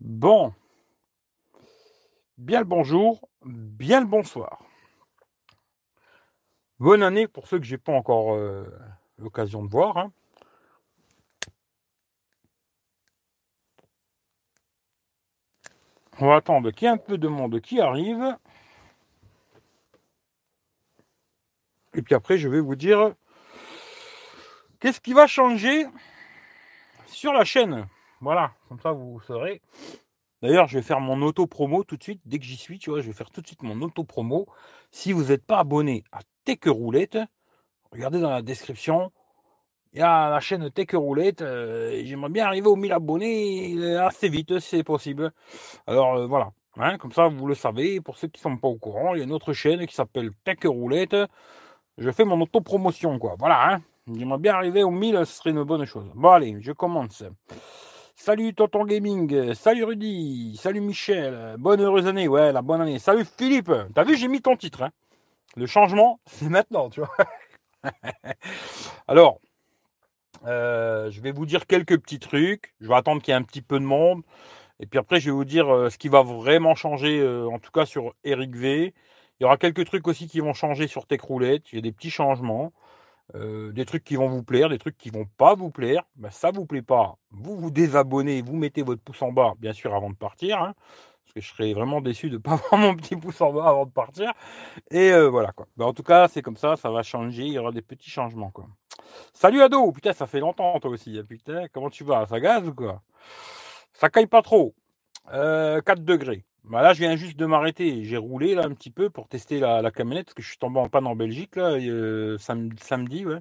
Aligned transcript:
Bon. 0.00 0.54
Bien 2.38 2.60
le 2.60 2.64
bonjour, 2.64 3.28
bien 3.44 4.00
le 4.00 4.06
bonsoir. 4.06 4.64
Bonne 6.78 7.02
année 7.02 7.28
pour 7.28 7.46
ceux 7.46 7.58
que 7.58 7.66
j'ai 7.66 7.76
pas 7.76 7.92
encore 7.92 8.34
euh, 8.34 8.64
l'occasion 9.18 9.62
de 9.62 9.68
voir. 9.68 9.98
hein. 9.98 10.12
On 16.18 16.26
va 16.28 16.36
attendre 16.36 16.70
qu'il 16.70 16.86
y 16.86 16.88
ait 16.88 16.94
un 16.94 16.96
peu 16.96 17.18
de 17.18 17.28
monde 17.28 17.60
qui 17.60 17.80
arrive. 17.80 18.36
Et 21.92 22.00
puis 22.00 22.14
après, 22.14 22.38
je 22.38 22.48
vais 22.48 22.60
vous 22.60 22.74
dire 22.74 23.14
qu'est-ce 24.80 25.00
qui 25.00 25.12
va 25.12 25.26
changer 25.26 25.86
sur 27.06 27.34
la 27.34 27.44
chaîne. 27.44 27.86
Voilà, 28.20 28.52
comme 28.68 28.80
ça 28.80 28.92
vous 28.92 29.20
saurez. 29.20 29.62
D'ailleurs, 30.42 30.68
je 30.68 30.78
vais 30.78 30.82
faire 30.82 31.00
mon 31.00 31.20
auto-promo 31.22 31.84
tout 31.84 31.96
de 31.96 32.02
suite. 32.02 32.20
Dès 32.24 32.38
que 32.38 32.44
j'y 32.44 32.56
suis, 32.56 32.78
tu 32.78 32.90
vois, 32.90 33.00
je 33.00 33.06
vais 33.06 33.12
faire 33.12 33.30
tout 33.30 33.40
de 33.42 33.46
suite 33.46 33.62
mon 33.62 33.80
auto-promo. 33.82 34.46
Si 34.90 35.12
vous 35.12 35.24
n'êtes 35.24 35.44
pas 35.44 35.58
abonné 35.58 36.04
à 36.12 36.20
Tech 36.44 36.60
Roulette, 36.66 37.18
regardez 37.92 38.20
dans 38.20 38.30
la 38.30 38.42
description. 38.42 39.12
Il 39.92 39.98
y 40.00 40.02
a 40.02 40.30
la 40.30 40.40
chaîne 40.40 40.70
Tech 40.70 40.88
Roulette. 40.94 41.42
euh, 41.42 42.00
J'aimerais 42.04 42.30
bien 42.30 42.46
arriver 42.46 42.68
aux 42.68 42.76
1000 42.76 42.92
abonnés 42.92 43.74
euh, 43.76 44.06
assez 44.06 44.28
vite, 44.28 44.58
si 44.60 44.68
c'est 44.76 44.84
possible. 44.84 45.32
Alors 45.86 46.14
euh, 46.16 46.26
voilà. 46.26 46.52
Hein, 46.76 46.96
comme 46.98 47.12
ça, 47.12 47.28
vous 47.28 47.46
le 47.46 47.54
savez. 47.54 48.00
Pour 48.00 48.16
ceux 48.16 48.28
qui 48.28 48.38
ne 48.40 48.42
sont 48.52 48.56
pas 48.56 48.68
au 48.68 48.78
courant, 48.78 49.14
il 49.14 49.18
y 49.18 49.20
a 49.22 49.24
une 49.24 49.32
autre 49.32 49.52
chaîne 49.52 49.86
qui 49.86 49.94
s'appelle 49.94 50.30
Tech 50.44 50.58
Roulette. 50.64 51.16
Je 51.98 52.10
fais 52.10 52.24
mon 52.24 52.40
auto-promotion, 52.40 53.18
quoi. 53.18 53.34
Voilà. 53.38 53.74
Hein. 53.74 53.82
J'aimerais 54.16 54.38
bien 54.38 54.54
arriver 54.54 54.82
aux 54.84 54.90
1000, 54.90 55.18
ce 55.18 55.24
serait 55.26 55.50
une 55.50 55.64
bonne 55.64 55.84
chose. 55.84 56.10
Bon, 56.14 56.30
allez, 56.30 56.56
je 56.60 56.72
commence. 56.72 57.22
Salut 58.22 58.52
Tonton 58.52 58.84
Gaming, 58.84 59.54
salut 59.54 59.84
Rudy, 59.84 60.54
salut 60.60 60.82
Michel, 60.82 61.56
bonne 61.58 61.80
heureuse 61.80 62.06
année, 62.06 62.28
ouais, 62.28 62.52
la 62.52 62.60
bonne 62.60 62.82
année. 62.82 62.98
Salut 62.98 63.24
Philippe, 63.24 63.72
t'as 63.94 64.04
vu, 64.04 64.14
j'ai 64.14 64.28
mis 64.28 64.42
ton 64.42 64.56
titre. 64.56 64.82
Hein. 64.82 64.90
Le 65.56 65.64
changement, 65.64 66.20
c'est 66.26 66.50
maintenant, 66.50 66.90
tu 66.90 67.00
vois. 67.00 67.16
Alors, 69.08 69.40
euh, 70.44 71.10
je 71.10 71.22
vais 71.22 71.32
vous 71.32 71.46
dire 71.46 71.66
quelques 71.66 71.98
petits 71.98 72.18
trucs. 72.18 72.74
Je 72.82 72.88
vais 72.88 72.94
attendre 72.94 73.22
qu'il 73.22 73.32
y 73.32 73.34
ait 73.34 73.40
un 73.40 73.42
petit 73.42 73.62
peu 73.62 73.80
de 73.80 73.86
monde. 73.86 74.20
Et 74.80 74.86
puis 74.86 74.98
après, 74.98 75.18
je 75.18 75.30
vais 75.30 75.34
vous 75.34 75.46
dire 75.46 75.74
euh, 75.74 75.88
ce 75.88 75.96
qui 75.96 76.08
va 76.08 76.20
vraiment 76.20 76.74
changer, 76.74 77.20
euh, 77.20 77.48
en 77.48 77.58
tout 77.58 77.70
cas 77.70 77.86
sur 77.86 78.12
Eric 78.24 78.54
V. 78.54 78.92
Il 79.40 79.44
y 79.44 79.46
aura 79.46 79.56
quelques 79.56 79.86
trucs 79.86 80.06
aussi 80.06 80.28
qui 80.28 80.40
vont 80.40 80.52
changer 80.52 80.88
sur 80.88 81.06
Tech 81.06 81.22
Roulette. 81.22 81.72
Il 81.72 81.76
y 81.76 81.78
a 81.78 81.82
des 81.82 81.92
petits 81.92 82.10
changements. 82.10 82.74
Euh, 83.36 83.70
des 83.72 83.84
trucs 83.84 84.04
qui 84.04 84.16
vont 84.16 84.28
vous 84.28 84.42
plaire, 84.42 84.68
des 84.68 84.78
trucs 84.78 84.96
qui 84.98 85.10
vont 85.10 85.26
pas 85.36 85.54
vous 85.54 85.70
plaire, 85.70 86.02
ben, 86.16 86.30
ça 86.30 86.50
vous 86.50 86.66
plaît 86.66 86.82
pas, 86.82 87.16
vous 87.30 87.56
vous 87.56 87.70
désabonnez, 87.70 88.42
vous 88.42 88.56
mettez 88.56 88.82
votre 88.82 89.02
pouce 89.02 89.22
en 89.22 89.30
bas, 89.32 89.54
bien 89.58 89.72
sûr, 89.72 89.94
avant 89.94 90.10
de 90.10 90.16
partir, 90.16 90.60
hein, 90.60 90.74
parce 91.22 91.34
que 91.34 91.40
je 91.40 91.48
serais 91.48 91.72
vraiment 91.72 92.00
déçu 92.00 92.30
de 92.30 92.38
pas 92.38 92.52
avoir 92.52 92.76
mon 92.78 92.96
petit 92.96 93.16
pouce 93.16 93.40
en 93.40 93.52
bas 93.52 93.68
avant 93.68 93.86
de 93.86 93.92
partir. 93.92 94.32
Et 94.90 95.12
euh, 95.12 95.28
voilà 95.28 95.52
quoi. 95.52 95.66
Ben, 95.76 95.86
en 95.86 95.92
tout 95.92 96.02
cas, 96.02 96.28
c'est 96.28 96.42
comme 96.42 96.56
ça, 96.56 96.76
ça 96.76 96.90
va 96.90 97.02
changer, 97.02 97.44
il 97.44 97.52
y 97.52 97.58
aura 97.58 97.72
des 97.72 97.82
petits 97.82 98.10
changements 98.10 98.50
quoi. 98.50 98.66
Salut 99.32 99.62
Ado, 99.62 99.92
putain, 99.92 100.12
ça 100.12 100.26
fait 100.26 100.40
longtemps 100.40 100.78
toi 100.80 100.90
aussi, 100.90 101.18
hein, 101.18 101.24
putain, 101.28 101.66
comment 101.72 101.90
tu 101.90 102.04
vas? 102.04 102.26
Ça 102.26 102.40
gaz 102.40 102.66
ou 102.66 102.74
quoi? 102.74 103.02
Ça 103.92 104.08
caille 104.08 104.26
pas 104.26 104.42
trop. 104.42 104.74
Euh, 105.32 105.80
4 105.82 106.04
degrés. 106.04 106.44
Bah 106.70 106.82
là, 106.82 106.92
je 106.92 107.00
viens 107.00 107.16
juste 107.16 107.36
de 107.36 107.46
m'arrêter. 107.46 108.04
J'ai 108.04 108.16
roulé 108.16 108.54
là 108.54 108.62
un 108.64 108.72
petit 108.74 108.90
peu 108.92 109.10
pour 109.10 109.26
tester 109.26 109.58
la, 109.58 109.90
camionnette 109.90 110.26
parce 110.26 110.34
que 110.34 110.42
je 110.42 110.48
suis 110.50 110.58
tombé 110.58 110.78
en 110.78 110.88
panne 110.88 111.04
en 111.08 111.16
Belgique 111.16 111.56
là 111.56 111.72
euh, 111.72 112.38
sam- 112.38 112.70
samedi, 112.80 113.26
ouais. 113.26 113.40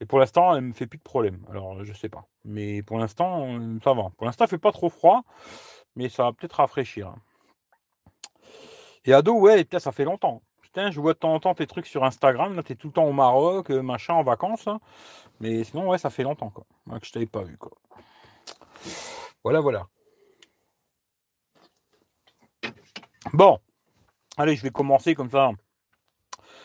Et 0.00 0.06
pour 0.06 0.18
l'instant, 0.18 0.54
elle 0.54 0.62
me 0.64 0.72
fait 0.74 0.86
plus 0.86 0.98
de 0.98 1.02
problème. 1.02 1.38
Alors, 1.50 1.82
je 1.84 1.92
sais 1.94 2.10
pas. 2.10 2.26
Mais 2.44 2.82
pour 2.82 2.98
l'instant, 2.98 3.46
euh, 3.58 3.78
ça 3.82 3.94
va. 3.94 4.10
Pour 4.18 4.26
l'instant, 4.26 4.44
il 4.44 4.48
fait 4.48 4.58
pas 4.58 4.72
trop 4.72 4.90
froid, 4.90 5.22
mais 5.96 6.10
ça 6.10 6.24
va 6.24 6.32
peut-être 6.34 6.54
rafraîchir. 6.54 7.14
Et 9.06 9.14
ado, 9.14 9.34
ouais, 9.38 9.58
putain, 9.64 9.78
ça 9.78 9.92
fait 9.92 10.04
longtemps. 10.04 10.42
Putain, 10.60 10.90
je 10.90 11.00
vois 11.00 11.14
de 11.14 11.18
temps 11.18 11.32
en 11.34 11.40
temps 11.40 11.54
tes 11.54 11.66
trucs 11.66 11.86
sur 11.86 12.04
Instagram. 12.04 12.54
Là, 12.56 12.62
t'es 12.62 12.74
tout 12.74 12.88
le 12.88 12.92
temps 12.92 13.06
au 13.06 13.12
Maroc, 13.12 13.70
euh, 13.70 13.80
machin, 13.82 14.14
en 14.14 14.22
vacances. 14.22 14.66
hein. 14.68 14.80
Mais 15.40 15.64
sinon, 15.64 15.88
ouais, 15.88 15.98
ça 15.98 16.10
fait 16.10 16.24
longtemps 16.24 16.50
quoi. 16.50 16.66
Que 17.00 17.06
je 17.06 17.12
t'avais 17.12 17.26
pas 17.26 17.42
vu 17.42 17.56
quoi. 17.56 17.72
Voilà, 19.44 19.60
voilà. 19.60 19.86
Bon, 23.32 23.58
allez, 24.38 24.56
je 24.56 24.62
vais 24.62 24.70
commencer 24.70 25.14
comme 25.14 25.30
ça. 25.30 25.50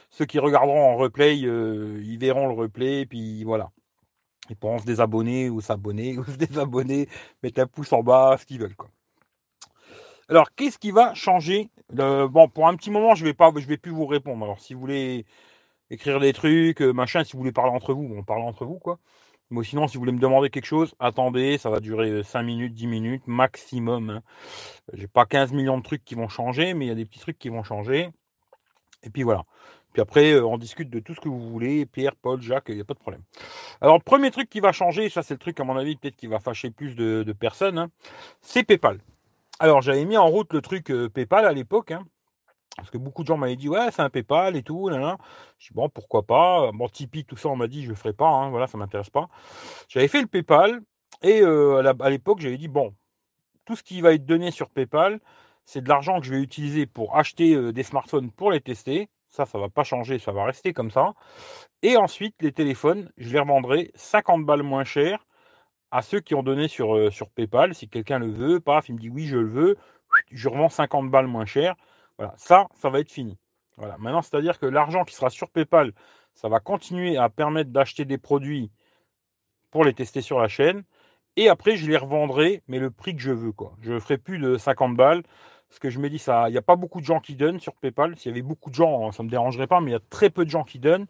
Ceux 0.10 0.26
qui 0.26 0.40
regarderont 0.40 0.94
en 0.94 0.96
replay, 0.96 1.42
euh, 1.44 2.02
ils 2.04 2.18
verront 2.18 2.48
le 2.48 2.54
replay, 2.54 3.06
puis 3.06 3.44
voilà. 3.44 3.72
Ils 4.50 4.56
pourront 4.56 4.80
se 4.80 4.86
désabonner 4.86 5.50
ou 5.50 5.62
s'abonner 5.62 6.18
ou 6.18 6.24
se 6.24 6.38
désabonner, 6.38 7.10
mettre 7.44 7.62
un 7.62 7.68
pouce 7.68 7.92
en 7.94 8.04
bas, 8.04 8.38
ce 8.40 8.46
qu'ils 8.46 8.60
veulent. 8.60 8.76
Quoi. 8.76 8.90
Alors, 10.30 10.50
qu'est-ce 10.56 10.80
qui 10.80 10.92
va 10.92 11.14
changer? 11.14 11.70
Euh, 12.00 12.28
Bon, 12.28 12.48
pour 12.48 12.68
un 12.68 12.76
petit 12.76 12.90
moment, 12.90 13.16
je 13.16 13.26
vais 13.26 13.36
vais 13.68 13.78
plus 13.78 13.92
vous 13.92 14.08
répondre. 14.08 14.44
Alors, 14.44 14.60
si 14.60 14.74
vous 14.74 14.80
voulez 14.80 15.26
écrire 15.90 16.20
des 16.20 16.34
trucs, 16.34 16.82
euh, 16.82 16.94
machin, 16.94 17.24
si 17.24 17.34
vous 17.34 17.40
voulez 17.40 17.52
parler 17.52 17.72
entre 17.72 17.94
vous, 17.94 18.08
bon, 18.08 18.24
parlez 18.24 18.44
entre 18.44 18.66
vous, 18.66 18.80
quoi. 18.80 19.00
Mais 19.51 19.63
sinon, 19.63 19.88
si 19.88 19.95
vous 19.95 20.01
voulez 20.01 20.11
me 20.11 20.19
demander 20.19 20.50
quelque 20.50 20.66
chose, 20.66 20.95
attendez, 21.00 21.57
ça 21.57 21.69
va 21.69 21.79
durer 21.79 22.23
5 22.23 22.41
minutes, 22.44 22.73
10 22.73 22.88
minutes 22.88 23.28
maximum. 23.28 24.09
hein. 24.09 24.22
J'ai 24.94 25.07
pas 25.07 25.25
15 25.25 25.53
millions 25.53 25.78
de 25.78 25.83
trucs 25.83 26.03
qui 26.03 26.16
vont 26.16 26.28
changer, 26.28 26.73
mais 26.73 26.85
il 26.85 26.88
y 26.89 26.91
a 26.91 26.95
des 26.95 27.06
petits 27.06 27.19
trucs 27.19 27.38
qui 27.38 27.50
vont 27.50 27.63
changer. 27.63 28.09
Et 29.03 29.09
puis 29.09 29.23
voilà. 29.23 29.44
Puis 29.94 30.01
après, 30.01 30.33
euh, 30.33 30.45
on 30.45 30.57
discute 30.57 30.89
de 30.89 31.00
tout 31.00 31.16
ce 31.16 31.22
que 31.22 31.29
vous 31.29 31.50
voulez. 31.50 31.85
Pierre, 31.85 32.16
Paul, 32.16 32.41
Jacques, 32.41 32.66
il 32.69 32.75
n'y 32.75 32.81
a 32.81 32.85
pas 32.85 32.95
de 32.95 33.00
problème. 33.00 33.22
Alors, 33.81 34.01
premier 34.03 34.31
truc 34.31 34.50
qui 34.50 34.59
va 34.59 34.72
changer, 34.72 35.09
ça 35.09 35.23
c'est 35.23 35.35
le 35.35 35.39
truc 35.39 35.59
à 35.59 35.63
mon 35.63 35.77
avis 35.77 35.95
peut-être 35.95 36.16
qui 36.17 36.27
va 36.27 36.39
fâcher 36.39 36.72
plus 36.72 36.95
de, 36.95 37.23
de 37.23 37.33
personnes, 37.33 37.77
hein, 37.77 37.89
c'est 38.41 38.63
PayPal. 38.63 39.00
Alors, 39.59 39.81
j'avais 39.81 40.03
mis 40.06 40.17
en 40.17 40.27
route 40.27 40.51
le 40.53 40.62
truc 40.62 40.91
euh, 40.91 41.07
PayPal 41.09 41.45
à 41.45 41.53
l'époque, 41.53 41.91
hein, 41.91 42.06
parce 42.75 42.90
que 42.90 42.97
beaucoup 42.97 43.24
de 43.24 43.28
gens 43.28 43.38
m'avaient 43.38 43.56
dit 43.56 43.69
ouais, 43.69 43.90
c'est 43.91 44.02
un 44.02 44.09
PayPal 44.09 44.56
et 44.56 44.63
tout. 44.63 44.90
Là, 44.90 45.00
là. 45.00 45.18
Je 45.59 45.68
dis 45.69 45.74
bon, 45.74 45.90
pourquoi 45.90 46.24
pas? 46.24 46.72
Bon, 46.74 46.88
Tipeee, 46.90 47.25
tout 47.25 47.38
ça, 47.38 47.50
on 47.50 47.56
m'a 47.56 47.68
dit 47.68 47.84
je 47.84 47.90
le 47.90 47.96
ferai 47.96 48.13
pas. 48.13 48.28
hein, 48.28 48.50
voilà, 48.50 48.68
ça 48.68 48.78
m'intéresse 48.78 49.09
pas. 49.09 49.28
J'avais 49.90 50.08
fait 50.08 50.22
le 50.22 50.28
PayPal 50.28 50.81
et 51.22 51.41
euh, 51.41 51.84
à 52.00 52.09
l'époque, 52.09 52.40
j'avais 52.40 52.58
dit 52.58 52.68
bon, 52.68 52.94
tout 53.66 53.75
ce 53.75 53.84
qui 53.84 54.02
va 54.02 54.13
être 54.13 54.25
donné 54.25 54.52
sur 54.52 54.69
PayPal, 54.69 55.19
c'est 55.66 55.81
de 55.81 55.90
l'argent 55.90 56.19
que 56.19 56.25
je 56.25 56.34
vais 56.34 56.41
utiliser 56.41 56.86
pour 56.86 57.16
acheter 57.18 57.56
euh, 57.56 57.74
des 57.74 57.84
smartphones 57.84 58.31
pour 58.31 58.52
les 58.52 58.62
tester. 58.62 59.09
Ça, 59.30 59.46
ça 59.46 59.59
va 59.59 59.69
pas 59.69 59.84
changer, 59.84 60.19
ça 60.19 60.31
va 60.31 60.46
rester 60.46 60.74
comme 60.74 60.92
ça. 60.92 61.13
Et 61.81 61.97
ensuite, 61.97 62.36
les 62.42 62.52
téléphones, 62.53 63.12
je 63.18 63.30
les 63.31 63.40
revendrai 63.40 63.92
50 63.96 64.46
balles 64.46 64.63
moins 64.63 64.86
cher 64.86 65.25
à 65.92 66.02
ceux 66.02 66.19
qui 66.22 66.36
ont 66.36 66.44
donné 66.44 66.68
sur, 66.68 66.96
euh, 66.96 67.12
sur 67.12 67.30
PayPal. 67.30 67.74
Si 67.75 67.90
quelqu'un 67.90 68.19
le 68.19 68.31
veut, 68.31 68.59
paf, 68.59 68.90
il 68.90 68.96
me 68.96 69.00
dit 69.00 69.09
oui, 69.09 69.25
je 69.28 69.38
le 69.38 69.47
veux, 69.50 69.78
je 70.31 70.50
revends 70.50 70.69
50 70.69 71.09
balles 71.12 71.28
moins 71.28 71.46
cher. 71.46 71.75
Voilà, 72.18 72.34
ça, 72.38 72.68
ça 72.76 72.90
va 72.90 73.00
être 73.00 73.12
fini. 73.12 73.38
Voilà. 73.78 73.98
Maintenant, 73.98 74.22
c'est-à-dire 74.22 74.59
que 74.59 74.66
l'argent 74.66 75.03
qui 75.03 75.16
sera 75.16 75.30
sur 75.30 75.50
PayPal, 75.50 75.92
ça 76.34 76.50
va 76.50 76.59
continuer 76.59 77.18
à 77.18 77.30
permettre 77.30 77.72
d'acheter 77.72 78.06
des 78.06 78.18
produits 78.18 78.72
pour 79.72 79.84
les 79.84 79.94
tester 79.94 80.22
sur 80.22 80.40
la 80.40 80.48
chaîne. 80.48 80.84
Et 81.38 81.50
après, 81.50 81.75
je 81.75 81.90
les 81.90 81.98
revendrai, 81.98 82.64
mais 82.68 82.80
le 82.80 82.92
prix 82.92 83.16
que 83.16 83.22
je 83.22 83.31
veux. 83.31 83.52
Quoi. 83.52 83.75
Je 83.81 83.94
ne 83.94 84.00
ferai 84.00 84.18
plus 84.18 84.40
de 84.40 84.58
50 84.58 84.96
balles. 84.96 85.24
Parce 85.68 85.80
que 85.80 85.90
je 85.90 86.00
me 86.00 86.09
dis, 86.09 86.20
ça, 86.20 86.48
il 86.48 86.52
n'y 86.52 86.58
a 86.58 86.62
pas 86.62 86.75
beaucoup 86.75 87.02
de 87.02 87.06
gens 87.06 87.20
qui 87.20 87.36
donnent 87.36 87.59
sur 87.59 87.74
PayPal. 87.74 88.16
S'il 88.18 88.31
y 88.31 88.34
avait 88.34 88.42
beaucoup 88.42 88.70
de 88.70 88.75
gens, 88.75 89.12
ça 89.12 89.24
ne 89.24 89.25
me 89.25 89.31
dérangerait 89.31 89.68
pas, 89.68 89.81
mais 89.81 89.92
il 89.92 89.94
y 89.94 89.98
a 89.98 90.02
très 90.09 90.30
peu 90.30 90.46
de 90.46 90.50
gens 90.50 90.64
qui 90.64 90.80
donnent. 90.80 91.08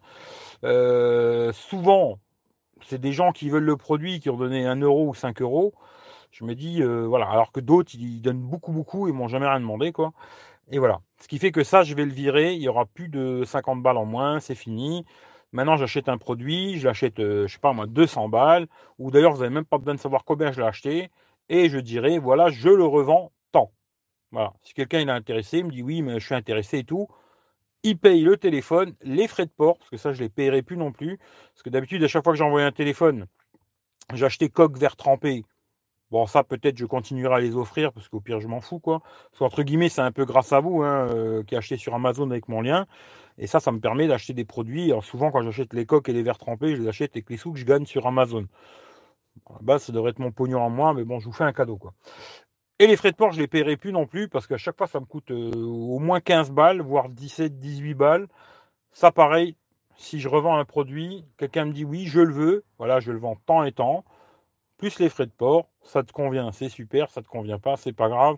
Euh, 0.64 1.52
souvent, 1.52 2.18
c'est 2.82 3.00
des 3.00 3.12
gens 3.12 3.32
qui 3.32 3.50
veulent 3.50 3.64
le 3.64 3.76
produit, 3.76 4.18
qui 4.18 4.30
ont 4.30 4.36
donné 4.36 4.66
1 4.66 4.80
euro 4.80 5.08
ou 5.08 5.14
5 5.14 5.40
euros. 5.42 5.74
Je 6.32 6.44
me 6.44 6.54
dis, 6.54 6.82
euh, 6.82 7.06
voilà, 7.06 7.28
alors 7.28 7.52
que 7.52 7.60
d'autres, 7.60 7.94
ils 7.94 8.20
donnent 8.20 8.40
beaucoup, 8.40 8.72
beaucoup, 8.72 9.08
ils 9.08 9.14
m'ont 9.14 9.28
jamais 9.28 9.46
rien 9.46 9.60
demandé, 9.60 9.92
quoi. 9.92 10.12
Et 10.70 10.78
voilà. 10.78 11.00
Ce 11.20 11.28
qui 11.28 11.38
fait 11.38 11.52
que 11.52 11.64
ça, 11.64 11.82
je 11.84 11.94
vais 11.94 12.04
le 12.04 12.12
virer. 12.12 12.54
Il 12.54 12.62
y 12.62 12.68
aura 12.68 12.86
plus 12.86 13.08
de 13.08 13.44
50 13.44 13.82
balles 13.82 13.96
en 13.96 14.04
moins, 14.04 14.40
c'est 14.40 14.54
fini. 14.54 15.04
Maintenant, 15.52 15.76
j'achète 15.76 16.08
un 16.08 16.18
produit, 16.18 16.78
je 16.78 16.86
l'achète, 16.86 17.20
euh, 17.20 17.46
je 17.46 17.54
sais 17.54 17.60
pas 17.60 17.72
moi, 17.72 17.86
200 17.86 18.28
balles, 18.28 18.66
ou 18.98 19.10
d'ailleurs, 19.10 19.32
vous 19.32 19.40
n'avez 19.40 19.54
même 19.54 19.64
pas 19.64 19.78
besoin 19.78 19.94
de 19.94 20.00
savoir 20.00 20.24
combien 20.24 20.52
je 20.52 20.60
l'ai 20.60 20.66
acheté, 20.66 21.10
et 21.48 21.68
je 21.68 21.78
dirai, 21.78 22.18
voilà, 22.18 22.50
je 22.50 22.68
le 22.68 22.84
revends 22.84 23.32
tant. 23.52 23.72
Voilà. 24.32 24.52
Si 24.62 24.74
quelqu'un 24.74 25.00
est 25.06 25.10
intéressé, 25.10 25.58
il 25.58 25.66
me 25.66 25.70
dit 25.70 25.82
oui, 25.82 26.02
mais 26.02 26.18
je 26.20 26.26
suis 26.26 26.34
intéressé 26.34 26.78
et 26.78 26.84
tout, 26.84 27.08
il 27.84 27.98
paye 27.98 28.22
le 28.22 28.36
téléphone, 28.36 28.94
les 29.02 29.28
frais 29.28 29.46
de 29.46 29.50
port, 29.50 29.78
parce 29.78 29.90
que 29.90 29.96
ça, 29.96 30.12
je 30.12 30.20
les 30.22 30.28
payerai 30.28 30.62
plus 30.62 30.76
non 30.76 30.92
plus. 30.92 31.18
Parce 31.18 31.62
que 31.62 31.70
d'habitude, 31.70 32.02
à 32.02 32.08
chaque 32.08 32.24
fois 32.24 32.32
que 32.32 32.38
j'envoyais 32.38 32.66
un 32.66 32.72
téléphone, 32.72 33.26
j'achetais 34.12 34.48
coque 34.48 34.76
vert 34.76 34.96
trempé. 34.96 35.44
Bon, 36.12 36.26
ça, 36.26 36.44
peut-être, 36.44 36.78
je 36.78 36.86
continuerai 36.86 37.34
à 37.34 37.40
les 37.40 37.56
offrir, 37.56 37.92
parce 37.92 38.08
qu'au 38.08 38.20
pire, 38.20 38.38
je 38.40 38.46
m'en 38.46 38.60
fous, 38.60 38.78
quoi. 38.78 39.02
Parce 39.38 39.62
guillemets, 39.62 39.88
c'est 39.88 40.02
un 40.02 40.12
peu 40.12 40.24
grâce 40.24 40.52
à 40.52 40.60
vous, 40.60 40.82
hein, 40.82 41.08
euh, 41.10 41.42
qui 41.42 41.56
achetez 41.56 41.76
sur 41.76 41.94
Amazon 41.94 42.30
avec 42.30 42.48
mon 42.48 42.60
lien. 42.60 42.86
Et 43.38 43.46
ça, 43.46 43.58
ça 43.60 43.72
me 43.72 43.80
permet 43.80 44.06
d'acheter 44.06 44.32
des 44.32 44.44
produits. 44.44 44.90
Alors, 44.92 45.04
souvent, 45.04 45.30
quand 45.32 45.42
j'achète 45.42 45.74
les 45.74 45.84
coques 45.84 46.08
et 46.08 46.12
les 46.12 46.22
verres 46.22 46.38
trempés, 46.38 46.76
je 46.76 46.82
les 46.82 46.88
achète 46.88 47.12
avec 47.16 47.28
les 47.28 47.36
sous 47.36 47.52
que 47.52 47.58
je 47.58 47.64
gagne 47.64 47.86
sur 47.86 48.06
Amazon. 48.06 48.46
À 49.68 49.78
ça 49.78 49.92
devrait 49.92 50.12
être 50.12 50.18
mon 50.18 50.32
pognon 50.32 50.60
en 50.60 50.70
moi, 50.70 50.94
mais 50.94 51.04
bon, 51.04 51.18
je 51.18 51.26
vous 51.26 51.32
fais 51.32 51.44
un 51.44 51.52
cadeau, 51.52 51.76
quoi. 51.76 51.92
Et 52.78 52.86
les 52.86 52.96
frais 52.96 53.10
de 53.10 53.16
port, 53.16 53.32
je 53.32 53.40
les 53.40 53.48
paierai 53.48 53.76
plus 53.76 53.92
non 53.92 54.06
plus, 54.06 54.28
parce 54.28 54.46
qu'à 54.46 54.58
chaque 54.58 54.76
fois, 54.76 54.86
ça 54.86 55.00
me 55.00 55.06
coûte 55.06 55.30
euh, 55.30 55.50
au 55.54 55.98
moins 55.98 56.20
15 56.20 56.50
balles, 56.52 56.82
voire 56.82 57.08
17, 57.08 57.58
18 57.58 57.94
balles. 57.94 58.28
Ça, 58.92 59.10
pareil, 59.12 59.56
si 59.96 60.20
je 60.20 60.28
revends 60.28 60.56
un 60.56 60.64
produit, 60.64 61.24
quelqu'un 61.38 61.66
me 61.66 61.72
dit 61.72 61.84
oui, 61.84 62.06
je 62.06 62.20
le 62.20 62.32
veux, 62.32 62.64
voilà, 62.78 63.00
je 63.00 63.12
le 63.12 63.18
vends 63.18 63.36
tant 63.46 63.64
et 63.64 63.72
tant. 63.72 64.04
Plus 64.78 64.98
les 64.98 65.08
frais 65.08 65.26
de 65.26 65.30
port. 65.30 65.68
Ça 65.82 66.02
te 66.02 66.12
convient, 66.12 66.52
c'est 66.52 66.68
super. 66.68 67.10
Ça 67.10 67.22
te 67.22 67.28
convient 67.28 67.58
pas, 67.58 67.76
c'est 67.76 67.92
pas 67.92 68.08
grave. 68.08 68.36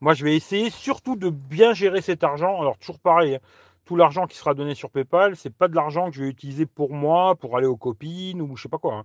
Moi, 0.00 0.14
je 0.14 0.24
vais 0.24 0.36
essayer 0.36 0.70
surtout 0.70 1.16
de 1.16 1.30
bien 1.30 1.72
gérer 1.72 2.00
cet 2.00 2.24
argent. 2.24 2.60
Alors, 2.60 2.78
toujours 2.78 3.00
pareil. 3.00 3.36
Hein. 3.36 3.40
Tout 3.84 3.96
l'argent 3.96 4.26
qui 4.26 4.36
sera 4.36 4.54
donné 4.54 4.74
sur 4.74 4.90
PayPal, 4.90 5.34
c'est 5.34 5.52
pas 5.52 5.66
de 5.66 5.74
l'argent 5.74 6.10
que 6.10 6.16
je 6.16 6.22
vais 6.22 6.28
utiliser 6.28 6.64
pour 6.64 6.92
moi, 6.92 7.34
pour 7.34 7.56
aller 7.56 7.66
aux 7.66 7.76
copines 7.76 8.40
ou 8.40 8.54
je 8.54 8.62
sais 8.62 8.68
pas 8.68 8.78
quoi. 8.78 8.94
Hein. 8.94 9.04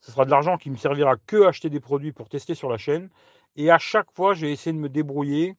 Ce 0.00 0.10
sera 0.10 0.24
de 0.24 0.30
l'argent 0.30 0.56
qui 0.56 0.70
me 0.70 0.76
servira 0.76 1.16
que 1.16 1.44
à 1.44 1.48
acheter 1.48 1.70
des 1.70 1.78
produits 1.78 2.10
pour 2.12 2.28
tester 2.28 2.54
sur 2.54 2.68
la 2.68 2.78
chaîne. 2.78 3.10
Et 3.56 3.70
à 3.70 3.78
chaque 3.78 4.10
fois, 4.12 4.34
j'ai 4.34 4.50
essayé 4.50 4.72
de 4.74 4.80
me 4.80 4.88
débrouiller 4.88 5.56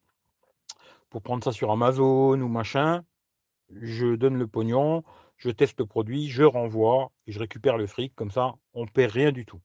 pour 1.10 1.22
prendre 1.22 1.44
ça 1.44 1.54
sur 1.54 1.72
Amazon 1.72 2.42
ou 2.42 2.48
machin. 2.50 3.04
Je 3.70 4.16
donne 4.16 4.38
le 4.38 4.48
pognon, 4.48 5.04
je 5.38 5.50
teste 5.50 5.80
le 5.80 5.86
produit, 5.86 6.28
je 6.28 6.44
renvoie 6.44 7.12
et 7.28 7.32
je 7.32 7.40
récupère 7.40 7.78
le 7.78 7.88
fric. 7.88 8.14
Comme 8.16 8.32
ça, 8.32 8.56
on 8.74 8.84
ne 8.84 8.90
perd 8.90 9.12
rien 9.12 9.32
du 9.32 9.46
tout. 9.46 9.62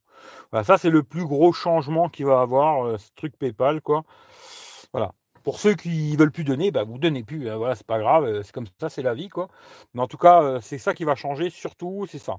Voilà, 0.51 0.65
ça, 0.65 0.79
c'est 0.79 0.91
le 0.91 1.03
plus 1.03 1.25
gros 1.25 1.53
changement 1.53 2.09
qu'il 2.09 2.27
va 2.27 2.41
avoir, 2.41 2.87
euh, 2.87 2.99
ce 2.99 3.11
truc 3.17 3.37
PayPal, 3.39 3.81
quoi. 3.81 4.05
Voilà. 4.93 5.13
Pour 5.45 5.59
ceux 5.59 5.75
qui 5.75 6.17
veulent 6.17 6.33
plus 6.33 6.45
donner, 6.45 6.71
bah, 6.71 6.85
vous 6.85 6.99
donnez 6.99 7.25
plus. 7.25 7.49
Hein, 7.49 7.57
voilà, 7.57 7.75
c'est 7.75 7.87
pas 7.87 7.99
grave, 7.99 8.25
euh, 8.25 8.43
c'est 8.43 8.53
comme 8.53 8.67
ça, 8.81 8.89
c'est 8.91 9.03
la 9.03 9.15
vie, 9.15 9.29
quoi. 9.29 9.49
Mais 9.95 10.03
en 10.03 10.07
tout 10.09 10.19
cas, 10.19 10.43
euh, 10.43 10.61
c'est 10.61 10.79
ça 10.79 10.95
qui 10.95 11.05
va 11.05 11.15
changer, 11.15 11.51
surtout, 11.51 12.07
c'est 12.09 12.19
ça. 12.19 12.37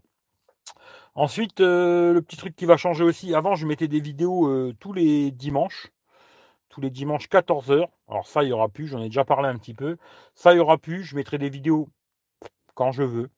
Ensuite, 1.16 1.60
le 1.60 2.20
petit 2.22 2.38
truc 2.38 2.56
qui 2.56 2.66
va 2.66 2.78
changer 2.78 3.04
aussi, 3.04 3.36
avant, 3.36 3.56
je 3.56 3.66
mettais 3.68 3.88
des 3.88 4.00
vidéos 4.00 4.72
tous 4.80 4.94
les 4.94 5.32
dimanches 5.32 5.92
tous 6.72 6.82
les 6.82 6.90
dimanches 6.90 7.28
14h. 7.30 7.88
Alors 8.08 8.28
ça, 8.28 8.44
il 8.44 8.48
n'y 8.48 8.54
aura 8.54 8.70
plus, 8.70 8.88
j'en 8.88 9.02
ai 9.02 9.08
déjà 9.08 9.26
parlé 9.26 9.50
un 9.50 9.58
petit 9.58 9.74
peu. 9.76 9.98
Ça, 10.34 10.54
il 10.54 10.56
n'y 10.56 10.62
aura 10.62 10.78
plus, 10.78 11.04
je 11.04 11.16
mettrai 11.16 11.38
des 11.38 11.50
vidéos 11.50 11.90
quand 12.74 12.92
je 12.92 13.04
veux. 13.04 13.30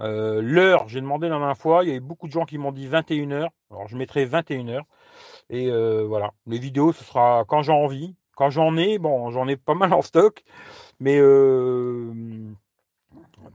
Euh, 0.00 0.40
l'heure, 0.42 0.88
j'ai 0.88 1.00
demandé 1.00 1.28
la 1.28 1.38
dernière 1.38 1.56
fois, 1.56 1.84
il 1.84 1.88
y 1.88 1.90
avait 1.90 2.00
beaucoup 2.00 2.26
de 2.26 2.32
gens 2.32 2.44
qui 2.44 2.58
m'ont 2.58 2.72
dit 2.72 2.88
21h. 2.88 3.48
Alors 3.70 3.88
je 3.88 3.96
mettrai 3.96 4.26
21h. 4.26 4.82
Et 5.50 5.68
euh, 5.70 6.04
voilà, 6.06 6.32
les 6.46 6.58
vidéos, 6.58 6.92
ce 6.92 7.04
sera 7.04 7.44
quand 7.48 7.62
j'ai 7.62 7.72
envie. 7.72 8.16
Quand 8.36 8.50
j'en 8.50 8.76
ai, 8.76 8.98
bon, 8.98 9.30
j'en 9.30 9.48
ai 9.48 9.56
pas 9.56 9.74
mal 9.74 9.92
en 9.92 10.02
stock. 10.02 10.42
Mais 11.00 11.18
euh, 11.20 12.12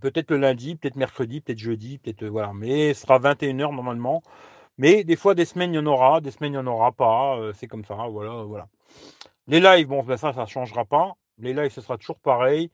peut-être 0.01 0.31
le 0.31 0.38
lundi, 0.38 0.75
peut-être 0.75 0.95
mercredi, 0.95 1.42
peut-être 1.42 1.60
jeudi, 1.60 1.98
peut-être 2.00 2.25
voilà. 2.25 2.54
Mais 2.54 2.94
ce 2.94 3.01
sera 3.01 3.19
21h 3.19 3.75
normalement. 3.75 4.24
Mais 4.78 5.04
des 5.04 5.16
fois, 5.16 5.36
des 5.36 5.45
semaines, 5.45 5.74
il 5.74 5.78
y 5.78 5.80
en 5.80 5.88
aura, 5.88 6.22
des 6.22 6.31
semaines, 6.31 6.54
il 6.54 6.57
n'y 6.57 6.62
en 6.62 6.68
aura 6.68 6.92
pas. 6.92 7.40
c'est 7.56 7.68
comme 7.68 7.86
ça, 7.86 7.95
voilà, 8.10 8.44
voilà. 8.44 8.68
Les 9.48 9.60
lives, 9.60 9.88
bon, 9.88 10.04
ben 10.04 10.18
ça, 10.18 10.33
ça 10.33 10.42
ne 10.42 10.48
changera 10.48 10.86
pas. 10.86 11.13
Les 11.40 11.54
lives, 11.54 11.72
ce 11.72 11.81
sera 11.81 11.98
toujours 11.98 12.19
pareil. 12.19 12.72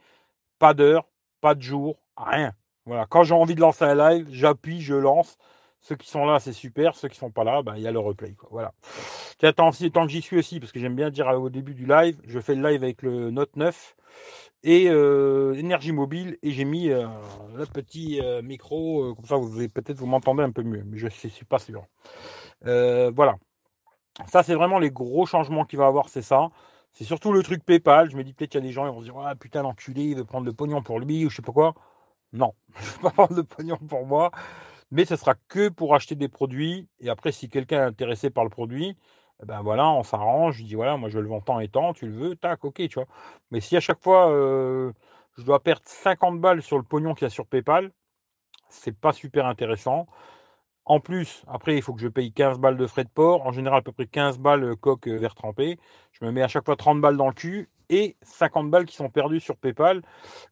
Pas 0.60 0.74
d'heure, 0.74 1.08
pas 1.42 1.56
de 1.56 1.62
jour, 1.62 1.98
rien. 2.18 2.54
Voilà. 2.86 3.06
Quand 3.08 3.24
j'ai 3.24 3.34
envie 3.34 3.56
de 3.56 3.62
lancer 3.62 3.86
un 3.86 3.96
live, 3.96 4.28
j'appuie, 4.32 4.82
je 4.82 4.96
lance. 4.96 5.38
Ceux 5.82 5.96
qui 5.96 6.10
sont 6.10 6.26
là, 6.26 6.40
c'est 6.40 6.54
super. 6.54 6.96
Ceux 6.96 7.10
qui 7.10 7.16
ne 7.16 7.20
sont 7.20 7.32
pas 7.32 7.44
là, 7.44 7.62
ben, 7.62 7.76
il 7.76 7.82
y 7.82 7.88
a 7.88 7.92
le 7.92 8.00
replay. 8.00 8.36
Voilà. 8.52 8.74
tant, 9.40 9.72
tant 9.72 10.06
que 10.06 10.12
j'y 10.12 10.22
suis 10.22 10.38
aussi, 10.38 10.60
parce 10.60 10.72
que 10.72 10.80
j'aime 10.80 10.96
bien 10.96 11.10
dire 11.10 11.28
au 11.28 11.50
début 11.50 11.74
du 11.74 11.86
live, 11.86 12.18
je 12.26 12.40
fais 12.40 12.56
le 12.56 12.68
live 12.70 12.84
avec 12.84 13.02
le 13.02 13.32
Note 13.32 13.56
9 13.56 13.96
et 14.64 14.90
euh, 14.90 15.54
énergie 15.56 15.92
mobile 15.92 16.38
et 16.42 16.52
j'ai 16.52 16.64
mis 16.64 16.90
euh, 16.90 17.08
le 17.56 17.66
petit 17.66 18.22
euh, 18.22 18.42
micro 18.42 19.14
comme 19.16 19.26
ça 19.26 19.36
vous 19.36 19.68
peut-être 19.68 19.98
vous 19.98 20.06
m'entendez 20.06 20.44
un 20.44 20.52
peu 20.52 20.64
mieux 20.64 20.84
mais 20.86 20.98
je 20.98 21.08
ne 21.08 21.10
suis 21.10 21.46
pas 21.46 21.60
sûr 21.60 21.84
voilà 22.62 23.36
ça, 24.28 24.44
c'est 24.44 24.56
vraiment 24.56 24.80
les 24.80 24.92
gros 24.92 25.26
changements 25.26 25.66
qu'il 25.66 25.80
va 25.80 25.88
avoir, 25.88 26.10
c'est 26.10 26.22
ça. 26.22 26.50
C'est 26.92 27.04
surtout 27.04 27.34
le 27.34 27.42
truc 27.42 27.66
PayPal. 27.66 28.10
Je 28.12 28.16
me 28.16 28.24
dis 28.24 28.34
peut-être 28.34 28.52
qu'il 28.52 28.62
y 28.62 28.64
a 28.64 28.68
des 28.68 28.72
gens 28.72 28.88
qui 28.88 28.94
vont 28.94 29.02
se 29.02 29.06
dire 29.06 29.18
Ah 29.18 29.36
putain, 29.36 29.64
l'enculé, 29.64 30.04
il 30.04 30.16
veut 30.16 30.26
prendre 30.26 30.46
le 30.46 30.54
pognon 30.54 30.82
pour 30.84 31.00
lui 31.00 31.26
ou 31.26 31.30
je 31.30 31.38
sais 31.38 31.42
pas 31.42 31.52
quoi. 31.52 31.74
Non, 32.34 32.54
je 32.76 32.82
ne 32.82 32.92
vais 32.94 33.02
pas 33.02 33.10
prendre 33.12 33.36
le 33.36 33.44
pognon 33.44 33.78
pour 33.78 34.06
moi. 34.06 34.32
Mais 34.92 35.06
ce 35.06 35.16
sera 35.16 35.36
que 35.48 35.70
pour 35.70 35.96
acheter 35.96 36.16
des 36.16 36.28
produits. 36.30 36.88
Et 37.00 37.10
après, 37.10 37.32
si 37.32 37.50
quelqu'un 37.50 37.82
est 37.82 37.88
intéressé 37.88 38.30
par 38.30 38.44
le 38.44 38.50
produit, 38.50 38.98
eh 39.42 39.46
ben 39.46 39.62
voilà, 39.62 39.90
on 39.90 40.04
s'arrange. 40.04 40.58
Je 40.58 40.64
dis 40.64 40.76
voilà, 40.76 40.98
moi 40.98 41.10
je 41.10 41.20
le 41.20 41.28
vends 41.28 41.42
tant 41.42 41.60
et 41.60 41.68
tant, 41.70 41.94
tu 41.94 42.08
le 42.08 42.14
veux, 42.14 42.36
tac, 42.36 42.64
ok, 42.66 42.76
tu 42.76 42.96
vois. 42.96 43.08
Mais 43.52 43.60
si 43.62 43.76
à 43.78 43.80
chaque 43.80 44.02
fois 44.04 44.30
euh, 44.32 44.92
je 45.38 45.44
dois 45.44 45.62
perdre 45.64 45.84
50 45.86 46.40
balles 46.42 46.62
sur 46.62 46.78
le 46.78 46.84
pognon 46.84 47.14
qu'il 47.16 47.26
y 47.26 47.28
a 47.28 47.30
sur 47.30 47.48
PayPal, 47.48 47.92
c'est 48.70 48.98
pas 48.98 49.14
super 49.14 49.46
intéressant. 49.48 50.08
En 50.86 51.00
plus, 51.00 51.44
après, 51.48 51.76
il 51.78 51.82
faut 51.82 51.94
que 51.94 52.02
je 52.02 52.08
paye 52.10 52.34
15 52.34 52.60
balles 52.60 52.78
de 52.78 52.88
frais 52.88 53.06
de 53.06 53.10
port. 53.10 53.46
En 53.48 53.52
général, 53.52 53.80
à 53.80 53.82
peu 53.82 53.94
près 53.94 54.08
15 54.08 54.40
balles 54.40 54.64
euh, 54.64 54.76
coque 54.76 55.08
euh, 55.08 55.18
vert 55.18 55.36
trempé. 55.36 55.80
Je 56.12 56.26
me 56.26 56.32
mets 56.32 56.42
à 56.42 56.48
chaque 56.48 56.66
fois 56.66 56.76
30 56.76 57.02
balles 57.02 57.18
dans 57.18 57.28
le 57.28 57.34
cul 57.34 57.70
et 57.94 58.18
50 58.22 58.70
balles 58.70 58.86
qui 58.86 58.96
sont 58.96 59.10
perdues 59.10 59.40
sur 59.40 59.58
PayPal. 59.58 60.02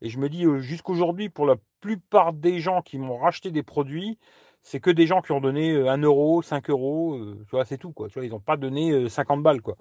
Et 0.01 0.09
je 0.09 0.17
me 0.19 0.29
dis, 0.29 0.45
euh, 0.45 0.59
jusqu'aujourd'hui, 0.59 1.29
pour 1.29 1.45
la 1.45 1.55
plupart 1.81 2.33
des 2.33 2.59
gens 2.59 2.81
qui 2.81 2.97
m'ont 2.97 3.17
racheté 3.17 3.51
des 3.51 3.63
produits, 3.63 4.17
c'est 4.63 4.79
que 4.79 4.91
des 4.91 5.07
gens 5.07 5.21
qui 5.21 5.31
ont 5.31 5.41
donné 5.41 5.75
1 5.75 5.97
euro, 6.03 6.41
5 6.41 6.69
euros, 6.69 7.19
tu 7.47 7.51
vois, 7.51 7.65
c'est 7.65 7.77
tout, 7.77 7.91
quoi. 7.91 8.07
Tu 8.09 8.15
vois, 8.15 8.25
ils 8.25 8.31
n'ont 8.31 8.39
pas 8.39 8.57
donné 8.57 9.09
50 9.09 9.41
balles, 9.41 9.61
quoi. 9.61 9.75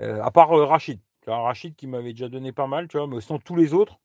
à 0.00 0.30
part 0.30 0.48
Rachid. 0.48 0.98
Rachid 1.26 1.76
qui 1.76 1.86
m'avait 1.86 2.12
déjà 2.12 2.28
donné 2.28 2.52
pas 2.52 2.66
mal, 2.66 2.88
tu 2.88 2.96
vois, 2.96 3.06
mais 3.06 3.20
sinon 3.20 3.38
tous 3.38 3.54
les 3.54 3.74
autres, 3.74 3.98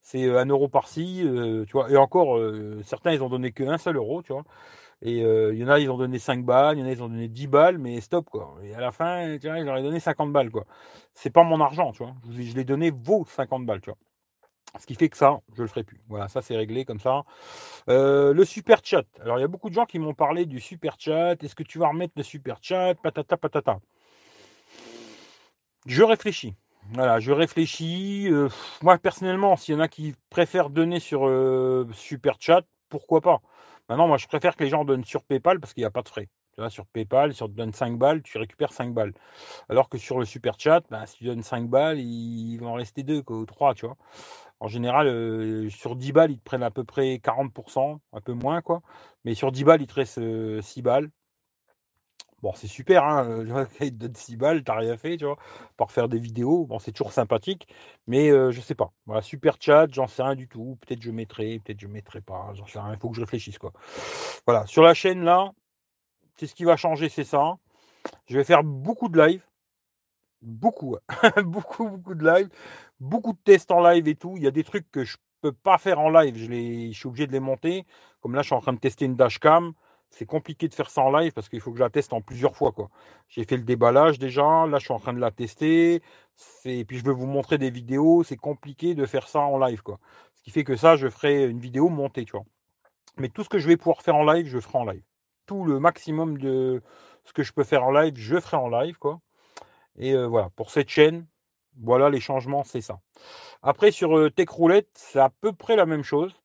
c'est 0.00 0.28
1 0.36 0.46
euro 0.46 0.68
par-ci, 0.68 1.24
tu 1.68 1.72
vois. 1.72 1.88
Et 1.92 1.96
encore, 1.96 2.40
certains, 2.82 3.12
ils 3.12 3.22
ont 3.22 3.28
donné 3.28 3.52
que 3.52 3.62
1 3.62 3.78
seul 3.78 3.96
euro, 3.96 4.22
tu 4.22 4.32
vois. 4.32 4.42
Et 5.02 5.24
euh, 5.24 5.52
il 5.52 5.60
y 5.60 5.64
en 5.64 5.68
a, 5.68 5.80
ils 5.80 5.90
ont 5.90 5.98
donné 5.98 6.18
5 6.18 6.44
balles, 6.44 6.78
il 6.78 6.80
y 6.80 6.84
en 6.84 6.86
a, 6.86 6.92
ils 6.92 7.02
ont 7.02 7.08
donné 7.08 7.28
10 7.28 7.48
balles, 7.48 7.78
mais 7.78 8.00
stop, 8.00 8.30
quoi. 8.30 8.54
Et 8.62 8.74
à 8.74 8.80
la 8.80 8.92
fin, 8.92 9.36
tu 9.40 9.48
vois, 9.48 9.58
ils 9.58 9.64
leur 9.64 9.76
ont 9.78 9.82
donné 9.82 9.98
50 10.00 10.32
balles, 10.32 10.50
quoi. 10.50 10.64
C'est 11.12 11.30
pas 11.30 11.42
mon 11.42 11.60
argent, 11.60 11.92
tu 11.92 12.04
vois. 12.04 12.14
Je, 12.30 12.42
je 12.42 12.54
l'ai 12.54 12.64
donné 12.64 12.90
vos 12.90 13.24
50 13.26 13.66
balles, 13.66 13.80
tu 13.80 13.90
vois. 13.90 13.98
Ce 14.78 14.86
qui 14.86 14.94
fait 14.94 15.10
que 15.10 15.16
ça, 15.18 15.40
je 15.54 15.62
le 15.62 15.68
ferai 15.68 15.84
plus. 15.84 16.00
Voilà, 16.08 16.28
ça 16.28 16.40
c'est 16.40 16.56
réglé 16.56 16.84
comme 16.86 17.00
ça. 17.00 17.24
Euh, 17.90 18.32
le 18.32 18.44
super 18.44 18.80
chat. 18.82 19.04
Alors 19.20 19.38
il 19.38 19.42
y 19.42 19.44
a 19.44 19.48
beaucoup 19.48 19.68
de 19.68 19.74
gens 19.74 19.84
qui 19.84 19.98
m'ont 19.98 20.14
parlé 20.14 20.46
du 20.46 20.60
super 20.60 20.96
chat. 20.98 21.42
Est-ce 21.42 21.54
que 21.54 21.62
tu 21.62 21.78
vas 21.78 21.88
remettre 21.88 22.14
le 22.16 22.22
super 22.22 22.56
chat? 22.62 22.94
Patata 22.94 23.36
patata. 23.36 23.80
Je 25.86 26.02
réfléchis. 26.02 26.54
Voilà, 26.94 27.20
je 27.20 27.32
réfléchis. 27.32 28.28
Euh, 28.30 28.48
moi 28.82 28.96
personnellement, 28.96 29.56
s'il 29.56 29.74
y 29.74 29.76
en 29.76 29.80
a 29.80 29.88
qui 29.88 30.14
préfèrent 30.30 30.70
donner 30.70 31.00
sur 31.00 31.28
super 31.92 32.36
chat, 32.40 32.62
pourquoi 32.88 33.20
pas? 33.20 33.42
Maintenant, 33.92 34.08
moi, 34.08 34.16
je 34.16 34.26
préfère 34.26 34.56
que 34.56 34.64
les 34.64 34.70
gens 34.70 34.86
donnent 34.86 35.04
sur 35.04 35.22
PayPal 35.22 35.60
parce 35.60 35.74
qu'il 35.74 35.82
n'y 35.82 35.86
a 35.86 35.90
pas 35.90 36.00
de 36.00 36.08
frais. 36.08 36.30
Tu 36.54 36.62
vois, 36.62 36.70
sur 36.70 36.86
PayPal, 36.86 37.34
si 37.34 37.42
on 37.42 37.46
te 37.46 37.52
donne 37.52 37.74
5 37.74 37.98
balles, 37.98 38.22
tu 38.22 38.38
récupères 38.38 38.72
5 38.72 38.94
balles. 38.94 39.12
Alors 39.68 39.90
que 39.90 39.98
sur 39.98 40.18
le 40.18 40.24
super 40.24 40.58
chat, 40.58 40.80
ben, 40.90 41.04
si 41.04 41.18
tu 41.18 41.24
donnes 41.24 41.42
5 41.42 41.68
balles, 41.68 41.98
il 42.00 42.56
va 42.56 42.68
en 42.68 42.72
rester 42.72 43.02
2 43.02 43.22
ou 43.28 43.44
3, 43.44 43.74
tu 43.74 43.84
vois. 43.84 43.98
En 44.60 44.68
général, 44.68 45.08
euh, 45.08 45.68
sur 45.68 45.94
10 45.94 46.12
balles, 46.12 46.30
ils 46.30 46.38
te 46.38 46.42
prennent 46.42 46.62
à 46.62 46.70
peu 46.70 46.84
près 46.84 47.18
40%, 47.18 48.00
un 48.14 48.20
peu 48.22 48.32
moins, 48.32 48.62
quoi. 48.62 48.80
Mais 49.26 49.34
sur 49.34 49.52
10 49.52 49.64
balles, 49.64 49.82
il 49.82 49.86
te 49.86 49.94
reste 49.94 50.14
6 50.62 50.80
euh, 50.80 50.82
balles. 50.82 51.10
Bon, 52.42 52.52
c'est 52.56 52.66
super, 52.66 53.04
hein, 53.04 53.24
euh, 53.28 53.64
te 53.78 53.88
donne 53.90 54.14
6 54.16 54.36
balles, 54.36 54.64
t'as 54.64 54.74
rien 54.76 54.96
fait, 54.96 55.16
tu 55.16 55.24
vois, 55.24 55.36
pour 55.76 55.92
faire 55.92 56.08
des 56.08 56.18
vidéos. 56.18 56.66
Bon, 56.66 56.80
c'est 56.80 56.90
toujours 56.90 57.12
sympathique, 57.12 57.68
mais 58.08 58.28
je 58.30 58.34
euh, 58.34 58.50
je 58.50 58.60
sais 58.60 58.74
pas. 58.74 58.92
Voilà, 59.06 59.22
super 59.22 59.56
chat, 59.60 59.86
j'en 59.92 60.08
sais 60.08 60.22
rien 60.22 60.34
du 60.34 60.48
tout. 60.48 60.76
Peut-être 60.80 61.02
je 61.02 61.10
mettrai, 61.12 61.60
peut-être 61.60 61.80
je 61.80 61.86
mettrai 61.86 62.20
pas, 62.20 62.50
j'en 62.54 62.66
sais 62.66 62.80
rien. 62.80 62.92
Il 62.92 62.98
faut 62.98 63.10
que 63.10 63.16
je 63.16 63.20
réfléchisse, 63.20 63.58
quoi. 63.58 63.72
Voilà, 64.46 64.66
sur 64.66 64.82
la 64.82 64.94
chaîne 64.94 65.22
là, 65.24 65.52
c'est 66.36 66.46
ce 66.46 66.54
qui 66.54 66.64
va 66.64 66.76
changer, 66.76 67.08
c'est 67.08 67.24
ça. 67.24 67.56
Je 68.26 68.36
vais 68.36 68.44
faire 68.44 68.64
beaucoup 68.64 69.08
de 69.08 69.20
live, 69.20 69.44
beaucoup, 70.42 70.96
beaucoup, 71.44 71.88
beaucoup 71.88 72.14
de 72.14 72.24
live, 72.26 72.48
beaucoup 73.00 73.32
de 73.32 73.38
tests 73.44 73.70
en 73.70 73.80
live 73.82 74.08
et 74.08 74.16
tout. 74.16 74.34
Il 74.36 74.42
y 74.42 74.48
a 74.48 74.50
des 74.50 74.64
trucs 74.64 74.90
que 74.90 75.04
je 75.04 75.16
peux 75.42 75.52
pas 75.52 75.78
faire 75.78 76.00
en 76.00 76.10
live, 76.10 76.36
je, 76.36 76.46
je 76.92 76.98
suis 76.98 77.08
obligé 77.08 77.26
de 77.26 77.32
les 77.32 77.40
monter. 77.40 77.86
Comme 78.20 78.34
là, 78.34 78.42
je 78.42 78.46
suis 78.46 78.54
en 78.56 78.60
train 78.60 78.72
de 78.72 78.78
tester 78.80 79.04
une 79.04 79.16
dashcam 79.16 79.74
c'est 80.12 80.26
compliqué 80.26 80.68
de 80.68 80.74
faire 80.74 80.90
ça 80.90 81.00
en 81.00 81.10
live 81.10 81.32
parce 81.32 81.48
qu'il 81.48 81.60
faut 81.60 81.72
que 81.72 81.78
je 81.78 81.82
la 81.82 81.90
teste 81.90 82.12
en 82.12 82.20
plusieurs 82.20 82.54
fois. 82.54 82.72
J'ai 83.28 83.44
fait 83.44 83.56
le 83.56 83.64
déballage 83.64 84.18
déjà, 84.18 84.66
là 84.66 84.78
je 84.78 84.84
suis 84.84 84.92
en 84.92 84.98
train 84.98 85.14
de 85.14 85.18
la 85.18 85.30
tester, 85.30 86.02
et 86.64 86.84
puis 86.84 86.98
je 86.98 87.04
vais 87.04 87.12
vous 87.12 87.26
montrer 87.26 87.58
des 87.58 87.70
vidéos, 87.70 88.22
c'est 88.22 88.36
compliqué 88.36 88.94
de 88.94 89.06
faire 89.06 89.26
ça 89.26 89.40
en 89.40 89.58
live. 89.58 89.80
Ce 90.34 90.42
qui 90.42 90.50
fait 90.50 90.64
que 90.64 90.76
ça, 90.76 90.96
je 90.96 91.08
ferai 91.08 91.44
une 91.48 91.58
vidéo 91.60 91.88
montée, 91.88 92.24
tu 92.24 92.32
vois. 92.32 92.44
Mais 93.16 93.28
tout 93.28 93.42
ce 93.42 93.48
que 93.48 93.58
je 93.58 93.68
vais 93.68 93.76
pouvoir 93.76 94.02
faire 94.02 94.16
en 94.16 94.24
live, 94.24 94.46
je 94.46 94.60
ferai 94.60 94.78
en 94.78 94.84
live. 94.84 95.02
Tout 95.46 95.64
le 95.64 95.80
maximum 95.80 96.38
de 96.38 96.82
ce 97.24 97.32
que 97.32 97.42
je 97.42 97.52
peux 97.52 97.64
faire 97.64 97.84
en 97.84 97.90
live, 97.90 98.14
je 98.16 98.38
ferai 98.38 98.56
en 98.56 98.68
live. 98.68 98.98
quoi. 98.98 99.20
Et 99.96 100.14
euh, 100.14 100.26
voilà, 100.26 100.50
pour 100.50 100.70
cette 100.70 100.88
chaîne, 100.88 101.26
voilà 101.80 102.10
les 102.10 102.20
changements, 102.20 102.64
c'est 102.64 102.80
ça. 102.80 103.00
Après, 103.62 103.90
sur 103.90 104.16
euh, 104.18 104.30
Tech 104.30 104.48
Roulette, 104.48 104.90
c'est 104.94 105.20
à 105.20 105.30
peu 105.30 105.52
près 105.52 105.76
la 105.76 105.86
même 105.86 106.02
chose. 106.02 106.41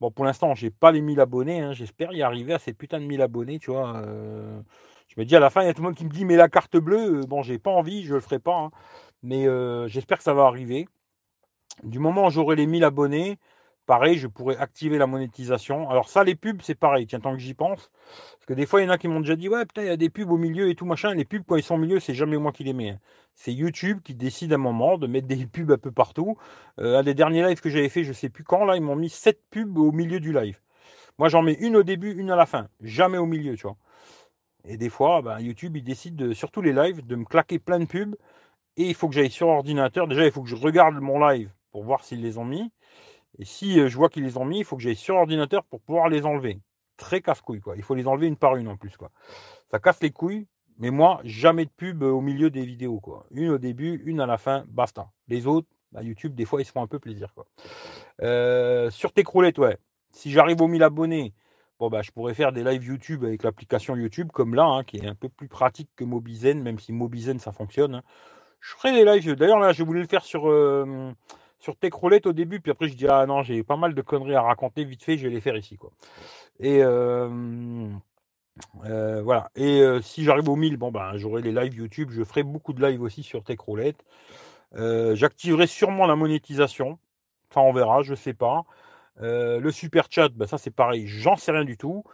Bon, 0.00 0.10
pour 0.10 0.24
l'instant, 0.26 0.54
j'ai 0.54 0.70
pas 0.70 0.92
les 0.92 1.00
1000 1.00 1.20
abonnés. 1.20 1.60
Hein. 1.60 1.72
J'espère 1.72 2.12
y 2.12 2.22
arriver 2.22 2.52
à 2.52 2.58
ces 2.58 2.74
putains 2.74 3.00
de 3.00 3.06
1000 3.06 3.22
abonnés, 3.22 3.58
tu 3.58 3.70
vois. 3.70 3.96
Euh. 3.96 4.60
je 5.08 5.14
me 5.18 5.24
dis 5.24 5.34
à 5.36 5.40
la 5.40 5.50
fin, 5.50 5.62
il 5.62 5.66
y 5.66 5.68
a 5.68 5.74
tout 5.74 5.82
le 5.82 5.88
monde 5.88 5.96
qui 5.96 6.04
me 6.04 6.10
dit, 6.10 6.24
mais 6.24 6.36
la 6.36 6.48
carte 6.48 6.76
bleue, 6.76 7.20
euh, 7.20 7.26
bon, 7.26 7.42
j'ai 7.42 7.58
pas 7.58 7.70
envie, 7.70 8.04
je 8.04 8.14
le 8.14 8.20
ferai 8.20 8.38
pas. 8.38 8.56
Hein. 8.56 8.70
Mais 9.22 9.46
euh, 9.48 9.88
j'espère 9.88 10.18
que 10.18 10.24
ça 10.24 10.34
va 10.34 10.44
arriver. 10.44 10.86
Du 11.84 11.98
moment 11.98 12.26
où 12.26 12.30
j'aurai 12.30 12.56
les 12.56 12.66
1000 12.66 12.84
abonnés, 12.84 13.38
Pareil, 13.86 14.18
je 14.18 14.26
pourrais 14.26 14.56
activer 14.56 14.98
la 14.98 15.06
monétisation. 15.06 15.88
Alors 15.88 16.08
ça, 16.08 16.24
les 16.24 16.34
pubs, 16.34 16.60
c'est 16.60 16.74
pareil. 16.74 17.06
Tiens, 17.06 17.20
tant 17.20 17.32
que 17.32 17.38
j'y 17.38 17.54
pense. 17.54 17.90
Parce 18.32 18.46
que 18.46 18.54
des 18.54 18.66
fois, 18.66 18.80
il 18.80 18.84
y 18.84 18.88
en 18.88 18.90
a 18.90 18.98
qui 18.98 19.06
m'ont 19.06 19.20
déjà 19.20 19.36
dit, 19.36 19.48
ouais, 19.48 19.64
putain, 19.64 19.82
il 19.82 19.86
y 19.88 19.90
a 19.90 19.96
des 19.96 20.10
pubs 20.10 20.30
au 20.30 20.36
milieu 20.38 20.68
et 20.68 20.74
tout 20.74 20.86
machin. 20.86 21.14
Les 21.14 21.24
pubs, 21.24 21.44
quand 21.46 21.54
ils 21.54 21.62
sont 21.62 21.76
au 21.76 21.78
milieu, 21.78 22.00
c'est 22.00 22.14
jamais 22.14 22.36
moi 22.36 22.50
qui 22.50 22.64
les 22.64 22.72
mets. 22.72 22.90
Hein. 22.90 22.98
C'est 23.34 23.52
YouTube 23.52 24.00
qui 24.02 24.16
décide 24.16 24.52
à 24.52 24.56
un 24.56 24.58
moment 24.58 24.98
de 24.98 25.06
mettre 25.06 25.28
des 25.28 25.46
pubs 25.52 25.70
un 25.70 25.78
peu 25.78 25.92
partout. 25.92 26.36
Euh, 26.80 26.98
un 26.98 27.04
des 27.04 27.14
derniers 27.14 27.46
lives 27.46 27.60
que 27.60 27.70
j'avais 27.70 27.88
fait, 27.88 28.02
je 28.02 28.12
sais 28.12 28.28
plus 28.28 28.42
quand, 28.42 28.64
là, 28.64 28.74
ils 28.76 28.82
m'ont 28.82 28.96
mis 28.96 29.08
7 29.08 29.40
pubs 29.50 29.78
au 29.78 29.92
milieu 29.92 30.18
du 30.18 30.32
live. 30.32 30.58
Moi, 31.18 31.28
j'en 31.28 31.42
mets 31.42 31.54
une 31.60 31.76
au 31.76 31.84
début, 31.84 32.12
une 32.12 32.30
à 32.30 32.36
la 32.36 32.46
fin. 32.46 32.68
Jamais 32.80 33.18
au 33.18 33.26
milieu, 33.26 33.56
tu 33.56 33.62
vois. 33.62 33.76
Et 34.64 34.76
des 34.76 34.88
fois, 34.88 35.22
ben, 35.22 35.38
YouTube, 35.38 35.76
il 35.76 35.84
décide, 35.84 36.16
de, 36.16 36.32
surtout 36.32 36.60
les 36.60 36.72
lives, 36.72 37.06
de 37.06 37.14
me 37.14 37.24
claquer 37.24 37.60
plein 37.60 37.78
de 37.78 37.84
pubs. 37.84 38.16
Et 38.76 38.88
il 38.88 38.94
faut 38.94 39.08
que 39.08 39.14
j'aille 39.14 39.30
sur 39.30 39.46
ordinateur. 39.46 40.08
Déjà, 40.08 40.24
il 40.24 40.32
faut 40.32 40.42
que 40.42 40.48
je 40.48 40.56
regarde 40.56 40.96
mon 40.96 41.24
live 41.24 41.50
pour 41.70 41.84
voir 41.84 42.02
s'ils 42.04 42.20
les 42.20 42.36
ont 42.36 42.44
mis. 42.44 42.72
Et 43.38 43.44
si 43.44 43.78
euh, 43.78 43.88
je 43.88 43.96
vois 43.96 44.08
qu'ils 44.08 44.24
les 44.24 44.36
ont 44.36 44.44
mis, 44.44 44.58
il 44.58 44.64
faut 44.64 44.76
que 44.76 44.82
j'aille 44.82 44.96
sur 44.96 45.16
ordinateur 45.16 45.64
pour 45.64 45.80
pouvoir 45.80 46.08
les 46.08 46.24
enlever. 46.24 46.60
Très 46.96 47.20
casse-couille, 47.20 47.60
quoi. 47.60 47.76
Il 47.76 47.82
faut 47.82 47.94
les 47.94 48.06
enlever 48.06 48.26
une 48.26 48.36
par 48.36 48.56
une 48.56 48.68
en 48.68 48.76
plus, 48.76 48.96
quoi. 48.96 49.10
Ça 49.70 49.78
casse 49.78 50.00
les 50.00 50.10
couilles. 50.10 50.46
Mais 50.78 50.90
moi, 50.90 51.20
jamais 51.24 51.64
de 51.64 51.70
pub 51.70 52.02
au 52.02 52.20
milieu 52.20 52.50
des 52.50 52.64
vidéos, 52.64 53.00
quoi. 53.00 53.26
Une 53.30 53.48
au 53.50 53.58
début, 53.58 54.02
une 54.04 54.20
à 54.20 54.26
la 54.26 54.36
fin, 54.36 54.64
basta. 54.68 55.08
Les 55.26 55.46
autres, 55.46 55.68
bah, 55.92 56.02
YouTube, 56.02 56.34
des 56.34 56.44
fois, 56.44 56.60
ils 56.60 56.66
se 56.66 56.72
font 56.72 56.82
un 56.82 56.86
peu 56.86 56.98
plaisir, 56.98 57.32
quoi. 57.34 57.46
Euh, 58.22 58.90
sur 58.90 59.12
tes 59.12 59.22
croulettes, 59.22 59.58
ouais. 59.58 59.78
Si 60.10 60.30
j'arrive 60.30 60.60
aux 60.60 60.68
1000 60.68 60.82
abonnés, 60.82 61.32
bon, 61.78 61.88
bah, 61.88 62.02
je 62.02 62.10
pourrais 62.10 62.34
faire 62.34 62.52
des 62.52 62.62
lives 62.62 62.84
YouTube 62.84 63.24
avec 63.24 63.42
l'application 63.42 63.96
YouTube, 63.96 64.30
comme 64.32 64.54
là, 64.54 64.64
hein, 64.64 64.84
qui 64.84 64.98
est 64.98 65.06
un 65.06 65.14
peu 65.14 65.30
plus 65.30 65.48
pratique 65.48 65.88
que 65.96 66.04
Mobizen, 66.04 66.62
même 66.62 66.78
si 66.78 66.92
Mobizen, 66.92 67.38
ça 67.38 67.52
fonctionne. 67.52 67.96
Hein. 67.96 68.02
Je 68.60 68.72
ferai 68.72 68.92
des 68.92 69.04
lives. 69.04 69.34
D'ailleurs, 69.34 69.60
là, 69.60 69.72
je 69.72 69.82
voulais 69.82 70.00
le 70.00 70.08
faire 70.08 70.24
sur, 70.24 70.50
euh, 70.50 71.12
sur 71.74 72.26
au 72.26 72.32
début, 72.32 72.60
puis 72.60 72.70
après, 72.70 72.88
je 72.88 72.94
dis, 72.94 73.06
ah 73.08 73.26
non, 73.26 73.42
j'ai 73.42 73.62
pas 73.62 73.76
mal 73.76 73.94
de 73.94 74.02
conneries 74.02 74.34
à 74.34 74.42
raconter, 74.42 74.84
vite 74.84 75.02
fait, 75.02 75.18
je 75.18 75.24
vais 75.26 75.34
les 75.34 75.40
faire 75.40 75.56
ici, 75.56 75.76
quoi. 75.76 75.90
Et. 76.60 76.82
Euh, 76.82 77.88
euh, 78.86 79.20
voilà. 79.22 79.50
Et 79.54 79.82
si 80.00 80.24
j'arrive 80.24 80.48
aux 80.48 80.56
1000, 80.56 80.78
bon 80.78 80.90
ben 80.90 81.16
j'aurai 81.16 81.42
les 81.42 81.52
lives 81.52 81.74
YouTube. 81.74 82.08
Je 82.10 82.24
ferai 82.24 82.42
beaucoup 82.42 82.72
de 82.72 82.82
lives 82.82 83.02
aussi 83.02 83.22
sur 83.22 83.44
Techroulette. 83.44 84.02
J'activerai 84.74 85.66
sûrement 85.66 86.06
la 86.06 86.16
monétisation. 86.16 86.98
Enfin, 87.50 87.60
on 87.60 87.72
verra, 87.72 88.02
je 88.02 88.14
sais 88.14 88.32
pas. 88.32 88.64
le 89.18 89.70
super 89.70 90.06
chat, 90.10 90.30
ben, 90.30 90.46
ça 90.46 90.56
c'est 90.56 90.70
pareil, 90.70 91.06
j'en 91.06 91.36
sais 91.36 91.52
rien 91.52 91.64
du 91.64 91.76
tout. 91.76 92.04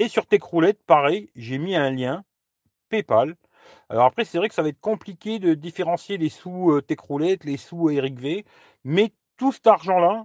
Et 0.00 0.08
sur 0.08 0.26
Techroulette, 0.26 0.82
pareil, 0.84 1.30
j'ai 1.36 1.58
mis 1.58 1.76
un 1.76 1.90
lien 1.90 2.24
PayPal. 2.88 3.36
Alors 3.88 4.04
après, 4.06 4.24
c'est 4.24 4.38
vrai 4.38 4.48
que 4.48 4.54
ça 4.54 4.62
va 4.62 4.68
être 4.68 4.80
compliqué 4.80 5.38
de 5.38 5.54
différencier 5.54 6.18
les 6.18 6.28
sous 6.28 6.80
Techroulette, 6.82 7.44
les 7.44 7.56
sous 7.56 7.90
Eric 7.90 8.18
V. 8.18 8.44
Mais 8.84 9.12
tout 9.36 9.52
cet 9.52 9.66
argent-là, 9.66 10.24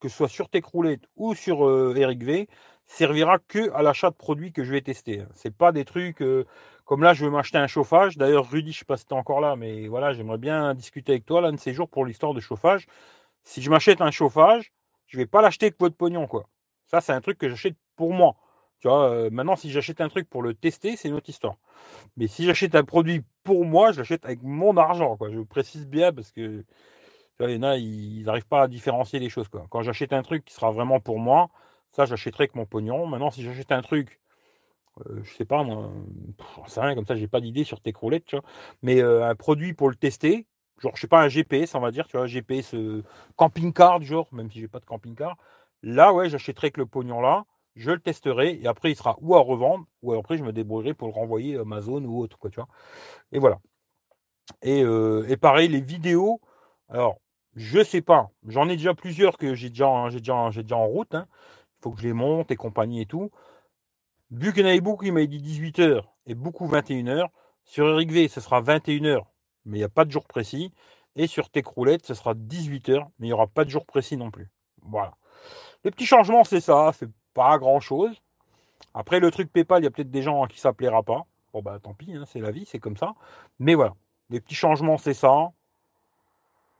que 0.00 0.08
ce 0.08 0.16
soit 0.16 0.28
sur 0.28 0.48
Techroulette 0.48 1.06
ou 1.16 1.34
sur 1.34 1.96
Eric 1.96 2.22
V, 2.22 2.48
servira 2.86 3.38
que 3.38 3.72
à 3.72 3.82
l'achat 3.82 4.10
de 4.10 4.14
produits 4.16 4.52
que 4.52 4.64
je 4.64 4.72
vais 4.72 4.80
tester. 4.80 5.24
C'est 5.34 5.54
pas 5.56 5.72
des 5.72 5.84
trucs 5.84 6.20
euh, 6.22 6.44
comme 6.84 7.02
là, 7.02 7.14
je 7.14 7.24
veux 7.24 7.30
m'acheter 7.30 7.58
un 7.58 7.66
chauffage. 7.66 8.18
D'ailleurs, 8.18 8.50
Rudy, 8.50 8.72
je 8.72 8.80
sais 8.80 8.84
pas 8.84 8.96
si 8.96 9.06
tu 9.06 9.14
encore 9.14 9.40
là, 9.40 9.56
mais 9.56 9.88
voilà, 9.88 10.12
j'aimerais 10.12 10.38
bien 10.38 10.74
discuter 10.74 11.12
avec 11.12 11.24
toi 11.24 11.40
l'un 11.40 11.52
de 11.52 11.58
ces 11.58 11.72
jours 11.72 11.88
pour 11.88 12.04
l'histoire 12.04 12.34
de 12.34 12.40
chauffage. 12.40 12.86
Si 13.42 13.62
je 13.62 13.70
m'achète 13.70 14.00
un 14.00 14.10
chauffage, 14.10 14.72
je 15.06 15.16
vais 15.16 15.26
pas 15.26 15.42
l'acheter 15.42 15.66
avec 15.66 15.80
votre 15.80 15.96
pognon, 15.96 16.26
quoi. 16.26 16.44
Ça, 16.86 17.00
c'est 17.00 17.12
un 17.12 17.20
truc 17.20 17.38
que 17.38 17.48
j'achète 17.48 17.76
pour 17.96 18.12
moi. 18.12 18.36
Euh, 18.86 19.30
maintenant, 19.30 19.56
si 19.56 19.70
j'achète 19.70 20.00
un 20.00 20.08
truc 20.08 20.28
pour 20.28 20.42
le 20.42 20.54
tester, 20.54 20.96
c'est 20.96 21.08
une 21.08 21.14
autre 21.14 21.28
histoire. 21.30 21.56
Mais 22.16 22.26
si 22.28 22.44
j'achète 22.44 22.74
un 22.74 22.84
produit 22.84 23.22
pour 23.44 23.64
moi, 23.64 23.92
je 23.92 23.98
l'achète 23.98 24.24
avec 24.24 24.42
mon 24.42 24.76
argent, 24.76 25.16
quoi. 25.16 25.30
Je 25.30 25.40
précise 25.40 25.86
bien 25.86 26.12
parce 26.12 26.32
que 26.32 26.64
il 27.40 27.50
y 27.50 28.20
ils 28.20 28.24
n'arrivent 28.24 28.46
pas 28.46 28.62
à 28.62 28.68
différencier 28.68 29.18
les 29.18 29.28
choses, 29.28 29.48
quoi. 29.48 29.66
Quand 29.70 29.82
j'achète 29.82 30.12
un 30.12 30.22
truc 30.22 30.44
qui 30.44 30.54
sera 30.54 30.70
vraiment 30.70 31.00
pour 31.00 31.18
moi, 31.18 31.50
ça, 31.88 32.04
j'achèterai 32.06 32.44
avec 32.44 32.54
mon 32.54 32.66
pognon. 32.66 33.06
Maintenant, 33.06 33.30
si 33.30 33.42
j'achète 33.42 33.72
un 33.72 33.82
truc, 33.82 34.20
euh, 35.06 35.20
je 35.24 35.34
sais 35.34 35.44
pas, 35.44 35.62
moi, 35.64 35.90
c'est 36.66 36.80
rien, 36.80 36.94
comme 36.94 37.06
ça, 37.06 37.16
j'ai 37.16 37.28
pas 37.28 37.40
d'idée 37.40 37.64
sur 37.64 37.80
tes 37.80 37.92
croulettes. 37.92 38.36
Mais 38.82 39.02
euh, 39.02 39.28
un 39.28 39.34
produit 39.34 39.74
pour 39.74 39.88
le 39.90 39.96
tester, 39.96 40.46
genre, 40.80 40.92
je 40.96 41.00
sais 41.02 41.08
pas, 41.08 41.22
un 41.22 41.28
GPS, 41.28 41.74
on 41.74 41.80
va 41.80 41.90
dire, 41.90 42.06
tu 42.08 42.16
vois, 42.16 42.26
GPS 42.26 42.74
camping-car 43.36 44.02
genre, 44.02 44.28
même 44.32 44.50
si 44.50 44.60
j'ai 44.60 44.68
pas 44.68 44.80
de 44.80 44.86
camping-car. 44.86 45.36
Là, 45.82 46.12
ouais, 46.14 46.28
j'achèterai 46.30 46.66
avec 46.66 46.76
le 46.78 46.86
pognon 46.86 47.20
là, 47.20 47.44
je 47.76 47.90
le 47.90 48.00
testerai, 48.00 48.58
et 48.62 48.66
après, 48.66 48.90
il 48.90 48.96
sera 48.96 49.16
ou 49.20 49.34
à 49.34 49.40
revendre, 49.40 49.84
ou 50.02 50.12
après, 50.14 50.38
je 50.38 50.44
me 50.44 50.52
débrouillerai 50.52 50.94
pour 50.94 51.08
le 51.08 51.14
renvoyer 51.14 51.56
à 51.56 51.62
Amazon 51.62 52.04
ou 52.04 52.20
autre, 52.20 52.38
quoi, 52.38 52.50
tu 52.50 52.56
vois. 52.56 52.68
Et 53.32 53.38
voilà. 53.38 53.58
Et, 54.62 54.80
et 54.80 55.36
pareil, 55.36 55.68
les 55.68 55.80
vidéos, 55.80 56.40
alors, 56.88 57.18
je 57.54 57.82
sais 57.82 58.02
pas, 58.02 58.30
j'en 58.46 58.68
ai 58.68 58.76
déjà 58.76 58.94
plusieurs 58.94 59.38
que 59.38 59.54
j'ai 59.54 59.70
déjà, 59.70 60.08
j'ai 60.10 60.20
déjà, 60.20 60.76
en 60.76 60.86
route, 60.86 61.14
hein 61.14 61.26
faut 61.84 61.92
que 61.92 62.00
je 62.00 62.06
les 62.06 62.14
monte 62.14 62.50
et 62.50 62.56
compagnie 62.56 63.02
et 63.02 63.06
tout. 63.06 63.30
Vu 64.30 64.54
qu'il 64.54 64.66
y 64.66 64.80
beaucoup, 64.80 65.04
il 65.04 65.12
m'a 65.12 65.24
dit 65.26 65.38
18h 65.38 66.02
et 66.26 66.34
beaucoup 66.34 66.66
21h. 66.66 67.28
Sur 67.64 67.88
Eric 67.88 68.10
V, 68.10 68.28
ce 68.28 68.40
sera 68.40 68.62
21h, 68.62 69.20
mais 69.66 69.78
il 69.78 69.80
n'y 69.80 69.84
a 69.84 69.90
pas 69.90 70.06
de 70.06 70.10
jour 70.10 70.26
précis. 70.26 70.72
Et 71.14 71.26
sur 71.26 71.50
Techroulette, 71.50 72.06
ce 72.06 72.14
sera 72.14 72.34
18h, 72.34 73.04
mais 73.18 73.26
il 73.26 73.30
n'y 73.30 73.32
aura 73.32 73.46
pas 73.46 73.64
de 73.64 73.70
jour 73.70 73.84
précis 73.84 74.16
non 74.16 74.30
plus. 74.30 74.50
Voilà. 74.82 75.12
Les 75.84 75.90
petits 75.90 76.06
changements, 76.06 76.44
c'est 76.44 76.60
ça, 76.60 76.90
c'est 76.98 77.08
pas 77.34 77.58
grand 77.58 77.80
chose. 77.80 78.22
Après, 78.94 79.20
le 79.20 79.30
truc 79.30 79.52
PayPal, 79.52 79.82
il 79.82 79.84
y 79.84 79.88
a 79.88 79.90
peut-être 79.90 80.10
des 80.10 80.22
gens 80.22 80.46
qui 80.46 80.60
ça 80.60 80.72
plaira 80.72 81.02
pas. 81.02 81.26
Bon, 81.52 81.62
bah 81.62 81.78
tant 81.82 81.94
pis, 81.94 82.14
hein, 82.14 82.24
c'est 82.26 82.40
la 82.40 82.50
vie, 82.50 82.64
c'est 82.66 82.78
comme 82.78 82.96
ça. 82.96 83.14
Mais 83.58 83.74
voilà. 83.74 83.94
Les 84.30 84.40
petits 84.40 84.54
changements, 84.54 84.98
c'est 84.98 85.14
ça. 85.14 85.52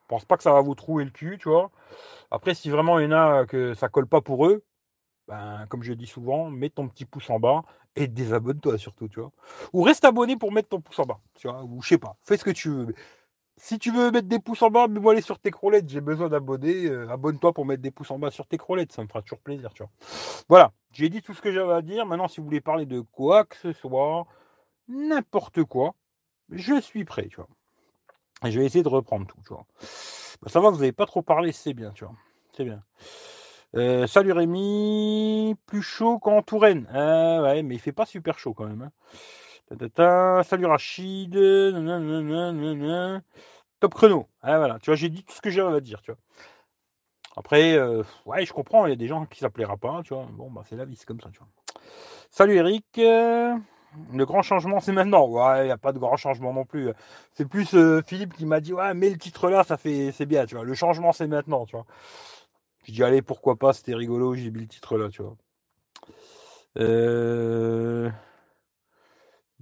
Pense 0.09 0.25
pas 0.25 0.37
que 0.37 0.43
ça 0.43 0.53
va 0.53 0.61
vous 0.61 0.75
trouver 0.75 1.05
le 1.05 1.11
cul, 1.11 1.39
tu 1.39 1.49
vois. 1.49 1.71
Après, 2.31 2.55
si 2.55 2.71
vraiment 2.71 2.99
il 2.99 3.05
y 3.05 3.07
en 3.09 3.13
a 3.13 3.47
que 3.47 3.75
ça 3.75 3.89
colle 3.89 4.07
pas 4.07 4.21
pour 4.21 4.47
eux, 4.47 4.65
ben, 5.29 5.67
comme 5.69 5.83
je 5.83 5.93
dis 5.93 6.07
souvent, 6.07 6.51
mets 6.51 6.71
ton 6.71 6.89
petit 6.89 7.05
pouce 7.05 7.31
en 7.31 7.39
bas 7.39 7.63
et 7.97 8.07
désabonne-toi 8.09 8.79
surtout, 8.79 9.09
tu 9.09 9.21
vois. 9.21 9.31
Ou 9.73 9.83
reste 9.83 10.05
abonné 10.05 10.37
pour 10.37 10.53
mettre 10.53 10.69
ton 10.69 10.81
pouce 10.81 10.99
en 10.99 11.05
bas, 11.05 11.21
tu 11.35 11.49
vois. 11.49 11.63
Ou 11.65 11.83
je 11.83 11.89
sais 11.89 11.99
pas, 11.99 12.17
fais 12.23 12.37
ce 12.37 12.45
que 12.45 12.51
tu 12.51 12.69
veux. 12.71 12.95
Si 13.57 13.79
tu 13.79 13.93
veux 13.93 14.11
mettre 14.11 14.27
des 14.29 14.41
pouces 14.41 14.63
en 14.63 14.71
bas, 14.71 14.89
mets-moi 14.89 15.21
sur 15.21 15.39
tes 15.39 15.51
croulettes, 15.51 15.89
j'ai 15.89 16.01
besoin 16.01 16.29
d'abonner. 16.29 16.87
Euh, 16.87 17.09
abonne-toi 17.09 17.53
pour 17.53 17.65
mettre 17.65 17.83
des 17.83 17.93
pouces 17.93 18.11
en 18.11 18.19
bas 18.19 18.31
sur 18.31 18.47
tes 18.47 18.59
croulettes, 18.59 18.93
ça 18.93 19.03
me 19.03 19.09
fera 19.09 19.23
toujours 19.23 19.39
plaisir, 19.39 19.73
tu 19.75 19.83
vois. 19.85 19.93
Voilà, 20.49 20.73
j'ai 20.93 21.09
dit 21.09 21.23
tout 21.23 21.35
ce 21.35 21.41
que 21.41 21.53
j'avais 21.53 21.73
à 21.73 21.83
dire. 21.83 22.05
Maintenant, 22.05 22.29
si 22.29 22.41
vous 22.41 22.47
voulez 22.47 22.61
parler 22.61 22.85
de 22.85 23.01
quoi 23.01 23.45
que 23.45 23.57
ce 23.57 23.73
soit, 23.73 24.27
n'importe 24.89 25.63
quoi, 25.65 25.95
je 26.51 26.81
suis 26.81 27.05
prêt, 27.05 27.29
tu 27.29 27.37
vois. 27.37 27.49
Et 28.45 28.51
je 28.51 28.59
vais 28.59 28.67
essayer 28.67 28.83
de 28.83 28.89
reprendre 28.89 29.27
tout, 29.27 29.39
tu 29.47 29.55
vois. 29.55 29.67
Ben, 30.43 30.49
ça 30.49 30.61
va, 30.61 30.71
vous 30.71 30.79
n'avez 30.79 30.93
pas 30.93 31.07
trop 31.07 31.23
parlé, 31.23 31.53
c'est 31.53 31.75
bien, 31.75 31.93
tu 31.93 32.05
vois. 32.05 32.15
C'est 32.57 32.65
bien. 32.65 32.83
Euh, 33.77 34.07
salut 34.07 34.33
Rémi, 34.33 35.57
plus 35.67 35.83
chaud 35.83 36.19
qu'en 36.19 36.43
Touraine. 36.43 36.89
Ah 36.93 37.43
ouais, 37.43 37.63
mais 37.63 37.75
il 37.75 37.81
fait 37.81 37.93
pas 37.93 38.07
super 38.07 38.39
chaud 38.39 38.55
quand 38.55 38.67
même. 38.67 38.83
Hein. 38.83 38.93
Salut 39.69 40.67
Rachid. 40.67 41.35
Top 43.81 43.95
chrono. 43.95 44.29
Ah, 44.43 44.59
voilà, 44.59 44.79
tu 44.79 44.91
vois, 44.91 44.97
j'ai 44.97 45.09
dit 45.09 45.25
tout 45.25 45.35
ce 45.35 45.41
que 45.41 45.51
j'avais 45.51 45.77
à 45.77 45.81
dire, 45.81 46.01
tu 46.03 46.11
vois. 46.13 46.21
Après, 47.37 47.75
euh, 47.75 48.03
ouais, 48.27 48.47
je 48.47 48.53
comprends, 48.53 48.87
il 48.87 48.91
y 48.91 48.93
a 48.93 48.97
des 48.97 49.09
gens 49.09 49.27
qui 49.27 49.41
s'appellera 49.41 49.77
pas, 49.77 50.03
tu 50.05 50.15
vois. 50.15 50.27
Bon, 50.31 50.51
bah 50.51 50.63
c'est 50.69 50.77
la 50.77 50.85
vie, 50.85 50.97
c'est 50.97 51.07
comme 51.07 51.21
ça, 51.21 51.31
tu 51.31 51.39
vois. 51.39 51.49
Salut 52.31 52.57
Eric. 52.57 53.01
Le 54.13 54.25
grand 54.25 54.43
changement, 54.43 54.81
c'est 54.81 54.93
maintenant. 54.93 55.27
Ouais, 55.29 55.63
il 55.63 55.67
n'y 55.67 55.71
a 55.71 55.79
pas 55.79 55.93
de 55.93 55.99
grand 55.99 56.17
changement 56.17 56.53
non 56.53 56.65
plus. 56.65 56.91
C'est 57.33 57.47
plus 57.47 57.75
euh, 57.75 58.03
Philippe 58.07 58.35
qui 58.35 58.45
m'a 58.47 58.61
dit, 58.61 58.73
ouais, 58.73 58.93
mais 58.95 59.11
le 59.11 59.19
titre 59.19 59.49
là, 59.51 59.65
ça 59.65 59.77
fait, 59.77 60.13
c'est 60.13 60.27
bien, 60.27 60.47
tu 60.47 60.57
vois. 60.57 60.65
Le 60.65 60.75
changement, 60.75 61.13
c'est 61.13 61.27
maintenant, 61.29 61.65
tu 61.67 61.77
vois. 61.77 61.87
Je 62.85 62.93
dis, 62.93 63.03
allez, 63.05 63.23
pourquoi 63.23 63.57
pas, 63.57 63.73
c'était 63.73 63.95
rigolo, 63.95 64.35
j'ai 64.35 64.51
mis 64.51 64.61
le 64.61 64.69
titre 64.69 64.99
là, 64.99 65.09
tu 65.11 65.23
vois. 65.23 65.37
Euh... 66.79 68.11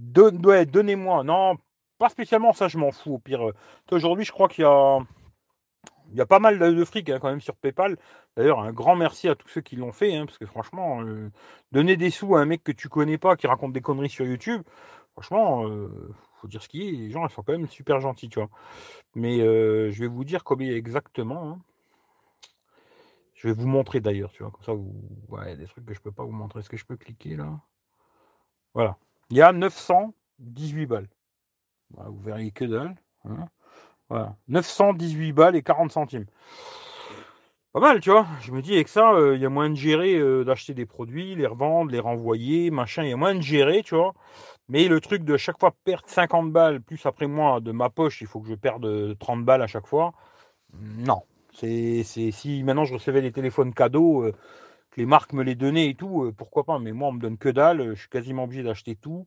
donnez-moi. 0.03 1.25
Non, 1.25 1.57
pas 1.99 2.09
spécialement, 2.09 2.53
ça, 2.53 2.69
je 2.69 2.79
m'en 2.79 2.91
fous. 2.91 3.15
Au 3.15 3.19
pire, 3.19 3.49
euh, 3.49 3.55
aujourd'hui, 3.91 4.25
je 4.25 4.33
crois 4.33 4.49
qu'il 4.49 4.65
y 4.65 4.67
a. 4.67 4.99
Il 6.11 6.19
y 6.19 6.21
a 6.21 6.27
pas 6.27 6.41
mal 6.41 6.59
de 6.59 6.85
fric 6.85 7.09
hein, 7.09 7.19
quand 7.21 7.31
même 7.31 7.41
sur 7.41 7.57
PayPal. 7.57 7.97
D'ailleurs, 8.37 8.61
un 8.61 8.73
grand 8.73 8.97
merci 8.97 9.29
à 9.29 9.35
tous 9.35 9.49
ceux 9.49 9.63
qui 9.63 9.77
l'ont 9.77 9.93
fait, 9.93 10.15
hein, 10.15 10.27
parce 10.27 10.37
que 10.37 10.45
franchement, 10.45 11.03
euh, 11.03 11.31
donner 11.71 11.97
des 11.97 12.11
sous 12.11 12.37
à 12.37 12.41
un 12.41 12.45
mec 12.45 12.63
que 12.63 12.73
tu 12.73 12.91
connais 12.91 13.17
pas, 13.17 13.37
qui 13.37 13.47
raconte 13.47 13.73
des 13.73 13.81
conneries 13.81 14.11
sur 14.11 14.27
YouTube, 14.27 14.63
franchement, 15.13 15.67
euh, 15.67 16.15
faut 16.35 16.49
dire 16.49 16.63
ce 16.63 16.69
qui 16.69 16.87
est, 16.87 16.91
les 16.93 17.11
gens 17.11 17.27
ils 17.27 17.31
sont 17.31 17.43
quand 17.43 17.53
même 17.53 17.67
super 17.67 18.01
gentils, 18.01 18.29
tu 18.29 18.41
vois. 18.41 18.51
Mais 19.15 19.39
je 19.39 20.01
vais 20.01 20.07
vous 20.07 20.25
dire 20.25 20.45
combien 20.45 20.75
exactement. 20.75 21.49
Hein. 21.49 21.61
Je 23.35 23.49
vais 23.49 23.55
vous 23.55 23.67
montrer 23.67 24.01
d'ailleurs, 24.01 24.33
tu 24.33 24.43
vois, 24.43 24.53
comme 24.53 24.65
ça, 24.65 24.73
vous... 24.73 24.95
ouais, 25.29 25.57
des 25.57 25.67
trucs 25.67 25.87
que 25.87 25.95
je 25.95 26.01
peux 26.01 26.13
pas 26.13 26.25
vous 26.25 26.33
montrer. 26.33 26.61
Est-ce 26.61 26.71
que 26.71 26.77
je 26.77 26.85
peux 26.85 26.97
cliquer 26.97 27.37
là? 27.37 27.59
Voilà. 28.75 28.99
Il 29.33 29.37
y 29.37 29.41
a 29.41 29.51
918 29.51 30.85
balles. 30.85 31.09
vous 31.89 32.21
verrez 32.21 32.51
que 32.51 32.67
dalle. 32.67 32.95
Hein. 33.25 33.49
voilà. 34.11 34.37
918 34.49 35.33
balles 35.33 35.57
et 35.57 35.63
40 35.63 35.91
centimes. 35.91 36.27
Pas 37.73 37.81
mal, 37.81 38.01
tu 38.01 38.11
vois. 38.11 38.27
Je 38.43 38.53
me 38.53 38.61
dis, 38.61 38.75
avec 38.75 38.89
ça, 38.89 39.15
euh, 39.15 39.35
il 39.35 39.41
y 39.41 39.47
a 39.47 39.49
moyen 39.49 39.71
de 39.71 39.75
gérer, 39.75 40.17
euh, 40.17 40.45
d'acheter 40.45 40.75
des 40.75 40.85
produits, 40.85 41.35
les 41.35 41.47
revendre, 41.47 41.91
les 41.91 41.99
renvoyer, 41.99 42.71
machin. 42.71 43.05
Il 43.05 43.09
y 43.09 43.13
a 43.15 43.17
moyen 43.17 43.37
de 43.37 43.41
gérer, 43.41 43.83
tu 43.83 43.95
vois. 43.95 44.13
Mais 44.69 44.87
le 44.87 45.01
truc 45.01 45.25
de 45.25 45.39
chaque 45.39 45.59
fois 45.59 45.75
perdre 45.83 46.07
50 46.09 46.53
balles, 46.53 46.83
plus 46.83 47.07
après 47.07 47.27
moi, 47.27 47.61
de 47.61 47.73
ma 47.73 47.89
poche, 47.89 48.21
il 48.21 48.27
faut 48.27 48.41
que 48.41 48.49
je 48.49 48.55
perde 48.55 49.17
30 49.19 49.47
balles 49.47 49.63
à 49.63 49.67
chaque 49.67 49.87
fois. 49.87 50.13
Non, 50.99 51.23
c'est, 51.55 52.03
si 52.05 52.63
maintenant 52.65 52.85
je 52.85 52.93
recevais 52.93 53.23
des 53.23 53.33
téléphones 53.33 53.73
cadeaux, 53.73 54.25
euh, 54.25 54.33
que 54.93 55.01
les 55.01 55.07
marques 55.07 55.33
me 55.33 55.43
les 55.43 55.55
donnaient 55.57 55.89
et 55.89 55.95
tout, 55.95 56.25
euh, 56.25 56.33
pourquoi 56.33 56.65
pas. 56.65 56.79
Mais 56.79 56.93
moi, 56.93 57.09
on 57.09 57.13
me 57.13 57.21
donne 57.21 57.39
que 57.39 57.49
dalle, 57.49 57.95
je 57.95 58.01
suis 58.01 58.09
quasiment 58.09 58.45
obligé 58.45 58.63
d'acheter 58.63 58.95
tout. 58.95 59.27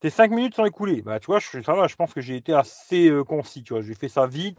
Tes 0.01 0.11
5 0.11 0.33
minutes 0.33 0.57
sont 0.57 0.65
écoulées. 0.65 1.03
Bah, 1.03 1.21
tu 1.21 1.27
vois, 1.27 1.39
je, 1.39 1.63
ça 1.63 1.75
va, 1.75 1.87
je 1.87 1.95
pense 1.95 2.13
que 2.13 2.21
j'ai 2.21 2.35
été 2.35 2.53
assez 2.53 3.09
euh, 3.09 3.23
concis, 3.23 3.63
tu 3.63 3.73
vois. 3.73 3.83
J'ai 3.83 3.95
fait 3.95 4.09
ça 4.09 4.27
vite, 4.27 4.59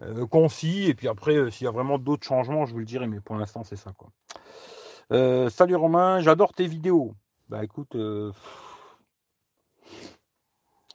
euh, 0.00 0.26
concis, 0.26 0.86
et 0.88 0.94
puis 0.94 1.06
après, 1.06 1.50
s'il 1.50 1.66
y 1.66 1.68
a 1.68 1.70
vraiment 1.70 1.98
d'autres 1.98 2.26
changements, 2.26 2.64
je 2.64 2.72
vous 2.72 2.78
le 2.78 2.86
dirai, 2.86 3.06
mais 3.06 3.20
pour 3.20 3.36
l'instant, 3.36 3.62
c'est 3.62 3.76
ça, 3.76 3.92
quoi. 3.92 4.08
salut 5.50 5.76
Romain, 5.76 6.20
j'adore 6.22 6.54
tes 6.54 6.66
vidéos. 6.66 7.14
Bah 7.50 7.62
écoute, 7.62 7.94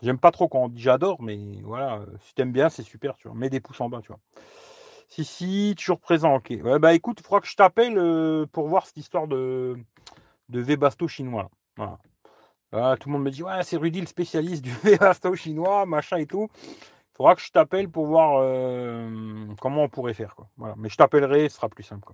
j'aime 0.02 0.18
pas 0.18 0.32
trop 0.32 0.48
quand 0.48 0.64
on 0.64 0.70
dit 0.70 0.82
j'adore, 0.82 1.22
mais 1.22 1.62
voilà, 1.62 2.02
si 2.22 2.34
t'aimes 2.34 2.52
bien, 2.52 2.70
c'est 2.70 2.82
super, 2.82 3.18
tu 3.18 3.28
vois. 3.28 3.38
Mets 3.38 3.52
des 3.52 3.60
pouces 3.60 3.80
en 3.80 3.90
bas, 3.90 4.02
tu 4.02 4.08
vois. 4.08 4.20
Si, 5.14 5.26
si, 5.26 5.76
toujours 5.78 6.00
présent, 6.00 6.34
ok. 6.38 6.80
Bah 6.80 6.96
écoute, 6.96 7.20
il 7.20 7.24
faudra 7.24 7.40
que 7.40 7.46
je 7.46 7.56
t'appelle 7.56 8.00
euh, 8.00 8.48
pour 8.52 8.68
voir 8.68 8.88
cette 8.88 8.98
histoire 8.98 9.28
de, 9.28 9.78
de 10.50 10.60
Webasto 10.60 11.08
chinois. 11.08 11.52
Voilà. 11.78 12.98
tout 12.98 13.10
le 13.10 13.14
monde 13.14 13.22
me 13.22 13.30
dit, 13.30 13.44
ouais, 13.44 13.62
c'est 13.62 13.78
Rudy 13.78 14.02
le 14.02 14.08
spécialiste 14.08 14.64
du 14.64 14.72
Webasto 14.84 15.36
chinois, 15.36 15.86
machin 15.86 16.18
et 16.18 16.26
tout. 16.26 16.50
Il 16.58 17.16
faudra 17.16 17.36
que 17.36 17.42
je 17.42 17.52
t'appelle 17.52 17.90
pour 17.90 18.08
voir 18.08 18.40
euh, 18.42 19.46
comment 19.62 19.84
on 19.84 19.88
pourrait 19.88 20.16
faire. 20.16 20.36
Mais 20.78 20.90
je 20.90 20.98
t'appellerai, 20.98 21.48
ce 21.48 21.58
sera 21.58 21.70
plus 21.70 21.84
simple. 21.84 22.12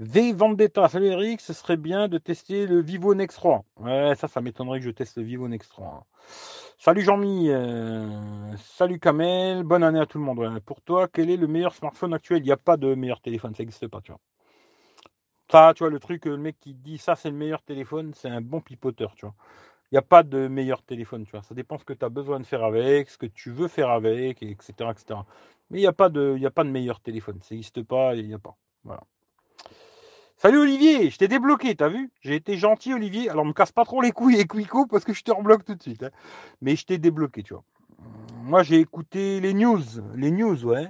V 0.00 0.32
Vendetta, 0.32 0.88
salut 0.88 1.08
Eric, 1.08 1.40
ce 1.40 1.52
serait 1.52 1.76
bien 1.76 2.06
de 2.06 2.18
tester 2.18 2.68
le 2.68 2.80
Vivo 2.80 3.16
Next 3.16 3.36
3. 3.38 3.64
Ouais, 3.80 4.14
ça, 4.14 4.28
ça 4.28 4.40
m'étonnerait 4.40 4.78
que 4.78 4.84
je 4.84 4.92
teste 4.92 5.16
le 5.16 5.24
Vivo 5.24 5.48
Next 5.48 5.72
3. 5.72 6.06
Salut 6.78 7.02
Jean-Mi, 7.02 7.50
euh, 7.50 8.56
salut 8.58 9.00
Kamel, 9.00 9.64
bonne 9.64 9.82
année 9.82 9.98
à 9.98 10.06
tout 10.06 10.18
le 10.18 10.24
monde. 10.24 10.60
Pour 10.60 10.82
toi, 10.82 11.08
quel 11.08 11.30
est 11.30 11.36
le 11.36 11.48
meilleur 11.48 11.74
smartphone 11.74 12.14
actuel? 12.14 12.42
Il 12.42 12.44
n'y 12.44 12.52
a 12.52 12.56
pas 12.56 12.76
de 12.76 12.94
meilleur 12.94 13.20
téléphone, 13.20 13.56
ça 13.56 13.64
n'existe 13.64 13.88
pas, 13.88 14.00
tu 14.00 14.12
vois. 14.12 14.20
Ça, 15.50 15.72
tu 15.74 15.82
vois, 15.82 15.90
le 15.90 15.98
truc, 15.98 16.26
le 16.26 16.36
mec 16.36 16.60
qui 16.60 16.74
dit 16.74 16.98
ça, 16.98 17.16
c'est 17.16 17.30
le 17.30 17.36
meilleur 17.36 17.62
téléphone, 17.62 18.12
c'est 18.14 18.28
un 18.28 18.40
bon 18.40 18.60
pipoteur, 18.60 19.16
tu 19.16 19.26
vois. 19.26 19.34
Il 19.90 19.94
n'y 19.94 19.98
a 19.98 20.02
pas 20.02 20.22
de 20.22 20.46
meilleur 20.46 20.80
téléphone, 20.84 21.24
tu 21.24 21.32
vois. 21.32 21.42
Ça 21.42 21.56
dépend 21.56 21.76
ce 21.76 21.84
que 21.84 21.92
tu 21.92 22.04
as 22.04 22.08
besoin 22.08 22.38
de 22.38 22.46
faire 22.46 22.62
avec, 22.62 23.10
ce 23.10 23.18
que 23.18 23.26
tu 23.26 23.50
veux 23.50 23.66
faire 23.66 23.90
avec, 23.90 24.44
etc. 24.44 24.72
etc. 24.92 25.20
Mais 25.70 25.78
il 25.78 25.82
n'y 25.82 25.88
a, 25.88 25.92
pas 25.92 26.08
de, 26.08 26.38
a 26.44 26.50
pas 26.52 26.62
de 26.62 26.70
meilleur 26.70 27.00
téléphone. 27.00 27.40
Ça 27.42 27.56
n'existe 27.56 27.82
pas, 27.82 28.14
il 28.14 28.28
n'y 28.28 28.34
a 28.34 28.38
pas. 28.38 28.56
Voilà. 28.84 29.02
Salut 30.40 30.58
Olivier, 30.58 31.10
je 31.10 31.18
t'ai 31.18 31.26
débloqué, 31.26 31.74
t'as 31.74 31.88
vu? 31.88 32.12
J'ai 32.20 32.36
été 32.36 32.56
gentil 32.56 32.94
Olivier. 32.94 33.28
Alors 33.28 33.44
me 33.44 33.52
casse 33.52 33.72
pas 33.72 33.84
trop 33.84 34.00
les 34.00 34.12
couilles 34.12 34.38
et 34.38 34.46
Quico 34.46 34.86
parce 34.86 35.04
que 35.04 35.12
je 35.12 35.24
te 35.24 35.32
rebloque 35.32 35.64
tout 35.64 35.74
de 35.74 35.82
suite. 35.82 36.04
Hein. 36.04 36.10
Mais 36.62 36.76
je 36.76 36.86
t'ai 36.86 36.96
débloqué, 36.96 37.42
tu 37.42 37.54
vois. 37.54 37.64
Moi 38.44 38.62
j'ai 38.62 38.78
écouté 38.78 39.40
les 39.40 39.52
news. 39.52 39.82
Les 40.14 40.30
news, 40.30 40.64
ouais. 40.64 40.86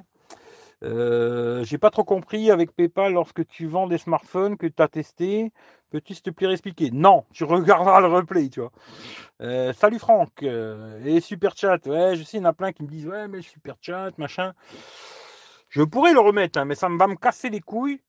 Euh, 0.85 1.65
j'ai 1.65 1.79
pas 1.79 1.89
trop 1.89 2.05
compris 2.05 2.51
avec 2.51 2.73
PayPal 2.77 3.15
lorsque 3.15 3.47
tu 3.47 3.67
vends 3.67 3.87
des 3.87 3.97
smartphones 3.97 4.59
que 4.59 4.67
tu 4.67 4.83
as 4.83 4.89
testé. 4.89 5.51
Peux-tu 5.89 6.13
s'il 6.13 6.25
te 6.25 6.31
plaît 6.31 6.53
expliquer 6.53 6.91
Non, 6.91 7.25
tu 7.33 7.45
regarderas 7.45 8.01
le 8.01 8.09
replay, 8.09 8.51
tu 8.51 8.61
vois. 8.61 8.73
Euh, 9.41 9.73
salut 9.73 9.99
Franck. 9.99 10.43
Euh, 10.43 11.03
et 11.07 11.23
super 11.23 11.57
chat. 11.57 11.87
Ouais, 11.87 12.17
je 12.17 12.23
sais, 12.23 12.37
il 12.37 12.41
y 12.41 12.47
en 12.47 12.51
a 12.51 12.53
plein 12.53 12.73
qui 12.73 12.83
me 12.83 12.89
disent 12.89 13.07
Ouais, 13.07 13.29
mais 13.29 13.41
super 13.41 13.77
chat, 13.81 14.11
machin. 14.19 14.53
Je 15.71 15.83
pourrais 15.83 16.13
le 16.13 16.21
remettre, 16.21 16.59
hein, 16.59 16.67
mais 16.67 16.75
ça 16.75 16.89
va 16.91 17.07
me 17.07 17.17
casser 17.17 17.49
les 17.49 17.61
couilles 17.61 18.03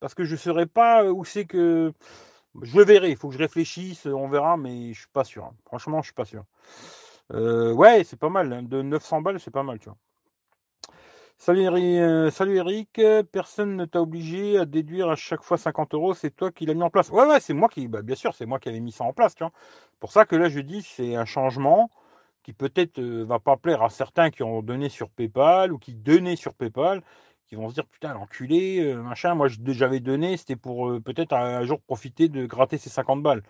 parce 0.00 0.14
que 0.14 0.24
je 0.24 0.32
ne 0.32 0.38
saurais 0.38 0.66
pas 0.66 1.04
où 1.04 1.24
c'est 1.24 1.44
que. 1.46 1.92
Je 2.62 2.80
verrai, 2.80 3.10
il 3.10 3.16
faut 3.16 3.28
que 3.28 3.34
je 3.34 3.38
réfléchisse, 3.38 4.06
on 4.06 4.28
verra, 4.28 4.56
mais 4.56 4.92
je 4.92 5.00
suis 5.00 5.08
pas 5.12 5.24
sûr. 5.24 5.44
Hein. 5.44 5.54
Franchement, 5.66 6.00
je 6.00 6.06
suis 6.06 6.14
pas 6.14 6.24
sûr. 6.24 6.44
Euh, 7.32 7.72
ouais, 7.72 8.02
c'est 8.04 8.18
pas 8.18 8.30
mal. 8.30 8.52
Hein. 8.52 8.62
De 8.62 8.82
900 8.82 9.20
balles, 9.20 9.38
c'est 9.38 9.50
pas 9.50 9.62
mal, 9.62 9.78
tu 9.78 9.88
vois. 9.88 9.98
Salut, 11.40 11.68
euh, 11.68 12.30
salut 12.30 12.56
Eric, 12.56 13.00
personne 13.30 13.76
ne 13.76 13.84
t'a 13.84 14.02
obligé 14.02 14.58
à 14.58 14.64
déduire 14.64 15.08
à 15.08 15.14
chaque 15.14 15.42
fois 15.44 15.56
50 15.56 15.94
euros, 15.94 16.12
c'est 16.12 16.34
toi 16.34 16.50
qui 16.50 16.66
l'as 16.66 16.74
mis 16.74 16.82
en 16.82 16.90
place. 16.90 17.10
Ouais, 17.10 17.24
ouais, 17.26 17.38
c'est 17.38 17.54
moi 17.54 17.68
qui, 17.68 17.86
bah, 17.86 18.02
bien 18.02 18.16
sûr, 18.16 18.34
c'est 18.34 18.44
moi 18.44 18.58
qui 18.58 18.68
avais 18.68 18.80
mis 18.80 18.90
ça 18.90 19.04
en 19.04 19.12
place, 19.12 19.36
tu 19.36 19.44
vois. 19.44 19.52
Pour 20.00 20.10
ça 20.10 20.24
que 20.24 20.34
là, 20.34 20.48
je 20.48 20.58
dis, 20.58 20.82
c'est 20.82 21.14
un 21.14 21.24
changement 21.24 21.90
qui 22.42 22.52
peut-être 22.52 22.98
euh, 22.98 23.24
va 23.24 23.38
pas 23.38 23.56
plaire 23.56 23.82
à 23.82 23.90
certains 23.90 24.30
qui 24.30 24.42
ont 24.42 24.62
donné 24.62 24.88
sur 24.88 25.10
PayPal 25.10 25.72
ou 25.72 25.78
qui 25.78 25.94
donnaient 25.94 26.34
sur 26.34 26.54
PayPal 26.54 27.02
qui 27.48 27.56
vont 27.56 27.68
se 27.68 27.74
dire 27.74 27.86
putain 27.86 28.14
l'enculé, 28.14 28.80
euh, 28.80 29.02
machin, 29.02 29.34
moi 29.34 29.48
j'avais 29.48 30.00
donné, 30.00 30.36
c'était 30.36 30.56
pour 30.56 30.90
euh, 30.90 31.00
peut-être 31.00 31.32
un, 31.32 31.64
jour 31.64 31.80
profiter 31.80 32.28
de 32.28 32.46
gratter 32.46 32.78
ces 32.78 32.90
50 32.90 33.22
balles. 33.22 33.42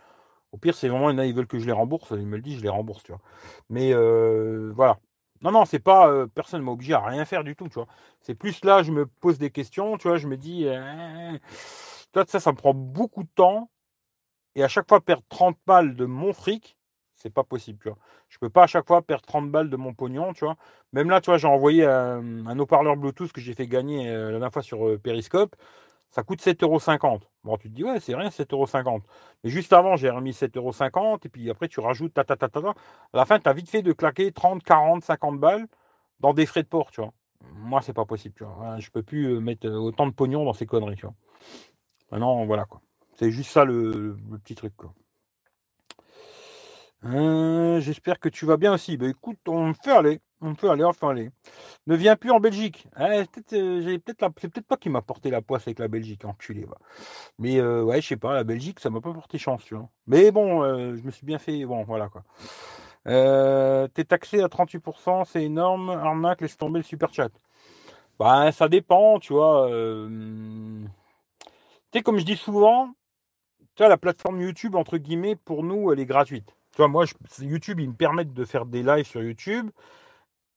Au 0.52 0.58
pire, 0.58 0.74
c'est 0.74 0.88
vraiment, 0.88 1.10
ils 1.10 1.34
veulent 1.34 1.46
que 1.46 1.58
je 1.58 1.66
les 1.66 1.72
rembourse, 1.72 2.12
ils 2.12 2.26
me 2.26 2.36
le 2.36 2.42
disent, 2.42 2.58
je 2.58 2.62
les 2.62 2.68
rembourse, 2.70 3.02
tu 3.02 3.12
vois. 3.12 3.20
Mais 3.70 3.92
euh, 3.92 4.72
voilà. 4.74 4.98
Non, 5.42 5.52
non, 5.52 5.64
c'est 5.66 5.78
pas, 5.78 6.26
personne 6.28 6.62
m'a 6.62 6.72
obligé 6.72 6.94
à 6.94 7.00
rien 7.00 7.24
faire 7.24 7.44
du 7.44 7.54
tout, 7.56 7.68
tu 7.68 7.74
vois. 7.74 7.86
C'est 8.20 8.34
plus 8.34 8.64
là, 8.64 8.82
je 8.82 8.92
me 8.92 9.06
pose 9.06 9.38
des 9.38 9.50
questions, 9.50 9.98
tu 9.98 10.08
vois, 10.08 10.16
je 10.18 10.26
me 10.26 10.36
dis, 10.36 10.66
toi, 12.12 12.24
ça, 12.26 12.40
ça 12.40 12.52
me 12.52 12.56
prend 12.56 12.74
beaucoup 12.74 13.22
de 13.22 13.28
temps. 13.34 13.70
Et 14.54 14.64
à 14.64 14.68
chaque 14.68 14.88
fois, 14.88 15.00
perdre 15.00 15.24
30 15.28 15.58
balles 15.66 15.96
de 15.96 16.06
mon 16.06 16.32
fric, 16.32 16.77
c'est 17.18 17.30
pas 17.30 17.44
possible, 17.44 17.78
tu 17.82 17.88
vois. 17.88 17.98
Je 18.28 18.38
peux 18.38 18.48
pas 18.48 18.62
à 18.64 18.66
chaque 18.66 18.86
fois 18.86 19.02
perdre 19.02 19.24
30 19.26 19.50
balles 19.50 19.70
de 19.70 19.76
mon 19.76 19.92
pognon, 19.92 20.32
tu 20.32 20.44
vois. 20.44 20.56
Même 20.92 21.10
là, 21.10 21.20
tu 21.20 21.30
vois, 21.30 21.38
j'ai 21.38 21.48
envoyé 21.48 21.84
un, 21.84 22.58
haut-parleur 22.58 22.96
Bluetooth 22.96 23.32
que 23.32 23.40
j'ai 23.40 23.54
fait 23.54 23.66
gagner 23.66 24.08
euh, 24.08 24.26
la 24.26 24.30
dernière 24.32 24.52
fois 24.52 24.62
sur 24.62 24.86
euh, 24.86 24.98
Periscope. 24.98 25.56
Ça 26.10 26.22
coûte 26.22 26.40
7,50€. 26.40 27.20
Bon, 27.44 27.56
tu 27.58 27.68
te 27.68 27.74
dis, 27.74 27.84
ouais, 27.84 28.00
c'est 28.00 28.14
rien, 28.14 28.28
7,50€. 28.28 29.02
Mais 29.44 29.50
juste 29.50 29.72
avant, 29.72 29.96
j'ai 29.96 30.10
remis 30.10 30.30
7,50€. 30.30 31.26
Et 31.26 31.28
puis 31.28 31.50
après, 31.50 31.68
tu 31.68 31.80
rajoutes 31.80 32.14
ta, 32.14 32.24
ta, 32.24 32.36
ta, 32.36 32.48
ta, 32.48 32.60
À 32.60 32.74
la 33.12 33.24
fin, 33.26 33.38
tu 33.40 33.48
as 33.48 33.52
vite 33.52 33.68
fait 33.68 33.82
de 33.82 33.92
claquer 33.92 34.32
30, 34.32 34.62
40, 34.62 35.04
50 35.04 35.38
balles 35.40 35.66
dans 36.20 36.32
des 36.32 36.46
frais 36.46 36.62
de 36.62 36.68
port, 36.68 36.90
tu 36.92 37.00
vois. 37.00 37.12
Moi, 37.54 37.82
c'est 37.82 37.92
pas 37.92 38.04
possible, 38.04 38.34
tu 38.36 38.44
vois. 38.44 38.78
Je 38.78 38.90
peux 38.90 39.02
plus 39.02 39.34
euh, 39.34 39.40
mettre 39.40 39.68
autant 39.68 40.06
de 40.06 40.12
pognon 40.12 40.44
dans 40.44 40.52
ces 40.52 40.66
conneries, 40.66 40.96
tu 40.96 41.06
vois. 41.06 41.14
Maintenant, 42.12 42.46
voilà, 42.46 42.64
quoi. 42.64 42.80
C'est 43.16 43.30
juste 43.32 43.50
ça 43.50 43.64
le, 43.64 44.16
le 44.30 44.38
petit 44.38 44.54
truc, 44.54 44.74
quoi. 44.76 44.94
Hein, 47.02 47.78
j'espère 47.80 48.18
que 48.18 48.28
tu 48.28 48.44
vas 48.44 48.56
bien 48.56 48.72
aussi. 48.74 48.96
Bah 48.96 49.08
écoute, 49.08 49.38
on 49.46 49.72
fait 49.74 49.92
aller. 49.92 50.20
On 50.40 50.54
peut 50.54 50.70
aller, 50.70 50.84
enfin 50.84 51.10
aller. 51.10 51.30
Ne 51.86 51.96
viens 51.96 52.16
plus 52.16 52.30
en 52.30 52.38
Belgique. 52.40 52.86
Eh, 52.96 53.24
peut-être, 53.32 53.52
euh, 53.54 53.98
c'est 54.38 54.48
peut-être 54.48 54.66
pas 54.66 54.76
qui 54.76 54.88
m'a 54.88 55.02
porté 55.02 55.30
la 55.30 55.42
poisse 55.42 55.66
avec 55.66 55.80
la 55.80 55.88
Belgique, 55.88 56.24
enculé. 56.24 56.64
Mais 57.38 57.58
euh, 57.58 57.82
ouais, 57.82 58.00
je 58.00 58.08
sais 58.08 58.16
pas, 58.16 58.34
la 58.34 58.44
Belgique, 58.44 58.78
ça 58.80 58.90
m'a 58.90 59.00
pas 59.00 59.12
porté 59.12 59.38
chance, 59.38 59.64
tu 59.64 59.74
vois. 59.74 59.88
Mais 60.06 60.30
bon, 60.30 60.62
euh, 60.62 60.96
je 60.96 61.02
me 61.02 61.10
suis 61.10 61.26
bien 61.26 61.38
fait. 61.38 61.64
Bon, 61.64 61.82
voilà 61.84 62.08
quoi. 62.08 62.24
T'es 63.04 64.04
taxé 64.04 64.42
à 64.42 64.48
38%, 64.48 65.24
c'est 65.24 65.42
énorme. 65.44 65.90
Arnaque, 65.90 66.40
laisse 66.42 66.56
tomber 66.56 66.78
le 66.80 66.84
super 66.84 67.12
chat. 67.12 67.30
Bah, 68.18 68.52
ça 68.52 68.68
dépend, 68.68 69.18
tu 69.20 69.32
vois. 69.32 69.68
Tu 69.68 70.88
sais, 71.94 72.02
comme 72.02 72.18
je 72.18 72.24
dis 72.24 72.36
souvent, 72.36 72.90
la 73.86 73.96
plateforme 73.96 74.40
YouTube, 74.40 74.74
entre 74.74 74.98
guillemets, 74.98 75.36
pour 75.36 75.62
nous, 75.62 75.92
elle 75.92 76.00
est 76.00 76.06
gratuite. 76.06 76.57
Tu 76.78 76.82
vois, 76.82 76.88
moi, 76.88 77.06
YouTube, 77.40 77.80
ils 77.80 77.88
me 77.88 77.96
permettent 77.96 78.32
de 78.32 78.44
faire 78.44 78.64
des 78.64 78.84
lives 78.84 79.04
sur 79.04 79.20
YouTube. 79.20 79.68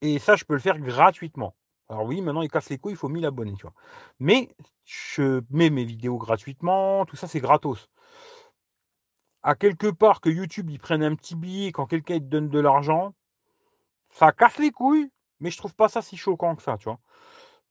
Et 0.02 0.20
ça, 0.20 0.36
je 0.36 0.44
peux 0.44 0.54
le 0.54 0.60
faire 0.60 0.78
gratuitement. 0.78 1.56
Alors 1.88 2.04
oui, 2.04 2.20
maintenant, 2.20 2.42
il 2.42 2.48
casse 2.48 2.70
les 2.70 2.78
couilles, 2.78 2.92
il 2.92 2.96
faut 2.96 3.08
1000 3.08 3.26
abonnés, 3.26 3.54
tu 3.54 3.62
vois. 3.62 3.74
Mais 4.20 4.54
je 4.84 5.40
mets 5.50 5.68
mes 5.68 5.84
vidéos 5.84 6.18
gratuitement, 6.18 7.04
tout 7.06 7.16
ça, 7.16 7.26
c'est 7.26 7.40
gratos. 7.40 7.88
À 9.42 9.56
quelque 9.56 9.88
part 9.88 10.20
que 10.20 10.30
YouTube, 10.30 10.70
ils 10.70 10.78
prennent 10.78 11.02
un 11.02 11.16
petit 11.16 11.34
billet 11.34 11.72
quand 11.72 11.86
quelqu'un 11.86 12.20
te 12.20 12.24
donne 12.24 12.48
de 12.48 12.60
l'argent, 12.60 13.14
ça 14.10 14.30
casse 14.30 14.58
les 14.58 14.70
couilles, 14.70 15.10
mais 15.40 15.50
je 15.50 15.58
trouve 15.58 15.74
pas 15.74 15.88
ça 15.88 16.02
si 16.02 16.16
choquant 16.16 16.54
que 16.54 16.62
ça, 16.62 16.76
tu 16.78 16.84
vois. 16.84 17.00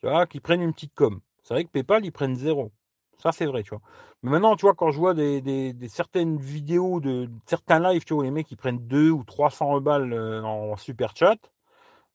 Tu 0.02 0.08
vois, 0.08 0.28
qu'ils 0.28 0.42
prennent 0.42 0.62
une 0.62 0.74
petite 0.74 0.94
com. 0.94 1.22
C'est 1.42 1.54
vrai 1.54 1.64
que 1.64 1.70
PayPal, 1.70 2.06
ils 2.06 2.12
prennent 2.12 2.36
zéro. 2.36 2.74
Ça, 3.22 3.32
c'est 3.32 3.46
vrai, 3.46 3.64
tu 3.64 3.70
vois. 3.72 3.82
Mais 4.24 4.32
maintenant, 4.32 4.56
tu 4.56 4.66
vois, 4.66 4.74
quand 4.74 4.92
je 4.92 4.98
vois 4.98 5.14
des, 5.14 5.74
certaines 5.90 6.38
vidéos 6.38 7.00
de 7.00 7.30
certains 7.46 7.80
lives, 7.80 8.04
tu 8.04 8.14
vois, 8.14 8.24
les 8.24 8.32
mecs, 8.32 8.50
ils 8.52 8.58
prennent 8.58 8.80
2 8.88 9.12
ou 9.12 9.24
300 9.24 9.80
balles 9.82 10.14
euh, 10.14 10.44
en 10.44 10.76
super 10.78 11.16
chat, 11.16 11.38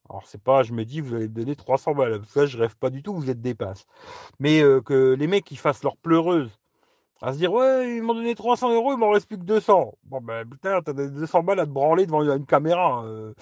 alors, 0.08 0.22
c'est 0.26 0.40
pas, 0.42 0.62
je 0.62 0.72
me 0.72 0.84
dis, 0.84 1.00
vous 1.00 1.14
allez 1.14 1.28
me 1.28 1.34
donner 1.34 1.56
300 1.56 1.94
balles. 1.94 2.20
Ça, 2.26 2.46
je 2.46 2.58
rêve 2.58 2.76
pas 2.76 2.90
du 2.90 3.02
tout, 3.02 3.14
vous 3.14 3.30
êtes 3.30 3.40
des 3.40 3.54
passes. 3.54 3.86
Mais 4.40 4.62
euh, 4.62 4.80
que 4.80 5.14
les 5.14 5.26
mecs, 5.26 5.50
ils 5.50 5.58
fassent 5.58 5.82
leur 5.82 5.96
pleureuse 5.96 6.50
à 7.22 7.32
se 7.32 7.38
dire, 7.38 7.52
ouais, 7.52 7.96
ils 7.96 8.02
m'ont 8.02 8.14
donné 8.14 8.34
300 8.34 8.72
euros, 8.74 8.92
il 8.92 8.98
m'en 8.98 9.10
reste 9.10 9.28
plus 9.28 9.38
que 9.38 9.44
200. 9.44 9.94
Bon, 10.04 10.20
ben, 10.20 10.48
putain, 10.48 10.82
t'as 10.82 10.92
200 10.92 11.42
balles 11.42 11.60
à 11.60 11.66
te 11.66 11.70
branler 11.70 12.06
devant 12.06 12.22
une 12.22 12.46
caméra. 12.46 13.04
Euh, 13.04 13.34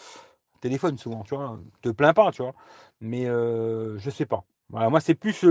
téléphone, 0.61 0.98
souvent, 0.98 1.22
tu 1.24 1.35
vois. 1.37 1.59
Te 1.83 1.90
plains 1.90 2.14
pas, 2.14 2.33
tu 2.33 2.42
vois. 2.42 2.55
Mais 3.00 3.27
euh, 3.29 3.98
je 3.98 4.11
sais 4.11 4.27
pas. 4.27 4.44
Voilà, 4.70 4.90
moi, 4.90 5.00
c'est 5.00 5.14
plus 5.14 5.44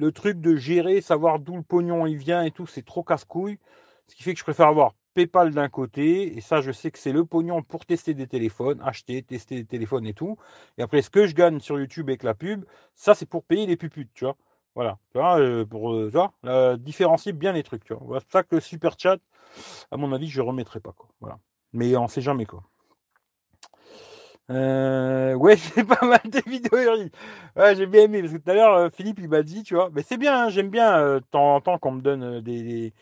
le 0.00 0.12
truc 0.12 0.40
de 0.40 0.56
gérer, 0.56 1.02
savoir 1.02 1.38
d'où 1.38 1.56
le 1.56 1.62
pognon 1.62 2.06
il 2.06 2.16
vient 2.16 2.42
et 2.42 2.50
tout, 2.50 2.66
c'est 2.66 2.84
trop 2.84 3.02
casse-couille. 3.02 3.58
Ce 4.08 4.14
qui 4.14 4.22
fait 4.22 4.32
que 4.32 4.38
je 4.38 4.44
préfère 4.44 4.66
avoir 4.66 4.94
PayPal 5.12 5.52
d'un 5.52 5.68
côté, 5.68 6.36
et 6.36 6.40
ça, 6.40 6.62
je 6.62 6.72
sais 6.72 6.90
que 6.90 6.98
c'est 6.98 7.12
le 7.12 7.24
pognon 7.26 7.62
pour 7.62 7.84
tester 7.84 8.14
des 8.14 8.26
téléphones, 8.26 8.80
acheter, 8.82 9.22
tester 9.22 9.56
des 9.56 9.66
téléphones 9.66 10.06
et 10.06 10.14
tout. 10.14 10.38
Et 10.78 10.82
après, 10.82 11.02
ce 11.02 11.10
que 11.10 11.26
je 11.26 11.34
gagne 11.34 11.60
sur 11.60 11.78
YouTube 11.78 12.08
avec 12.08 12.22
la 12.22 12.34
pub, 12.34 12.64
ça, 12.94 13.14
c'est 13.14 13.26
pour 13.26 13.44
payer 13.44 13.66
les 13.66 13.76
puputes, 13.76 14.10
tu 14.14 14.24
vois. 14.24 14.36
Voilà, 14.74 14.98
tu 15.12 15.18
vois, 15.18 15.38
euh, 15.38 15.66
pour 15.66 15.92
euh, 15.92 16.76
différencier 16.78 17.32
bien 17.32 17.52
les 17.52 17.62
trucs, 17.62 17.84
tu 17.84 17.92
vois. 17.92 18.20
C'est 18.20 18.26
pour 18.26 18.32
ça 18.32 18.42
que 18.42 18.54
le 18.54 18.60
super 18.60 18.94
chat, 18.98 19.18
à 19.90 19.96
mon 19.98 20.12
avis, 20.12 20.28
je 20.28 20.40
ne 20.40 20.46
remettrai 20.46 20.80
pas. 20.80 20.94
Voilà. 21.20 21.38
Mais 21.72 21.94
on 21.96 22.08
sait 22.08 22.22
jamais, 22.22 22.46
quoi. 22.46 22.62
Euh, 24.50 25.34
ouais, 25.34 25.56
c'est 25.56 25.84
pas 25.84 26.04
mal 26.06 26.20
tes 26.30 26.42
vidéos, 26.48 26.76
Ouais, 27.56 27.76
j'ai 27.76 27.86
bien 27.86 28.02
aimé 28.04 28.20
parce 28.22 28.32
que 28.32 28.38
tout 28.38 28.50
à 28.50 28.54
l'heure, 28.54 28.92
Philippe, 28.92 29.18
il 29.20 29.28
m'a 29.28 29.42
dit, 29.42 29.62
tu 29.62 29.74
vois, 29.74 29.90
mais 29.92 30.02
c'est 30.02 30.16
bien, 30.16 30.46
hein, 30.46 30.48
j'aime 30.48 30.70
bien 30.70 30.98
de 31.16 31.18
temps 31.30 31.54
en 31.56 31.60
temps 31.60 31.78
qu'on 31.78 31.92
me 31.92 32.00
donne 32.02 32.40
des, 32.40 32.92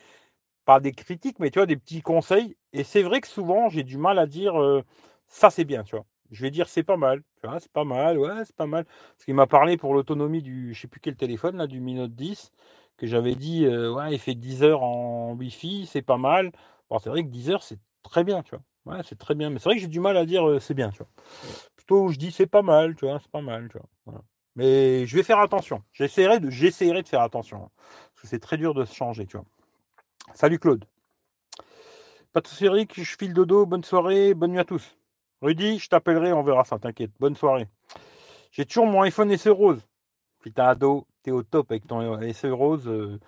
pas 0.66 0.80
des 0.80 0.92
critiques, 0.92 1.38
mais 1.40 1.50
tu 1.50 1.58
vois, 1.60 1.66
des 1.66 1.76
petits 1.76 2.02
conseils. 2.02 2.56
Et 2.72 2.84
c'est 2.84 3.02
vrai 3.02 3.20
que 3.22 3.28
souvent, 3.28 3.68
j'ai 3.70 3.84
du 3.84 3.98
mal 3.98 4.18
à 4.18 4.26
dire 4.26 4.60
euh, 4.60 4.84
ça, 5.28 5.50
c'est 5.50 5.64
bien, 5.64 5.84
tu 5.84 5.96
vois. 5.96 6.06
Je 6.32 6.42
vais 6.42 6.50
dire 6.50 6.68
c'est 6.68 6.82
pas 6.84 6.96
mal, 6.98 7.22
tu 7.42 7.48
vois, 7.48 7.60
c'est 7.60 7.72
pas 7.72 7.84
mal, 7.84 8.18
ouais, 8.18 8.44
c'est 8.46 8.56
pas 8.56 8.66
mal. 8.66 8.84
Parce 8.86 9.24
qu'il 9.26 9.34
m'a 9.34 9.46
parlé 9.46 9.76
pour 9.78 9.94
l'autonomie 9.94 10.42
du, 10.42 10.74
je 10.74 10.80
sais 10.82 10.88
plus 10.88 11.00
quel 11.00 11.16
téléphone, 11.16 11.56
là, 11.58 11.66
du 11.68 11.80
Mi 11.80 11.94
Note 11.94 12.14
10, 12.14 12.52
que 12.98 13.06
j'avais 13.06 13.34
dit, 13.36 13.66
euh, 13.66 13.92
ouais, 13.94 14.12
il 14.14 14.18
fait 14.20 14.34
10 14.34 14.62
heures 14.64 14.82
en 14.82 15.34
Wi-Fi, 15.34 15.86
c'est 15.86 16.02
pas 16.02 16.18
mal. 16.18 16.52
Bon, 16.90 16.98
c'est 16.98 17.10
vrai 17.10 17.22
que 17.24 17.28
10 17.30 17.50
heures, 17.50 17.62
c'est 17.62 17.78
très 18.02 18.24
bien, 18.24 18.42
tu 18.42 18.50
vois. 18.52 18.62
Ouais, 18.86 19.00
c'est 19.04 19.18
très 19.18 19.34
bien. 19.34 19.50
Mais 19.50 19.58
c'est 19.58 19.68
vrai 19.68 19.76
que 19.76 19.80
j'ai 19.82 19.88
du 19.88 20.00
mal 20.00 20.16
à 20.16 20.24
dire 20.24 20.48
euh, 20.48 20.60
c'est 20.60 20.74
bien, 20.74 20.90
tu 20.90 20.98
vois. 20.98 21.08
Plutôt, 21.76 22.08
je 22.08 22.18
dis 22.18 22.32
c'est 22.32 22.46
pas 22.46 22.62
mal, 22.62 22.94
tu 22.96 23.06
vois, 23.06 23.18
c'est 23.20 23.30
pas 23.30 23.42
mal, 23.42 23.68
tu 23.70 23.78
vois. 24.06 24.22
Mais 24.56 25.06
je 25.06 25.16
vais 25.16 25.22
faire 25.22 25.38
attention. 25.38 25.82
J'essaierai 25.92 26.40
de, 26.40 26.50
j'essaierai 26.50 27.02
de 27.02 27.08
faire 27.08 27.20
attention. 27.20 27.58
Hein. 27.64 27.70
parce 27.76 28.22
que 28.22 28.26
c'est 28.28 28.40
très 28.40 28.56
dur 28.56 28.74
de 28.74 28.84
se 28.84 28.94
changer, 28.94 29.26
tu 29.26 29.36
vois. 29.36 29.46
Salut 30.34 30.58
Claude. 30.58 30.84
Pas 32.32 32.42
Eric, 32.60 33.00
je 33.02 33.16
file 33.16 33.32
dodo, 33.32 33.66
bonne 33.66 33.84
soirée, 33.84 34.34
bonne 34.34 34.52
nuit 34.52 34.58
à 34.58 34.64
tous. 34.64 34.96
Rudy, 35.40 35.78
je 35.78 35.88
t'appellerai, 35.88 36.32
on 36.32 36.42
verra 36.42 36.64
ça, 36.64 36.78
t'inquiète. 36.78 37.12
Bonne 37.20 37.36
soirée. 37.36 37.68
J'ai 38.50 38.66
toujours 38.66 38.86
mon 38.86 39.02
iPhone 39.02 39.34
SE 39.36 39.48
rose. 39.48 39.80
Putain, 40.40 40.66
ado, 40.66 41.06
t'es 41.22 41.30
au 41.30 41.42
top 41.42 41.70
avec 41.70 41.86
ton 41.86 42.20
SE 42.32 42.46
rose. 42.48 42.88
Euh, 42.88 43.18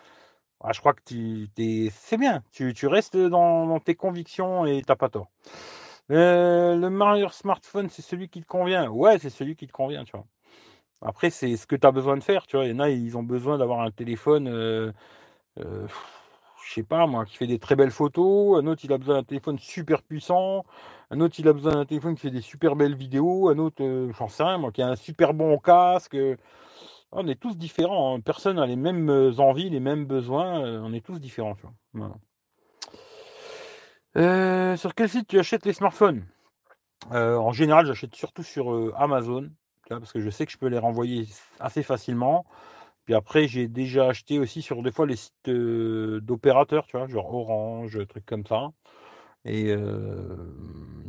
ah, 0.62 0.72
je 0.72 0.80
crois 0.80 0.92
que 0.94 1.02
tu 1.04 1.48
es, 1.58 1.90
c'est 1.90 2.18
bien. 2.18 2.42
Tu, 2.52 2.86
restes 2.86 3.16
dans, 3.16 3.78
tes 3.80 3.94
convictions 3.94 4.66
et 4.66 4.82
t'as 4.82 4.96
pas 4.96 5.08
tort. 5.08 5.30
Euh, 6.10 6.76
le 6.76 6.90
meilleur 6.90 7.34
smartphone, 7.34 7.88
c'est 7.90 8.02
celui 8.02 8.28
qui 8.28 8.42
te 8.42 8.46
convient. 8.46 8.88
Ouais, 8.90 9.18
c'est 9.18 9.30
celui 9.30 9.56
qui 9.56 9.66
te 9.66 9.72
convient, 9.72 10.04
tu 10.04 10.12
vois. 10.12 10.26
Après, 11.02 11.30
c'est 11.30 11.56
ce 11.56 11.66
que 11.66 11.76
tu 11.76 11.86
as 11.86 11.92
besoin 11.92 12.16
de 12.16 12.22
faire, 12.22 12.46
tu 12.46 12.56
vois. 12.56 12.66
Il 12.66 12.72
y 12.72 12.74
en 12.74 12.80
a, 12.80 12.90
ils 12.90 13.16
ont 13.16 13.22
besoin 13.22 13.58
d'avoir 13.58 13.80
un 13.80 13.90
téléphone. 13.90 14.48
Euh, 14.48 14.92
je 16.70 16.74
sais 16.74 16.82
pas 16.84 17.06
moi, 17.06 17.24
qui 17.24 17.36
fait 17.36 17.46
des 17.46 17.58
très 17.58 17.74
belles 17.76 17.90
photos, 17.90 18.62
un 18.62 18.66
autre 18.66 18.82
il 18.84 18.92
a 18.92 18.98
besoin 18.98 19.16
d'un 19.16 19.24
téléphone 19.24 19.58
super 19.58 20.02
puissant, 20.02 20.64
un 21.10 21.20
autre 21.20 21.34
il 21.38 21.48
a 21.48 21.52
besoin 21.52 21.74
d'un 21.74 21.84
téléphone 21.84 22.14
qui 22.14 22.22
fait 22.22 22.30
des 22.30 22.40
super 22.40 22.76
belles 22.76 22.94
vidéos, 22.94 23.48
un 23.48 23.58
autre, 23.58 23.82
euh, 23.82 24.12
j'en 24.16 24.28
sais 24.28 24.44
rien 24.44 24.58
moi, 24.58 24.70
qui 24.70 24.82
a 24.82 24.88
un 24.88 24.96
super 24.96 25.34
bon 25.34 25.58
casque. 25.58 26.16
On 27.12 27.26
est 27.26 27.40
tous 27.40 27.56
différents, 27.56 28.16
hein. 28.16 28.20
personne 28.20 28.56
n'a 28.56 28.66
les 28.66 28.76
mêmes 28.76 29.10
euh, 29.10 29.38
envies, 29.38 29.68
les 29.68 29.80
mêmes 29.80 30.06
besoins, 30.06 30.64
euh, 30.64 30.80
on 30.82 30.92
est 30.92 31.04
tous 31.04 31.18
différents. 31.18 31.56
sur 34.14 34.94
quel 34.94 35.08
site 35.08 35.26
tu 35.28 35.38
achètes 35.38 35.66
les 35.66 35.72
smartphones? 35.72 36.24
En 37.10 37.52
général, 37.52 37.86
j'achète 37.86 38.14
surtout 38.14 38.42
sur 38.42 38.94
Amazon, 38.96 39.50
parce 39.88 40.12
que 40.12 40.20
je 40.20 40.30
sais 40.30 40.46
que 40.46 40.52
je 40.52 40.58
peux 40.58 40.68
les 40.68 40.78
renvoyer 40.78 41.26
assez 41.58 41.82
facilement 41.82 42.44
après, 43.14 43.48
j'ai 43.48 43.68
déjà 43.68 44.08
acheté 44.08 44.38
aussi 44.38 44.62
sur 44.62 44.82
des 44.82 44.92
fois 44.92 45.06
les 45.06 45.16
sites 45.16 45.48
euh, 45.48 46.20
d'opérateurs, 46.20 46.86
tu 46.86 46.96
vois, 46.96 47.06
genre 47.06 47.34
Orange, 47.34 48.06
trucs 48.08 48.26
comme 48.26 48.46
ça. 48.46 48.70
Et 49.44 49.70
euh, 49.70 50.36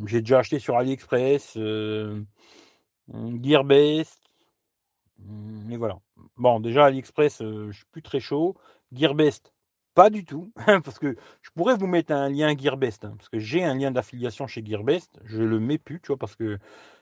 j'ai 0.05 0.21
déjà 0.21 0.39
acheté 0.39 0.59
sur 0.59 0.77
AliExpress, 0.77 1.53
euh, 1.57 2.21
Gearbest. 3.41 4.19
Mais 5.27 5.77
voilà. 5.77 5.99
Bon, 6.38 6.60
déjà 6.60 6.86
AliExpress, 6.86 7.39
je 7.41 7.71
suis 7.71 7.86
plus 7.91 8.01
très 8.01 8.19
chaud. 8.19 8.55
Gearbest, 8.91 9.53
pas 9.93 10.10
du 10.10 10.25
tout. 10.25 10.51
parce 10.84 10.99
que 10.99 11.15
je 11.41 11.49
pourrais 11.55 11.75
vous 11.75 11.88
mettre 11.88 12.13
un 12.13 12.29
lien 12.29 12.55
Gearbest. 12.57 13.05
Hein, 13.05 13.13
parce 13.17 13.29
que 13.29 13.39
j'ai 13.39 13.63
un 13.63 13.75
lien 13.75 13.91
d'affiliation 13.91 14.47
chez 14.47 14.63
Gearbest. 14.65 15.19
Je 15.23 15.43
le 15.43 15.60
mets 15.60 15.77
plus, 15.77 15.99
tu 16.01 16.07
vois, 16.07 16.17
parce 16.17 16.36
que 16.36 16.57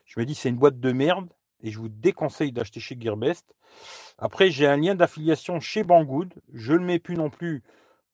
je 0.06 0.20
me 0.20 0.26
dis 0.26 0.36
c'est 0.36 0.50
une 0.50 0.58
boîte 0.58 0.80
de 0.80 0.92
merde 0.92 1.30
et 1.62 1.72
je 1.72 1.80
vous 1.80 1.90
déconseille 1.90 2.52
d'acheter 2.52 2.80
chez 2.80 2.98
Gearbest. 3.00 3.56
Après, 4.18 4.50
j'ai 4.50 4.68
un 4.68 4.78
lien 4.78 4.96
d'affiliation 4.96 5.60
chez 5.60 5.84
Banggood. 5.84 6.34
Je 6.54 6.74
ne 6.74 6.80
le 6.80 6.86
mets 6.86 7.00
plus 7.00 7.16
non 7.16 7.30
plus. 7.30 7.64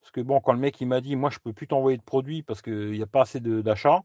Parce 0.00 0.12
que 0.12 0.20
bon, 0.20 0.40
quand 0.40 0.52
le 0.52 0.58
mec 0.58 0.80
il 0.80 0.86
m'a 0.86 1.00
dit, 1.00 1.16
moi 1.16 1.30
je 1.30 1.38
ne 1.38 1.40
peux 1.40 1.52
plus 1.52 1.66
t'envoyer 1.66 1.98
de 1.98 2.02
produits 2.02 2.42
parce 2.42 2.62
qu'il 2.62 2.92
n'y 2.92 3.02
a 3.02 3.06
pas 3.06 3.22
assez 3.22 3.40
d'achats, 3.40 4.02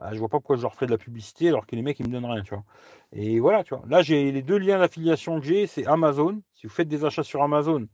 bah, 0.00 0.10
je 0.14 0.18
vois 0.18 0.28
pas 0.28 0.38
pourquoi 0.38 0.56
je 0.56 0.62
leur 0.62 0.74
ferais 0.74 0.86
de 0.86 0.90
la 0.92 0.98
publicité 0.98 1.48
alors 1.48 1.66
que 1.66 1.76
les 1.76 1.82
mecs 1.82 2.00
ils 2.00 2.06
me 2.08 2.12
donnent 2.12 2.26
rien, 2.26 2.42
tu 2.42 2.54
vois. 2.54 2.64
Et 3.12 3.40
voilà, 3.40 3.64
tu 3.64 3.74
vois. 3.74 3.84
Là, 3.88 4.02
j'ai 4.02 4.32
les 4.32 4.42
deux 4.42 4.58
liens 4.58 4.78
d'affiliation 4.78 5.40
que 5.40 5.46
j'ai, 5.46 5.66
c'est 5.66 5.86
Amazon. 5.86 6.42
Si 6.54 6.66
vous 6.66 6.72
faites 6.72 6.88
des 6.88 7.04
achats 7.04 7.22
sur 7.24 7.42
Amazon, 7.42 7.86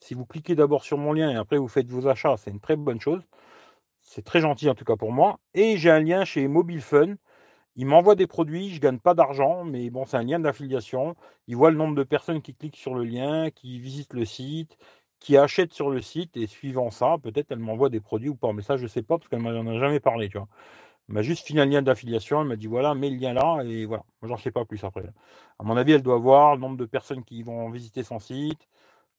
si 0.00 0.14
vous 0.14 0.26
cliquez 0.26 0.54
d'abord 0.56 0.84
sur 0.84 0.98
mon 0.98 1.12
lien 1.12 1.30
et 1.30 1.36
après 1.36 1.58
vous 1.58 1.68
faites 1.68 1.88
vos 1.88 2.08
achats, 2.08 2.36
c'est 2.38 2.50
une 2.50 2.60
très 2.60 2.76
bonne 2.76 3.00
chose. 3.00 3.22
C'est 4.00 4.24
très 4.24 4.40
gentil 4.40 4.68
en 4.70 4.74
tout 4.74 4.84
cas 4.84 4.96
pour 4.96 5.12
moi. 5.12 5.38
Et 5.54 5.76
j'ai 5.76 5.90
un 5.90 6.00
lien 6.00 6.24
chez 6.24 6.48
Mobile 6.48 6.82
Fun. 6.82 7.14
Il 7.76 7.86
m'envoie 7.86 8.14
des 8.16 8.26
produits, 8.26 8.70
je 8.70 8.76
ne 8.76 8.80
gagne 8.80 8.98
pas 8.98 9.14
d'argent, 9.14 9.64
mais 9.64 9.90
bon, 9.90 10.04
c'est 10.06 10.16
un 10.18 10.22
lien 10.24 10.40
d'affiliation. 10.40 11.16
Il 11.48 11.56
voit 11.56 11.70
le 11.70 11.76
nombre 11.78 11.94
de 11.96 12.02
personnes 12.04 12.42
qui 12.42 12.54
cliquent 12.54 12.76
sur 12.76 12.94
le 12.94 13.04
lien, 13.04 13.50
qui 13.50 13.78
visitent 13.80 14.14
le 14.14 14.24
site, 14.26 14.76
qui 15.20 15.36
achètent 15.38 15.72
sur 15.74 15.90
le 15.90 16.02
site, 16.02 16.36
et 16.36 16.46
suivant 16.46 16.90
ça, 16.90 17.16
peut-être 17.22 17.52
elle 17.52 17.60
m'envoie 17.60 17.88
des 17.90 18.00
produits 18.00 18.28
ou 18.30 18.36
pas. 18.36 18.52
Mais 18.52 18.62
ça, 18.62 18.76
je 18.76 18.84
ne 18.84 18.88
sais 18.88 19.02
pas, 19.02 19.18
parce 19.18 19.28
qu'elle 19.28 19.40
m'en 19.40 19.50
a 19.50 19.78
jamais 19.78 20.00
parlé, 20.00 20.28
tu 20.28 20.38
vois. 20.38 20.48
Elle 21.08 21.14
m'a 21.16 21.22
juste 21.22 21.46
fini 21.46 21.60
un 21.60 21.66
lien 21.66 21.82
d'affiliation, 21.82 22.42
elle 22.42 22.48
m'a 22.48 22.56
dit 22.56 22.66
voilà, 22.66 22.94
mets 22.94 23.10
le 23.10 23.16
lien 23.16 23.32
là, 23.34 23.62
et 23.64 23.86
voilà. 23.86 24.04
Moi, 24.22 24.28
j'en 24.28 24.36
sais 24.36 24.50
pas 24.50 24.64
plus 24.64 24.82
après. 24.84 25.04
À 25.58 25.64
mon 25.64 25.76
avis, 25.76 25.92
elle 25.92 26.02
doit 26.02 26.18
voir 26.18 26.54
le 26.56 26.60
nombre 26.60 26.76
de 26.76 26.86
personnes 26.86 27.24
qui 27.24 27.42
vont 27.42 27.70
visiter 27.70 28.02
son 28.02 28.18
site, 28.18 28.68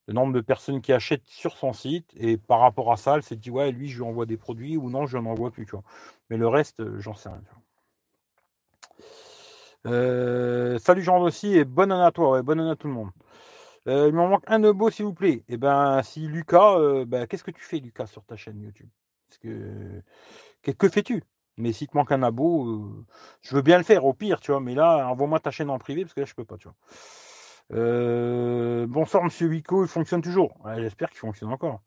le 0.08 0.14
nombre 0.14 0.32
de 0.32 0.40
personnes 0.40 0.80
qui 0.82 0.92
achètent 0.92 1.26
sur 1.26 1.56
son 1.56 1.72
site, 1.72 2.10
et 2.16 2.36
par 2.36 2.60
rapport 2.60 2.92
à 2.92 2.96
ça, 2.96 3.16
elle 3.16 3.22
s'est 3.22 3.36
dit 3.36 3.50
ouais, 3.50 3.72
lui, 3.72 3.88
je 3.88 3.98
lui 3.98 4.04
envoie 4.04 4.26
des 4.26 4.36
produits, 4.36 4.76
ou 4.76 4.90
non, 4.90 5.06
je 5.06 5.18
n'en 5.18 5.30
envoie 5.30 5.50
plus, 5.50 5.66
tu. 5.66 5.76
Mais 6.30 6.36
le 6.36 6.48
reste, 6.48 6.82
j'en 7.00 7.14
sais 7.14 7.28
rien. 7.28 7.42
Euh, 9.86 10.78
salut 10.78 11.02
Jean 11.02 11.20
aussi 11.20 11.56
et 11.56 11.64
bonne 11.64 11.92
année 11.92 12.04
à 12.04 12.10
toi, 12.10 12.42
bonne 12.42 12.60
année 12.60 12.70
à 12.70 12.76
tout 12.76 12.88
le 12.88 12.94
monde. 12.94 13.10
Euh, 13.88 14.08
il 14.08 14.14
m'en 14.14 14.28
manque 14.28 14.44
un 14.46 14.58
beau 14.72 14.90
s'il 14.90 15.04
vous 15.04 15.14
plaît. 15.14 15.44
Et 15.48 15.54
eh 15.54 15.56
ben 15.58 16.02
si 16.02 16.26
Lucas, 16.26 16.78
euh, 16.78 17.04
ben, 17.04 17.26
qu'est-ce 17.26 17.44
que 17.44 17.50
tu 17.50 17.62
fais 17.62 17.78
Lucas 17.78 18.06
sur 18.06 18.24
ta 18.24 18.36
chaîne 18.36 18.60
YouTube? 18.62 18.88
Que, 19.42 20.88
fais-tu? 20.88 21.22
Mais 21.56 21.72
si 21.72 21.86
te 21.86 21.96
manque 21.96 22.12
un 22.12 22.22
abo, 22.22 22.66
euh, 22.68 23.06
je 23.42 23.54
veux 23.54 23.62
bien 23.62 23.78
le 23.78 23.84
faire 23.84 24.04
au 24.04 24.12
pire, 24.14 24.40
tu 24.40 24.50
vois. 24.50 24.60
Mais 24.60 24.74
là, 24.74 25.06
envoie-moi 25.08 25.40
ta 25.40 25.50
chaîne 25.50 25.70
en 25.70 25.78
privé 25.78 26.02
parce 26.02 26.14
que 26.14 26.20
là, 26.20 26.26
je 26.26 26.34
peux 26.34 26.44
pas, 26.44 26.56
tu 26.56 26.68
vois. 26.68 26.76
Euh, 27.72 28.86
bonsoir, 28.86 29.24
monsieur 29.24 29.48
Wico, 29.48 29.84
il 29.84 29.88
fonctionne 29.88 30.22
toujours. 30.22 30.56
J'espère 30.76 31.10
qu'il 31.10 31.18
fonctionne 31.18 31.52
encore. 31.52 31.80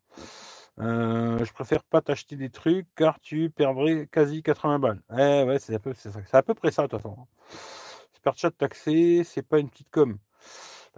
Euh, 0.80 1.44
je 1.44 1.52
préfère 1.52 1.82
pas 1.84 2.00
t'acheter 2.00 2.36
des 2.36 2.50
trucs 2.50 2.86
car 2.94 3.18
tu 3.20 3.50
perdrais 3.50 4.08
quasi 4.10 4.42
80 4.42 4.78
balles. 4.78 5.02
Eh 5.12 5.44
ouais, 5.44 5.58
c'est 5.58 5.74
à, 5.74 5.78
peu, 5.78 5.92
c'est 5.94 6.34
à 6.34 6.42
peu 6.42 6.54
près 6.54 6.70
ça, 6.70 6.82
de 6.82 6.88
toute 6.88 7.00
façon. 7.00 7.16
Super 8.14 8.36
chat 8.36 8.50
taxé, 8.52 9.22
c'est 9.24 9.42
pas 9.42 9.58
une 9.58 9.70
petite 9.70 9.90
com. 9.90 10.18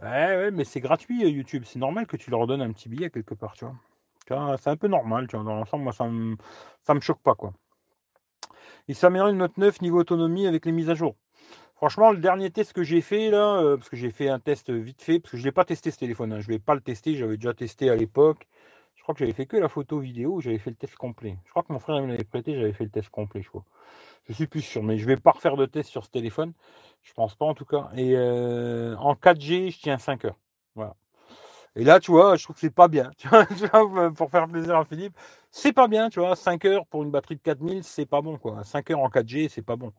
Eh 0.03 0.05
ouais, 0.05 0.51
mais 0.51 0.65
c'est 0.65 0.81
gratuit 0.81 1.29
YouTube. 1.31 1.65
C'est 1.67 1.79
normal 1.79 2.07
que 2.07 2.17
tu 2.17 2.31
leur 2.31 2.47
donnes 2.47 2.63
un 2.63 2.73
petit 2.73 2.89
billet 2.89 3.11
quelque 3.11 3.35
part, 3.35 3.55
tu 3.55 3.65
vois. 3.67 4.57
c'est 4.59 4.71
un 4.71 4.77
peu 4.77 4.89
normal, 4.89 5.27
tu 5.29 5.37
vois. 5.37 5.45
Dans 5.45 5.55
l'ensemble, 5.57 5.85
moi, 5.85 5.93
ça 5.93 6.07
me, 6.07 6.37
ça 6.83 6.95
me 6.95 7.01
choque 7.01 7.21
pas, 7.23 7.35
quoi. 7.35 7.53
Il 8.89 8.95
s'améliore 8.95 9.29
une 9.29 9.39
Note 9.39 9.57
9 9.57 9.83
niveau 9.83 9.99
autonomie 9.99 10.47
avec 10.47 10.67
les 10.67 10.73
mises 10.73 10.91
à 10.91 10.95
jour. 10.95 11.17
Franchement, 11.77 12.11
le 12.11 12.19
dernier 12.19 12.51
test 12.51 12.73
que 12.73 12.83
j'ai 12.83 13.01
fait 13.01 13.31
là, 13.31 13.57
euh, 13.57 13.77
parce 13.77 13.89
que 13.89 13.97
j'ai 13.97 14.11
fait 14.11 14.29
un 14.29 14.39
test 14.39 14.71
vite 14.71 15.01
fait, 15.01 15.19
parce 15.19 15.33
que 15.33 15.39
je 15.39 15.45
l'ai 15.45 15.53
pas 15.53 15.65
testé 15.65 15.91
ce 15.91 15.99
téléphone, 15.99 16.33
hein. 16.33 16.41
je 16.41 16.49
ne 16.49 16.53
vais 16.55 16.59
pas 16.59 16.75
le 16.75 16.83
tester, 16.83 17.15
j'avais 17.15 17.37
déjà 17.37 17.55
testé 17.55 17.89
à 17.89 17.97
l'époque. 17.97 18.47
Je 18.97 19.03
crois 19.03 19.15
que 19.15 19.21
j'avais 19.21 19.33
fait 19.33 19.47
que 19.47 19.57
la 19.57 19.71
photo 19.71 19.99
vidéo, 19.99 20.43
j'avais 20.43 20.59
fait 20.59 20.69
le 20.69 20.77
test 20.77 20.95
complet. 20.97 21.39
Je 21.47 21.51
crois 21.51 21.63
que 21.63 21.73
mon 21.73 21.79
frère 21.79 22.03
me 22.03 22.09
l'avait 22.09 22.23
prêté, 22.23 22.55
j'avais 22.55 22.75
fait 22.75 22.85
le 22.85 22.91
test 22.91 23.09
complet, 23.09 23.41
je 23.41 23.49
crois. 23.49 23.65
Je 24.29 24.35
suis 24.35 24.47
plus 24.47 24.61
sûr, 24.61 24.83
mais 24.83 24.99
je 24.99 25.05
ne 25.05 25.09
vais 25.09 25.17
pas 25.17 25.31
refaire 25.31 25.57
de 25.57 25.65
test 25.65 25.89
sur 25.89 26.05
ce 26.05 26.11
téléphone. 26.11 26.53
Je 27.03 27.15
pense 27.15 27.35
pas 27.35 27.47
en 27.47 27.55
tout 27.55 27.65
cas. 27.65 27.89
Et 27.97 28.15
euh, 28.15 28.95
en 28.99 29.15
4G, 29.15 29.73
je 29.73 29.79
tiens 29.81 29.97
5 29.97 30.27
heures. 30.27 30.39
Voilà. 30.75 30.97
Et 31.77 31.85
là, 31.85 32.01
tu 32.01 32.11
vois, 32.11 32.37
je 32.37 32.45
trouve 32.45 32.55
que 32.55 32.61
c'est 32.61 32.75
pas 32.75 32.89
bien. 32.89 33.11
Tu 33.19 33.29
vois, 33.29 34.13
pour 34.13 34.31
faire 34.31 34.47
plaisir 34.49 34.77
à 34.77 34.85
Philippe, 34.85 35.17
c'est 35.51 35.73
pas 35.73 35.89
bien, 35.89 36.09
tu 36.11 36.21
vois. 36.21 36.37
5 36.37 36.65
heures 36.65 36.87
pour 36.87 37.03
une 37.03 37.11
batterie 37.11 37.37
de 37.37 37.43
4000, 37.43 37.85
c'est 37.85 38.07
pas 38.07 38.21
bon, 38.23 38.39
quoi. 38.39 38.63
5 38.65 38.91
heures 38.91 39.01
en 39.01 39.09
4G, 39.09 39.49
c'est 39.49 39.63
pas 39.63 39.77
bon. 39.77 39.93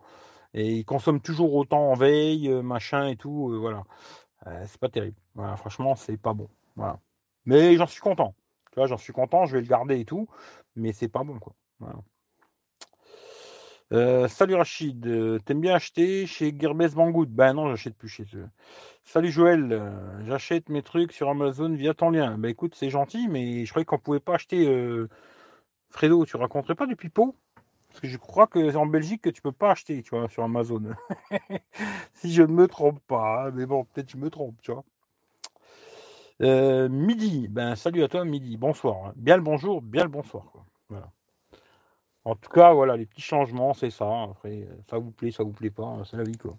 Et 0.54 0.72
il 0.78 0.86
consomme 0.86 1.22
toujours 1.22 1.54
autant 1.56 1.92
en 1.92 1.96
veille, 1.96 2.50
euh, 2.50 2.62
machin 2.62 3.08
et 3.08 3.16
tout, 3.16 3.52
euh, 3.52 3.58
voilà. 3.58 3.84
c'est 4.66 4.80
pas 4.80 4.90
terrible. 4.90 5.18
Franchement, 5.58 5.96
c'est 5.96 6.18
pas 6.18 6.34
bon. 6.34 6.50
Voilà. 6.76 7.00
Mais 7.46 7.76
j'en 7.78 7.88
suis 7.88 8.02
content. 8.02 8.36
Tu 8.72 8.76
vois, 8.78 8.88
j'en 8.88 8.98
suis 8.98 9.14
content, 9.14 9.46
je 9.46 9.56
vais 9.56 9.62
le 9.62 9.68
garder 9.68 10.00
et 10.00 10.06
tout, 10.06 10.28
mais 10.76 10.94
c'est 10.94 11.10
pas 11.10 11.24
bon, 11.24 11.40
quoi. 11.40 11.54
Euh, 13.94 14.28
salut 14.30 14.56
Rachid, 14.56 15.04
t'aimes 15.44 15.60
bien 15.60 15.76
acheter 15.76 16.26
chez 16.26 16.56
Gearbest 16.58 16.96
Banggood 16.96 17.30
Ben 17.30 17.54
non, 17.54 17.70
j'achète 17.70 17.96
plus 17.98 18.08
chez 18.08 18.26
eux. 18.36 18.48
Salut 19.04 19.32
Joël, 19.32 19.92
j'achète 20.26 20.70
mes 20.70 20.82
trucs 20.82 21.12
sur 21.12 21.30
Amazon 21.30 21.74
via 21.74 21.94
ton 21.94 22.10
lien. 22.10 22.38
Ben 22.38 22.50
écoute, 22.50 22.76
c'est 22.76 22.90
gentil, 22.90 23.28
mais 23.28 23.66
je 23.66 23.70
croyais 23.72 23.86
qu'on 23.86 24.00
pouvait 24.00 24.22
pas 24.22 24.36
acheter. 24.36 24.66
Fredo, 25.92 26.26
tu 26.26 26.38
raconterais 26.38 26.76
pas 26.76 26.88
du 26.88 26.96
pipeau? 26.96 27.36
Parce 27.90 28.00
que 28.00 28.08
je 28.08 28.18
crois 28.18 28.48
que 28.48 28.76
en 28.76 28.86
Belgique 28.86 29.22
que 29.22 29.30
tu 29.30 29.42
peux 29.42 29.52
pas 29.52 29.72
acheter, 29.72 30.02
tu 30.02 30.16
vois, 30.16 30.30
sur 30.30 30.44
Amazon. 30.44 30.82
si 32.14 32.34
je 32.34 32.42
ne 32.42 32.54
me 32.54 32.68
trompe 32.68 33.00
pas, 33.06 33.48
hein, 33.48 33.52
mais 33.54 33.66
bon, 33.66 33.84
peut-être 33.84 34.10
je 34.10 34.18
me 34.18 34.30
trompe, 34.30 34.56
tu 34.62 34.72
vois. 34.72 34.86
Euh, 36.42 36.90
midi, 36.90 37.48
ben 37.50 37.76
salut 37.76 38.04
à 38.04 38.08
toi, 38.08 38.26
midi, 38.26 38.58
bonsoir. 38.58 39.08
Hein. 39.08 39.14
Bien 39.18 39.36
le 39.36 39.44
bonjour, 39.44 39.82
bien 39.82 40.04
le 40.04 40.10
bonsoir. 40.10 40.46
En 42.24 42.36
tout 42.36 42.52
cas, 42.52 42.72
voilà, 42.72 42.98
les 42.98 43.08
petits 43.08 43.22
changements, 43.22 43.74
c'est 43.74 43.90
ça. 43.90 44.24
Après, 44.24 44.68
ça 44.90 45.00
vous 45.00 45.12
plaît, 45.12 45.32
ça 45.32 45.44
vous 45.44 45.52
plaît 45.52 45.72
pas, 45.72 45.86
hein, 45.86 46.04
c'est 46.06 46.18
la 46.18 46.24
vie, 46.24 46.38
quoi. 46.38 46.56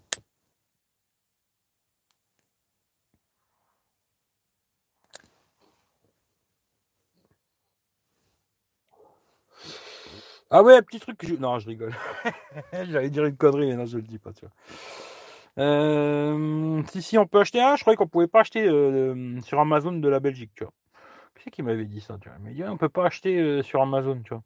Ah 10.55 10.61
ouais, 10.61 10.83
petit 10.83 10.99
truc 10.99 11.17
que 11.17 11.25
je... 11.25 11.33
Non, 11.33 11.57
je 11.57 11.67
rigole. 11.67 11.95
J'allais 12.73 13.09
dire 13.09 13.25
une 13.25 13.35
connerie, 13.35 13.65
mais 13.65 13.75
non, 13.75 13.87
je 13.87 13.97
le 13.97 14.03
dis 14.03 14.19
pas, 14.19 14.31
tu 14.33 14.45
vois. 14.45 14.53
Euh, 15.57 16.83
si, 16.91 17.01
si, 17.01 17.17
on 17.17 17.25
peut 17.25 17.39
acheter 17.39 17.59
un. 17.59 17.75
Je 17.75 17.81
croyais 17.81 17.97
qu'on 17.97 18.07
pouvait 18.07 18.27
pas 18.27 18.41
acheter 18.41 18.67
euh, 18.67 19.41
sur 19.41 19.59
Amazon 19.59 19.93
de 19.93 20.07
la 20.07 20.19
Belgique, 20.19 20.51
tu 20.53 20.63
vois. 20.63 20.73
Qui 21.35 21.43
c'est 21.45 21.49
qui 21.49 21.63
m'avait 21.63 21.85
dit 21.85 22.01
ça, 22.01 22.19
tu 22.21 22.29
vois? 22.29 22.37
Il 22.39 22.43
m'a 22.43 22.51
dit, 22.51 22.63
on 22.65 22.77
peut 22.77 22.87
pas 22.87 23.07
acheter 23.07 23.39
euh, 23.39 23.63
sur 23.63 23.81
Amazon, 23.81 24.21
tu 24.21 24.29
vois. 24.29 24.43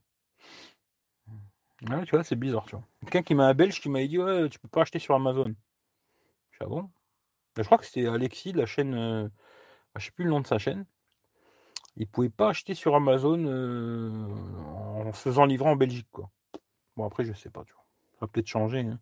Ouais, 1.89 2.05
tu 2.05 2.11
vois, 2.11 2.23
c'est 2.23 2.37
bizarre, 2.37 2.65
tu 2.65 2.77
vois. 2.77 2.85
Quelqu'un 3.01 3.23
qui 3.23 3.35
m'a 3.35 3.47
un 3.47 3.53
belge 3.53 3.81
qui 3.81 3.89
m'avait 3.89 4.07
dit, 4.07 4.17
ouais, 4.17 4.47
tu 4.47 4.59
peux 4.59 4.69
pas 4.69 4.83
acheter 4.83 4.99
sur 4.99 5.13
Amazon. 5.13 5.53
Je 6.51 6.59
ah 6.61 6.67
bon? 6.67 6.89
Je 7.57 7.63
crois 7.63 7.77
que 7.77 7.85
c'était 7.85 8.07
Alexis 8.07 8.53
de 8.53 8.59
la 8.59 8.65
chaîne, 8.65 8.93
Je 9.95 9.99
je 9.99 10.05
sais 10.05 10.11
plus 10.11 10.23
le 10.25 10.31
nom 10.31 10.39
de 10.39 10.47
sa 10.47 10.57
chaîne. 10.57 10.85
Il 11.99 12.07
pouvait 12.07 12.29
pas 12.29 12.49
acheter 12.49 12.75
sur 12.75 12.95
Amazon 12.95 13.43
en 15.07 15.11
se 15.13 15.21
faisant 15.21 15.45
livrer 15.45 15.69
en 15.69 15.75
Belgique, 15.75 16.07
quoi. 16.11 16.29
Bon, 16.95 17.05
après, 17.05 17.25
je 17.25 17.33
sais 17.33 17.49
pas, 17.49 17.63
tu 17.63 17.73
vois. 17.73 17.83
Ça 18.13 18.17
va 18.21 18.27
peut-être 18.27 18.47
changer. 18.47 18.81
Hein. 18.81 18.99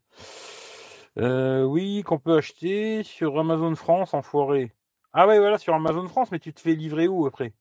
Euh, 1.17 1.63
oui, 1.63 2.03
qu'on 2.03 2.19
peut 2.19 2.38
acheter 2.38 3.03
sur 3.03 3.39
Amazon 3.39 3.75
France 3.75 4.13
en 4.13 4.21
forêt. 4.21 4.73
Ah 5.13 5.27
ouais, 5.27 5.39
voilà, 5.39 5.58
sur 5.58 5.73
Amazon 5.73 6.08
France, 6.08 6.31
mais 6.31 6.39
tu 6.39 6.53
te 6.53 6.60
fais 6.60 6.73
livrer 6.73 7.08
où 7.08 7.25
après? 7.25 7.53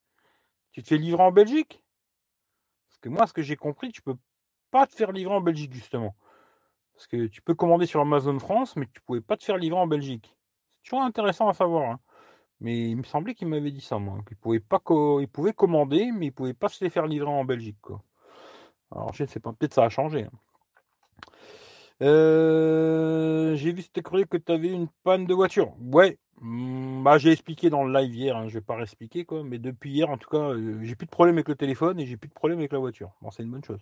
Tu 0.72 0.82
te 0.82 0.88
fais 0.88 0.98
livrer 0.98 1.22
en 1.22 1.30
Belgique? 1.30 1.84
Parce 2.88 2.98
que 2.98 3.08
moi, 3.08 3.26
ce 3.26 3.32
que 3.32 3.42
j'ai 3.42 3.56
compris, 3.56 3.92
tu 3.92 4.02
peux 4.02 4.16
pas 4.70 4.86
te 4.86 4.94
faire 4.94 5.12
livrer 5.12 5.34
en 5.34 5.40
Belgique, 5.40 5.72
justement. 5.72 6.16
Parce 6.94 7.06
que 7.06 7.26
tu 7.26 7.42
peux 7.42 7.54
commander 7.54 7.86
sur 7.86 8.00
Amazon 8.00 8.38
France, 8.38 8.76
mais 8.76 8.86
tu 8.92 9.00
pouvais 9.02 9.20
pas 9.20 9.36
te 9.36 9.44
faire 9.44 9.56
livrer 9.56 9.78
en 9.78 9.86
Belgique. 9.86 10.36
C'est 10.70 10.90
toujours 10.90 11.04
intéressant 11.04 11.48
à 11.48 11.54
savoir. 11.54 11.90
Hein. 11.90 12.00
Mais 12.60 12.90
il 12.90 12.96
me 12.96 13.02
semblait 13.02 13.34
qu'il 13.34 13.48
m'avait 13.48 13.70
dit 13.70 13.80
ça, 13.80 13.98
moi. 13.98 14.18
Qu'il 14.26 14.36
pouvait 14.36 14.60
pas 14.60 14.80
il 15.20 15.28
pouvait 15.28 15.52
commander, 15.52 16.10
mais 16.12 16.26
il 16.26 16.32
pouvait 16.32 16.54
pas 16.54 16.68
se 16.68 16.82
les 16.84 16.90
faire 16.90 17.06
livrer 17.06 17.30
en 17.30 17.44
Belgique. 17.44 17.76
Alors 18.90 19.12
je 19.12 19.24
ne 19.24 19.28
sais 19.28 19.40
pas, 19.40 19.52
peut-être 19.52 19.74
ça 19.74 19.84
a 19.84 19.88
changé. 19.88 20.24
Hein. 20.24 20.30
Euh, 22.02 23.54
j'ai 23.54 23.72
vu 23.72 23.82
c'était 23.82 24.02
courrier 24.02 24.26
que 24.26 24.36
tu 24.36 24.52
avais 24.52 24.68
une 24.68 24.88
panne 25.04 25.26
de 25.26 25.34
voiture. 25.34 25.74
Ouais, 25.80 26.18
mmh, 26.40 27.02
bah, 27.04 27.18
j'ai 27.18 27.30
expliqué 27.32 27.70
dans 27.70 27.84
le 27.84 27.92
live 27.92 28.14
hier, 28.14 28.36
hein, 28.36 28.48
je 28.48 28.54
vais 28.54 28.60
pas 28.60 28.76
réexpliquer 28.76 29.24
quoi, 29.24 29.44
mais 29.44 29.58
depuis 29.58 29.92
hier 29.92 30.10
en 30.10 30.18
tout 30.18 30.28
cas, 30.28 30.38
euh, 30.38 30.78
j'ai 30.82 30.96
plus 30.96 31.06
de 31.06 31.10
problème 31.10 31.36
avec 31.36 31.48
le 31.48 31.54
téléphone 31.54 32.00
et 32.00 32.06
j'ai 32.06 32.16
plus 32.16 32.28
de 32.28 32.34
problème 32.34 32.58
avec 32.58 32.72
la 32.72 32.78
voiture. 32.78 33.12
Bon, 33.22 33.30
c'est 33.30 33.42
une 33.42 33.50
bonne 33.50 33.64
chose. 33.64 33.80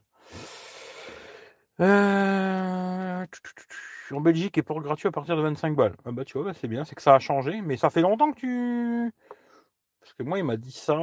Euh, 1.80 3.26
en 4.14 4.20
Belgique, 4.20 4.58
et 4.58 4.62
pour 4.62 4.80
gratuit 4.80 5.08
à 5.08 5.12
partir 5.12 5.36
de 5.36 5.42
25 5.42 5.76
balles. 5.76 5.96
Ah 6.04 6.12
bah 6.12 6.24
tu 6.24 6.38
vois, 6.38 6.52
bah, 6.52 6.58
c'est 6.58 6.68
bien, 6.68 6.84
c'est 6.84 6.94
que 6.94 7.02
ça 7.02 7.14
a 7.14 7.18
changé, 7.18 7.60
mais 7.62 7.76
ça 7.76 7.90
fait 7.90 8.02
longtemps 8.02 8.32
que 8.32 8.38
tu. 8.38 9.12
Parce 10.00 10.14
que 10.14 10.22
moi, 10.22 10.38
il 10.38 10.44
m'a 10.44 10.56
dit 10.56 10.72
ça. 10.72 10.98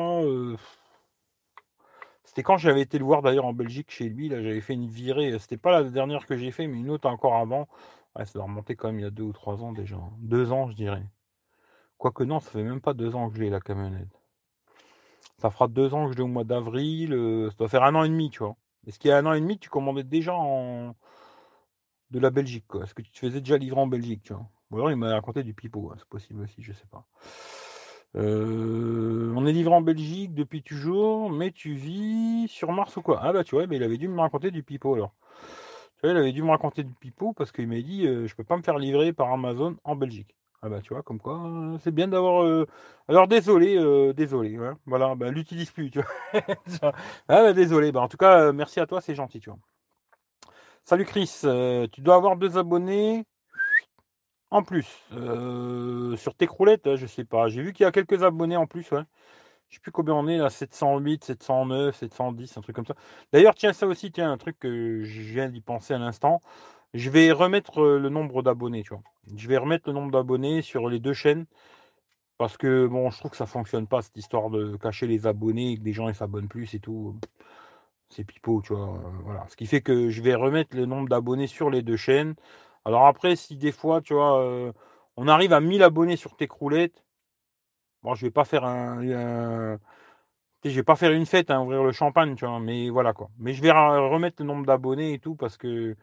C'était 2.23 2.43
quand 2.43 2.57
j'avais 2.57 2.81
été 2.81 2.99
le 2.99 3.05
voir 3.05 3.21
d'ailleurs 3.23 3.45
en 3.45 3.53
Belgique 3.53 3.89
chez 3.89 4.07
lui. 4.07 4.29
Là, 4.29 4.41
j'avais 4.43 4.61
fait 4.61 4.73
une 4.73 4.87
virée. 4.87 5.37
C'était 5.39 5.57
pas 5.57 5.71
la 5.71 5.83
dernière 5.83 6.27
que 6.27 6.37
j'ai 6.37 6.51
fait, 6.51 6.67
mais 6.67 6.77
une 6.77 6.91
autre 6.91 7.09
encore 7.09 7.35
avant. 7.35 7.67
ça 8.15 8.25
doit 8.35 8.43
remonter 8.43 8.75
quand 8.75 8.89
même 8.89 8.99
il 8.99 9.03
y 9.03 9.05
a 9.05 9.09
deux 9.09 9.23
ou 9.23 9.33
trois 9.33 9.63
ans 9.63 9.73
déjà. 9.73 9.97
Deux 10.19 10.51
ans, 10.51 10.69
je 10.69 10.75
dirais. 10.75 11.03
Quoique 11.97 12.23
non, 12.23 12.39
ça 12.39 12.51
fait 12.51 12.63
même 12.63 12.81
pas 12.81 12.93
deux 12.93 13.15
ans 13.15 13.29
que 13.29 13.35
je 13.35 13.41
l'ai 13.41 13.49
la 13.49 13.59
camionnette. 13.59 14.21
Ça 15.39 15.49
fera 15.49 15.67
deux 15.67 15.93
ans 15.93 16.05
que 16.05 16.11
je 16.13 16.17
l'ai 16.17 16.23
au 16.23 16.27
mois 16.27 16.43
d'avril. 16.43 17.13
Euh, 17.13 17.49
ça 17.49 17.55
doit 17.57 17.67
faire 17.67 17.83
un 17.83 17.95
an 17.95 18.03
et 18.03 18.09
demi, 18.09 18.29
tu 18.29 18.39
vois. 18.39 18.55
Est-ce 18.85 18.99
qu'il 18.99 19.09
y 19.09 19.11
a 19.11 19.17
un 19.17 19.25
an 19.25 19.33
et 19.33 19.41
demi, 19.41 19.57
tu 19.57 19.69
commandais 19.69 20.03
déjà 20.03 20.35
en 20.35 20.95
de 22.11 22.19
la 22.19 22.29
Belgique, 22.29 22.65
quoi 22.67 22.83
Est-ce 22.83 22.93
que 22.93 23.01
tu 23.01 23.11
te 23.11 23.19
faisais 23.19 23.39
déjà 23.39 23.57
livrer 23.57 23.79
en 23.79 23.87
Belgique, 23.87 24.23
tu 24.23 24.33
vois 24.33 24.45
Ou 24.71 24.75
alors 24.77 24.91
il 24.91 24.97
m'a 24.97 25.13
raconté 25.13 25.43
du 25.43 25.53
pipeau, 25.53 25.91
hein, 25.91 25.95
c'est 25.97 26.07
possible 26.07 26.41
aussi, 26.41 26.61
je 26.61 26.73
sais 26.73 26.87
pas. 26.91 27.05
Euh, 28.15 29.31
on 29.35 29.45
est 29.45 29.51
livré 29.51 29.73
en 29.73 29.81
Belgique 29.81 30.33
depuis 30.33 30.63
toujours, 30.63 31.29
mais 31.31 31.51
tu 31.51 31.73
vis 31.73 32.47
sur 32.47 32.71
Mars 32.71 32.97
ou 32.97 33.01
quoi? 33.01 33.19
Ah 33.21 33.31
bah 33.33 33.43
tu 33.43 33.55
vois, 33.55 33.67
mais 33.67 33.75
il 33.77 33.83
avait 33.83 33.97
dû 33.97 34.07
me 34.07 34.19
raconter 34.19 34.49
du 34.51 34.63
pipeau 34.63 34.95
alors. 34.95 35.13
Tu 35.97 36.01
vois, 36.07 36.11
il 36.11 36.17
avait 36.17 36.31
dû 36.31 36.41
me 36.43 36.49
raconter 36.49 36.83
du 36.83 36.93
pipeau 36.93 37.33
parce 37.33 37.51
qu'il 37.51 37.67
m'a 37.67 37.81
dit 37.81 38.07
euh, 38.07 38.27
je 38.27 38.35
peux 38.35 38.43
pas 38.43 38.57
me 38.57 38.63
faire 38.63 38.79
livrer 38.79 39.13
par 39.13 39.31
Amazon 39.31 39.77
en 39.83 39.95
Belgique. 39.95 40.35
Ah 40.61 40.69
bah 40.69 40.81
tu 40.81 40.93
vois, 40.93 41.03
comme 41.03 41.19
quoi, 41.19 41.39
euh, 41.45 41.77
c'est 41.83 41.91
bien 41.93 42.07
d'avoir. 42.07 42.65
Alors 43.07 43.27
désolé, 43.27 43.77
désolé, 44.13 44.57
hein. 44.57 44.77
voilà, 44.85 45.15
bah 45.15 45.29
l'utilise 45.31 45.71
plus, 45.71 45.91
tu 45.91 46.01
vois. 46.01 46.41
ah 47.29 47.43
bah 47.43 47.53
désolé, 47.53 47.91
bah 47.91 48.01
en 48.01 48.07
tout 48.07 48.17
cas, 48.17 48.51
merci 48.53 48.79
à 48.79 48.87
toi, 48.87 49.01
c'est 49.01 49.15
gentil, 49.15 49.39
tu 49.39 49.49
vois. 49.49 49.59
Salut 50.89 51.05
Chris, 51.05 51.41
tu 51.91 52.01
dois 52.01 52.15
avoir 52.15 52.35
deux 52.35 52.57
abonnés. 52.57 53.23
En 54.49 54.63
plus, 54.63 54.87
euh, 55.13 56.17
sur 56.17 56.33
tes 56.33 56.47
croulettes, 56.47 56.95
je 56.95 57.05
sais 57.05 57.25
pas. 57.25 57.47
J'ai 57.47 57.61
vu 57.61 57.73
qu'il 57.73 57.83
y 57.83 57.87
a 57.87 57.91
quelques 57.91 58.23
abonnés 58.23 58.57
en 58.57 58.65
plus, 58.65 58.89
ouais. 58.89 59.03
Je 59.69 59.75
sais 59.75 59.81
plus 59.81 59.91
combien 59.91 60.15
on 60.15 60.27
est 60.27 60.39
là, 60.39 60.49
708, 60.49 61.25
709, 61.25 61.95
710, 61.95 62.57
un 62.57 62.61
truc 62.61 62.75
comme 62.75 62.87
ça. 62.87 62.95
D'ailleurs, 63.31 63.53
tiens, 63.53 63.71
ça 63.71 63.85
aussi, 63.85 64.11
tiens, 64.11 64.31
un 64.31 64.39
truc 64.39 64.57
que 64.57 65.03
je 65.03 65.21
viens 65.21 65.47
d'y 65.49 65.61
penser 65.61 65.93
à 65.93 65.99
l'instant. 65.99 66.41
Je 66.95 67.11
vais 67.11 67.31
remettre 67.31 67.83
euh, 67.83 67.99
le 67.99 68.09
nombre 68.09 68.41
d'abonnés, 68.41 68.81
tu 68.81 68.89
vois. 68.89 69.03
Je 69.35 69.47
vais 69.47 69.57
remettre 69.57 69.87
le 69.89 69.93
nombre 69.93 70.11
d'abonnés 70.11 70.63
sur 70.63 70.89
les 70.89 70.99
deux 70.99 71.13
chaînes. 71.13 71.45
Parce 72.39 72.57
que 72.57 72.87
bon, 72.87 73.11
je 73.11 73.19
trouve 73.19 73.29
que 73.29 73.37
ça 73.37 73.45
fonctionne 73.45 73.85
pas, 73.85 74.01
cette 74.01 74.17
histoire 74.17 74.49
de 74.49 74.75
cacher 74.77 75.05
les 75.05 75.27
abonnés 75.27 75.73
et 75.73 75.77
que 75.77 75.83
les 75.83 75.93
gens 75.93 76.11
s'abonnent 76.15 76.47
plus 76.47 76.73
et 76.73 76.79
tout. 76.79 77.15
C'est 78.09 78.23
pipeau, 78.23 78.61
tu 78.61 78.73
vois. 78.73 78.95
Euh, 78.95 79.09
voilà. 79.23 79.45
Ce 79.49 79.55
qui 79.55 79.65
fait 79.67 79.81
que 79.81 80.09
je 80.09 80.21
vais 80.21 80.35
remettre 80.35 80.75
le 80.75 80.85
nombre 80.85 81.09
d'abonnés 81.09 81.47
sur 81.47 81.69
les 81.69 81.81
deux 81.81 81.97
chaînes. 81.97 82.35
Alors 82.85 83.05
après, 83.07 83.35
si 83.35 83.55
des 83.57 83.71
fois, 83.71 84.01
tu 84.01 84.13
vois, 84.13 84.41
euh, 84.41 84.71
on 85.17 85.27
arrive 85.27 85.53
à 85.53 85.59
1000 85.61 85.83
abonnés 85.83 86.15
sur 86.17 86.35
tes 86.35 86.47
croulettes, 86.47 87.03
bon, 88.03 88.15
je 88.15 88.25
vais 88.25 88.31
pas 88.31 88.45
faire 88.45 88.65
un, 88.65 89.01
je 90.65 90.69
vais 90.71 90.83
pas 90.83 90.95
faire 90.95 91.11
une 91.11 91.25
fête, 91.25 91.51
hein, 91.51 91.61
ouvrir 91.61 91.83
le 91.83 91.91
champagne, 91.91 92.35
tu 92.35 92.45
vois, 92.45 92.59
mais 92.59 92.89
voilà 92.89 93.13
quoi. 93.13 93.29
Mais 93.37 93.53
je 93.53 93.61
vais 93.61 93.71
remettre 93.71 94.41
le 94.41 94.47
nombre 94.47 94.65
d'abonnés 94.65 95.13
et 95.13 95.19
tout 95.19 95.35
parce 95.35 95.57
que 95.57 95.95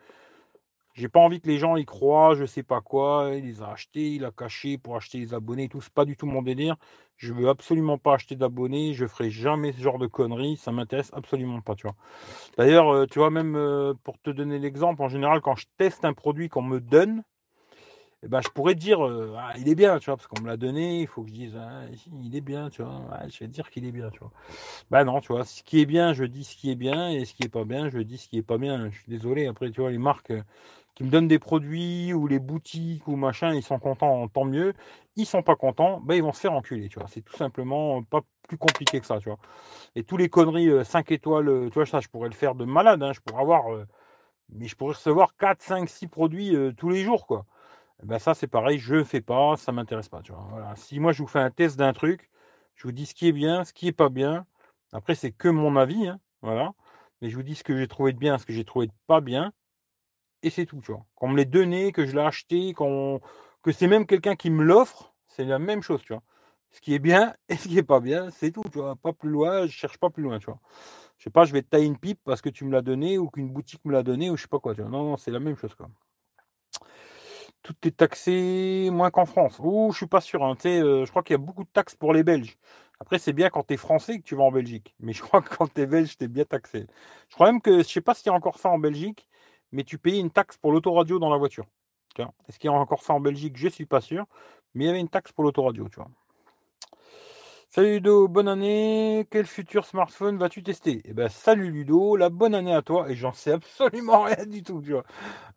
j'ai 0.97 1.09
pas 1.11 1.21
envie 1.21 1.41
que 1.41 1.47
les 1.49 1.59
gens 1.59 1.77
y 1.77 1.85
croient, 1.85 2.35
je 2.35 2.47
sais 2.47 2.63
pas 2.63 2.81
quoi, 2.81 3.33
il 3.35 3.45
les 3.45 3.63
a 3.63 3.69
achetés, 3.69 4.15
il 4.15 4.25
a 4.25 4.31
caché 4.31 4.79
pour 4.79 4.97
acheter 4.97 5.19
les 5.19 5.35
abonnés 5.35 5.65
et 5.65 5.69
tout. 5.69 5.83
C'est 5.83 5.93
pas 5.93 6.07
du 6.07 6.17
tout 6.17 6.27
mon 6.27 6.41
délire. 6.41 6.77
Je 7.17 7.35
veux 7.35 7.49
absolument 7.49 7.99
pas 7.99 8.15
acheter 8.15 8.35
d'abonnés, 8.35 8.95
je 8.95 9.07
ferai 9.07 9.31
jamais 9.31 9.73
ce 9.73 9.81
genre 9.81 9.99
de 9.99 10.07
conneries, 10.07 10.57
ça 10.57 10.73
m'intéresse 10.73 11.11
absolument 11.15 11.61
pas, 11.61 11.75
tu 11.75 11.87
vois. 11.87 11.97
D'ailleurs, 12.59 12.89
euh, 12.91 13.07
tu 13.07 13.19
vois, 13.19 13.31
même 13.31 13.57
euh, 13.57 13.95
pour 14.05 14.19
te 14.21 14.31
donner 14.31 14.59
l'exemple, 14.59 15.03
en 15.03 15.09
général, 15.09 15.41
quand 15.43 15.57
je 15.57 15.67
teste 15.77 16.05
un 16.05 16.15
produit 16.15 16.49
qu'on 16.49 16.63
me 16.63 16.81
donne, 16.81 17.23
eh 18.23 18.29
ben, 18.29 18.41
je 18.41 18.49
pourrais 18.49 18.75
dire, 18.75 19.07
euh, 19.07 19.35
ah, 19.39 19.53
il 19.59 19.69
est 19.69 19.75
bien, 19.75 19.99
tu 19.99 20.07
vois, 20.07 20.17
parce 20.17 20.27
qu'on 20.27 20.43
me 20.43 20.47
l'a 20.49 20.57
donné, 20.57 21.03
il 21.03 21.07
faut 21.07 21.23
que 21.23 21.29
je 21.29 21.35
dise, 21.35 21.57
ah, 21.59 21.83
il 22.25 22.35
est 22.35 22.41
bien, 22.41 22.71
tu 22.71 22.83
vois, 22.83 23.03
je 23.29 23.39
vais 23.39 23.49
dire 23.49 23.71
qu'il 23.71 23.87
est 23.87 23.93
bien, 23.93 24.11
tu 24.11 24.19
vois. 24.21 24.33
Bah 24.91 25.05
non, 25.05 25.21
tu 25.21 25.33
vois, 25.33 25.45
ce 25.45 25.63
qui 25.63 25.81
est 25.81 25.87
bien, 25.87 26.13
je 26.15 26.25
dis 26.25 26.45
ce 26.45 26.57
qui 26.57 26.71
est 26.71 26.77
bien, 26.77 27.11
et 27.11 27.25
ce 27.25 27.35
qui 27.35 27.45
est 27.45 27.49
pas 27.49 27.65
bien, 27.65 27.89
je 27.91 27.99
dis 27.99 28.19
ce 28.19 28.29
qui 28.29 28.39
est 28.39 28.43
pas 28.43 28.59
bien. 28.59 28.91
Je 28.91 28.99
suis 28.99 29.09
désolé, 29.09 29.47
après, 29.47 29.71
tu 29.71 29.81
vois, 29.81 29.91
les 29.91 29.99
marques 29.99 30.33
qui 30.97 31.05
me 31.05 31.11
donnent 31.11 31.29
des 31.29 31.39
produits 31.39 32.15
ou 32.15 32.27
les 32.27 32.39
boutiques 32.39 33.07
ou 33.07 33.17
machin, 33.17 33.55
ils 33.55 33.63
sont 33.63 33.79
contents, 33.79 34.27
tant 34.29 34.47
mieux. 34.47 34.75
Ils 35.17 35.27
sont 35.27 35.43
pas 35.43 35.55
contents, 35.55 36.01
ben 36.01 36.15
ils 36.15 36.23
vont 36.23 36.33
se 36.33 36.41
faire 36.41 36.55
enculer, 36.55 36.89
tu 36.89 36.99
vois. 36.99 37.07
C'est 37.09 37.21
tout 37.21 37.37
simplement 37.37 38.03
pas 38.03 38.23
plus 38.49 38.57
compliqué 38.59 38.99
que 39.01 39.07
ça, 39.07 39.19
tu 39.19 39.29
vois. 39.29 39.39
Et 39.95 40.05
tous 40.05 40.17
les 40.17 40.31
conneries 40.31 40.85
5 40.85 41.11
euh, 41.11 41.15
étoiles, 41.15 41.49
euh, 41.49 41.69
tu 41.69 41.75
vois, 41.75 41.87
ça, 41.87 42.01
je 42.01 42.09
pourrais 42.09 42.31
le 42.31 42.35
faire 42.35 42.55
de 42.55 42.65
malade, 42.65 43.03
hein, 43.03 43.13
je 43.13 43.21
pourrais 43.21 43.43
avoir, 43.43 43.73
euh, 43.75 43.87
mais 44.51 44.67
je 44.69 44.77
pourrais 44.77 44.95
recevoir 44.95 45.37
4, 45.37 45.63
5, 45.63 45.89
6 45.89 46.09
produits 46.09 46.57
tous 46.79 46.91
les 46.91 47.05
jours, 47.05 47.27
quoi. 47.27 47.47
Ben 48.05 48.19
ça, 48.19 48.35
c'est 48.35 48.47
pareil, 48.49 48.79
je 48.79 49.05
fais 49.05 49.23
pas, 49.23 49.57
ça 49.57 49.73
m'intéresse 49.73 50.09
pas, 50.09 50.23
tu 50.23 50.33
vois. 50.33 50.75
Si 50.77 51.01
moi, 51.01 51.13
je 51.13 51.23
vous 51.23 51.29
fais 51.29 51.41
un 51.41 51.51
test 51.51 51.79
d'un 51.79 51.93
truc, 51.93 52.31
je 52.77 52.85
vous 52.85 52.93
dis 52.93 53.07
ce 53.07 53.15
qui 53.15 53.29
est 53.29 53.33
bien, 53.33 53.65
ce 53.65 53.73
qui 53.73 53.89
est 53.89 53.93
pas 53.93 54.11
bien. 54.11 54.47
Après, 54.93 55.15
c'est 55.15 55.33
que 55.33 55.49
mon 55.49 55.77
avis, 55.77 56.09
hein, 56.09 56.21
voilà. 56.43 56.73
Mais 57.23 57.31
je 57.31 57.37
vous 57.37 57.43
dis 57.43 57.55
ce 57.55 57.65
que 57.65 57.77
j'ai 57.77 57.89
trouvé 57.89 58.13
de 58.13 58.19
bien, 58.19 58.39
ce 58.39 58.47
que 58.47 58.53
j'ai 58.53 58.65
trouvé 58.65 58.87
de 58.89 58.93
pas 59.07 59.21
bien 59.21 59.53
et 60.47 60.51
c'est 60.51 60.65
tout, 60.65 60.81
tu 60.81 60.93
vois. 60.93 61.05
Qu'on 61.17 61.29
me 61.29 61.37
l'ait 61.37 61.45
donné, 61.45 61.91
que 61.91 62.07
je 62.07 62.15
l'ai 62.15 62.23
acheté, 62.23 62.73
que 62.73 63.73
c'est 63.73 63.89
même 63.89 64.07
quelqu'un 64.07 64.37
qui 64.37 64.49
me 64.51 64.63
l'offre, 64.63 65.13
c'est 65.27 65.45
la 65.45 65.59
même 65.59 65.83
chose, 65.83 66.03
tu 66.03 66.13
vois. 66.13 66.23
Ce 66.71 66.81
qui 66.81 66.95
est 66.95 67.01
bien 67.01 67.35
et 67.49 67.57
ce 67.57 67.67
qui 67.67 67.79
est 67.79 67.83
pas 67.83 67.99
bien, 67.99 68.31
c'est 68.31 68.53
tout, 68.53 68.63
tu 68.71 68.79
vois. 68.79 68.95
Pas 68.95 69.13
plus 69.13 69.31
loin, 69.31 69.67
je 69.67 69.73
cherche 69.73 69.99
pas 69.99 70.09
plus 70.09 70.23
loin, 70.23 70.39
tu 70.39 70.47
vois. 70.47 70.61
Je 71.19 71.25
sais 71.25 71.31
pas, 71.31 71.45
je 71.45 71.53
vais 71.53 71.63
te 71.63 71.69
tailler 71.69 71.87
une 71.87 71.99
pipe 71.99 72.21
parce 72.25 72.41
que 72.43 72.49
tu 72.49 72.65
me 72.65 72.71
l'as 72.71 72.83
donné 72.83 73.19
ou 73.19 73.29
qu'une 73.29 73.51
boutique 73.51 73.85
me 73.85 73.93
l'a 73.93 74.05
donné 74.05 74.31
ou 74.31 74.37
je 74.37 74.43
sais 74.43 74.49
pas 74.49 74.61
quoi, 74.61 74.75
tu 74.75 74.83
vois. 74.83 74.91
Non, 74.91 75.03
non, 75.03 75.17
c'est 75.17 75.33
la 75.33 75.41
même 75.41 75.57
chose, 75.57 75.75
quoi. 75.75 75.89
Tout 77.63 77.75
est 77.83 77.97
taxé 77.97 78.89
moins 78.93 79.11
qu'en 79.11 79.27
France. 79.27 79.59
Ouh, 79.59 79.91
je 79.91 79.97
suis 79.97 80.07
pas 80.07 80.21
sûr. 80.21 80.45
Hein. 80.45 80.55
Tu 80.55 80.63
sais, 80.63 80.81
euh, 80.81 81.05
je 81.05 81.11
crois 81.11 81.25
qu'il 81.25 81.35
y 81.35 81.41
a 81.41 81.43
beaucoup 81.43 81.65
de 81.65 81.69
taxes 81.73 81.97
pour 81.97 82.13
les 82.13 82.23
Belges. 82.23 82.57
Après, 83.01 83.19
c'est 83.19 83.33
bien 83.33 83.51
quand 83.51 83.67
tu 83.67 83.75
es 83.75 83.77
français 83.77 84.19
que 84.19 84.23
tu 84.23 84.37
vas 84.37 84.45
en 84.45 84.53
Belgique. 84.53 84.95
Mais 85.01 85.13
je 85.13 85.23
crois 85.23 85.43
que 85.43 85.55
quand 85.55 85.73
tu 85.73 85.81
es 85.83 85.87
belge, 85.87 86.17
tu 86.17 86.25
es 86.25 86.29
bien 86.29 86.45
taxé. 86.45 86.87
Je 87.29 87.35
crois 87.35 87.51
même 87.53 87.61
que, 87.61 87.79
je 87.79 87.89
sais 87.89 88.01
pas 88.01 88.15
s'il 88.15 88.27
y 88.27 88.31
a 88.31 88.35
encore 88.35 88.59
ça 88.59 88.71
en 88.71 88.79
Belgique, 88.79 89.29
mais 89.73 89.85
tu 89.85 89.99
payais 89.99 90.21
une 90.21 90.31
taxe 90.31 90.57
pour 90.57 90.73
l'autoradio 90.73 91.19
dans 91.19 91.31
la 91.31 91.37
voiture. 91.37 91.67
Est-ce 92.49 92.59
qu'il 92.59 92.71
y 92.71 92.73
a 92.73 92.77
encore 92.77 93.03
ça 93.03 93.13
en 93.13 93.21
Belgique? 93.21 93.57
Je 93.57 93.67
ne 93.67 93.71
suis 93.71 93.87
pas 93.87 94.01
sûr. 94.01 94.27
Mais 94.75 94.85
il 94.85 94.87
y 94.87 94.91
avait 94.91 95.01
une 95.01 95.09
taxe 95.09 95.33
pour 95.33 95.45
l'autoradio, 95.45 95.89
tu 95.89 95.97
vois. 95.97 96.09
Salut 97.69 97.95
Ludo, 97.95 98.29
bonne 98.29 98.49
année. 98.49 99.27
Quel 99.31 99.45
futur 99.45 99.85
smartphone 99.85 100.39
vas-tu 100.39 100.63
tester? 100.63 101.03
Eh 101.05 101.13
ben 101.13 101.29
salut 101.29 101.71
Ludo, 101.71 102.17
la 102.17 102.31
bonne 102.31 102.55
année 102.55 102.75
à 102.75 102.83
toi. 102.83 103.11
Et 103.11 103.17
j'en 103.17 103.33
sais 103.33 103.53
absolument 103.53 104.23
rien 104.25 104.47
du 104.47 104.63
tout. 104.63 104.83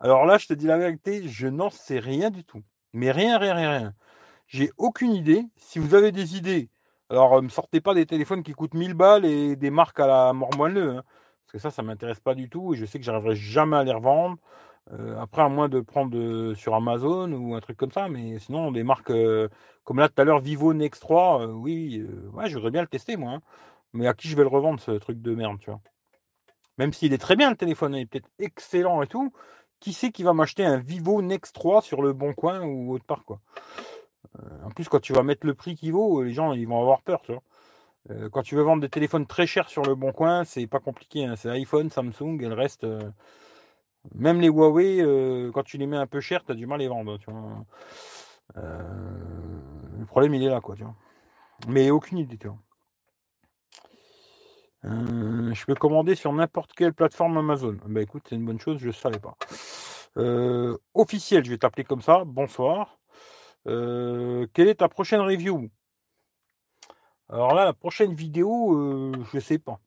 Alors 0.00 0.26
là, 0.26 0.36
je 0.38 0.46
te 0.46 0.54
dis 0.54 0.66
la 0.66 0.76
vérité, 0.76 1.26
je 1.28 1.46
n'en 1.46 1.70
sais 1.70 1.98
rien 1.98 2.30
du 2.30 2.44
tout. 2.44 2.62
Mais 2.92 3.10
rien, 3.10 3.38
rien, 3.38 3.54
rien, 3.54 3.70
rien. 3.70 3.94
J'ai 4.48 4.70
aucune 4.76 5.12
idée. 5.12 5.44
Si 5.56 5.78
vous 5.78 5.94
avez 5.94 6.12
des 6.12 6.36
idées, 6.36 6.68
alors 7.08 7.32
ne 7.32 7.38
euh, 7.38 7.42
me 7.42 7.48
sortez 7.48 7.80
pas 7.80 7.94
des 7.94 8.06
téléphones 8.06 8.42
qui 8.42 8.52
coûtent 8.52 8.74
1000 8.74 8.94
balles 8.94 9.24
et 9.24 9.56
des 9.56 9.70
marques 9.70 10.00
à 10.00 10.06
la 10.06 10.32
mort 10.32 10.50
moelleux. 10.56 10.98
Hein. 10.98 11.04
Parce 11.50 11.64
que 11.64 11.68
ça, 11.68 11.74
ça 11.74 11.82
m'intéresse 11.82 12.20
pas 12.20 12.36
du 12.36 12.48
tout 12.48 12.74
et 12.74 12.76
je 12.76 12.84
sais 12.84 13.00
que 13.00 13.04
j'arriverai 13.04 13.34
jamais 13.34 13.76
à 13.76 13.82
les 13.82 13.92
revendre. 13.92 14.36
Euh, 14.92 15.18
après, 15.20 15.42
à 15.42 15.48
moins 15.48 15.68
de 15.68 15.80
prendre 15.80 16.54
sur 16.54 16.76
Amazon 16.76 17.32
ou 17.32 17.56
un 17.56 17.60
truc 17.60 17.76
comme 17.76 17.90
ça, 17.90 18.08
mais 18.08 18.38
sinon, 18.38 18.70
des 18.70 18.84
marques 18.84 19.10
euh, 19.10 19.48
comme 19.82 19.98
là 19.98 20.08
tout 20.08 20.22
à 20.22 20.24
l'heure, 20.24 20.38
Vivo 20.38 20.72
Nex 20.74 21.00
3, 21.00 21.42
euh, 21.42 21.46
oui, 21.48 22.06
ouais, 22.34 22.48
je 22.48 22.54
voudrais 22.54 22.70
bien 22.70 22.82
le 22.82 22.86
tester 22.86 23.16
moi. 23.16 23.32
Hein. 23.32 23.42
Mais 23.92 24.06
à 24.06 24.14
qui 24.14 24.28
je 24.28 24.36
vais 24.36 24.42
le 24.42 24.48
revendre 24.48 24.78
ce 24.78 24.92
truc 24.92 25.20
de 25.20 25.34
merde, 25.34 25.58
tu 25.58 25.70
vois? 25.70 25.80
Même 26.78 26.92
s'il 26.92 27.12
est 27.12 27.18
très 27.18 27.34
bien 27.34 27.50
le 27.50 27.56
téléphone, 27.56 27.96
il 27.96 28.02
est 28.02 28.06
peut-être 28.06 28.30
excellent 28.38 29.02
et 29.02 29.08
tout, 29.08 29.32
qui 29.80 29.92
sait 29.92 30.12
qui 30.12 30.22
va 30.22 30.34
m'acheter 30.34 30.64
un 30.64 30.76
Vivo 30.76 31.20
Nex 31.20 31.52
3 31.52 31.82
sur 31.82 32.00
le 32.00 32.12
bon 32.12 32.32
coin 32.32 32.60
ou 32.62 32.94
autre 32.94 33.04
part, 33.04 33.24
quoi? 33.24 33.40
En 34.64 34.70
plus, 34.70 34.88
quand 34.88 35.00
tu 35.00 35.12
vas 35.12 35.24
mettre 35.24 35.44
le 35.46 35.54
prix 35.54 35.74
qu'il 35.74 35.92
vaut, 35.92 36.22
les 36.22 36.32
gens 36.32 36.52
ils 36.52 36.68
vont 36.68 36.80
avoir 36.80 37.02
peur, 37.02 37.22
tu 37.22 37.32
vois? 37.32 37.42
Euh, 38.08 38.30
quand 38.30 38.42
tu 38.42 38.54
veux 38.54 38.62
vendre 38.62 38.80
des 38.80 38.88
téléphones 38.88 39.26
très 39.26 39.46
chers 39.46 39.68
sur 39.68 39.82
le 39.82 39.94
bon 39.94 40.12
coin, 40.12 40.44
c'est 40.44 40.66
pas 40.66 40.80
compliqué. 40.80 41.24
Hein. 41.26 41.36
C'est 41.36 41.50
iPhone, 41.50 41.90
Samsung 41.90 42.38
et 42.40 42.48
le 42.48 42.54
reste. 42.54 42.84
Euh, 42.84 43.10
même 44.14 44.40
les 44.40 44.48
Huawei, 44.48 45.02
euh, 45.02 45.50
quand 45.52 45.62
tu 45.62 45.76
les 45.76 45.86
mets 45.86 45.98
un 45.98 46.06
peu 46.06 46.20
cher, 46.20 46.44
tu 46.44 46.52
as 46.52 46.54
du 46.54 46.66
mal 46.66 46.80
à 46.80 46.84
les 46.84 46.88
vendre. 46.88 47.18
le 48.54 50.06
problème, 50.06 50.34
il 50.34 50.42
est 50.42 50.48
là, 50.48 50.60
quoi. 50.60 50.76
Tu 50.76 50.84
vois. 50.84 50.94
Mais 51.68 51.90
aucune 51.90 52.18
idée, 52.18 52.38
je 54.82 55.64
peux 55.66 55.74
commander 55.74 56.14
sur 56.14 56.32
n'importe 56.32 56.72
quelle 56.72 56.94
plateforme 56.94 57.36
Amazon. 57.36 57.76
Bah 57.86 58.00
écoute, 58.00 58.22
c'est 58.28 58.36
une 58.36 58.46
bonne 58.46 58.60
chose, 58.60 58.78
je 58.78 58.86
ne 58.86 58.92
savais 58.92 59.18
pas. 59.18 59.36
officiel, 60.94 61.44
je 61.44 61.50
vais 61.50 61.58
t'appeler 61.58 61.84
comme 61.84 62.00
ça. 62.00 62.22
Bonsoir. 62.24 62.98
quelle 63.66 64.68
est 64.68 64.76
ta 64.76 64.88
prochaine 64.88 65.20
review? 65.20 65.70
Alors 67.32 67.54
là, 67.54 67.64
la 67.64 67.72
prochaine 67.72 68.12
vidéo, 68.12 68.74
euh, 68.74 69.12
je 69.32 69.38
sais 69.38 69.58
pas. 69.58 69.80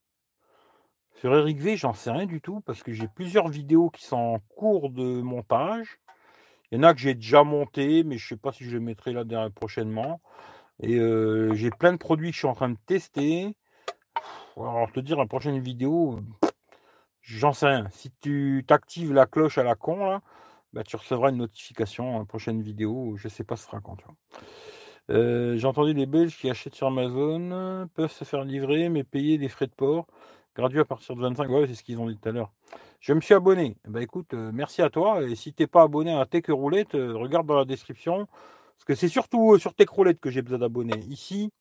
Sur 1.16 1.36
Eric 1.36 1.60
V, 1.60 1.76
j'en 1.76 1.94
sais 1.94 2.12
rien 2.12 2.26
du 2.26 2.40
tout 2.40 2.62
parce 2.62 2.84
que 2.84 2.94
j'ai 2.94 3.08
plusieurs 3.08 3.50
vidéos 3.50 3.90
qui 3.90 4.04
sont 4.04 4.16
en 4.16 4.40
cours 4.56 4.90
de 4.90 5.22
montage. 5.22 6.00
Il 6.72 6.78
y 6.78 6.80
en 6.80 6.84
a 6.84 6.94
que 6.94 7.02
j'ai 7.02 7.16
déjà 7.16 7.44
monté, 7.44 8.04
mais 8.04 8.18
je 8.18 8.26
ne 8.26 8.30
sais 8.30 8.38
pas 8.38 8.54
si 8.54 8.64
je 8.64 8.78
les 8.78 8.84
mettrai 8.84 9.12
là 9.12 9.50
prochainement. 9.50 10.22
Et 10.82 10.98
euh, 11.00 11.54
j'ai 11.54 11.70
plein 11.70 11.92
de 11.92 11.98
produits 11.98 12.30
que 12.30 12.36
je 12.36 12.40
suis 12.40 12.48
en 12.48 12.56
train 12.56 12.70
de 12.70 12.78
tester. 12.86 13.56
Alors, 14.56 14.92
te 14.92 15.00
dire, 15.02 15.18
la 15.18 15.26
prochaine 15.26 15.60
vidéo, 15.60 16.20
j'en 17.22 17.52
sais 17.52 17.68
rien. 17.68 17.88
Si 17.92 18.10
tu 18.22 18.64
t'actives 18.66 19.14
la 19.14 19.26
cloche 19.26 19.58
à 19.58 19.64
la 19.64 19.76
con, 19.76 19.98
là, 19.98 20.22
bah, 20.72 20.84
tu 20.84 20.96
recevras 20.96 21.30
une 21.30 21.38
notification. 21.38 22.20
La 22.20 22.26
prochaine 22.26 22.62
vidéo, 22.62 23.16
je 23.18 23.28
sais 23.28 23.44
pas 23.44 23.58
ce 23.58 23.66
sera 23.66 23.82
quand. 23.82 23.98
Euh, 25.10 25.58
j'ai 25.58 25.68
entendu 25.68 25.94
des 25.94 26.06
Belges 26.06 26.38
qui 26.38 26.50
achètent 26.50 26.76
sur 26.76 26.88
Amazon 26.88 27.88
peuvent 27.94 28.12
se 28.12 28.24
faire 28.24 28.44
livrer, 28.44 28.90
mais 28.90 29.04
payer 29.04 29.38
des 29.38 29.50
frais 29.50 29.68
de 29.68 29.74
port 29.74 30.08
gratuits 30.56 30.80
à 30.80 30.86
partir 30.86 31.16
de 31.16 31.22
25. 31.22 31.50
Ouais, 31.50 31.68
c'est 31.68 31.76
ce 31.76 31.84
qu'ils 31.84 32.00
ont 32.00 32.08
dit 32.10 32.18
tout 32.18 32.30
à 32.30 32.32
l'heure. 32.32 32.52
Je 33.00 33.14
me 33.14 33.22
suis 33.22 33.34
abonné. 33.34 33.78
Bah 33.86 34.02
écoute, 34.02 34.34
euh, 34.34 34.52
merci 34.54 34.82
à 34.82 34.90
toi. 34.90 35.24
Et 35.24 35.36
si 35.36 35.54
t'es 35.54 35.68
pas 35.68 35.84
abonné 35.84 36.14
à 36.14 36.26
Tech 36.26 36.46
Roulette, 36.50 36.96
euh, 36.96 37.14
regarde 37.16 37.48
dans 37.48 37.58
la 37.58 37.66
description. 37.66 38.28
Parce 38.78 38.86
que 38.86 38.96
c'est 38.96 39.08
surtout 39.10 39.58
sur 39.60 39.74
Tech 39.74 39.90
Roulette 39.90 40.20
que 40.20 40.30
j'ai 40.30 40.42
besoin 40.42 40.60
d'abonnés. 40.60 41.00
Ici, 41.10 41.52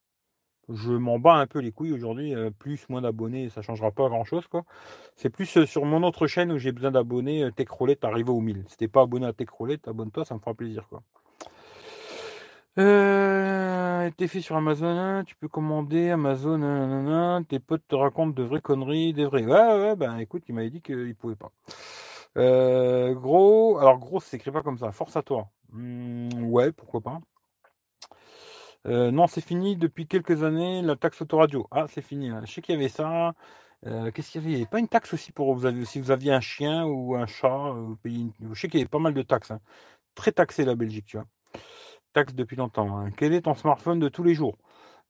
je 0.69 0.91
m'en 0.93 1.19
bats 1.19 1.35
un 1.35 1.47
peu 1.47 1.59
les 1.59 1.71
couilles 1.71 1.93
aujourd'hui. 1.93 2.33
plus, 2.59 2.87
moins 2.89 3.01
d'abonnés, 3.01 3.49
ça 3.49 3.61
changera 3.61 3.91
pas 3.91 4.07
grand 4.09 4.23
chose. 4.25 4.47
quoi. 4.47 4.63
C'est 5.15 5.29
plus 5.29 5.65
sur 5.65 5.85
mon 5.85 6.03
autre 6.03 6.27
chaîne 6.27 6.51
où 6.51 6.57
j'ai 6.59 6.71
besoin 6.71 6.91
d'abonnés. 6.91 7.49
Tech 7.55 7.69
Roulette 7.69 8.03
arrivé 8.05 8.31
au 8.31 8.41
1000. 8.41 8.65
Si 8.67 8.77
t'es 8.77 8.87
pas 8.87 9.03
abonné 9.03 9.25
à 9.27 9.33
Tech 9.33 9.49
Roulette, 9.49 9.87
abonne-toi, 9.87 10.25
ça 10.25 10.35
me 10.35 10.39
fera 10.39 10.53
plaisir. 10.53 10.87
quoi. 10.89 11.03
Euh, 12.79 14.09
t'es 14.17 14.27
fait 14.27 14.41
sur 14.41 14.55
Amazon, 14.55 14.97
hein, 14.97 15.23
tu 15.25 15.35
peux 15.35 15.47
commander 15.47 16.09
Amazon, 16.09 17.43
tes 17.47 17.59
potes 17.59 17.87
te 17.87 17.95
racontent 17.95 18.33
de 18.33 18.43
vraies 18.43 18.61
conneries, 18.61 19.13
des 19.13 19.25
vrais. 19.25 19.45
Ouais, 19.45 19.51
ouais, 19.51 19.95
ben 19.95 20.17
écoute, 20.17 20.43
il 20.47 20.55
m'avait 20.55 20.71
dit 20.71 20.81
qu'il 20.81 21.15
pouvait 21.15 21.35
pas. 21.35 21.51
Euh, 22.37 23.13
gros, 23.13 23.77
alors 23.77 23.99
gros, 23.99 24.19
ça 24.19 24.29
s'écrit 24.29 24.51
pas 24.51 24.63
comme 24.63 24.77
ça, 24.79 24.91
force 24.91 25.15
à 25.17 25.21
toi. 25.21 25.49
Hmm, 25.71 26.45
ouais, 26.45 26.71
pourquoi 26.71 27.01
pas. 27.01 27.19
Euh, 28.87 29.11
non, 29.11 29.27
c'est 29.27 29.41
fini 29.41 29.75
depuis 29.77 30.07
quelques 30.07 30.43
années, 30.43 30.81
la 30.81 30.95
taxe 30.95 31.21
autoradio. 31.21 31.67
Ah, 31.71 31.85
c'est 31.87 32.01
fini. 32.01 32.29
Hein. 32.29 32.41
Je 32.45 32.51
sais 32.51 32.61
qu'il 32.61 32.75
y 32.75 32.77
avait 32.77 32.89
ça. 32.89 33.33
Euh, 33.85 34.11
qu'est-ce 34.11 34.31
qu'il 34.31 34.41
y 34.41 34.43
avait? 34.43 34.51
Il 34.53 34.55
n'y 34.55 34.61
avait 34.61 34.69
pas 34.69 34.79
une 34.79 34.87
taxe 34.87 35.13
aussi 35.13 35.31
pour 35.31 35.53
vous 35.55 35.65
avez, 35.65 35.85
si 35.85 35.99
vous 35.99 36.11
aviez 36.11 36.33
un 36.33 36.41
chien 36.41 36.85
ou 36.85 37.15
un 37.15 37.27
chat 37.27 37.71
au 37.71 37.95
pays. 37.97 38.33
Je 38.51 38.59
sais 38.59 38.67
qu'il 38.67 38.79
y 38.79 38.83
avait 38.83 38.89
pas 38.89 38.99
mal 38.99 39.13
de 39.13 39.21
taxes. 39.21 39.51
Hein. 39.51 39.61
Très 40.15 40.31
taxé 40.31 40.65
la 40.65 40.75
Belgique, 40.75 41.05
tu 41.05 41.17
vois 41.17 41.27
taxe 42.13 42.33
depuis 42.33 42.55
longtemps. 42.55 42.97
Hein. 42.97 43.11
Quel 43.17 43.33
est 43.33 43.41
ton 43.41 43.55
smartphone 43.55 43.99
de 43.99 44.09
tous 44.09 44.23
les 44.23 44.33
jours? 44.35 44.57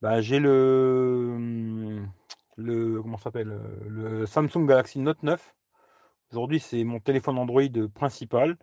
Bah, 0.01 0.21
J'ai 0.21 0.39
le, 0.39 2.01
le 2.57 3.01
comment 3.01 3.17
s'appelle 3.17 3.59
le 3.87 4.25
Samsung 4.25 4.65
Galaxy 4.65 4.99
Note 4.99 5.21
9. 5.23 5.53
Aujourd'hui, 6.31 6.59
c'est 6.59 6.83
mon 6.83 6.99
téléphone 6.99 7.37
Android 7.37 7.61
principal 7.93 8.57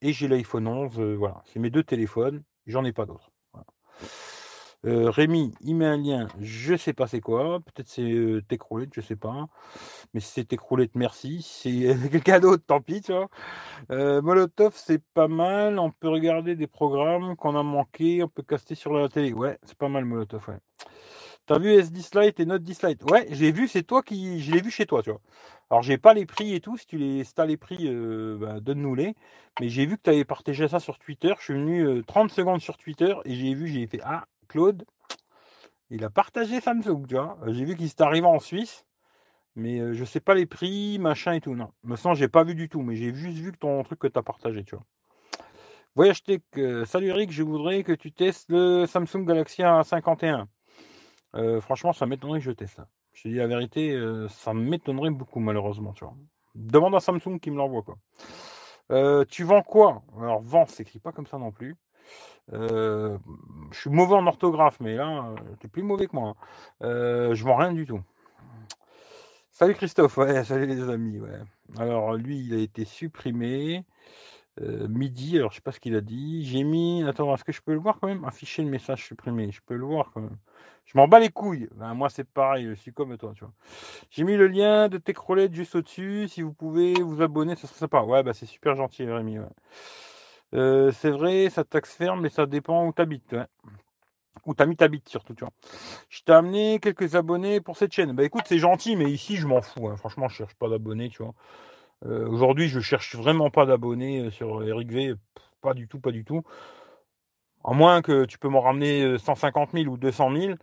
et 0.00 0.12
j'ai 0.12 0.28
l'iPhone 0.28 0.68
11. 0.68 1.00
Euh, 1.00 1.16
voilà, 1.16 1.42
c'est 1.46 1.58
mes 1.58 1.70
deux 1.70 1.82
téléphones. 1.82 2.44
J'en 2.66 2.84
ai 2.84 2.92
pas 2.92 3.06
d'autres. 3.06 3.32
Euh, 4.86 5.10
Rémi, 5.10 5.52
il 5.62 5.74
met 5.74 5.86
un 5.86 5.96
lien, 5.96 6.28
je 6.40 6.76
sais 6.76 6.92
pas 6.92 7.08
c'est 7.08 7.20
quoi, 7.20 7.58
peut-être 7.60 7.88
c'est 7.88 8.02
euh, 8.02 8.40
Techroulette, 8.48 8.90
je 8.94 9.00
sais 9.00 9.16
pas. 9.16 9.48
Mais 10.14 10.20
si 10.20 10.32
c'est 10.32 10.44
Techroulette, 10.44 10.94
merci. 10.94 11.42
C'est 11.66 12.10
quelqu'un 12.10 12.40
d'autre, 12.40 12.62
tant 12.66 12.80
pis, 12.80 13.00
tu 13.00 13.12
vois. 13.12 13.28
Euh, 13.90 14.22
Molotov, 14.22 14.74
c'est 14.76 15.02
pas 15.14 15.28
mal. 15.28 15.78
On 15.78 15.90
peut 15.90 16.08
regarder 16.08 16.56
des 16.56 16.66
programmes 16.66 17.36
qu'on 17.36 17.56
a 17.56 17.62
manqué, 17.62 18.22
on 18.22 18.28
peut 18.28 18.42
caster 18.42 18.74
sur 18.74 18.92
la 18.92 19.08
télé. 19.08 19.32
Ouais, 19.32 19.58
c'est 19.64 19.76
pas 19.76 19.88
mal 19.88 20.04
Molotov, 20.04 20.48
ouais. 20.48 20.58
T'as 21.46 21.58
vu 21.58 21.70
S10 21.70 22.20
Lite 22.20 22.40
et 22.40 22.46
Note 22.46 22.62
10 22.62 22.82
Lite 22.82 23.10
Ouais, 23.10 23.26
j'ai 23.30 23.52
vu, 23.52 23.68
c'est 23.68 23.84
toi 23.84 24.02
qui. 24.02 24.40
Je 24.42 24.52
l'ai 24.52 24.60
vu 24.60 24.70
chez 24.70 24.86
toi, 24.86 25.02
tu 25.02 25.10
vois. 25.10 25.20
Alors, 25.70 25.82
j'ai 25.82 25.98
pas 25.98 26.14
les 26.14 26.26
prix 26.26 26.54
et 26.54 26.60
tout. 26.60 26.76
Si 26.76 26.86
tu 26.86 26.98
les 26.98 27.24
as 27.36 27.46
les 27.46 27.56
prix, 27.56 27.86
euh, 27.88 28.36
bah, 28.38 28.60
donne-nous-les. 28.60 29.14
Mais 29.60 29.68
j'ai 29.68 29.86
vu 29.86 29.96
que 29.96 30.02
tu 30.02 30.10
avais 30.10 30.24
partagé 30.24 30.68
ça 30.68 30.80
sur 30.80 30.98
Twitter. 30.98 31.32
Je 31.38 31.44
suis 31.44 31.54
venu 31.54 32.04
30 32.04 32.30
euh, 32.30 32.34
secondes 32.34 32.60
sur 32.60 32.76
Twitter 32.76 33.14
et 33.24 33.34
j'ai 33.34 33.54
vu, 33.54 33.68
j'ai 33.68 33.86
fait 33.86 34.00
Ah, 34.04 34.26
Claude, 34.46 34.84
il 35.90 36.04
a 36.04 36.10
partagé 36.10 36.60
Samsung, 36.60 37.06
tu 37.06 37.14
vois. 37.14 37.38
J'ai 37.46 37.64
vu 37.64 37.76
qu'il 37.76 37.88
s'est 37.88 38.02
arrivé 38.02 38.26
en 38.26 38.38
Suisse. 38.38 38.84
Mais 39.54 39.80
euh, 39.80 39.94
je 39.94 40.04
sais 40.04 40.20
pas 40.20 40.34
les 40.34 40.44
prix, 40.44 40.98
machin 40.98 41.32
et 41.32 41.40
tout. 41.40 41.54
Non. 41.54 41.72
Me 41.82 41.96
semble, 41.96 42.16
j'ai 42.16 42.28
pas 42.28 42.44
vu 42.44 42.54
du 42.54 42.68
tout. 42.68 42.82
Mais 42.82 42.94
j'ai 42.96 43.14
juste 43.14 43.38
vu 43.38 43.52
que 43.52 43.58
ton 43.58 43.82
truc 43.82 43.98
que 43.98 44.06
tu 44.06 44.18
as 44.18 44.22
partagé, 44.22 44.64
tu 44.64 44.76
vois. 44.76 44.84
Voyage 45.94 46.22
Tech. 46.24 46.42
salut 46.84 47.06
Eric, 47.06 47.32
je 47.32 47.42
voudrais 47.42 47.82
que 47.82 47.92
tu 47.92 48.12
testes 48.12 48.50
le 48.50 48.84
Samsung 48.86 49.24
Galaxy 49.24 49.62
A51. 49.62 50.46
Euh, 51.36 51.60
franchement, 51.60 51.92
ça 51.92 52.06
m'étonnerait 52.06 52.38
que 52.38 52.44
je 52.44 52.50
teste. 52.52 52.80
Je 53.12 53.22
te 53.22 53.28
dis 53.28 53.36
la 53.36 53.46
vérité, 53.46 53.92
euh, 53.92 54.28
ça 54.28 54.54
m'étonnerait 54.54 55.10
beaucoup, 55.10 55.40
malheureusement. 55.40 55.92
Tu 55.92 56.04
vois. 56.04 56.14
Demande 56.54 56.94
à 56.94 57.00
Samsung 57.00 57.38
qui 57.40 57.50
me 57.50 57.56
l'envoie. 57.56 57.82
quoi. 57.82 57.96
Euh, 58.92 59.24
tu 59.24 59.44
vends 59.44 59.62
quoi? 59.62 60.02
Alors, 60.18 60.40
vends, 60.40 60.66
s'écrit 60.66 60.98
pas 60.98 61.12
comme 61.12 61.26
ça 61.26 61.38
non 61.38 61.50
plus. 61.50 61.76
Je 62.52 63.18
suis 63.72 63.90
mauvais 63.90 64.14
en 64.14 64.26
orthographe, 64.26 64.78
mais 64.80 64.94
là, 64.96 65.34
tu 65.60 65.66
es 65.66 65.68
plus 65.68 65.82
mauvais 65.82 66.06
que 66.06 66.16
moi. 66.16 66.36
Hein. 66.80 67.34
je 67.34 67.44
vends 67.44 67.56
rien 67.56 67.72
du 67.72 67.86
tout. 67.86 68.00
Salut 69.50 69.74
Christophe, 69.74 70.14
salut 70.44 70.66
les 70.66 70.88
amis. 70.90 71.18
Alors, 71.78 72.14
lui, 72.14 72.38
il 72.40 72.54
a 72.54 72.58
été 72.58 72.84
supprimé. 72.84 73.84
midi, 74.60 75.38
alors 75.38 75.50
je 75.50 75.56
sais 75.56 75.62
pas 75.62 75.72
ce 75.72 75.80
qu'il 75.80 75.96
a 75.96 76.00
dit. 76.00 76.44
J'ai 76.44 76.62
mis. 76.62 77.02
Attends, 77.08 77.34
est-ce 77.34 77.44
que 77.44 77.52
je 77.52 77.62
peux 77.62 77.72
le 77.72 77.80
voir 77.80 77.98
quand 78.00 78.08
même? 78.08 78.24
Afficher 78.24 78.62
le 78.62 78.70
message 78.70 79.04
supprimé. 79.06 79.50
Je 79.50 79.60
peux 79.64 79.76
le 79.76 79.86
voir 79.86 80.10
quand 80.12 80.20
même. 80.20 80.36
Je 80.86 80.96
m'en 80.96 81.08
bats 81.08 81.18
les 81.18 81.30
couilles. 81.30 81.68
Ben, 81.74 81.94
moi, 81.94 82.08
c'est 82.08 82.24
pareil, 82.24 82.66
je 82.68 82.74
suis 82.74 82.92
comme 82.92 83.16
toi, 83.18 83.32
tu 83.34 83.40
vois. 83.40 83.52
J'ai 84.10 84.24
mis 84.24 84.36
le 84.36 84.46
lien 84.46 84.88
de 84.88 84.98
Techroulette 84.98 85.52
juste 85.52 85.74
au-dessus. 85.74 86.28
Si 86.28 86.42
vous 86.42 86.52
pouvez 86.52 86.94
vous 86.94 87.22
abonner, 87.22 87.56
ce 87.56 87.66
serait 87.66 87.80
sympa. 87.80 88.02
Ouais, 88.02 88.22
bah 88.22 88.32
c'est 88.34 88.46
super 88.46 88.76
gentil, 88.76 89.04
Rémi. 89.04 89.38
Euh, 90.54 90.92
c'est 90.92 91.10
vrai, 91.10 91.50
ça 91.50 91.64
taxe 91.64 91.94
ferme, 91.94 92.20
mais 92.20 92.28
ça 92.28 92.46
dépend 92.46 92.86
où 92.86 92.92
tu 92.92 93.02
habites. 93.02 93.34
Où 94.44 94.54
t'as 94.54 94.66
mis 94.66 94.76
ta 94.76 94.88
bite 94.88 95.08
surtout, 95.08 95.34
tu 95.34 95.44
vois. 95.44 95.52
Je 96.08 96.22
t'ai 96.22 96.32
amené 96.32 96.78
quelques 96.80 97.16
abonnés 97.16 97.60
pour 97.60 97.76
cette 97.76 97.92
chaîne. 97.92 98.12
Bah 98.12 98.22
écoute, 98.24 98.44
c'est 98.46 98.58
gentil, 98.58 98.96
mais 98.96 99.10
ici, 99.10 99.36
je 99.36 99.46
m'en 99.46 99.60
fous. 99.60 99.88
Hein. 99.88 99.96
Franchement, 99.96 100.28
je 100.28 100.36
cherche 100.36 100.54
pas 100.54 100.68
d'abonnés, 100.68 101.08
tu. 101.08 101.22
Euh, 102.04 102.28
aujourd'hui, 102.28 102.68
je 102.68 102.80
cherche 102.80 103.16
vraiment 103.16 103.50
pas 103.50 103.66
d'abonnés 103.66 104.20
euh, 104.26 104.30
sur 104.30 104.62
Eric 104.62 104.92
V. 104.92 105.14
Pas 105.62 105.74
du 105.74 105.88
tout, 105.88 105.98
pas 105.98 106.12
du 106.12 106.24
tout. 106.24 106.42
À 107.64 107.72
moins 107.72 108.02
que 108.02 108.24
tu 108.26 108.38
peux 108.38 108.48
m'en 108.48 108.60
ramener 108.60 109.18
150 109.18 109.72
000 109.72 109.86
ou 109.86 109.96
200 109.96 110.36
000. 110.36 110.54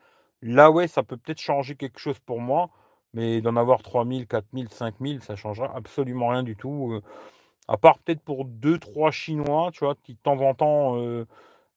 Là, 0.42 0.72
ouais, 0.72 0.88
ça 0.88 1.04
peut 1.04 1.18
peut-être 1.18 1.42
changer 1.42 1.76
quelque 1.76 2.00
chose 2.00 2.20
pour 2.20 2.40
moi, 2.40 2.70
mais 3.14 3.42
d'en 3.42 3.56
avoir 3.58 3.82
3000, 3.84 4.28
4000, 4.28 4.70
5000, 4.70 5.22
ça 5.22 5.36
changera 5.36 5.76
absolument 5.76 6.30
rien 6.30 6.44
du 6.44 6.56
tout. 6.56 7.02
À 7.68 7.78
part 7.78 8.00
peut-être 8.00 8.22
pour 8.22 8.46
2-3 8.46 9.12
Chinois, 9.12 9.72
tu 9.74 9.86
vois, 9.86 9.96
qui 10.04 10.14
de 10.14 10.20
temps 10.20 10.40
en 10.42 10.54
temps 10.54 10.98
euh, 10.98 11.26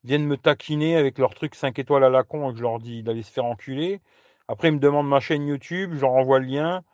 viennent 0.05 0.27
me 0.27 0.37
taquiner 0.37 0.97
avec 0.97 1.19
leur 1.19 1.35
truc 1.35 1.55
5 1.55 1.79
étoiles 1.79 2.05
à 2.05 2.11
la 2.11 2.25
con 2.25 2.51
et 2.51 2.53
que 2.53 2.59
je 2.59 2.63
leur 2.63 2.79
dis 2.79 3.03
d'aller 3.03 3.23
se 3.23 3.33
faire 3.33 3.45
enculer. 3.45 4.01
Après, 4.49 4.69
ils 4.69 4.75
me 4.75 4.79
demandent 4.81 5.09
ma 5.09 5.21
chaîne 5.21 5.47
YouTube, 5.47 5.93
je 5.95 6.01
leur 6.01 6.13
envoie 6.13 6.39
le 6.41 6.47
lien. 6.47 6.85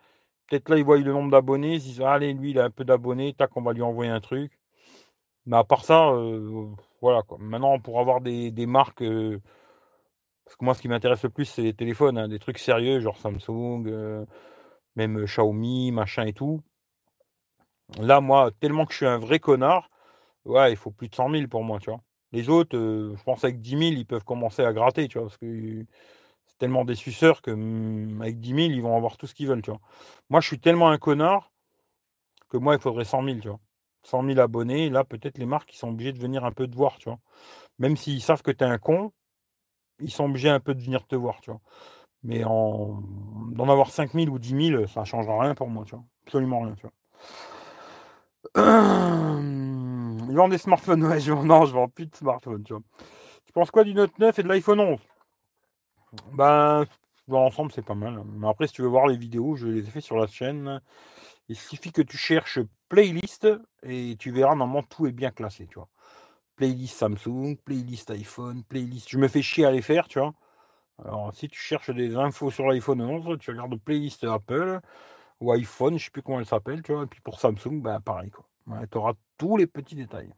Peut-être 0.48 0.68
là, 0.68 0.76
ils 0.78 0.84
voient 0.84 0.98
le 0.98 1.12
nombre 1.12 1.30
d'abonnés, 1.30 1.74
ils 1.74 1.80
se 1.80 1.86
disent 1.86 2.00
Allez, 2.02 2.32
lui, 2.34 2.50
il 2.52 2.58
a 2.58 2.64
un 2.64 2.70
peu 2.70 2.84
d'abonnés, 2.84 3.34
tac, 3.34 3.56
on 3.56 3.62
va 3.62 3.72
lui 3.72 3.82
envoyer 3.82 4.10
un 4.10 4.20
truc. 4.20 4.58
Mais 5.46 5.56
à 5.56 5.64
part 5.64 5.84
ça, 5.84 6.10
euh, 6.10 6.66
voilà 7.00 7.22
quoi. 7.22 7.38
Maintenant, 7.40 7.78
pour 7.80 8.00
avoir 8.00 8.20
des, 8.20 8.52
marques 8.66 9.02
parce 10.44 10.56
que 10.56 10.64
moi, 10.64 10.74
ce 10.74 10.82
qui 10.82 10.88
m'intéresse 10.88 11.22
le 11.22 11.30
plus, 11.30 11.46
c'est 11.46 11.62
les 11.62 11.74
téléphones, 11.74 12.18
hein, 12.18 12.28
des 12.28 12.38
trucs 12.38 12.58
sérieux, 12.58 13.00
genre 13.00 13.16
Samsung, 13.18 13.86
euh, 13.86 14.26
même 14.96 15.24
Xiaomi, 15.24 15.92
machin 15.92 16.26
et 16.26 16.32
tout. 16.34 16.62
Là, 18.00 18.20
moi, 18.20 18.50
tellement 18.60 18.86
que 18.86 18.92
je 18.92 18.98
suis 18.98 19.06
un 19.06 19.18
vrai 19.18 19.38
connard, 19.38 19.90
ouais, 20.44 20.72
il 20.72 20.76
faut 20.76 20.90
plus 20.90 21.08
de 21.08 21.14
100 21.14 21.30
000 21.30 21.48
pour 21.48 21.64
moi, 21.64 21.78
tu 21.80 21.90
vois. 21.90 22.00
Les 22.32 22.48
autres, 22.48 22.76
euh, 22.76 23.14
je 23.16 23.22
pense 23.24 23.44
avec 23.44 23.60
10 23.60 23.76
000, 23.76 23.92
ils 23.92 24.06
peuvent 24.06 24.24
commencer 24.24 24.62
à 24.64 24.72
gratter, 24.72 25.08
tu 25.08 25.18
vois, 25.18 25.28
parce 25.28 25.38
que 25.38 25.84
c'est 26.46 26.58
tellement 26.58 26.84
des 26.84 26.94
suceurs 26.94 27.42
que 27.42 27.50
mm, 27.50 28.22
avec 28.22 28.40
10 28.40 28.54
000, 28.54 28.60
ils 28.72 28.82
vont 28.82 28.96
avoir 28.96 29.16
tout 29.18 29.26
ce 29.26 29.34
qu'ils 29.34 29.48
veulent, 29.48 29.62
tu 29.62 29.70
vois. 29.70 29.80
Moi, 30.30 30.40
je 30.40 30.46
suis 30.48 30.60
tellement 30.60 30.90
un 30.90 30.98
connard 30.98 31.52
que 32.48 32.56
moi, 32.56 32.74
il 32.74 32.80
faudrait 32.80 33.04
100 33.04 33.22
000, 33.22 33.40
tu 33.40 33.48
vois. 33.48 33.60
100 34.04 34.22
000 34.24 34.38
abonnés, 34.40 34.90
là, 34.90 35.04
peut-être 35.04 35.38
les 35.38 35.46
marques, 35.46 35.72
ils 35.74 35.78
sont 35.78 35.88
obligés 35.90 36.12
de 36.12 36.18
venir 36.18 36.44
un 36.44 36.52
peu 36.52 36.66
te 36.66 36.76
voir, 36.76 36.98
tu 36.98 37.08
vois. 37.08 37.18
Même 37.78 37.96
s'ils 37.96 38.22
savent 38.22 38.42
que 38.42 38.50
tu 38.52 38.64
es 38.64 38.66
un 38.66 38.78
con, 38.78 39.12
ils 40.00 40.10
sont 40.10 40.24
obligés 40.26 40.50
un 40.50 40.60
peu 40.60 40.74
de 40.74 40.82
venir 40.82 41.06
te 41.06 41.16
voir, 41.16 41.40
tu 41.40 41.50
vois. 41.50 41.60
Mais 42.24 42.44
en 42.44 43.02
d'en 43.52 43.68
avoir 43.68 43.90
5000 43.90 44.30
ou 44.30 44.38
10 44.38 44.68
000, 44.68 44.86
ça 44.88 45.00
ne 45.00 45.06
changera 45.06 45.40
rien 45.40 45.54
pour 45.54 45.68
moi, 45.68 45.84
tu 45.86 45.94
vois. 45.96 46.04
Absolument 46.26 46.60
rien, 46.62 46.74
tu 46.76 46.82
vois. 46.82 46.92
Ils 48.56 50.36
vendent 50.36 50.50
des 50.50 50.58
smartphones, 50.58 51.04
ouais, 51.04 51.20
je... 51.20 51.32
non, 51.32 51.66
je 51.66 51.72
vends 51.72 51.88
plus 51.88 52.06
de 52.06 52.14
smartphones, 52.14 52.64
tu 52.64 52.72
vois. 52.72 52.82
Tu 53.44 53.52
penses 53.52 53.70
quoi 53.70 53.84
du 53.84 53.94
Note 53.94 54.18
9 54.18 54.38
et 54.38 54.42
de 54.42 54.48
l'iPhone 54.48 54.80
11 54.80 55.00
Ben, 56.32 56.84
dans 57.28 57.40
l'ensemble, 57.40 57.72
c'est 57.72 57.84
pas 57.84 57.94
mal. 57.94 58.22
Mais 58.24 58.48
après, 58.48 58.66
si 58.66 58.74
tu 58.74 58.82
veux 58.82 58.88
voir 58.88 59.06
les 59.06 59.16
vidéos, 59.16 59.56
je 59.56 59.66
les 59.66 59.86
ai 59.86 59.90
fait 59.90 60.00
sur 60.00 60.16
la 60.16 60.26
chaîne. 60.26 60.80
Il 61.48 61.56
suffit 61.56 61.92
que 61.92 62.02
tu 62.02 62.16
cherches 62.16 62.60
playlist 62.88 63.48
et 63.82 64.16
tu 64.18 64.30
verras, 64.30 64.54
normalement, 64.54 64.82
tout 64.82 65.06
est 65.06 65.12
bien 65.12 65.30
classé, 65.30 65.66
tu 65.66 65.74
vois 65.74 65.88
playlist 66.56 66.96
Samsung, 66.96 67.56
playlist 67.64 68.10
iPhone, 68.10 68.62
playlist. 68.62 69.08
Je 69.10 69.18
me 69.18 69.28
fais 69.28 69.42
chier 69.42 69.64
à 69.64 69.70
les 69.70 69.82
faire, 69.82 70.06
tu 70.06 70.18
vois. 70.20 70.32
Alors, 71.04 71.32
si 71.34 71.48
tu 71.48 71.58
cherches 71.58 71.90
des 71.90 72.14
infos 72.14 72.50
sur 72.50 72.68
l'iPhone 72.68 73.00
11, 73.00 73.38
tu 73.40 73.50
regardes 73.50 73.76
playlist 73.80 74.24
Apple 74.24 74.80
ou 75.42 75.52
iPhone, 75.52 75.98
je 75.98 76.04
sais 76.04 76.10
plus 76.10 76.22
comment 76.22 76.38
elle 76.38 76.46
s'appelle, 76.46 76.82
tu 76.82 76.92
vois. 76.92 77.02
Et 77.04 77.06
puis 77.06 77.20
pour 77.20 77.40
Samsung, 77.40 77.82
ben 77.82 78.00
pareil, 78.00 78.30
quoi. 78.30 78.46
tu 78.90 78.96
auras 78.98 79.14
tous 79.38 79.56
les 79.56 79.66
petits 79.66 79.96
détails. 79.96 80.32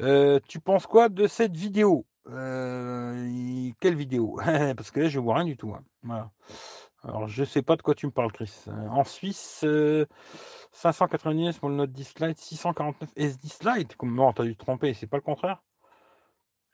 Euh, 0.00 0.40
tu 0.48 0.60
penses 0.60 0.86
quoi 0.86 1.08
de 1.08 1.26
cette 1.26 1.56
vidéo? 1.56 2.06
Euh, 2.28 3.70
Quelle 3.80 3.94
vidéo? 3.94 4.38
Parce 4.76 4.90
que 4.90 5.00
là, 5.00 5.08
je 5.08 5.20
vois 5.20 5.36
rien 5.36 5.44
du 5.44 5.56
tout. 5.56 5.72
Hein. 5.74 5.84
Voilà. 6.02 6.30
Alors, 7.04 7.28
je 7.28 7.44
sais 7.44 7.62
pas 7.62 7.76
de 7.76 7.82
quoi 7.82 7.94
tu 7.94 8.06
me 8.06 8.10
parles, 8.10 8.32
Chris. 8.32 8.52
Euh, 8.68 8.88
en 8.88 9.04
Suisse, 9.04 9.64
590 10.72 11.58
pour 11.58 11.68
le 11.68 11.76
Note 11.76 11.92
10 11.92 12.14
Lite, 12.20 12.38
649 12.38 13.10
S10 13.16 13.76
Lite. 13.76 13.96
Comme 13.96 14.14
non, 14.14 14.32
t'as 14.32 14.44
dû 14.44 14.56
te 14.56 14.64
tromper, 14.64 14.94
c'est 14.94 15.06
pas 15.06 15.18
le 15.18 15.22
contraire. 15.22 15.62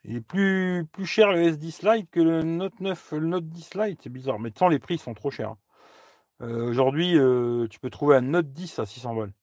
Il 0.05 0.17
est 0.17 0.21
plus, 0.21 0.85
plus 0.91 1.05
cher 1.05 1.31
le 1.31 1.51
S10 1.51 1.93
Lite 1.95 2.09
que 2.09 2.19
le 2.19 2.43
Note 2.43 2.79
9, 2.79 3.11
le 3.13 3.27
Note 3.27 3.47
10 3.47 3.75
Lite, 3.75 3.99
c'est 4.03 4.09
bizarre. 4.09 4.39
Mais 4.39 4.51
sans 4.57 4.69
les 4.69 4.79
prix 4.79 4.97
sont 4.97 5.13
trop 5.13 5.31
chers. 5.31 5.55
Euh, 6.43 6.69
aujourd'hui, 6.69 7.17
euh, 7.17 7.67
tu 7.69 7.79
peux 7.79 7.89
trouver 7.89 8.17
un 8.17 8.21
Note 8.21 8.51
10 8.51 8.79
à 8.79 8.85
600 8.85 9.15
balles. 9.15 9.33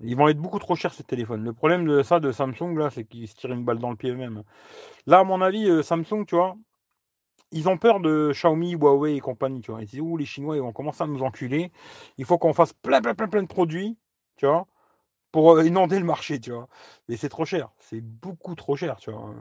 Ils 0.00 0.16
vont 0.16 0.28
être 0.28 0.38
beaucoup 0.38 0.58
trop 0.58 0.74
chers 0.74 0.92
ces 0.92 1.04
téléphones. 1.04 1.44
Le 1.44 1.52
problème 1.52 1.86
de 1.86 2.02
ça 2.02 2.20
de 2.20 2.32
Samsung 2.32 2.76
là, 2.76 2.90
c'est 2.90 3.04
qu'ils 3.04 3.28
se 3.28 3.34
tirent 3.34 3.52
une 3.52 3.64
balle 3.64 3.78
dans 3.78 3.90
le 3.90 3.96
pied 3.96 4.10
eux-mêmes. 4.10 4.42
Là, 5.06 5.20
à 5.20 5.24
mon 5.24 5.40
avis, 5.42 5.82
Samsung, 5.84 6.24
tu 6.26 6.36
vois, 6.36 6.56
ils 7.52 7.68
ont 7.68 7.78
peur 7.78 8.00
de 8.00 8.32
Xiaomi, 8.32 8.72
Huawei 8.72 9.16
et 9.16 9.20
compagnie, 9.20 9.60
tu 9.60 9.70
vois. 9.70 9.82
Ils 9.82 9.86
disent, 9.86 10.00
ouh, 10.00 10.16
les 10.16 10.24
Chinois, 10.24 10.56
ils 10.56 10.62
vont 10.62 10.72
commencer 10.72 11.04
à 11.04 11.06
nous 11.06 11.22
enculer. 11.22 11.70
Il 12.18 12.24
faut 12.24 12.38
qu'on 12.38 12.54
fasse 12.54 12.72
plein, 12.72 13.00
plein, 13.02 13.14
plein, 13.14 13.28
plein 13.28 13.42
de 13.42 13.48
produits, 13.48 13.98
tu 14.36 14.46
vois, 14.46 14.66
pour 15.32 15.52
euh, 15.52 15.64
inonder 15.64 15.98
le 15.98 16.06
marché, 16.06 16.40
tu 16.40 16.52
vois. 16.52 16.68
Mais 17.08 17.16
c'est 17.16 17.28
trop 17.30 17.44
cher. 17.44 17.70
C'est 17.78 18.00
beaucoup 18.00 18.54
trop 18.56 18.76
cher, 18.76 18.96
tu 18.98 19.12
vois. 19.12 19.34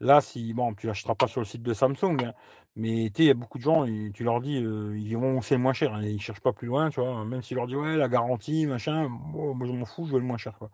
Là, 0.00 0.20
si, 0.20 0.52
bon, 0.52 0.74
tu 0.74 0.86
l'achèteras 0.86 1.14
pas 1.14 1.26
sur 1.26 1.40
le 1.40 1.46
site 1.46 1.62
de 1.62 1.72
Samsung, 1.74 2.18
hein, 2.24 2.34
mais 2.76 3.10
tu 3.14 3.22
il 3.22 3.26
y 3.26 3.30
a 3.30 3.34
beaucoup 3.34 3.58
de 3.58 3.62
gens, 3.62 3.84
et 3.84 4.10
tu 4.14 4.22
leur 4.22 4.40
dis, 4.40 4.62
euh, 4.62 4.96
ils 4.98 5.16
vont, 5.16 5.40
c'est 5.40 5.56
moins 5.56 5.72
cher, 5.72 5.94
hein, 5.94 6.02
ils 6.02 6.20
cherchent 6.20 6.40
pas 6.40 6.52
plus 6.52 6.66
loin, 6.68 6.90
tu 6.90 7.00
vois. 7.00 7.24
Même 7.24 7.42
si 7.42 7.54
leur 7.54 7.66
dis, 7.66 7.74
ouais, 7.74 7.96
la 7.96 8.08
garantie, 8.08 8.66
machin, 8.66 9.08
moi, 9.08 9.66
je 9.66 9.72
m'en 9.72 9.86
fous, 9.86 10.06
je 10.06 10.12
veux 10.12 10.20
le 10.20 10.26
moins 10.26 10.36
cher, 10.36 10.58
quoi. 10.58 10.70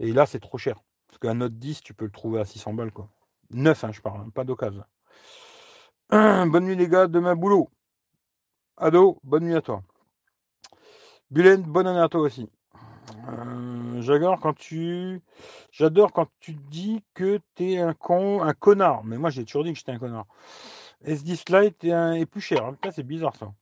Et 0.00 0.12
là, 0.12 0.26
c'est 0.26 0.40
trop 0.40 0.58
cher. 0.58 0.80
Parce 1.08 1.18
qu'un 1.18 1.34
Note 1.34 1.58
10, 1.58 1.82
tu 1.82 1.94
peux 1.94 2.06
le 2.06 2.10
trouver 2.10 2.40
à 2.40 2.44
600 2.46 2.72
balles, 2.74 2.92
quoi. 2.92 3.08
Neuf, 3.50 3.84
hein, 3.84 3.92
je 3.92 4.00
parle, 4.00 4.30
pas 4.32 4.44
d'occasion. 4.44 4.84
bonne 6.10 6.64
nuit 6.64 6.76
les 6.76 6.88
gars, 6.88 7.06
demain 7.06 7.36
boulot. 7.36 7.70
Ado, 8.78 9.18
bonne 9.22 9.44
nuit 9.44 9.54
à 9.54 9.60
toi. 9.60 9.82
Bulen, 11.30 11.62
bonne 11.62 11.86
année 11.86 12.00
à 12.00 12.08
toi 12.08 12.22
aussi. 12.22 12.48
Euh, 13.28 14.00
j'adore 14.00 14.40
quand 14.40 14.54
tu 14.54 15.20
j'adore 15.70 16.12
quand 16.12 16.28
tu 16.40 16.54
dis 16.54 17.02
que 17.14 17.40
tu 17.54 17.72
es 17.72 17.78
un 17.78 17.92
con 17.92 18.42
un 18.42 18.54
connard 18.54 19.04
mais 19.04 19.18
moi 19.18 19.30
j'ai 19.30 19.44
toujours 19.44 19.64
dit 19.64 19.72
que 19.72 19.78
j'étais 19.78 19.92
un 19.92 19.98
connard 19.98 20.26
S10 21.06 21.60
Lite 21.60 21.84
est, 21.84 22.26
plus 22.26 22.40
cher 22.40 22.64
hein. 22.64 22.76
c'est 22.90 23.06
bizarre 23.06 23.36
ça 23.36 23.52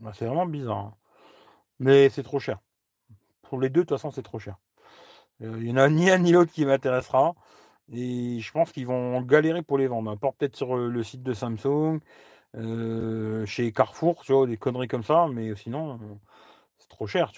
bah, 0.00 0.12
c'est 0.14 0.26
vraiment 0.26 0.46
bizarre 0.46 0.78
hein. 0.78 0.94
mais 1.78 2.08
c'est 2.08 2.22
trop 2.22 2.38
cher 2.38 2.58
pour 3.42 3.60
les 3.60 3.68
deux 3.68 3.80
de 3.80 3.86
toute 3.86 3.98
façon 3.98 4.10
c'est 4.10 4.22
trop 4.22 4.38
cher 4.38 4.56
euh, 5.42 5.56
il 5.58 5.64
n'y 5.64 5.72
en 5.72 5.76
a 5.76 5.88
ni 5.88 6.10
un 6.10 6.18
ni 6.18 6.32
l'autre 6.32 6.52
qui 6.52 6.64
m'intéressera 6.64 7.34
et 7.92 8.38
je 8.40 8.52
pense 8.52 8.72
qu'ils 8.72 8.86
vont 8.86 9.20
galérer 9.22 9.62
pour 9.62 9.78
les 9.78 9.86
vendre. 9.86 10.14
Peut-être 10.16 10.56
sur 10.56 10.76
euh, 10.76 10.88
le 10.88 11.02
site 11.02 11.22
de 11.22 11.32
Samsung, 11.32 12.00
euh, 12.56 13.46
chez 13.46 13.72
Carrefour, 13.72 14.22
tu 14.24 14.32
vois, 14.32 14.46
des 14.46 14.56
conneries 14.56 14.88
comme 14.88 15.02
ça, 15.02 15.26
mais 15.32 15.54
sinon, 15.56 15.98
c'est 16.78 16.88
trop 16.88 17.06
cher. 17.06 17.32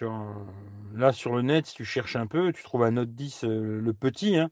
Là, 0.94 1.12
sur 1.12 1.34
le 1.34 1.42
net, 1.42 1.66
si 1.66 1.74
tu 1.74 1.84
cherches 1.84 2.16
un 2.16 2.26
peu, 2.26 2.52
tu 2.52 2.62
trouves 2.62 2.84
un 2.84 2.92
Note 2.92 3.14
10, 3.14 3.44
euh, 3.44 3.80
le 3.80 3.92
petit, 3.92 4.36
hein, 4.36 4.50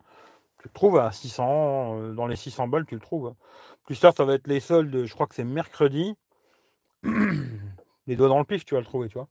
Tu 0.58 0.68
le 0.68 0.72
trouves 0.72 0.98
à 0.98 1.12
600, 1.12 2.00
euh, 2.00 2.14
dans 2.14 2.26
les 2.26 2.36
600 2.36 2.68
balles, 2.68 2.86
tu 2.86 2.94
le 2.94 3.00
trouves. 3.00 3.34
Plus 3.88 3.98
tard, 3.98 4.12
ça 4.14 4.26
va 4.26 4.34
être 4.34 4.46
les 4.48 4.60
soldes, 4.60 5.06
je 5.06 5.14
crois 5.14 5.26
que 5.26 5.34
c'est 5.34 5.44
mercredi. 5.44 6.14
les 7.02 8.16
doigts 8.16 8.28
dans 8.28 8.38
le 8.38 8.44
pif, 8.44 8.66
tu 8.66 8.74
vas 8.74 8.80
le 8.80 8.86
trouver, 8.86 9.08
tu 9.08 9.14
vois. 9.14 9.30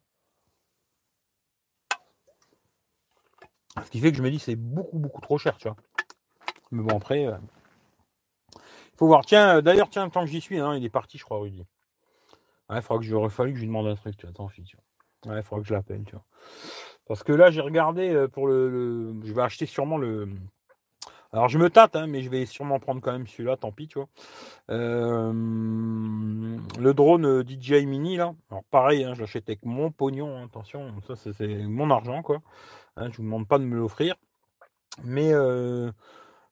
Ce 3.85 3.91
qui 3.91 3.99
fait 3.99 4.09
que 4.09 4.17
je 4.17 4.23
me 4.23 4.31
dis 4.31 4.39
c'est 4.39 4.55
beaucoup, 4.55 4.97
beaucoup 4.97 5.21
trop 5.21 5.37
cher, 5.37 5.57
tu 5.57 5.67
vois. 5.67 5.77
Mais 6.71 6.81
bon, 6.81 6.97
après, 6.97 7.21
il 7.21 7.27
euh, 7.27 7.37
faut 8.97 9.05
voir. 9.05 9.27
Tiens, 9.27 9.61
d'ailleurs, 9.61 9.91
tiens, 9.91 10.09
tant 10.09 10.21
que 10.21 10.31
j'y 10.31 10.41
suis, 10.41 10.57
hein, 10.57 10.73
il 10.73 10.83
est 10.83 10.89
parti, 10.89 11.19
je 11.19 11.23
crois, 11.23 11.37
Rudy. 11.37 11.63
Ouais, 12.69 12.77
il 12.77 12.81
faudra 12.81 12.99
que 12.99 13.05
je, 13.05 13.29
fallu 13.29 13.51
que 13.51 13.57
je 13.57 13.61
lui 13.61 13.67
demande 13.67 13.85
un 13.85 13.95
truc, 13.95 14.17
tu 14.17 14.25
vois. 14.25 14.33
Tant 14.33 14.47
tu 14.47 14.63
vois. 15.23 15.33
Ouais, 15.33 15.39
il 15.39 15.43
faudra 15.43 15.61
que 15.61 15.67
je 15.67 15.73
l'appelle, 15.75 16.03
tu 16.03 16.13
vois. 16.13 16.25
Parce 17.05 17.21
que 17.21 17.31
là, 17.31 17.51
j'ai 17.51 17.61
regardé 17.61 18.09
euh, 18.09 18.27
pour 18.27 18.47
le, 18.47 19.21
Je 19.23 19.33
vais 19.33 19.43
acheter 19.43 19.67
sûrement 19.67 19.99
le. 19.99 20.27
Alors, 21.33 21.49
je 21.49 21.57
me 21.57 21.69
tâte, 21.69 21.95
hein, 21.95 22.07
mais 22.07 22.21
je 22.21 22.29
vais 22.29 22.45
sûrement 22.45 22.79
prendre 22.79 23.01
quand 23.01 23.11
même 23.11 23.27
celui-là, 23.27 23.57
tant 23.57 23.71
pis, 23.71 23.87
tu 23.87 23.99
vois. 23.99 24.07
Euh, 24.71 25.33
le 25.33 26.93
drone 26.93 27.25
euh, 27.25 27.43
DJI 27.43 27.85
Mini, 27.85 28.17
là. 28.17 28.33
Alors, 28.49 28.63
pareil, 28.65 29.03
hein, 29.03 29.13
je 29.13 29.21
l'achète 29.21 29.49
avec 29.49 29.65
mon 29.65 29.91
pognon, 29.91 30.37
hein, 30.37 30.45
attention, 30.45 30.93
ça, 31.05 31.15
c'est 31.15 31.47
mon 31.63 31.91
argent, 31.91 32.21
quoi. 32.21 32.41
je 32.97 33.03
ne 33.03 33.11
vous 33.11 33.23
demande 33.23 33.47
pas 33.47 33.59
de 33.59 33.65
me 33.65 33.75
l'offrir. 33.75 34.15
Mais 35.03 35.31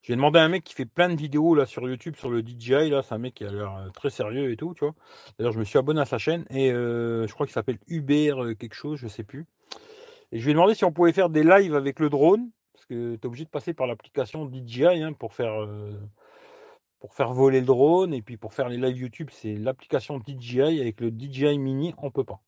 j'ai 0.04 0.16
demandé 0.16 0.38
à 0.38 0.44
un 0.44 0.50
mec 0.50 0.64
qui 0.64 0.76
fait 0.76 0.86
plein 0.86 1.10
de 1.10 1.16
vidéos 1.16 1.56
là 1.56 1.66
sur 1.66 1.90
YouTube 1.90 2.16
sur 2.16 2.30
le 2.30 2.42
DJI. 2.42 2.92
Là, 2.92 3.02
c'est 3.02 3.16
un 3.16 3.18
mec 3.18 3.34
qui 3.34 3.44
a 3.44 3.52
l'air 3.52 3.90
très 3.96 4.12
sérieux 4.12 4.52
et 4.52 4.56
tout, 4.56 4.76
tu 4.76 4.86
vois. 4.86 4.94
D'ailleurs, 5.40 5.54
je 5.54 5.58
me 5.58 5.64
suis 5.64 5.80
abonné 5.80 6.02
à 6.02 6.06
sa 6.06 6.20
chaîne 6.20 6.46
et 6.52 6.70
je 6.70 7.34
crois 7.34 7.48
qu'il 7.48 7.54
s'appelle 7.54 7.80
Uber 7.88 8.56
quelque 8.60 8.76
chose, 8.76 9.00
je 9.00 9.08
sais 9.08 9.24
plus. 9.24 9.48
Et 10.32 10.40
je 10.40 10.46
lui 10.46 10.52
ai 10.52 10.54
demandé 10.54 10.76
si 10.76 10.86
on 10.86 10.92
pouvait 10.92 11.14
faire 11.14 11.30
des 11.30 11.44
lives 11.44 11.76
avec 11.76 12.00
le 12.00 12.10
drone, 12.10 12.50
que 12.88 13.16
tu 13.16 13.22
es 13.22 13.26
obligé 13.26 13.46
de 13.46 13.50
passer 13.50 13.74
par 13.74 13.88
l'application 13.88 14.50
DJI 14.50 14.86
hein, 14.86 15.14
pour, 15.14 15.34
faire, 15.34 15.62
euh, 15.62 16.00
pour 17.00 17.14
faire 17.14 17.34
voler 17.34 17.60
le 17.60 17.66
drone. 17.66 18.14
Et 18.14 18.22
puis 18.22 18.38
pour 18.38 18.54
faire 18.54 18.70
les 18.70 18.78
lives 18.78 18.98
YouTube, 18.98 19.30
c'est 19.32 19.56
l'application 19.56 20.20
DJI. 20.20 20.82
Avec 20.82 21.02
le 21.02 21.10
DJI 21.10 21.58
Mini, 21.58 21.94
on 21.98 22.12
peut 22.12 22.24
pas. 22.24 22.42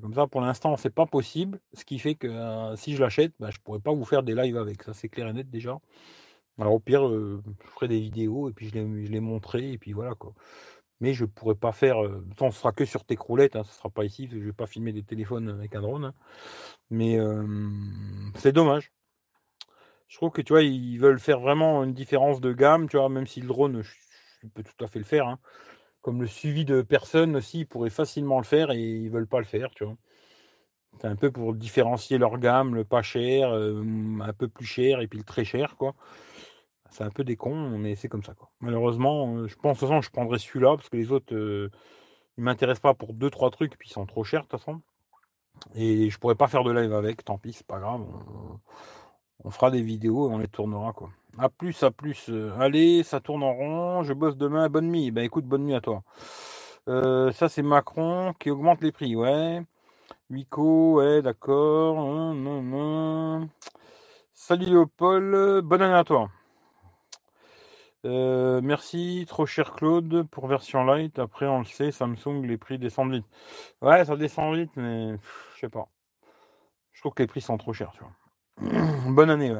comme 0.00 0.14
ça, 0.14 0.26
pour 0.26 0.40
l'instant, 0.40 0.76
c'est 0.76 0.94
pas 0.94 1.06
possible. 1.06 1.60
Ce 1.74 1.84
qui 1.84 1.98
fait 1.98 2.14
que 2.14 2.28
euh, 2.28 2.76
si 2.76 2.94
je 2.94 3.02
l'achète, 3.02 3.32
bah, 3.40 3.50
je 3.50 3.58
pourrais 3.60 3.80
pas 3.80 3.92
vous 3.92 4.04
faire 4.04 4.22
des 4.22 4.34
lives 4.34 4.56
avec. 4.56 4.82
Ça, 4.82 4.94
c'est 4.94 5.08
clair 5.08 5.28
et 5.28 5.32
net 5.32 5.50
déjà. 5.50 5.78
Alors 6.58 6.74
au 6.74 6.80
pire, 6.80 7.06
euh, 7.06 7.42
je 7.64 7.70
ferai 7.70 7.88
des 7.88 8.00
vidéos 8.00 8.48
et 8.48 8.52
puis 8.52 8.68
je 8.68 8.74
les, 8.74 9.06
je 9.06 9.12
les 9.12 9.20
montrerai 9.20 9.72
et 9.72 9.78
puis 9.78 9.92
voilà 9.92 10.14
quoi 10.14 10.32
mais 11.00 11.14
je 11.14 11.24
pourrais 11.24 11.54
pas 11.54 11.72
faire. 11.72 12.02
Euh, 12.02 12.24
ce 12.38 12.50
sera 12.50 12.72
que 12.72 12.84
sur 12.84 13.04
tes 13.04 13.16
croulettes, 13.16 13.56
hein, 13.56 13.64
ce 13.64 13.72
sera 13.74 13.90
pas 13.90 14.04
ici, 14.04 14.28
je 14.30 14.38
vais 14.38 14.52
pas 14.52 14.66
filmer 14.66 14.92
des 14.92 15.02
téléphones 15.02 15.48
avec 15.48 15.74
un 15.74 15.82
drone. 15.82 16.06
Hein. 16.06 16.14
mais 16.90 17.18
c'est 18.36 18.52
dommage. 18.52 18.92
Je 20.08 20.16
trouve 20.16 20.30
que 20.30 20.42
tu 20.42 20.52
vois, 20.52 20.62
ils 20.62 20.98
veulent 20.98 21.18
faire 21.18 21.40
vraiment 21.40 21.82
une 21.84 21.92
différence 21.92 22.40
de 22.40 22.52
gamme, 22.52 22.88
tu 22.88 22.96
vois, 22.96 23.08
même 23.08 23.26
si 23.26 23.40
le 23.40 23.48
drone, 23.48 23.82
je, 23.82 24.48
peux 24.54 24.62
tout 24.62 24.84
à 24.84 24.88
fait 24.88 24.98
le 24.98 25.04
faire. 25.04 25.26
Hein. 25.26 25.38
Comme 26.02 26.20
le 26.20 26.28
suivi 26.28 26.64
de 26.64 26.82
personnes 26.82 27.36
aussi, 27.36 27.60
ils 27.60 27.66
pourraient 27.66 27.90
facilement 27.90 28.38
le 28.38 28.44
faire 28.44 28.70
et 28.70 28.80
ils 28.80 29.10
veulent 29.10 29.26
pas 29.26 29.38
le 29.38 29.44
faire, 29.44 29.70
tu 29.74 29.84
vois. 29.84 29.96
C'est 31.00 31.08
un 31.08 31.16
peu 31.16 31.30
pour 31.30 31.54
différencier 31.54 32.16
leur 32.18 32.38
gamme, 32.38 32.74
le 32.74 32.84
pas 32.84 33.02
cher, 33.02 33.52
un 33.52 34.32
peu 34.32 34.48
plus 34.48 34.64
cher 34.64 35.00
et 35.00 35.08
puis 35.08 35.18
le 35.18 35.24
très 35.24 35.44
cher, 35.44 35.76
quoi. 35.76 35.94
C'est 36.90 37.04
un 37.04 37.10
peu 37.10 37.24
des 37.24 37.36
cons, 37.36 37.78
mais 37.78 37.94
c'est 37.94 38.08
comme 38.08 38.22
ça. 38.22 38.34
Quoi. 38.34 38.50
Malheureusement, 38.60 39.36
euh, 39.36 39.48
je 39.48 39.56
pense 39.56 39.76
de 39.76 39.80
toute 39.80 39.88
façon, 39.88 40.00
je 40.00 40.10
prendrai 40.10 40.38
celui-là 40.38 40.76
parce 40.76 40.88
que 40.88 40.96
les 40.96 41.12
autres, 41.12 41.34
euh, 41.34 41.70
ils 42.38 42.44
m'intéressent 42.44 42.80
pas 42.80 42.94
pour 42.94 43.12
deux 43.12 43.30
trois 43.30 43.50
trucs, 43.50 43.76
puis 43.76 43.88
ils 43.90 43.92
sont 43.92 44.06
trop 44.06 44.24
chers 44.24 44.42
de 44.42 44.48
toute 44.48 44.60
façon. 44.60 44.80
Et 45.74 46.10
je 46.10 46.18
pourrais 46.18 46.34
pas 46.34 46.48
faire 46.48 46.64
de 46.64 46.72
live 46.72 46.92
avec, 46.92 47.24
tant 47.24 47.38
pis, 47.38 47.52
c'est 47.52 47.66
pas 47.66 47.80
grave. 47.80 48.06
Fera 49.50 49.70
des 49.70 49.82
vidéos 49.82 50.30
et 50.30 50.34
on 50.34 50.38
les 50.38 50.48
tournera 50.48 50.92
quoi. 50.92 51.10
A 51.38 51.48
plus, 51.48 51.82
à 51.82 51.90
plus. 51.90 52.30
Euh, 52.30 52.52
allez, 52.58 53.02
ça 53.02 53.20
tourne 53.20 53.42
en 53.42 53.52
rond. 53.52 54.02
Je 54.02 54.12
bosse 54.14 54.36
demain. 54.36 54.68
Bonne 54.68 54.90
nuit. 54.90 55.10
Ben 55.10 55.24
écoute, 55.24 55.44
bonne 55.44 55.64
nuit 55.64 55.74
à 55.74 55.80
toi. 55.80 56.02
ça 56.86 57.48
c'est 57.48 57.62
Macron 57.62 58.32
qui 58.38 58.50
augmente 58.50 58.82
les 58.82 58.92
prix, 58.92 59.16
ouais. 59.16 59.62
Wico, 60.30 60.96
ouais, 60.96 61.22
d'accord. 61.22 61.96
Salut 64.34 64.66
Léopold, 64.66 65.64
bonne 65.64 65.82
année 65.82 65.94
à 65.94 66.04
toi. 66.04 66.28
Euh, 68.04 68.60
merci, 68.62 69.24
trop 69.28 69.46
cher 69.46 69.72
Claude, 69.72 70.28
pour 70.30 70.46
version 70.46 70.84
light. 70.84 71.18
Après, 71.18 71.46
on 71.46 71.60
le 71.60 71.64
sait, 71.64 71.90
Samsung, 71.90 72.42
les 72.44 72.56
prix 72.58 72.78
descendent 72.78 73.12
vite. 73.12 73.26
Ouais, 73.82 74.04
ça 74.04 74.16
descend 74.16 74.54
vite, 74.54 74.70
mais 74.76 75.16
je 75.54 75.60
sais 75.60 75.68
pas. 75.68 75.88
Je 76.92 77.00
trouve 77.00 77.14
que 77.14 77.22
les 77.22 77.26
prix 77.26 77.40
sont 77.40 77.58
trop 77.58 77.72
chers, 77.72 77.92
tu 77.92 78.00
vois. 78.00 78.12
Bonne 79.06 79.30
année. 79.30 79.52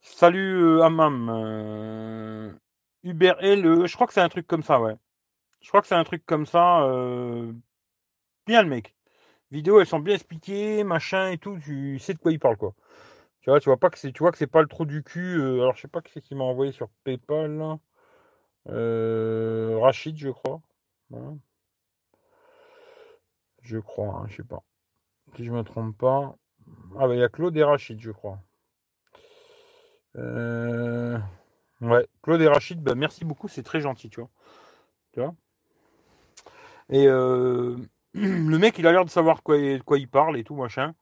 Salut 0.00 0.62
euh, 0.62 0.82
Amam. 0.82 1.28
Euh, 1.30 2.52
Uber 3.02 3.34
L, 3.40 3.86
je 3.86 3.94
crois 3.94 4.06
que 4.06 4.12
c'est 4.12 4.20
un 4.20 4.28
truc 4.28 4.46
comme 4.46 4.62
ça, 4.62 4.80
ouais. 4.80 4.94
Je 5.60 5.68
crois 5.68 5.80
que 5.82 5.86
c'est 5.86 5.94
un 5.94 6.04
truc 6.04 6.24
comme 6.26 6.46
ça. 6.46 6.80
Bien 8.46 8.62
le 8.62 8.68
mec. 8.68 8.94
Vidéos, 9.50 9.80
elles 9.80 9.86
sont 9.86 10.00
bien 10.00 10.14
expliquées, 10.14 10.84
machin 10.84 11.30
et 11.30 11.38
tout. 11.38 11.58
Tu 11.62 11.98
sais 11.98 12.14
de 12.14 12.18
quoi 12.18 12.32
il 12.32 12.38
parle, 12.38 12.56
quoi. 12.56 12.74
Tu 13.40 13.50
vois, 13.50 13.60
tu 13.60 13.68
vois 13.68 13.78
pas 13.78 13.90
que 13.90 13.98
c'est, 13.98 14.12
tu 14.12 14.20
vois 14.20 14.32
que 14.32 14.38
c'est 14.38 14.46
pas 14.48 14.62
le 14.62 14.68
trou 14.68 14.86
du 14.86 15.02
cul. 15.04 15.38
Euh, 15.40 15.62
alors 15.62 15.76
je 15.76 15.82
sais 15.82 15.88
pas 15.88 16.00
qui 16.02 16.12
c'est 16.12 16.22
qui 16.22 16.34
m'a 16.34 16.44
envoyé 16.44 16.72
sur 16.72 16.88
PayPal. 17.04 17.78
Euh, 18.68 19.78
Rachid, 19.80 20.16
je 20.18 20.30
crois. 20.30 20.60
Je 23.62 23.78
crois, 23.78 24.20
hein, 24.22 24.26
je 24.28 24.36
sais 24.36 24.44
pas. 24.44 24.62
Si 25.36 25.44
je 25.44 25.52
me 25.52 25.62
trompe 25.62 25.96
pas. 25.98 26.36
Ah 26.98 27.06
bah 27.06 27.14
il 27.14 27.20
y 27.20 27.22
a 27.22 27.28
Claude 27.28 27.56
et 27.56 27.64
Rachid, 27.64 28.00
je 28.00 28.10
crois. 28.10 28.38
Euh, 30.16 31.18
ouais, 31.80 32.06
Claude 32.22 32.40
et 32.40 32.48
Rachid, 32.48 32.80
bah, 32.80 32.94
merci 32.94 33.24
beaucoup, 33.24 33.48
c'est 33.48 33.62
très 33.62 33.80
gentil, 33.80 34.08
tu 34.08 34.20
vois. 34.20 34.30
Tu 35.12 35.20
Et 36.90 37.06
le 38.14 38.58
mec, 38.58 38.78
il 38.78 38.86
a 38.86 38.92
l'air 38.92 39.04
de 39.04 39.10
savoir 39.10 39.42
quoi, 39.42 39.56
quoi 39.84 39.98
il 39.98 40.08
parle 40.08 40.38
et 40.38 40.44
tout, 40.44 40.54
machin. 40.54 40.94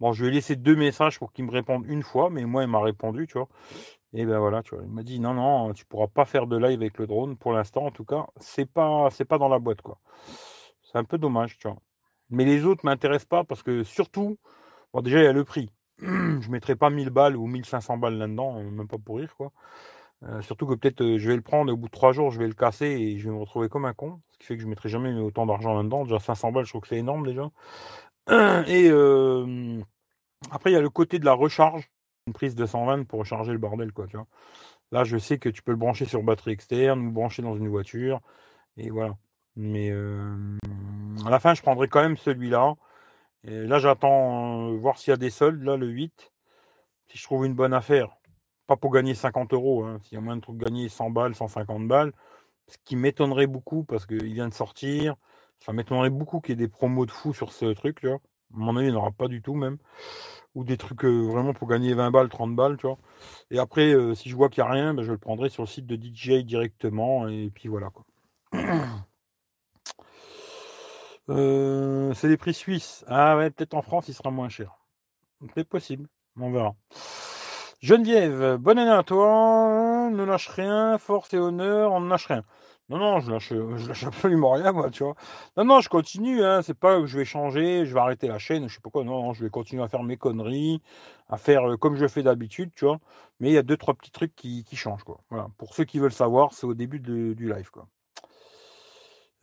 Bon, 0.00 0.12
je 0.12 0.22
lui 0.24 0.30
ai 0.30 0.34
laissé 0.34 0.56
deux 0.56 0.76
messages 0.76 1.18
pour 1.18 1.32
qu'il 1.32 1.44
me 1.44 1.50
réponde 1.50 1.84
une 1.86 2.02
fois, 2.02 2.28
mais 2.30 2.44
moi, 2.44 2.62
il 2.62 2.68
m'a 2.68 2.80
répondu, 2.80 3.26
tu 3.26 3.38
vois. 3.38 3.48
Et 4.12 4.24
ben 4.26 4.38
voilà, 4.38 4.62
tu 4.62 4.74
vois, 4.74 4.84
il 4.84 4.90
m'a 4.90 5.02
dit 5.02 5.20
non, 5.20 5.34
non, 5.34 5.72
tu 5.74 5.84
pourras 5.86 6.08
pas 6.08 6.24
faire 6.24 6.46
de 6.46 6.56
live 6.56 6.80
avec 6.80 6.98
le 6.98 7.06
drone 7.06 7.36
pour 7.36 7.52
l'instant, 7.52 7.86
en 7.86 7.90
tout 7.90 8.04
cas, 8.04 8.26
c'est 8.38 8.66
pas, 8.66 9.08
c'est 9.10 9.24
pas 9.24 9.38
dans 9.38 9.48
la 9.48 9.58
boîte, 9.58 9.82
quoi. 9.82 9.98
C'est 10.82 10.98
un 10.98 11.04
peu 11.04 11.18
dommage, 11.18 11.58
tu 11.58 11.68
vois. 11.68 11.78
Mais 12.30 12.44
les 12.44 12.64
autres 12.64 12.84
m'intéressent 12.84 13.28
pas 13.28 13.44
parce 13.44 13.62
que 13.62 13.82
surtout, 13.82 14.38
bon, 14.92 15.02
déjà, 15.02 15.18
il 15.18 15.24
y 15.24 15.26
a 15.26 15.32
le 15.32 15.44
prix. 15.44 15.70
je 15.98 16.50
mettrai 16.50 16.76
pas 16.76 16.90
1000 16.90 17.10
balles 17.10 17.36
ou 17.36 17.46
1500 17.46 17.98
balles 17.98 18.18
là-dedans, 18.18 18.58
euh, 18.58 18.70
même 18.70 18.88
pas 18.88 18.98
pour 18.98 19.18
rire, 19.18 19.34
quoi. 19.36 19.52
Euh, 20.24 20.40
surtout 20.42 20.66
que 20.66 20.74
peut-être 20.74 21.02
euh, 21.02 21.18
je 21.18 21.28
vais 21.28 21.36
le 21.36 21.42
prendre 21.42 21.72
au 21.72 21.76
bout 21.76 21.86
de 21.88 21.92
trois 21.92 22.12
jours, 22.12 22.30
je 22.30 22.38
vais 22.38 22.46
le 22.46 22.54
casser 22.54 22.86
et 22.86 23.18
je 23.18 23.28
vais 23.28 23.34
me 23.34 23.40
retrouver 23.40 23.68
comme 23.68 23.84
un 23.84 23.92
con. 23.94 24.20
Ce 24.32 24.38
qui 24.38 24.46
fait 24.46 24.56
que 24.56 24.62
je 24.62 24.68
mettrai 24.68 24.88
jamais 24.88 25.12
autant 25.20 25.46
d'argent 25.46 25.74
là-dedans. 25.74 26.04
Déjà 26.04 26.18
500 26.18 26.52
balles, 26.52 26.64
je 26.64 26.70
trouve 26.70 26.82
que 26.82 26.88
c'est 26.88 26.98
énorme 26.98 27.26
déjà. 27.26 27.50
Et 28.68 28.90
après, 30.50 30.70
il 30.70 30.74
y 30.74 30.76
a 30.76 30.80
le 30.80 30.90
côté 30.90 31.18
de 31.18 31.24
la 31.24 31.32
recharge, 31.34 31.90
une 32.26 32.32
prise 32.32 32.54
de 32.54 32.66
120 32.66 33.04
pour 33.04 33.20
recharger 33.20 33.52
le 33.52 33.58
bordel, 33.58 33.92
quoi. 33.92 34.06
Là, 34.92 35.04
je 35.04 35.18
sais 35.18 35.38
que 35.38 35.48
tu 35.48 35.62
peux 35.62 35.72
le 35.72 35.78
brancher 35.78 36.04
sur 36.06 36.22
batterie 36.22 36.52
externe 36.52 37.06
ou 37.06 37.10
brancher 37.10 37.42
dans 37.42 37.56
une 37.56 37.68
voiture. 37.68 38.20
Et 38.76 38.90
voilà. 38.90 39.16
Mais 39.56 39.92
à 41.26 41.30
la 41.30 41.40
fin, 41.40 41.54
je 41.54 41.62
prendrai 41.62 41.88
quand 41.88 42.02
même 42.02 42.16
celui-là. 42.16 42.74
Et 43.46 43.66
là, 43.66 43.78
j'attends 43.78 44.72
voir 44.74 44.98
s'il 44.98 45.10
y 45.10 45.14
a 45.14 45.16
des 45.16 45.30
soldes, 45.30 45.62
là, 45.62 45.76
le 45.76 45.86
8. 45.86 46.32
Si 47.08 47.18
je 47.18 47.24
trouve 47.24 47.44
une 47.46 47.54
bonne 47.54 47.74
affaire. 47.74 48.16
Pas 48.66 48.76
pour 48.76 48.90
gagner 48.90 49.14
50 49.14 49.52
euros. 49.52 49.84
Hein. 49.84 49.98
S'il 50.02 50.14
y 50.14 50.18
a 50.18 50.20
moyen 50.20 50.38
de 50.38 50.52
gagner 50.52 50.88
100 50.88 51.10
balles, 51.10 51.34
150 51.34 51.86
balles. 51.86 52.12
Ce 52.68 52.76
qui 52.84 52.96
m'étonnerait 52.96 53.46
beaucoup 53.46 53.84
parce 53.84 54.06
qu'il 54.06 54.32
vient 54.32 54.48
de 54.48 54.54
sortir. 54.54 55.16
Ça 55.60 55.72
m'étonnerait 55.72 56.10
beaucoup 56.10 56.40
qu'il 56.40 56.52
y 56.52 56.54
ait 56.54 56.66
des 56.66 56.68
promos 56.68 57.06
de 57.06 57.10
fou 57.10 57.34
sur 57.34 57.52
ce 57.52 57.66
truc. 57.74 58.04
À 58.04 58.18
mon 58.50 58.76
avis, 58.76 58.88
il 58.88 58.90
n'y 58.90 58.96
en 58.96 59.00
aura 59.00 59.12
pas 59.12 59.28
du 59.28 59.42
tout 59.42 59.54
même. 59.54 59.78
Ou 60.54 60.64
des 60.64 60.76
trucs 60.76 61.04
euh, 61.04 61.26
vraiment 61.26 61.52
pour 61.52 61.68
gagner 61.68 61.94
20 61.94 62.10
balles, 62.10 62.28
30 62.28 62.56
balles. 62.56 62.78
Et 63.50 63.58
après, 63.58 63.92
euh, 63.92 64.14
si 64.14 64.28
je 64.30 64.36
vois 64.36 64.48
qu'il 64.48 64.62
n'y 64.62 64.68
a 64.68 64.72
rien, 64.72 64.94
ben, 64.94 65.02
je 65.02 65.12
le 65.12 65.18
prendrai 65.18 65.50
sur 65.50 65.62
le 65.62 65.68
site 65.68 65.86
de 65.86 65.96
DJI 65.96 66.44
directement. 66.44 67.28
Et 67.28 67.50
puis 67.54 67.68
voilà 67.68 67.90
quoi. 67.90 68.04
Euh, 71.30 72.12
c'est 72.14 72.28
des 72.28 72.36
prix 72.36 72.54
suisses. 72.54 73.04
Ah 73.08 73.36
ouais, 73.36 73.50
peut-être 73.50 73.74
en 73.74 73.82
France, 73.82 74.08
il 74.08 74.14
sera 74.14 74.30
moins 74.30 74.48
cher. 74.48 74.78
C'est 75.54 75.68
possible. 75.68 76.08
On 76.38 76.50
verra. 76.50 76.74
Geneviève, 77.80 78.56
bonne 78.56 78.78
année 78.78 78.90
à 78.90 79.02
toi. 79.02 80.10
Ne 80.10 80.24
lâche 80.24 80.48
rien. 80.48 80.98
Force 80.98 81.32
et 81.34 81.38
honneur, 81.38 81.92
on 81.92 82.00
ne 82.00 82.08
lâche 82.08 82.26
rien. 82.26 82.44
Non, 82.90 82.98
non, 82.98 83.20
je 83.20 83.30
lâche, 83.30 83.48
je 83.48 83.88
lâche 83.88 84.04
absolument 84.04 84.52
rien, 84.52 84.72
moi, 84.72 84.90
tu 84.90 85.04
vois. 85.04 85.14
Non, 85.56 85.64
non, 85.64 85.80
je 85.80 85.88
continue, 85.88 86.44
hein. 86.44 86.60
C'est 86.62 86.74
pas 86.74 87.00
que 87.00 87.06
je 87.06 87.16
vais 87.16 87.24
changer, 87.24 87.86
je 87.86 87.94
vais 87.94 88.00
arrêter 88.00 88.28
la 88.28 88.38
chaîne, 88.38 88.68
je 88.68 88.74
sais 88.74 88.80
pas 88.80 88.90
quoi. 88.90 89.04
Non, 89.04 89.32
je 89.32 89.44
vais 89.44 89.50
continuer 89.50 89.82
à 89.82 89.88
faire 89.88 90.02
mes 90.02 90.18
conneries, 90.18 90.82
à 91.28 91.38
faire 91.38 91.70
euh, 91.70 91.76
comme 91.78 91.96
je 91.96 92.06
fais 92.06 92.22
d'habitude, 92.22 92.72
tu 92.76 92.84
vois. 92.84 93.00
Mais 93.40 93.50
il 93.50 93.54
y 93.54 93.58
a 93.58 93.62
deux, 93.62 93.76
trois 93.78 93.94
petits 93.94 94.10
trucs 94.10 94.34
qui, 94.36 94.64
changent, 94.74 95.04
quoi. 95.04 95.20
Voilà. 95.30 95.48
Pour 95.58 95.74
ceux 95.74 95.84
qui 95.84 95.98
veulent 95.98 96.12
savoir, 96.12 96.52
c'est 96.52 96.66
au 96.66 96.74
début 96.74 97.00
du 97.00 97.34
live, 97.48 97.70
quoi. 97.70 97.86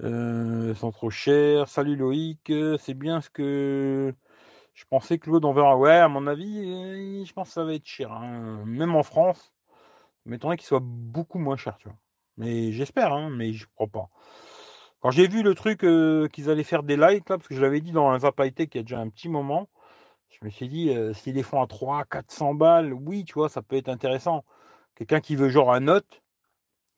Euh, 0.04 0.74
sont 0.76 0.92
trop 0.92 1.10
chers. 1.10 1.68
Salut 1.70 1.96
Loïc, 1.96 2.52
c'est 2.80 2.94
bien 2.96 3.22
ce 3.22 3.30
que 3.30 4.14
Je 4.74 4.86
pensais 4.90 5.20
que 5.20 5.30
l'autre, 5.30 5.48
on 5.48 5.54
verra. 5.54 5.78
Ouais, 5.78 5.92
à 5.98 6.08
mon 6.08 6.28
avis, 6.28 7.26
je 7.26 7.34
pense 7.34 7.50
que 7.50 7.54
ça 7.54 7.64
va 7.64 7.74
être 7.76 7.86
cher. 7.86 8.12
Hein. 8.12 8.64
Même 8.66 8.96
en 8.96 9.04
France, 9.04 9.54
m'étonnerait 10.26 10.58
qu'il 10.58 10.68
soit 10.68 10.82
beaucoup 10.84 11.40
moins 11.40 11.58
cher, 11.58 11.78
tu 11.78 11.88
vois. 11.90 11.98
Mais 12.38 12.72
j'espère, 12.72 13.14
hein, 13.14 13.30
mais 13.30 13.54
je 13.54 13.68
crois 13.76 13.88
pas. 13.88 14.10
Quand 15.02 15.12
j'ai 15.12 15.28
vu 15.28 15.44
le 15.44 15.56
truc 15.56 15.84
euh, 15.84 16.28
qu'ils 16.30 16.50
allaient 16.50 16.64
faire 16.64 16.84
des 16.84 16.98
lights, 16.98 17.30
là, 17.30 17.38
parce 17.38 17.48
que 17.48 17.56
je 17.56 17.62
l'avais 17.62 17.82
dit 17.82 17.92
dans 17.92 18.10
un 18.10 18.18
Vap 18.18 18.36
Tech 18.56 18.70
il 18.74 18.78
y 18.78 18.80
a 18.80 18.84
déjà 18.84 19.00
un 19.00 19.10
petit 19.10 19.30
moment, 19.30 19.70
je 20.30 20.40
me 20.46 20.50
suis 20.52 20.68
dit, 20.68 20.92
euh, 20.92 21.14
s'ils 21.14 21.36
les 21.36 21.44
font 21.44 21.62
à 21.62 21.68
300, 21.68 22.04
400 22.10 22.54
balles, 22.56 22.94
oui, 22.94 23.26
tu 23.26 23.34
vois, 23.34 23.50
ça 23.50 23.62
peut 23.62 23.76
être 23.78 23.90
intéressant. 23.90 24.46
Quelqu'un 24.96 25.22
qui 25.22 25.36
veut 25.36 25.50
genre 25.50 25.74
un 25.74 25.82
note, 25.82 26.24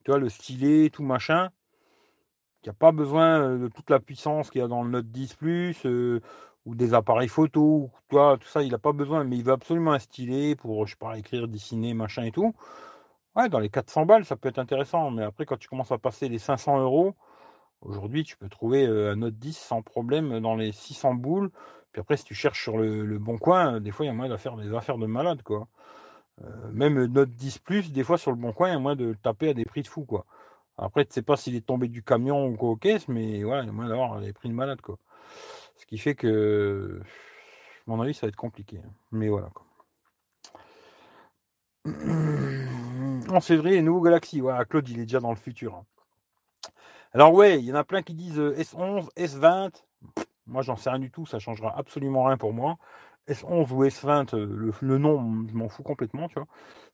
tu 0.04 0.10
vois, 0.10 0.20
le 0.20 0.28
stylet, 0.28 0.90
tout 0.90 1.02
machin, 1.02 1.50
qui 2.64 2.70
n'a 2.70 2.74
pas 2.74 2.92
besoin 2.92 3.42
euh, 3.42 3.58
de 3.58 3.68
toute 3.68 3.90
la 3.90 4.00
puissance 4.00 4.50
qu'il 4.50 4.62
y 4.62 4.64
a 4.64 4.68
dans 4.68 4.82
le 4.82 4.90
Note 4.90 5.06
10 5.06 5.34
Plus, 5.34 5.86
ou 6.66 6.74
des 6.74 6.94
appareils 6.94 7.28
photo, 7.28 7.90
tu 8.08 8.16
vois, 8.16 8.38
tout 8.38 8.48
ça, 8.48 8.62
il 8.62 8.70
n'a 8.70 8.78
pas 8.78 8.92
besoin, 8.92 9.22
mais 9.22 9.36
il 9.36 9.44
veut 9.44 9.52
absolument 9.52 9.92
un 9.92 9.98
stylet 9.98 10.56
pour, 10.56 10.86
je 10.86 10.96
sais 10.96 11.18
écrire, 11.18 11.46
dessiner, 11.46 11.92
machin 11.92 12.24
et 12.24 12.32
tout. 12.32 12.54
Ouais, 13.36 13.48
dans 13.50 13.58
les 13.58 13.68
400 13.68 14.06
balles, 14.06 14.24
ça 14.24 14.36
peut 14.36 14.48
être 14.48 14.58
intéressant, 14.58 15.10
mais 15.10 15.24
après, 15.24 15.44
quand 15.44 15.58
tu 15.58 15.68
commences 15.68 15.92
à 15.92 15.98
passer 15.98 16.28
les 16.28 16.38
500 16.38 16.80
euros, 16.80 17.14
aujourd'hui, 17.82 18.24
tu 18.24 18.36
peux 18.38 18.48
trouver 18.48 18.86
un 18.86 19.16
Note 19.16 19.34
10 19.34 19.58
sans 19.58 19.82
problème 19.82 20.40
dans 20.40 20.56
les 20.56 20.72
600 20.72 21.14
boules. 21.14 21.50
Puis 21.92 22.00
après, 22.00 22.16
si 22.16 22.24
tu 22.24 22.34
cherches 22.34 22.62
sur 22.62 22.78
le, 22.78 23.18
bon 23.18 23.38
coin, 23.38 23.80
des 23.80 23.90
fois, 23.90 24.06
il 24.06 24.08
y 24.08 24.10
a 24.10 24.14
moyen 24.14 24.32
de 24.32 24.38
faire 24.38 24.56
des 24.56 24.74
affaires 24.74 24.98
de 24.98 25.06
malade, 25.06 25.42
quoi. 25.42 25.68
même 26.72 27.04
Note 27.06 27.30
10 27.30 27.58
Plus, 27.58 27.92
des 27.92 28.04
fois, 28.04 28.18
sur 28.18 28.30
le 28.30 28.38
bon 28.38 28.52
coin, 28.52 28.68
il 28.68 28.72
y 28.72 28.76
a 28.76 28.78
moyen 28.78 28.96
de 28.96 29.14
taper 29.22 29.50
à 29.50 29.54
des 29.54 29.64
prix 29.66 29.82
de 29.82 29.88
fou, 29.88 30.04
quoi. 30.04 30.24
Après, 30.76 31.04
tu 31.04 31.12
sais 31.12 31.22
pas 31.22 31.36
s'il 31.36 31.54
est 31.54 31.66
tombé 31.66 31.88
du 31.88 32.02
camion 32.02 32.46
ou 32.46 32.56
quoi 32.56 32.70
aux 32.70 32.76
caisses, 32.76 33.08
mais 33.08 33.42
voilà, 33.44 33.64
moyen 33.70 33.90
d'avoir 33.90 34.20
des 34.20 34.32
prix 34.32 34.48
de 34.48 34.54
malade, 34.54 34.80
quoi. 34.80 34.98
Ce 35.76 35.86
qui 35.86 35.98
fait 35.98 36.14
que, 36.14 37.00
à 37.02 37.90
mon 37.90 38.00
avis, 38.00 38.14
ça 38.14 38.26
va 38.26 38.28
être 38.28 38.36
compliqué. 38.36 38.80
Hein. 38.84 38.90
Mais 39.12 39.28
voilà, 39.28 39.50
quoi. 39.54 39.64
En 43.28 43.40
février, 43.40 43.82
nouveau 43.82 44.00
Galaxy. 44.00 44.40
Voilà, 44.40 44.64
Claude, 44.64 44.88
il 44.88 44.98
est 44.98 45.04
déjà 45.04 45.20
dans 45.20 45.30
le 45.30 45.36
futur. 45.36 45.74
Hein. 45.74 45.84
Alors 47.12 47.32
ouais, 47.32 47.58
il 47.60 47.64
y 47.64 47.72
en 47.72 47.76
a 47.76 47.84
plein 47.84 48.02
qui 48.02 48.14
disent 48.14 48.40
S11, 48.40 49.08
S20. 49.16 49.84
Moi, 50.46 50.62
j'en 50.62 50.76
sais 50.76 50.90
rien 50.90 50.98
du 50.98 51.10
tout, 51.10 51.26
ça 51.26 51.38
changera 51.38 51.76
absolument 51.78 52.24
rien 52.24 52.36
pour 52.36 52.52
moi. 52.52 52.76
S11 53.28 53.72
ou 53.72 53.84
S20, 53.84 54.34
euh, 54.34 54.72
le, 54.80 54.98
nom, 54.98 55.46
je 55.48 55.54
m'en 55.54 55.68
fous 55.68 55.82
complètement. 55.82 56.28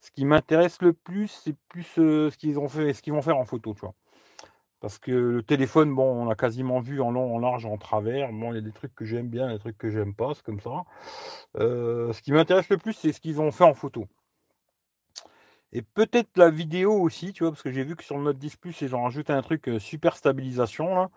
Ce 0.00 0.10
qui 0.10 0.24
m'intéresse 0.24 0.80
le 0.80 0.92
plus, 0.92 1.28
c'est 1.28 1.56
plus 1.68 1.98
euh, 1.98 2.30
ce 2.30 2.38
qu'ils 2.38 2.58
ont 2.58 2.68
fait, 2.68 2.92
ce 2.92 3.02
qu'ils 3.02 3.12
vont 3.12 3.22
faire 3.22 3.36
en 3.36 3.44
photo, 3.44 3.74
tu 3.74 3.80
vois. 3.80 3.94
Parce 4.80 4.98
que 4.98 5.10
le 5.10 5.42
téléphone, 5.42 5.94
bon, 5.94 6.26
on 6.26 6.30
a 6.30 6.34
quasiment 6.34 6.80
vu 6.80 7.02
en 7.02 7.10
long, 7.10 7.34
en 7.34 7.38
large, 7.38 7.66
en 7.66 7.76
travers. 7.76 8.32
Bon, 8.32 8.52
il 8.52 8.56
y 8.56 8.58
a 8.58 8.62
des 8.62 8.72
trucs 8.72 8.94
que 8.94 9.04
j'aime 9.04 9.28
bien, 9.28 9.52
des 9.52 9.58
trucs 9.58 9.76
que 9.76 9.90
j'aime 9.90 10.14
pas, 10.14 10.32
c'est 10.34 10.44
comme 10.44 10.60
ça. 10.60 10.84
Euh, 11.58 12.12
ce 12.12 12.22
qui 12.22 12.32
m'intéresse 12.32 12.68
le 12.70 12.78
plus, 12.78 12.94
c'est 12.94 13.12
ce 13.12 13.20
qu'ils 13.20 13.40
ont 13.40 13.50
fait 13.50 13.64
en 13.64 13.74
photo. 13.74 14.06
Et 15.72 15.82
peut-être 15.82 16.36
la 16.36 16.50
vidéo 16.50 16.92
aussi, 16.94 17.32
tu 17.32 17.44
vois, 17.44 17.52
parce 17.52 17.62
que 17.62 17.70
j'ai 17.70 17.84
vu 17.84 17.94
que 17.94 18.02
sur 18.02 18.16
le 18.16 18.24
Note 18.24 18.38
10 18.38 18.56
Plus, 18.56 18.80
ils 18.80 18.94
ont 18.96 19.02
rajouté 19.04 19.32
un 19.32 19.42
truc 19.42 19.70
super 19.78 20.16
stabilisation, 20.16 20.94
là, 20.94 21.10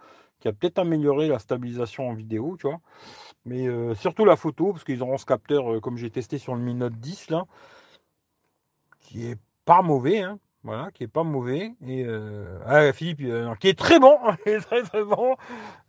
qui 0.44 0.50
a 0.50 0.52
peut-être 0.52 0.78
amélioré 0.78 1.30
la 1.30 1.40
stabilisation 1.40 2.10
en 2.10 2.14
vidéo, 2.14 2.58
tu 2.60 2.68
vois. 2.68 2.82
Mais 3.46 3.66
euh, 3.66 3.96
surtout 3.96 4.26
la 4.26 4.36
photo, 4.36 4.74
parce 4.74 4.84
qu'ils 4.84 5.02
auront 5.02 5.18
ce 5.18 5.26
capteur, 5.26 5.76
euh, 5.76 5.80
comme 5.80 5.96
j'ai 5.96 6.10
testé 6.10 6.38
sur 6.38 6.54
le 6.54 6.60
Mi 6.60 6.76
Note 6.76 6.96
10, 6.96 7.30
là, 7.30 7.46
qui 9.00 9.26
est 9.26 9.40
pas 9.64 9.82
mauvais, 9.82 10.20
hein, 10.20 10.40
voilà, 10.66 10.92
qui 10.92 11.06
est 11.06 11.08
pas 11.08 11.24
mauvais. 11.24 11.76
Et 11.88 12.06
ah, 12.66 12.92
Philippe, 12.92 13.20
qui 13.62 13.70
est 13.70 13.80
très 13.80 14.00
bon, 14.00 14.18
très 14.44 14.84
très 14.84 15.04
bon, 15.06 15.38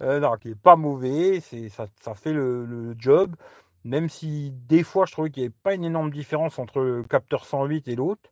non, 0.00 0.36
qui 0.36 0.50
est 0.50 0.54
pas 0.54 0.76
mauvais, 0.76 1.40
c'est 1.40 1.68
ça, 1.68 1.88
ça 2.00 2.14
fait 2.14 2.32
le, 2.32 2.64
le, 2.64 2.94
job. 2.96 3.34
Même 3.82 4.08
si 4.08 4.52
des 4.52 4.84
fois 4.84 5.04
je 5.04 5.12
trouvais 5.12 5.30
qu'il 5.30 5.42
n'y 5.42 5.46
avait 5.48 5.56
pas 5.64 5.74
une 5.74 5.84
énorme 5.84 6.10
différence 6.12 6.60
entre 6.60 6.80
le 6.80 7.02
capteur 7.02 7.44
108 7.44 7.88
et 7.88 7.96
l'autre. 7.96 8.30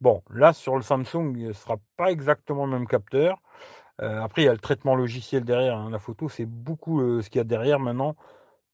Bon, 0.00 0.22
là, 0.30 0.52
sur 0.52 0.76
le 0.76 0.82
Samsung, 0.82 1.06
ce 1.34 1.46
ne 1.46 1.52
sera 1.52 1.76
pas 1.96 2.10
exactement 2.10 2.66
le 2.66 2.72
même 2.72 2.88
capteur. 2.88 3.40
Euh, 4.02 4.20
après, 4.22 4.42
il 4.42 4.44
y 4.46 4.48
a 4.48 4.52
le 4.52 4.58
traitement 4.58 4.94
logiciel 4.94 5.44
derrière. 5.44 5.76
Hein. 5.78 5.90
La 5.90 5.98
photo, 5.98 6.28
c'est 6.28 6.46
beaucoup 6.46 7.00
euh, 7.00 7.22
ce 7.22 7.30
qu'il 7.30 7.38
y 7.38 7.40
a 7.40 7.44
derrière 7.44 7.78
maintenant. 7.80 8.16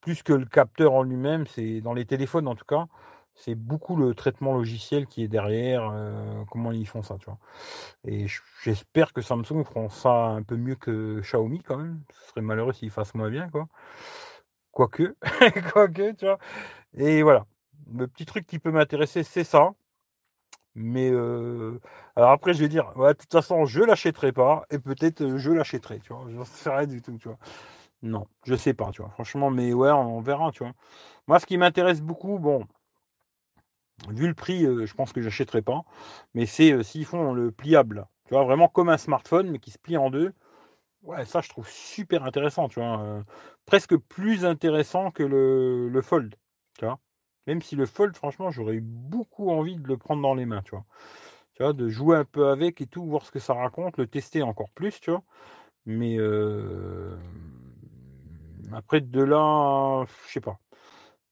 Plus 0.00 0.22
que 0.22 0.32
le 0.32 0.46
capteur 0.46 0.94
en 0.94 1.02
lui-même, 1.02 1.46
c'est 1.46 1.80
dans 1.82 1.92
les 1.94 2.06
téléphones 2.06 2.48
en 2.48 2.54
tout 2.54 2.64
cas, 2.64 2.86
c'est 3.34 3.54
beaucoup 3.54 3.96
le 3.96 4.14
traitement 4.14 4.54
logiciel 4.54 5.06
qui 5.06 5.22
est 5.24 5.28
derrière, 5.28 5.90
euh, 5.92 6.44
comment 6.50 6.72
ils 6.72 6.86
font 6.86 7.02
ça, 7.02 7.16
tu 7.18 7.26
vois. 7.26 7.38
Et 8.04 8.26
j'espère 8.62 9.12
que 9.12 9.22
Samsung 9.22 9.64
feront 9.64 9.90
ça 9.90 10.10
un 10.28 10.42
peu 10.42 10.56
mieux 10.56 10.76
que 10.76 11.20
Xiaomi 11.20 11.62
quand 11.62 11.76
même. 11.78 12.02
Ce 12.12 12.30
serait 12.30 12.42
malheureux 12.42 12.72
s'ils 12.72 12.90
fassent 12.90 13.14
moins 13.14 13.30
bien, 13.30 13.48
quoi. 13.50 13.68
Quoique, 14.72 15.16
quoique, 15.72 16.12
tu 16.12 16.24
vois. 16.26 16.38
Et 16.94 17.22
voilà. 17.22 17.46
Le 17.92 18.06
petit 18.08 18.26
truc 18.26 18.46
qui 18.46 18.58
peut 18.58 18.70
m'intéresser, 18.70 19.22
c'est 19.24 19.44
ça. 19.44 19.72
Mais 20.74 21.10
euh, 21.10 21.80
alors 22.16 22.30
après, 22.30 22.54
je 22.54 22.60
vais 22.60 22.68
dire, 22.68 22.92
ouais, 22.96 23.12
de 23.14 23.18
toute 23.18 23.32
façon, 23.32 23.66
je 23.66 23.82
l'achèterai 23.82 24.32
pas, 24.32 24.64
et 24.70 24.78
peut-être 24.78 25.22
euh, 25.22 25.38
je 25.38 25.50
l'achèterai, 25.50 26.00
tu 26.00 26.12
vois. 26.12 26.26
Je 26.30 26.42
sais 26.44 26.70
rien 26.70 26.86
du 26.86 27.02
tout, 27.02 27.16
tu 27.18 27.28
vois. 27.28 27.38
Non, 28.02 28.26
je 28.44 28.54
sais 28.56 28.74
pas, 28.74 28.90
tu 28.92 29.02
vois. 29.02 29.10
Franchement, 29.12 29.50
mais 29.50 29.72
ouais, 29.74 29.90
on 29.92 30.20
verra, 30.20 30.52
tu 30.52 30.64
vois. 30.64 30.72
Moi, 31.28 31.40
ce 31.40 31.46
qui 31.46 31.58
m'intéresse 31.58 32.02
beaucoup, 32.02 32.38
bon, 32.38 32.66
vu 34.08 34.26
le 34.26 34.34
prix, 34.34 34.64
euh, 34.64 34.86
je 34.86 34.94
pense 34.94 35.12
que 35.12 35.20
j'achèterai 35.20 35.62
pas, 35.62 35.82
mais 36.34 36.46
c'est 36.46 36.82
s'ils 36.82 37.04
font 37.04 37.32
le 37.32 37.50
pliable, 37.52 38.06
tu 38.26 38.34
vois, 38.34 38.44
vraiment 38.44 38.68
comme 38.68 38.88
un 38.88 38.98
smartphone, 38.98 39.50
mais 39.50 39.58
qui 39.58 39.70
se 39.70 39.78
plie 39.78 39.96
en 39.96 40.10
deux. 40.10 40.32
Ouais, 41.02 41.24
ça, 41.26 41.40
je 41.42 41.48
trouve 41.50 41.68
super 41.68 42.24
intéressant, 42.24 42.68
tu 42.68 42.80
vois. 42.80 43.24
presque 43.66 43.96
plus 43.96 44.44
intéressant 44.46 45.10
que 45.12 45.22
le, 45.24 45.88
le 45.90 46.02
Fold, 46.02 46.36
tu 46.78 46.86
vois. 46.86 47.00
Même 47.50 47.62
si 47.62 47.74
le 47.74 47.84
Fold, 47.84 48.14
franchement, 48.14 48.52
j'aurais 48.52 48.74
eu 48.74 48.80
beaucoup 48.80 49.50
envie 49.50 49.74
de 49.74 49.88
le 49.88 49.96
prendre 49.96 50.22
dans 50.22 50.34
les 50.34 50.46
mains, 50.46 50.62
tu 50.62 50.70
vois. 50.70 50.84
Tu 51.54 51.64
vois, 51.64 51.72
de 51.72 51.88
jouer 51.88 52.16
un 52.16 52.24
peu 52.24 52.46
avec 52.46 52.80
et 52.80 52.86
tout, 52.86 53.04
voir 53.04 53.26
ce 53.26 53.32
que 53.32 53.40
ça 53.40 53.54
raconte, 53.54 53.96
le 53.96 54.06
tester 54.06 54.40
encore 54.44 54.70
plus, 54.70 55.00
tu 55.00 55.10
vois. 55.10 55.24
Mais 55.84 56.16
euh, 56.16 57.16
après, 58.72 59.00
de 59.00 59.20
là, 59.20 60.04
je 60.28 60.32
sais 60.32 60.40
pas. 60.40 60.60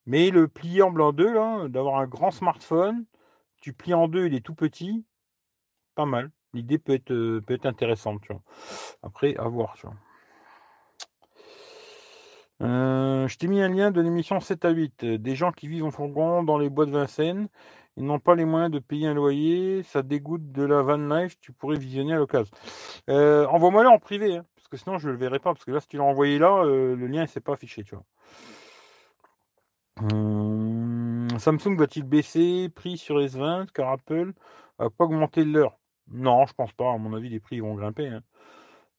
Mais 0.07 0.31
le 0.31 0.49
plier 0.49 0.83
en 0.83 0.91
blanc 0.91 1.13
2, 1.13 1.33
là, 1.33 1.69
d'avoir 1.69 2.01
un 2.01 2.09
grand 2.09 2.33
smartphone, 2.33 3.05
tu 3.61 3.73
plies 3.73 3.95
en 3.95 4.09
deux, 4.09 4.27
il 4.27 4.35
est 4.35 4.45
tout 4.45 4.57
petit, 4.57 5.07
pas 5.95 6.05
mal. 6.05 6.33
L'idée 6.53 6.79
peut 6.79 6.95
être, 6.95 7.13
euh, 7.13 7.41
peut 7.47 7.55
être 7.55 7.67
intéressante, 7.67 8.23
tu 8.23 8.33
vois. 8.33 8.43
Après, 9.05 9.37
à 9.37 9.47
voir, 9.47 9.75
tu 9.77 9.87
vois. 9.87 9.95
Euh, 12.61 13.29
je 13.29 13.39
t'ai 13.39 13.47
mis 13.47 13.61
un 13.61 13.69
lien 13.69 13.91
de 13.91 14.01
l'émission 14.01 14.41
7 14.41 14.65
à 14.65 14.71
8. 14.71 15.05
Des 15.05 15.35
gens 15.35 15.53
qui 15.53 15.69
vivent 15.69 15.85
en 15.85 15.91
fourgon 15.91 16.43
dans 16.43 16.59
les 16.59 16.69
bois 16.71 16.87
de 16.87 16.91
Vincennes. 16.91 17.49
Ils 17.97 18.05
n'ont 18.05 18.19
pas 18.19 18.35
les 18.35 18.45
moyens 18.45 18.71
de 18.71 18.79
payer 18.79 19.09
un 19.09 19.15
loyer. 19.15 19.83
Ça 19.83 20.03
dégoûte 20.03 20.53
de 20.53 20.63
la 20.63 20.83
van 20.83 20.97
life. 20.97 21.39
Tu 21.41 21.53
pourrais 21.53 21.79
visionner 21.79 22.15
à 22.15 22.19
l'occasion. 22.19 22.55
Euh, 23.11 23.47
envoie-moi-le 23.47 23.89
en 23.89 23.99
privé. 23.99 24.37
Hein, 24.37 24.45
parce 24.57 24.69
que 24.69 24.77
sinon, 24.77 24.99
je 24.99 25.09
ne 25.09 25.13
le 25.13 25.19
verrai 25.19 25.39
pas. 25.39 25.53
Parce 25.53 25.65
que 25.65 25.71
là, 25.71 25.81
si 25.81 25.89
tu 25.89 25.97
l'as 25.97 26.05
envoyé 26.05 26.39
là, 26.39 26.65
euh, 26.65 26.97
le 26.97 27.07
lien 27.07 27.23
ne 27.23 27.27
s'est 27.27 27.41
pas 27.41 27.55
affiché. 27.55 27.85
Tu 27.85 27.95
Samsung 31.39 31.77
va-t-il 31.77 32.05
baisser 32.05 32.69
prix 32.75 32.99
sur 32.99 33.19
S20 33.19 33.67
car 33.73 33.91
Apple 33.91 34.33
n'a 34.79 34.91
pas 34.91 35.05
augmenté 35.05 35.45
l'heure? 35.45 35.79
Non, 36.11 36.47
je 36.47 36.55
pense 36.55 36.73
pas. 36.73 36.93
À 36.93 36.99
mon 36.99 37.15
avis, 37.15 37.29
les 37.29 37.41
prix 37.41 37.61
vont 37.61 37.75
grimper. 37.75 38.09
Hein. 38.09 38.23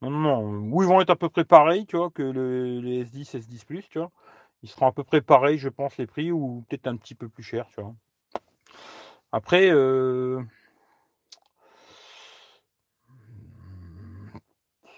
Non, 0.01 0.09
non, 0.11 0.19
non. 0.19 0.71
Où 0.71 0.81
ils 0.81 0.87
vont 0.87 1.01
être 1.01 1.09
à 1.09 1.15
peu 1.15 1.29
près 1.29 1.43
pareils, 1.45 1.85
tu 1.85 1.97
vois, 1.97 2.09
que 2.09 2.23
le, 2.23 2.79
les 2.79 3.05
S10, 3.05 3.37
S10 3.37 3.65
Plus, 3.65 3.89
tu 3.89 3.99
vois. 3.99 4.11
Ils 4.63 4.69
seront 4.69 4.87
à 4.87 4.91
peu 4.91 5.03
près 5.03 5.21
pareils, 5.21 5.57
je 5.57 5.69
pense, 5.69 5.97
les 5.97 6.07
prix, 6.07 6.31
ou 6.31 6.65
peut-être 6.69 6.87
un 6.87 6.97
petit 6.97 7.15
peu 7.15 7.29
plus 7.29 7.43
cher, 7.43 7.67
tu 7.73 7.81
vois. 7.81 7.93
Après, 9.31 9.69
euh, 9.71 10.41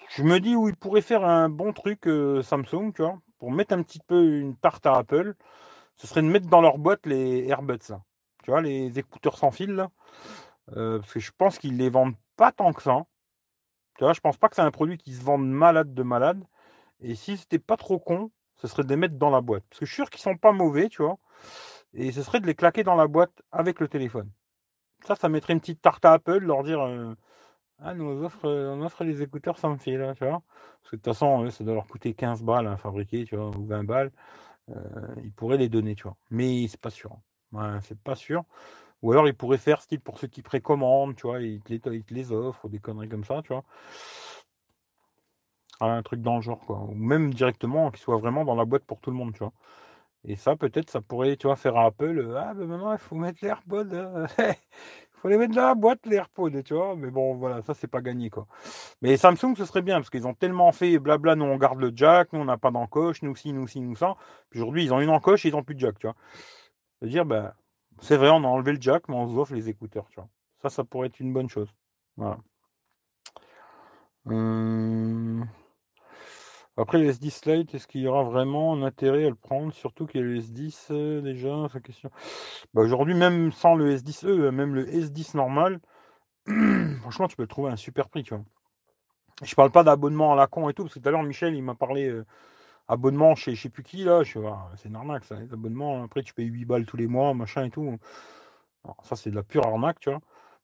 je 0.09 0.23
me 0.23 0.39
dis 0.39 0.55
où 0.55 0.69
ils 0.69 0.75
pourraient 0.75 1.01
faire 1.01 1.23
un 1.25 1.49
bon 1.49 1.73
truc 1.73 2.07
euh, 2.07 2.41
Samsung, 2.41 2.91
tu 2.93 3.01
vois, 3.01 3.19
pour 3.39 3.51
mettre 3.51 3.73
un 3.73 3.83
petit 3.83 3.99
peu 3.99 4.23
une 4.39 4.55
tarte 4.55 4.85
à 4.85 4.95
Apple. 4.95 5.35
Ce 5.95 6.07
serait 6.07 6.21
de 6.21 6.27
mettre 6.27 6.47
dans 6.47 6.61
leur 6.61 6.77
boîte 6.77 7.05
les 7.05 7.47
AirBuds. 7.47 7.95
Tu 8.43 8.51
vois, 8.51 8.61
les 8.61 8.99
écouteurs 8.99 9.37
sans 9.37 9.51
fil, 9.51 9.71
là. 9.71 9.91
Euh, 10.77 10.99
parce 10.99 11.13
que 11.13 11.19
je 11.19 11.31
pense 11.37 11.59
qu'ils 11.59 11.77
les 11.77 11.89
vendent 11.89 12.15
pas 12.37 12.51
tant 12.51 12.73
que 12.73 12.81
ça. 12.83 13.05
Je 14.13 14.19
pense 14.19 14.37
pas 14.37 14.49
que 14.49 14.55
c'est 14.55 14.61
un 14.61 14.71
produit 14.71 14.97
qui 14.97 15.13
se 15.13 15.23
vende 15.23 15.47
malade 15.47 15.93
de 15.93 16.03
malade. 16.03 16.43
Et 17.01 17.15
si 17.15 17.37
c'était 17.37 17.59
pas 17.59 17.77
trop 17.77 17.99
con, 17.99 18.31
ce 18.55 18.67
serait 18.67 18.83
de 18.83 18.89
les 18.89 18.95
mettre 18.95 19.15
dans 19.15 19.29
la 19.29 19.41
boîte. 19.41 19.63
Parce 19.69 19.79
que 19.79 19.85
je 19.85 19.91
suis 19.91 20.01
sûr 20.03 20.09
qu'ils 20.09 20.21
sont 20.21 20.37
pas 20.37 20.51
mauvais, 20.51 20.89
tu 20.89 21.01
vois. 21.03 21.17
Et 21.93 22.11
ce 22.11 22.23
serait 22.23 22.39
de 22.39 22.47
les 22.47 22.55
claquer 22.55 22.83
dans 22.83 22.95
la 22.95 23.07
boîte 23.07 23.41
avec 23.51 23.79
le 23.79 23.87
téléphone. 23.87 24.29
Ça, 25.05 25.15
ça 25.15 25.29
mettrait 25.29 25.53
une 25.53 25.59
petite 25.59 25.81
tarte 25.81 26.05
à 26.05 26.13
Apple, 26.13 26.39
leur 26.39 26.63
dire 26.63 26.81
euh, 26.81 27.15
Ah, 27.79 27.93
nous 27.95 28.05
on 28.05 28.23
offre, 28.25 28.47
on 28.47 28.81
offre 28.83 29.03
les 29.03 29.21
écouteurs 29.23 29.57
sans 29.59 29.77
fil, 29.77 29.97
là, 29.99 30.15
tu 30.15 30.25
vois. 30.25 30.43
Parce 30.81 30.91
que 30.91 30.95
de 30.97 31.01
toute 31.01 31.13
façon, 31.13 31.49
ça 31.49 31.63
doit 31.63 31.75
leur 31.75 31.87
coûter 31.87 32.13
15 32.13 32.43
balles 32.43 32.67
à 32.67 32.77
fabriquer, 32.77 33.25
tu 33.25 33.35
vois, 33.35 33.49
ou 33.49 33.65
20 33.65 33.83
balles. 33.85 34.11
Euh, 34.69 35.15
ils 35.23 35.33
pourraient 35.33 35.57
les 35.57 35.69
donner, 35.69 35.95
tu 35.95 36.03
vois. 36.03 36.17
Mais 36.31 36.67
c'est 36.67 36.79
pas 36.81 36.91
sûr. 36.91 37.17
Ouais, 37.53 37.79
c'est 37.83 37.99
pas 37.99 38.15
sûr. 38.15 38.43
Ou 39.01 39.11
alors, 39.11 39.27
ils 39.27 39.33
pourraient 39.33 39.57
faire 39.57 39.81
style 39.81 39.99
pour 39.99 40.19
ceux 40.19 40.27
qui 40.27 40.41
précommandent, 40.41 41.15
tu 41.15 41.27
vois, 41.27 41.41
ils 41.41 41.61
te 41.61 41.89
les, 41.89 42.03
les 42.09 42.31
offrent, 42.31 42.65
ou 42.65 42.69
des 42.69 42.79
conneries 42.79 43.09
comme 43.09 43.23
ça, 43.23 43.41
tu 43.43 43.53
vois. 43.53 43.63
Un 45.79 46.03
truc 46.03 46.21
dans 46.21 46.35
le 46.35 46.41
genre, 46.41 46.59
quoi. 46.59 46.79
Ou 46.89 46.93
même 46.93 47.33
directement, 47.33 47.89
qu'ils 47.91 48.01
soient 48.01 48.17
vraiment 48.17 48.45
dans 48.45 48.55
la 48.55 48.65
boîte 48.65 48.83
pour 48.85 48.99
tout 49.01 49.09
le 49.09 49.17
monde, 49.17 49.33
tu 49.33 49.39
vois. 49.39 49.53
Et 50.25 50.35
ça, 50.35 50.55
peut-être, 50.55 50.89
ça 50.91 51.01
pourrait, 51.01 51.35
tu 51.37 51.47
vois, 51.47 51.55
faire 51.55 51.77
un 51.77 51.87
Apple. 51.87 52.35
Ah, 52.37 52.53
ben 52.53 52.67
maintenant, 52.67 52.93
il 52.93 52.99
faut 52.99 53.15
mettre 53.15 53.39
l'AirPod. 53.43 54.27
Il 55.23 55.23
faut 55.23 55.29
les 55.29 55.37
mettre 55.37 55.53
dans 55.53 55.67
la 55.67 55.75
boîte, 55.75 55.99
les 56.07 56.15
AirPods, 56.15 56.63
tu 56.63 56.73
vois. 56.73 56.95
Mais 56.95 57.11
bon, 57.11 57.35
voilà, 57.35 57.61
ça, 57.61 57.75
c'est 57.75 57.87
pas 57.87 58.01
gagné, 58.01 58.31
quoi. 58.31 58.47
Mais 59.03 59.17
Samsung, 59.17 59.55
ce 59.55 59.65
serait 59.65 59.83
bien, 59.83 59.97
parce 59.97 60.09
qu'ils 60.09 60.25
ont 60.25 60.33
tellement 60.33 60.71
fait 60.71 60.97
blabla, 60.97 61.35
nous, 61.35 61.45
on 61.45 61.57
garde 61.57 61.79
le 61.79 61.91
jack, 61.95 62.33
nous, 62.33 62.39
on 62.39 62.45
n'a 62.45 62.57
pas 62.57 62.71
d'encoche, 62.71 63.21
nous, 63.21 63.35
si, 63.35 63.53
nous, 63.53 63.67
si, 63.67 63.81
nous, 63.81 63.95
ça. 63.95 64.15
Aujourd'hui, 64.55 64.83
ils 64.83 64.91
ont 64.93 64.99
une 64.99 65.11
encoche, 65.11 65.45
ils 65.45 65.51
n'ont 65.51 65.61
plus 65.63 65.75
de 65.75 65.79
jack, 65.79 65.99
tu 65.99 66.07
vois. 66.07 66.15
C'est-à-dire, 66.99 67.25
ben, 67.25 67.53
c'est 68.01 68.17
vrai, 68.17 68.29
on 68.29 68.43
a 68.43 68.47
enlevé 68.47 68.73
le 68.73 68.81
jack, 68.81 69.07
mais 69.07 69.15
on 69.15 69.25
vous 69.25 69.39
offre 69.39 69.53
les 69.53 69.69
écouteurs, 69.69 70.07
tu 70.09 70.15
vois. 70.15 70.27
Ça, 70.61 70.69
ça 70.69 70.83
pourrait 70.83 71.07
être 71.07 71.19
une 71.19 71.33
bonne 71.33 71.49
chose. 71.49 71.69
Voilà. 72.17 72.37
Hum... 74.25 75.47
Après, 76.77 76.97
le 76.97 77.11
S10 77.11 77.51
Lite, 77.51 77.75
est-ce 77.75 77.87
qu'il 77.87 78.01
y 78.01 78.07
aura 78.07 78.23
vraiment 78.23 78.73
un 78.73 78.81
intérêt 78.81 79.25
à 79.25 79.29
le 79.29 79.35
prendre 79.35 79.73
Surtout 79.73 80.07
qu'il 80.07 80.21
y 80.21 80.23
a 80.23 80.27
le 80.27 80.39
S10 80.39 80.87
euh, 80.91 81.21
déjà, 81.21 81.67
sa 81.71 81.79
question. 81.79 82.09
Bah, 82.73 82.81
Aujourd'hui, 82.81 83.13
même 83.13 83.51
sans 83.51 83.75
le 83.75 83.95
S10e, 83.95 84.27
euh, 84.27 84.51
même 84.51 84.73
le 84.73 84.85
S10 84.85 85.35
normal, 85.35 85.79
franchement, 87.01 87.27
tu 87.27 87.35
peux 87.35 87.43
le 87.43 87.47
trouver 87.47 87.69
à 87.69 87.73
un 87.73 87.77
super 87.77 88.09
prix, 88.09 88.23
tu 88.23 88.33
vois. 88.33 88.43
Je 89.43 89.53
parle 89.55 89.71
pas 89.71 89.83
d'abonnement 89.83 90.33
à 90.33 90.35
la 90.35 90.47
con 90.47 90.69
et 90.69 90.73
tout, 90.73 90.83
parce 90.83 90.95
que 90.95 90.99
tout 90.99 91.07
à 91.09 91.11
l'heure, 91.11 91.23
Michel, 91.23 91.55
il 91.55 91.63
m'a 91.63 91.75
parlé 91.75 92.07
euh, 92.07 92.25
abonnement 92.91 93.35
chez 93.35 93.55
je 93.55 93.63
sais 93.63 93.69
plus 93.69 93.83
qui, 93.83 94.03
là. 94.03 94.23
Je 94.23 94.39
c'est 94.77 94.89
normal, 94.89 95.23
ça, 95.23 95.35
les 95.35 95.51
abonnements. 95.53 96.03
Après, 96.03 96.23
tu 96.23 96.33
payes 96.33 96.47
8 96.47 96.65
balles 96.65 96.85
tous 96.85 96.97
les 96.97 97.07
mois, 97.07 97.33
machin 97.33 97.65
et 97.65 97.71
tout. 97.71 97.97
ça, 99.03 99.15
c'est 99.15 99.31
de 99.31 99.35
la 99.35 99.43
pure 99.43 99.65
arnaque, 99.65 99.99
tu 99.99 100.09
vois. 100.09 100.19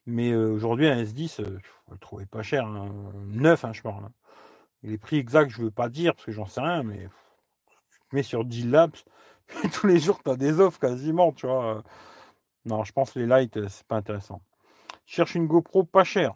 Mais 0.06 0.34
aujourd'hui, 0.36 0.88
un 0.88 1.04
S10, 1.04 1.36
tu 1.38 1.44
le 1.92 1.98
trouver 1.98 2.26
pas 2.26 2.44
cher. 2.44 2.66
Hein. 2.66 2.92
Neuf, 3.28 3.66
hein, 3.66 3.74
je 3.74 3.82
parle. 3.82 4.06
Hein. 4.06 4.12
Les 4.84 4.98
prix 4.98 5.18
exacts, 5.18 5.52
je 5.52 5.64
veux 5.64 5.72
pas 5.72 5.90
dire 5.90 6.14
parce 6.14 6.26
que 6.26 6.32
j'en 6.32 6.46
sais 6.46 6.62
rien, 6.62 6.84
mais 6.84 7.10
tu 7.92 8.00
te 8.10 8.16
mets 8.16 8.24
sur 8.24 8.46
D-Labs, 8.46 8.96
tous 9.74 9.88
les 9.88 10.00
jours, 10.00 10.22
tu 10.24 10.30
as 10.30 10.36
des 10.36 10.60
offres 10.60 10.80
quasiment, 10.80 11.32
tu 11.34 11.48
vois. 11.48 11.84
Non, 12.68 12.84
je 12.84 12.92
pense 12.92 13.14
que 13.14 13.20
les 13.20 13.26
lights, 13.26 13.58
euh, 13.58 13.70
c'est 13.70 13.88
pas 13.88 13.96
intéressant. 13.96 14.42
Cherche 15.06 15.36
une 15.36 15.48
GoPro 15.48 15.86
pas 15.86 16.04
chère. 16.04 16.36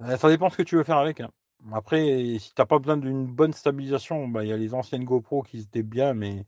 Euh, 0.00 0.16
ça 0.16 0.28
dépend 0.28 0.50
ce 0.50 0.56
que 0.56 0.62
tu 0.64 0.76
veux 0.76 0.82
faire 0.82 0.98
avec. 0.98 1.20
Hein. 1.20 1.30
Après, 1.72 2.38
si 2.38 2.52
tu 2.54 2.60
n'as 2.60 2.66
pas 2.66 2.78
besoin 2.78 2.96
d'une 2.96 3.26
bonne 3.26 3.52
stabilisation, 3.52 4.26
bah, 4.28 4.44
il 4.44 4.48
y 4.48 4.52
a 4.52 4.56
les 4.56 4.74
anciennes 4.74 5.04
GoPro 5.04 5.42
qui 5.42 5.60
étaient 5.60 5.82
bien, 5.82 6.14
mais 6.14 6.46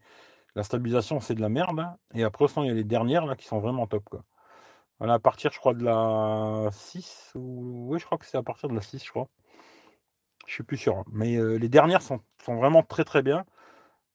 la 0.56 0.64
stabilisation, 0.64 1.20
c'est 1.20 1.34
de 1.34 1.40
la 1.40 1.48
merde. 1.48 1.80
Hein. 1.80 1.96
Et 2.14 2.24
après, 2.24 2.46
il 2.58 2.66
y 2.66 2.70
a 2.70 2.74
les 2.74 2.84
dernières 2.84 3.26
là, 3.26 3.36
qui 3.36 3.46
sont 3.46 3.60
vraiment 3.60 3.86
top. 3.86 4.04
Quoi. 4.08 4.24
Voilà, 4.98 5.14
à 5.14 5.18
partir, 5.18 5.52
je 5.52 5.58
crois, 5.58 5.74
de 5.74 5.84
la 5.84 6.68
6. 6.72 7.32
Ou... 7.36 7.86
Oui, 7.90 7.98
je 8.00 8.06
crois 8.06 8.18
que 8.18 8.26
c'est 8.26 8.38
à 8.38 8.42
partir 8.42 8.68
de 8.68 8.74
la 8.74 8.80
6, 8.82 9.04
je 9.04 9.10
crois. 9.10 9.28
Je 10.46 10.52
suis 10.54 10.64
plus 10.64 10.76
sûr. 10.76 10.98
Hein. 10.98 11.04
Mais 11.12 11.38
les 11.58 11.68
dernières 11.68 12.02
sont, 12.02 12.20
vraiment 12.46 12.82
très 12.82 13.04
très 13.04 13.22
bien. 13.22 13.44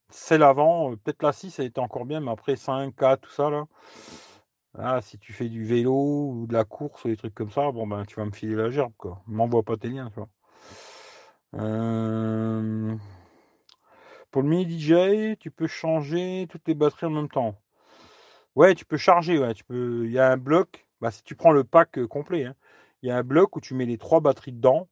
Celle 0.10 0.44
avant, 0.44 0.92
peut-être 0.98 1.24
la 1.24 1.34
6, 1.34 1.60
elle 1.60 1.68
était 1.68 1.80
encore 1.80 2.06
bien, 2.06 2.20
mais 2.20 2.32
après 2.32 2.56
5, 2.56 2.96
4, 2.96 3.22
tout 3.22 3.32
ça 3.32 3.50
là. 3.50 3.66
Ah, 4.78 5.02
si 5.02 5.18
tu 5.20 5.34
fais 5.34 5.50
du 5.50 5.66
vélo 5.66 5.94
ou 6.32 6.48
de 6.48 6.54
la 6.54 6.64
course 6.64 7.06
ou 7.06 7.10
des 7.10 7.18
trucs 7.18 7.34
comme 7.34 7.52
ça, 7.52 7.72
bon 7.72 7.88
ben 7.88 8.06
tu 8.06 8.16
vas 8.16 8.26
me 8.26 8.32
filer 8.32 8.56
la 8.56 8.70
gerbe 8.70 8.94
quoi. 8.98 9.22
M'envoie 9.28 9.64
pas 9.64 9.78
tes 9.78 9.90
liens, 9.90 10.10
tu 10.10 10.16
vois. 10.16 10.30
Pour 11.52 11.60
le 14.44 14.48
mini 14.48 14.66
DJ, 14.66 15.38
tu 15.40 15.52
peux 15.52 15.68
changer 15.68 16.48
toutes 16.50 16.68
les 16.68 16.76
batteries 16.76 17.08
en 17.08 17.12
même 17.12 17.30
temps. 17.30 17.56
Ouais, 18.56 18.76
tu 18.76 18.86
peux 18.86 18.98
charger, 18.98 19.40
ouais, 19.40 19.54
tu 19.54 19.64
peux. 19.64 20.06
Il 20.06 20.12
y 20.12 20.20
a 20.20 20.32
un 20.32 20.38
bloc. 20.38 20.88
Bah, 21.02 21.12
si 21.12 21.24
tu 21.24 21.36
prends 21.36 21.52
le 21.52 21.64
pack 21.64 22.06
complet, 22.08 22.46
hein, 22.46 22.56
il 23.02 23.10
y 23.10 23.12
a 23.12 23.18
un 23.18 23.24
bloc 23.24 23.56
où 23.56 23.62
tu 23.62 23.74
mets 23.74 23.86
les 23.86 23.98
trois 23.98 24.20
batteries 24.20 24.52
dedans 24.52 24.88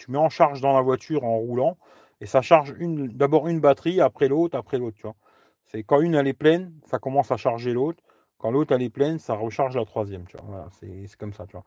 tu 0.00 0.10
mets 0.10 0.18
en 0.18 0.30
charge 0.30 0.62
dans 0.62 0.72
la 0.72 0.80
voiture 0.80 1.24
en 1.24 1.36
roulant 1.36 1.76
et 2.22 2.26
ça 2.26 2.40
charge 2.40 2.74
d'abord 2.78 3.48
une 3.48 3.60
batterie, 3.60 4.00
après 4.00 4.28
l'autre, 4.28 4.56
après 4.56 4.78
l'autre. 4.78 4.96
C'est 5.64 5.82
quand 5.82 6.00
une 6.00 6.14
elle 6.14 6.26
est 6.26 6.32
pleine, 6.32 6.72
ça 6.86 6.98
commence 6.98 7.30
à 7.30 7.36
charger 7.36 7.74
l'autre. 7.74 8.02
Quand 8.38 8.50
l'autre 8.50 8.74
elle 8.74 8.82
est 8.82 8.90
pleine, 8.90 9.18
ça 9.18 9.34
recharge 9.34 9.76
la 9.76 9.84
troisième. 9.84 10.24
Tu 10.26 10.38
c'est, 10.80 11.16
comme 11.18 11.34
ça. 11.34 11.46
Tu 11.46 11.52
vois. 11.52 11.64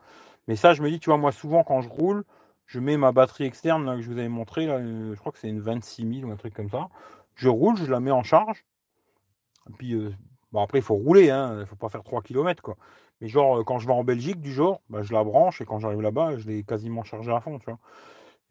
Mais 0.47 0.55
ça, 0.55 0.73
je 0.73 0.81
me 0.81 0.89
dis, 0.89 0.99
tu 0.99 1.11
vois, 1.11 1.17
moi 1.17 1.31
souvent 1.31 1.63
quand 1.63 1.81
je 1.81 1.89
roule, 1.89 2.23
je 2.65 2.79
mets 2.79 2.97
ma 2.97 3.11
batterie 3.11 3.45
externe 3.45 3.95
que 3.95 4.01
je 4.01 4.09
vous 4.09 4.17
avais 4.17 4.29
montré, 4.29 4.67
euh, 4.67 5.13
je 5.13 5.19
crois 5.19 5.31
que 5.31 5.37
c'est 5.37 5.49
une 5.49 5.59
26000 5.59 6.25
ou 6.25 6.31
un 6.31 6.35
truc 6.35 6.53
comme 6.53 6.69
ça. 6.69 6.89
Je 7.35 7.49
roule, 7.49 7.77
je 7.77 7.85
la 7.85 7.99
mets 7.99 8.11
en 8.11 8.23
charge. 8.23 8.65
Puis 9.77 9.93
euh, 9.93 10.11
après, 10.55 10.79
il 10.79 10.83
faut 10.83 10.95
rouler, 10.95 11.29
hein, 11.29 11.53
il 11.53 11.59
ne 11.59 11.65
faut 11.65 11.75
pas 11.75 11.89
faire 11.89 12.03
3 12.03 12.21
km. 12.21 12.61
Quoi. 12.61 12.77
Mais 13.21 13.27
genre, 13.27 13.59
euh, 13.59 13.63
quand 13.63 13.79
je 13.79 13.87
vais 13.87 13.93
en 13.93 14.03
Belgique, 14.03 14.39
du 14.39 14.51
jour, 14.51 14.81
bah, 14.89 15.01
je 15.01 15.13
la 15.13 15.23
branche 15.23 15.61
et 15.61 15.65
quand 15.65 15.79
j'arrive 15.79 16.01
là-bas, 16.01 16.37
je 16.37 16.47
l'ai 16.47 16.63
quasiment 16.63 17.03
chargé 17.03 17.31
à 17.31 17.39
fond. 17.39 17.59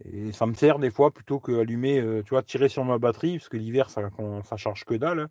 Et 0.05 0.33
ça 0.33 0.47
me 0.47 0.55
sert 0.55 0.79
des 0.79 0.91
fois 0.91 1.13
plutôt 1.13 1.39
que 1.39 1.61
allumer, 1.61 2.03
tu 2.25 2.31
vois, 2.31 2.43
tirer 2.43 2.69
sur 2.69 2.85
ma 2.85 2.99
batterie, 2.99 3.39
parce 3.39 3.49
que 3.49 3.57
l'hiver, 3.57 3.89
ça, 3.89 4.03
charge 4.57 4.85
que 4.85 4.95
dalle. 4.95 5.21
Hein. 5.21 5.29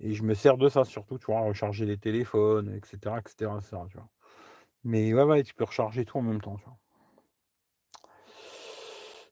Et 0.00 0.14
je 0.14 0.22
me 0.24 0.34
sers 0.34 0.56
de 0.56 0.68
ça 0.68 0.84
surtout, 0.84 1.18
tu 1.18 1.26
vois, 1.26 1.42
recharger 1.42 1.86
les 1.86 1.98
téléphones, 1.98 2.74
etc. 2.74 3.16
etc., 3.18 3.52
vois. 3.94 4.08
Mais 4.84 5.12
ouais, 5.14 5.22
ouais, 5.24 5.42
tu 5.42 5.54
peux 5.54 5.64
recharger 5.64 6.04
tout 6.04 6.18
en 6.18 6.22
même 6.22 6.40
temps, 6.40 6.56
tu. 6.56 6.64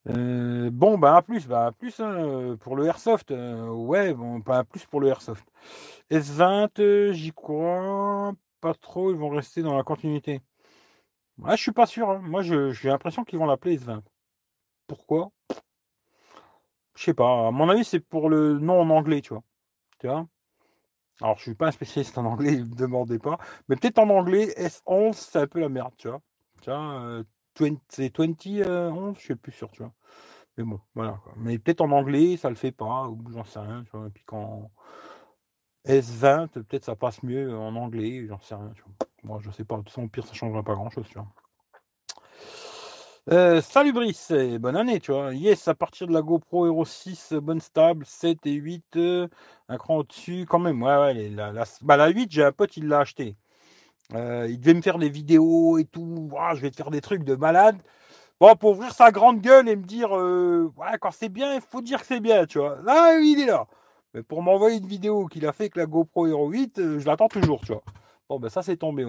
Euh, 0.09 0.70
bon, 0.70 0.98
bah, 0.98 1.16
à 1.16 1.22
plus, 1.22 1.46
bah, 1.46 1.72
plus 1.78 2.00
hein, 2.00 2.56
pour 2.61 2.76
le 2.76 2.86
Airsoft. 2.86 3.30
Euh, 3.30 3.68
ouais, 3.68 4.14
bon, 4.14 4.40
pas 4.40 4.64
plus 4.64 4.86
pour 4.86 5.00
le 5.00 5.09
Airsoft. 5.09 5.46
S20, 6.11 7.12
j'y 7.12 7.32
crois 7.32 8.32
pas 8.61 8.74
trop, 8.74 9.11
ils 9.12 9.16
vont 9.16 9.28
rester 9.28 9.62
dans 9.62 9.76
la 9.76 9.82
continuité. 9.84 10.40
Ah, 11.44 11.56
je 11.56 11.62
suis 11.62 11.72
pas 11.72 11.86
sûr. 11.86 12.11
Hein. 12.11 12.20
Moi, 12.22 12.42
j'ai 12.42 12.88
l'impression 12.88 13.24
qu'ils 13.24 13.38
vont 13.38 13.46
l'appeler 13.46 13.78
S20. 13.78 14.02
Pourquoi? 14.86 15.30
Je 16.96 17.04
sais 17.04 17.14
pas. 17.14 17.48
À 17.48 17.50
mon 17.50 17.68
avis, 17.68 17.84
c'est 17.84 18.00
pour 18.00 18.28
le 18.28 18.59
nom 18.59 18.80
en 18.80 18.90
anglais, 18.90 19.20
tu 19.20 19.34
vois. 19.34 19.44
Tu 20.00 20.09
vois? 20.09 20.26
Alors, 21.20 21.36
je 21.38 21.42
suis 21.42 21.54
pas 21.54 21.68
un 21.68 21.72
spécialiste 21.72 22.18
en 22.18 22.24
anglais, 22.24 22.56
ne 22.56 22.64
me 22.64 22.74
demandez 22.74 23.18
pas. 23.18 23.38
Mais 23.68 23.76
peut-être 23.76 23.98
en 23.98 24.09
anglais, 24.11 24.54
S11, 24.56 25.12
c'est 25.14 25.38
un 25.38 25.46
peu 25.46 25.61
la 25.61 25.68
merde, 25.68 25.92
tu 25.96 26.09
vois. 26.09 26.20
Euh, 26.68 27.22
c'est 27.88 28.16
20, 28.16 28.46
euh, 28.66 29.12
je 29.14 29.20
suis 29.20 29.34
plus 29.36 29.52
sûr, 29.52 29.70
tu 29.70 29.82
vois. 29.82 29.92
Mais 30.56 30.64
bon, 30.64 30.80
voilà. 30.94 31.20
Mais 31.36 31.59
peut-être 31.59 31.80
en 31.80 31.90
anglais, 31.92 32.36
ça 32.36 32.48
le 32.50 32.56
fait 32.56 32.72
pas, 32.72 33.09
j'en 33.32 33.44
sais 33.44 33.61
rien. 33.61 33.84
Et 34.06 34.11
puis 34.11 34.24
quand 34.26 34.70
S20, 35.86 36.48
peut-être 36.48 36.84
ça 36.84 36.96
passe 36.96 37.22
mieux 37.22 37.56
en 37.56 37.74
anglais, 37.76 38.26
j'en 38.28 38.40
sais 38.40 38.54
rien. 38.54 38.72
Moi, 39.22 39.40
je 39.42 39.50
sais 39.50 39.64
pas. 39.64 39.76
De 39.76 39.82
toute 39.82 39.90
façon, 39.90 40.04
au 40.04 40.09
pire, 40.09 40.26
ça 40.26 40.34
changera 40.34 40.62
pas 40.62 40.74
grand-chose, 40.74 41.06
tu 41.09 41.14
vois. 41.18 41.28
Euh, 43.30 43.61
salut 43.61 43.92
Brice, 43.92 44.32
bonne 44.59 44.76
année, 44.76 45.00
tu 45.00 45.12
vois. 45.12 45.34
Yes, 45.34 45.68
à 45.68 45.74
partir 45.74 46.06
de 46.06 46.14
la 46.14 46.22
GoPro 46.22 46.66
Hero 46.66 46.84
6, 46.86 47.34
bonne 47.34 47.61
stable, 47.61 48.06
7 48.06 48.46
et 48.46 48.52
8, 48.52 48.96
euh, 48.96 49.28
un 49.68 49.76
cran 49.76 49.98
au-dessus, 49.98 50.46
quand 50.48 50.59
même. 50.59 50.82
Ouais, 50.82 50.96
ouais, 50.96 51.28
la, 51.28 51.52
la, 51.52 51.64
bah, 51.82 51.98
la 51.98 52.09
8, 52.09 52.30
j'ai 52.32 52.42
un 52.42 52.52
pote, 52.52 52.76
il 52.78 52.88
l'a 52.88 53.00
acheté. 53.00 53.36
Euh, 54.14 54.46
il 54.48 54.59
devait 54.61 54.74
me 54.74 54.82
faire 54.82 54.98
des 54.98 55.11
vidéos 55.11 55.78
et 55.78 55.84
tout. 55.84 56.30
je 56.54 56.61
vais 56.61 56.70
te 56.70 56.76
faire 56.76 56.90
des 56.90 57.00
trucs 57.00 57.24
de 57.24 57.34
malade. 57.34 57.76
Bon, 58.40 58.54
pour 58.56 58.70
ouvrir 58.70 58.92
sa 58.92 59.11
grande 59.11 59.40
gueule 59.40 59.68
et 59.68 59.76
me 59.76 59.82
dire, 59.84 60.12
ouais, 60.12 60.98
quand 61.00 61.11
c'est 61.11 61.28
bien, 61.28 61.54
il 61.54 61.61
faut 61.61 61.82
dire 61.82 62.00
que 62.00 62.06
c'est 62.06 62.20
bien, 62.20 62.46
tu 62.46 62.59
vois. 62.59 62.78
Là, 62.84 63.18
il 63.20 63.40
est 63.40 63.46
là. 63.46 63.66
Mais 64.14 64.22
pour 64.22 64.42
m'envoyer 64.42 64.78
une 64.78 64.86
vidéo 64.86 65.26
qu'il 65.26 65.46
a 65.46 65.52
fait 65.52 65.64
avec 65.64 65.76
la 65.76 65.86
GoPro 65.86 66.26
Hero 66.26 66.48
8, 66.48 66.98
je 66.98 67.06
l'attends 67.06 67.28
toujours, 67.28 67.61
tu 67.62 67.72
vois. 67.72 67.82
Bon, 68.28 68.38
ben 68.38 68.50
ça, 68.50 68.62
c'est 68.62 68.76
tombé. 68.76 69.06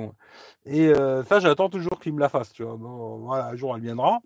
Et 0.66 0.88
euh, 0.90 1.24
ça, 1.24 1.40
j'attends 1.40 1.70
toujours 1.70 2.00
qu'il 2.00 2.14
me 2.14 2.20
la 2.20 2.30
fasse. 2.30 2.54
Tu 2.54 2.64
vois. 2.64 2.78
Bon, 2.78 3.18
voilà, 3.20 3.48
un 3.48 3.56
jour, 3.56 3.76
elle 3.76 3.82
viendra. 3.82 4.20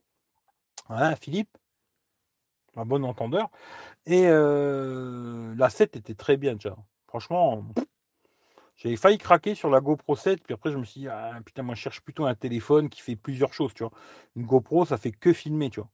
Voilà, 0.89 1.15
Philippe, 1.15 1.57
un 2.75 2.85
bon 2.85 3.03
entendeur. 3.03 3.49
Et 4.05 4.25
euh, 4.27 5.55
la 5.57 5.69
7 5.69 5.95
était 5.97 6.15
très 6.15 6.37
bien, 6.37 6.57
tu 6.57 6.69
vois. 6.69 6.77
Franchement, 7.07 7.65
j'avais 8.75 8.95
failli 8.95 9.17
craquer 9.17 9.55
sur 9.55 9.69
la 9.69 9.81
GoPro 9.81 10.15
7. 10.15 10.43
Puis 10.43 10.53
après, 10.53 10.71
je 10.71 10.77
me 10.77 10.83
suis 10.83 11.01
dit, 11.01 11.07
ah, 11.07 11.39
putain, 11.45 11.63
moi, 11.63 11.75
je 11.75 11.81
cherche 11.81 12.01
plutôt 12.01 12.25
un 12.25 12.35
téléphone 12.35 12.89
qui 12.89 13.01
fait 13.01 13.15
plusieurs 13.15 13.53
choses, 13.53 13.73
tu 13.73 13.83
vois. 13.83 13.91
Une 14.35 14.45
GoPro, 14.45 14.85
ça 14.85 14.97
fait 14.97 15.11
que 15.11 15.33
filmer, 15.33 15.69
tu 15.69 15.79
vois. 15.79 15.89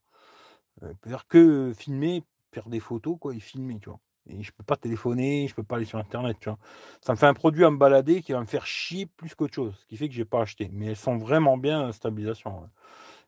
Euh, 0.82 0.94
dire 1.06 1.26
que 1.28 1.72
filmer, 1.76 2.24
faire 2.52 2.68
des 2.68 2.80
photos, 2.80 3.16
quoi, 3.20 3.34
et 3.34 3.40
filmer, 3.40 3.78
tu 3.80 3.88
vois. 3.90 4.00
Et 4.28 4.42
je 4.42 4.52
peux 4.52 4.64
pas 4.64 4.76
téléphoner, 4.76 5.48
je 5.48 5.54
peux 5.54 5.62
pas 5.62 5.76
aller 5.76 5.84
sur 5.84 5.98
internet, 5.98 6.36
tu 6.40 6.48
vois. 6.48 6.58
Ça 7.00 7.12
me 7.12 7.16
fait 7.18 7.26
un 7.26 7.34
produit 7.34 7.64
à 7.64 7.70
me 7.70 7.78
balader 7.78 8.22
qui 8.22 8.32
va 8.32 8.40
me 8.40 8.46
faire 8.46 8.66
chier 8.66 9.06
plus 9.06 9.34
qu'autre 9.34 9.54
chose, 9.54 9.74
ce 9.80 9.86
qui 9.86 9.96
fait 9.96 10.08
que 10.08 10.14
j'ai 10.14 10.24
pas 10.24 10.42
acheté. 10.42 10.70
Mais 10.72 10.86
elles 10.86 10.96
sont 10.96 11.16
vraiment 11.18 11.56
bien 11.58 11.90
stabilisation. 11.92 12.68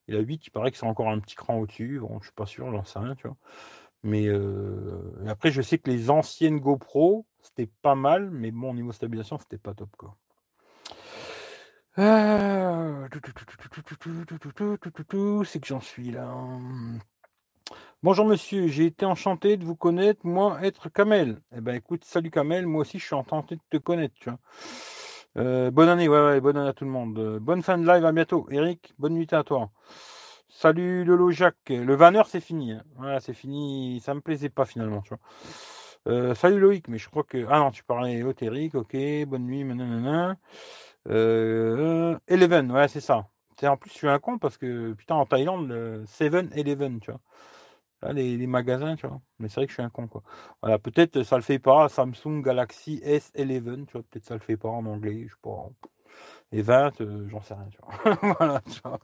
Et 0.09 0.13
la 0.13 0.21
8, 0.21 0.47
il 0.47 0.51
paraît 0.51 0.71
que 0.71 0.77
c'est 0.77 0.87
encore 0.87 1.09
un 1.09 1.19
petit 1.21 1.37
cran 1.37 1.59
au-dessus. 1.59 2.01
Bon, 2.01 2.19
je 2.21 2.27
suis 2.27 2.35
pas 2.35 2.47
sûr, 2.47 2.71
j'en 2.71 2.85
sais 2.85 2.99
rien, 2.99 3.15
tu 3.15 3.27
vois. 3.27 3.37
Mais 4.03 4.27
euh, 4.27 5.25
après, 5.29 5.51
je 5.53 5.63
sais 5.63 5.79
que 5.79 5.91
les 5.91 6.11
anciennes 6.11 6.59
GoPro, 6.61 7.27
c'était 7.41 7.71
pas 7.83 7.95
mal, 7.95 8.31
mais 8.31 8.51
bon, 8.51 8.71
au 8.71 8.75
niveau 8.75 8.93
stabilisation, 8.93 9.39
c'était 9.39 9.59
pas 9.59 9.75
top, 9.75 9.91
quoi. 9.97 10.17
C'est 15.45 15.61
que 15.61 15.67
j'en 15.67 15.81
suis 15.81 16.11
là. 16.11 16.35
Bonjour 18.03 18.27
monsieur, 18.27 18.67
j'ai 18.67 18.87
été 18.87 19.05
enchanté 19.07 19.57
de 19.57 19.65
vous 19.65 19.77
connaître, 19.77 20.27
moi 20.27 20.59
être 20.63 20.89
Kamel. 20.89 21.41
Eh 21.57 21.61
ben 21.61 21.77
écoute, 21.77 22.05
salut 22.05 22.31
Kamel, 22.31 22.67
moi 22.67 22.81
aussi 22.81 22.99
je 22.99 23.05
suis 23.05 23.15
enchanté 23.15 23.57
de 23.57 23.61
te 23.71 23.77
connaître, 23.77 24.15
tu 24.19 24.29
vois. 24.31 24.39
Euh, 25.39 25.71
bonne 25.71 25.89
année, 25.89 26.09
ouais, 26.09 26.21
ouais, 26.21 26.41
bonne 26.41 26.57
année 26.57 26.69
à 26.69 26.73
tout 26.73 26.85
le 26.85 26.91
monde. 26.91 27.19
Euh, 27.19 27.39
bonne 27.39 27.63
fin 27.63 27.79
de 27.79 27.87
live, 27.87 28.05
à 28.05 28.13
bientôt. 28.13 28.47
Eric, 28.51 28.93
bonne 28.99 29.15
nuit 29.15 29.29
à 29.33 29.45
toi. 29.45 29.71
Salut 30.55 31.05
Lolo 31.05 31.31
Jacques. 31.31 31.71
Le 31.71 31.97
20h 31.97 32.27
c'est 32.29 32.41
fini. 32.41 32.73
Hein. 32.73 32.85
Voilà, 32.97 33.21
c'est 33.21 33.33
fini. 33.33 34.01
Ça 34.01 34.15
me 34.15 34.21
plaisait 34.21 34.51
pas 34.51 34.65
finalement, 34.67 35.01
tu 35.01 35.09
vois. 35.09 35.19
Euh, 36.09 36.35
salut 36.35 36.61
Loïc, 36.61 36.89
mais 36.89 36.99
je 36.99 37.09
crois 37.09 37.25
que. 37.25 37.47
Ah 37.51 37.59
non, 37.59 37.71
tu 37.71 37.83
parlais 37.85 38.23
Eric, 38.41 38.75
ok, 38.75 38.97
bonne 39.27 39.47
nuit, 39.47 39.65
nanana. 39.65 40.37
Euh, 41.09 42.19
Eleven, 42.29 42.71
ouais, 42.71 42.89
c'est 42.89 43.01
ça. 43.01 43.29
En 43.63 43.77
plus, 43.77 43.91
je 43.91 43.97
suis 43.97 44.09
un 44.09 44.19
con 44.19 44.39
parce 44.39 44.59
que 44.59 44.93
putain, 44.93 45.15
en 45.17 45.27
Thaïlande, 45.27 45.69
le 45.69 46.05
7-Eleven, 46.07 47.01
tu 47.01 47.11
vois. 47.11 47.21
Là, 48.03 48.13
les, 48.13 48.47
magasins, 48.47 48.97
tu 48.97 49.07
vois. 49.07 49.21
Mais 49.39 49.49
c'est 49.49 49.57
vrai 49.57 49.67
que 49.67 49.71
je 49.73 49.77
suis 49.77 49.83
un 49.83 49.91
con, 49.91 50.09
quoi. 50.09 50.23
Voilà, 50.63 50.79
peut-être 50.79 51.23
ça 51.25 51.37
le 51.37 51.43
fait 51.43 51.59
pas. 51.61 51.89
Samsung 51.89 52.43
Galaxy 52.43 53.01
S11, 53.05 53.87
tu 53.87 53.93
vois. 53.93 54.03
Peut-être 54.11 54.25
ça 54.27 54.35
le 54.35 54.41
fait 54.41 54.57
pas 54.57 54.69
en 54.69 54.87
anglais, 54.87 55.25
je 55.29 55.35
sais 55.35 55.41
pas. 55.43 55.71
Et 56.53 56.63
20, 56.63 57.01
euh, 57.01 57.29
j'en 57.29 57.43
sais 57.43 57.55
rien, 57.55 57.69
tu 57.71 57.79
vois. 57.83 58.35
voilà, 58.39 58.61
tu 58.63 58.81
vois. 58.85 59.01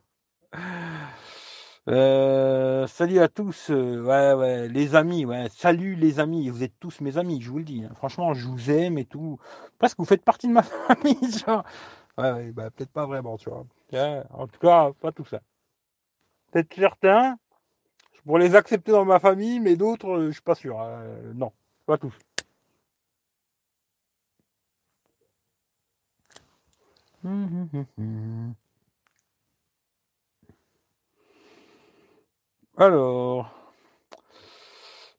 Euh, 1.89 2.86
salut 2.86 3.18
à 3.20 3.28
tous, 3.28 3.70
euh, 3.70 4.68
les 4.68 4.95
amis, 4.95 5.24
ouais, 5.24 5.49
salut 5.49 5.95
les 5.95 6.20
amis, 6.20 6.51
vous 6.51 6.62
êtes 6.62 6.78
tous 6.78 7.01
mes 7.01 7.16
amis, 7.16 7.41
je 7.41 7.51
vous 7.51 7.59
le 7.59 7.64
dis. 7.64 7.82
Hein. 7.82 7.95
Franchement, 7.95 8.34
je 8.34 8.47
vous 8.47 8.70
aime 8.70 8.99
et 8.99 9.07
tout. 9.07 9.39
Presque 9.78 9.97
vous 9.99 10.05
faites 10.05 10.22
partie 10.22 10.49
de 10.49 10.53
ma 10.53 10.62
famille, 10.62 11.16
vois. 11.47 11.64
Ouais, 12.18 12.53
bah, 12.53 12.70
peut-être 12.70 12.91
pas 12.91 13.07
vraiment, 13.07 13.39
tu 13.39 13.49
vois. 13.49 13.64
en 14.30 14.47
tout 14.49 14.59
cas, 14.61 14.93
pas 15.01 15.12
tout 15.12 15.24
ça. 15.24 15.41
Peut-être 16.51 16.74
certains, 16.74 17.39
je 18.14 18.20
pourrais 18.22 18.43
les 18.43 18.57
accepter 18.57 18.93
dans 18.93 19.05
ma 19.07 19.20
famille, 19.20 19.61
mais 19.61 19.76
d'autres, 19.76 20.09
euh, 20.18 20.26
je 20.28 20.32
suis 20.32 20.43
pas 20.43 20.55
sûr. 20.57 20.80
Hein. 20.80 21.03
non, 21.34 21.53
pas 21.86 21.99
tous. 21.99 22.14
Hum, 27.24 27.68
hum, 27.72 27.86
hum, 27.99 28.55
Alors, 32.81 33.51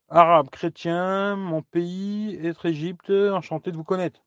arabe, 0.07 0.49
chrétien, 0.49 1.36
mon 1.36 1.62
pays, 1.62 2.39
être 2.41 2.66
Égypte, 2.66 3.10
enchanté 3.10 3.74
de 3.74 3.76
vous 3.76 3.84
connaître. 3.84 4.22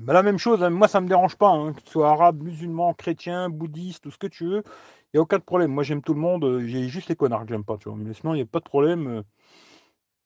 Ben, 0.00 0.14
la 0.14 0.24
même 0.24 0.38
chose, 0.38 0.60
hein, 0.64 0.70
moi 0.70 0.88
ça 0.88 1.00
me 1.00 1.06
dérange 1.06 1.36
pas, 1.36 1.48
hein, 1.50 1.72
que 1.72 1.80
tu 1.80 1.92
sois 1.92 2.10
arabe, 2.10 2.42
musulman, 2.42 2.92
chrétien, 2.94 3.50
bouddhiste, 3.50 4.02
tout 4.02 4.10
ce 4.10 4.18
que 4.18 4.26
tu 4.26 4.46
veux, 4.46 4.64
il 4.66 5.10
n'y 5.14 5.18
a 5.18 5.22
aucun 5.22 5.38
problème. 5.38 5.70
Moi 5.70 5.84
j'aime 5.84 6.02
tout 6.02 6.12
le 6.12 6.18
monde, 6.18 6.44
euh, 6.44 6.66
j'ai 6.66 6.88
juste 6.88 7.08
les 7.08 7.14
connards 7.14 7.42
que 7.44 7.50
j'aime 7.50 7.62
pas, 7.62 7.76
tu. 7.78 7.88
Mais 7.90 8.14
sinon 8.14 8.34
il 8.34 8.38
n'y 8.38 8.42
a 8.42 8.46
pas 8.46 8.58
de 8.58 8.64
problème. 8.64 9.06
Euh, 9.06 9.22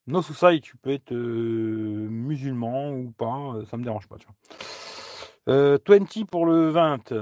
no 0.07 0.23
society, 0.23 0.63
tu 0.63 0.79
peux 0.79 0.93
être 0.93 1.13
euh, 1.13 2.09
musulman 2.09 2.91
ou 2.93 3.11
pas, 3.11 3.55
ça 3.71 3.77
me 3.77 3.85
dérange 3.85 4.09
pas, 4.09 4.17
tu 4.17 4.27
vois. 5.47 5.79
20 5.87 6.25
pour 6.31 6.47
le 6.47 6.71
20. 6.71 7.13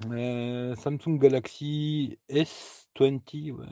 Samsung 0.00 1.18
Galaxy 1.18 2.18
S 2.28 2.88
20, 2.98 3.06
ouais. 3.52 3.66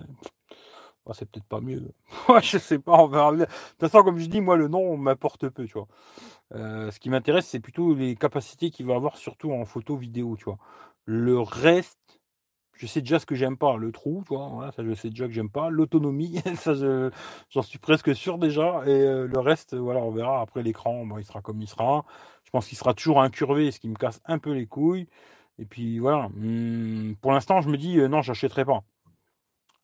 c'est 1.13 1.29
peut-être 1.31 1.47
pas 1.47 1.61
mieux. 1.61 1.93
je 2.43 2.59
sais 2.59 2.79
pas, 2.79 2.93
on 2.93 3.07
verra. 3.07 3.33
De 3.33 3.45
toute 3.45 3.81
façon, 3.81 4.03
comme 4.03 4.19
je 4.19 4.27
dis, 4.27 4.41
moi, 4.41 4.57
le 4.57 4.69
nom 4.69 4.97
m'importe 4.97 5.49
peu, 5.49 5.67
tu 5.67 5.75
vois. 5.75 5.89
Euh, 6.55 6.91
ce 6.91 7.01
qui 7.01 7.11
m'intéresse, 7.11 7.47
c'est 7.47 7.61
plutôt 7.61 7.95
les 7.95 8.17
capacités 8.17 8.71
qu'il 8.71 8.87
va 8.87 8.95
avoir, 8.95 9.17
surtout 9.17 9.53
en 9.53 9.65
photo, 9.65 9.97
vidéo, 9.97 10.37
tu 10.37 10.45
vois. 10.45 10.59
Le 11.05 11.41
reste, 11.41 12.21
je 12.75 12.87
sais 12.87 13.01
déjà 13.01 13.19
ce 13.19 13.27
que 13.27 13.35
j'aime 13.35 13.57
pas. 13.57 13.77
Le 13.77 13.93
trou, 13.93 14.23
tu 14.27 14.35
vois, 14.35 14.71
ça, 14.75 14.85
je 14.85 14.95
sais 14.95 15.11
déjà 15.11 15.27
que 15.27 15.33
j'aime 15.33 15.51
pas. 15.51 15.69
L'autonomie, 15.71 16.41
j'en 17.51 17.63
suis 17.63 17.79
presque 17.79 18.15
sûr 18.15 18.39
déjà. 18.39 18.83
Et 18.87 18.91
euh, 18.91 19.27
le 19.27 19.39
reste, 19.39 19.75
voilà, 19.75 20.01
on 20.01 20.11
verra. 20.11 20.41
Après, 20.41 20.63
l'écran, 20.63 21.05
bon, 21.05 21.19
il 21.19 21.25
sera 21.25 21.43
comme 21.43 21.61
il 21.61 21.69
sera. 21.69 22.05
Je 22.45 22.51
pense 22.51 22.67
qu'il 22.69 22.79
sera 22.79 22.95
toujours 22.95 23.21
incurvé, 23.21 23.71
ce 23.71 23.81
qui 23.81 23.89
me 23.89 23.97
casse 23.97 24.21
un 24.25 24.39
peu 24.39 24.53
les 24.53 24.67
couilles. 24.67 25.09
Et 25.61 25.67
puis 25.67 25.99
voilà. 25.99 26.29
Hmm, 26.35 27.15
pour 27.21 27.33
l'instant, 27.33 27.61
je 27.61 27.69
me 27.69 27.77
dis, 27.77 27.99
euh, 27.99 28.09
non, 28.09 28.23
j'achèterai 28.23 28.65
pas. 28.65 28.83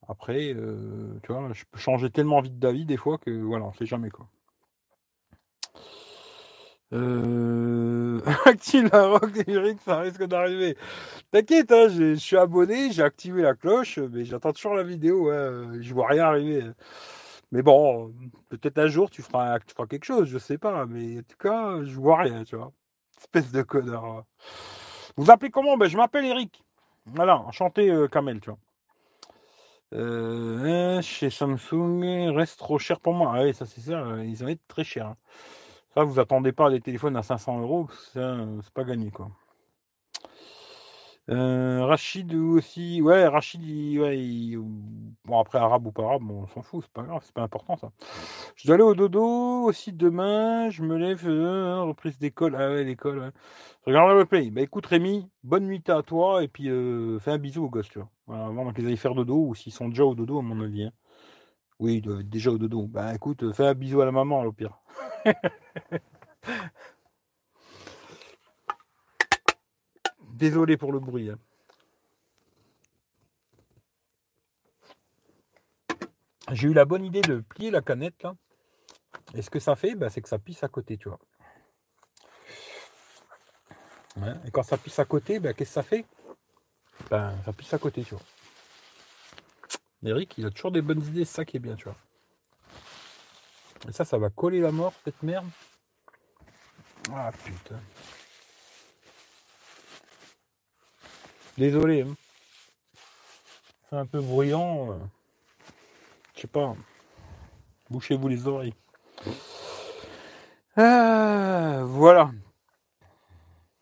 Après, 0.09 0.55
euh, 0.55 1.19
tu 1.23 1.33
vois, 1.33 1.53
je 1.53 1.65
peux 1.71 1.79
changer 1.79 2.11
tellement 2.11 2.41
vite 2.41 2.59
d'avis 2.59 2.87
des 2.87 2.97
fois 2.97 3.19
que 3.19 3.31
voilà, 3.31 3.67
on 3.67 3.73
sait 3.73 3.87
jamais 3.87 4.11
quoi. 4.11 4.29
Euh... 6.93 8.21
Active 8.47 8.89
la 8.93 9.07
rock 9.09 9.33
Eric, 9.47 9.81
ça 9.85 9.99
risque 10.01 10.25
d'arriver. 10.25 10.77
T'inquiète, 11.33 11.73
hein, 11.73 11.89
je 11.89 12.15
suis 12.15 12.37
abonné, 12.37 12.93
j'ai 12.93 13.03
activé 13.03 13.43
la 13.43 13.55
cloche, 13.55 13.99
mais 13.99 14.25
j'attends 14.25 14.53
toujours 14.53 14.75
la 14.75 14.85
vidéo. 14.85 15.31
Hein, 15.31 15.73
je 15.81 15.93
vois 15.93 16.09
rien 16.09 16.27
arriver. 16.27 16.63
Mais 17.53 17.63
bon, 17.63 18.15
peut-être 18.49 18.79
un 18.79 18.89
jour 18.89 19.11
tu 19.11 19.23
feras, 19.23 19.59
quelque 19.89 20.05
chose, 20.05 20.29
je 20.29 20.39
sais 20.39 20.59
pas. 20.59 20.87
Mais 20.87 21.19
en 21.19 21.23
tout 21.23 21.37
cas, 21.39 21.83
je 21.85 21.95
vois 21.95 22.19
rien, 22.23 22.45
tu 22.45 22.57
vois. 22.57 22.73
Espèce 23.19 23.53
de 23.53 23.63
connard. 23.63 24.25
Vous 25.17 25.31
appelez 25.31 25.51
comment? 25.51 25.77
Ben, 25.77 25.89
Je 25.89 25.97
m'appelle 25.97 26.27
Eric. 26.27 26.63
Voilà, 27.07 27.39
enchanté 27.39 27.91
euh, 27.91 28.09
Kamel, 28.09 28.41
tu 28.41 28.51
vois. 28.51 28.59
Euh, 29.95 31.01
chez 31.01 31.31
Samsung, 31.31 32.33
reste 32.35 32.59
trop 32.59 32.79
cher 32.79 32.99
pour 33.01 33.15
moi. 33.15 33.33
Ah 33.37 33.43
oui, 33.45 33.55
ça 33.55 33.67
c'est 33.67 33.81
ça, 33.81 34.05
ils 34.25 34.35
vont 34.37 34.49
être 34.49 34.67
très 34.67 34.83
chers. 34.83 35.07
Hein. 35.07 35.17
Ça, 35.95 36.03
vous 36.03 36.19
attendez 36.19 36.53
pas 36.53 36.69
des 36.71 36.81
téléphones 36.81 37.17
à 37.17 37.23
500 37.23 37.61
euros, 37.61 37.89
c'est 38.13 38.73
pas 38.75 38.85
gagné 38.85 39.11
quoi. 39.11 39.31
Euh, 41.29 41.85
Rachid 41.85 42.33
aussi, 42.35 43.03
ouais, 43.03 43.27
Rachid, 43.27 43.61
ouais, 43.99 44.55
bon 45.25 45.41
après 45.41 45.59
arabe 45.59 45.85
ou 45.89 45.91
pas 45.91 46.05
arabe, 46.05 46.31
on 46.31 46.47
s'en 46.47 46.63
fout, 46.63 46.85
c'est 46.85 46.93
pas 46.93 47.03
grave, 47.03 47.21
c'est 47.25 47.35
pas 47.35 47.43
important 47.43 47.77
ça. 47.77 47.91
Je 48.55 48.67
dois 48.67 48.75
aller 48.77 48.85
au 48.85 48.95
dodo 48.95 49.65
aussi 49.65 49.93
demain, 49.93 50.71
je 50.71 50.83
me 50.85 50.97
lève, 50.97 51.27
euh, 51.27 51.83
reprise 51.83 52.17
d'école, 52.19 52.55
ah 52.57 52.71
ouais, 52.71 52.85
regarde 53.87 54.19
le 54.19 54.25
play. 54.25 54.51
Bah 54.51 54.61
écoute 54.63 54.87
Rémi, 54.87 55.29
bonne 55.43 55.67
nuit 55.67 55.83
à 55.89 56.03
toi 56.03 56.45
et 56.45 56.49
puis 56.49 56.69
euh, 56.71 57.19
fais 57.19 57.33
un 57.33 57.39
bisou 57.39 57.65
aux 57.65 57.71
gosses, 57.71 57.89
tu 57.89 57.99
vois. 57.99 58.09
Avant 58.37 58.73
qu'ils 58.73 58.87
aillent 58.87 58.97
faire 58.97 59.15
dodo 59.17 59.49
ou 59.49 59.55
s'ils 59.57 59.73
sont 59.73 59.89
déjà 59.89 60.05
au 60.05 60.15
dodo 60.15 60.39
à 60.39 60.43
mon 60.43 60.61
avis. 60.63 60.85
Hein. 60.85 60.93
Oui, 61.81 61.97
ils 61.97 62.03
doivent 62.03 62.21
être 62.21 62.31
déjà 62.31 62.51
au 62.53 62.59
dodo. 62.59 62.87
Bah 62.89 63.15
écoute, 63.15 63.53
fais 63.55 63.67
un 63.67 63.75
bisou 63.75 64.01
à 64.01 64.07
la 64.07 64.13
maman, 64.13 64.43
au 64.45 64.53
pire. 64.53 64.79
Désolé 70.37 70.77
pour 70.77 70.93
le 70.93 71.01
bruit. 71.01 71.31
Hein. 71.31 71.39
J'ai 76.53 76.69
eu 76.69 76.75
la 76.75 76.85
bonne 76.85 77.05
idée 77.07 77.23
de 77.23 77.41
plier 77.41 77.71
la 77.71 77.81
canette 77.81 78.23
là. 78.23 78.37
Et 79.35 79.41
ce 79.41 79.49
que 79.49 79.59
ça 79.59 79.77
fait, 79.77 79.95
bah, 79.95 80.11
c'est 80.11 80.21
que 80.21 80.29
ça 80.29 80.39
pisse 80.39 80.63
à 80.63 80.69
côté, 80.69 80.99
tu 80.99 81.09
vois. 81.09 81.19
et 84.45 84.51
quand 84.51 84.63
ça 84.63 84.77
pisse 84.77 84.99
à 84.99 85.07
côté, 85.07 85.41
bah, 85.41 85.55
qu'est-ce 85.55 85.71
que 85.71 85.75
ça 85.75 85.83
fait? 85.83 86.05
Ben, 87.11 87.35
Ça 87.47 87.53
pisse 87.55 87.73
à 87.73 87.79
côté, 87.79 88.05
tu 88.05 88.15
vois. 88.15 88.25
Eric, 90.05 90.37
il 90.37 90.45
a 90.45 90.51
toujours 90.51 90.71
des 90.71 90.83
bonnes 90.83 91.03
idées, 91.03 91.25
c'est 91.25 91.37
ça 91.37 91.45
qui 91.47 91.57
est 91.57 91.61
bien, 91.61 91.77
tu 91.77 91.85
vois. 91.85 91.97
Et 93.89 93.93
ça, 93.93 94.05
ça 94.05 94.19
va 94.19 94.29
coller 94.29 94.61
la 94.61 94.71
mort, 94.71 94.93
cette 95.03 95.23
merde? 95.23 95.49
Ah 97.11 97.33
putain. 97.33 97.81
Désolé. 101.59 102.03
Hein. 102.03 102.15
C'est 103.89 103.97
un 103.97 104.07
peu 104.07 104.21
bruyant. 104.21 104.93
Euh. 104.93 104.99
Je 106.35 106.43
sais 106.43 106.49
pas. 106.49 106.75
Bouchez-vous 107.91 108.29
les 108.29 108.47
oreilles. 108.47 108.75
Ah, 110.77 111.83
voilà. 111.85 112.31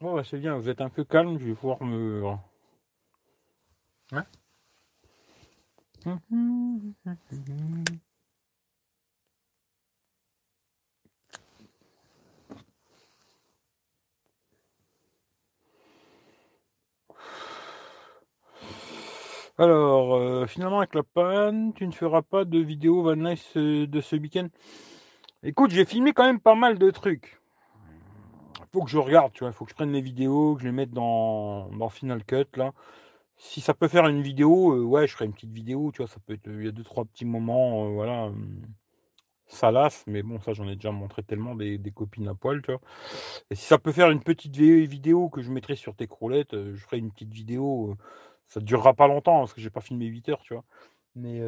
Bon, 0.01 0.15
bah, 0.15 0.23
c'est 0.23 0.39
bien, 0.39 0.57
vous 0.57 0.69
êtes 0.69 0.81
un 0.81 0.91
peu 0.91 1.03
calme, 1.05 1.39
je 1.39 1.47
vais 1.47 1.55
pouvoir 1.55 1.83
me. 1.83 2.23
Hein 4.13 4.25
Alors, 19.57 20.17
euh, 20.17 20.47
finalement, 20.47 20.79
avec 20.79 20.97
la 20.97 21.05
panne, 21.05 21.73
tu 21.75 21.87
ne 21.87 21.93
feras 21.93 22.23
pas 22.23 22.45
de 22.45 22.59
vidéo 22.59 23.03
Van 23.03 23.15
Nice 23.15 23.57
euh, 23.57 23.87
de 23.87 24.01
ce 24.01 24.17
week-end? 24.17 24.49
Écoute, 25.45 25.71
j'ai 25.71 25.85
filmé 25.85 26.13
quand 26.13 26.25
même 26.25 26.41
pas 26.41 26.57
mal 26.57 26.77
de 26.77 26.91
trucs. 26.91 27.41
Il 28.59 28.67
faut 28.73 28.83
que 28.83 28.91
je 28.91 28.99
regarde, 28.99 29.33
tu 29.33 29.41
vois. 29.45 29.51
Il 29.51 29.53
faut 29.55 29.65
que 29.65 29.71
je 29.71 29.77
prenne 29.77 29.91
mes 29.91 30.01
vidéos, 30.01 30.57
que 30.57 30.63
je 30.63 30.67
les 30.67 30.73
mette 30.73 30.91
dans, 30.91 31.89
Final 31.89 32.25
Cut, 32.25 32.47
là. 32.57 32.73
Si 33.37 33.61
ça 33.61 33.75
peut 33.75 33.87
faire 33.87 34.09
une 34.09 34.23
vidéo, 34.23 34.73
euh, 34.73 34.83
ouais, 34.83 35.07
je 35.07 35.13
ferai 35.13 35.27
une 35.27 35.35
petite 35.35 35.53
vidéo, 35.53 35.93
tu 35.93 35.99
vois. 36.03 36.09
Ça 36.09 36.19
peut 36.27 36.35
être, 36.35 36.49
il 36.49 36.65
y 36.65 36.69
a 36.69 36.73
deux, 36.73 36.83
trois 36.83 37.05
petits 37.05 37.25
moments, 37.25 37.91
voilà. 37.91 38.33
ça 39.47 39.71
lasse, 39.71 40.03
mais 40.09 40.25
bon, 40.25 40.41
ça, 40.41 40.53
j'en 40.53 40.69
ai 40.69 40.75
déjà 40.75 40.91
montré 40.91 41.23
tellement 41.23 41.55
des, 41.55 41.79
copines 41.95 42.27
à 42.27 42.35
poil, 42.35 42.61
tu 42.63 42.73
vois. 42.73 42.81
Et 43.51 43.55
si 43.55 43.65
ça 43.67 43.79
peut 43.79 43.93
faire 43.93 44.11
une 44.11 44.23
petite 44.23 44.57
vidéo 44.57 45.29
que 45.29 45.43
je 45.43 45.53
mettrai 45.53 45.77
sur 45.77 45.95
tes 45.95 46.09
croulettes, 46.09 46.57
je 46.57 46.81
ferai 46.81 46.99
une 46.99 47.13
petite 47.13 47.33
vidéo 47.33 47.97
ça 48.49 48.61
ne 48.61 48.65
durera 48.65 48.95
pas 48.95 49.09
longtemps 49.09 49.41
parce 49.41 49.55
que 49.55 49.61
j'ai 49.61 49.71
pas 49.71 49.81
filmé 49.81 50.07
8 50.07 50.29
heures, 50.29 50.43
tu 50.43 50.55
vois. 50.55 50.65
Mais 51.17 51.41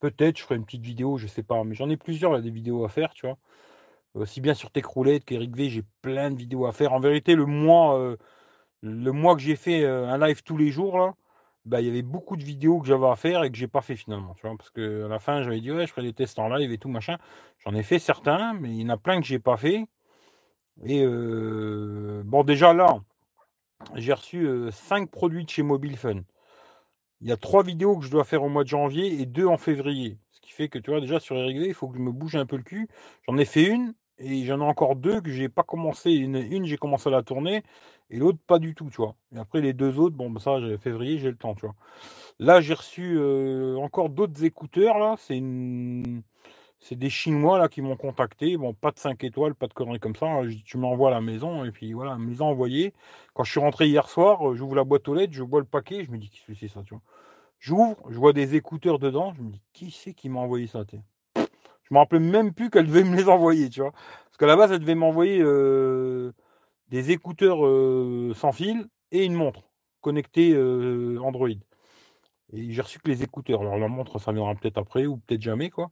peut-être 0.00 0.38
je 0.38 0.42
ferai 0.42 0.56
une 0.56 0.64
petite 0.64 0.84
vidéo, 0.84 1.18
je 1.18 1.26
sais 1.26 1.42
pas. 1.42 1.62
Mais 1.64 1.74
j'en 1.74 1.90
ai 1.90 1.96
plusieurs, 1.96 2.32
là, 2.32 2.40
des 2.40 2.50
vidéos 2.50 2.84
à 2.84 2.88
faire, 2.88 3.12
tu 3.14 3.26
vois. 3.26 3.36
Aussi 4.14 4.40
bien 4.40 4.54
sur 4.54 4.70
Tech 4.70 4.84
Roulette 4.84 5.24
qu'Eric 5.24 5.56
V, 5.56 5.70
j'ai 5.70 5.84
plein 6.02 6.30
de 6.30 6.36
vidéos 6.36 6.66
à 6.66 6.72
faire. 6.72 6.92
En 6.92 7.00
vérité, 7.00 7.34
le 7.34 7.46
mois, 7.46 8.16
le 8.82 9.12
mois 9.12 9.34
que 9.36 9.42
j'ai 9.42 9.56
fait 9.56 9.86
un 9.86 10.18
live 10.18 10.42
tous 10.42 10.56
les 10.56 10.70
jours, 10.70 10.98
là, 10.98 11.14
bah, 11.64 11.80
il 11.80 11.86
y 11.86 11.90
avait 11.90 12.02
beaucoup 12.02 12.36
de 12.36 12.42
vidéos 12.42 12.80
que 12.80 12.86
j'avais 12.88 13.06
à 13.06 13.16
faire 13.16 13.44
et 13.44 13.50
que 13.50 13.56
j'ai 13.56 13.68
pas 13.68 13.82
fait 13.82 13.94
finalement, 13.94 14.34
tu 14.34 14.46
vois, 14.46 14.56
parce 14.56 14.70
que 14.70 15.04
à 15.04 15.08
la 15.08 15.18
fin, 15.18 15.42
j'avais 15.42 15.60
dit 15.60 15.70
ouais, 15.70 15.86
je 15.86 15.92
ferai 15.92 16.02
des 16.02 16.12
tests 16.12 16.38
en 16.38 16.48
live 16.48 16.72
et 16.72 16.78
tout 16.78 16.88
machin. 16.88 17.18
J'en 17.64 17.74
ai 17.74 17.82
fait 17.82 17.98
certains, 17.98 18.52
mais 18.54 18.70
il 18.70 18.80
y 18.82 18.84
en 18.84 18.88
a 18.88 18.96
plein 18.96 19.20
que 19.20 19.26
j'ai 19.26 19.38
pas 19.38 19.56
fait. 19.56 19.86
Et 20.84 21.06
bon, 21.06 22.42
déjà 22.44 22.74
là, 22.74 23.00
j'ai 23.94 24.12
reçu 24.12 24.48
5 24.70 25.10
produits 25.10 25.44
de 25.44 25.50
chez 25.50 25.62
Mobile 25.62 25.96
Fun. 25.96 26.22
Il 27.20 27.28
y 27.28 27.32
a 27.32 27.36
trois 27.36 27.62
vidéos 27.62 27.96
que 27.98 28.04
je 28.04 28.10
dois 28.10 28.24
faire 28.24 28.42
au 28.42 28.48
mois 28.48 28.64
de 28.64 28.68
janvier 28.68 29.20
et 29.20 29.26
deux 29.26 29.46
en 29.46 29.56
février. 29.56 30.18
Ce 30.32 30.40
qui 30.40 30.50
fait 30.50 30.68
que 30.68 30.78
tu 30.78 30.90
vois, 30.90 31.00
déjà 31.00 31.20
sur 31.20 31.36
les 31.36 31.52
il 31.52 31.74
faut 31.74 31.88
que 31.88 31.96
je 31.96 32.02
me 32.02 32.10
bouge 32.10 32.34
un 32.36 32.46
peu 32.46 32.56
le 32.56 32.64
cul. 32.64 32.88
J'en 33.28 33.36
ai 33.38 33.44
fait 33.44 33.64
une 33.64 33.94
et 34.18 34.44
j'en 34.44 34.60
ai 34.60 34.64
encore 34.64 34.96
deux 34.96 35.20
que 35.20 35.30
j'ai 35.30 35.48
pas 35.48 35.62
commencé. 35.62 36.10
Une, 36.12 36.64
j'ai 36.64 36.76
commencé 36.76 37.08
à 37.08 37.12
la 37.12 37.22
tourner 37.22 37.62
et 38.10 38.18
l'autre 38.18 38.40
pas 38.46 38.58
du 38.58 38.74
tout, 38.74 38.90
tu 38.90 38.96
vois. 38.96 39.14
Et 39.34 39.38
après 39.38 39.60
les 39.60 39.72
deux 39.72 39.98
autres, 40.00 40.16
bon, 40.16 40.30
bah, 40.30 40.40
ça, 40.40 40.58
février, 40.80 41.18
j'ai 41.18 41.30
le 41.30 41.36
temps, 41.36 41.54
tu 41.54 41.66
vois. 41.66 41.76
Là, 42.40 42.60
j'ai 42.60 42.74
reçu 42.74 43.18
encore 43.78 44.08
d'autres 44.10 44.44
écouteurs, 44.44 44.98
là. 44.98 45.14
C'est 45.18 45.36
une 45.36 46.22
c'est 46.82 46.96
des 46.96 47.10
Chinois 47.10 47.58
là 47.58 47.68
qui 47.68 47.80
m'ont 47.80 47.96
contacté. 47.96 48.56
Bon, 48.56 48.74
pas 48.74 48.90
de 48.90 48.98
5 48.98 49.22
étoiles, 49.22 49.54
pas 49.54 49.68
de 49.68 49.72
conneries 49.72 50.00
comme 50.00 50.16
ça. 50.16 50.26
Tu 50.64 50.78
m'envoies 50.78 51.10
à 51.10 51.12
la 51.12 51.20
maison 51.20 51.64
et 51.64 51.70
puis 51.70 51.92
voilà, 51.92 52.18
me 52.18 52.28
les 52.28 52.42
a 52.42 52.44
envoyés. 52.44 52.92
Quand 53.34 53.44
je 53.44 53.52
suis 53.52 53.60
rentré 53.60 53.86
hier 53.86 54.08
soir, 54.08 54.50
euh, 54.50 54.56
j'ouvre 54.56 54.74
la 54.74 54.82
boîte 54.82 55.06
aux 55.08 55.14
lettres, 55.14 55.32
je 55.32 55.44
vois 55.44 55.60
le 55.60 55.66
paquet, 55.66 56.04
je 56.04 56.10
me 56.10 56.18
dis 56.18 56.28
qu'est-ce 56.28 56.46
que 56.46 56.54
c'est 56.54 56.66
ça, 56.66 56.82
tu 56.82 56.94
vois? 56.94 57.02
J'ouvre, 57.60 57.96
je 58.10 58.18
vois 58.18 58.32
des 58.32 58.56
écouteurs 58.56 58.98
dedans, 58.98 59.32
je 59.34 59.42
me 59.42 59.50
dis 59.50 59.62
qui 59.72 59.92
c'est 59.92 60.12
qui 60.14 60.28
m'a 60.28 60.40
envoyé 60.40 60.66
ça, 60.66 60.84
tu 60.84 60.96
Je 61.36 61.94
me 61.94 61.98
rappelais 61.98 62.20
même 62.20 62.52
plus 62.52 62.68
qu'elle 62.68 62.86
devait 62.86 63.04
me 63.04 63.16
les 63.16 63.28
envoyer, 63.28 63.70
tu 63.70 63.80
vois? 63.80 63.92
Parce 63.92 64.36
qu'à 64.38 64.46
la 64.46 64.56
base, 64.56 64.72
elle 64.72 64.80
devait 64.80 64.96
m'envoyer 64.96 65.40
euh, 65.40 66.32
des 66.88 67.12
écouteurs 67.12 67.64
euh, 67.64 68.32
sans 68.34 68.52
fil 68.52 68.88
et 69.12 69.24
une 69.24 69.34
montre 69.34 69.62
connectée 70.00 70.56
Android. 71.20 71.48
Et 72.52 72.70
j'ai 72.70 72.82
reçu 72.82 72.98
que 72.98 73.08
les 73.08 73.22
écouteurs. 73.22 73.60
Alors 73.60 73.78
la 73.78 73.88
montre, 73.88 74.18
ça 74.18 74.32
viendra 74.32 74.54
peut-être 74.54 74.78
après 74.78 75.06
ou 75.06 75.18
peut-être 75.18 75.42
jamais, 75.42 75.70
quoi. 75.70 75.90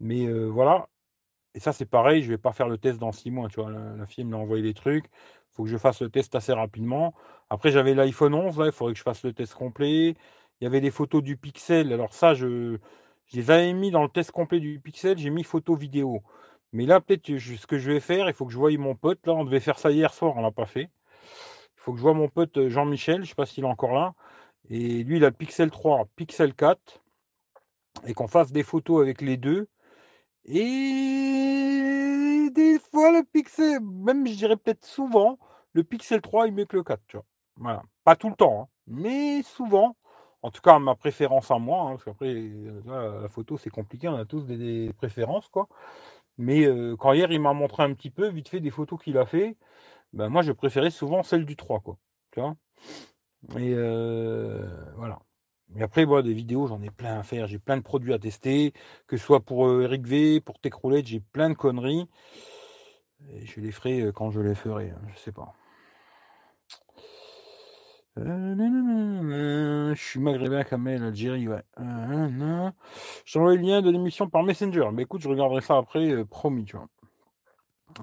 Mais 0.00 0.26
euh, 0.26 0.46
voilà. 0.46 0.88
Et 1.54 1.60
ça, 1.60 1.72
c'est 1.72 1.86
pareil, 1.86 2.22
je 2.22 2.28
vais 2.30 2.38
pas 2.38 2.52
faire 2.52 2.68
le 2.68 2.78
test 2.78 2.98
dans 2.98 3.12
six 3.12 3.30
mois, 3.30 3.48
tu 3.48 3.60
vois. 3.60 3.70
La, 3.70 4.06
fille 4.06 4.24
m'a 4.24 4.36
envoyé 4.36 4.62
des 4.62 4.74
trucs. 4.74 5.06
Faut 5.52 5.64
que 5.64 5.70
je 5.70 5.78
fasse 5.78 6.02
le 6.02 6.10
test 6.10 6.34
assez 6.34 6.52
rapidement. 6.52 7.14
Après, 7.50 7.70
j'avais 7.70 7.94
l'iPhone 7.94 8.34
11, 8.34 8.58
là, 8.58 8.66
il 8.66 8.72
faudrait 8.72 8.94
que 8.94 8.98
je 8.98 9.04
fasse 9.04 9.24
le 9.24 9.32
test 9.32 9.54
complet. 9.54 10.14
Il 10.60 10.64
y 10.64 10.66
avait 10.66 10.80
des 10.80 10.90
photos 10.90 11.22
du 11.22 11.36
Pixel. 11.36 11.92
Alors 11.92 12.12
ça, 12.14 12.34
je, 12.34 12.78
les 13.32 13.50
avais 13.50 13.72
mis 13.72 13.90
dans 13.90 14.02
le 14.02 14.08
test 14.08 14.30
complet 14.32 14.60
du 14.60 14.80
Pixel, 14.80 15.18
j'ai 15.18 15.30
mis 15.30 15.44
photo 15.44 15.74
vidéo. 15.76 16.22
Mais 16.72 16.86
là, 16.86 17.00
peut-être 17.00 17.38
ce 17.38 17.66
que 17.66 17.78
je 17.78 17.92
vais 17.92 18.00
faire, 18.00 18.28
il 18.28 18.34
faut 18.34 18.46
que 18.46 18.52
je 18.52 18.58
voie 18.58 18.76
mon 18.78 18.96
pote. 18.96 19.26
Là, 19.26 19.34
on 19.34 19.44
devait 19.44 19.60
faire 19.60 19.78
ça 19.78 19.90
hier 19.90 20.12
soir, 20.12 20.34
on 20.36 20.42
l'a 20.42 20.50
pas 20.50 20.66
fait. 20.66 20.90
Il 21.76 21.80
faut 21.84 21.92
que 21.92 21.98
je 21.98 22.02
vois 22.02 22.14
mon 22.14 22.28
pote 22.28 22.56
euh, 22.58 22.68
Jean-Michel, 22.70 23.22
je 23.24 23.28
sais 23.28 23.34
pas 23.34 23.46
s'il 23.46 23.64
est 23.64 23.66
encore 23.68 23.92
là. 23.94 24.14
Et 24.70 25.04
lui, 25.04 25.18
il 25.18 25.24
a 25.24 25.30
Pixel 25.30 25.70
3, 25.70 26.08
Pixel 26.16 26.54
4. 26.54 27.00
Et 28.06 28.14
qu'on 28.14 28.28
fasse 28.28 28.52
des 28.52 28.62
photos 28.62 29.02
avec 29.02 29.20
les 29.20 29.36
deux. 29.36 29.68
Et 30.46 30.54
des 32.52 32.78
fois, 32.78 33.12
le 33.12 33.24
Pixel, 33.24 33.80
même 33.80 34.26
je 34.26 34.34
dirais 34.34 34.56
peut-être 34.56 34.84
souvent, 34.84 35.38
le 35.72 35.84
Pixel 35.84 36.20
3 36.20 36.48
est 36.48 36.50
mieux 36.50 36.64
que 36.66 36.76
le 36.76 36.82
4. 36.82 37.00
Tu 37.06 37.16
vois. 37.16 37.26
Voilà. 37.56 37.82
Pas 38.04 38.16
tout 38.16 38.28
le 38.28 38.36
temps, 38.36 38.62
hein. 38.62 38.68
mais 38.86 39.42
souvent. 39.42 39.96
En 40.42 40.50
tout 40.50 40.60
cas, 40.60 40.78
ma 40.78 40.94
préférence 40.94 41.50
à 41.50 41.58
moi, 41.58 41.84
hein, 41.84 41.90
parce 41.92 42.04
qu'après, 42.04 42.34
la 42.84 43.28
photo, 43.28 43.56
c'est 43.56 43.70
compliqué, 43.70 44.08
on 44.08 44.16
a 44.16 44.26
tous 44.26 44.42
des, 44.44 44.92
préférences, 44.92 45.48
quoi. 45.48 45.68
Mais 46.36 46.66
euh, 46.66 46.96
quand 46.98 47.14
hier, 47.14 47.32
il 47.32 47.40
m'a 47.40 47.54
montré 47.54 47.82
un 47.82 47.94
petit 47.94 48.10
peu, 48.10 48.28
vite 48.28 48.48
fait, 48.50 48.60
des 48.60 48.70
photos 48.70 49.00
qu'il 49.02 49.16
a 49.16 49.24
fait, 49.24 49.56
ben, 50.12 50.28
moi, 50.28 50.42
je 50.42 50.52
préférais 50.52 50.90
souvent 50.90 51.22
celle 51.22 51.46
du 51.46 51.56
3, 51.56 51.80
quoi. 51.80 51.96
Tu 52.32 52.40
vois 52.40 52.56
et 53.52 53.74
euh, 53.74 54.66
voilà. 54.96 55.18
Mais 55.70 55.82
après, 55.82 56.06
moi, 56.06 56.22
des 56.22 56.34
vidéos, 56.34 56.66
j'en 56.66 56.82
ai 56.82 56.90
plein 56.90 57.18
à 57.18 57.22
faire. 57.22 57.46
J'ai 57.46 57.58
plein 57.58 57.76
de 57.76 57.82
produits 57.82 58.12
à 58.12 58.18
tester, 58.18 58.72
que 59.06 59.16
ce 59.16 59.24
soit 59.24 59.40
pour 59.40 59.66
euh, 59.66 59.82
Eric 59.82 60.06
V, 60.06 60.40
pour 60.40 60.58
Techroulette, 60.60 61.06
j'ai 61.06 61.20
plein 61.20 61.50
de 61.50 61.54
conneries. 61.54 62.08
Et 63.30 63.46
je 63.46 63.60
les 63.60 63.72
ferai 63.72 64.00
euh, 64.00 64.12
quand 64.12 64.30
je 64.30 64.40
les 64.40 64.54
ferai, 64.54 64.90
hein, 64.90 65.00
je 65.14 65.18
sais 65.18 65.32
pas. 65.32 65.54
je 68.16 69.94
suis 69.96 70.20
maghrébin, 70.20 70.62
Kamel, 70.62 71.02
Algérie, 71.02 71.48
ouais. 71.48 71.62
je 71.78 73.32
t'envoie 73.32 73.56
le 73.56 73.60
lien 73.60 73.82
de 73.82 73.90
l'émission 73.90 74.28
par 74.28 74.44
Messenger. 74.44 74.90
Mais 74.92 75.02
écoute, 75.02 75.22
je 75.22 75.28
regarderai 75.28 75.60
ça 75.60 75.76
après, 75.76 76.24
promis, 76.24 76.64
tu 76.64 76.76
vois. 76.76 76.86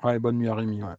Ouais, 0.04 0.20
bonne 0.20 0.38
nuit 0.38 0.50
à 0.50 0.56
Rémi, 0.56 0.84
ouais. 0.84 0.96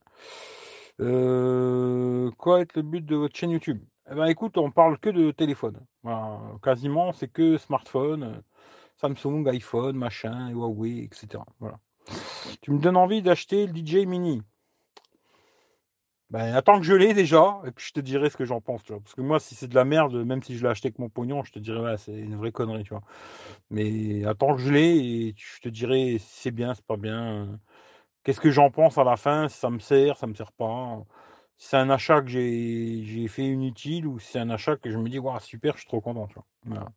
quoi 2.39 2.61
est 2.61 2.75
le 2.77 2.83
but 2.83 3.05
de 3.05 3.17
votre 3.17 3.37
chaîne 3.37 3.51
YouTube? 3.51 3.83
Eh 4.11 4.15
ben, 4.15 4.27
écoute, 4.27 4.59
on 4.59 4.71
parle 4.71 4.99
que 4.99 5.11
de 5.11 5.31
téléphone. 5.31 5.79
quasiment, 6.63 7.13
c'est 7.13 7.29
que 7.29 7.57
smartphone, 7.59 8.23
euh, 8.25 8.41
Samsung, 8.97 9.47
iPhone, 9.49 9.97
machin, 9.97 10.51
Huawei, 10.51 11.05
etc. 11.05 11.43
Voilà. 11.61 11.79
Tu 12.61 12.73
me 12.73 12.79
donnes 12.79 12.97
envie 12.97 13.23
d'acheter 13.23 13.67
le 13.67 13.75
DJ 13.75 14.07
Mini. 14.07 14.43
Ben, 16.31 16.55
attends 16.55 16.79
que 16.79 16.87
je 16.87 16.95
l'ai 16.95 17.13
déjà, 17.13 17.61
et 17.67 17.71
puis 17.73 17.87
je 17.87 17.93
te 17.93 18.01
dirai 18.01 18.31
ce 18.31 18.39
que 18.39 18.47
j'en 18.47 18.61
pense, 18.61 18.83
tu. 18.83 18.93
Parce 18.93 19.15
que 19.15 19.21
moi, 19.21 19.39
si 19.39 19.55
c'est 19.55 19.69
de 19.69 19.75
la 19.75 19.85
merde, 19.85 20.15
même 20.25 20.43
si 20.43 20.57
je 20.57 20.63
l'ai 20.63 20.71
acheté 20.71 20.89
avec 20.89 20.99
mon 20.99 21.11
pognon, 21.11 21.45
je 21.45 21.53
te 21.53 21.59
ouais, 21.71 21.99
c'est 21.99 22.13
une 22.13 22.37
vraie 22.37 22.53
connerie, 22.53 22.85
tu 22.85 22.91
vois. 22.91 23.03
Mais 23.71 24.25
attends 24.25 24.57
que 24.57 24.63
je 24.63 24.73
l'ai, 24.73 24.97
et 24.97 25.35
je 25.37 25.61
te 25.61 25.69
dirai 25.69 26.19
si 26.19 26.41
c'est 26.43 26.51
bien, 26.51 26.75
c'est 26.75 26.87
pas 26.87 26.97
bien. 26.97 27.61
Qu'est-ce 28.25 28.41
que 28.41 28.51
j'en 28.51 28.71
pense 28.71 28.99
à 28.99 29.05
la 29.05 29.17
fin, 29.17 29.49
si 29.49 29.59
ça 29.59 29.71
me 29.71 29.79
sert, 29.79 30.17
ça 30.17 30.27
me 30.27 30.35
sert 30.35 30.53
pas 30.53 31.05
c'est 31.63 31.77
un 31.77 31.91
achat 31.91 32.21
que 32.21 32.27
j'ai 32.27 33.29
fait 33.29 33.45
inutile 33.45 34.09
ou 34.09 34.19
c'est 34.19 34.41
un 34.41 34.51
achat 34.51 34.77
que 34.77 34.91
je 34.91 34.99
me 34.99 35.09
dis, 35.09 35.21
super, 35.39 35.75
je 35.75 35.83
suis 35.83 35.89
trop 35.89 36.01
content. 36.01 36.27
Tu 36.27 36.35
vois. 36.67 36.91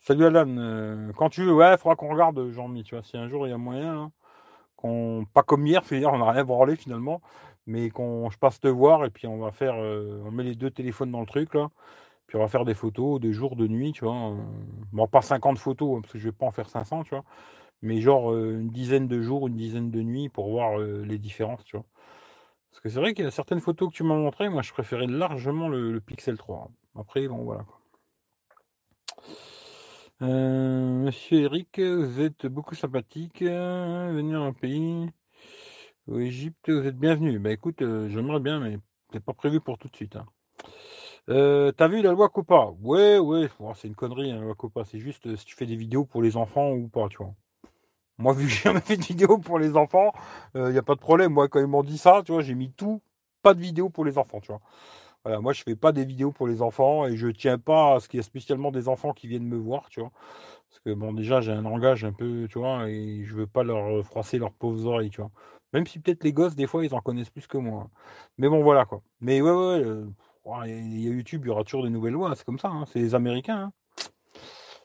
Salut 0.00 0.24
Alan, 0.24 0.56
euh, 0.56 1.12
quand 1.12 1.28
tu 1.28 1.44
veux, 1.44 1.52
ouais, 1.52 1.74
il 1.74 1.78
faudra 1.78 1.94
qu'on 1.94 2.08
regarde 2.08 2.48
Jean-Mi, 2.48 2.84
tu 2.84 2.94
vois, 2.94 3.04
si 3.04 3.18
un 3.18 3.28
jour 3.28 3.46
il 3.46 3.50
y 3.50 3.52
a 3.52 3.58
moyen, 3.58 4.04
hein, 4.04 4.12
qu'on, 4.76 5.26
pas 5.34 5.42
comme 5.42 5.66
hier, 5.66 5.82
dire 5.82 6.10
on 6.10 6.18
n'a 6.18 6.30
rien 6.32 6.42
branlé 6.42 6.74
finalement, 6.74 7.20
mais 7.66 7.90
qu'on 7.90 8.30
je 8.30 8.38
passe 8.38 8.60
te 8.60 8.66
voir 8.66 9.04
et 9.04 9.10
puis 9.10 9.26
on 9.26 9.36
va 9.38 9.52
faire, 9.52 9.74
euh, 9.76 10.22
on 10.24 10.30
met 10.30 10.42
les 10.42 10.54
deux 10.54 10.70
téléphones 10.70 11.10
dans 11.12 11.20
le 11.20 11.26
truc 11.26 11.52
là, 11.54 11.68
puis 12.28 12.38
on 12.38 12.40
va 12.40 12.48
faire 12.48 12.64
des 12.64 12.74
photos 12.74 13.20
de 13.20 13.30
jour, 13.30 13.56
de 13.56 13.66
nuit, 13.68 13.92
tu 13.92 14.06
vois. 14.06 14.30
Euh, 14.30 14.36
bon, 14.92 15.06
pas 15.06 15.20
50 15.20 15.58
photos, 15.58 15.98
hein, 15.98 16.00
parce 16.00 16.14
que 16.14 16.18
je 16.18 16.24
vais 16.24 16.32
pas 16.32 16.46
en 16.46 16.50
faire 16.50 16.70
500, 16.70 17.04
tu 17.04 17.10
vois, 17.10 17.24
mais 17.82 18.00
genre 18.00 18.34
une 18.34 18.70
dizaine 18.70 19.06
de 19.06 19.20
jours, 19.20 19.48
une 19.48 19.56
dizaine 19.56 19.90
de 19.90 20.00
nuits 20.00 20.30
pour 20.30 20.48
voir 20.48 20.78
les 20.78 21.18
différences, 21.18 21.62
tu 21.64 21.76
vois. 21.76 21.84
Parce 22.70 22.80
que 22.80 22.88
c'est 22.88 23.00
vrai 23.00 23.14
qu'il 23.14 23.24
y 23.24 23.28
a 23.28 23.30
certaines 23.30 23.60
photos 23.60 23.90
que 23.90 23.94
tu 23.94 24.04
m'as 24.04 24.14
montrées, 24.14 24.48
moi 24.48 24.62
je 24.62 24.72
préférais 24.72 25.06
largement 25.06 25.68
le, 25.68 26.00
Pixel 26.00 26.38
3. 26.38 26.70
Après, 26.96 27.26
bon 27.28 27.44
voilà. 27.44 27.64
Euh, 30.22 31.04
monsieur 31.04 31.40
Eric, 31.40 31.80
vous 31.80 32.20
êtes 32.20 32.46
beaucoup 32.46 32.74
sympathique. 32.74 33.42
Euh, 33.42 34.12
venir 34.12 34.40
en 34.42 34.52
pays. 34.52 35.10
Au 36.06 36.18
Égypte, 36.18 36.70
vous 36.70 36.86
êtes 36.86 36.98
bienvenu. 36.98 37.38
Bah 37.38 37.52
écoute, 37.52 37.82
euh, 37.82 38.08
j'aimerais 38.10 38.40
bien, 38.40 38.60
mais 38.60 38.78
c'est 39.12 39.24
pas 39.24 39.32
prévu 39.32 39.60
pour 39.60 39.78
tout 39.78 39.88
de 39.88 39.96
suite. 39.96 40.16
Hein. 40.16 40.26
T'as 41.26 41.88
vu 41.88 42.02
la 42.02 42.12
loi 42.12 42.28
Copa 42.28 42.72
Ouais, 42.82 43.18
ouais, 43.18 43.48
c'est 43.74 43.88
une 43.88 43.94
connerie, 43.94 44.30
hein, 44.30 44.36
la 44.36 44.42
loi 44.42 44.54
Copa. 44.54 44.84
C'est 44.84 44.98
juste 45.00 45.36
si 45.36 45.44
tu 45.44 45.56
fais 45.56 45.66
des 45.66 45.76
vidéos 45.76 46.04
pour 46.04 46.22
les 46.22 46.36
enfants 46.36 46.72
ou 46.72 46.88
pas, 46.88 47.08
tu 47.08 47.18
vois. 47.18 47.34
Moi, 48.20 48.34
vu 48.34 48.44
que 48.44 48.50
j'ai 48.50 48.60
jamais 48.64 48.80
fait 48.80 48.96
de 48.96 49.02
vidéo 49.04 49.38
pour 49.38 49.58
les 49.58 49.76
enfants, 49.76 50.12
il 50.54 50.60
euh, 50.60 50.72
n'y 50.72 50.78
a 50.78 50.82
pas 50.82 50.94
de 50.94 51.00
problème. 51.00 51.32
Moi, 51.32 51.48
quand 51.48 51.60
ils 51.60 51.66
m'ont 51.66 51.82
dit 51.82 51.98
ça, 51.98 52.22
tu 52.24 52.32
vois, 52.32 52.42
j'ai 52.42 52.54
mis 52.54 52.70
tout, 52.72 53.02
pas 53.42 53.54
de 53.54 53.60
vidéo 53.60 53.88
pour 53.90 54.04
les 54.04 54.18
enfants, 54.18 54.40
tu 54.40 54.48
vois. 54.48 54.60
Voilà, 55.24 55.40
moi, 55.40 55.52
je 55.52 55.62
fais 55.62 55.76
pas 55.76 55.92
des 55.92 56.04
vidéos 56.04 56.32
pour 56.32 56.48
les 56.48 56.62
enfants 56.62 57.06
et 57.06 57.16
je 57.16 57.28
tiens 57.28 57.58
pas 57.58 57.96
à 57.96 58.00
ce 58.00 58.08
qu'il 58.08 58.18
y 58.18 58.20
ait 58.20 58.22
spécialement 58.22 58.70
des 58.70 58.88
enfants 58.88 59.12
qui 59.12 59.26
viennent 59.28 59.46
me 59.46 59.56
voir, 59.56 59.88
tu 59.90 60.00
vois. 60.00 60.12
Parce 60.68 60.80
que, 60.80 60.94
bon, 60.94 61.12
déjà, 61.12 61.40
j'ai 61.40 61.52
un 61.52 61.62
langage 61.62 62.04
un 62.04 62.12
peu, 62.12 62.46
tu 62.48 62.58
vois, 62.58 62.88
et 62.88 63.24
je 63.24 63.34
veux 63.34 63.46
pas 63.46 63.64
leur 63.64 64.04
froisser 64.04 64.38
leurs 64.38 64.52
pauvres 64.52 64.86
oreilles, 64.86 65.10
tu 65.10 65.20
vois. 65.20 65.30
Même 65.72 65.86
si 65.86 65.98
peut-être 66.00 66.24
les 66.24 66.32
gosses, 66.32 66.56
des 66.56 66.66
fois, 66.66 66.84
ils 66.84 66.94
en 66.94 67.00
connaissent 67.00 67.30
plus 67.30 67.46
que 67.46 67.58
moi. 67.58 67.88
Mais 68.38 68.48
bon, 68.48 68.62
voilà, 68.62 68.84
quoi. 68.86 69.02
Mais 69.20 69.40
ouais, 69.40 69.50
ouais, 69.50 69.84
euh, 69.84 70.06
il 70.66 71.00
y 71.00 71.08
a 71.08 71.12
YouTube, 71.12 71.42
il 71.44 71.48
y 71.48 71.50
aura 71.50 71.64
toujours 71.64 71.84
des 71.84 71.90
nouvelles 71.90 72.14
lois, 72.14 72.34
c'est 72.34 72.44
comme 72.44 72.58
ça, 72.58 72.68
hein. 72.68 72.84
c'est 72.86 73.00
les 73.00 73.14
Américains. 73.14 73.72
Hein. 73.72 73.72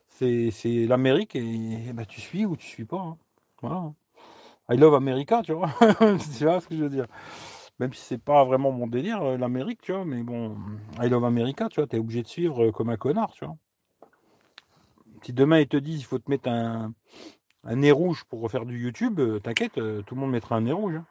C'est 0.08 0.86
l'Amérique 0.88 1.36
et, 1.36 1.92
bah, 1.94 2.06
tu 2.06 2.22
suis 2.22 2.46
ou 2.46 2.56
tu 2.56 2.66
suis 2.68 2.86
pas. 2.86 2.98
Hein. 3.00 3.18
I 4.70 4.78
love 4.78 4.96
America, 4.96 5.42
tu 5.44 5.54
vois. 5.54 5.70
tu 6.38 6.44
vois 6.44 6.60
ce 6.60 6.68
que 6.68 6.76
je 6.76 6.84
veux 6.84 6.90
dire. 6.90 7.08
Même 7.80 7.94
si 7.94 8.02
c'est 8.04 8.18
pas 8.18 8.44
vraiment 8.46 8.72
mon 8.72 8.88
délire, 8.88 9.22
euh, 9.22 9.38
l'Amérique, 9.38 9.82
tu 9.82 9.92
vois, 9.92 10.06
mais 10.06 10.24
bon, 10.24 10.58
I 11.02 11.10
love 11.10 11.26
America, 11.26 11.68
tu 11.70 11.82
vois, 11.82 11.88
t'es 11.88 12.00
obligé 12.00 12.24
de 12.24 12.28
suivre 12.28 12.66
euh, 12.66 12.72
comme 12.72 12.90
un 12.90 12.98
connard, 12.98 13.32
tu 13.34 13.46
vois. 13.46 13.58
Si 15.22 15.34
demain 15.34 15.60
ils 15.60 15.68
te 15.68 15.78
disent 15.78 16.02
il 16.02 16.06
faut 16.06 16.20
te 16.20 16.30
mettre 16.30 16.48
un, 16.50 16.94
nez 17.66 17.92
rouge 17.92 18.24
pour 18.26 18.42
refaire 18.42 18.66
du 18.66 18.80
YouTube, 18.80 19.20
euh, 19.20 19.40
t'inquiète, 19.40 19.74
tout 19.74 20.16
le 20.16 20.22
monde 20.22 20.32
mettra 20.32 20.56
un 20.56 20.62
nez 20.62 20.72
rouge. 20.72 20.96
Hein. 20.96 21.06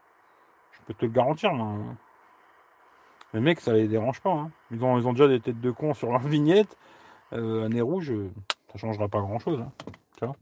Je 0.72 0.80
peux 0.86 0.94
te 0.94 1.04
le 1.04 1.10
garantir, 1.10 1.52
moi. 1.52 1.74
Les 3.34 3.40
mecs, 3.40 3.60
ça 3.60 3.72
les 3.72 3.88
dérange 3.88 4.20
pas. 4.20 4.30
Hein. 4.30 4.52
Ils, 4.70 4.84
ont, 4.84 5.12
déjà 5.12 5.26
des 5.28 5.40
têtes 5.40 5.60
de 5.60 5.70
cons 5.70 5.94
sur 5.94 6.10
leur 6.10 6.20
vignette. 6.28 6.78
un 7.32 7.68
nez 7.68 7.80
rouge, 7.80 8.12
ça 8.72 8.78
changera 8.78 9.08
pas 9.08 9.20
grand 9.20 9.38
chose. 9.38 9.60
Hein. 9.60 9.72
Tu 10.16 10.24
vois 10.24 10.36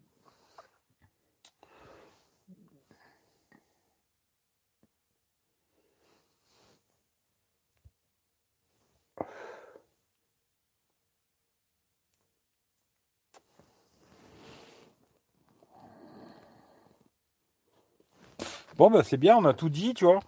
Bon, 18.77 18.91
bah, 18.91 19.03
c'est 19.05 19.16
bien, 19.16 19.37
on 19.37 19.45
a 19.45 19.55
tout 19.55 19.68
dit, 19.68 19.95
tu 19.95 20.05
vois. 20.05 20.20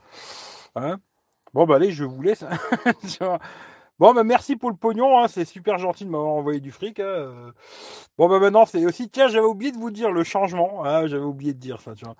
Hein 0.76 0.98
bon, 1.52 1.66
bah, 1.66 1.76
allez, 1.76 1.92
je 1.92 2.04
vous 2.04 2.22
laisse. 2.22 2.44
Bon, 4.00 4.12
bah, 4.12 4.24
merci 4.24 4.56
pour 4.56 4.70
le 4.70 4.76
pognon, 4.76 5.20
hein, 5.20 5.28
c'est 5.28 5.44
super 5.44 5.78
gentil 5.78 6.04
de 6.04 6.10
m'avoir 6.10 6.32
envoyé 6.32 6.58
du 6.58 6.72
fric. 6.72 6.98
Hein. 6.98 7.52
Bon, 8.18 8.28
bah, 8.28 8.40
maintenant, 8.40 8.66
c'est 8.66 8.84
aussi, 8.84 9.08
tiens, 9.08 9.28
j'avais 9.28 9.46
oublié 9.46 9.70
de 9.70 9.76
vous 9.76 9.92
dire 9.92 10.10
le 10.10 10.24
changement. 10.24 10.84
Hein, 10.84 11.06
j'avais 11.06 11.22
oublié 11.22 11.54
de 11.54 11.60
dire 11.60 11.80
ça, 11.80 11.94
tu 11.94 12.04
vois. 12.04 12.16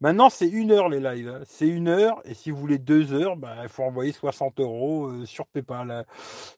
Maintenant, 0.00 0.30
c'est 0.30 0.46
une 0.46 0.70
heure 0.70 0.88
les 0.88 1.00
lives. 1.00 1.28
Hein. 1.28 1.40
C'est 1.44 1.66
une 1.66 1.88
heure, 1.88 2.20
et 2.24 2.34
si 2.34 2.52
vous 2.52 2.58
voulez 2.58 2.78
deux 2.78 3.12
heures, 3.12 3.36
bah, 3.36 3.56
il 3.64 3.68
faut 3.68 3.82
envoyer 3.82 4.12
60 4.12 4.60
euros 4.60 5.08
euh, 5.08 5.26
sur 5.26 5.46
PayPal. 5.48 6.06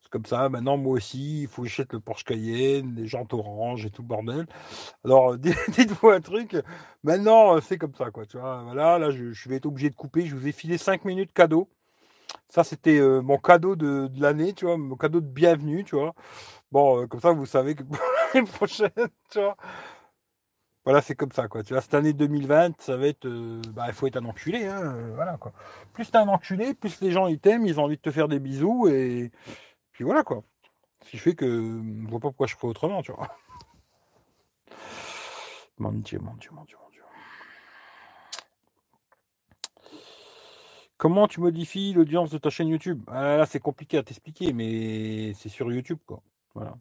C'est 0.02 0.10
comme 0.10 0.26
ça. 0.26 0.48
Maintenant, 0.50 0.76
moi 0.76 0.92
aussi, 0.94 1.42
il 1.42 1.48
faut 1.48 1.62
que 1.62 1.68
j'achète 1.68 1.94
le 1.94 2.00
Porsche 2.00 2.24
Cayenne, 2.24 2.94
les 2.94 3.06
jantes 3.06 3.32
orange 3.32 3.86
et 3.86 3.90
tout 3.90 4.02
le 4.02 4.08
bordel. 4.08 4.46
Alors, 5.04 5.38
dites-vous 5.38 6.10
un 6.10 6.20
truc. 6.20 6.56
Maintenant, 7.04 7.56
euh, 7.56 7.60
c'est 7.62 7.78
comme 7.78 7.94
ça, 7.94 8.10
quoi. 8.10 8.26
Tu 8.26 8.38
vois, 8.38 8.62
voilà, 8.64 8.98
là, 8.98 9.10
je, 9.10 9.32
je 9.32 9.48
vais 9.48 9.56
être 9.56 9.66
obligé 9.66 9.88
de 9.90 9.96
couper. 9.96 10.26
Je 10.26 10.36
vous 10.36 10.46
ai 10.46 10.52
filé 10.52 10.78
5 10.78 11.04
minutes 11.06 11.32
cadeau. 11.32 11.70
Ça, 12.48 12.64
c'était 12.64 12.98
euh, 12.98 13.20
mon 13.20 13.36
cadeau 13.38 13.76
de, 13.76 14.10
l'année, 14.18 14.54
tu 14.54 14.64
vois, 14.64 14.78
mon 14.78 14.96
cadeau 14.96 15.20
de 15.20 15.26
bienvenue, 15.26 15.84
tu 15.84 15.96
vois. 15.96 16.14
Bon, 16.72 17.02
euh, 17.02 17.06
comme 17.06 17.20
ça, 17.20 17.32
vous 17.32 17.46
savez 17.46 17.74
que 17.74 17.82
pour 17.82 17.98
l'année 18.34 18.46
prochaine, 18.46 18.90
tu 19.30 19.38
vois. 19.38 19.56
Voilà, 20.84 21.02
c'est 21.02 21.14
comme 21.14 21.32
ça, 21.32 21.48
quoi. 21.48 21.62
Tu 21.62 21.74
vois, 21.74 21.82
cette 21.82 21.92
année 21.94 22.14
2020, 22.14 22.80
ça 22.80 22.96
va 22.96 23.08
être. 23.08 23.26
Euh, 23.26 23.60
bah, 23.74 23.84
il 23.88 23.92
faut 23.92 24.06
être 24.06 24.16
un 24.16 24.24
enculé, 24.24 24.66
hein, 24.66 25.12
voilà, 25.14 25.36
quoi. 25.36 25.52
Plus 25.92 26.10
t'es 26.10 26.16
un 26.16 26.28
enculé, 26.28 26.72
plus 26.74 27.00
les 27.02 27.10
gens 27.10 27.26
ils 27.26 27.38
t'aiment, 27.38 27.66
ils 27.66 27.78
ont 27.78 27.84
envie 27.84 27.96
de 27.96 28.02
te 28.02 28.10
faire 28.10 28.28
des 28.28 28.38
bisous, 28.40 28.88
et 28.88 29.30
puis 29.92 30.04
voilà, 30.04 30.22
quoi. 30.22 30.42
Ce 31.04 31.10
qui 31.10 31.18
fait 31.18 31.34
que 31.34 31.46
je 31.46 32.08
vois 32.08 32.20
pas 32.20 32.28
pourquoi 32.28 32.46
je 32.46 32.54
ferais 32.56 32.68
autrement, 32.68 33.02
tu 33.02 33.12
vois. 33.12 33.28
Mon 35.78 35.92
Dieu, 35.92 36.18
mon 36.20 36.34
Dieu, 36.34 36.50
mon 36.52 36.64
Dieu. 36.64 36.76
Comment 40.98 41.28
tu 41.28 41.40
modifies 41.40 41.92
l'audience 41.92 42.30
de 42.30 42.38
ta 42.38 42.50
chaîne 42.50 42.68
YouTube? 42.68 43.00
Ah, 43.06 43.36
Là, 43.36 43.46
c'est 43.46 43.60
compliqué 43.60 43.98
à 43.98 44.02
t'expliquer, 44.02 44.52
mais 44.52 45.32
c'est 45.34 45.48
sur 45.48 45.70
YouTube, 45.72 45.98
quoi. 46.04 46.20
Voilà. 46.54 46.74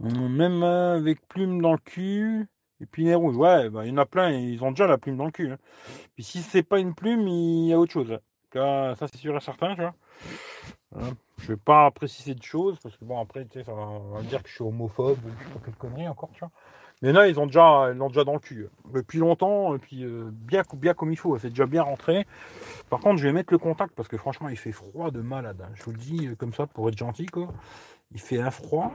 Même 0.00 0.64
avec 0.64 1.26
plume 1.28 1.62
dans 1.62 1.72
le 1.72 1.78
cul 1.78 2.48
et 2.80 2.86
puis 2.86 3.04
les 3.04 3.14
rouges. 3.14 3.36
Ouais, 3.36 3.70
bah, 3.70 3.86
il 3.86 3.90
y 3.90 3.92
en 3.92 3.98
a 3.98 4.06
plein, 4.06 4.32
ils 4.32 4.62
ont 4.64 4.72
déjà 4.72 4.88
la 4.88 4.98
plume 4.98 5.16
dans 5.16 5.26
le 5.26 5.30
cul. 5.30 5.52
Hein. 5.52 5.58
Puis 6.16 6.24
si 6.24 6.42
c'est 6.42 6.64
pas 6.64 6.80
une 6.80 6.92
plume, 6.92 7.28
il 7.28 7.68
y 7.68 7.72
a 7.72 7.78
autre 7.78 7.92
chose. 7.92 8.18
ça, 8.52 8.96
c'est 8.96 9.18
sûr 9.18 9.36
et 9.36 9.40
certain, 9.40 9.76
tu 9.76 9.82
vois. 9.82 9.94
Je 11.38 11.48
vais 11.48 11.56
pas 11.56 11.88
préciser 11.92 12.34
de 12.34 12.42
choses, 12.42 12.80
parce 12.82 12.96
que 12.96 13.04
bon, 13.04 13.20
après, 13.20 13.44
tu 13.46 13.62
sais, 13.62 13.64
va, 13.64 14.22
dire 14.22 14.42
que 14.42 14.48
je 14.48 14.54
suis 14.54 14.64
homophobe 14.64 15.18
je 15.38 15.44
sais 15.44 15.50
pas 15.50 15.60
quelle 15.64 15.74
connerie 15.74 16.08
encore, 16.08 16.30
tu 16.32 16.40
vois. 16.40 16.50
Mais 17.02 17.12
là, 17.12 17.28
ils 17.28 17.38
ont 17.38 17.46
déjà, 17.46 17.92
déjà 17.92 18.24
dans 18.24 18.32
le 18.32 18.38
cul. 18.38 18.68
Depuis 18.92 19.18
longtemps, 19.18 19.74
et 19.74 19.78
puis 19.78 20.04
euh, 20.04 20.30
bien, 20.30 20.62
bien 20.74 20.94
comme 20.94 21.12
il 21.12 21.16
faut. 21.16 21.36
C'est 21.38 21.50
déjà 21.50 21.66
bien 21.66 21.82
rentré. 21.82 22.26
Par 22.88 23.00
contre, 23.00 23.18
je 23.18 23.24
vais 23.24 23.32
mettre 23.32 23.52
le 23.52 23.58
contact 23.58 23.94
parce 23.94 24.08
que 24.08 24.16
franchement, 24.16 24.48
il 24.48 24.56
fait 24.56 24.72
froid 24.72 25.10
de 25.10 25.20
malade. 25.20 25.60
Hein. 25.62 25.70
Je 25.74 25.82
vous 25.82 25.90
le 25.92 25.98
dis 25.98 26.28
euh, 26.28 26.34
comme 26.34 26.54
ça 26.54 26.66
pour 26.66 26.88
être 26.88 26.96
gentil, 26.96 27.26
quoi. 27.26 27.48
Il 28.12 28.20
fait 28.20 28.40
un 28.40 28.50
froid. 28.50 28.92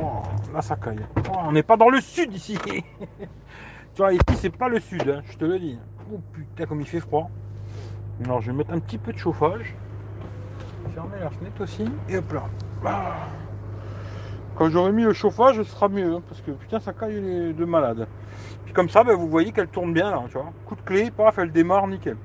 Oh, 0.00 0.22
là, 0.52 0.60
ça 0.62 0.76
caille. 0.76 1.06
Oh, 1.16 1.38
on 1.44 1.52
n'est 1.52 1.62
pas 1.62 1.76
dans 1.76 1.88
le 1.88 2.00
sud 2.00 2.34
ici. 2.34 2.58
tu 2.68 3.26
vois, 3.96 4.12
ici, 4.12 4.22
c'est 4.34 4.56
pas 4.56 4.68
le 4.68 4.80
sud, 4.80 5.08
hein, 5.08 5.22
je 5.30 5.38
te 5.38 5.44
le 5.44 5.58
dis. 5.58 5.78
Oh 6.12 6.20
putain, 6.32 6.66
comme 6.66 6.80
il 6.80 6.86
fait 6.86 7.00
froid. 7.00 7.30
Alors, 8.24 8.40
je 8.40 8.50
vais 8.50 8.56
mettre 8.56 8.72
un 8.72 8.80
petit 8.80 8.98
peu 8.98 9.12
de 9.12 9.18
chauffage. 9.18 9.74
Fermer 10.94 11.20
la 11.20 11.30
fenêtre 11.30 11.62
aussi. 11.62 11.84
Et 12.08 12.16
hop 12.16 12.32
là. 12.32 12.42
Ah. 12.84 13.28
Quand 14.58 14.68
j'aurai 14.70 14.90
mis 14.90 15.04
le 15.04 15.12
chauffage, 15.12 15.56
ce 15.58 15.62
sera 15.62 15.88
mieux, 15.88 16.14
hein, 16.14 16.22
parce 16.28 16.40
que 16.40 16.50
putain, 16.50 16.80
ça 16.80 16.92
caille 16.92 17.54
de 17.54 17.64
malade. 17.64 18.08
Puis 18.64 18.74
comme 18.74 18.88
ça, 18.88 19.04
ben, 19.04 19.14
vous 19.14 19.28
voyez 19.28 19.52
qu'elle 19.52 19.68
tourne 19.68 19.92
bien 19.92 20.10
là, 20.10 20.20
tu 20.26 20.32
vois. 20.32 20.52
Coup 20.66 20.74
de 20.74 20.80
clé, 20.82 21.12
paf, 21.12 21.38
elle 21.38 21.52
démarre 21.52 21.86
nickel. 21.86 22.16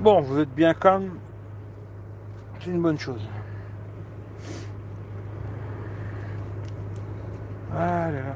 Bon, 0.00 0.20
vous 0.20 0.38
êtes 0.40 0.54
bien 0.54 0.74
calme. 0.74 1.12
C'est 2.60 2.70
une 2.70 2.82
bonne 2.82 2.98
chose. 2.98 3.26
Allez 7.74 8.18
là. 8.18 8.34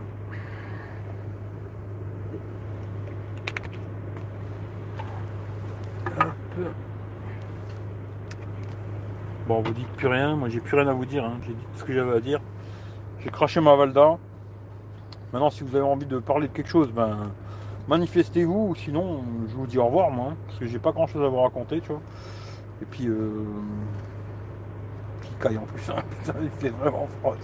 Bon, 9.47 9.63
vous 9.63 9.73
dites 9.73 9.89
plus 9.89 10.09
rien. 10.09 10.37
Moi, 10.37 10.49
j'ai 10.49 10.61
plus 10.61 10.77
rien 10.77 10.89
à 10.89 10.93
vous 10.93 11.07
dire. 11.07 11.25
Hein. 11.25 11.39
J'ai 11.47 11.55
dit 11.55 11.65
ce 11.75 11.85
que 11.85 11.93
j'avais 11.93 12.17
à 12.17 12.21
dire. 12.21 12.41
J'ai 13.21 13.31
craché 13.31 13.61
ma 13.61 13.75
Valda. 13.75 14.19
Maintenant, 15.33 15.51
si 15.51 15.65
vous 15.65 15.75
avez 15.75 15.85
envie 15.85 16.07
de 16.07 16.19
parler 16.19 16.49
de 16.49 16.53
quelque 16.53 16.69
chose, 16.69 16.91
ben 16.93 17.31
manifestez-vous. 17.89 18.75
Sinon, 18.77 19.23
je 19.49 19.55
vous 19.55 19.67
dis 19.67 19.79
au 19.79 19.87
revoir, 19.87 20.11
moi. 20.11 20.29
Hein, 20.33 20.37
parce 20.47 20.59
que 20.59 20.67
j'ai 20.67 20.79
pas 20.79 20.93
grand 20.93 21.07
chose 21.07 21.25
à 21.25 21.29
vous 21.29 21.41
raconter, 21.41 21.81
tu 21.81 21.89
vois. 21.89 22.01
Et 22.83 22.85
puis, 22.85 23.07
euh... 23.07 23.45
il 25.25 25.39
caille 25.39 25.59
en 25.59 25.67
plus. 25.67 25.91
Hein. 25.91 26.03
Putain, 26.11 26.39
il 26.43 26.51
fait 26.51 26.71
vraiment 26.71 27.09
froid. 27.21 27.35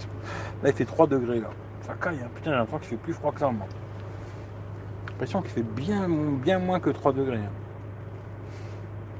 Là, 0.63 0.69
il 0.69 0.75
fait 0.75 0.85
3 0.85 1.07
degrés, 1.07 1.39
là. 1.39 1.49
Ça 1.81 1.93
caille. 1.95 2.19
Hein. 2.23 2.29
Putain, 2.35 2.51
j'ai 2.51 2.57
l'impression 2.57 2.79
qu'il 2.79 2.89
fait 2.89 3.03
plus 3.03 3.13
froid 3.13 3.31
que 3.31 3.39
ça. 3.39 3.51
J'ai 3.51 5.11
l'impression 5.11 5.41
qu'il 5.41 5.51
fait 5.51 5.63
bien, 5.63 6.07
bien 6.07 6.59
moins 6.59 6.79
que 6.79 6.91
3 6.91 7.13
degrés. 7.13 7.39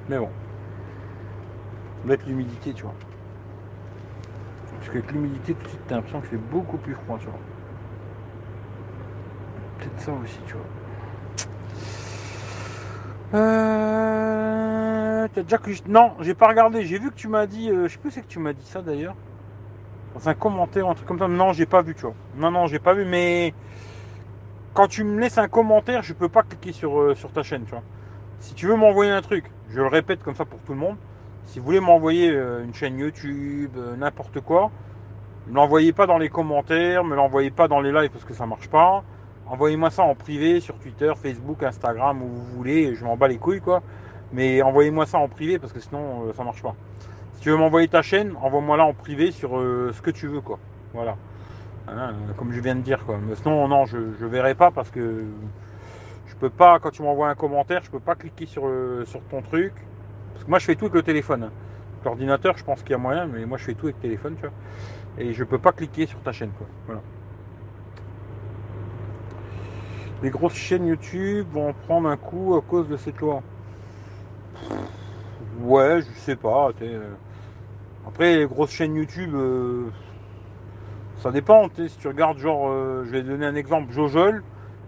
Mais 0.10 0.18
bon. 0.18 0.30
Mettre 2.06 2.26
l'humidité, 2.28 2.74
tu 2.74 2.84
vois. 2.84 2.94
Parce 4.78 4.90
qu'avec 4.90 5.12
l'humidité, 5.12 5.54
tout 5.56 5.64
de 5.64 5.70
suite, 5.70 5.82
t'as 5.88 5.96
l'impression 5.96 6.22
qu'il 6.22 6.30
fait 6.30 6.38
beaucoup 6.38 6.78
plus 6.78 6.94
froid, 6.94 7.18
tu 7.20 7.26
vois. 7.26 7.40
Peut-être 9.80 10.00
ça 10.00 10.12
aussi, 10.14 10.40
tu 10.46 10.54
vois. 10.54 10.66
Euh... 13.40 15.28
T'as 15.34 15.44
déjà 15.44 15.58
que 15.58 15.72
Non, 15.88 16.14
j'ai 16.20 16.36
pas 16.36 16.48
regardé. 16.48 16.86
J'ai 16.86 17.00
vu 17.00 17.10
que 17.10 17.16
tu 17.16 17.28
m'as 17.28 17.48
dit. 17.48 17.70
Euh, 17.70 17.88
je 17.88 17.94
sais 17.94 18.00
plus 18.00 18.12
c'est 18.12 18.22
que 18.22 18.28
tu 18.28 18.40
m'as 18.40 18.54
dit 18.54 18.66
ça 18.66 18.82
d'ailleurs. 18.82 19.16
Dans 20.14 20.30
un 20.30 20.34
commentaire, 20.34 20.88
un 20.88 20.94
truc 20.94 21.08
comme 21.08 21.20
ça. 21.20 21.28
Non, 21.28 21.52
j'ai 21.52 21.66
pas 21.66 21.82
vu, 21.82 21.96
tu 21.96 22.04
vois. 22.04 22.14
Non, 22.38 22.52
non, 22.52 22.68
j'ai 22.68 22.80
pas 22.80 22.94
vu, 22.94 23.04
mais 23.06 23.54
quand 24.74 24.88
tu 24.88 25.04
me 25.04 25.20
laisses 25.20 25.38
un 25.38 25.48
commentaire, 25.48 26.04
je 26.04 26.14
peux 26.14 26.30
pas 26.30 26.44
cliquer 26.44 26.72
sur, 26.72 27.00
euh, 27.00 27.16
sur 27.16 27.32
ta 27.32 27.44
chaîne, 27.44 27.64
tu 27.66 27.72
vois. 27.72 27.84
Si 28.40 28.54
tu 28.54 28.68
veux 28.68 28.76
m'envoyer 28.76 29.12
un 29.12 29.22
truc, 29.22 29.52
je 29.76 29.82
le 29.82 29.88
répète 29.88 30.24
comme 30.24 30.36
ça 30.36 30.46
pour 30.46 30.60
tout 30.60 30.72
le 30.72 30.80
monde. 30.80 30.96
Si 31.44 31.60
vous 31.60 31.66
voulez 31.66 31.82
m'envoyer 31.82 32.32
euh, 32.32 32.64
une 32.64 32.74
chaîne 32.74 32.98
YouTube, 32.98 33.72
euh, 33.76 33.98
n'importe 33.98 34.40
quoi, 34.40 34.72
ne 35.48 35.54
l'envoyez 35.54 35.92
pas 35.92 36.08
dans 36.08 36.18
les 36.18 36.30
commentaires, 36.30 37.04
ne 37.04 37.14
l'envoyez 37.14 37.52
pas 37.52 37.68
dans 37.68 37.82
les 37.82 37.92
lives 37.92 38.10
parce 38.10 38.24
que 38.24 38.34
ça 38.34 38.46
marche 38.46 38.70
pas. 38.70 39.04
Envoyez-moi 39.48 39.90
ça 39.90 40.04
en 40.04 40.16
privé 40.16 40.62
sur 40.62 40.76
Twitter, 40.80 41.12
Facebook, 41.22 41.62
Instagram, 41.62 42.22
où 42.22 42.28
vous 42.28 42.46
voulez. 42.56 42.96
Je 42.96 43.04
m'en 43.04 43.18
bats 43.18 43.28
les 43.28 43.38
couilles, 43.38 43.60
quoi. 43.60 43.84
Mais 44.32 44.62
envoyez-moi 44.62 45.06
ça 45.06 45.18
en 45.18 45.28
privé 45.28 45.60
parce 45.60 45.74
que 45.74 45.82
sinon, 45.82 46.28
euh, 46.28 46.34
ça 46.34 46.46
marche 46.46 46.64
pas. 46.64 46.76
Si 47.34 47.42
tu 47.42 47.50
veux 47.50 47.58
m'envoyer 47.58 47.90
ta 47.90 48.02
chaîne, 48.02 48.34
envoie-moi 48.42 48.78
là 48.78 48.86
en 48.86 48.94
privé 48.94 49.32
sur 49.32 49.52
ce 49.60 50.02
que 50.02 50.10
tu 50.10 50.28
veux, 50.28 50.40
quoi. 50.40 50.58
Voilà. 50.94 51.18
Hein, 51.90 52.14
comme 52.38 52.54
je 52.54 52.62
viens 52.62 52.76
de 52.76 52.82
dire, 52.82 53.06
quoi. 53.06 53.20
Sinon, 53.36 53.68
non, 53.68 53.86
je 53.86 53.98
ne 53.98 54.28
verrai 54.28 54.56
pas 54.56 54.72
parce 54.72 54.90
que 54.90 55.26
je 56.36 56.40
peux 56.40 56.50
pas, 56.50 56.80
quand 56.80 56.92
tu 56.92 57.02
m'envoies 57.02 57.30
un 57.30 57.36
commentaire, 57.36 57.82
je 57.84 57.90
peux 57.90 58.00
pas 58.00 58.16
cliquer 58.16 58.46
sur, 58.46 58.64
sur 59.06 59.22
ton 59.22 59.42
truc. 59.42 59.74
Parce 60.34 60.44
que 60.44 60.50
moi, 60.50 60.60
je 60.60 60.66
fais 60.66 60.76
tout 60.76 60.86
avec 60.86 60.96
le 60.96 61.04
téléphone. 61.04 61.50
L'ordinateur, 62.04 62.58
je 62.58 62.64
pense 62.64 62.82
qu'il 62.82 62.92
y 62.92 62.96
a 62.96 62.98
moyen, 62.98 63.26
mais 63.26 63.46
moi, 63.46 63.58
je 63.58 63.64
fais 63.64 63.74
tout 63.74 63.86
avec 63.86 63.96
le 63.96 64.02
téléphone, 64.02 64.36
tu 64.36 64.42
vois. 64.42 64.52
Et 65.18 65.34
je 65.34 65.44
peux 65.44 65.58
pas 65.58 65.72
cliquer 65.72 66.06
sur 66.06 66.20
ta 66.20 66.32
chaîne, 66.32 66.52
quoi. 66.52 66.68
Voilà. 66.86 67.02
Les 70.22 70.30
grosses 70.30 70.56
chaînes 70.56 70.88
YouTube 70.88 71.48
vont 71.52 71.74
prendre 71.88 72.10
un 72.10 72.18
coup 72.18 72.56
à 72.56 72.62
cause 72.62 72.88
de 72.88 72.98
cette 72.98 73.20
loi. 73.20 73.42
Ouais, 75.60 76.02
je 76.02 76.20
sais 76.20 76.36
pas. 76.36 76.72
Euh. 76.82 77.14
Après, 78.08 78.38
les 78.38 78.46
grosses 78.46 78.72
chaînes 78.72 78.96
YouTube, 78.96 79.34
euh, 79.36 79.86
ça 81.20 81.32
dépend. 81.32 81.68
Si 81.76 81.98
tu 81.98 82.08
regardes, 82.08 82.38
genre, 82.38 82.70
euh, 82.70 83.04
je 83.06 83.12
vais 83.12 83.24
donner 83.24 83.46
un 83.46 83.56
exemple, 83.56 83.92
Jojol, 83.92 84.44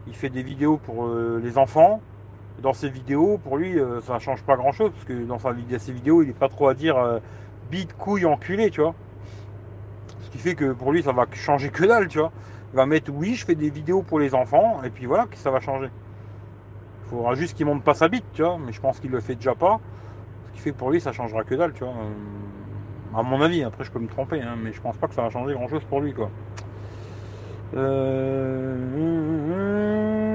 il 0.07 0.15
fait 0.15 0.29
des 0.29 0.43
vidéos 0.43 0.77
pour 0.77 1.07
les 1.07 1.57
enfants 1.57 2.01
dans 2.61 2.73
ses 2.73 2.89
vidéos, 2.89 3.37
pour 3.37 3.57
lui, 3.57 3.79
euh, 3.79 4.01
ça 4.01 4.19
change 4.19 4.43
pas 4.43 4.55
grand 4.55 4.71
chose, 4.71 4.91
parce 4.91 5.05
que 5.05 5.25
dans 5.25 5.39
sa, 5.39 5.53
ses 5.77 5.91
vidéos, 5.91 6.23
il 6.23 6.27
n'est 6.27 6.33
pas 6.33 6.49
trop 6.49 6.67
à 6.67 6.73
dire 6.73 6.97
euh, 6.97 7.19
bite, 7.69 7.93
couille, 7.93 8.25
enculé, 8.25 8.69
tu 8.71 8.81
vois. 8.81 8.95
Ce 10.21 10.29
qui 10.31 10.37
fait 10.37 10.55
que 10.55 10.73
pour 10.73 10.91
lui, 10.91 11.03
ça 11.03 11.11
va 11.11 11.25
changer 11.33 11.69
que 11.69 11.85
dalle, 11.85 12.07
tu 12.07 12.19
vois. 12.19 12.31
Il 12.73 12.77
va 12.77 12.85
mettre 12.85 13.11
oui, 13.13 13.35
je 13.35 13.45
fais 13.45 13.55
des 13.55 13.69
vidéos 13.69 14.01
pour 14.01 14.19
les 14.19 14.33
enfants, 14.33 14.81
et 14.83 14.89
puis 14.89 15.05
voilà, 15.05 15.25
que 15.25 15.37
ça 15.37 15.51
va 15.51 15.59
changer. 15.59 15.89
Il 17.05 17.09
faudra 17.09 17.35
juste 17.35 17.55
qu'il 17.55 17.65
monte 17.65 17.83
pas 17.83 17.93
sa 17.93 18.07
bite, 18.07 18.25
tu 18.33 18.41
vois, 18.41 18.57
mais 18.57 18.73
je 18.73 18.81
pense 18.81 18.99
qu'il 18.99 19.11
le 19.11 19.21
fait 19.21 19.35
déjà 19.35 19.55
pas. 19.55 19.79
Ce 20.47 20.53
qui 20.53 20.59
fait 20.59 20.71
que 20.71 20.77
pour 20.77 20.91
lui, 20.91 20.99
ça 20.99 21.11
changera 21.11 21.43
que 21.43 21.55
dalle, 21.55 21.73
tu 21.73 21.83
vois. 21.83 21.93
Euh, 21.93 23.17
à 23.17 23.23
mon 23.23 23.41
avis, 23.41 23.63
après 23.63 23.83
je 23.83 23.91
peux 23.91 23.99
me 23.99 24.07
tromper, 24.07 24.41
hein, 24.41 24.55
mais 24.61 24.73
je 24.73 24.81
pense 24.81 24.97
pas 24.97 25.07
que 25.07 25.13
ça 25.13 25.21
va 25.21 25.29
changer 25.29 25.53
grand 25.53 25.67
chose 25.67 25.83
pour 25.85 26.01
lui, 26.01 26.13
quoi. 26.13 26.29
Euh, 27.75 28.75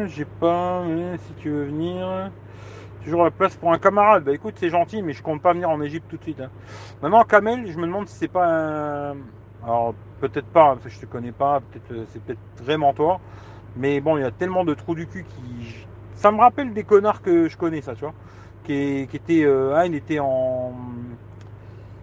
j'ai 0.07 0.25
pas, 0.25 0.85
si 1.19 1.33
tu 1.35 1.51
veux 1.51 1.65
venir, 1.65 2.31
toujours 3.05 3.25
la 3.25 3.31
place 3.31 3.57
pour 3.57 3.73
un 3.73 3.79
camarade. 3.79 4.25
Bah 4.25 4.33
écoute, 4.33 4.55
c'est 4.57 4.71
gentil, 4.71 5.03
mais 5.03 5.13
je 5.13 5.23
compte 5.23 5.43
pas 5.43 5.53
venir 5.53 5.71
en 5.71 5.81
Égypte 5.81 6.07
tout 6.09 6.17
de 6.17 6.23
suite. 6.23 6.41
Hein. 6.41 6.51
Maintenant, 7.03 7.25
Kamel, 7.25 7.71
je 7.71 7.77
me 7.79 7.87
demande 7.87 8.09
si 8.09 8.17
c'est 8.17 8.29
pas 8.29 9.15
Alors 9.65 9.95
peut-être 10.21 10.47
pas, 10.47 10.75
parce 10.75 10.85
que 10.85 10.91
je 10.91 11.01
te 11.01 11.07
connais 11.07 11.33
pas, 11.33 11.61
peut-être 11.61 12.07
c'est 12.13 12.23
peut-être 12.23 12.41
vraiment 12.63 12.93
toi. 12.93 13.21
Mais 13.77 14.01
bon, 14.01 14.19
il 14.19 14.23
y 14.23 14.27
a 14.27 14.31
tellement 14.31 14.65
de 14.65 14.75
trous 14.75 14.95
du 14.95 15.07
cul 15.07 15.25
qui. 15.25 15.87
Ça 16.15 16.31
me 16.31 16.39
rappelle 16.39 16.73
des 16.73 16.85
connards 16.85 17.23
que 17.23 17.49
je 17.49 17.57
connais, 17.57 17.81
ça, 17.81 17.95
tu 17.95 18.01
vois. 18.01 18.15
Qui, 18.65 19.09
était. 19.13 19.47
ah, 19.75 19.87
il 19.87 19.95
était 19.95 20.19
en. 20.21 20.73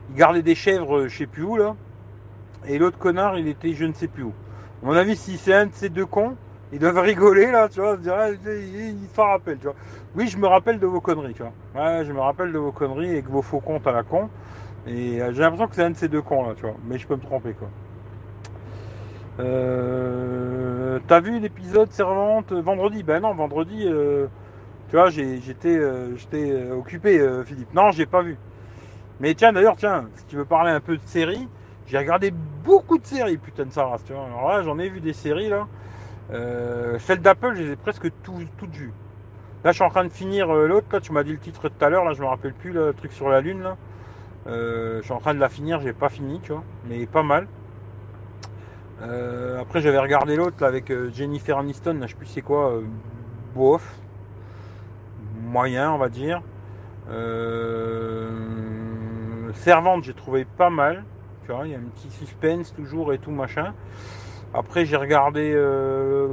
Il 0.09 0.15
gardait 0.15 0.41
des 0.41 0.55
chèvres, 0.55 1.07
je 1.07 1.17
sais 1.17 1.27
plus 1.27 1.43
où, 1.43 1.55
là. 1.55 1.76
Et 2.65 2.77
l'autre 2.77 2.97
connard, 2.97 3.38
il 3.38 3.47
était 3.47 3.73
je 3.73 3.85
ne 3.85 3.93
sais 3.93 4.07
plus 4.07 4.23
où. 4.23 4.34
À 4.81 4.85
mon 4.85 4.93
avis, 4.93 5.15
si 5.15 5.38
c'est 5.38 5.53
un 5.53 5.67
de 5.67 5.73
ces 5.73 5.89
deux 5.89 6.05
cons, 6.05 6.35
ils 6.71 6.79
doivent 6.79 6.99
rigoler, 6.99 7.51
là, 7.51 7.67
tu 7.67 7.79
vois, 7.79 7.95
se 7.95 8.01
dire, 8.01 8.13
ah, 8.17 8.29
il 8.29 9.07
s'en 9.13 9.25
rappelle, 9.25 9.57
tu 9.57 9.65
vois. 9.65 9.75
Oui, 10.15 10.27
je 10.27 10.37
me 10.37 10.47
rappelle 10.47 10.79
de 10.79 10.85
vos 10.85 11.01
conneries, 11.01 11.33
tu 11.33 11.43
vois. 11.43 11.53
Ouais, 11.75 12.05
je 12.05 12.11
me 12.11 12.19
rappelle 12.19 12.51
de 12.51 12.59
vos 12.59 12.71
conneries 12.71 13.15
et 13.15 13.21
que 13.21 13.29
vos 13.29 13.41
faux 13.41 13.59
comptes 13.59 13.87
à 13.87 13.91
la 13.91 14.03
con. 14.03 14.29
Et 14.87 15.21
euh, 15.21 15.33
j'ai 15.33 15.41
l'impression 15.41 15.67
que 15.67 15.75
c'est 15.75 15.83
un 15.83 15.89
de 15.91 15.97
ces 15.97 16.07
deux 16.07 16.21
cons, 16.21 16.47
là, 16.47 16.53
tu 16.55 16.61
vois. 16.61 16.75
Mais 16.85 16.97
je 16.97 17.07
peux 17.07 17.15
me 17.15 17.21
tromper, 17.21 17.53
quoi. 17.53 17.69
Euh, 19.39 20.99
T'as 21.07 21.19
vu 21.21 21.39
l'épisode 21.39 21.91
Servante 21.91 22.51
vendredi? 22.51 23.03
Ben 23.03 23.21
non, 23.21 23.33
vendredi, 23.33 23.85
euh, 23.85 24.27
tu 24.89 24.95
vois, 24.95 25.09
j'étais 25.09 25.79
j'étais 26.17 26.69
occupé, 26.71 27.25
Philippe. 27.45 27.73
Non, 27.73 27.91
j'ai 27.91 28.05
pas 28.05 28.21
vu. 28.21 28.37
Mais 29.19 29.33
tiens, 29.33 29.53
d'ailleurs, 29.53 29.75
tiens, 29.75 30.05
si 30.15 30.25
tu 30.25 30.35
veux 30.35 30.45
parler 30.45 30.71
un 30.71 30.79
peu 30.79 30.97
de 30.97 31.01
série, 31.05 31.47
j'ai 31.87 31.97
regardé 31.97 32.31
beaucoup 32.63 32.97
de 32.97 33.05
séries, 33.05 33.37
putain 33.37 33.65
de 33.65 33.71
ça, 33.71 33.89
tu 34.05 34.13
vois. 34.13 34.25
Alors 34.25 34.49
là, 34.49 34.61
j'en 34.61 34.77
ai 34.77 34.89
vu 34.89 34.99
des 34.99 35.13
séries, 35.13 35.49
là. 35.49 35.67
Euh, 36.31 36.99
celles 36.99 37.22
d'Apple, 37.22 37.56
je 37.56 37.64
les 37.64 37.72
ai 37.72 37.76
presque 37.76 38.11
toutes 38.23 38.76
vues. 38.76 38.93
Là, 39.64 39.72
je 39.72 39.76
suis 39.76 39.84
en 39.84 39.89
train 39.89 40.03
de 40.03 40.10
finir 40.10 40.53
euh, 40.53 40.68
l'autre. 40.68 40.99
Tu 40.99 41.11
m'as 41.11 41.23
dit 41.23 41.31
le 41.31 41.39
titre 41.39 41.69
tout 41.69 41.85
à 41.85 41.89
l'heure. 41.89 42.06
Là, 42.06 42.14
je 42.14 42.22
me 42.22 42.27
rappelle 42.27 42.53
plus 42.53 42.72
le 42.72 42.93
truc 42.93 43.11
sur 43.11 43.30
la 43.30 43.41
lune. 43.41 43.64
Là, 43.64 43.77
euh, 44.47 44.99
je 44.99 45.03
suis 45.03 45.14
en 45.14 45.19
train 45.19 45.34
de 45.34 45.39
la 45.39 45.49
finir. 45.49 45.81
J'ai 45.81 45.93
pas 45.93 46.10
fini, 46.10 46.39
tu 46.41 46.51
vois, 46.51 46.64
mais 46.88 47.06
pas 47.06 47.23
mal. 47.23 47.47
après, 49.60 49.81
j'avais 49.81 49.99
regardé 49.99 50.35
l'autre 50.35 50.64
avec 50.64 50.91
Jennifer 51.14 51.57
Aniston. 51.57 51.93
Là, 51.99 52.07
je 52.07 52.11
sais 52.11 52.18
plus 52.18 52.27
c'est 52.27 52.41
quoi. 52.41 52.80
bof, 53.56 53.95
moyen, 55.41 55.91
on 55.91 55.97
va 55.97 56.10
dire. 56.10 56.41
Servante, 59.53 60.03
j'ai 60.03 60.14
trouvé 60.14 60.45
pas 60.45 60.69
mal. 60.69 61.03
Tu 61.41 61.51
vois, 61.51 61.65
il 61.65 61.72
y 61.72 61.76
a 61.76 61.80
un 61.80 61.89
petit 61.95 62.11
suspense 62.11 62.73
toujours 62.76 63.14
et 63.14 63.18
tout 63.18 63.31
machin. 63.31 63.73
Après, 64.53 64.85
j'ai 64.85 64.95
regardé 64.97 65.51
euh, 65.53 66.27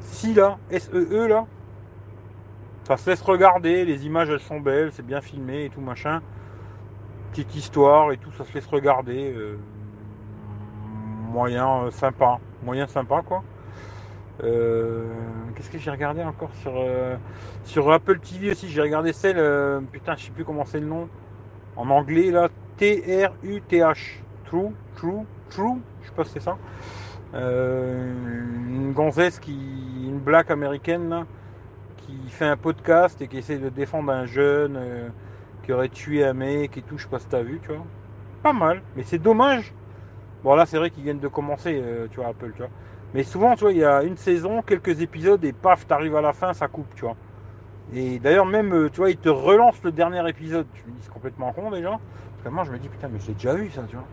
si 0.00 0.32
là, 0.32 0.58
SEE 0.70 0.90
e, 0.94 1.26
là. 1.26 1.46
Ça 2.84 2.96
se 2.96 3.10
laisse 3.10 3.22
regarder, 3.22 3.84
les 3.84 4.06
images 4.06 4.28
elles 4.30 4.40
sont 4.40 4.60
belles, 4.60 4.90
c'est 4.92 5.04
bien 5.04 5.20
filmé 5.20 5.64
et 5.64 5.70
tout 5.70 5.80
machin. 5.80 6.20
Petite 7.30 7.54
histoire 7.54 8.12
et 8.12 8.16
tout, 8.16 8.30
ça 8.32 8.44
se 8.44 8.52
laisse 8.54 8.66
regarder. 8.66 9.32
Euh, 9.32 9.58
moyen 11.30 11.84
euh, 11.84 11.90
sympa, 11.90 12.38
moyen 12.62 12.86
sympa 12.86 13.22
quoi. 13.22 13.42
Qu'est-ce 14.40 15.70
que 15.70 15.78
j'ai 15.78 15.90
regardé 15.90 16.22
encore 16.24 16.50
sur, 16.54 16.72
sur 17.64 17.92
Apple 17.92 18.18
TV 18.18 18.50
aussi? 18.50 18.68
J'ai 18.68 18.80
regardé 18.80 19.12
celle, 19.12 19.36
putain, 19.92 20.16
je 20.16 20.24
sais 20.24 20.30
plus 20.32 20.44
comment 20.44 20.64
c'est 20.64 20.80
le 20.80 20.86
nom. 20.86 21.08
En 21.76 21.88
anglais 21.90 22.32
là, 22.32 22.48
T-R-U-T-H. 22.76 24.22
True, 24.44 24.72
True, 24.96 25.24
True, 25.52 25.82
je 26.00 26.08
sais 26.08 26.14
pas 26.14 26.24
si 26.24 26.30
c'est 26.30 26.40
ça. 26.40 26.56
Euh, 27.34 28.10
une 28.70 28.92
gonzesse 28.92 29.38
qui, 29.38 29.52
une 29.52 30.18
black 30.18 30.50
américaine 30.50 31.26
qui 31.98 32.16
fait 32.28 32.46
un 32.46 32.56
podcast 32.56 33.20
et 33.20 33.28
qui 33.28 33.36
essaie 33.36 33.58
de 33.58 33.68
défendre 33.68 34.10
un 34.12 34.24
jeune 34.24 34.76
euh, 34.78 35.08
qui 35.62 35.72
aurait 35.72 35.90
tué 35.90 36.24
un 36.24 36.32
mec 36.32 36.78
et 36.78 36.82
tout. 36.82 36.96
Je 36.96 37.02
sais 37.02 37.08
pas 37.10 37.18
si 37.18 37.26
t'as 37.26 37.42
vu, 37.42 37.60
tu 37.62 37.68
vois. 37.68 37.84
Pas 38.42 38.54
mal, 38.54 38.80
mais 38.96 39.02
c'est 39.02 39.18
dommage. 39.18 39.74
Bon 40.42 40.54
là, 40.54 40.64
c'est 40.64 40.78
vrai 40.78 40.88
qu'ils 40.88 41.04
viennent 41.04 41.20
de 41.20 41.28
commencer, 41.28 41.78
euh, 41.84 42.06
tu 42.10 42.16
vois, 42.16 42.28
Apple, 42.28 42.52
tu 42.52 42.62
vois. 42.62 42.70
Mais 43.12 43.22
souvent, 43.22 43.54
tu 43.54 43.64
vois, 43.64 43.72
il 43.72 43.78
y 43.78 43.84
a 43.84 44.02
une 44.04 44.16
saison, 44.16 44.62
quelques 44.62 45.02
épisodes 45.02 45.44
et 45.44 45.52
paf, 45.52 45.86
t'arrives 45.86 46.16
à 46.16 46.22
la 46.22 46.32
fin, 46.32 46.54
ça 46.54 46.66
coupe, 46.66 46.94
tu 46.94 47.02
vois. 47.02 47.16
Et 47.92 48.18
d'ailleurs, 48.18 48.46
même, 48.46 48.88
tu 48.90 49.00
vois, 49.00 49.10
ils 49.10 49.18
te 49.18 49.28
relancent 49.28 49.82
le 49.84 49.92
dernier 49.92 50.26
épisode. 50.30 50.66
Tu 50.72 50.82
me 50.86 50.92
dis, 50.92 51.02
c'est 51.02 51.12
complètement 51.12 51.52
con 51.52 51.70
déjà. 51.70 51.90
Parce 51.90 52.44
que 52.44 52.48
moi, 52.48 52.64
je 52.64 52.70
me 52.70 52.78
dis, 52.78 52.88
putain, 52.88 53.08
mais 53.12 53.20
j'ai 53.20 53.34
déjà 53.34 53.52
vu 53.52 53.70
ça, 53.70 53.82
tu 53.86 53.96
vois. 53.96 54.06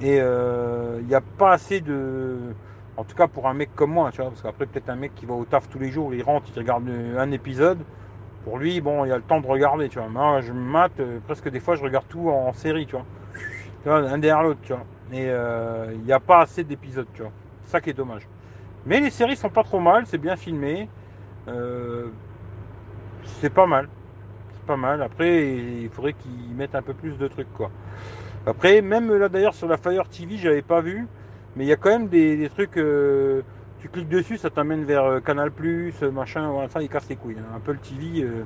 Et 0.00 0.16
il 0.16 0.20
euh, 0.20 1.00
n'y 1.02 1.14
a 1.14 1.20
pas 1.20 1.52
assez 1.52 1.80
de. 1.80 2.36
En 2.96 3.04
tout 3.04 3.16
cas 3.16 3.26
pour 3.26 3.48
un 3.48 3.54
mec 3.54 3.74
comme 3.74 3.92
moi, 3.92 4.10
tu 4.12 4.20
vois, 4.20 4.30
parce 4.30 4.42
qu'après 4.42 4.66
peut-être 4.66 4.88
un 4.88 4.96
mec 4.96 5.14
qui 5.14 5.26
va 5.26 5.34
au 5.34 5.44
taf 5.44 5.68
tous 5.68 5.78
les 5.78 5.90
jours, 5.90 6.14
il 6.14 6.22
rentre, 6.22 6.46
il 6.54 6.58
regarde 6.58 6.88
un 6.88 7.30
épisode. 7.32 7.78
Pour 8.44 8.58
lui, 8.58 8.80
bon, 8.80 9.04
il 9.04 9.12
a 9.12 9.16
le 9.16 9.22
temps 9.22 9.40
de 9.40 9.46
regarder, 9.46 9.88
tu 9.88 9.98
vois. 9.98 10.08
Moi, 10.08 10.40
je 10.42 10.52
mate, 10.52 11.00
euh, 11.00 11.18
presque 11.24 11.48
des 11.48 11.60
fois, 11.60 11.76
je 11.76 11.82
regarde 11.82 12.06
tout 12.08 12.28
en 12.28 12.52
série, 12.52 12.86
tu 12.86 12.92
vois. 12.92 13.06
Tu 13.82 13.88
vois 13.88 13.98
un 13.98 14.18
derrière 14.18 14.42
l'autre, 14.42 14.60
tu 14.62 14.72
vois. 14.72 14.84
Et 15.12 15.26
euh, 15.28 15.92
il 15.92 16.02
n'y 16.02 16.12
a 16.12 16.20
pas 16.20 16.40
assez 16.40 16.62
d'épisodes, 16.62 17.06
tu 17.14 17.22
vois. 17.22 17.32
Ça 17.64 17.80
qui 17.80 17.90
est 17.90 17.94
dommage. 17.94 18.28
Mais 18.86 19.00
les 19.00 19.10
séries 19.10 19.36
sont 19.36 19.48
pas 19.48 19.62
trop 19.62 19.80
mal, 19.80 20.06
c'est 20.06 20.18
bien 20.18 20.36
filmé. 20.36 20.88
c'est 23.24 23.50
pas 23.50 23.66
mal. 23.66 23.88
C'est 24.52 24.66
pas 24.66 24.76
mal. 24.76 25.02
Après, 25.02 25.56
il 25.56 25.88
faudrait 25.88 26.12
qu'ils 26.12 26.54
mettent 26.54 26.74
un 26.74 26.82
peu 26.82 26.94
plus 26.94 27.16
de 27.16 27.28
trucs, 27.28 27.52
quoi. 27.54 27.70
Après, 28.46 28.82
même 28.82 29.12
là 29.14 29.30
d'ailleurs 29.30 29.54
sur 29.54 29.66
la 29.68 29.78
Fire 29.78 30.06
TV, 30.08 30.36
j'avais 30.36 30.60
pas 30.60 30.82
vu, 30.82 31.06
mais 31.56 31.64
il 31.64 31.68
y 31.68 31.72
a 31.72 31.76
quand 31.76 31.88
même 31.88 32.08
des, 32.08 32.48
trucs. 32.50 32.76
Euh, 32.76 33.42
tu 33.80 33.88
cliques 33.88 34.08
dessus, 34.08 34.36
ça 34.36 34.50
t'amène 34.50 34.84
vers 34.84 35.04
euh, 35.04 35.20
Canal 35.20 35.50
machin, 36.12 36.50
voilà, 36.50 36.68
ça, 36.68 36.82
ils 36.82 36.90
cassent 36.90 37.08
les 37.08 37.16
couilles. 37.16 37.36
Hein. 37.38 37.56
Apple 37.56 37.78
TV, 37.78 38.22
euh, 38.22 38.44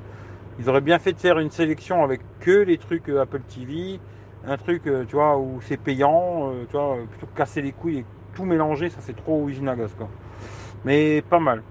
ils 0.61 0.69
auraient 0.69 0.81
bien 0.81 1.01
fait 1.01 1.13
de 1.13 1.19
faire 1.19 1.41
une 1.41 1.51
sélection 1.51 2.05
avec 2.05 2.21
que 2.39 2.63
les 2.63 2.79
trucs 2.79 3.09
Apple 3.09 3.41
TV, 3.41 3.99
un 4.47 4.57
truc, 4.57 4.83
tu 4.85 5.17
vois, 5.17 5.37
où 5.37 5.61
c'est 5.63 5.77
payant, 5.77 6.53
tu 6.71 6.77
vois, 6.77 6.99
plutôt 7.11 7.27
que 7.27 7.37
casser 7.37 7.61
les 7.61 7.73
couilles 7.73 7.99
et 7.99 8.05
tout 8.35 8.45
mélanger, 8.45 8.91
ça 8.91 8.99
c'est 9.01 9.17
trop 9.17 9.49
usine 9.49 9.69
à 9.69 9.75
gaz, 9.75 9.93
quoi. 9.99 10.09
Mais 10.85 11.23
pas 11.23 11.41
mal. 11.41 11.63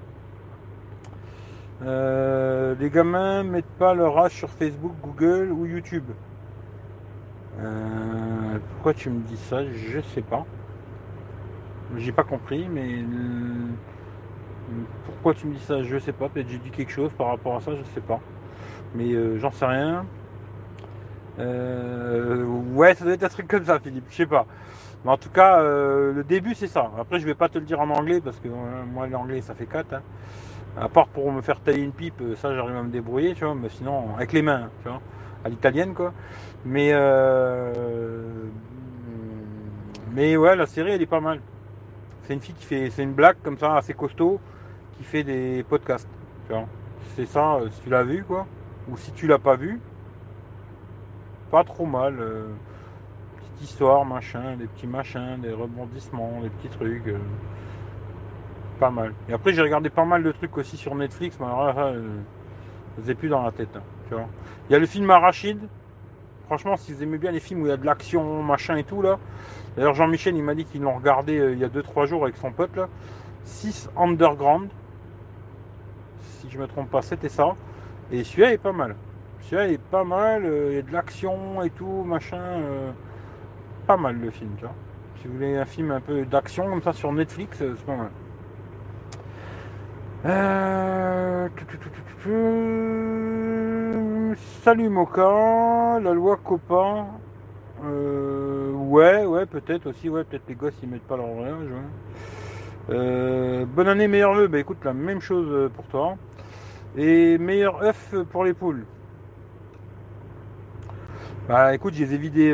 les 1.81 2.89
gamins 2.89 3.43
mettent 3.43 3.65
pas 3.79 3.93
leur 3.93 4.17
âge 4.17 4.33
sur 4.33 4.49
Facebook, 4.49 4.93
Google 5.01 5.51
ou 5.51 5.65
YouTube. 5.65 6.05
Euh, 7.59 8.59
pourquoi 8.73 8.93
tu 8.93 9.09
me 9.09 9.21
dis 9.21 9.37
ça? 9.37 9.63
Je 9.71 9.99
sais 10.01 10.21
pas. 10.21 10.45
J'ai 11.95 12.11
pas 12.11 12.23
compris, 12.23 12.67
mais 12.69 12.99
euh, 12.99 13.67
pourquoi 15.05 15.33
tu 15.33 15.47
me 15.47 15.53
dis 15.53 15.63
ça? 15.63 15.81
Je 15.83 15.97
sais 15.97 16.11
pas. 16.11 16.29
Peut-être 16.29 16.49
j'ai 16.49 16.57
dit 16.57 16.69
quelque 16.69 16.91
chose 16.91 17.11
par 17.17 17.27
rapport 17.27 17.55
à 17.55 17.61
ça, 17.61 17.71
je 17.75 17.83
sais 17.93 18.01
pas. 18.01 18.19
Mais 18.95 19.13
euh, 19.13 19.39
j'en 19.39 19.51
sais 19.51 19.65
rien. 19.65 20.05
ouais, 21.37 22.93
ça 22.95 23.05
doit 23.05 23.13
être 23.13 23.23
un 23.23 23.29
truc 23.29 23.47
comme 23.47 23.65
ça, 23.65 23.79
Philippe. 23.79 24.05
Je 24.09 24.15
sais 24.15 24.25
pas. 24.25 24.45
Mais 25.05 25.11
en 25.11 25.17
tout 25.17 25.29
cas, 25.29 25.61
le 25.63 26.23
début 26.27 26.55
c'est 26.55 26.67
ça. 26.67 26.91
Après, 26.99 27.19
je 27.19 27.25
vais 27.25 27.35
pas 27.35 27.49
te 27.49 27.57
le 27.57 27.65
dire 27.65 27.79
en 27.79 27.89
anglais 27.89 28.19
parce 28.21 28.37
que 28.39 28.47
moi 28.47 29.07
l'anglais 29.07 29.41
ça 29.41 29.55
fait 29.55 29.67
4. 29.67 29.93
Hein. 29.93 30.01
À 30.79 30.89
part 30.89 31.07
pour 31.07 31.31
me 31.31 31.41
faire 31.41 31.59
tailler 31.59 31.83
une 31.83 31.91
pipe, 31.91 32.21
ça 32.35 32.53
j'arrive 32.53 32.75
à 32.75 32.83
me 32.83 32.89
débrouiller, 32.91 33.33
tu 33.33 33.45
vois. 33.45 33.55
Mais 33.55 33.69
sinon, 33.69 34.15
avec 34.15 34.33
les 34.33 34.41
mains, 34.41 34.69
tu 34.83 34.89
vois, 34.89 35.01
à 35.43 35.49
l'italienne 35.49 35.93
quoi. 35.93 36.13
Mais, 36.67 36.89
euh, 36.91 38.21
mais 40.11 40.35
ouais, 40.35 40.53
la 40.57 40.65
série 40.65 40.91
elle 40.91 41.01
est 41.01 41.05
pas 41.05 41.21
mal. 41.21 41.39
C'est 42.23 42.33
une 42.33 42.41
fille 42.41 42.55
qui 42.55 42.65
fait, 42.65 42.89
c'est 42.89 43.03
une 43.03 43.13
blague 43.13 43.37
comme 43.41 43.57
ça, 43.57 43.77
assez 43.77 43.93
costaud, 43.93 44.41
qui 44.97 45.05
fait 45.05 45.23
des 45.23 45.63
podcasts. 45.63 46.09
C'est 47.15 47.25
ça, 47.25 47.55
euh, 47.55 47.69
si 47.69 47.81
tu 47.81 47.89
l'as 47.89 48.03
vu 48.03 48.25
quoi, 48.25 48.45
ou 48.89 48.97
si 48.97 49.13
tu 49.13 49.27
l'as 49.27 49.39
pas 49.39 49.55
vu, 49.55 49.79
pas 51.51 51.63
trop 51.63 51.85
mal. 51.85 52.19
Euh, 52.19 52.47
petite 53.37 53.69
histoire, 53.69 54.03
machin, 54.03 54.57
des 54.57 54.67
petits 54.67 54.87
machins, 54.87 55.39
des 55.41 55.53
rebondissements, 55.53 56.41
des 56.41 56.49
petits 56.49 56.69
trucs. 56.69 57.15
pas 58.77 58.91
mal. 58.91 59.13
Et 59.29 59.33
après 59.33 59.53
j'ai 59.53 59.61
regardé 59.61 59.89
pas 59.89 60.05
mal 60.05 60.21
de 60.21 60.33
trucs 60.33 60.57
aussi 60.57 60.75
sur 60.75 60.93
Netflix, 60.95 61.37
mais 61.39 61.45
alors 61.45 61.63
là, 61.63 61.93
ça 63.05 63.15
plus 63.15 63.29
dans 63.29 63.43
la 63.43 63.53
tête. 63.53 63.73
Hein. 63.77 64.25
Il 64.69 64.73
y 64.73 64.75
a 64.75 64.79
le 64.79 64.85
film 64.85 65.09
Arachide, 65.09 65.61
Franchement, 66.47 66.77
si 66.77 66.93
vous 66.93 67.03
aimez 67.03 67.17
bien 67.17 67.31
les 67.31 67.41
films 67.41 67.63
où 67.63 67.65
il 67.65 67.69
y 67.69 67.73
a 67.73 67.77
de 67.77 67.85
l'action, 67.85 68.41
machin 68.41 68.77
et 68.77 68.85
tout, 68.85 69.01
là. 69.01 69.19
D'ailleurs, 69.75 69.93
Jean-Michel, 69.93 70.33
il 70.35 70.43
m'a 70.43 70.55
dit 70.55 70.63
qu'ils 70.63 70.81
l'ont 70.81 70.95
regardé 70.95 71.37
euh, 71.37 71.51
il 71.51 71.59
y 71.59 71.65
a 71.65 71.67
2-3 71.67 72.05
jours 72.05 72.23
avec 72.23 72.37
son 72.37 72.53
pote, 72.53 72.73
là. 72.77 72.87
6 73.43 73.89
Underground. 73.97 74.69
Si 76.21 76.49
je 76.49 76.57
me 76.57 76.65
trompe 76.65 76.89
pas, 76.89 77.01
c'était 77.01 77.27
ça. 77.27 77.53
Et 78.13 78.23
celui-là 78.23 78.53
est 78.53 78.57
pas 78.57 78.71
mal. 78.71 78.95
Celui-là 79.41 79.67
est 79.67 79.81
pas 79.81 80.05
mal. 80.05 80.45
Euh, 80.45 80.69
il 80.71 80.75
y 80.75 80.79
a 80.79 80.81
de 80.83 80.93
l'action 80.93 81.61
et 81.63 81.69
tout, 81.69 82.03
machin. 82.03 82.39
Euh, 82.39 82.91
pas 83.85 83.97
mal 83.97 84.17
le 84.17 84.31
film, 84.31 84.51
tu 84.55 84.63
vois. 84.63 84.73
Si 85.17 85.27
vous 85.27 85.33
voulez 85.33 85.57
un 85.57 85.65
film 85.65 85.91
un 85.91 85.99
peu 85.99 86.25
d'action 86.25 86.69
comme 86.69 86.81
ça 86.81 86.93
sur 86.93 87.11
Netflix, 87.11 87.57
c'est 87.57 87.85
pas 87.85 87.95
mal. 87.97 88.09
Euh... 90.25 91.49
Salut 94.63 94.89
Moka, 94.89 95.99
la 96.01 96.13
loi 96.13 96.37
copain. 96.43 97.05
Euh, 97.85 98.71
ouais, 98.73 99.25
ouais, 99.25 99.45
peut-être 99.45 99.87
aussi, 99.87 100.09
ouais, 100.09 100.23
peut-être 100.23 100.43
les 100.49 100.55
gosses 100.55 100.73
ils 100.81 100.89
mettent 100.89 101.07
pas 101.07 101.15
leur 101.17 101.27
voyage. 101.27 101.69
Euh, 102.89 103.65
bonne 103.65 103.87
année, 103.87 104.07
meilleur 104.07 104.33
vœu. 104.33 104.47
Bah 104.47 104.59
écoute, 104.59 104.79
la 104.83 104.93
même 104.93 105.21
chose 105.21 105.69
pour 105.75 105.85
toi. 105.85 106.17
Et 106.97 107.37
meilleur 107.37 107.83
œuf 107.83 108.15
pour 108.31 108.43
les 108.43 108.53
poules. 108.53 108.85
Bah 111.47 111.73
écoute, 111.75 111.93
je 111.93 112.03
les 112.03 112.15
ai 112.15 112.17
vidés 112.17 112.53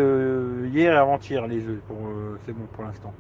hier 0.72 0.94
et 0.94 0.98
avant-hier 0.98 1.48
les 1.48 1.65
œufs. 1.68 1.80
Euh, 1.90 2.35
c'est 2.45 2.53
bon 2.53 2.65
pour 2.73 2.84
l'instant. 2.84 3.14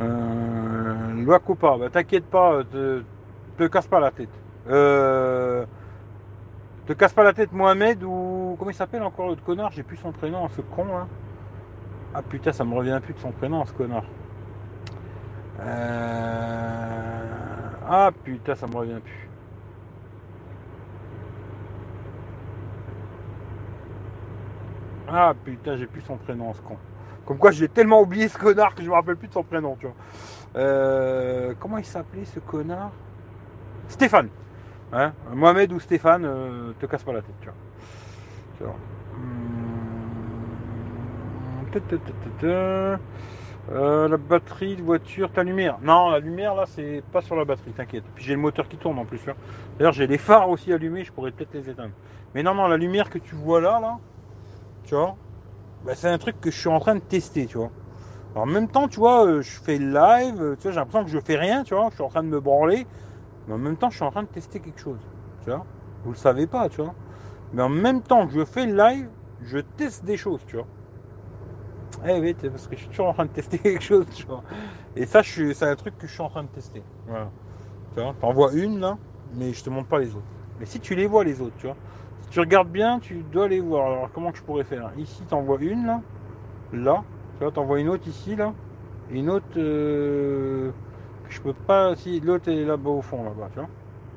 Euh, 0.00 1.24
loi 1.24 1.38
Copa, 1.40 1.76
bah 1.78 1.88
t'inquiète 1.90 2.26
pas, 2.26 2.62
te, 2.64 3.02
te 3.56 3.64
casse 3.66 3.86
pas 3.86 4.00
la 4.00 4.10
tête. 4.10 4.30
Euh, 4.68 5.64
te 6.86 6.92
casse 6.92 7.12
pas 7.12 7.24
la 7.24 7.32
tête 7.32 7.52
Mohamed 7.52 8.02
ou 8.02 8.56
comment 8.58 8.70
il 8.70 8.74
s'appelle 8.74 9.02
encore 9.02 9.28
l'autre 9.28 9.42
connard? 9.44 9.70
J'ai 9.72 9.82
plus 9.82 9.96
son 9.96 10.12
prénom, 10.12 10.48
ce 10.48 10.60
con 10.60 10.84
là. 10.86 11.06
Ah 12.14 12.22
putain, 12.22 12.52
ça 12.52 12.64
me 12.64 12.74
revient 12.74 13.00
plus 13.02 13.14
de 13.14 13.18
son 13.18 13.32
prénom, 13.32 13.64
ce 13.64 13.72
connard. 13.72 14.04
Euh, 15.60 16.46
Ah 17.88 18.10
putain, 18.24 18.54
ça 18.56 18.66
me 18.66 18.76
revient 18.76 19.00
plus. 19.02 19.28
Ah 25.08 25.34
putain, 25.44 25.76
j'ai 25.76 25.86
plus 25.86 26.00
son 26.02 26.16
prénom, 26.16 26.52
ce 26.52 26.60
con. 26.62 26.76
Comme 27.26 27.38
quoi, 27.38 27.50
j'ai 27.50 27.68
tellement 27.68 28.00
oublié 28.00 28.28
ce 28.28 28.38
connard 28.38 28.74
que 28.74 28.82
je 28.82 28.88
me 28.88 28.94
rappelle 28.94 29.16
plus 29.16 29.28
de 29.28 29.32
son 29.32 29.42
prénom, 29.42 29.76
tu 29.78 29.86
vois. 29.86 29.96
Euh, 30.56 31.54
comment 31.58 31.78
il 31.78 31.84
s'appelait 31.84 32.24
ce 32.24 32.38
connard? 32.38 32.92
Stéphane. 33.88 34.28
Hein? 34.92 35.12
Mohamed 35.34 35.72
ou 35.72 35.80
Stéphane, 35.80 36.24
euh, 36.24 36.72
te 36.78 36.86
casse 36.86 37.02
pas 37.02 37.12
la 37.12 37.22
tête, 37.22 37.34
tu 37.40 37.48
vois. 38.62 38.76
Ta. 42.40 42.98
Euh, 43.72 44.06
la 44.06 44.16
batterie 44.16 44.76
de 44.76 44.82
voiture, 44.82 45.32
ta 45.32 45.42
lumière. 45.42 45.78
Non, 45.82 46.10
la 46.10 46.20
lumière 46.20 46.54
là, 46.54 46.64
c'est 46.66 47.02
pas 47.12 47.20
sur 47.20 47.34
la 47.34 47.44
batterie, 47.44 47.72
t'inquiète. 47.72 48.04
Puis 48.14 48.24
j'ai 48.24 48.34
le 48.34 48.40
moteur 48.40 48.68
qui 48.68 48.76
tourne 48.76 48.98
en 48.98 49.04
plus. 49.04 49.26
là. 49.26 49.34
D'ailleurs, 49.76 49.92
j'ai 49.92 50.06
les 50.06 50.18
phares 50.18 50.48
aussi 50.48 50.72
allumés, 50.72 51.02
je 51.02 51.12
pourrais 51.12 51.32
peut-être 51.32 51.52
les 51.54 51.68
éteindre. 51.68 51.92
Mais 52.34 52.44
non, 52.44 52.54
non, 52.54 52.68
la 52.68 52.76
lumière 52.76 53.10
que 53.10 53.18
tu 53.18 53.34
vois 53.34 53.60
là, 53.60 53.80
là, 53.80 53.98
tu 54.84 54.94
vois, 54.94 55.16
bah, 55.86 55.94
c'est 55.94 56.08
un 56.08 56.18
truc 56.18 56.40
que 56.40 56.50
je 56.50 56.58
suis 56.58 56.68
en 56.68 56.80
train 56.80 56.96
de 56.96 57.00
tester, 57.00 57.46
tu 57.46 57.58
vois. 57.58 57.70
En 58.34 58.44
même 58.44 58.68
temps, 58.68 58.88
tu 58.88 58.98
vois, 58.98 59.24
euh, 59.24 59.40
je 59.40 59.60
fais 59.60 59.78
le 59.78 59.92
live, 59.92 60.42
euh, 60.42 60.56
tu 60.56 60.62
vois, 60.62 60.72
j'ai 60.72 60.76
l'impression 60.76 61.04
que 61.04 61.10
je 61.10 61.18
fais 61.20 61.36
rien, 61.36 61.62
tu 61.62 61.74
vois, 61.74 61.88
je 61.90 61.94
suis 61.94 62.02
en 62.02 62.08
train 62.08 62.24
de 62.24 62.28
me 62.28 62.40
branler, 62.40 62.86
mais 63.46 63.54
en 63.54 63.58
même 63.58 63.76
temps, 63.76 63.88
je 63.88 63.96
suis 63.96 64.04
en 64.04 64.10
train 64.10 64.24
de 64.24 64.28
tester 64.28 64.58
quelque 64.58 64.80
chose, 64.80 64.98
tu 65.44 65.50
vois. 65.50 65.64
Vous 66.04 66.10
le 66.10 66.16
savez 66.16 66.46
pas, 66.46 66.68
tu 66.68 66.82
vois. 66.82 66.92
Mais 67.52 67.62
en 67.62 67.68
même 67.68 68.02
temps 68.02 68.26
que 68.26 68.32
je 68.32 68.44
fais 68.44 68.66
le 68.66 68.76
live, 68.76 69.08
je 69.42 69.58
teste 69.58 70.04
des 70.04 70.16
choses, 70.16 70.40
tu 70.46 70.56
vois. 70.56 70.66
Eh 72.06 72.20
oui, 72.20 72.34
parce 72.34 72.66
que 72.66 72.74
je 72.74 72.80
suis 72.80 72.88
toujours 72.88 73.06
en 73.06 73.14
train 73.14 73.24
de 73.26 73.30
tester 73.30 73.58
quelque 73.62 73.82
chose, 73.82 74.06
tu 74.12 74.26
vois. 74.26 74.42
Et 74.96 75.06
ça, 75.06 75.22
c'est 75.22 75.62
un 75.62 75.76
truc 75.76 75.96
que 75.96 76.06
je 76.08 76.12
suis 76.12 76.22
en 76.22 76.28
train 76.28 76.42
de 76.42 76.48
tester. 76.48 76.82
Voilà. 77.06 77.30
Tu 77.94 78.02
vois, 78.02 78.14
t'en 78.20 78.32
vois 78.32 78.52
une 78.52 78.80
là, 78.80 78.98
mais 79.34 79.52
je 79.52 79.62
te 79.62 79.70
montre 79.70 79.88
pas 79.88 80.00
les 80.00 80.10
autres. 80.10 80.26
Mais 80.58 80.66
si 80.66 80.80
tu 80.80 80.94
les 80.94 81.06
vois 81.06 81.22
les 81.24 81.40
autres, 81.40 81.56
tu 81.58 81.66
vois. 81.66 81.76
Tu 82.30 82.40
regardes 82.40 82.68
bien, 82.68 82.98
tu 82.98 83.22
dois 83.32 83.48
les 83.48 83.60
voir. 83.60 83.86
Alors 83.86 84.10
comment 84.12 84.32
je 84.34 84.42
pourrais 84.42 84.64
faire? 84.64 84.90
Ici, 84.98 85.22
t'en 85.28 85.42
vois 85.42 85.58
une 85.60 85.86
là, 85.86 86.00
là. 86.72 87.02
Tu 87.38 87.44
vois, 87.44 87.52
t'en 87.52 87.64
vois 87.64 87.80
une 87.80 87.88
autre 87.88 88.06
ici 88.08 88.36
là, 88.36 88.52
et 89.10 89.18
une 89.18 89.30
autre 89.30 89.46
euh, 89.56 90.70
je 91.28 91.40
peux 91.40 91.52
pas. 91.52 91.94
Si 91.96 92.20
l'autre 92.20 92.50
est 92.50 92.64
là-bas 92.64 92.90
au 92.90 93.02
fond 93.02 93.22
là-bas, 93.24 93.48
tu 93.52 93.60
vois. 93.60 93.68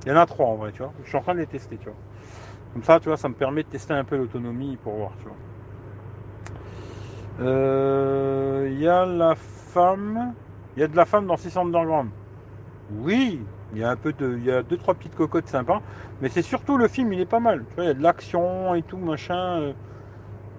Il 0.06 0.10
y 0.10 0.12
en 0.12 0.18
a 0.18 0.26
trois 0.26 0.48
en 0.48 0.56
vrai, 0.56 0.72
tu 0.72 0.80
vois. 0.80 0.94
Je 1.04 1.10
suis 1.10 1.18
en 1.18 1.22
train 1.22 1.34
de 1.34 1.40
les 1.40 1.48
tester, 1.48 1.78
tu 1.78 1.86
vois. 1.86 1.98
Comme 2.74 2.84
ça, 2.84 3.00
tu 3.00 3.10
vois, 3.10 3.18
ça 3.18 3.30
me 3.30 3.34
permet 3.34 3.64
de 3.64 3.68
tester 3.70 3.94
un 3.94 4.04
peu 4.04 4.16
l'autonomie 4.18 4.78
pour 4.78 4.94
voir, 4.94 5.12
tu 5.20 5.26
vois. 5.26 5.36
Euh, 7.42 8.70
Il 8.72 8.80
y 8.80 8.88
a 8.88 9.06
la 9.06 9.36
femme. 9.36 10.34
Il 10.76 10.82
y 10.82 10.84
a 10.84 10.88
de 10.88 10.96
la 10.96 11.06
femme 11.06 11.28
dans 11.28 11.38
600 11.38 11.66
Underground. 11.66 12.10
Oui, 12.92 13.42
il 13.74 13.80
y 13.80 13.84
a 13.84 13.90
un 13.92 13.96
peu 13.96 14.14
de. 14.14 14.38
Il 14.38 14.46
y 14.46 14.52
a 14.52 14.64
deux, 14.64 14.78
trois 14.78 14.94
petites 14.96 15.16
cocottes 15.16 15.48
sympas. 15.48 15.82
Mais 16.22 16.30
c'est 16.30 16.42
surtout 16.42 16.78
le 16.78 16.88
film, 16.88 17.14
il 17.14 17.20
est 17.22 17.26
pas 17.26 17.40
mal. 17.40 17.66
Tu 17.70 17.76
vois, 17.76 17.84
il 17.86 17.88
y 17.88 17.92
a 17.92 17.94
de 17.94 18.02
l'action 18.04 18.76
et 18.76 18.82
tout, 18.84 18.98
machin. 18.98 19.60
euh. 19.62 19.74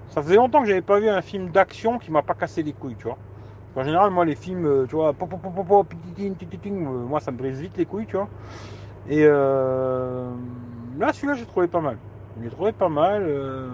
Ça 0.09 0.23
faisait 0.23 0.37
longtemps 0.37 0.61
que 0.63 0.69
j'avais 0.69 0.83
pas 0.83 0.99
vu 1.01 1.09
un 1.09 1.23
film 1.23 1.51
d'action 1.51 1.99
qui 1.99 2.11
m'a 2.11 2.23
pas 2.23 2.35
cassé 2.35 2.63
les 2.63 2.73
couilles, 2.73 2.97
tu 2.97 3.05
vois. 3.05 3.19
En 3.77 3.85
général, 3.85 4.11
moi, 4.11 4.25
les 4.25 4.35
films, 4.35 4.67
euh, 4.67 4.87
tu 4.87 4.97
vois, 4.97 5.13
pop, 5.13 5.31
pop, 5.31 5.41
pop, 5.41 5.93
euh, 6.67 7.07
moi, 7.07 7.21
ça 7.21 7.31
me 7.31 7.37
brise 7.37 7.61
vite 7.61 7.77
les 7.77 7.87
couilles, 7.87 8.07
tu 8.07 8.17
vois. 8.17 8.29
Et 9.09 9.25
euh, 9.25 10.31
là, 10.99 11.13
celui-là, 11.13 11.35
j'ai 11.35 11.47
trouvé 11.47 11.69
pas 11.69 11.81
mal. 11.81 11.99
Je 12.39 12.45
l'ai 12.45 12.51
trouvé 12.51 12.73
pas 12.73 12.89
mal. 12.89 13.23
euh. 13.25 13.69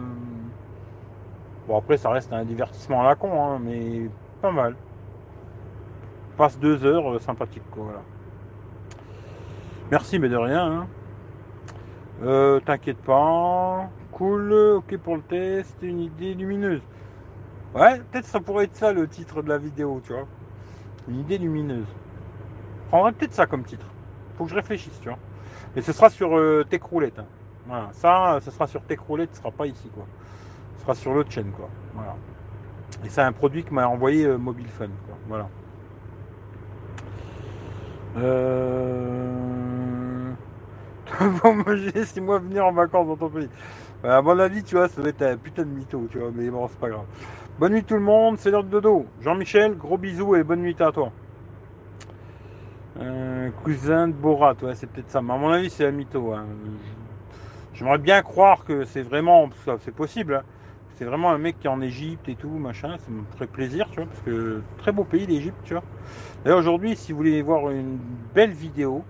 Bon, 1.66 1.76
après, 1.78 1.96
ça 1.96 2.10
reste 2.10 2.32
un 2.32 2.44
divertissement 2.44 3.00
à 3.02 3.04
la 3.04 3.14
con, 3.16 3.30
hein, 3.42 3.58
mais 3.62 4.10
pas 4.40 4.52
mal. 4.52 4.76
Passe 6.36 6.58
deux 6.58 6.84
heures 6.84 7.14
euh, 7.14 7.18
sympathiques, 7.18 7.68
quoi, 7.70 7.84
voilà. 7.84 8.02
Merci, 9.90 10.18
mais 10.18 10.28
de 10.28 10.36
rien. 10.36 10.66
hein. 10.80 10.86
Euh, 12.22 12.60
T'inquiète 12.60 12.98
pas. 12.98 13.88
Cool, 14.12 14.52
ok 14.52 14.96
pour 14.98 15.16
le 15.16 15.22
test, 15.22 15.76
une 15.82 16.00
idée 16.00 16.34
lumineuse. 16.34 16.80
Ouais, 17.74 17.98
peut-être 18.10 18.24
ça 18.24 18.40
pourrait 18.40 18.64
être 18.64 18.74
ça 18.76 18.92
le 18.92 19.06
titre 19.06 19.42
de 19.42 19.48
la 19.50 19.58
vidéo, 19.58 20.00
tu 20.04 20.12
vois. 20.14 20.26
Une 21.08 21.20
idée 21.20 21.36
lumineuse. 21.36 21.84
Je 22.84 22.88
prendrais 22.88 23.12
peut-être 23.12 23.34
ça 23.34 23.44
comme 23.46 23.62
titre. 23.64 23.84
Faut 24.38 24.44
que 24.44 24.50
je 24.50 24.54
réfléchisse, 24.54 24.98
tu 25.00 25.08
vois. 25.10 25.18
Et 25.76 25.82
ce 25.82 25.92
sera 25.92 26.08
sur 26.08 26.36
euh, 26.38 26.64
Tech 26.68 26.80
Roulette. 26.82 27.18
hein. 27.18 27.26
Voilà, 27.66 27.88
ça, 27.92 28.38
ce 28.40 28.50
sera 28.50 28.66
sur 28.66 28.80
Tech 28.82 28.98
Roulette, 29.00 29.34
ce 29.34 29.38
sera 29.40 29.50
pas 29.50 29.66
ici, 29.66 29.90
quoi. 29.94 30.06
Ce 30.76 30.82
sera 30.82 30.94
sur 30.94 31.12
l'autre 31.12 31.30
chaîne, 31.30 31.50
quoi. 31.50 31.68
Voilà. 31.94 32.14
Et 33.04 33.10
c'est 33.10 33.20
un 33.20 33.32
produit 33.32 33.64
que 33.64 33.74
m'a 33.74 33.86
envoyé 33.86 34.24
euh, 34.24 34.38
Mobile 34.38 34.68
Fun, 34.68 34.88
quoi. 35.06 35.16
Voilà. 35.28 35.48
Euh... 38.16 39.55
bon, 41.42 41.54
moi, 41.54 41.74
laissez-moi 41.74 42.38
venir 42.38 42.66
en 42.66 42.72
vacances 42.72 43.06
dans 43.06 43.16
ton 43.16 43.28
pays. 43.28 43.48
Euh, 44.04 44.18
à 44.18 44.22
mon 44.22 44.38
avis, 44.38 44.62
tu 44.62 44.76
vois, 44.76 44.88
ça 44.88 45.00
va 45.00 45.08
être 45.08 45.22
un 45.22 45.36
putain 45.36 45.62
de 45.62 45.70
mytho, 45.70 46.06
tu 46.10 46.18
vois, 46.18 46.30
mais 46.34 46.48
bon, 46.50 46.66
c'est 46.68 46.78
pas 46.78 46.88
grave. 46.88 47.04
Bonne 47.58 47.72
nuit 47.72 47.84
tout 47.84 47.94
le 47.94 48.00
monde, 48.00 48.36
c'est 48.38 48.50
l'heure 48.50 48.64
de 48.64 48.68
dodo. 48.70 49.06
Jean-Michel, 49.22 49.76
gros 49.76 49.96
bisous 49.98 50.36
et 50.36 50.42
bonne 50.42 50.60
nuit 50.60 50.76
à 50.80 50.92
toi. 50.92 51.10
Euh, 52.98 53.50
cousin 53.62 54.08
de 54.08 54.12
Borat, 54.12 54.54
ouais, 54.62 54.74
c'est 54.74 54.86
peut-être 54.86 55.10
ça. 55.10 55.22
Mais 55.22 55.32
à 55.32 55.36
mon 55.36 55.50
avis, 55.50 55.70
c'est 55.70 55.86
un 55.86 55.90
mytho. 55.90 56.32
hein. 56.32 56.44
J'aimerais 57.74 57.98
bien 57.98 58.22
croire 58.22 58.64
que 58.64 58.84
c'est 58.84 59.02
vraiment, 59.02 59.48
c'est 59.80 59.94
possible. 59.94 60.34
hein. 60.34 60.42
C'est 60.94 61.04
vraiment 61.04 61.30
un 61.30 61.36
mec 61.36 61.58
qui 61.60 61.66
est 61.66 61.70
en 61.70 61.82
Égypte 61.82 62.26
et 62.28 62.36
tout, 62.36 62.48
machin. 62.48 62.96
Ça 62.98 63.10
me 63.10 63.22
ferait 63.34 63.46
plaisir, 63.46 63.86
tu 63.90 63.96
vois, 63.96 64.06
parce 64.06 64.20
que 64.20 64.62
très 64.78 64.92
beau 64.92 65.04
pays 65.04 65.26
l'Égypte, 65.26 65.58
tu 65.64 65.74
vois. 65.74 65.82
D'ailleurs, 66.42 66.58
aujourd'hui, 66.58 66.96
si 66.96 67.12
vous 67.12 67.18
voulez 67.18 67.42
voir 67.42 67.70
une 67.70 67.98
belle 68.34 68.52
vidéo, 68.52 69.04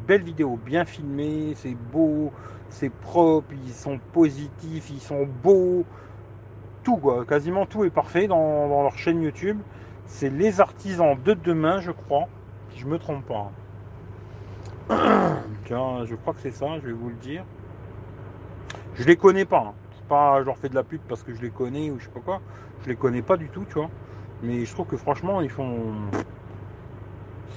une 0.00 0.06
belle 0.06 0.22
vidéo 0.22 0.58
bien 0.64 0.84
filmée, 0.84 1.52
c'est 1.56 1.74
beau, 1.74 2.32
c'est 2.70 2.90
propre, 2.90 3.52
ils 3.64 3.72
sont 3.72 3.98
positifs, 4.12 4.90
ils 4.90 5.00
sont 5.00 5.26
beaux, 5.42 5.84
tout 6.82 6.96
quoi, 6.96 7.24
quasiment 7.26 7.66
tout 7.66 7.84
est 7.84 7.90
parfait 7.90 8.26
dans, 8.26 8.68
dans 8.68 8.82
leur 8.82 8.96
chaîne 8.96 9.22
YouTube. 9.22 9.58
C'est 10.06 10.30
les 10.30 10.60
artisans 10.60 11.16
de 11.22 11.34
demain, 11.34 11.80
je 11.80 11.92
crois, 11.92 12.26
si 12.70 12.80
je 12.80 12.86
me 12.86 12.98
trompe 12.98 13.24
pas. 13.26 13.52
Tiens, 15.66 16.04
je 16.04 16.14
crois 16.16 16.34
que 16.34 16.40
c'est 16.40 16.50
ça, 16.50 16.78
je 16.80 16.86
vais 16.86 16.92
vous 16.92 17.10
le 17.10 17.16
dire. 17.16 17.44
Je 18.94 19.04
les 19.04 19.16
connais 19.16 19.44
pas. 19.44 19.66
hein. 19.68 19.74
C'est 19.92 20.08
pas, 20.08 20.40
je 20.40 20.46
leur 20.46 20.56
fais 20.58 20.68
de 20.68 20.74
la 20.74 20.82
pub 20.82 21.00
parce 21.08 21.22
que 21.22 21.32
je 21.34 21.40
les 21.40 21.50
connais 21.50 21.90
ou 21.90 21.98
je 21.98 22.06
sais 22.06 22.10
pas 22.10 22.20
quoi. 22.20 22.40
Je 22.82 22.88
les 22.88 22.96
connais 22.96 23.22
pas 23.22 23.36
du 23.36 23.48
tout, 23.50 23.64
tu 23.66 23.74
vois. 23.74 23.90
Mais 24.42 24.64
je 24.64 24.72
trouve 24.72 24.86
que 24.86 24.96
franchement, 24.96 25.40
ils 25.42 25.50
font 25.50 25.92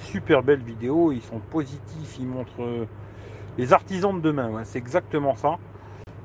super 0.02 0.42
belles 0.42 0.62
vidéos, 0.62 1.12
ils 1.12 1.22
sont 1.22 1.38
positifs, 1.38 2.16
ils 2.18 2.26
montrent 2.26 2.62
euh, 2.62 2.86
les 3.58 3.72
artisans 3.72 4.16
de 4.16 4.20
demain, 4.20 4.62
c'est 4.64 4.78
exactement 4.78 5.36
ça. 5.36 5.58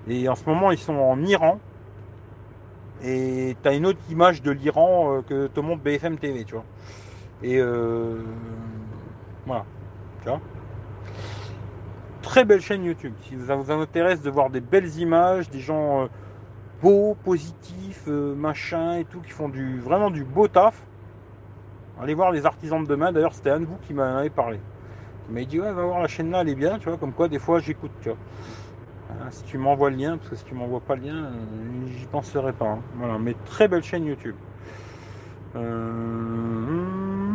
Et 0.08 0.28
en 0.28 0.36
ce 0.36 0.46
moment, 0.46 0.72
ils 0.72 0.78
sont 0.78 0.96
en 0.96 1.22
Iran. 1.24 1.60
Et 3.02 3.56
tu 3.62 3.70
as 3.70 3.74
une 3.74 3.86
autre 3.86 4.00
image 4.10 4.42
de 4.42 4.52
l'Iran 4.52 5.14
euh, 5.14 5.22
que 5.22 5.48
te 5.48 5.60
montre 5.60 5.82
BFM 5.84 6.18
TV, 6.18 6.44
tu 6.44 6.56
vois. 6.56 6.66
Et 7.42 7.60
euh, 7.60 8.24
voilà, 9.46 9.66
tu 10.22 10.30
vois. 10.30 10.42
Très 12.22 12.44
belle 12.44 12.62
chaîne 12.62 12.84
YouTube. 12.84 13.14
Si 13.22 13.38
ça 13.46 13.56
vous 13.56 13.72
intéresse 13.72 14.22
de 14.22 14.30
voir 14.30 14.50
des 14.50 14.60
belles 14.60 14.98
images, 14.98 15.50
des 15.50 15.62
gens 15.62 16.10
beaux, 16.82 17.16
positifs, 17.24 18.08
machin 18.08 18.98
et 18.98 19.06
tout, 19.06 19.22
qui 19.22 19.32
font 19.32 19.50
du 19.50 19.80
vraiment 19.80 20.12
du 20.12 20.26
beau 20.26 20.48
taf. 20.48 20.84
Allez 22.02 22.14
voir 22.14 22.32
les 22.32 22.46
artisans 22.46 22.82
de 22.84 22.88
demain. 22.88 23.12
D'ailleurs, 23.12 23.34
c'était 23.34 23.50
un 23.50 23.60
de 23.60 23.66
vous 23.66 23.78
qui 23.86 23.94
m'en 23.94 24.04
avait 24.04 24.30
parlé. 24.30 24.60
Il 25.30 25.36
m'a 25.36 25.44
dit 25.44 25.60
ouais, 25.60 25.72
va 25.72 25.84
voir 25.84 26.00
la 26.00 26.08
chaîne 26.08 26.32
là, 26.32 26.42
elle 26.42 26.50
est 26.50 26.56
bien, 26.56 26.80
tu 26.80 26.90
vois. 26.90 26.98
Comme 26.98 27.14
quoi, 27.14 27.28
des 27.28 27.40
fois, 27.40 27.60
j'écoute, 27.60 27.92
tu 28.02 28.10
vois. 28.10 28.18
Hein, 29.12 29.28
si 29.32 29.44
tu 29.44 29.58
m'envoies 29.58 29.90
le 29.90 29.98
lien, 29.98 30.18
parce 30.18 30.30
que 30.30 30.36
si 30.36 30.46
tu 30.46 30.54
m'envoies 30.54 30.80
pas 30.80 30.96
le 30.96 31.02
lien, 31.04 31.26
euh, 31.26 31.88
j'y 31.88 32.06
penserai 32.06 32.54
pas. 32.54 32.68
hein. 32.68 32.80
Voilà, 32.96 33.18
mais 33.18 33.36
très 33.46 33.68
belle 33.68 33.84
chaîne 33.84 34.06
YouTube. 34.06 34.36
Euh, 35.56 37.34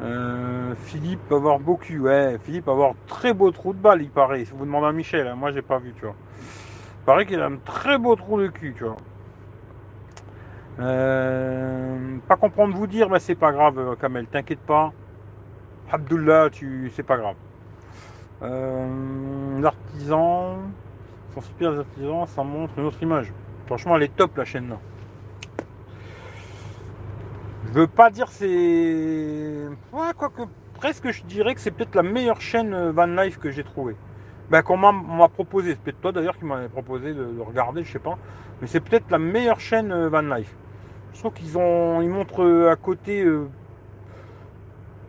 euh, 0.00 0.74
Philippe 0.76 1.30
avoir 1.30 1.58
beau 1.58 1.76
cul, 1.76 2.00
ouais. 2.00 2.38
Philippe 2.42 2.68
avoir 2.68 2.94
très 3.06 3.32
beau 3.34 3.50
trou 3.50 3.72
de 3.74 3.78
balle, 3.78 4.02
il 4.02 4.10
paraît. 4.10 4.44
Si 4.44 4.52
vous 4.52 4.64
demandez 4.64 4.86
à 4.86 4.92
Michel, 4.92 5.26
hein, 5.26 5.34
moi 5.36 5.52
j'ai 5.52 5.62
pas 5.62 5.78
vu, 5.78 5.92
tu 5.94 6.04
vois. 6.04 6.14
Il 7.02 7.04
paraît 7.04 7.26
qu'il 7.26 7.40
a 7.40 7.46
un 7.46 7.56
très 7.58 7.98
beau 7.98 8.16
trou 8.16 8.40
de 8.40 8.48
cul, 8.48 8.74
tu 8.76 8.84
vois. 8.84 8.96
Euh, 10.78 12.18
pas 12.28 12.36
comprendre 12.36 12.76
vous 12.76 12.86
dire, 12.86 13.08
mais 13.08 13.18
c'est 13.18 13.34
pas 13.34 13.50
grave, 13.52 13.78
euh, 13.78 13.94
Kamel, 13.96 14.26
t'inquiète 14.26 14.60
pas. 14.60 14.92
Abdullah, 15.90 16.50
tu, 16.50 16.90
c'est 16.94 17.02
pas 17.02 17.16
grave. 17.16 17.36
Euh, 18.42 19.60
L'artisan, 19.60 20.58
sont 21.34 21.40
super 21.40 21.78
artisans, 21.78 22.26
ça 22.26 22.42
montre 22.42 22.74
une 22.78 22.84
autre 22.84 23.02
image. 23.02 23.32
Franchement, 23.66 23.96
elle 23.96 24.04
est 24.04 24.16
top 24.16 24.36
la 24.36 24.44
chaîne 24.44 24.68
là. 24.68 24.78
Je 27.66 27.72
veux 27.72 27.86
pas 27.86 28.10
dire 28.10 28.28
c'est. 28.28 29.66
Ouais, 29.92 30.12
quoique 30.16 30.42
presque 30.74 31.10
je 31.10 31.24
dirais 31.24 31.54
que 31.54 31.60
c'est 31.60 31.70
peut-être 31.70 31.94
la 31.94 32.02
meilleure 32.02 32.40
chaîne 32.40 32.74
euh, 32.74 32.92
Van 32.92 33.06
Life 33.06 33.38
que 33.38 33.50
j'ai 33.50 33.64
trouvée. 33.64 33.96
Ben, 34.50 34.62
qu'on 34.62 34.76
m'a 34.76 35.28
proposé, 35.28 35.70
c'est 35.70 35.80
peut-être 35.80 36.00
toi 36.00 36.12
d'ailleurs 36.12 36.38
qui 36.38 36.44
m'avait 36.44 36.68
proposé 36.68 37.12
de, 37.12 37.40
regarder, 37.40 37.82
je 37.82 37.90
sais 37.90 37.98
pas. 37.98 38.16
Mais 38.60 38.68
c'est 38.68 38.80
peut-être 38.80 39.10
la 39.10 39.18
meilleure 39.18 39.58
chaîne 39.58 40.06
Van 40.06 40.20
Life. 40.20 40.54
Je 41.16 41.20
trouve 41.20 41.32
qu'ils 41.32 41.56
ont. 41.56 42.02
Ils 42.02 42.10
montrent 42.10 42.44
euh, 42.44 42.70
à 42.70 42.76
côté. 42.76 43.26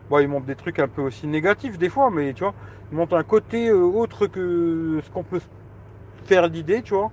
Bon, 0.09 0.19
ils 0.19 0.27
montrent 0.27 0.45
des 0.45 0.55
trucs 0.55 0.79
un 0.79 0.87
peu 0.87 1.01
aussi 1.01 1.27
négatifs 1.27 1.77
des 1.77 1.89
fois, 1.89 2.09
mais 2.09 2.33
tu 2.33 2.43
vois, 2.43 2.53
ils 2.89 2.97
montrent 2.97 3.17
un 3.17 3.23
côté 3.23 3.73
autre 3.73 4.25
que 4.27 5.01
ce 5.03 5.09
qu'on 5.11 5.23
peut 5.23 5.41
faire 6.23 6.49
d'idée, 6.49 6.81
tu 6.81 6.93
vois. 6.93 7.11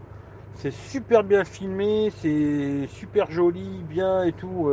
C'est 0.55 0.73
super 0.73 1.25
bien 1.25 1.45
filmé, 1.45 2.12
c'est 2.19 2.87
super 2.87 3.29
joli, 3.33 3.83
bien 3.89 4.23
et 4.23 4.33
tout. 4.33 4.71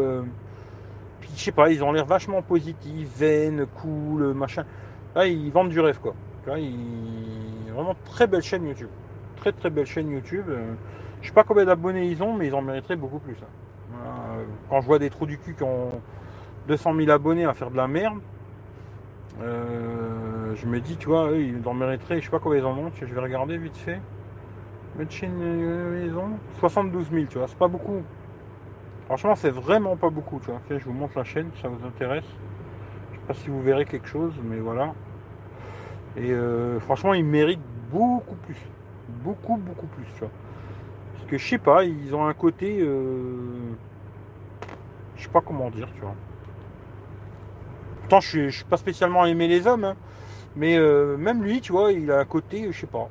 Puis 1.19 1.31
je 1.35 1.43
sais 1.45 1.52
pas, 1.52 1.72
ils 1.72 1.84
ont 1.84 1.91
l'air 1.91 2.06
vachement 2.06 2.43
positifs, 2.43 3.10
zen, 3.15 3.65
cool, 3.81 4.35
machin. 4.35 4.65
Là, 5.15 5.26
ils 5.26 5.52
vendent 5.52 5.69
du 5.69 5.80
rêve 5.80 5.99
quoi. 5.99 6.14
Là, 6.45 6.60
ils... 6.60 7.72
Vraiment 7.73 7.95
très 8.06 8.27
belle 8.27 8.41
chaîne 8.41 8.68
YouTube. 8.68 8.89
Très 9.38 9.52
très 9.52 9.69
belle 9.69 9.85
chaîne 9.85 10.10
YouTube. 10.10 10.45
Euh, 10.49 10.73
je 11.22 11.27
sais 11.27 11.34
pas 11.34 11.43
combien 11.43 11.65
d'abonnés 11.65 12.07
ils 12.07 12.22
ont, 12.22 12.34
mais 12.34 12.48
ils 12.48 12.53
en 12.53 12.61
mériteraient 12.61 12.95
beaucoup 12.95 13.19
plus. 13.19 13.35
Hein. 14.06 14.44
Quand 14.69 14.82
je 14.82 14.88
vois 14.88 14.99
des 14.99 15.10
trous 15.10 15.26
du 15.26 15.38
cul 15.38 15.53
qui 15.56 15.64
ont 15.64 16.02
200 16.68 16.95
000 16.95 17.10
abonnés 17.10 17.45
à 17.45 17.53
faire 17.53 17.72
de 17.72 17.78
la 17.78 17.88
merde, 17.88 18.19
euh, 19.41 20.56
je 20.56 20.65
me 20.65 20.80
dis, 20.80 20.98
tu 20.98 21.07
vois, 21.07 21.30
eux, 21.32 21.41
ils 21.41 21.68
en 21.68 21.73
mériteraient, 21.73 22.19
je 22.19 22.26
sais 22.26 22.32
pas 22.32 22.40
combien 22.40 22.60
ils 22.60 22.65
en 22.65 22.78
ont, 22.78 22.91
je 22.99 23.06
vais 23.06 23.22
regarder 23.22 23.57
vite 23.57 23.78
fait. 23.78 23.99
Euh, 24.99 26.06
ils 26.06 26.18
ont 26.18 26.32
72 26.60 27.10
000, 27.11 27.26
tu 27.30 27.38
vois, 27.38 27.48
c'est 27.48 27.57
pas 27.57 27.68
beaucoup. 27.68 28.02
Franchement, 29.06 29.36
c'est 29.36 29.49
vraiment 29.49 29.95
pas 29.95 30.10
beaucoup, 30.10 30.40
tu 30.40 30.52
vois. 30.52 30.61
je 30.69 30.84
vous 30.84 30.94
montre 30.94 31.18
la 31.18 31.23
chaîne, 31.23 31.49
ça 31.61 31.68
vous 31.68 31.86
intéresse. 31.86 32.26
Je 33.11 33.18
sais 33.18 33.26
pas 33.28 33.34
si 33.34 33.49
vous 33.49 33.61
verrez 33.61 33.86
quelque 33.86 34.07
chose, 34.07 34.34
mais 34.44 34.57
voilà. 34.57 34.94
Et 36.18 36.32
euh, 36.32 36.80
franchement, 36.82 37.14
ils 37.14 37.23
méritent 37.23 37.60
beaucoup 37.91 38.36
plus. 38.36 38.57
Beaucoup, 39.23 39.57
beaucoup 39.57 39.88
plus, 39.88 40.06
tu 40.14 40.19
vois. 40.19 40.30
Parce 41.14 41.26
que 41.26 41.38
je 41.38 41.48
sais 41.48 41.57
pas, 41.57 41.84
ils 41.84 42.14
ont 42.14 42.26
un 42.26 42.34
côté. 42.34 42.80
Euh, 42.82 43.73
je 45.22 45.27
sais 45.27 45.31
pas 45.31 45.41
comment 45.41 45.69
dire, 45.69 45.88
tu 45.93 46.02
vois. 46.02 46.15
Pourtant, 48.02 48.19
je 48.19 48.27
suis, 48.27 48.52
suis 48.52 48.65
pas 48.65 48.77
spécialement 48.77 49.26
aimé 49.26 49.48
les 49.48 49.68
hommes, 49.68 49.84
hein. 49.84 49.95
mais 50.56 50.77
euh, 50.77 51.15
même 51.15 51.43
lui, 51.43 51.61
tu 51.61 51.72
vois, 51.72 51.91
il 51.91 52.11
a 52.11 52.19
un 52.19 52.26
côté, 52.26 52.72
je 52.72 52.80
sais 52.80 52.88
pas. 52.88 53.07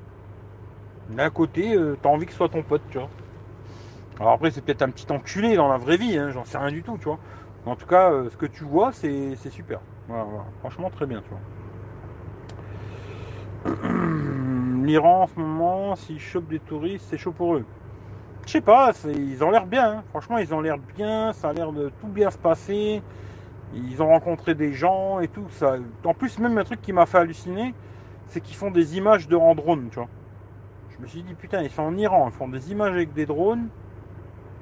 Il 1.11 1.21
a 1.21 1.25
un 1.25 1.31
côté, 1.31 1.77
t'as 2.03 2.09
envie 2.09 2.27
que 2.27 2.33
ce 2.33 2.39
soit 2.39 2.49
ton 2.49 2.63
pote, 2.63 2.83
tu 2.91 2.99
vois. 2.99 3.09
Alors 4.19 4.33
après, 4.33 4.51
c'est 4.51 4.61
peut-être 4.61 4.83
un 4.83 4.91
petit 4.91 5.11
enculé 5.11 5.57
dans 5.57 5.69
la 5.69 5.79
vraie 5.79 5.97
vie, 5.97 6.19
hein, 6.19 6.31
j'en 6.31 6.45
sais 6.45 6.59
rien 6.59 6.71
du 6.71 6.83
tout, 6.83 6.99
tu 6.99 7.05
vois. 7.05 7.19
en 7.65 7.75
tout 7.75 7.87
cas, 7.87 8.11
euh, 8.11 8.29
ce 8.29 8.37
que 8.37 8.45
tu 8.45 8.65
vois, 8.65 8.93
c'est 8.93 9.35
super. 9.51 9.81
Franchement, 10.61 10.91
très 10.91 11.07
bien, 11.07 11.23
tu 11.23 11.31
vois. 13.65 13.81
L'Iran, 14.85 15.23
en 15.23 15.27
ce 15.27 15.39
moment, 15.39 15.97
s'ils 15.97 16.21
chopent 16.21 16.49
des 16.49 16.59
touristes, 16.59 17.07
c'est 17.09 17.17
chaud 17.17 17.33
pour 17.33 17.55
eux. 17.55 17.65
Je 18.47 18.53
sais 18.53 18.61
pas, 18.61 18.93
ils 19.07 19.45
ont 19.45 19.51
l'air 19.51 19.67
bien. 19.67 19.99
Hein. 19.99 20.05
Franchement, 20.11 20.39
ils 20.39 20.53
ont 20.55 20.61
l'air 20.61 20.79
bien. 20.97 21.33
Ça 21.33 21.51
a 21.51 21.53
l'air 21.53 21.73
de 21.73 21.91
tout 22.01 22.09
bien 22.09 22.31
se 22.31 22.39
passer. 22.39 23.03
Ils 23.75 24.03
ont 24.03 24.09
rencontré 24.09 24.55
des 24.55 24.73
gens 24.73 25.21
et 25.21 25.29
tout. 25.29 25.47
Ça. 25.51 25.77
En 26.05 26.15
plus, 26.15 26.39
même 26.39 26.59
un 26.59 26.65
truc 26.65 26.81
qui 26.81 26.93
m'a 26.93 27.07
fait 27.07 27.19
halluciner, 27.19 27.75
c'est 28.27 28.41
qu'ils 28.41 28.57
font 28.57 28.71
des 28.71 28.97
images 28.97 29.29
de 29.29 29.37
en 29.37 29.55
drone, 29.55 29.89
tu 29.91 29.97
vois. 29.97 30.09
Je 30.91 31.03
me 31.03 31.07
suis 31.07 31.23
dit, 31.23 31.35
putain, 31.35 31.63
ils 31.63 31.71
sont 31.71 31.83
en 31.83 31.97
Iran, 31.97 32.29
ils 32.29 32.37
font 32.37 32.49
des 32.49 32.73
images 32.73 32.93
avec 32.93 33.13
des 33.13 33.27
drones. 33.27 33.69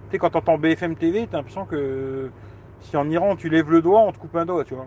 Tu 0.09 0.13
sais, 0.13 0.19
quand 0.19 0.31
t'entends 0.31 0.59
BFM 0.59 0.95
TV, 0.95 1.27
t'as 1.27 1.39
l'impression 1.39 1.65
que 1.65 2.31
si 2.81 2.97
en 2.97 3.09
Iran 3.11 3.37
tu 3.37 3.49
lèves 3.49 3.71
le 3.71 3.83
doigt, 3.83 4.01
on 4.01 4.13
te 4.13 4.19
coupe 4.19 4.37
un 4.37 4.47
doigt, 4.47 4.65
tu 4.65 4.75
vois. 4.75 4.87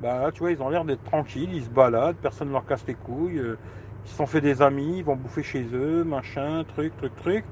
Bah 0.00 0.30
tu 0.32 0.40
vois, 0.40 0.50
ils 0.50 0.62
ont 0.62 0.70
l'air 0.70 0.84
d'être 0.84 1.04
tranquilles, 1.04 1.52
ils 1.52 1.64
se 1.64 1.68
baladent, 1.68 2.16
personne 2.16 2.48
ne 2.48 2.52
leur 2.52 2.64
casse 2.64 2.84
les 2.86 2.94
couilles, 2.94 3.38
euh, 3.38 3.58
ils 4.04 4.08
se 4.08 4.16
sont 4.16 4.26
fait 4.26 4.40
des 4.40 4.62
amis, 4.62 4.98
ils 4.98 5.04
vont 5.04 5.16
bouffer 5.16 5.42
chez 5.42 5.66
eux, 5.74 6.04
machin, 6.04 6.64
truc, 6.64 6.96
truc, 6.96 7.14
truc. 7.16 7.44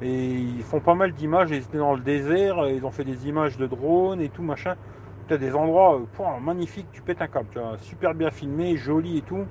Et 0.00 0.32
ils 0.34 0.62
font 0.62 0.80
pas 0.80 0.94
mal 0.94 1.12
d'images, 1.12 1.50
ils 1.50 1.58
étaient 1.58 1.78
dans 1.78 1.94
le 1.94 2.00
désert, 2.00 2.68
ils 2.68 2.84
ont 2.84 2.90
fait 2.90 3.04
des 3.04 3.28
images 3.28 3.56
de 3.56 3.66
drones 3.66 4.20
et 4.20 4.28
tout, 4.28 4.42
machin. 4.42 4.74
Tu 5.28 5.34
as 5.34 5.38
des 5.38 5.54
endroits 5.54 6.00
euh, 6.00 6.40
magnifiques, 6.40 6.88
tu 6.92 7.02
pètes 7.02 7.22
un 7.22 7.28
câble, 7.28 7.48
tu 7.52 7.58
vois, 7.58 7.78
super 7.78 8.14
bien 8.14 8.30
filmé, 8.30 8.76
joli 8.76 9.18
et 9.18 9.22
tout. 9.22 9.44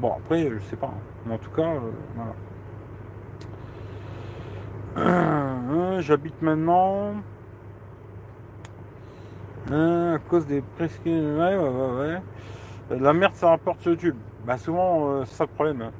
Bon 0.00 0.12
après, 0.12 0.50
je 0.50 0.58
sais 0.68 0.76
pas, 0.76 0.88
hein. 0.88 1.00
mais 1.24 1.34
en 1.34 1.38
tout 1.38 1.50
cas, 1.50 1.70
euh, 4.98 6.00
j'habite 6.00 6.42
maintenant. 6.42 7.14
À 9.70 10.18
cause 10.28 10.46
des 10.46 10.62
ouais. 10.78 12.20
La 12.90 13.12
merde, 13.14 13.32
ça 13.34 13.48
rapporte 13.48 13.80
sur 13.80 13.92
YouTube. 13.92 14.16
Bah, 14.46 14.58
souvent, 14.58 15.08
euh, 15.08 15.24
c'est 15.24 15.36
ça 15.36 15.44
le 15.44 15.50
problème. 15.54 15.80
Hein. 15.80 15.90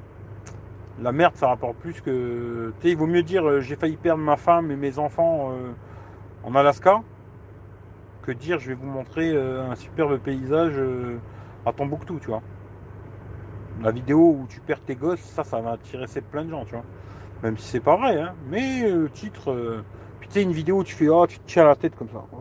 La 1.02 1.12
merde, 1.12 1.34
ça 1.36 1.48
rapporte 1.48 1.76
plus 1.76 2.00
que. 2.00 2.72
Tu 2.80 2.82
sais, 2.82 2.92
il 2.92 2.96
vaut 2.96 3.06
mieux 3.06 3.22
dire 3.22 3.48
euh, 3.48 3.60
j'ai 3.60 3.76
failli 3.76 3.96
perdre 3.96 4.22
ma 4.22 4.36
femme 4.36 4.70
et 4.70 4.76
mes 4.76 4.98
enfants 4.98 5.50
euh, 5.50 5.72
en 6.44 6.54
Alaska 6.54 7.02
que 8.22 8.32
dire 8.32 8.58
je 8.58 8.68
vais 8.68 8.74
vous 8.74 8.86
montrer 8.86 9.36
un 9.36 9.74
superbe 9.74 10.18
paysage 10.18 10.80
à 11.66 11.72
Tombouctou, 11.72 12.18
tu 12.20 12.28
vois. 12.28 12.40
La 13.82 13.90
vidéo 13.90 14.18
où 14.18 14.46
tu 14.48 14.60
perds 14.60 14.80
tes 14.80 14.94
gosses, 14.94 15.20
ça, 15.20 15.44
ça 15.44 15.60
va 15.60 15.72
attirer 15.72 16.06
plein 16.30 16.44
de 16.44 16.50
gens, 16.50 16.64
tu 16.64 16.72
vois. 16.72 16.84
Même 17.42 17.58
si 17.58 17.68
c'est 17.68 17.80
pas 17.80 17.96
vrai, 17.96 18.20
hein. 18.20 18.34
Mais 18.48 18.88
le 18.88 19.04
euh, 19.04 19.08
titre. 19.08 19.50
Euh, 19.50 19.84
puis 20.20 20.28
tu 20.28 20.34
sais, 20.34 20.42
une 20.42 20.52
vidéo 20.52 20.78
où 20.78 20.84
tu 20.84 20.94
fais 20.94 21.08
oh, 21.08 21.26
tu 21.26 21.38
te 21.38 21.46
tiens 21.46 21.64
la 21.64 21.76
tête 21.76 21.94
comme 21.96 22.08
ça. 22.08 22.24
Oh 22.32 22.38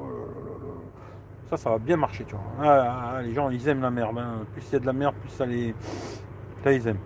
ça, 1.49 1.57
ça 1.57 1.69
va 1.71 1.77
bien 1.77 1.97
marcher, 1.97 2.23
tu 2.23 2.35
vois. 2.35 2.43
Ah, 2.61 2.85
ah, 2.87 3.13
ah, 3.17 3.21
les 3.21 3.33
gens, 3.33 3.49
ils 3.49 3.67
aiment 3.67 3.81
la 3.81 3.91
merde. 3.91 4.17
Hein. 4.17 4.45
Plus 4.53 4.63
il 4.69 4.73
y 4.73 4.75
a 4.75 4.79
de 4.79 4.85
la 4.85 4.93
merde, 4.93 5.15
plus 5.15 5.29
ça 5.29 5.45
les. 5.45 5.75
Ça, 6.63 6.71
ils 6.71 6.87
aiment. 6.87 6.97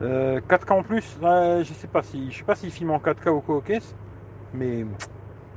4K 0.00 0.04
euh, 0.04 0.40
en 0.70 0.82
plus, 0.82 1.16
je 1.22 1.72
sais 1.72 1.86
pas 1.86 2.02
si. 2.02 2.30
Je 2.30 2.38
sais 2.38 2.44
pas 2.44 2.54
s'ils 2.54 2.70
filment 2.70 2.92
en 2.92 2.98
4K 2.98 3.30
ou 3.30 3.40
quoi 3.40 3.60
caisse. 3.62 3.94
Mais 4.54 4.84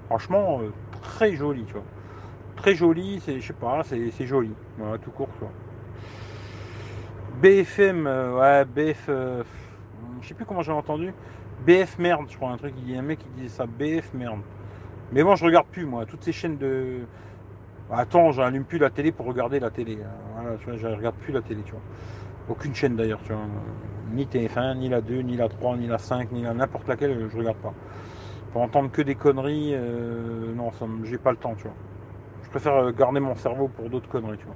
franchement, 0.08 0.62
très 1.02 1.36
joli, 1.36 1.64
tu 1.66 1.74
vois. 1.74 1.84
Très 2.56 2.76
joli, 2.76 3.22
c'est. 3.26 3.40
Je 3.40 3.48
sais 3.48 3.54
pas, 3.54 3.82
c'est 3.84 4.26
joli. 4.26 4.54
Voilà, 4.78 4.98
tout 4.98 5.12
court, 5.12 5.30
tu 5.34 5.40
vois. 5.40 5.52
BFM, 7.42 8.06
ouais, 8.06 8.66
BF 8.66 9.10
je 10.22 10.28
sais 10.28 10.34
plus 10.34 10.46
comment 10.46 10.62
j'ai 10.62 10.72
entendu. 10.72 11.14
BF 11.66 11.98
merde, 12.00 12.26
je 12.30 12.38
crois, 12.38 12.52
un 12.52 12.58
truc, 12.58 12.74
il 12.78 12.92
y 12.92 12.96
a 12.96 13.00
un 13.00 13.04
mec 13.04 13.20
qui 13.20 13.28
disait 13.36 13.50
ça, 13.50 13.66
BF 13.66 14.14
merde. 14.14 14.42
Mais 15.12 15.24
bon, 15.24 15.36
je 15.36 15.46
regarde 15.46 15.68
plus, 15.68 15.86
moi, 15.86 16.06
toutes 16.06 16.24
ces 16.24 16.32
chaînes 16.32 16.58
de. 16.58 17.02
Attends, 17.92 18.32
j'allume 18.32 18.66
plus 18.66 18.78
la 18.78 18.90
télé 18.90 19.12
pour 19.12 19.26
regarder 19.26 19.60
la 19.60 19.72
télé. 19.72 19.98
Voilà, 20.36 20.58
tu 20.58 20.78
je 20.78 20.88
regarde 20.88 21.16
plus 21.16 21.34
la 21.34 21.42
télé, 21.42 21.62
tu 21.64 21.72
vois. 21.72 21.82
Aucune 22.50 22.76
chaîne 22.76 22.96
d'ailleurs, 22.96 23.20
tu 23.24 23.34
vois. 23.34 23.42
Ni 24.14 24.26
TF1, 24.26 24.78
ni 24.78 24.90
la 24.90 25.02
2, 25.02 25.22
ni 25.22 25.38
la 25.38 25.50
3, 25.50 25.78
ni 25.78 25.88
la 25.88 25.98
5, 25.98 26.32
ni 26.32 26.44
la 26.44 26.54
n'importe 26.54 26.88
laquelle, 26.88 27.30
je 27.32 27.38
regarde 27.38 27.58
pas. 27.58 27.74
Pour 28.52 28.62
entendre 28.64 28.90
que 28.90 29.02
des 29.02 29.16
conneries, 29.16 29.74
euh, 29.74 30.54
non, 30.56 30.72
j'ai 31.04 31.18
pas 31.18 31.32
le 31.32 31.38
temps, 31.38 31.54
tu 31.56 31.64
vois. 31.64 31.76
Je 32.44 32.50
préfère 32.50 32.76
euh, 32.76 32.92
garder 32.92 33.20
mon 33.20 33.36
cerveau 33.36 33.68
pour 33.68 33.90
d'autres 33.90 34.10
conneries, 34.10 34.38
tu 34.38 34.46
vois. 34.46 34.56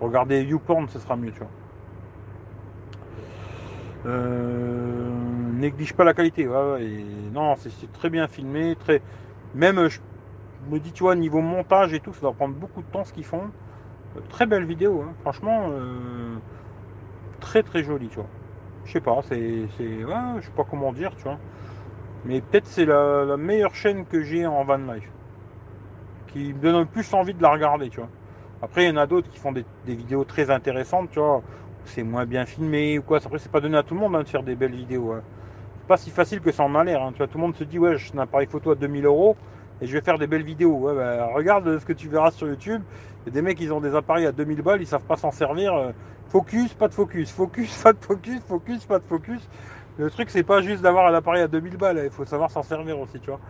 Regarder 0.00 0.42
YouPorn, 0.42 0.88
ce 0.88 0.98
sera 0.98 1.16
mieux, 1.16 1.32
tu 1.32 1.40
vois. 1.40 1.50
Euh, 4.06 5.10
néglige 5.52 5.92
pas 5.92 6.04
la 6.04 6.14
qualité. 6.14 6.46
non, 7.32 7.54
c'est 7.56 7.92
très 7.92 8.08
bien 8.08 8.26
filmé. 8.26 8.76
Très... 8.76 9.02
Même, 9.54 9.88
je 9.88 10.00
me 10.70 10.78
dis, 10.78 10.92
tu 10.92 11.02
vois, 11.02 11.14
niveau 11.14 11.40
montage 11.40 11.92
et 11.92 12.00
tout, 12.00 12.14
ça 12.14 12.22
doit 12.22 12.32
prendre 12.32 12.54
beaucoup 12.54 12.80
de 12.80 12.86
temps 12.86 13.04
ce 13.04 13.12
qu'ils 13.12 13.24
font. 13.24 13.50
Très 14.30 14.46
belle 14.46 14.64
vidéo, 14.64 15.02
hein. 15.02 15.12
franchement, 15.20 15.70
très 17.40 17.62
très 17.62 17.82
jolie, 17.82 18.08
tu 18.08 18.16
vois. 18.16 18.26
Je 18.84 18.92
sais 18.92 19.00
pas, 19.00 19.20
c'est. 19.28 19.36
Ouais, 19.38 20.40
je 20.40 20.46
sais 20.46 20.52
pas 20.56 20.64
comment 20.68 20.92
dire, 20.92 21.14
tu 21.16 21.24
vois. 21.24 21.38
Mais 22.24 22.40
peut-être 22.40 22.66
c'est 22.66 22.84
la, 22.84 23.36
meilleure 23.36 23.74
chaîne 23.74 24.04
que 24.06 24.22
j'ai 24.22 24.46
en 24.46 24.64
van 24.64 24.78
life. 24.78 25.08
Qui 26.28 26.54
me 26.54 26.60
donne 26.60 26.80
le 26.80 26.86
plus 26.86 27.12
envie 27.14 27.34
de 27.34 27.42
la 27.42 27.50
regarder, 27.50 27.88
tu 27.88 27.98
vois. 28.00 28.08
Après, 28.62 28.84
il 28.84 28.88
y 28.88 28.92
en 28.92 28.96
a 28.96 29.06
d'autres 29.06 29.28
qui 29.28 29.38
font 29.38 29.52
des, 29.52 29.64
vidéos 29.86 30.24
très 30.24 30.50
intéressantes, 30.50 31.10
tu 31.10 31.18
vois 31.18 31.42
c'est 31.84 32.02
moins 32.02 32.26
bien 32.26 32.46
filmé 32.46 32.98
ou 32.98 33.02
quoi. 33.02 33.18
Après, 33.18 33.38
c'est 33.38 33.50
pas 33.50 33.60
donné 33.60 33.76
à 33.76 33.82
tout 33.82 33.94
le 33.94 34.00
monde 34.00 34.14
hein, 34.16 34.22
de 34.22 34.28
faire 34.28 34.42
des 34.42 34.54
belles 34.54 34.74
vidéos. 34.74 35.12
Hein. 35.12 35.22
C'est 35.80 35.86
pas 35.88 35.96
si 35.96 36.10
facile 36.10 36.40
que 36.40 36.52
ça 36.52 36.62
en 36.62 36.74
a 36.74 36.84
l'air. 36.84 37.02
Hein. 37.02 37.12
Tout 37.12 37.26
le 37.34 37.40
monde 37.40 37.56
se 37.56 37.64
dit, 37.64 37.78
ouais, 37.78 37.96
j'ai 37.98 38.14
un 38.14 38.20
appareil 38.20 38.46
photo 38.46 38.70
à 38.70 38.74
2000 38.74 39.04
euros 39.04 39.36
et 39.80 39.86
je 39.86 39.92
vais 39.92 40.00
faire 40.00 40.18
des 40.18 40.26
belles 40.26 40.44
vidéos. 40.44 40.94
Bah, 40.94 41.26
regarde 41.34 41.78
ce 41.78 41.84
que 41.84 41.92
tu 41.92 42.08
verras 42.08 42.30
sur 42.30 42.46
YouTube. 42.46 42.82
Il 43.24 43.28
y 43.28 43.30
a 43.30 43.34
des 43.34 43.42
mecs, 43.42 43.60
ils 43.60 43.72
ont 43.72 43.80
des 43.80 43.94
appareils 43.94 44.26
à 44.26 44.32
2000 44.32 44.62
balles, 44.62 44.80
ils 44.80 44.86
savent 44.86 45.04
pas 45.04 45.16
s'en 45.16 45.30
servir. 45.30 45.74
Euh, 45.74 45.92
focus, 46.32 46.72
pas 46.72 46.88
de 46.88 46.94
focus. 46.94 47.30
Focus, 47.30 47.76
pas 47.82 47.92
de 47.92 47.98
focus. 47.98 48.40
Focus, 48.40 48.84
pas 48.86 48.98
de 48.98 49.04
focus. 49.04 49.48
Le 49.98 50.10
truc, 50.10 50.30
c'est 50.30 50.42
pas 50.42 50.62
juste 50.62 50.82
d'avoir 50.82 51.06
un 51.06 51.14
appareil 51.14 51.42
à 51.42 51.48
2000 51.48 51.76
balles. 51.76 52.00
Il 52.04 52.10
faut 52.10 52.24
savoir 52.24 52.50
s'en 52.50 52.62
servir 52.62 52.98
aussi, 52.98 53.20
tu 53.20 53.30
vois. 53.30 53.40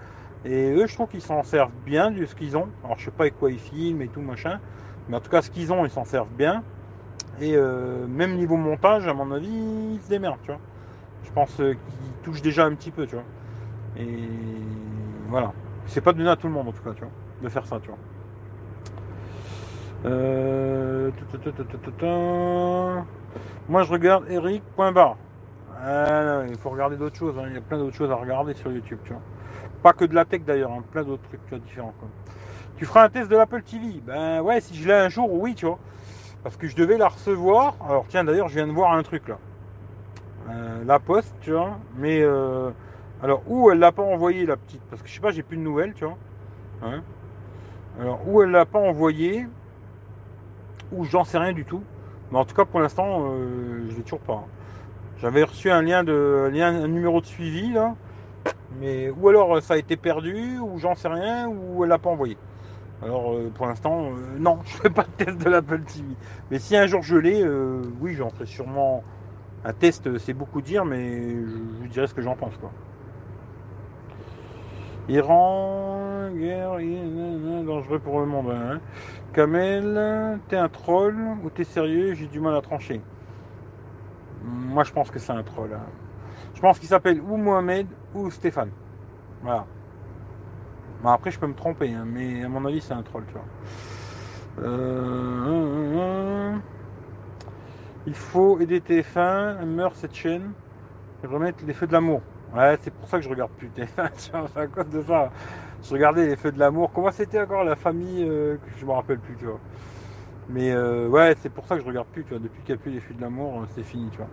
Et 0.44 0.72
eux, 0.72 0.86
je 0.88 0.94
trouve 0.94 1.08
qu'ils 1.08 1.22
s'en 1.22 1.44
servent 1.44 1.70
bien 1.86 2.10
de 2.10 2.26
ce 2.26 2.34
qu'ils 2.34 2.56
ont. 2.56 2.68
Alors, 2.84 2.98
je 2.98 3.04
sais 3.04 3.10
pas 3.12 3.24
avec 3.24 3.38
quoi 3.38 3.52
ils 3.52 3.60
filment 3.60 4.02
et 4.02 4.08
tout, 4.08 4.20
machin. 4.20 4.58
Mais 5.08 5.16
en 5.16 5.20
tout 5.20 5.30
cas, 5.30 5.42
ce 5.42 5.50
qu'ils 5.50 5.72
ont, 5.72 5.84
ils 5.84 5.90
s'en 5.90 6.04
servent 6.04 6.34
bien. 6.36 6.64
Et 7.40 7.54
euh, 7.56 8.06
même 8.08 8.34
niveau 8.36 8.56
montage, 8.56 9.06
à 9.06 9.14
mon 9.14 9.30
avis, 9.30 9.48
il 9.48 10.00
se 10.02 10.08
démerde, 10.08 10.38
tu 10.42 10.48
vois. 10.48 10.60
Je 11.22 11.30
pense 11.30 11.54
qu'il 11.54 12.12
touche 12.24 12.42
déjà 12.42 12.64
un 12.64 12.74
petit 12.74 12.90
peu, 12.90 13.06
tu 13.06 13.14
vois. 13.14 13.24
Et 13.96 14.28
voilà. 15.28 15.52
C'est 15.86 16.00
pas 16.00 16.12
donné 16.12 16.28
à 16.28 16.36
tout 16.36 16.48
le 16.48 16.52
monde, 16.52 16.68
en 16.68 16.72
tout 16.72 16.82
cas, 16.82 16.92
tu 16.94 17.02
vois, 17.02 17.12
de 17.42 17.48
faire 17.48 17.64
ça, 17.64 17.78
tu 17.80 17.88
vois. 17.88 17.98
Euh, 20.04 21.10
Moi, 23.68 23.82
je 23.84 23.92
regarde 23.92 24.24
Eric.bar. 24.28 25.16
Ah, 25.84 26.42
il 26.48 26.56
faut 26.56 26.70
regarder 26.70 26.96
d'autres 26.96 27.16
choses. 27.16 27.38
Hein. 27.38 27.44
Il 27.48 27.54
y 27.54 27.58
a 27.58 27.60
plein 27.60 27.78
d'autres 27.78 27.96
choses 27.96 28.10
à 28.10 28.16
regarder 28.16 28.54
sur 28.54 28.70
YouTube, 28.70 28.98
tu 29.04 29.12
vois. 29.12 29.22
Pas 29.82 29.92
que 29.92 30.04
de 30.04 30.14
la 30.14 30.24
tech 30.24 30.42
d'ailleurs, 30.42 30.72
hein. 30.72 30.84
plein 30.92 31.02
d'autres 31.02 31.22
trucs 31.22 31.44
tu 31.44 31.50
vois, 31.50 31.58
différents. 31.58 31.94
Tu 32.76 32.86
feras 32.86 33.04
un 33.04 33.08
test 33.08 33.28
de 33.28 33.36
l'Apple 33.36 33.62
TV 33.62 34.00
Ben 34.04 34.40
ouais, 34.42 34.60
si 34.60 34.74
je 34.74 34.86
l'ai 34.86 34.94
un 34.94 35.08
jour, 35.08 35.32
oui, 35.32 35.54
tu 35.54 35.66
vois. 35.66 35.78
Parce 36.42 36.56
que 36.56 36.66
je 36.66 36.76
devais 36.76 36.98
la 36.98 37.08
recevoir. 37.08 37.76
Alors 37.88 38.06
tiens, 38.08 38.24
d'ailleurs, 38.24 38.48
je 38.48 38.54
viens 38.54 38.66
de 38.66 38.72
voir 38.72 38.92
un 38.92 39.02
truc 39.02 39.28
là. 39.28 39.38
Euh, 40.50 40.84
la 40.84 40.98
poste, 40.98 41.34
tu 41.40 41.52
vois. 41.52 41.78
Mais 41.96 42.20
euh, 42.22 42.70
alors 43.22 43.42
où 43.46 43.70
elle 43.70 43.78
l'a 43.78 43.92
pas 43.92 44.02
envoyé 44.02 44.46
la 44.46 44.56
petite? 44.56 44.82
Parce 44.90 45.02
que 45.02 45.08
je 45.08 45.14
sais 45.14 45.20
pas, 45.20 45.30
j'ai 45.30 45.42
plus 45.42 45.56
de 45.56 45.62
nouvelles, 45.62 45.94
tu 45.94 46.04
vois. 46.04 46.16
Hein 46.82 47.02
alors 48.00 48.26
où 48.26 48.42
elle 48.42 48.50
l'a 48.50 48.64
pas 48.64 48.78
envoyé? 48.78 49.46
Ou 50.92 51.04
j'en 51.04 51.24
sais 51.24 51.38
rien 51.38 51.52
du 51.52 51.64
tout. 51.64 51.82
Mais 52.30 52.38
en 52.38 52.44
tout 52.44 52.54
cas, 52.54 52.64
pour 52.64 52.80
l'instant, 52.80 53.26
euh, 53.26 53.86
je 53.90 53.96
l'ai 53.96 54.02
toujours 54.02 54.20
pas. 54.20 54.44
J'avais 55.18 55.44
reçu 55.44 55.70
un 55.70 55.82
lien 55.82 56.02
de 56.04 56.50
lien, 56.52 56.68
un 56.68 56.88
numéro 56.88 57.20
de 57.20 57.26
suivi 57.26 57.72
là. 57.72 57.94
Mais 58.80 59.10
ou 59.10 59.28
alors 59.28 59.62
ça 59.62 59.74
a 59.74 59.76
été 59.76 59.96
perdu, 59.96 60.58
ou 60.58 60.78
j'en 60.78 60.94
sais 60.94 61.08
rien, 61.08 61.48
ou 61.48 61.84
elle 61.84 61.90
l'a 61.90 61.98
pas 61.98 62.10
envoyé. 62.10 62.36
Alors 63.02 63.32
euh, 63.32 63.50
pour 63.52 63.66
l'instant, 63.66 64.06
euh, 64.06 64.38
non, 64.38 64.60
je 64.64 64.76
fais 64.76 64.90
pas 64.90 65.02
de 65.02 65.24
test 65.24 65.38
de 65.38 65.50
l'Apple 65.50 65.80
TV. 65.82 66.04
Mais 66.50 66.58
si 66.58 66.76
un 66.76 66.86
jour 66.86 67.02
je 67.02 67.16
l'ai, 67.16 67.42
euh, 67.42 67.82
oui, 68.00 68.14
j'en 68.14 68.30
ferai 68.30 68.46
sûrement 68.46 69.02
un 69.64 69.72
test, 69.72 70.18
c'est 70.18 70.32
beaucoup 70.32 70.60
dire, 70.60 70.84
mais 70.84 71.30
je, 71.30 71.80
vous 71.80 71.88
dirai 71.88 72.06
ce 72.06 72.14
que 72.14 72.22
j'en 72.22 72.36
pense 72.36 72.56
quoi. 72.56 72.70
Iran, 75.08 76.30
guerre, 76.32 76.76
dangereux 77.64 77.98
pour 77.98 78.20
le 78.20 78.26
monde. 78.26 78.50
Hein. 78.50 78.80
Kamel, 79.32 80.38
t'es 80.48 80.56
un 80.56 80.68
troll 80.68 81.16
ou 81.42 81.50
t'es 81.50 81.64
sérieux? 81.64 82.14
J'ai 82.14 82.26
du 82.26 82.40
mal 82.40 82.54
à 82.54 82.60
trancher. 82.60 83.00
Moi 84.44 84.84
je 84.84 84.92
pense 84.92 85.10
que 85.10 85.18
c'est 85.18 85.32
un 85.32 85.42
troll. 85.42 85.72
Hein. 85.74 85.86
Je 86.54 86.60
pense 86.60 86.78
qu'il 86.78 86.88
s'appelle 86.88 87.20
ou 87.20 87.36
Mohamed 87.36 87.86
ou 88.14 88.30
Stéphane. 88.30 88.70
Voilà 89.42 89.66
après, 91.10 91.30
je 91.30 91.38
peux 91.38 91.46
me 91.46 91.54
tromper, 91.54 91.92
hein, 91.92 92.04
mais 92.06 92.44
à 92.44 92.48
mon 92.48 92.64
avis, 92.64 92.80
c'est 92.80 92.94
un 92.94 93.02
troll, 93.02 93.24
tu 93.26 93.32
vois. 93.32 93.44
Euh, 94.62 96.54
il 98.06 98.14
faut 98.14 98.60
aider 98.60 98.80
TF1, 98.80 99.64
meurt 99.64 99.96
cette 99.96 100.14
chaîne, 100.14 100.52
et 101.24 101.26
remettre 101.26 101.64
les 101.66 101.72
feux 101.72 101.86
de 101.86 101.92
l'amour. 101.92 102.20
Ouais, 102.54 102.76
c'est 102.82 102.92
pour 102.92 103.08
ça 103.08 103.18
que 103.18 103.24
je 103.24 103.28
regarde 103.28 103.50
plus 103.52 103.68
TF1, 103.68 104.10
c'est 104.14 104.60
à 104.60 104.66
cause 104.66 104.88
de 104.88 105.02
ça. 105.02 105.30
Je 105.82 105.92
regardais 105.92 106.26
les 106.26 106.36
feux 106.36 106.52
de 106.52 106.58
l'amour. 106.58 106.92
Comment 106.92 107.10
c'était 107.10 107.40
encore 107.40 107.64
la 107.64 107.76
famille 107.76 108.24
euh, 108.28 108.56
que 108.56 108.78
je 108.78 108.86
me 108.86 108.92
rappelle 108.92 109.18
plus, 109.18 109.36
tu 109.36 109.46
vois. 109.46 109.58
Mais 110.48 110.70
euh, 110.70 111.08
ouais, 111.08 111.34
c'est 111.40 111.48
pour 111.48 111.66
ça 111.66 111.76
que 111.76 111.82
je 111.82 111.86
regarde 111.86 112.06
plus, 112.08 112.24
tu 112.24 112.30
vois. 112.30 112.38
Depuis 112.38 112.62
qu'il 112.62 112.74
n'y 112.74 112.80
a 112.80 112.82
plus 112.82 112.92
les 112.92 113.00
feux 113.00 113.14
de 113.14 113.20
l'amour, 113.20 113.64
c'est 113.74 113.82
fini, 113.82 114.08
tu 114.10 114.18
vois. 114.18 114.28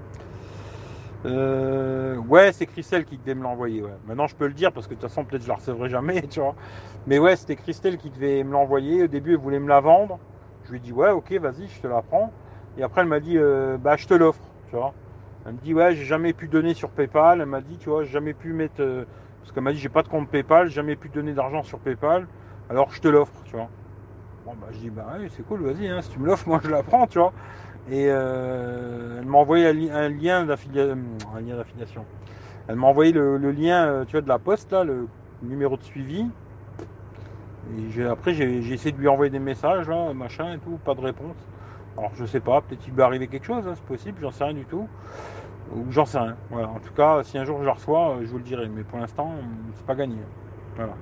Euh, 1.26 2.16
ouais, 2.18 2.52
c'est 2.54 2.66
Christelle 2.66 3.04
qui 3.04 3.18
devait 3.18 3.36
me 3.36 3.44
l'envoyer. 3.44 3.84
Maintenant, 4.08 4.28
je 4.28 4.36
peux 4.36 4.48
le 4.48 4.54
dire 4.54 4.72
parce 4.72 4.88
que 4.88 4.94
de 4.94 5.00
toute 5.00 5.10
façon, 5.10 5.26
peut-être 5.26 5.44
je 5.44 5.48
la 5.48 5.56
recevrai 5.56 5.90
jamais, 5.90 6.22
tu 6.30 6.40
vois. 6.40 6.56
Mais 7.08 7.20
ouais, 7.20 7.36
c'était 7.36 7.56
Christelle 7.56 7.98
qui 7.98 8.10
devait 8.10 8.44
me 8.44 8.52
l'envoyer. 8.52 9.04
Au 9.04 9.08
début, 9.08 9.32
elle 9.32 9.40
voulait 9.40 9.60
me 9.60 9.68
la 9.70 9.82
vendre. 9.82 10.20
Je 10.66 10.72
lui 10.72 10.78
ai 10.78 10.82
dit, 10.82 10.94
ouais, 10.94 11.10
ok, 11.10 11.32
vas-y, 11.34 11.68
je 11.68 11.82
te 11.82 11.88
la 11.88 12.02
prends. 12.02 12.32
Et 12.78 12.84
après, 12.84 13.02
elle 13.02 13.08
m'a 13.08 13.20
dit, 13.20 13.38
euh, 13.38 13.78
bah, 13.78 13.96
je 13.98 14.08
te 14.08 14.14
l'offre, 14.14 14.44
tu 14.70 14.76
vois. 14.76 14.94
Elle 15.50 15.56
me 15.56 15.62
dit, 15.62 15.74
ouais, 15.74 15.96
j'ai 15.96 16.06
jamais 16.06 16.32
pu 16.32 16.48
donner 16.48 16.76
sur 16.76 16.90
PayPal. 16.90 17.42
Elle 17.42 17.48
m'a 17.48 17.62
dit, 17.62 17.78
tu 17.78 17.90
vois, 17.90 18.04
j'ai 18.04 18.12
jamais 18.12 18.34
pu 18.34 18.54
mettre. 18.54 18.82
Euh, 18.82 19.06
parce 19.42 19.52
qu'elle 19.52 19.64
m'a 19.64 19.74
dit, 19.74 19.80
j'ai 19.80 19.90
pas 19.90 20.04
de 20.04 20.08
compte 20.08 20.30
PayPal, 20.30 20.68
j'ai 20.68 20.76
jamais 20.76 20.96
pu 20.96 21.10
donner 21.10 21.34
d'argent 21.34 21.64
sur 21.64 21.80
PayPal. 21.80 22.28
Alors, 22.70 22.92
je 22.92 23.02
te 23.02 23.08
l'offre, 23.08 23.34
tu 23.46 23.56
vois. 23.56 23.68
Bon, 24.46 24.54
bah, 24.62 24.68
je 24.72 24.78
dis, 24.78 24.92
bah, 24.92 25.08
ouais, 25.20 25.28
c'est 25.32 25.42
cool, 25.42 25.64
vas-y, 25.64 25.88
hein, 25.88 26.04
si 26.04 26.12
tu 26.12 26.20
me 26.20 26.28
l'offres, 26.28 26.48
moi, 26.48 26.60
je 26.64 26.70
la 26.70 26.84
prends, 26.84 27.08
tu 27.08 27.18
vois. 27.18 27.34
Et 27.90 28.06
euh, 28.10 29.18
elle 29.20 29.26
m'a 29.26 29.40
envoyé 29.40 29.66
un, 29.90 30.10
lien 30.10 30.46
d'affiliation. 30.46 32.06
Elle 32.68 32.76
m'a 32.76 32.86
envoyé 32.86 33.12
le, 33.12 33.38
lien 33.52 33.88
euh, 33.88 34.06
tu 34.06 34.12
vois, 34.12 34.22
de 34.22 34.30
la 34.30 34.38
poste, 34.38 34.72
là, 34.72 34.84
le 34.84 35.08
numéro 35.42 35.78
de 35.78 35.84
suivi. 35.84 36.28
Et 37.98 38.04
après, 38.04 38.36
j'ai 38.36 38.72
essayé 38.72 38.92
de 38.92 39.00
lui 39.00 39.08
envoyer 39.08 39.32
des 39.32 39.40
messages, 39.40 39.90
là, 39.90 40.14
machin 40.14 40.54
et 40.54 40.60
tout, 40.60 40.78
pas 40.86 40.94
de 40.94 41.02
réponse. 41.02 41.38
Alors, 42.00 42.12
je 42.16 42.26
sais 42.26 42.40
pas, 42.40 42.62
peut-être 42.62 42.80
qu'il 42.80 42.94
va 42.94 43.06
arriver 43.06 43.28
quelque 43.28 43.46
chose, 43.46 43.68
hein, 43.68 43.74
c'est 43.76 43.84
possible, 43.84 44.20
j'en 44.22 44.32
sais 44.32 44.46
rien 44.46 44.54
du 44.54 44.66
tout. 44.66 44.88
Ou 45.76 45.92
j'en 45.92 46.06
sais 46.06 46.18
rien. 46.18 46.38
En 46.52 46.80
tout 46.80 46.94
cas, 46.94 47.24
si 47.24 47.38
un 47.38 47.44
jour 47.44 47.60
je 47.60 47.66
la 47.66 47.74
reçois, 47.74 48.12
euh, 48.12 48.22
je 48.22 48.28
vous 48.28 48.38
le 48.38 48.44
dirai. 48.44 48.70
Mais 48.70 48.84
pour 48.84 49.00
l'instant, 49.00 49.34
c'est 49.76 49.86
pas 49.86 49.96
gagné. 49.96 50.16
Voilà. 50.76 50.94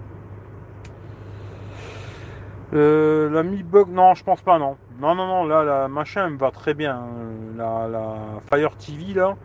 Euh, 2.74 3.30
la 3.30 3.44
Mi 3.44 3.64
Box, 3.64 3.90
non, 3.92 4.16
je 4.16 4.24
pense 4.24 4.42
pas, 4.42 4.58
non. 4.58 4.76
Non, 5.00 5.14
non, 5.16 5.28
non, 5.28 5.46
là, 5.46 5.64
la 5.64 5.88
machin 5.88 6.30
me 6.30 6.38
va 6.38 6.50
très 6.52 6.74
bien. 6.74 6.96
Hein. 6.96 7.88
La, 7.90 8.42
Fire 8.52 8.76
TV, 8.76 9.14
là, 9.14 9.38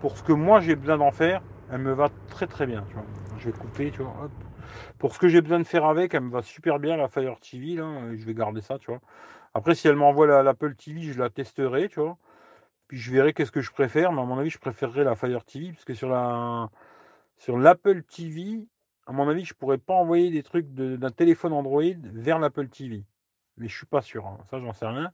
pour 0.00 0.16
ce 0.16 0.22
que 0.22 0.32
moi 0.32 0.60
j'ai 0.60 0.76
besoin 0.76 0.96
d'en 0.96 1.10
faire, 1.10 1.42
elle 1.70 1.80
me 1.80 1.92
va 1.92 2.08
très 2.28 2.46
très 2.46 2.66
bien. 2.66 2.84
Je 3.38 3.46
vais 3.46 3.52
couper. 3.52 3.92
Pour 4.98 5.14
ce 5.14 5.18
que 5.18 5.28
j'ai 5.28 5.42
besoin 5.42 5.58
de 5.58 5.64
faire 5.64 5.84
avec, 5.84 6.14
elle 6.14 6.22
me 6.22 6.30
va 6.30 6.42
super 6.42 6.78
bien, 6.78 6.96
la 6.96 7.08
Fire 7.08 7.36
TV, 7.40 7.74
là. 7.74 7.86
Je 8.14 8.24
vais 8.24 8.34
garder 8.34 8.60
ça, 8.60 8.78
tu 8.78 8.90
vois. 8.90 9.00
Après, 9.54 9.74
si 9.74 9.88
elle 9.88 9.96
m'envoie 9.96 10.42
l'Apple 10.42 10.74
TV, 10.76 11.02
je 11.02 11.18
la 11.18 11.30
testerai, 11.30 11.88
tu 11.88 12.00
vois. 12.00 12.16
Puis 12.88 12.98
je 12.98 13.12
verrai 13.12 13.32
qu'est-ce 13.32 13.52
que 13.52 13.60
je 13.60 13.72
préfère. 13.72 14.12
Mais 14.12 14.22
à 14.22 14.24
mon 14.24 14.38
avis, 14.38 14.50
je 14.50 14.58
préférerais 14.58 15.04
la 15.04 15.16
Fire 15.16 15.44
TV, 15.44 15.72
parce 15.72 15.84
que 15.84 15.94
sur 15.94 16.08
la 16.08 16.70
sur 17.38 17.58
l'Apple 17.58 18.02
TV, 18.02 18.66
à 19.06 19.12
mon 19.12 19.28
avis, 19.28 19.44
je 19.44 19.54
pourrais 19.54 19.78
pas 19.78 19.94
envoyer 19.94 20.30
des 20.30 20.42
trucs 20.42 20.72
d'un 20.74 21.10
téléphone 21.10 21.52
Android 21.52 21.82
vers 22.02 22.38
l'Apple 22.38 22.68
TV. 22.68 23.04
Mais 23.56 23.68
je 23.68 23.76
suis 23.76 23.86
pas 23.86 24.02
sûr. 24.02 24.26
Hein. 24.26 24.38
Ça, 24.50 24.60
j'en 24.60 24.72
sais 24.72 24.86
rien. 24.86 25.12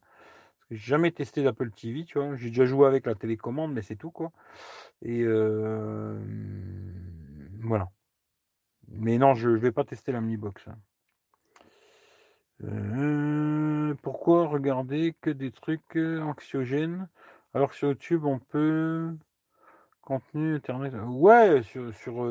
Parce 0.58 0.68
que 0.70 0.74
jamais 0.76 1.12
testé 1.12 1.42
l'Apple 1.42 1.70
TV, 1.70 2.04
tu 2.04 2.18
vois. 2.18 2.36
J'ai 2.36 2.48
déjà 2.48 2.66
joué 2.66 2.86
avec 2.86 3.06
la 3.06 3.14
télécommande, 3.14 3.72
mais 3.72 3.82
c'est 3.82 3.96
tout, 3.96 4.10
quoi. 4.10 4.32
Et 5.02 5.22
euh, 5.22 6.18
voilà. 7.62 7.88
Mais 8.88 9.18
non, 9.18 9.34
je 9.34 9.50
ne 9.50 9.56
vais 9.56 9.72
pas 9.72 9.84
tester 9.84 10.12
la 10.12 10.20
Box. 10.20 10.68
Hein. 10.68 10.76
Euh, 12.64 13.94
pourquoi 14.02 14.46
regarder 14.46 15.14
que 15.20 15.30
des 15.30 15.50
trucs 15.52 15.96
euh, 15.96 16.22
anxiogènes 16.22 17.06
alors 17.52 17.70
que 17.70 17.76
sur 17.76 17.88
YouTube 17.88 18.24
on 18.24 18.38
peut 18.38 19.14
contenu 20.00 20.56
internet 20.56 20.94
ouais 21.06 21.62
sur, 21.62 21.94
sur 21.94 22.24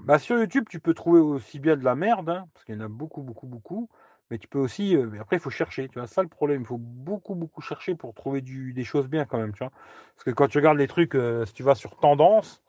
bah, 0.00 0.18
sur 0.18 0.38
YouTube, 0.38 0.64
tu 0.68 0.80
peux 0.80 0.94
trouver 0.94 1.20
aussi 1.20 1.58
bien 1.58 1.76
de 1.76 1.84
la 1.84 1.94
merde, 1.94 2.28
hein, 2.30 2.48
parce 2.54 2.64
qu'il 2.64 2.74
y 2.74 2.78
en 2.78 2.80
a 2.82 2.88
beaucoup, 2.88 3.22
beaucoup, 3.22 3.46
beaucoup. 3.46 3.88
Mais 4.30 4.38
tu 4.38 4.48
peux 4.48 4.58
aussi. 4.58 4.96
Euh, 4.96 5.20
après, 5.20 5.36
il 5.36 5.40
faut 5.40 5.50
chercher. 5.50 5.88
Tu 5.88 5.98
vois, 5.98 6.08
ça 6.08 6.22
le 6.22 6.28
problème. 6.28 6.62
Il 6.62 6.66
faut 6.66 6.78
beaucoup, 6.78 7.34
beaucoup 7.34 7.60
chercher 7.60 7.94
pour 7.94 8.14
trouver 8.14 8.40
du, 8.40 8.72
des 8.72 8.84
choses 8.84 9.08
bien 9.08 9.26
quand 9.26 9.38
même. 9.38 9.52
Tu 9.52 9.58
vois. 9.58 9.70
Parce 10.14 10.24
que 10.24 10.30
quand 10.30 10.48
tu 10.48 10.58
regardes 10.58 10.78
les 10.78 10.88
trucs, 10.88 11.14
euh, 11.14 11.44
si 11.46 11.52
tu 11.52 11.62
vas 11.62 11.74
sur 11.74 11.96
tendance, 11.98 12.62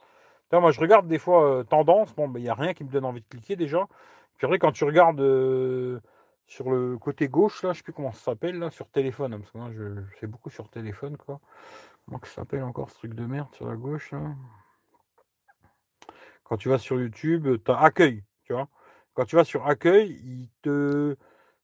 moi 0.51 0.71
je 0.71 0.79
regarde 0.79 1.07
des 1.07 1.19
fois 1.19 1.59
euh, 1.59 1.63
tendance. 1.63 2.13
Bon, 2.15 2.27
ben, 2.27 2.39
il 2.39 2.43
n'y 2.43 2.49
a 2.49 2.53
rien 2.53 2.73
qui 2.73 2.83
me 2.83 2.89
donne 2.89 3.05
envie 3.05 3.21
de 3.21 3.27
cliquer 3.27 3.55
déjà. 3.55 3.87
Puis 4.43 4.47
après, 4.47 4.59
quand 4.59 4.73
tu 4.73 4.83
regardes 4.83 5.21
sur 6.47 6.69
le 6.69 6.97
côté 6.97 7.29
gauche, 7.29 7.63
là, 7.63 7.71
je 7.71 7.77
sais 7.77 7.83
plus 7.83 7.93
comment 7.93 8.11
ça 8.11 8.25
s'appelle, 8.25 8.59
là, 8.59 8.69
sur 8.71 8.89
téléphone. 8.89 9.39
Parce 9.39 9.51
que 9.51 9.57
moi, 9.57 9.71
je, 9.71 10.01
fais 10.19 10.27
beaucoup 10.27 10.49
sur 10.49 10.69
téléphone, 10.69 11.15
quoi. 11.15 11.39
Comment 12.03 12.19
ça 12.25 12.41
s'appelle 12.41 12.63
encore 12.63 12.89
ce 12.89 12.95
truc 12.95 13.13
de 13.13 13.25
merde 13.25 13.47
sur 13.53 13.69
la 13.69 13.77
gauche, 13.77 14.11
là? 14.11 14.35
Quand 16.43 16.57
tu 16.57 16.67
vas 16.67 16.77
sur 16.77 16.99
YouTube, 16.99 17.47
tu 17.63 17.71
as 17.71 17.79
accueil, 17.79 18.25
tu 18.43 18.51
vois? 18.51 18.67
Quand 19.13 19.23
tu 19.23 19.37
vas 19.37 19.45
sur 19.45 19.65
accueil, 19.65 20.11
il 20.25 20.49
te 20.61 21.15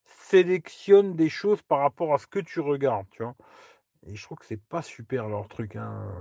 sélectionne 0.06 1.18
des 1.18 1.28
choses 1.28 1.62
par 1.62 1.80
rapport 1.80 2.14
à 2.14 2.18
ce 2.18 2.28
que 2.28 2.40
tu 2.40 2.62
regardes, 2.62 3.10
tu 3.12 3.24
vois? 3.24 3.36
Et 4.08 4.16
je 4.16 4.24
trouve 4.24 4.38
que 4.38 4.46
c'est 4.46 4.64
pas 4.70 4.84
super 4.84 5.28
leur 5.28 5.50
truc. 5.50 5.76
Hein. 5.76 6.14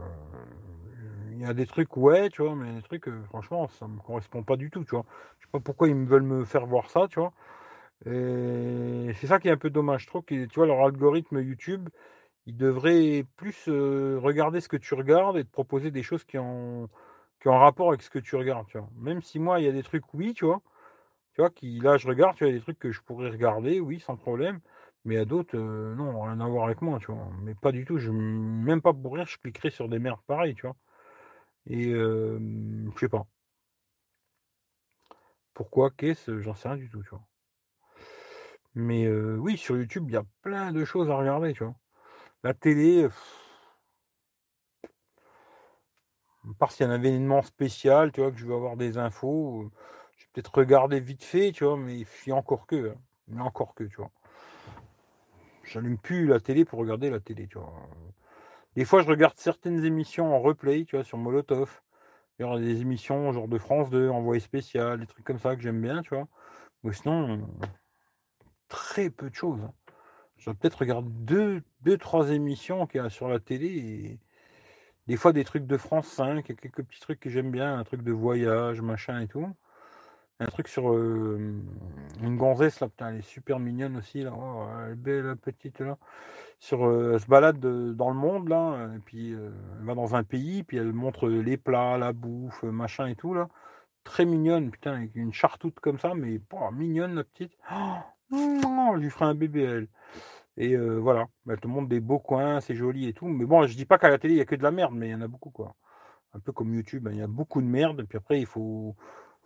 Il 1.39 1.43
y 1.43 1.45
a 1.47 1.55
des 1.55 1.67
trucs, 1.67 1.97
ouais, 1.97 2.29
tu 2.31 2.43
vois, 2.43 2.57
mais 2.57 2.73
des 2.75 2.83
trucs, 2.83 3.07
euh, 3.09 3.23
franchement, 3.25 3.69
ça 3.69 3.87
me 3.87 3.99
correspond 4.01 4.43
pas 4.43 4.57
du 4.57 4.71
tout, 4.71 4.85
tu 4.85 4.91
vois. 4.91 5.05
Je 5.39 5.47
sais 5.47 5.51
pas 5.53 5.61
pourquoi 5.61 5.89
ils 5.89 5.95
me 5.95 6.07
veulent 6.07 6.23
me 6.23 6.45
faire 6.45 6.67
voir 6.67 6.91
ça, 6.91 7.07
tu 7.09 7.21
vois. 7.21 7.33
Et 8.07 9.13
c'est 9.17 9.27
ça 9.29 9.41
qui 9.41 9.49
est 9.49 9.53
un 9.53 9.57
peu 9.59 9.71
dommage. 9.71 10.03
Je 10.03 10.07
trouve 10.09 10.25
que, 10.25 10.47
tu 10.47 10.55
vois, 10.57 10.67
leur 10.67 10.81
algorithme 10.85 11.41
YouTube, 11.41 11.89
il 12.47 12.57
devrait 12.57 13.25
plus 13.37 13.67
euh, 13.69 14.19
regarder 14.23 14.61
ce 14.61 14.69
que 14.69 14.77
tu 14.79 14.95
regardes 14.95 15.39
et 15.39 15.45
te 15.45 15.51
proposer 15.51 15.91
des 15.93 16.03
choses 16.05 16.25
qui 16.25 16.39
ont 16.39 16.89
qui 17.41 17.49
en 17.49 17.59
rapport 17.61 17.89
avec 17.91 18.03
ce 18.03 18.11
que 18.11 18.19
tu 18.21 18.37
regardes, 18.37 18.67
tu 18.69 18.79
vois. 18.79 18.89
Même 18.97 19.23
si 19.23 19.39
moi, 19.41 19.61
il 19.61 19.67
y 19.67 19.69
a 19.69 19.73
des 19.73 19.83
trucs, 19.85 20.15
oui, 20.15 20.35
tu 20.35 20.45
vois. 20.47 20.63
Tu 21.35 21.43
vois, 21.43 21.51
qui, 21.51 21.81
là, 21.81 21.97
je 21.99 22.09
regarde, 22.09 22.37
tu 22.37 22.45
vois, 22.45 22.53
des 22.53 22.61
trucs 22.61 22.79
que 22.79 22.93
je 22.93 23.01
pourrais 23.03 23.31
regarder, 23.31 23.81
oui, 23.81 24.01
sans 24.01 24.17
problème. 24.17 24.61
Mais 25.05 25.19
à 25.19 25.25
d'autres, 25.27 25.57
euh, 25.59 25.95
non, 25.97 26.23
rien 26.23 26.41
à 26.41 26.49
voir 26.49 26.67
avec 26.67 26.83
moi, 26.83 26.99
tu 27.01 27.13
vois. 27.13 27.29
Mais 27.43 27.55
pas 27.55 27.73
du 27.73 27.85
tout. 27.87 27.99
Je, 27.99 28.11
même 28.13 28.83
pas 28.83 28.93
pour 28.95 29.15
rire, 29.15 29.27
je 29.27 29.39
cliquerai 29.39 29.71
sur 29.71 29.89
des 29.89 29.99
merdes 30.01 30.21
pareilles, 30.27 30.55
tu 30.55 30.63
vois. 30.67 30.77
Et 31.69 31.93
je 31.93 32.91
sais 32.99 33.09
pas. 33.09 33.27
Pourquoi, 35.55 35.91
qu'est-ce, 35.91 36.41
j'en 36.41 36.55
sais 36.55 36.69
rien 36.69 36.77
du 36.79 36.89
tout, 36.89 37.03
tu 37.03 37.11
vois. 37.11 37.27
Mais 38.75 39.09
oui, 39.11 39.57
sur 39.57 39.77
YouTube, 39.77 40.05
il 40.09 40.15
y 40.15 40.17
a 40.17 40.25
plein 40.43 40.73
de 40.73 40.85
choses 40.85 41.11
à 41.11 41.17
regarder, 41.17 41.53
tu 41.53 41.65
vois. 41.65 41.75
La 42.45 42.55
télé, 42.55 43.09
à 46.45 46.55
part 46.59 46.73
s'il 46.73 46.87
y 46.87 46.89
a 46.89 46.93
un 46.93 46.97
événement 46.97 47.43
spécial, 47.43 48.13
tu 48.13 48.21
vois, 48.21 48.31
que 48.31 48.39
je 48.39 48.47
veux 48.47 48.55
avoir 48.55 48.77
des 48.77 48.97
infos, 48.97 49.71
je 50.17 50.23
vais 50.23 50.29
peut-être 50.33 50.55
regarder 50.57 51.01
vite 51.01 51.25
fait, 51.25 51.53
tu 51.53 51.65
vois, 51.65 51.77
mais 51.77 51.99
il 52.01 52.07
y 52.29 52.33
encore 52.33 52.67
que, 52.67 52.95
hein. 53.33 53.41
encore 53.41 53.75
que, 53.75 53.85
tu 53.85 53.97
vois. 53.97 54.11
J'allume 55.65 55.99
plus 55.99 56.27
la 56.27 56.41
télé 56.41 56.65
pour 56.65 56.79
regarder 56.79 57.11
la 57.11 57.21
télé, 57.21 57.47
tu 57.47 57.59
vois. 57.59 57.73
Des 58.79 58.85
fois, 58.85 59.03
je 59.03 59.09
regarde 59.09 59.37
certaines 59.37 59.85
émissions 59.85 60.33
en 60.33 60.39
replay, 60.39 60.85
tu 60.85 60.95
vois, 60.95 61.05
sur 61.05 61.19
Molotov. 61.19 61.83
Il 62.39 62.43
y 62.43 62.45
aura 62.45 62.61
des 62.61 62.81
émissions 62.81 63.33
genre 63.33 63.49
de 63.49 63.59
France 63.59 63.91
2, 63.91 64.09
envoyé 64.09 64.39
spécial, 64.39 65.01
des 65.01 65.07
trucs 65.07 65.25
comme 65.25 65.41
ça 65.41 65.57
que 65.57 65.63
j'aime 65.63 65.81
bien, 65.83 66.01
tu 66.03 66.15
vois. 66.15 66.29
Mais 66.85 66.93
sinon, 66.93 67.49
très 68.69 69.11
peu 69.11 69.31
de 69.31 69.35
choses. 69.35 69.61
Hein. 69.65 69.73
Je 70.37 70.53
peut-être 70.53 70.77
regarder 70.77 71.09
deux, 71.11 71.63
deux, 71.81 71.99
trois 71.99 72.31
émissions 72.31 72.87
qu'il 72.87 73.01
y 73.01 73.05
a 73.05 73.11
sur 73.11 73.27
la 73.27 73.41
télé 73.41 74.21
des 75.09 75.17
fois 75.17 75.33
des 75.33 75.43
trucs 75.43 75.67
de 75.67 75.77
France 75.77 76.07
5, 76.07 76.45
quelques 76.47 76.85
petits 76.85 77.01
trucs 77.01 77.19
que 77.19 77.31
j'aime 77.31 77.51
bien, 77.51 77.81
un 77.81 77.83
truc 77.83 78.03
de 78.05 78.13
voyage, 78.13 78.81
machin 78.81 79.23
et 79.23 79.27
tout. 79.27 79.57
Un 80.41 80.47
truc 80.47 80.69
sur 80.69 80.93
euh, 80.93 81.61
une 82.23 82.37
gonzesse 82.37 82.79
là, 82.79 82.89
putain, 82.89 83.09
elle 83.09 83.19
est 83.19 83.23
super 83.23 83.59
mignonne 83.59 83.97
aussi 83.97 84.23
là, 84.23 84.33
oh, 84.37 84.67
elle 84.85 84.93
est 84.93 84.95
belle 84.95 85.37
petite 85.37 85.81
là. 85.81 85.99
Sur, 86.61 86.87
euh, 86.87 87.15
elle 87.15 87.21
se 87.21 87.27
balade 87.27 87.59
dans 87.59 88.11
le 88.11 88.17
monde 88.17 88.49
là, 88.49 88.89
et 88.95 89.01
puis 89.01 89.33
euh, 89.33 89.51
elle 89.79 89.85
va 89.87 89.95
dans 89.95 90.15
un 90.15 90.23
pays, 90.23 90.63
puis 90.63 90.77
elle 90.77 90.93
montre 90.93 91.29
les 91.29 91.57
plats, 91.57 91.99
la 91.99 92.13
bouffe, 92.13 92.63
machin 92.63 93.07
et 93.07 93.17
tout 93.17 93.35
là. 93.35 93.49
Très 94.05 94.25
mignonne, 94.25 94.71
putain, 94.71 94.93
avec 94.95 95.17
une 95.17 95.33
chartoute 95.33 95.81
comme 95.81 95.99
ça, 95.99 96.15
mais 96.15 96.41
mignonne 96.73 97.17
la 97.17 97.25
petite. 97.25 97.53
Oh, 97.73 97.97
je 98.31 99.01
lui 99.01 99.11
ferai 99.11 99.25
un 99.25 99.35
bébé 99.35 99.63
elle. 99.63 99.89
Et 100.57 100.77
voilà, 100.77 101.27
elle 101.49 101.61
te 101.61 101.67
montre 101.67 101.89
des 101.89 102.01
beaux 102.01 102.19
coins, 102.21 102.61
c'est 102.61 102.75
joli 102.75 103.09
et 103.09 103.13
tout. 103.13 103.27
Mais 103.27 103.45
bon, 103.45 103.67
je 103.67 103.77
dis 103.77 103.85
pas 103.87 103.99
qu'à 103.99 104.09
la 104.09 104.19
télé 104.19 104.35
il 104.35 104.39
y 104.39 104.41
a 104.41 104.45
que 104.45 104.57
de 104.57 104.63
la 104.63 104.71
merde, 104.71 104.95
mais 104.95 105.09
il 105.09 105.13
y 105.13 105.15
en 105.15 105.21
a 105.21 105.29
beaucoup 105.29 105.51
quoi. 105.51 105.75
Un 106.33 106.41
peu 106.41 106.53
comme 106.53 106.75
YouTube, 106.75 107.07
hein, 107.09 107.11
il 107.13 107.19
y 107.19 107.23
a 107.23 107.27
beaucoup 107.27 107.61
de 107.61 107.67
merde, 107.67 108.01
et 108.01 108.05
puis 108.05 108.19
après 108.19 108.41
il 108.41 108.47
faut 108.47 108.97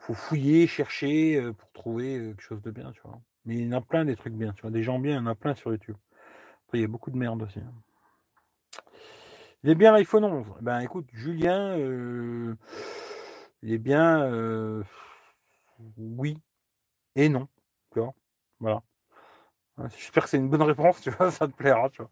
faut 0.03 0.15
fouiller, 0.15 0.66
chercher 0.66 1.37
euh, 1.37 1.53
pour 1.53 1.70
trouver 1.70 2.19
euh, 2.19 2.29
quelque 2.31 2.43
chose 2.43 2.62
de 2.62 2.73
bien, 2.73 2.91
tu 2.91 3.01
vois. 3.03 3.20
Mais 3.45 3.55
il 3.55 3.69
y 3.69 3.74
en 3.74 3.79
a 3.79 3.81
plein 3.81 4.05
des 4.05 4.16
trucs 4.16 4.35
bien, 4.35 4.53
tu 4.53 4.62
vois. 4.62 4.73
Des 4.73 4.83
gens 4.83 4.99
bien, 4.99 5.12
il 5.12 5.16
y 5.16 5.20
en 5.20 5.27
a 5.27 5.37
plein 5.37 5.55
sur 5.55 5.70
YouTube. 5.70 5.97
Après, 6.66 6.79
il 6.79 6.81
y 6.81 6.85
a 6.85 6.89
beaucoup 6.89 7.12
de 7.12 7.16
merde 7.16 7.43
aussi. 7.43 7.61
Hein. 7.61 8.83
Il 9.62 9.70
est 9.70 9.77
bien 9.77 9.93
l'iPhone 9.93 10.24
11. 10.24 10.47
Ben 10.61 10.81
écoute, 10.81 11.07
Julien, 11.12 11.79
euh, 11.79 12.57
il 13.62 13.73
est 13.73 13.79
bien 13.79 14.29
oui 15.97 16.37
et 17.15 17.29
non. 17.29 17.47
Tu 17.93 18.01
vois. 18.01 18.12
Voilà. 18.59 18.83
Hein, 19.79 19.89
j'espère 19.97 20.24
que 20.24 20.31
c'est 20.31 20.37
une 20.37 20.51
bonne 20.51 20.62
réponse, 20.62 21.01
tu 21.01 21.11
vois, 21.11 21.31
ça 21.31 21.47
te 21.47 21.53
plaira, 21.53 21.89
tu 21.91 22.03
vois. 22.03 22.11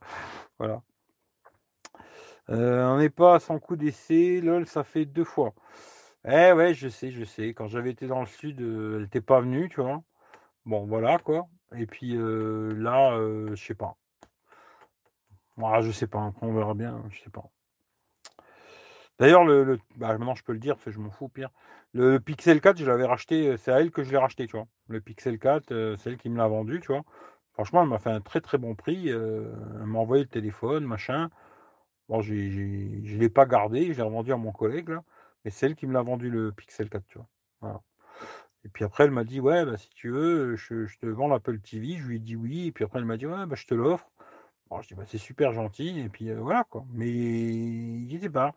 Voilà. 0.60 0.82
on 2.48 2.98
n'est 2.98 3.10
pas 3.10 3.40
sans 3.40 3.58
coup 3.58 3.74
d'essai, 3.74 4.40
lol, 4.40 4.66
ça 4.68 4.84
fait 4.84 5.06
deux 5.06 5.24
fois. 5.24 5.54
Eh 6.26 6.52
ouais, 6.52 6.74
je 6.74 6.88
sais, 6.88 7.10
je 7.10 7.24
sais. 7.24 7.48
Quand 7.54 7.66
j'avais 7.68 7.90
été 7.90 8.06
dans 8.06 8.20
le 8.20 8.26
sud, 8.26 8.60
euh, 8.60 8.96
elle 8.96 9.02
n'était 9.02 9.20
pas 9.22 9.40
venue, 9.40 9.68
tu 9.68 9.80
vois. 9.80 10.02
Bon, 10.66 10.86
voilà, 10.86 11.18
quoi. 11.18 11.48
Et 11.76 11.86
puis 11.86 12.16
euh, 12.16 12.72
là, 12.74 13.14
euh, 13.14 13.54
je 13.56 13.64
sais 13.66 13.74
pas. 13.74 13.96
Voilà, 15.56 15.80
je 15.82 15.90
sais 15.92 16.06
pas. 16.06 16.32
on 16.42 16.52
verra 16.52 16.74
bien. 16.74 17.02
Je 17.10 17.20
sais 17.20 17.30
pas. 17.30 17.44
D'ailleurs, 19.18 19.44
le, 19.44 19.78
bah, 19.96 20.16
maintenant 20.18 20.34
je 20.34 20.42
peux 20.42 20.52
le 20.52 20.58
dire, 20.58 20.76
je 20.86 20.98
m'en 20.98 21.10
fous, 21.10 21.28
pire. 21.28 21.50
Le, 21.92 22.18
Pixel 22.18 22.60
4, 22.60 22.78
je 22.78 22.86
l'avais 22.86 23.04
racheté, 23.04 23.56
c'est 23.58 23.72
à 23.72 23.80
elle 23.80 23.90
que 23.90 24.02
je 24.02 24.10
l'ai 24.10 24.16
racheté, 24.18 24.46
tu 24.46 24.56
vois. 24.56 24.66
Le 24.88 25.00
Pixel 25.00 25.38
4, 25.38 25.96
c'est 25.98 26.10
elle 26.10 26.16
qui 26.16 26.30
me 26.30 26.38
l'a 26.38 26.48
vendu, 26.48 26.80
tu 26.80 26.88
vois. 26.88 27.02
Franchement, 27.52 27.82
elle 27.82 27.88
m'a 27.88 27.98
fait 27.98 28.10
un 28.10 28.20
très 28.20 28.40
très 28.40 28.58
bon 28.58 28.74
prix. 28.74 29.08
elle 29.08 29.50
m'a 29.86 29.98
envoyé 29.98 30.24
le 30.24 30.28
téléphone, 30.28 30.84
machin. 30.86 31.30
Bon, 32.08 32.22
je 32.22 32.34
ne 32.34 33.18
l'ai 33.18 33.28
pas 33.28 33.46
gardé, 33.46 33.92
je 33.92 33.98
l'ai 33.98 34.02
revendu 34.02 34.32
à 34.32 34.36
mon 34.36 34.52
collègue, 34.52 34.90
là. 34.90 35.02
Et 35.44 35.50
c'est 35.50 35.66
elle 35.66 35.76
qui 35.76 35.86
me 35.86 35.92
l'a 35.92 36.02
vendu 36.02 36.30
le 36.30 36.52
Pixel 36.52 36.88
4, 36.90 37.04
tu 37.06 37.18
vois. 37.18 37.82
Et 38.64 38.68
puis 38.68 38.84
après, 38.84 39.04
elle 39.04 39.10
m'a 39.10 39.24
dit, 39.24 39.40
ouais, 39.40 39.64
bah, 39.64 39.76
si 39.76 39.88
tu 39.90 40.10
veux, 40.10 40.56
je, 40.56 40.86
te 40.98 41.06
vends 41.06 41.28
l'Apple 41.28 41.58
TV. 41.60 41.96
Je 41.96 42.06
lui 42.06 42.16
ai 42.16 42.18
dit 42.18 42.36
oui. 42.36 42.66
Et 42.66 42.72
puis 42.72 42.84
après, 42.84 42.98
elle 42.98 43.04
m'a 43.06 43.16
dit, 43.16 43.26
ouais, 43.26 43.46
bah, 43.46 43.56
je 43.56 43.66
te 43.66 43.74
l'offre. 43.74 44.10
Je 44.82 44.88
dis, 44.88 44.94
bah, 44.94 45.04
c'est 45.06 45.18
super 45.18 45.52
gentil. 45.52 45.98
Et 46.00 46.08
puis 46.08 46.30
euh, 46.30 46.40
voilà, 46.40 46.64
quoi. 46.64 46.84
Mais 46.92 47.08
il 47.10 48.06
n'y 48.06 48.14
était 48.14 48.30
pas. 48.30 48.54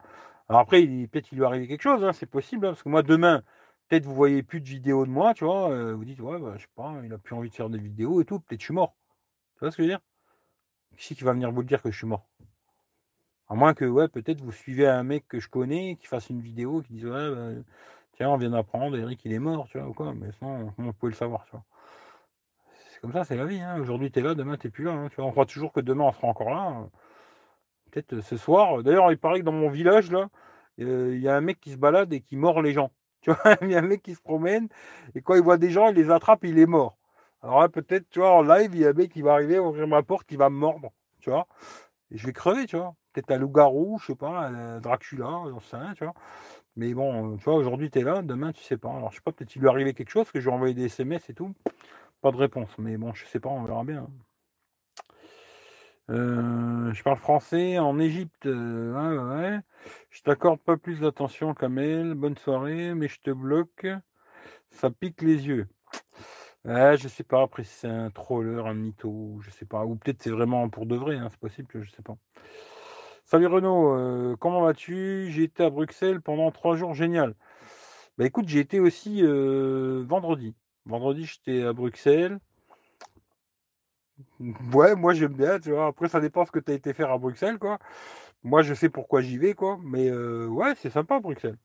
Alors 0.50 0.62
après, 0.62 0.86
peut-être 0.86 1.28
qu'il 1.28 1.38
lui 1.38 1.46
arrivé 1.46 1.68
quelque 1.68 1.82
chose, 1.82 2.04
hein, 2.04 2.14
c'est 2.14 2.26
possible. 2.28 2.66
Hein, 2.68 2.72
parce 2.72 2.84
que 2.84 2.90
moi, 2.90 3.04
demain, 3.04 3.44
peut-être 3.88 4.06
vous 4.06 4.16
voyez 4.16 4.44
plus 4.44 4.62
de 4.62 4.68
vidéos 4.68 5.06
de 5.06 5.12
moi, 5.12 5.34
tu 5.34 5.46
vois. 5.46 5.72
Euh, 5.72 5.96
vous 5.96 6.06
dites, 6.06 6.20
ouais, 6.20 6.40
bah, 6.40 6.54
je 6.58 6.64
sais 6.64 6.68
pas, 6.76 6.94
il 7.04 7.14
a 7.14 7.18
plus 7.18 7.36
envie 7.36 7.50
de 7.50 7.56
faire 7.56 7.70
des 7.70 7.80
vidéos 7.80 8.22
et 8.22 8.26
tout. 8.26 8.40
Peut-être 8.40 8.62
je 8.62 8.66
suis 8.66 8.74
mort. 8.74 8.96
Tu 9.56 9.60
vois 9.62 9.72
ce 9.72 9.78
que 9.78 9.84
je 9.84 9.88
veux 9.88 9.94
dire? 9.94 10.02
Qui 10.98 11.16
qui 11.16 11.24
va 11.24 11.34
venir 11.34 11.52
vous 11.52 11.62
le 11.62 11.68
dire 11.68 11.82
que 11.82 11.92
je 11.92 11.98
suis 11.98 12.08
mort? 12.08 12.28
À 13.50 13.56
moins 13.56 13.74
que, 13.74 13.86
ouais, 13.86 14.08
peut-être 14.08 14.42
vous 14.42 14.52
suivez 14.52 14.88
un 14.88 15.04
mec 15.04 15.28
que 15.28 15.40
je 15.40 15.50
connais 15.50 15.96
qui 15.98 16.08
fasse 16.08 16.30
une 16.30 16.42
vidéo 16.42 16.82
qui 16.82 16.94
dise, 16.94 17.06
ouais, 17.06 17.30
bah, 17.30 17.62
tiens, 18.14 18.30
on 18.30 18.38
vient 18.38 18.52
d'apprendre, 18.52 18.98
Eric, 18.98 19.24
il 19.26 19.34
est 19.34 19.40
mort, 19.40 19.68
tu 19.68 19.78
vois, 19.78 19.88
ou 19.88 19.94
quoi. 19.94 20.14
Mais 20.14 20.32
sinon, 20.34 20.72
comment 20.76 20.94
vous 21.00 21.08
le 21.08 21.14
savoir, 21.14 21.46
tu 21.46 21.52
vois. 21.52 21.64
C'est 22.92 23.00
comme 23.02 23.12
ça, 23.12 23.26
c'est 23.26 23.36
la 23.36 23.46
vie. 23.46 23.60
Hein. 23.60 23.80
Aujourd'hui, 23.82 24.12
tu 24.12 24.20
es 24.20 24.22
là, 24.22 24.34
demain, 24.34 24.58
tu 24.58 24.70
plus 24.70 24.86
là. 24.86 24.92
Hein, 24.94 25.10
tu 25.10 25.18
vois. 25.18 25.26
On 25.26 25.32
croit 25.32 25.46
toujours 25.46 25.74
que 25.74 25.82
demain, 25.82 26.06
on 26.06 26.12
sera 26.14 26.28
encore 26.28 26.50
là. 26.50 26.88
Peut-être 27.92 28.22
ce 28.22 28.38
soir. 28.38 28.82
D'ailleurs, 28.84 29.12
il 29.12 29.18
paraît 29.18 29.40
que 29.40 29.46
dans 29.46 29.52
mon 29.52 29.70
village, 29.70 30.12
là, 30.12 30.30
il 30.78 31.20
y 31.20 31.28
a 31.28 31.36
un 31.36 31.42
mec 31.42 31.60
qui 31.60 31.72
se 31.72 31.78
balade 31.78 32.12
et 32.14 32.22
qui 32.22 32.36
mord 32.38 32.62
les 32.62 32.74
gens. 32.74 32.92
Tu 33.24 33.32
vois, 33.32 33.56
il 33.62 33.72
y 33.72 33.76
a 33.76 33.80
un 33.80 33.84
mec 33.84 34.02
qui 34.04 34.16
se 34.16 34.22
promène 34.22 34.68
et 35.16 35.22
quand 35.22 35.36
il 35.36 35.42
voit 35.42 35.58
des 35.58 35.70
gens, 35.70 35.88
il 35.88 35.96
les 35.96 36.12
attrape 36.12 36.44
il 36.44 36.60
est 36.60 36.66
mort. 36.66 36.98
Alors 37.42 37.62
là, 37.62 37.70
peut-être, 37.70 38.10
tu 38.10 38.20
vois, 38.20 38.34
en 38.34 38.42
live, 38.42 38.72
il 38.74 38.82
y 38.82 38.86
a 38.86 38.90
un 38.90 38.94
mec 38.94 39.14
qui 39.14 39.22
va 39.22 39.32
arriver, 39.32 39.60
ouvrir 39.60 39.88
ma 39.88 40.04
porte, 40.04 40.28
qui 40.28 40.36
va 40.36 40.50
me 40.50 40.58
mordre, 40.58 40.92
tu 41.22 41.30
vois. 41.30 41.48
Et 42.12 42.18
je 42.18 42.26
vais 42.26 42.34
crever, 42.34 42.66
tu 42.66 42.76
vois 42.76 42.96
peut-être 43.14 43.32
un 43.32 43.38
loup-garou, 43.38 44.00
je 44.02 44.08
sais 44.08 44.16
pas, 44.16 44.52
Dracula, 44.82 45.44
j'en 45.50 45.94
tu 45.94 46.04
vois. 46.04 46.14
Mais 46.76 46.94
bon, 46.94 47.38
tu 47.38 47.44
vois, 47.46 47.56
aujourd'hui 47.56 47.92
tu 47.92 48.00
es 48.00 48.04
là, 48.04 48.22
demain 48.22 48.52
tu 48.52 48.64
sais 48.64 48.78
pas. 48.78 48.90
Alors 48.90 49.12
je 49.12 49.18
sais 49.18 49.22
pas, 49.24 49.32
peut-être 49.32 49.56
il 49.56 49.62
lui 49.62 49.70
arrivé 49.70 49.94
quelque 49.94 50.10
chose, 50.10 50.32
que 50.32 50.40
j'ai 50.40 50.50
envoyé 50.50 50.74
des 50.74 50.86
SMS 50.86 51.30
et 51.30 51.34
tout. 51.34 51.54
Pas 52.22 52.32
de 52.32 52.38
réponse, 52.38 52.72
mais 52.78 52.98
bon, 52.98 53.14
je 53.14 53.26
sais 53.26 53.40
pas, 53.40 53.50
on 53.50 53.64
verra 53.64 53.84
bien. 53.84 54.08
Euh, 56.10 56.94
je 56.94 57.04
parle 57.04 57.18
français 57.18 57.80
en 57.80 58.00
Égypte. 58.00 58.46
Euh, 58.46 59.54
ouais, 59.54 59.60
Je 60.10 60.22
t'accorde 60.22 60.60
pas 60.60 60.78
plus 60.78 61.00
d'attention, 61.00 61.54
Kamel. 61.54 62.14
Bonne 62.16 62.38
soirée, 62.38 62.94
mais 62.94 63.08
je 63.08 63.20
te 63.22 63.32
bloque. 63.32 63.88
Ça 64.72 64.90
pique 64.92 65.22
les 65.22 65.48
yeux. 65.48 65.68
Ouais, 66.66 66.98
je 66.98 67.08
sais 67.08 67.24
pas. 67.24 67.44
Après, 67.44 67.64
c'est 67.64 67.88
un 67.88 68.10
troller, 68.10 68.62
un 68.66 68.74
mytho, 68.74 69.40
je 69.42 69.50
sais 69.52 69.66
pas. 69.66 69.86
Ou 69.86 69.96
peut-être 69.96 70.22
c'est 70.24 70.30
vraiment 70.32 70.70
pour 70.70 70.86
de 70.86 70.96
vrai. 70.96 71.18
Hein, 71.18 71.28
c'est 71.30 71.40
possible 71.40 71.68
que 71.68 71.82
je 71.84 71.92
sais 71.92 72.02
pas. 72.04 72.18
Salut 73.34 73.48
Renaud, 73.48 73.96
euh, 73.98 74.36
comment 74.40 74.62
vas-tu? 74.62 75.32
J'ai 75.32 75.42
été 75.46 75.64
à 75.64 75.72
Bruxelles 75.72 76.22
pendant 76.22 76.52
trois 76.52 76.76
jours, 76.76 76.94
génial. 76.94 77.34
Bah 78.16 78.26
écoute, 78.28 78.48
j'ai 78.48 78.60
été 78.60 78.80
aussi 78.80 79.24
euh, 79.24 80.04
vendredi. 80.08 80.54
Vendredi, 80.86 81.26
j'étais 81.26 81.64
à 81.64 81.74
Bruxelles. 81.74 82.38
Ouais, 84.72 84.96
moi 84.96 85.16
j'aime 85.16 85.34
bien, 85.34 85.60
tu 85.60 85.72
vois. 85.72 85.88
Après, 85.88 86.10
ça 86.10 86.20
dépend 86.20 86.46
ce 86.46 86.52
que 86.52 86.60
tu 86.60 86.74
as 86.74 86.76
été 86.76 86.94
faire 86.94 87.10
à 87.10 87.18
Bruxelles, 87.18 87.58
quoi. 87.58 87.80
Moi, 88.44 88.62
je 88.62 88.76
sais 88.76 88.90
pourquoi 88.90 89.22
j'y 89.22 89.40
vais, 89.40 89.56
quoi. 89.56 89.80
Mais 89.84 90.12
euh, 90.12 90.46
ouais, 90.46 90.76
c'est 90.76 90.92
sympa, 90.92 91.20
Bruxelles. 91.20 91.58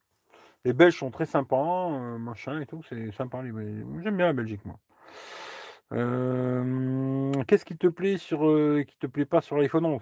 Les 0.64 0.72
Belges 0.72 0.96
sont 0.96 1.10
très 1.10 1.26
sympas, 1.26 1.90
machin 2.18 2.62
et 2.62 2.66
tout. 2.66 2.82
C'est 2.88 3.12
sympa. 3.12 3.42
J'aime 3.44 4.16
bien 4.16 4.26
la 4.26 4.32
Belgique, 4.32 4.62
moi. 4.64 4.78
Qu'est-ce 7.46 7.66
qui 7.66 7.76
te 7.76 7.88
plaît 7.88 8.16
sur, 8.16 8.38
qui 8.86 8.96
te 8.96 9.06
plaît 9.06 9.26
pas 9.26 9.42
sur 9.42 9.58
l'iPhone 9.58 9.84
11 9.84 10.00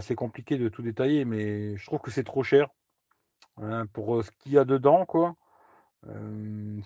c'est 0.00 0.14
compliqué 0.14 0.58
de 0.58 0.68
tout 0.68 0.82
détailler, 0.82 1.24
mais 1.24 1.76
je 1.76 1.86
trouve 1.86 2.00
que 2.00 2.10
c'est 2.10 2.24
trop 2.24 2.42
cher 2.42 2.68
hein, 3.58 3.86
pour 3.92 4.22
ce 4.24 4.30
qu'il 4.30 4.52
y 4.52 4.58
a 4.58 4.64
dedans, 4.64 5.06
quoi. 5.06 5.36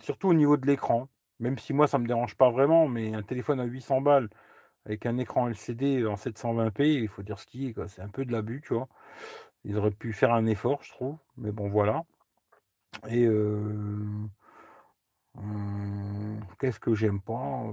surtout 0.02 0.28
au 0.28 0.34
niveau 0.34 0.56
de 0.56 0.66
l'écran. 0.66 1.08
Même 1.38 1.58
si 1.58 1.72
moi 1.74 1.86
ça 1.86 1.98
me 1.98 2.06
dérange 2.06 2.34
pas 2.36 2.50
vraiment, 2.50 2.88
mais 2.88 3.14
un 3.14 3.22
téléphone 3.22 3.60
à 3.60 3.64
800 3.64 4.00
balles 4.00 4.30
avec 4.86 5.04
un 5.06 5.18
écran 5.18 5.48
LCD 5.48 6.06
en 6.06 6.14
720p, 6.14 6.84
il 7.02 7.08
faut 7.08 7.22
dire 7.22 7.38
ce 7.40 7.46
qui 7.46 7.68
est, 7.68 7.74
quoi. 7.74 7.88
C'est 7.88 8.02
un 8.02 8.08
peu 8.08 8.24
de 8.24 8.32
l'abus, 8.32 8.62
tu 8.64 8.74
vois. 8.74 8.88
Ils 9.64 9.76
auraient 9.76 9.90
pu 9.90 10.12
faire 10.12 10.32
un 10.32 10.46
effort, 10.46 10.82
je 10.82 10.92
trouve. 10.92 11.18
Mais 11.36 11.52
bon, 11.52 11.68
voilà. 11.68 12.04
Et 13.08 13.28
qu'est-ce 16.58 16.80
que 16.80 16.94
j'aime 16.94 17.20
pas? 17.20 17.64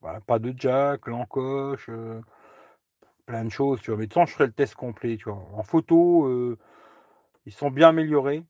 Bah, 0.00 0.20
Pas 0.26 0.38
de 0.38 0.54
jack, 0.56 1.06
l'encoche 1.08 1.90
plein 3.26 3.44
de 3.44 3.50
choses, 3.50 3.80
tu 3.82 3.90
vois. 3.90 3.98
Mais 3.98 4.06
de 4.06 4.12
façon, 4.12 4.26
je 4.26 4.32
ferai 4.34 4.46
le 4.46 4.52
test 4.52 4.74
complet, 4.74 5.16
tu 5.16 5.24
vois. 5.30 5.42
En 5.54 5.62
photo, 5.62 6.26
euh, 6.26 6.58
ils 7.46 7.52
sont 7.52 7.70
bien 7.70 7.90
améliorés. 7.90 8.44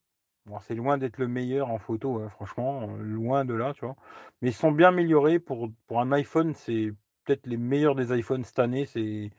Bon, 0.45 0.59
c'est 0.61 0.75
loin 0.75 0.97
d'être 0.97 1.17
le 1.17 1.27
meilleur 1.27 1.69
en 1.69 1.77
photo, 1.79 2.19
hein, 2.19 2.29
franchement, 2.29 2.87
loin 2.99 3.45
de 3.45 3.53
là, 3.53 3.73
tu 3.73 3.85
vois. 3.85 3.95
Mais 4.41 4.49
ils 4.49 4.53
sont 4.53 4.71
bien 4.71 4.89
améliorés 4.89 5.39
pour, 5.39 5.69
pour 5.87 5.99
un 6.01 6.11
iPhone, 6.13 6.53
c'est 6.55 6.93
peut-être 7.25 7.47
les 7.47 7.57
meilleurs 7.57 7.95
des 7.95 8.17
iPhones 8.17 8.43
cette 8.45 8.59
année. 8.59 8.85
C'est 8.85 9.31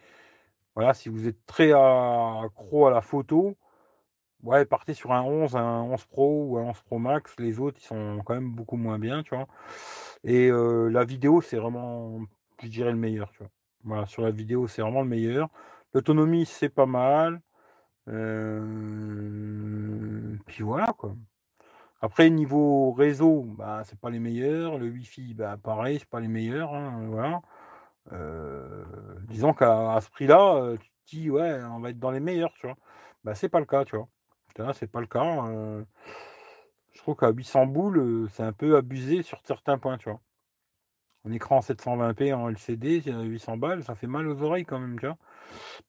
voilà, 0.75 0.95
si 0.95 1.09
vous 1.09 1.27
êtes 1.29 1.45
très 1.47 1.73
accro 1.73 2.87
à 2.87 2.91
la 2.91 3.01
photo, 3.01 3.57
ouais, 4.43 4.65
partez 4.65 4.95
sur 4.95 5.13
un 5.13 5.23
11, 5.23 5.57
un 5.57 5.83
11 5.83 6.05
Pro 6.07 6.45
ou 6.47 6.59
un 6.59 6.63
11 6.65 6.83
Pro 6.83 6.99
Max. 6.99 7.35
Les 7.39 7.61
autres, 7.61 7.79
ils 7.81 7.87
sont 7.87 8.23
quand 8.25 8.35
même 8.35 8.53
beaucoup 8.53 8.77
moins 8.77 8.99
bien, 8.99 9.23
tu 9.23 9.35
vois. 9.35 9.49
Et 10.25 10.51
euh, 10.51 10.89
la 10.91 11.05
vidéo, 11.05 11.41
c'est 11.43 11.59
vraiment, 11.59 12.21
je 12.63 12.69
dirais, 12.69 12.93
le 12.93 12.99
meilleur, 12.99 13.31
tu 13.33 13.39
vois. 13.41 13.51
Voilà, 13.89 14.07
sur 14.07 14.23
la 14.23 14.31
vidéo, 14.31 14.69
c'est 14.69 14.83
vraiment 14.83 15.01
le 15.03 15.09
meilleur. 15.09 15.49
L'autonomie, 15.95 16.45
c'est 16.47 16.69
pas 16.69 16.85
mal. 16.87 17.41
Euh, 18.09 18.67
puis 20.47 20.63
voilà, 20.63 20.93
quoi. 20.99 21.17
Après, 22.03 22.31
niveau 22.31 22.93
réseau, 22.93 23.45
bah, 23.59 23.83
c'est 23.85 23.99
pas 24.01 24.11
les 24.11 24.19
meilleurs. 24.21 24.79
Le 24.79 24.89
Wi-Fi, 24.91 25.35
bah, 25.35 25.57
pareil, 25.63 25.99
c'est 26.01 26.09
pas 26.09 26.21
les 26.21 26.29
meilleurs. 26.29 26.75
Hein, 26.75 27.07
voilà. 27.09 27.43
Euh, 28.13 28.85
disons 29.29 29.55
qu'à 29.55 29.99
ce 30.03 30.11
prix-là, 30.11 30.57
euh, 30.57 30.77
tu 30.79 30.89
te 30.91 30.95
dis, 31.17 31.31
ouais, 31.31 31.63
on 31.65 31.81
va 31.81 31.91
être 31.91 31.99
dans 32.01 32.11
les 32.11 32.21
meilleurs, 32.21 32.53
tu 32.61 32.67
vois. 32.67 32.77
Bah, 33.25 33.35
c'est 33.35 33.49
pas 33.49 33.61
le 33.61 33.67
cas, 33.67 33.85
tu 33.87 33.97
vois. 33.97 34.09
c'est 34.75 34.91
pas 34.91 35.01
le 35.01 35.07
cas. 35.07 35.25
je 36.93 36.99
trouve 36.99 37.17
qu'à 37.17 37.31
800 37.31 37.67
boules, 37.67 38.29
c'est 38.33 38.43
un 38.43 38.53
peu 38.53 38.77
abusé 38.77 39.23
sur 39.23 39.41
certains 39.45 39.79
points, 39.79 39.99
tu 39.99 40.11
vois. 40.11 40.21
Un 41.25 41.33
écran 41.33 41.61
720p 41.61 42.33
en 42.33 42.49
LCD, 42.49 43.03
800 43.03 43.57
balles, 43.57 43.85
ça 43.85 43.95
fait 43.95 44.07
mal 44.07 44.27
aux 44.29 44.43
oreilles 44.43 44.65
quand 44.65 44.79
même, 44.79 44.99
tu 44.99 45.07
vois. 45.07 45.17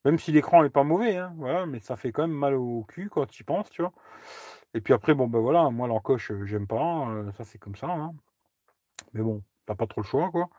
Même 0.04 0.20
si 0.20 0.32
l'écran 0.32 0.64
n'est 0.64 0.70
pas 0.70 0.84
mauvais, 0.84 1.18
hein, 1.18 1.34
voilà, 1.38 1.66
mais 1.66 1.80
ça 1.80 1.96
fait 1.96 2.12
quand 2.12 2.24
même 2.24 2.36
mal 2.36 2.56
au 2.56 2.84
cul 2.84 3.10
quand 3.10 3.26
tu 3.28 3.42
y 3.42 3.46
penses, 3.46 3.70
tu 3.70 3.82
vois. 3.82 3.94
Et 4.74 4.82
puis 4.82 4.94
après, 4.94 5.14
bon, 5.14 5.28
ben 5.28 5.40
voilà, 5.40 5.70
moi 5.70 5.88
l'encoche, 5.88 6.32
j'aime 6.44 6.68
pas, 6.68 7.08
ça 7.38 7.44
c'est 7.44 7.58
comme 7.58 7.76
ça. 7.76 7.88
Hein. 7.88 8.14
Mais 9.14 9.22
bon, 9.22 9.44
t'as 9.66 9.76
pas 9.76 9.88
trop 9.88 10.02
le 10.02 10.08
choix, 10.08 10.30
quoi. 10.32 10.50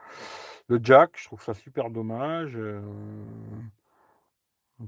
Le 0.69 0.81
jack, 0.83 1.13
je 1.17 1.27
trouve 1.27 1.43
ça 1.43 1.55
super 1.55 1.91
dommage. 1.91 2.57
Et 2.57 2.81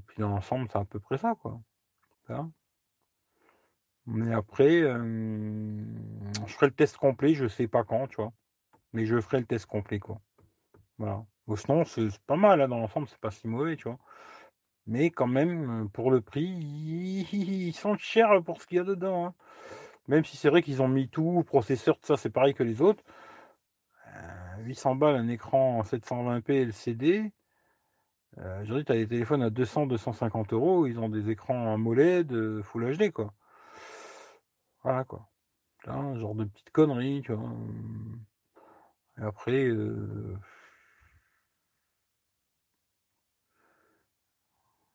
puis 0.07 0.17
dans 0.19 0.29
l'ensemble, 0.29 0.67
c'est 0.71 0.79
à 0.79 0.85
peu 0.85 0.99
près 0.99 1.17
ça, 1.17 1.35
quoi. 1.41 1.59
Mais 4.05 4.33
après, 4.33 4.81
je 4.81 6.47
ferai 6.47 6.67
le 6.67 6.73
test 6.73 6.97
complet, 6.97 7.33
je 7.33 7.47
sais 7.47 7.67
pas 7.67 7.83
quand, 7.83 8.07
tu 8.07 8.17
vois. 8.17 8.31
Mais 8.93 9.05
je 9.05 9.19
ferai 9.19 9.39
le 9.39 9.45
test 9.45 9.65
complet, 9.65 9.99
quoi. 9.99 10.21
Voilà. 10.97 11.25
Sinon, 11.55 11.83
c'est 11.85 12.07
pas 12.25 12.35
mal, 12.35 12.61
hein, 12.61 12.67
dans 12.67 12.79
l'ensemble, 12.79 13.07
c'est 13.07 13.19
pas 13.19 13.31
si 13.31 13.47
mauvais, 13.47 13.75
tu 13.75 13.89
vois. 13.89 13.99
Mais 14.87 15.11
quand 15.11 15.27
même, 15.27 15.89
pour 15.93 16.11
le 16.11 16.21
prix, 16.21 16.43
ils 17.31 17.73
sont 17.73 17.97
chers 17.97 18.43
pour 18.43 18.61
ce 18.61 18.67
qu'il 18.67 18.77
y 18.77 18.81
a 18.81 18.83
dedans. 18.83 19.27
Hein. 19.27 19.33
Même 20.07 20.25
si 20.25 20.37
c'est 20.37 20.49
vrai 20.49 20.61
qu'ils 20.61 20.81
ont 20.81 20.87
mis 20.87 21.09
tout, 21.09 21.43
processeur, 21.45 21.97
tout 21.97 22.05
ça, 22.05 22.17
c'est 22.17 22.29
pareil 22.29 22.53
que 22.53 22.63
les 22.63 22.81
autres. 22.81 23.03
800 24.59 24.91
euh, 24.91 24.95
balles, 24.95 25.15
un 25.15 25.27
écran 25.29 25.79
en 25.79 25.83
720p 25.83 26.51
LCD. 26.67 27.31
Euh, 28.39 28.63
dis, 28.63 28.85
tu 28.85 28.91
as 28.91 28.95
des 28.95 29.07
téléphones 29.07 29.43
à 29.43 29.49
200, 29.49 29.87
250 29.87 30.53
euros, 30.53 30.87
ils 30.87 30.99
ont 30.99 31.09
des 31.09 31.29
écrans 31.29 31.73
AMOLED, 31.73 32.33
euh, 32.33 32.63
Full 32.63 32.97
HD, 32.97 33.11
quoi. 33.11 33.33
Voilà, 34.83 35.03
quoi. 35.03 35.27
Genre 35.85 36.35
de 36.35 36.45
petite 36.45 36.71
connerie, 36.71 37.21
tu 37.23 37.33
vois. 37.33 37.49
Et 39.19 39.23
après, 39.23 39.65
euh, 39.65 40.37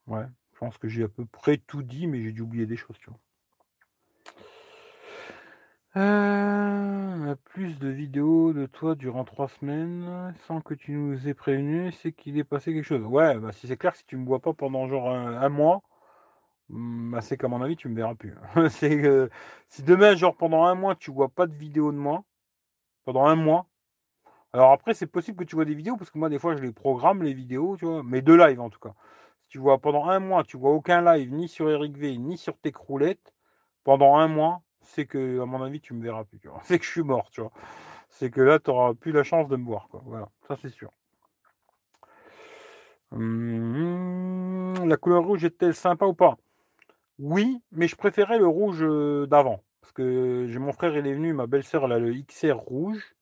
ouais, 0.07 0.25
je 0.53 0.59
pense 0.59 0.77
que 0.77 0.87
j'ai 0.89 1.03
à 1.03 1.07
peu 1.07 1.25
près 1.25 1.57
tout 1.57 1.83
dit, 1.83 2.07
mais 2.07 2.21
j'ai 2.21 2.31
dû 2.31 2.41
oublier 2.41 2.65
des 2.65 2.77
choses, 2.77 2.97
tu 2.99 3.09
vois. 3.09 3.19
Euh, 5.95 7.35
plus 7.45 7.79
de 7.79 7.89
vidéos 7.89 8.53
de 8.53 8.67
toi 8.67 8.93
durant 8.95 9.23
trois 9.23 9.47
semaines 9.47 10.33
sans 10.47 10.61
que 10.61 10.75
tu 10.75 10.91
nous 10.91 11.27
aies 11.27 11.33
prévenu, 11.33 11.91
c'est 11.91 12.11
qu'il 12.11 12.37
est 12.37 12.43
passé 12.43 12.73
quelque 12.73 12.83
chose. 12.85 13.03
Ouais, 13.03 13.37
bah 13.39 13.51
si 13.51 13.67
c'est 13.67 13.77
clair 13.77 13.95
si 13.95 14.05
tu 14.05 14.15
me 14.17 14.25
vois 14.25 14.39
pas 14.39 14.53
pendant 14.53 14.87
genre 14.87 15.09
un, 15.09 15.49
mois, 15.49 15.81
hmm, 16.69 17.11
bah 17.11 17.21
c'est 17.21 17.37
qu'à 17.37 17.47
mon 17.49 17.61
avis 17.61 17.75
tu 17.77 17.89
me 17.89 17.95
verras 17.95 18.15
plus. 18.15 18.35
c'est 18.71 19.01
que 19.01 19.29
si 19.69 19.83
demain 19.83 20.15
genre 20.15 20.35
pendant 20.37 20.65
un 20.65 20.75
mois 20.75 20.95
tu 20.95 21.11
vois 21.11 21.29
pas 21.29 21.47
de 21.47 21.55
vidéo 21.55 21.91
de 21.91 21.97
moi, 21.97 22.23
pendant 23.05 23.25
un 23.27 23.35
mois, 23.35 23.68
alors 24.53 24.71
après, 24.71 24.93
c'est 24.93 25.07
possible 25.07 25.37
que 25.37 25.43
tu 25.43 25.55
vois 25.55 25.65
des 25.65 25.75
vidéos, 25.75 25.95
parce 25.97 26.09
que 26.09 26.17
moi, 26.17 26.29
des 26.29 26.39
fois, 26.39 26.55
je 26.55 26.61
les 26.61 26.71
programme, 26.71 27.23
les 27.23 27.33
vidéos, 27.33 27.77
tu 27.77 27.85
vois, 27.85 28.01
mais 28.03 28.21
de 28.21 28.33
live 28.33 28.59
en 28.59 28.69
tout 28.69 28.79
cas. 28.79 28.93
Si 29.43 29.49
tu 29.49 29.59
vois 29.59 29.79
pendant 29.79 30.05
un 30.05 30.19
mois, 30.19 30.43
tu 30.43 30.57
vois 30.57 30.71
aucun 30.71 31.01
live, 31.01 31.31
ni 31.31 31.47
sur 31.47 31.69
Eric 31.69 31.97
V, 31.97 32.17
ni 32.17 32.37
sur 32.37 32.57
tes 32.57 32.71
croulettes, 32.71 33.33
pendant 33.83 34.17
un 34.17 34.27
mois, 34.27 34.61
c'est 34.81 35.05
que, 35.05 35.41
à 35.41 35.45
mon 35.45 35.61
avis, 35.61 35.81
tu 35.81 35.93
me 35.93 36.03
verras 36.03 36.23
plus. 36.23 36.39
C'est 36.63 36.79
que 36.79 36.85
je 36.85 36.89
suis 36.89 37.03
mort, 37.03 37.29
tu 37.31 37.41
vois. 37.41 37.51
C'est 38.09 38.31
que 38.31 38.41
là, 38.41 38.59
tu 38.59 38.71
n'auras 38.71 38.93
plus 38.95 39.11
la 39.11 39.23
chance 39.23 39.47
de 39.49 39.55
me 39.55 39.65
voir, 39.65 39.87
quoi. 39.89 40.01
Voilà, 40.05 40.29
ça 40.47 40.55
c'est 40.57 40.69
sûr. 40.69 40.91
Hum, 43.11 44.87
la 44.87 44.97
couleur 44.97 45.23
rouge 45.23 45.43
est-elle 45.43 45.75
sympa 45.75 46.05
ou 46.05 46.13
pas? 46.13 46.37
Oui, 47.19 47.61
mais 47.71 47.87
je 47.87 47.95
préférais 47.95 48.39
le 48.39 48.47
rouge 48.47 48.83
euh, 48.83 49.27
d'avant. 49.27 49.63
Parce 49.81 49.93
que 49.93 50.47
j'ai 50.49 50.59
mon 50.59 50.73
frère, 50.73 50.95
il 50.97 51.07
est 51.07 51.13
venu, 51.13 51.33
ma 51.33 51.47
belle-sœur, 51.47 51.85
elle 51.85 51.93
a 51.93 51.99
le 51.99 52.13
XR 52.13 52.57
rouge. 52.57 53.15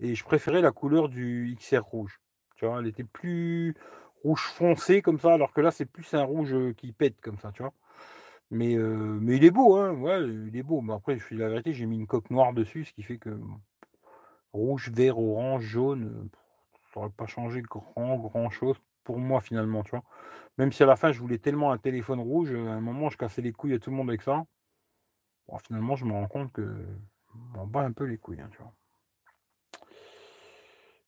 Et 0.00 0.14
je 0.14 0.24
préférais 0.24 0.62
la 0.62 0.72
couleur 0.72 1.08
du 1.08 1.54
XR 1.58 1.82
rouge. 1.82 2.20
Elle 2.62 2.86
était 2.86 3.04
plus 3.04 3.74
rouge 4.22 4.42
foncé 4.54 5.02
comme 5.02 5.18
ça, 5.18 5.32
alors 5.32 5.52
que 5.52 5.60
là, 5.60 5.70
c'est 5.70 5.86
plus 5.86 6.12
un 6.14 6.24
rouge 6.24 6.52
euh, 6.52 6.74
qui 6.74 6.92
pète 6.92 7.20
comme 7.20 7.38
ça. 7.38 7.52
Mais, 8.50 8.76
euh, 8.76 9.18
mais 9.20 9.36
il 9.36 9.44
est 9.44 9.50
beau, 9.50 9.76
hein. 9.76 9.92
Ouais, 9.94 10.22
il 10.22 10.56
est 10.56 10.62
beau. 10.62 10.80
Mais 10.80 10.92
après, 10.92 11.18
je 11.18 11.24
suis 11.24 11.36
la 11.36 11.48
vérité, 11.48 11.72
j'ai 11.72 11.86
mis 11.86 11.96
une 11.96 12.06
coque 12.06 12.30
noire 12.30 12.52
dessus, 12.52 12.84
ce 12.84 12.92
qui 12.92 13.02
fait 13.02 13.18
que 13.18 13.38
rouge, 14.52 14.90
vert, 14.90 15.18
orange, 15.18 15.62
jaune, 15.62 16.28
ça 16.92 17.00
n'aurait 17.00 17.12
pas 17.12 17.26
changé 17.26 17.62
grand, 17.62 18.16
grand 18.16 18.50
chose 18.50 18.76
pour 19.04 19.18
moi 19.18 19.40
finalement. 19.40 19.82
Même 20.58 20.72
si 20.72 20.82
à 20.82 20.86
la 20.86 20.96
fin, 20.96 21.12
je 21.12 21.20
voulais 21.20 21.38
tellement 21.38 21.72
un 21.72 21.78
téléphone 21.78 22.20
rouge, 22.20 22.52
à 22.52 22.58
un 22.58 22.80
moment, 22.80 23.10
je 23.10 23.16
cassais 23.16 23.42
les 23.42 23.52
couilles 23.52 23.74
à 23.74 23.78
tout 23.78 23.90
le 23.90 23.96
monde 23.96 24.08
avec 24.08 24.22
ça. 24.22 24.44
Bon, 25.48 25.58
finalement, 25.58 25.96
je 25.96 26.04
me 26.04 26.12
rends 26.12 26.28
compte 26.28 26.52
que 26.52 26.86
m'en 27.54 27.66
bat 27.66 27.80
un 27.82 27.92
peu 27.92 28.04
les 28.04 28.18
couilles, 28.18 28.40
hein. 28.40 28.50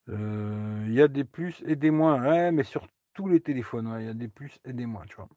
Euh, 0.08 0.84
il 0.86 0.94
y 0.94 1.02
a 1.02 1.08
des 1.08 1.24
plus 1.24 1.62
et 1.66 1.76
des 1.76 1.90
moins. 1.90 2.20
Ouais, 2.22 2.52
mais 2.52 2.64
sur 2.64 2.86
tous 3.14 3.28
les 3.28 3.40
téléphones, 3.40 3.94
il 4.00 4.06
y 4.06 4.08
a 4.08 4.14
des 4.14 4.28
plus 4.28 4.58
et 4.64 4.72
des 4.72 4.86
moins, 4.86 5.04
tu 5.06 5.16
vois. 5.16 5.28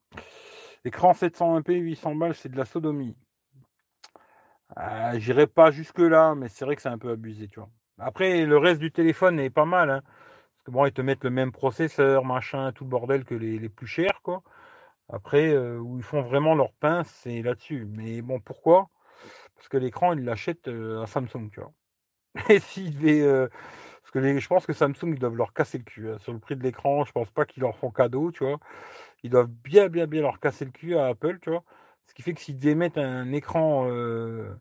Écran 0.85 1.13
720p, 1.13 1.73
800 1.79 2.15
balles, 2.15 2.35
c'est 2.35 2.49
de 2.49 2.57
la 2.57 2.65
sodomie. 2.65 3.15
Euh, 4.77 5.19
j'irai 5.19 5.47
pas 5.47 5.71
jusque-là, 5.71 6.35
mais 6.35 6.49
c'est 6.49 6.65
vrai 6.65 6.75
que 6.75 6.81
c'est 6.81 6.89
un 6.89 6.97
peu 6.97 7.11
abusé, 7.11 7.47
tu 7.47 7.59
vois. 7.59 7.69
Après, 7.99 8.45
le 8.45 8.57
reste 8.57 8.79
du 8.79 8.91
téléphone 8.91 9.39
est 9.39 9.49
pas 9.49 9.65
mal, 9.65 9.89
hein. 9.89 10.01
Bon, 10.67 10.85
ils 10.85 10.91
te 10.93 11.01
mettent 11.01 11.23
le 11.23 11.29
même 11.29 11.51
processeur, 11.51 12.25
machin, 12.25 12.71
tout 12.73 12.85
le 12.85 12.89
bordel 12.89 13.23
que 13.23 13.35
les, 13.35 13.69
plus 13.69 13.87
chers, 13.87 14.21
quoi. 14.23 14.41
Après, 15.09 15.49
euh, 15.53 15.77
où 15.79 15.97
ils 15.97 16.03
font 16.03 16.21
vraiment 16.23 16.55
leur 16.55 16.73
pain, 16.73 17.03
c'est 17.03 17.41
là-dessus. 17.43 17.85
Mais 17.87 18.21
bon, 18.21 18.39
pourquoi? 18.39 18.89
Parce 19.55 19.69
que 19.69 19.77
l'écran, 19.77 20.13
ils 20.13 20.23
l'achètent 20.25 20.67
à 20.67 21.05
Samsung, 21.07 21.49
tu 21.51 21.61
vois. 21.61 21.73
Et 22.49 22.59
s'ils 22.59 22.95
devaient 22.97 23.49
je 24.15 24.47
pense 24.47 24.65
que 24.65 24.73
Samsung, 24.73 25.13
ils 25.13 25.19
doivent 25.19 25.35
leur 25.35 25.53
casser 25.53 25.77
le 25.77 25.83
cul. 25.83 26.09
Hein. 26.09 26.17
Sur 26.19 26.33
le 26.33 26.39
prix 26.39 26.55
de 26.55 26.63
l'écran, 26.63 27.05
je 27.05 27.11
pense 27.11 27.29
pas 27.31 27.45
qu'ils 27.45 27.63
leur 27.63 27.75
font 27.77 27.91
cadeau, 27.91 28.31
tu 28.31 28.43
vois. 28.43 28.59
Ils 29.23 29.29
doivent 29.29 29.49
bien, 29.49 29.89
bien, 29.89 30.07
bien 30.07 30.21
leur 30.21 30.39
casser 30.39 30.65
le 30.65 30.71
cul 30.71 30.95
à 30.95 31.07
Apple, 31.07 31.39
tu 31.41 31.49
vois. 31.49 31.63
Ce 32.07 32.13
qui 32.13 32.21
fait 32.21 32.33
que 32.33 32.41
s'ils 32.41 32.67
émettent 32.67 32.97
un 32.97 33.31
écran, 33.33 33.87
euh, 33.89 34.53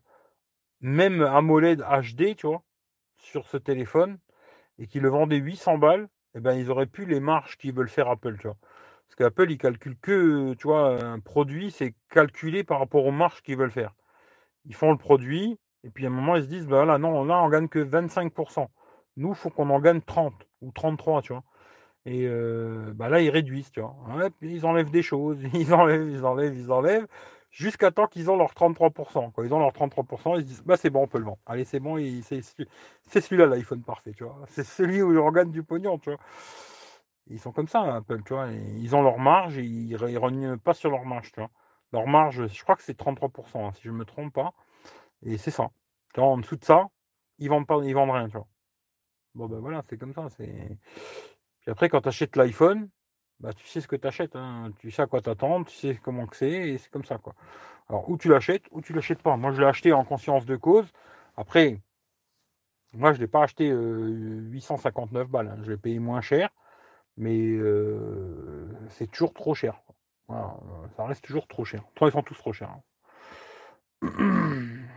même 0.80 1.22
AMOLED 1.22 1.82
HD, 1.82 2.36
tu 2.36 2.46
vois, 2.46 2.62
sur 3.16 3.46
ce 3.46 3.56
téléphone, 3.56 4.18
et 4.78 4.86
qu'ils 4.86 5.02
le 5.02 5.08
vendaient 5.10 5.36
800 5.36 5.78
balles, 5.78 6.08
eh 6.34 6.40
ben, 6.40 6.54
ils 6.54 6.70
auraient 6.70 6.86
pu 6.86 7.06
les 7.06 7.20
marges 7.20 7.56
qu'ils 7.56 7.74
veulent 7.74 7.88
faire 7.88 8.08
Apple, 8.08 8.36
tu 8.38 8.48
vois. 8.48 8.56
Parce 9.06 9.16
qu'Apple, 9.16 9.50
ils 9.50 9.58
calculent 9.58 9.98
que, 10.00 10.54
tu 10.54 10.66
vois, 10.66 11.02
un 11.04 11.20
produit, 11.20 11.70
c'est 11.70 11.94
calculé 12.10 12.64
par 12.64 12.80
rapport 12.80 13.04
aux 13.06 13.12
marges 13.12 13.42
qu'ils 13.42 13.56
veulent 13.56 13.70
faire. 13.70 13.94
Ils 14.64 14.74
font 14.74 14.90
le 14.90 14.98
produit, 14.98 15.58
et 15.84 15.90
puis 15.90 16.04
à 16.06 16.08
un 16.08 16.12
moment, 16.12 16.36
ils 16.36 16.44
se 16.44 16.48
disent, 16.48 16.66
bah 16.66 16.84
là, 16.84 16.98
non, 16.98 17.24
là, 17.24 17.42
on 17.42 17.48
gagne 17.48 17.68
que 17.68 17.78
25%. 17.78 18.68
Nous, 19.16 19.30
il 19.30 19.34
faut 19.34 19.50
qu'on 19.50 19.70
en 19.70 19.80
gagne 19.80 20.00
30 20.00 20.34
ou 20.62 20.72
33, 20.72 21.22
tu 21.22 21.32
vois. 21.32 21.44
Et 22.06 22.26
euh, 22.26 22.92
bah 22.94 23.08
là, 23.08 23.20
ils 23.20 23.30
réduisent, 23.30 23.70
tu 23.70 23.80
vois. 23.80 23.96
ils 24.42 24.66
enlèvent 24.66 24.90
des 24.90 25.02
choses, 25.02 25.38
ils 25.54 25.72
enlèvent, 25.74 26.10
ils 26.10 26.24
enlèvent, 26.24 26.56
ils 26.56 26.70
enlèvent, 26.72 27.06
jusqu'à 27.50 27.90
temps 27.90 28.06
qu'ils 28.06 28.30
ont 28.30 28.36
leurs 28.36 28.52
33%. 28.54 29.32
Quand 29.32 29.42
ils 29.42 29.54
ont 29.54 29.58
leurs 29.60 29.72
33%, 29.72 30.36
ils 30.36 30.42
se 30.42 30.46
disent, 30.46 30.62
bah 30.64 30.76
c'est 30.76 30.90
bon, 30.90 31.02
on 31.04 31.06
peut 31.08 31.18
le 31.18 31.24
vendre. 31.24 31.38
Allez, 31.46 31.64
c'est 31.64 31.80
bon, 31.80 31.96
c'est 32.22 33.20
celui-là 33.20 33.46
l'iPhone 33.46 33.82
parfait, 33.82 34.12
tu 34.12 34.24
vois. 34.24 34.38
C'est 34.48 34.64
celui 34.64 35.02
où 35.02 35.12
ils 35.12 35.32
gagnent 35.34 35.50
du 35.52 35.62
pognon, 35.62 35.98
tu 35.98 36.10
vois. 36.10 36.18
Ils 37.28 37.40
sont 37.40 37.52
comme 37.52 37.68
ça, 37.68 37.80
Apple, 37.96 38.22
tu 38.24 38.34
vois. 38.34 38.48
ils 38.50 38.94
ont 38.94 39.02
leur 39.02 39.18
marge 39.18 39.56
ils 39.56 39.90
ne 39.90 40.18
rognent 40.18 40.58
pas 40.58 40.74
sur 40.74 40.90
leur 40.90 41.04
marge, 41.04 41.32
tu 41.32 41.40
vois. 41.40 41.50
Leur 41.92 42.06
marge, 42.06 42.46
je 42.48 42.62
crois 42.62 42.76
que 42.76 42.82
c'est 42.82 42.98
33%, 42.98 43.66
hein, 43.68 43.72
si 43.72 43.82
je 43.84 43.90
ne 43.90 43.96
me 43.96 44.04
trompe 44.04 44.32
pas. 44.34 44.52
Et 45.22 45.38
c'est 45.38 45.50
ça. 45.50 45.70
en 46.18 46.38
dessous 46.38 46.56
de 46.56 46.64
ça, 46.64 46.88
ils 47.38 47.48
vendent 47.50 47.66
pas, 47.66 47.80
ils 47.84 47.94
vendent 47.94 48.10
rien, 48.12 48.28
tu 48.28 48.36
vois. 48.38 48.48
Bon, 49.34 49.46
ben 49.46 49.58
voilà, 49.58 49.82
c'est 49.88 49.98
comme 49.98 50.14
ça. 50.14 50.28
C'est... 50.30 50.78
Puis 51.60 51.70
après, 51.70 51.88
quand 51.88 52.00
tu 52.02 52.08
achètes 52.08 52.36
l'iPhone, 52.36 52.88
bah, 53.40 53.52
tu 53.52 53.66
sais 53.66 53.80
ce 53.80 53.88
que 53.88 53.96
tu 53.96 54.06
achètes. 54.06 54.36
Hein. 54.36 54.70
Tu 54.78 54.90
sais 54.90 55.02
à 55.02 55.06
quoi 55.06 55.20
t'attendre, 55.20 55.66
tu 55.66 55.74
sais 55.74 55.98
comment 56.02 56.26
que 56.26 56.36
c'est, 56.36 56.50
et 56.50 56.78
c'est 56.78 56.90
comme 56.90 57.04
ça. 57.04 57.18
quoi. 57.18 57.34
Alors, 57.88 58.08
ou 58.08 58.16
tu 58.16 58.28
l'achètes, 58.28 58.64
ou 58.70 58.80
tu 58.80 58.92
l'achètes 58.92 59.22
pas. 59.22 59.36
Moi, 59.36 59.52
je 59.52 59.60
l'ai 59.60 59.66
acheté 59.66 59.92
en 59.92 60.04
conscience 60.04 60.46
de 60.46 60.56
cause. 60.56 60.86
Après, 61.36 61.80
moi, 62.92 63.12
je 63.12 63.18
ne 63.18 63.22
l'ai 63.22 63.28
pas 63.28 63.42
acheté 63.42 63.68
859 63.68 65.28
balles. 65.28 65.48
Hein. 65.48 65.62
Je 65.64 65.72
l'ai 65.72 65.76
payé 65.76 65.98
moins 65.98 66.20
cher, 66.20 66.50
mais 67.16 67.58
c'est 68.90 69.10
toujours 69.10 69.34
trop 69.34 69.54
cher. 69.54 69.80
ça 70.28 71.06
reste 71.06 71.24
toujours 71.24 71.48
trop 71.48 71.64
cher. 71.64 71.82
Toi, 71.94 72.08
ils 72.08 72.12
sont 72.12 72.22
tous 72.22 72.36
trop 72.36 72.52
chers. 72.52 72.70
Hein. 74.02 74.70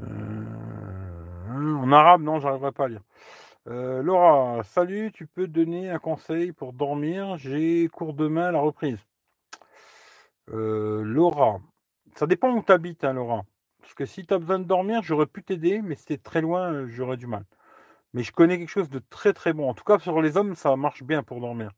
Euh, 0.00 0.31
en 1.62 1.92
arabe, 1.92 2.22
non, 2.22 2.40
j'arriverai 2.40 2.72
pas 2.72 2.84
à 2.84 2.88
lire. 2.88 3.02
Euh, 3.68 4.02
Laura, 4.02 4.62
salut, 4.64 5.12
tu 5.12 5.26
peux 5.26 5.46
donner 5.46 5.90
un 5.90 5.98
conseil 5.98 6.52
pour 6.52 6.72
dormir? 6.72 7.36
J'ai 7.38 7.88
cours 7.88 8.14
demain 8.14 8.46
à 8.46 8.52
la 8.52 8.60
reprise. 8.60 8.98
Euh, 10.50 11.02
Laura, 11.02 11.60
ça 12.16 12.26
dépend 12.26 12.50
où 12.52 12.62
tu 12.62 12.72
habites, 12.72 13.04
hein, 13.04 13.12
Laura. 13.12 13.44
Parce 13.80 13.94
que 13.94 14.06
si 14.06 14.26
tu 14.26 14.34
as 14.34 14.38
besoin 14.38 14.58
de 14.58 14.64
dormir, 14.64 15.02
j'aurais 15.02 15.26
pu 15.26 15.42
t'aider, 15.42 15.82
mais 15.82 15.94
c'était 15.94 16.18
très 16.18 16.40
loin, 16.40 16.72
euh, 16.72 16.88
j'aurais 16.88 17.16
du 17.16 17.26
mal. 17.26 17.44
Mais 18.14 18.22
je 18.22 18.32
connais 18.32 18.58
quelque 18.58 18.68
chose 18.68 18.90
de 18.90 19.00
très 19.10 19.32
très 19.32 19.52
bon. 19.52 19.68
En 19.68 19.74
tout 19.74 19.84
cas, 19.84 19.98
sur 19.98 20.20
les 20.22 20.36
hommes, 20.36 20.54
ça 20.54 20.76
marche 20.76 21.02
bien 21.02 21.22
pour 21.22 21.40
dormir. 21.40 21.72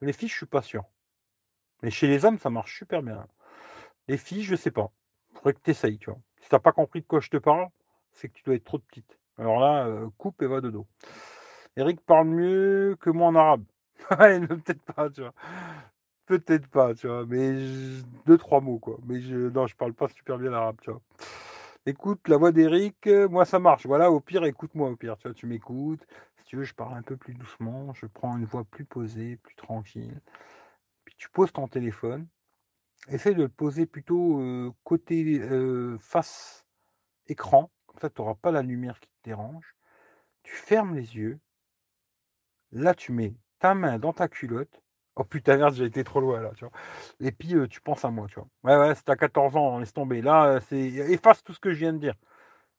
Les 0.00 0.12
filles, 0.12 0.28
je 0.28 0.36
suis 0.36 0.46
pas 0.46 0.62
sûr. 0.62 0.84
Mais 1.82 1.90
chez 1.90 2.06
les 2.08 2.24
hommes, 2.24 2.38
ça 2.38 2.50
marche 2.50 2.78
super 2.78 3.02
bien. 3.02 3.26
Les 4.08 4.16
filles, 4.18 4.42
je 4.42 4.56
sais 4.56 4.70
pas. 4.70 4.90
Faudrait 5.34 5.54
que 5.54 5.60
tu 5.62 5.70
essayes, 5.70 5.98
tu 5.98 6.10
vois. 6.10 6.20
Si 6.40 6.48
t'as 6.48 6.58
pas 6.58 6.72
compris 6.72 7.00
de 7.02 7.06
quoi 7.06 7.20
je 7.20 7.30
te 7.30 7.36
parle, 7.36 7.68
c'est 8.12 8.28
que 8.28 8.34
tu 8.34 8.42
dois 8.44 8.54
être 8.54 8.64
trop 8.64 8.78
petite. 8.78 9.15
Alors 9.38 9.60
là, 9.60 9.86
euh, 9.86 10.08
coupe 10.18 10.40
et 10.42 10.46
va 10.46 10.60
de 10.60 10.70
dos. 10.70 10.86
Eric 11.76 12.00
parle 12.00 12.28
mieux 12.28 12.96
que 13.00 13.10
moi 13.10 13.28
en 13.28 13.34
arabe. 13.34 13.64
peut-être 14.08 14.82
pas, 14.94 15.10
tu 15.10 15.20
vois. 15.20 15.34
Peut-être 16.26 16.68
pas, 16.68 16.94
tu 16.94 17.06
vois. 17.06 17.26
Mais 17.26 17.52
deux, 18.26 18.38
trois 18.38 18.60
mots, 18.60 18.78
quoi. 18.78 18.98
Mais 19.06 19.20
je, 19.20 19.36
non, 19.50 19.66
je 19.66 19.76
parle 19.76 19.94
pas 19.94 20.08
super 20.08 20.38
bien 20.38 20.50
l'arabe, 20.50 20.78
tu 20.82 20.90
vois. 20.90 21.02
Écoute 21.86 22.26
la 22.28 22.36
voix 22.36 22.50
d'Eric, 22.50 23.06
euh, 23.06 23.28
moi 23.28 23.44
ça 23.44 23.60
marche. 23.60 23.86
Voilà, 23.86 24.10
au 24.10 24.20
pire, 24.20 24.44
écoute-moi, 24.44 24.90
au 24.90 24.96
pire, 24.96 25.16
tu 25.18 25.32
tu 25.34 25.46
m'écoutes. 25.46 26.04
Si 26.38 26.44
tu 26.46 26.56
veux, 26.56 26.64
je 26.64 26.74
parle 26.74 26.96
un 26.96 27.02
peu 27.02 27.16
plus 27.16 27.34
doucement, 27.34 27.92
je 27.94 28.06
prends 28.06 28.36
une 28.36 28.44
voix 28.44 28.64
plus 28.64 28.84
posée, 28.84 29.36
plus 29.36 29.54
tranquille. 29.54 30.20
Puis 31.04 31.14
tu 31.18 31.30
poses 31.30 31.52
ton 31.52 31.68
téléphone. 31.68 32.26
Essaye 33.08 33.34
de 33.36 33.42
le 33.42 33.48
poser 33.48 33.86
plutôt 33.86 34.40
euh, 34.40 34.72
côté 34.84 35.40
face 36.00 36.66
écran 37.28 37.70
ça, 38.00 38.10
tu 38.10 38.20
n'auras 38.20 38.34
pas 38.34 38.50
la 38.50 38.62
lumière 38.62 39.00
qui 39.00 39.08
te 39.08 39.24
dérange. 39.24 39.74
Tu 40.42 40.54
fermes 40.54 40.94
les 40.94 41.16
yeux. 41.16 41.40
Là, 42.72 42.94
tu 42.94 43.12
mets 43.12 43.34
ta 43.58 43.74
main 43.74 43.98
dans 43.98 44.12
ta 44.12 44.28
culotte. 44.28 44.82
Oh 45.16 45.24
putain, 45.24 45.56
merde, 45.56 45.74
j'ai 45.74 45.86
été 45.86 46.04
trop 46.04 46.20
loin 46.20 46.42
là, 46.42 46.50
tu 46.56 46.64
vois. 46.66 46.72
Et 47.20 47.32
puis, 47.32 47.54
euh, 47.54 47.66
tu 47.66 47.80
penses 47.80 48.04
à 48.04 48.10
moi, 48.10 48.26
tu 48.28 48.34
vois. 48.36 48.48
Ouais, 48.64 48.76
ouais, 48.88 48.94
c'est 48.94 49.08
à 49.08 49.16
14 49.16 49.56
ans, 49.56 49.78
laisse 49.78 49.94
tomber. 49.94 50.20
Là, 50.22 50.46
euh, 50.46 50.60
c'est. 50.68 50.78
Efface 50.78 51.42
tout 51.42 51.54
ce 51.54 51.60
que 51.60 51.72
je 51.72 51.78
viens 51.78 51.92
de 51.94 51.98
dire. 51.98 52.14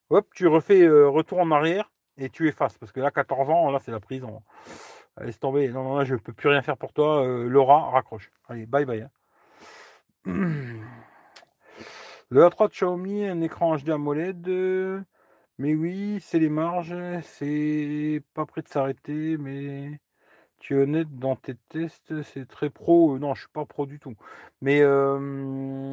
Hop, 0.10 0.28
tu 0.36 0.48
refais 0.48 0.84
euh, 0.84 1.10
retour 1.10 1.40
en 1.40 1.52
arrière 1.52 1.92
et 2.18 2.30
tu 2.30 2.48
effaces. 2.48 2.78
Parce 2.78 2.92
que 2.92 3.00
là, 3.00 3.12
14 3.12 3.50
ans, 3.50 3.72
là, 3.72 3.80
c'est 3.84 3.92
la 3.92 4.00
prison. 4.00 4.44
Laisse 5.22 5.40
tomber. 5.40 5.70
Non, 5.70 5.84
non, 5.84 5.98
là, 5.98 6.06
je 6.06 6.14
ne 6.16 6.20
peux 6.20 6.34
plus 6.34 6.50
rien 6.50 6.62
faire 6.62 6.78
pour 6.78 6.94
toi. 6.94 7.26
Laura, 7.26 7.92
raccroche. 7.92 8.32
Allez, 8.50 8.66
bye 8.68 8.86
bye. 8.86 9.08
Hein. 10.26 10.82
Le 12.30 12.44
A3 12.44 12.68
de 12.68 12.74
Xiaomi, 12.74 13.26
un 13.26 13.42
écran 13.42 13.78
HD 13.78 13.90
AMOLED. 13.90 14.48
Euh, 14.50 15.02
mais 15.60 15.76
oui, 15.76 16.20
c'est 16.22 16.40
les 16.40 16.50
marges, 16.50 16.96
c'est 17.24 18.22
pas 18.34 18.46
prêt 18.46 18.62
de 18.62 18.68
s'arrêter, 18.68 19.38
mais 19.38 20.00
tu 20.60 20.76
es 20.76 20.84
honnête 20.84 21.18
dans 21.20 21.36
tes 21.38 21.56
tests, 21.70 22.22
c'est 22.24 22.48
très 22.48 22.70
pro. 22.70 23.16
Euh, 23.16 23.20
non, 23.20 23.34
je 23.36 23.42
suis 23.42 23.50
pas 23.54 23.66
pro 23.66 23.86
du 23.86 24.00
tout. 24.00 24.16
Mais 24.62 24.82
euh, 24.82 25.92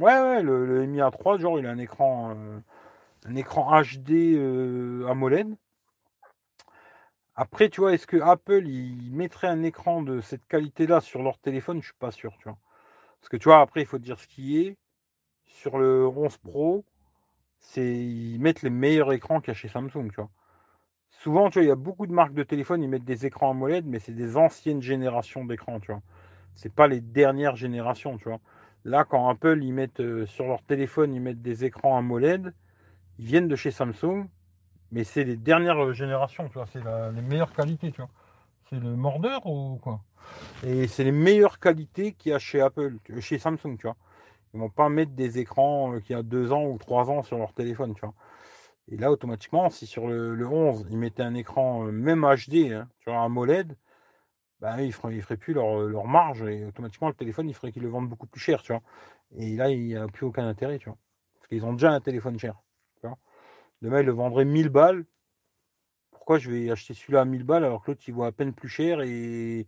ouais, 0.00 0.20
ouais, 0.20 0.42
le, 0.42 0.86
Mi 0.86 1.00
A3, 1.00 1.38
genre, 1.40 1.58
il 1.58 1.66
a 1.66 1.70
un 1.70 1.78
écran, 1.78 2.36
un 3.26 3.36
écran 3.36 3.82
HD 3.82 4.36
AMOLED. 5.08 5.56
Après, 7.34 7.68
tu 7.70 7.80
vois, 7.80 7.92
est-ce 7.94 8.06
que 8.06 8.18
Apple 8.20 8.66
il 8.66 9.10
mettrait 9.12 9.48
un 9.48 9.62
écran 9.62 10.02
de 10.02 10.20
cette 10.20 10.46
qualité-là 10.46 11.00
sur 11.00 11.22
leur 11.22 11.38
téléphone? 11.38 11.80
Je 11.80 11.86
suis 11.86 11.94
pas 11.98 12.10
sûr, 12.10 12.32
tu 12.38 12.44
vois. 12.48 12.58
Parce 13.20 13.28
que 13.30 13.36
tu 13.36 13.44
vois, 13.44 13.60
après, 13.60 13.80
il 13.82 13.86
faut 13.86 13.98
dire 13.98 14.20
ce 14.20 14.26
qui 14.28 14.58
est 14.60 14.76
sur 15.52 15.78
le 15.78 16.06
11 16.06 16.38
Pro, 16.38 16.84
c'est 17.58 17.94
ils 17.94 18.38
mettent 18.40 18.62
les 18.62 18.70
meilleurs 18.70 19.12
écrans 19.12 19.40
qu'il 19.40 19.48
y 19.48 19.50
a 19.52 19.54
chez 19.54 19.68
Samsung. 19.68 20.10
Souvent, 21.10 21.50
tu 21.50 21.58
vois, 21.58 21.64
il 21.64 21.68
y 21.68 21.72
a 21.72 21.76
beaucoup 21.76 22.06
de 22.06 22.12
marques 22.12 22.34
de 22.34 22.42
téléphone, 22.42 22.82
ils 22.82 22.88
mettent 22.88 23.04
des 23.04 23.26
écrans 23.26 23.50
AMOLED, 23.50 23.86
mais 23.86 23.98
c'est 24.00 24.14
des 24.14 24.36
anciennes 24.36 24.82
générations 24.82 25.44
d'écrans, 25.44 25.78
tu 25.78 25.92
vois. 25.92 26.02
C'est 26.54 26.72
pas 26.72 26.88
les 26.88 27.00
dernières 27.00 27.54
générations. 27.54 28.18
Là, 28.84 29.04
quand 29.04 29.28
Apple, 29.28 29.62
ils 29.62 29.72
mettent 29.72 30.00
euh, 30.00 30.26
sur 30.26 30.46
leur 30.46 30.62
téléphone, 30.62 31.14
ils 31.14 31.20
mettent 31.20 31.42
des 31.42 31.64
écrans 31.64 31.96
AMOLED, 31.96 32.52
ils 33.18 33.24
viennent 33.24 33.48
de 33.48 33.56
chez 33.56 33.70
Samsung, 33.70 34.26
mais 34.90 35.04
c'est 35.04 35.24
les 35.24 35.36
dernières 35.36 35.92
générations, 35.92 36.48
tu 36.48 36.54
vois. 36.54 36.66
C'est 36.72 36.82
les 36.82 37.22
meilleures 37.22 37.52
qualités, 37.52 37.92
tu 37.92 38.00
vois. 38.00 38.10
C'est 38.68 38.80
le 38.80 38.96
mordeur 38.96 39.46
ou 39.46 39.78
quoi? 39.80 40.00
Et 40.64 40.88
c'est 40.88 41.04
les 41.04 41.12
meilleures 41.12 41.60
qualités 41.60 42.12
qu'il 42.12 42.32
y 42.32 42.34
a 42.34 42.38
chez 42.38 42.60
Apple, 42.60 42.96
chez 43.20 43.38
Samsung, 43.38 43.76
tu 43.78 43.86
vois. 43.86 43.96
Ils 44.54 44.60
vont 44.60 44.70
pas 44.70 44.88
mettre 44.88 45.12
des 45.12 45.38
écrans 45.38 45.94
euh, 45.94 46.00
qui 46.00 46.14
a 46.14 46.22
deux 46.22 46.52
ans 46.52 46.64
ou 46.66 46.78
trois 46.78 47.10
ans 47.10 47.22
sur 47.22 47.38
leur 47.38 47.52
téléphone, 47.54 47.94
tu 47.94 48.00
vois. 48.02 48.14
Et 48.88 48.96
là, 48.96 49.10
automatiquement, 49.12 49.70
si 49.70 49.86
sur 49.86 50.08
le, 50.08 50.46
11, 50.46 50.86
ils 50.90 50.98
mettaient 50.98 51.22
un 51.22 51.34
écran 51.34 51.86
euh, 51.86 51.92
même 51.92 52.22
HD, 52.22 52.72
hein, 52.72 52.88
sur 53.00 53.14
un 53.14 53.24
AMOLED, 53.24 53.76
bah, 54.60 54.80
ils 54.80 54.88
ne 54.88 54.92
feraient, 54.92 55.14
ils 55.14 55.22
feraient 55.22 55.36
plus 55.36 55.54
leur, 55.54 55.80
leur, 55.80 56.06
marge 56.06 56.42
et 56.42 56.64
automatiquement, 56.66 57.08
le 57.08 57.14
téléphone, 57.14 57.48
il 57.48 57.54
ferait 57.54 57.72
qu'ils 57.72 57.82
le 57.82 57.88
vendent 57.88 58.08
beaucoup 58.08 58.26
plus 58.26 58.40
cher, 58.40 58.62
tu 58.62 58.72
vois. 58.72 58.82
Et 59.36 59.56
là, 59.56 59.70
il 59.70 59.86
n'y 59.86 59.96
a 59.96 60.06
plus 60.08 60.26
aucun 60.26 60.46
intérêt, 60.46 60.78
tu 60.78 60.88
vois. 60.88 60.98
Parce 61.36 61.48
qu'ils 61.48 61.64
ont 61.64 61.72
déjà 61.72 61.92
un 61.92 62.00
téléphone 62.00 62.38
cher. 62.38 62.56
Demain, 63.82 64.00
ils 64.00 64.06
le 64.06 64.12
vendraient 64.12 64.44
1000 64.44 64.68
balles. 64.68 65.04
Pourquoi 66.12 66.38
je 66.38 66.50
vais 66.50 66.70
acheter 66.70 66.94
celui-là 66.94 67.22
à 67.22 67.24
1000 67.24 67.42
balles 67.42 67.64
alors 67.64 67.82
que 67.82 67.90
l'autre, 67.90 68.02
il 68.06 68.14
vaut 68.14 68.22
à 68.24 68.30
peine 68.30 68.52
plus 68.52 68.68
cher 68.68 69.00
et, 69.00 69.66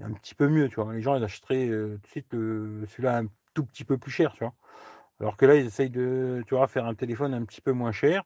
un 0.00 0.12
petit 0.14 0.34
peu 0.34 0.48
mieux, 0.48 0.68
tu 0.70 0.76
vois. 0.76 0.92
Les 0.94 1.02
gens, 1.02 1.14
ils 1.16 1.24
achèteraient 1.24 1.68
euh, 1.68 1.96
tout 1.96 2.00
de 2.00 2.06
suite 2.06 2.28
celui-là 2.30 3.18
un 3.18 3.26
tout 3.54 3.64
petit 3.64 3.84
peu 3.84 3.98
plus 3.98 4.10
cher, 4.10 4.32
tu 4.34 4.44
vois. 4.44 4.54
Alors 5.20 5.36
que 5.36 5.46
là, 5.46 5.56
ils 5.56 5.66
essayent 5.66 5.90
de, 5.90 6.42
tu 6.46 6.54
vois, 6.56 6.66
faire 6.68 6.86
un 6.86 6.94
téléphone 6.94 7.34
un 7.34 7.44
petit 7.44 7.60
peu 7.60 7.72
moins 7.72 7.92
cher. 7.92 8.24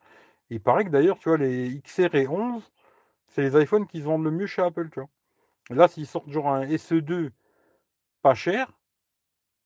il 0.50 0.60
paraît 0.60 0.84
que 0.84 0.90
d'ailleurs, 0.90 1.18
tu 1.18 1.28
vois, 1.28 1.38
les 1.38 1.80
XR 1.82 2.14
et 2.14 2.28
11, 2.28 2.62
c'est 3.28 3.42
les 3.42 3.62
iPhones 3.62 3.86
qui 3.86 4.00
se 4.00 4.04
vendent 4.04 4.24
le 4.24 4.30
mieux 4.30 4.46
chez 4.46 4.62
Apple, 4.62 4.90
tu 4.90 5.00
vois. 5.00 5.08
là, 5.70 5.88
s'ils 5.88 6.06
sortent 6.06 6.30
genre 6.30 6.48
un 6.48 6.66
SE2 6.66 7.32
pas 8.22 8.34
cher 8.34 8.72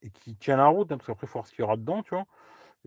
et 0.03 0.11
qui 0.11 0.37
tient 0.37 0.57
la 0.57 0.67
route, 0.69 0.93
hein, 0.93 0.99
parce 0.99 1.07
qu'après, 1.07 1.27
il 1.27 1.31
faut 1.31 1.39
voir 1.41 1.47
ce 1.47 1.53
qu'il 1.53 1.61
y 1.61 1.65
aura 1.65 1.77
dedans, 1.77 2.03
tu 2.03 2.15
vois. 2.15 2.27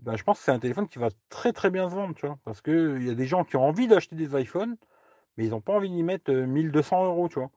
Ben, 0.02 0.16
je 0.18 0.24
pense 0.24 0.40
que 0.40 0.46
c'est 0.46 0.52
un 0.52 0.60
téléphone 0.60 0.88
qui 0.88 1.00
va 1.00 1.10
très 1.30 1.54
très 1.54 1.70
bien 1.70 1.90
se 1.90 1.96
vendre, 1.96 2.16
tu 2.16 2.26
vois. 2.26 2.40
Parce 2.44 2.62
qu'il 2.62 3.04
y 3.06 3.10
a 3.10 3.16
des 3.16 3.28
gens 3.28 3.44
qui 3.44 3.56
ont 3.58 3.64
envie 3.66 3.88
d'acheter 3.88 4.16
des 4.16 4.40
iPhones, 4.42 4.78
mais 5.38 5.46
ils 5.46 5.52
n'ont 5.52 5.62
pas 5.62 5.74
envie 5.74 5.90
d'y 5.90 6.04
mettre 6.04 6.32
1200 6.32 7.04
euh, 7.04 7.08
euros, 7.08 7.30
tu 7.30 7.40
vois. 7.40 7.52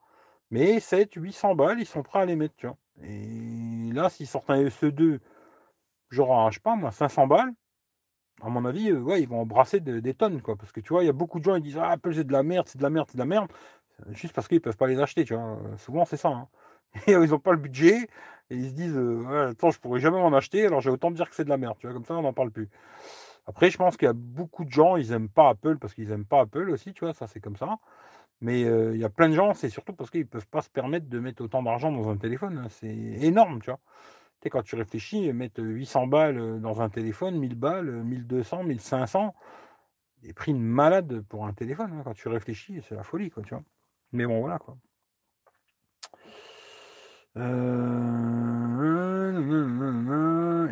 Mais 0.51 0.81
7, 0.81 1.15
800 1.15 1.55
balles, 1.57 1.81
ils 1.81 1.87
sont 1.87 2.03
prêts 2.03 2.21
à 2.21 2.27
les 2.27 2.37
mettre, 2.37 2.55
tu 2.57 2.67
vois. 2.67 2.77
Et 3.03 3.93
là, 3.93 4.09
s'ils 4.11 4.27
sortent 4.27 4.51
un 4.51 4.65
SE2, 4.65 5.21
genre, 6.11 6.51
je 6.51 6.57
sais 6.57 6.61
pas 6.61 6.77
moi, 6.77 6.91
500 6.93 7.27
balles, 7.27 7.53
à 8.43 8.49
mon 8.49 8.65
avis, 8.65 8.91
euh, 8.91 9.01
ouais, 9.01 9.23
ils 9.23 9.29
vont 9.29 9.41
embrasser 9.41 9.81
des 9.81 10.15
tonnes. 10.15 10.41
Parce 10.43 10.73
que 10.73 10.81
tu 10.81 10.91
vois, 10.91 11.03
il 11.03 11.07
y 11.07 11.11
a 11.11 11.13
beaucoup 11.13 11.39
de 11.39 11.45
gens 11.45 11.57
qui 11.57 11.63
disent 11.63 11.79
Ah, 11.79 11.91
Apple, 11.91 12.15
c'est 12.15 12.25
de 12.25 12.33
la 12.33 12.43
merde, 12.43 12.69
c'est 12.69 12.79
de 12.79 12.83
la 12.83 12.91
merde, 12.91 13.09
c'est 13.11 13.17
de 13.17 13.23
la 13.23 13.27
merde. 13.27 13.49
Juste 14.11 14.35
parce 14.35 14.49
qu'ils 14.49 14.61
peuvent 14.61 14.77
pas 14.77 14.87
les 14.89 15.01
acheter, 15.01 15.25
tu 15.25 15.35
vois. 15.35 15.59
Souvent, 15.79 16.05
c'est 16.05 16.19
ça. 16.19 16.29
Hein. 16.29 16.49
Et 17.07 17.13
ils 17.13 17.31
n'ont 17.31 17.39
pas 17.39 17.53
le 17.53 17.59
budget. 17.59 18.09
Et 18.51 18.57
ils 18.57 18.71
se 18.71 18.75
disent 18.75 18.97
euh, 18.97 19.51
Attends, 19.51 19.71
je 19.71 19.81
pourrais 19.81 20.01
jamais 20.01 20.19
en 20.19 20.33
acheter, 20.35 20.67
alors 20.67 20.81
j'ai 20.81 20.91
autant 20.91 21.11
dire 21.11 21.29
que 21.31 21.35
c'est 21.37 21.45
de 21.45 21.49
la 21.51 21.57
merde, 21.59 21.77
tu 21.79 21.87
vois. 21.87 21.95
Comme 21.95 22.05
ça, 22.05 22.15
on 22.15 22.23
n'en 22.23 22.33
parle 22.33 22.51
plus. 22.51 22.69
Après, 23.47 23.71
je 23.71 23.79
pense 23.79 23.97
qu'il 23.97 24.07
y 24.07 24.09
a 24.11 24.15
beaucoup 24.15 24.65
de 24.65 24.71
gens, 24.73 24.97
ils 24.97 25.13
aiment 25.13 25.29
pas 25.29 25.51
Apple 25.51 25.79
parce 25.79 25.95
qu'ils 25.95 26.11
aiment 26.11 26.27
pas 26.27 26.41
Apple 26.41 26.71
aussi, 26.71 26.93
tu 26.95 27.05
vois. 27.05 27.15
Ça, 27.15 27.27
c'est 27.27 27.41
comme 27.41 27.57
ça. 27.57 27.79
Mais 28.41 28.63
il 28.63 28.99
y 28.99 29.05
a 29.05 29.09
plein 29.09 29.29
de 29.29 29.35
gens, 29.35 29.55
c'est 29.55 29.71
surtout 29.71 29.95
parce 29.95 30.11
qu'ils 30.11 30.21
ne 30.21 30.27
peuvent 30.27 30.49
pas 30.49 30.61
se 30.63 30.69
permettre 30.69 31.09
de 31.09 31.19
mettre 31.19 31.43
autant 31.43 31.63
d'argent 31.63 31.91
dans 31.91 32.09
un 32.11 32.17
téléphone. 32.17 32.59
Hein. 32.59 32.69
C'est 32.69 32.89
énorme, 32.89 33.61
tu 33.61 33.71
vois. 33.71 33.81
Tu 34.41 34.45
sais, 34.45 34.51
quand 34.51 34.63
tu 34.63 34.77
réfléchis, 34.77 35.33
mettre 35.33 35.63
800 35.63 36.07
balles 36.07 36.61
dans 36.61 36.83
un 36.83 36.91
téléphone, 36.91 37.39
1000 37.39 37.55
balles, 37.55 37.91
1200, 37.91 38.65
1500, 38.65 39.35
des 40.23 40.35
prix 40.35 40.53
de 40.53 40.59
malade 40.59 41.23
pour 41.29 41.47
un 41.47 41.53
téléphone. 41.55 41.93
Hein. 41.93 42.03
Quand 42.05 42.15
tu 42.15 42.29
réfléchis, 42.29 42.83
c'est 42.87 42.95
la 42.95 43.03
folie, 43.03 43.31
quoi, 43.31 43.43
tu 43.43 43.55
vois. 43.55 43.65
Mais 44.13 44.27
bon, 44.27 44.41
voilà, 44.41 44.59
quoi. 44.59 44.77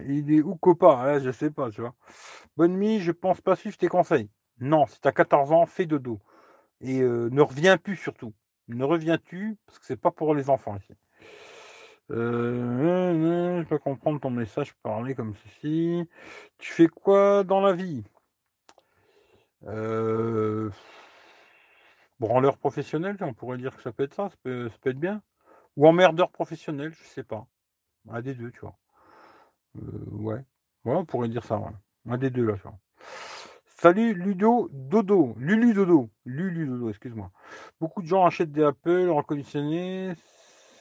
il 0.08 0.32
est 0.32 0.42
où 0.42 0.54
copa 0.56 1.18
Je 1.18 1.30
sais 1.30 1.50
pas, 1.50 1.70
tu 1.70 1.80
vois. 1.80 1.94
Bonne 2.56 2.74
nuit, 2.74 3.00
je 3.00 3.12
pense 3.12 3.40
pas 3.40 3.56
suivre 3.56 3.76
tes 3.76 3.88
conseils. 3.88 4.30
Non, 4.60 4.86
si 4.86 5.00
tu 5.00 5.08
as 5.08 5.12
14 5.12 5.52
ans, 5.52 5.66
fais 5.66 5.86
de 5.86 5.98
dos. 5.98 6.20
Et 6.84 7.00
euh, 7.00 7.30
ne 7.30 7.40
reviens 7.40 7.78
plus 7.78 7.96
surtout. 7.96 8.34
Ne 8.68 8.84
reviens-tu, 8.84 9.56
parce 9.66 9.78
que 9.78 9.86
c'est 9.86 9.96
pas 9.96 10.10
pour 10.10 10.34
les 10.34 10.50
enfants 10.50 10.76
ici. 10.76 10.92
Euh, 12.10 13.62
je 13.62 13.66
peux 13.66 13.78
comprendre 13.78 14.20
ton 14.20 14.28
message 14.28 14.74
parler 14.82 15.14
comme 15.14 15.34
ceci. 15.34 16.06
Tu 16.58 16.72
fais 16.72 16.88
quoi 16.88 17.42
dans 17.42 17.62
la 17.62 17.72
vie? 17.72 18.04
Euh, 19.66 20.70
Branleur 22.20 22.58
professionnel, 22.58 23.16
on 23.20 23.32
pourrait 23.32 23.56
dire 23.56 23.74
que 23.74 23.82
ça 23.82 23.90
peut 23.90 24.02
être 24.02 24.14
ça, 24.14 24.28
ça 24.28 24.36
peut, 24.42 24.70
être 24.84 25.00
bien. 25.00 25.22
Ou 25.76 25.88
emmerdeur 25.88 26.30
professionnel, 26.30 26.92
je 26.92 27.04
sais 27.04 27.24
pas. 27.24 27.46
Un 28.10 28.20
des 28.20 28.34
deux, 28.34 28.50
tu 28.50 28.60
vois. 28.60 28.76
ouais. 29.74 30.44
Ouais, 30.84 30.94
on 30.94 31.06
pourrait 31.06 31.28
dire 31.28 31.44
ça, 31.44 31.58
Un 32.06 32.18
des 32.18 32.28
deux 32.28 32.44
là, 32.44 32.54
tu 32.56 32.62
vois. 32.62 32.78
Salut 33.84 34.14
Ludo 34.14 34.70
Dodo, 34.72 35.34
Lulu 35.36 35.74
Dodo, 35.74 36.08
Lulu 36.24 36.66
Dodo, 36.66 36.88
excuse-moi. 36.88 37.30
Beaucoup 37.78 38.00
de 38.00 38.06
gens 38.06 38.24
achètent 38.24 38.50
des 38.50 38.64
Apple 38.64 39.10
reconditionnés, 39.10 40.14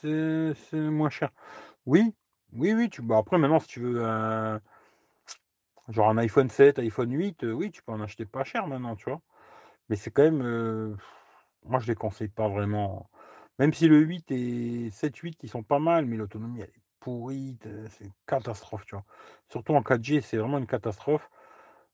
c'est 0.02 0.56
moins 0.74 1.10
cher. 1.10 1.30
Oui, 1.86 2.16
oui, 2.54 2.72
oui. 2.74 2.90
Tu, 2.90 3.02
bah 3.02 3.18
après, 3.18 3.38
maintenant, 3.38 3.60
si 3.60 3.68
tu 3.68 3.82
veux 3.82 4.06
un, 4.06 4.62
genre 5.90 6.08
un 6.12 6.18
iPhone 6.18 6.50
7, 6.50 6.80
iPhone 6.80 7.12
8, 7.12 7.44
euh, 7.44 7.52
oui, 7.52 7.72
tu 7.72 7.84
peux 7.84 7.92
en 7.92 8.00
acheter 8.00 8.26
pas 8.26 8.46
cher 8.46 8.68
maintenant, 8.68 8.96
tu 8.96 9.10
vois. 9.10 9.20
Mais 9.90 9.98
c'est 9.98 10.12
quand 10.12 10.24
même, 10.24 10.42
euh, 10.42 10.96
moi 11.66 11.80
je 11.82 11.88
les 11.88 11.96
conseille 11.96 12.30
pas 12.30 12.48
vraiment. 12.48 13.10
Même 13.60 13.74
si 13.74 13.90
le 13.90 14.00
8 14.00 14.32
et 14.32 14.90
7-8, 14.92 15.40
ils 15.44 15.50
sont 15.50 15.64
pas 15.64 15.80
mal, 15.80 16.06
mais 16.06 16.16
l'autonomie, 16.16 16.62
elle 16.62 16.70
est 16.70 16.82
pourrie, 17.02 17.58
c'est 17.90 18.06
une 18.06 18.14
catastrophe, 18.26 18.86
tu 18.86 18.96
vois. 18.96 19.04
Surtout 19.50 19.74
en 19.76 19.82
4G, 19.82 20.22
c'est 20.22 20.38
vraiment 20.38 20.58
une 20.58 20.68
catastrophe. 20.68 21.30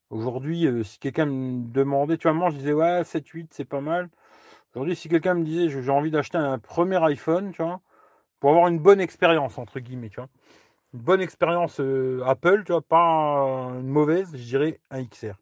Aujourd'hui, 0.10 0.66
euh, 0.66 0.84
si 0.84 0.98
quelqu'un 1.00 1.26
me 1.28 1.72
demandait, 1.72 2.18
tu 2.18 2.24
vois, 2.28 2.34
moi 2.34 2.50
je 2.50 2.58
disais, 2.58 2.74
ouais, 2.74 3.04
7-8, 3.04 3.54
c'est 3.54 3.66
pas 3.66 3.82
mal. 3.82 4.10
Aujourd'hui, 4.74 4.96
si 4.96 5.10
quelqu'un 5.10 5.36
me 5.36 5.44
disait, 5.44 5.70
j'ai 5.70 5.92
envie 5.92 6.12
d'acheter 6.12 6.38
un 6.38 6.60
premier 6.60 7.04
iPhone, 7.04 7.52
tu 7.52 7.64
vois, 7.64 7.82
pour 8.40 8.52
avoir 8.52 8.68
une 8.70 8.80
bonne 8.80 9.02
expérience, 9.02 9.58
entre 9.60 9.80
guillemets, 9.80 10.10
tu 10.10 10.18
vois. 10.18 10.30
Une 10.94 11.02
bonne 11.02 11.22
expérience 11.22 11.80
euh, 11.82 12.24
Apple, 12.26 12.64
tu 12.66 12.74
vois, 12.74 12.82
pas 12.84 13.72
une 13.80 13.88
mauvaise, 13.90 14.32
je 14.36 14.44
dirais 14.44 14.82
un 14.92 15.04
XR. 15.04 15.40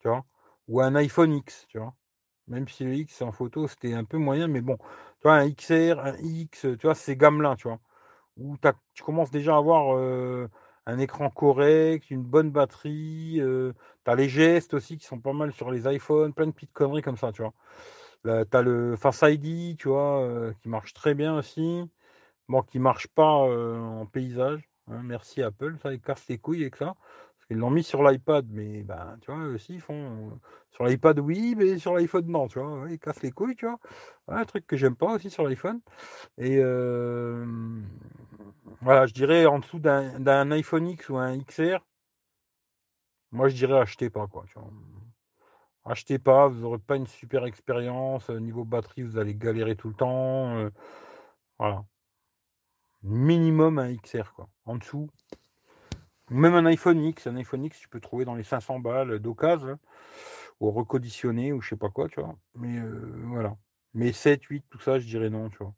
Tu 0.00 0.08
vois, 0.08 0.24
ou 0.68 0.80
un 0.82 0.94
iPhone 0.96 1.34
X, 1.34 1.66
tu 1.68 1.78
vois. 1.78 1.94
Même 2.48 2.68
si 2.68 2.84
le 2.84 2.94
X 2.94 3.22
en 3.22 3.32
photo, 3.32 3.68
c'était 3.68 3.94
un 3.94 4.04
peu 4.04 4.18
moyen, 4.18 4.48
mais 4.48 4.62
bon, 4.62 4.76
tu 4.78 5.24
vois, 5.24 5.34
un 5.36 5.50
XR, 5.50 6.00
un 6.00 6.16
X, 6.18 6.62
tu 6.62 6.86
vois, 6.86 6.94
c'est 6.94 7.16
gamelin, 7.16 7.56
tu 7.56 7.68
vois. 7.68 7.80
Où 8.38 8.56
tu 8.94 9.02
commences 9.04 9.30
déjà 9.32 9.54
à 9.56 9.58
avoir 9.58 9.96
euh, 9.98 10.48
un 10.88 10.98
écran 10.98 11.30
correct, 11.30 12.10
une 12.10 12.22
bonne 12.24 12.50
batterie, 12.50 13.40
euh, 13.40 13.72
tu 14.04 14.10
as 14.10 14.14
les 14.16 14.28
gestes 14.28 14.74
aussi 14.74 14.98
qui 14.98 15.06
sont 15.06 15.20
pas 15.20 15.32
mal 15.34 15.52
sur 15.52 15.70
les 15.70 15.86
iPhones, 15.94 16.32
plein 16.34 16.46
de 16.46 16.52
petites 16.52 16.72
conneries 16.72 17.02
comme 17.02 17.16
ça, 17.18 17.32
tu 17.32 17.42
vois. 17.42 17.54
tu 18.24 18.56
as 18.56 18.62
le 18.62 18.96
Face 18.96 19.22
ID, 19.22 19.76
tu 19.78 19.88
vois, 19.88 20.22
euh, 20.22 20.52
qui 20.62 20.68
marche 20.68 20.94
très 20.94 21.14
bien 21.14 21.36
aussi. 21.36 21.84
Bon, 22.48 22.62
qui 22.62 22.78
marche 22.78 23.08
pas 23.08 23.24
en 23.26 24.06
paysage. 24.06 24.68
Hein, 24.90 25.02
merci 25.04 25.42
Apple, 25.42 25.76
ça, 25.82 25.92
ils 25.92 26.00
cassent 26.00 26.28
les 26.28 26.38
couilles 26.38 26.62
avec 26.62 26.76
ça. 26.76 26.96
Ils 27.50 27.56
l'ont 27.56 27.70
mis 27.70 27.82
sur 27.82 28.02
l'iPad, 28.02 28.46
mais 28.50 28.82
ben, 28.82 29.16
tu 29.22 29.32
vois, 29.32 29.42
aussi, 29.46 29.74
ils 29.74 29.80
font. 29.80 30.38
Sur 30.70 30.84
l'iPad, 30.84 31.18
oui, 31.20 31.54
mais 31.56 31.78
sur 31.78 31.94
l'iPhone, 31.94 32.26
non, 32.26 32.46
tu 32.48 32.58
vois. 32.58 32.86
ils 32.90 32.98
cassent 32.98 33.22
les 33.22 33.30
couilles, 33.32 33.56
tu 33.56 33.66
vois. 33.66 33.78
un 34.28 34.44
truc 34.44 34.66
que 34.66 34.76
j'aime 34.76 34.96
pas 34.96 35.14
aussi 35.14 35.30
sur 35.30 35.44
l'iPhone. 35.44 35.80
Et 36.36 36.58
voilà, 38.80 39.06
je 39.06 39.12
dirais 39.14 39.46
en 39.46 39.58
dessous 39.58 39.78
d'un 39.78 40.50
iPhone 40.52 40.88
X 40.88 41.08
ou 41.08 41.16
un 41.16 41.38
XR, 41.38 41.78
moi 43.32 43.48
je 43.48 43.54
dirais 43.54 43.78
achetez 43.78 44.10
pas, 44.10 44.26
quoi. 44.26 44.44
Achetez 45.84 46.18
pas, 46.18 46.48
vous 46.48 46.60
n'aurez 46.62 46.78
pas 46.78 46.96
une 46.96 47.06
super 47.06 47.44
expérience. 47.46 48.28
Niveau 48.30 48.64
batterie, 48.64 49.02
vous 49.02 49.18
allez 49.18 49.34
galérer 49.34 49.74
tout 49.76 49.88
le 49.88 49.94
temps. 49.94 50.70
voilà. 51.58 51.84
Minimum 53.02 53.78
un 53.78 53.96
XR, 53.96 54.32
quoi. 54.34 54.48
En 54.64 54.76
dessous, 54.76 55.08
même 56.30 56.54
un 56.54 56.66
iPhone 56.66 57.02
X, 57.02 57.26
un 57.26 57.36
iPhone 57.36 57.64
X, 57.64 57.80
tu 57.80 57.88
peux 57.88 58.00
trouver 58.00 58.24
dans 58.24 58.34
les 58.34 58.44
500 58.44 58.80
balles 58.80 59.18
d'occasion, 59.18 59.78
ou 60.60 60.70
reconditionné, 60.70 61.52
ou 61.52 61.60
je 61.60 61.70
sais 61.70 61.76
pas 61.76 61.90
quoi, 61.90 62.08
tu 62.08 62.20
vois. 62.20 62.36
Mais 62.54 62.78
euh, 62.78 63.12
voilà. 63.26 63.56
Mais 63.94 64.12
7, 64.12 64.42
8, 64.44 64.64
tout 64.70 64.80
ça, 64.80 64.98
je 64.98 65.06
dirais 65.06 65.30
non, 65.30 65.48
tu 65.50 65.58
vois. 65.58 65.74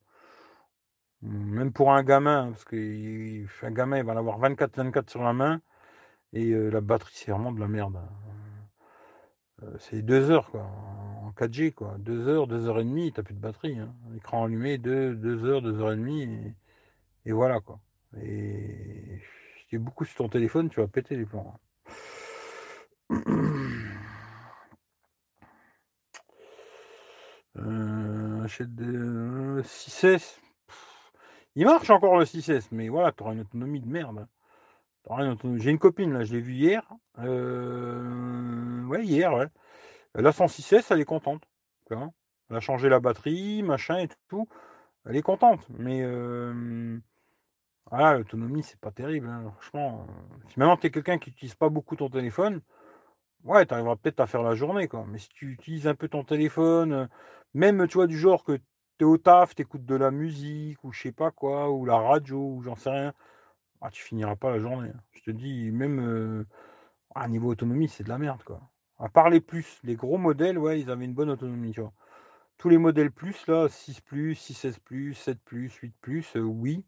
Même 1.23 1.73
pour 1.73 1.93
un 1.93 2.03
gamin, 2.03 2.53
parce 2.53 2.65
qu'un 2.65 3.71
gamin, 3.71 3.99
il 3.99 4.05
va 4.05 4.15
en 4.15 4.17
avoir 4.17 4.39
24, 4.39 4.77
24 4.77 5.11
sur 5.11 5.23
la 5.23 5.33
main, 5.33 5.61
et 6.33 6.51
euh, 6.53 6.71
la 6.71 6.81
batterie, 6.81 7.13
c'est 7.15 7.31
vraiment 7.33 7.53
de 7.53 7.61
la 7.61 7.69
merde. 7.69 7.97
Hein. 7.97 8.09
Euh, 9.63 9.77
c'est 9.79 10.03
2 10.03 10.31
heures, 10.31 10.51
quoi, 10.51 10.63
en 10.63 11.33
4G, 11.33 11.73
quoi. 11.73 11.97
2 11.99 12.29
heures, 12.29 12.47
2 12.47 12.69
heures 12.69 12.81
et 12.81 12.85
demie, 12.85 13.13
t'as 13.13 13.23
plus 13.23 13.35
de 13.35 13.41
batterie. 13.41 13.79
Hein. 13.79 13.95
Écran 14.17 14.45
allumé, 14.45 14.79
2, 14.79 15.15
2 15.15 15.45
heures, 15.45 15.63
2 15.63 15.81
heures 15.81 15.93
et 15.93 15.97
demie, 15.97 16.23
et, 16.23 16.55
et 17.27 17.33
voilà, 17.33 17.61
quoi. 17.61 17.81
Et 18.23 19.21
beaucoup 19.79 20.05
sur 20.05 20.17
ton 20.17 20.29
téléphone, 20.29 20.69
tu 20.71 20.81
vas 20.81 20.89
péter 20.89 21.17
les. 21.17 21.27
Euh, 27.57 28.45
achète 28.45 28.75
des 28.75 29.63
6S. 29.63 30.39
Il 31.57 31.67
marche 31.67 31.91
encore 31.91 32.17
le 32.17 32.25
6S, 32.25 32.69
mais 32.71 32.89
voilà, 32.89 33.13
tu 33.13 33.23
auras 33.23 33.33
une 33.33 33.41
autonomie 33.41 33.81
de 33.81 33.89
merde. 33.89 34.27
J'ai 35.57 35.71
une 35.71 35.79
copine, 35.79 36.13
là, 36.13 36.25
je 36.25 36.33
l'ai 36.33 36.41
vue 36.41 36.55
hier. 36.55 36.83
Euh, 37.19 38.85
ouais, 38.87 39.05
hier, 39.05 39.33
ouais. 39.35 39.49
Elle 40.15 40.27
a 40.27 40.33
son 40.33 40.47
6S, 40.47 40.87
elle 40.91 41.01
est 41.01 41.05
contente. 41.05 41.43
Elle 41.91 42.57
a 42.57 42.61
changé 42.61 42.89
la 42.89 43.01
batterie, 43.01 43.63
machin 43.63 43.99
et 43.99 44.09
tout. 44.29 44.49
Elle 45.07 45.17
est 45.17 45.23
contente. 45.23 45.67
Mais 45.71 46.03
euh, 47.93 47.97
ah, 47.97 48.15
l'autonomie, 48.15 48.63
c'est 48.63 48.81
pas 48.81 48.93
terrible, 48.93 49.27
hein, 49.29 49.53
franchement. 49.53 50.07
Euh, 50.09 50.37
si 50.49 50.59
maintenant 50.59 50.77
tu 50.77 50.87
es 50.87 50.91
quelqu'un 50.91 51.19
qui 51.19 51.31
n'utilise 51.31 51.55
pas 51.55 51.69
beaucoup 51.69 51.97
ton 51.97 52.09
téléphone, 52.09 52.63
ouais, 53.45 53.67
tu 53.67 53.75
arriveras 53.75 53.97
peut-être 53.97 54.21
à 54.21 54.27
faire 54.27 54.43
la 54.43 54.55
journée, 54.55 54.89
quoi. 54.89 55.05
Mais 55.09 55.19
si 55.19 55.29
tu 55.31 55.53
utilises 55.53 55.87
un 55.87 55.95
peu 55.95 56.09
ton 56.09 56.25
téléphone, 56.25 56.93
euh, 56.93 57.07
même, 57.55 57.87
tu 57.89 58.07
du 58.07 58.19
genre 58.19 58.45
que 58.45 58.57
tu 58.57 58.63
es 59.01 59.05
au 59.05 59.19
taf, 59.19 59.55
tu 59.55 59.63
écoutes 59.63 59.85
de 59.85 59.95
la 59.95 60.11
musique, 60.11 60.83
ou 60.85 60.93
je 60.93 61.03
sais 61.03 61.13
pas 61.13 61.31
quoi, 61.31 61.71
ou 61.71 61.85
la 61.85 61.97
radio, 61.99 62.39
ou 62.39 62.63
j'en 62.63 62.77
sais 62.77 62.91
rien, 62.91 63.15
ah, 63.81 63.91
tu 63.91 64.03
finiras 64.03 64.37
pas 64.37 64.51
la 64.51 64.59
journée. 64.59 64.91
Hein. 64.91 65.01
Je 65.13 65.23
te 65.23 65.31
dis, 65.31 65.71
même 65.73 66.01
euh, 66.01 66.47
à 67.15 67.29
niveau 67.29 67.51
autonomie, 67.51 67.89
c'est 67.89 68.05
de 68.05 68.09
la 68.09 68.19
merde, 68.19 68.43
quoi. 68.45 68.61
À 68.99 69.09
part 69.09 69.31
les 69.31 69.41
plus, 69.41 69.81
les 69.85 69.97
gros 69.97 70.19
modèles, 70.19 70.59
ouais, 70.59 70.81
ils 70.81 70.91
avaient 70.91 71.07
une 71.07 71.15
bonne 71.15 71.31
autonomie, 71.31 71.73
tu. 71.73 71.81
Tous 72.59 72.69
les 72.69 72.79
modèles 72.79 73.11
plus, 73.11 73.47
là, 73.47 73.69
6 73.69 74.03
plus, 74.03 74.35
6S 74.35 74.79
plus, 74.81 75.15
7 75.15 75.41
plus, 75.43 75.75
8 75.77 75.95
plus, 76.01 76.37
oui. 76.37 76.85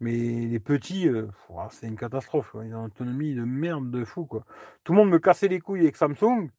Mais 0.00 0.12
les 0.12 0.60
petits, 0.60 1.08
euh, 1.08 1.28
c'est 1.70 1.86
une 1.86 1.96
catastrophe. 1.96 2.50
Ils 2.54 2.74
ont 2.74 2.80
une 2.80 2.86
autonomie 2.86 3.34
de 3.34 3.44
merde 3.44 3.90
de 3.90 4.04
fou. 4.04 4.26
Quoi. 4.26 4.44
Tout 4.84 4.92
le 4.92 4.98
monde 4.98 5.10
me 5.10 5.18
cassait 5.18 5.48
les 5.48 5.60
couilles 5.60 5.82
avec 5.82 5.96
Samsung. 5.96 6.50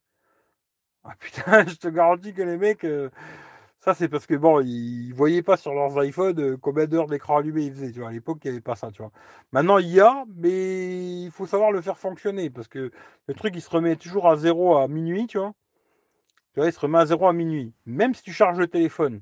Ah 1.04 1.14
putain, 1.18 1.66
je 1.66 1.76
te 1.76 1.88
garantis 1.88 2.34
que 2.34 2.42
les 2.42 2.56
mecs, 2.56 2.84
euh, 2.84 3.10
ça 3.80 3.94
c'est 3.94 4.08
parce 4.08 4.26
que 4.26 4.34
bon, 4.34 4.60
ils 4.60 5.12
voyaient 5.12 5.42
pas 5.42 5.56
sur 5.56 5.72
leurs 5.72 6.04
iPhones 6.04 6.40
euh, 6.40 6.56
combien 6.60 6.86
d'heures 6.86 7.06
d'écran 7.06 7.38
allumé 7.38 7.66
ils 7.66 7.72
faisaient. 7.72 7.92
Tu 7.92 8.00
vois. 8.00 8.08
À 8.08 8.12
l'époque, 8.12 8.38
il 8.44 8.48
n'y 8.48 8.56
avait 8.56 8.60
pas 8.62 8.74
ça. 8.74 8.90
Tu 8.90 9.02
vois. 9.02 9.12
Maintenant, 9.52 9.78
il 9.78 9.88
y 9.88 10.00
a, 10.00 10.24
mais 10.36 11.22
il 11.22 11.30
faut 11.30 11.46
savoir 11.46 11.70
le 11.72 11.80
faire 11.80 11.98
fonctionner 11.98 12.50
parce 12.50 12.68
que 12.68 12.90
le 13.26 13.34
truc, 13.34 13.54
il 13.56 13.62
se 13.62 13.70
remet 13.70 13.96
toujours 13.96 14.28
à 14.28 14.36
zéro 14.36 14.76
à 14.78 14.88
minuit. 14.88 15.26
Tu 15.28 15.38
vois. 15.38 15.54
Tu 16.54 16.60
vois, 16.60 16.68
il 16.68 16.72
se 16.72 16.80
remet 16.80 16.98
à 16.98 17.06
zéro 17.06 17.28
à 17.28 17.32
minuit. 17.32 17.72
Même 17.86 18.14
si 18.14 18.22
tu 18.22 18.32
charges 18.32 18.58
le 18.58 18.66
téléphone 18.66 19.20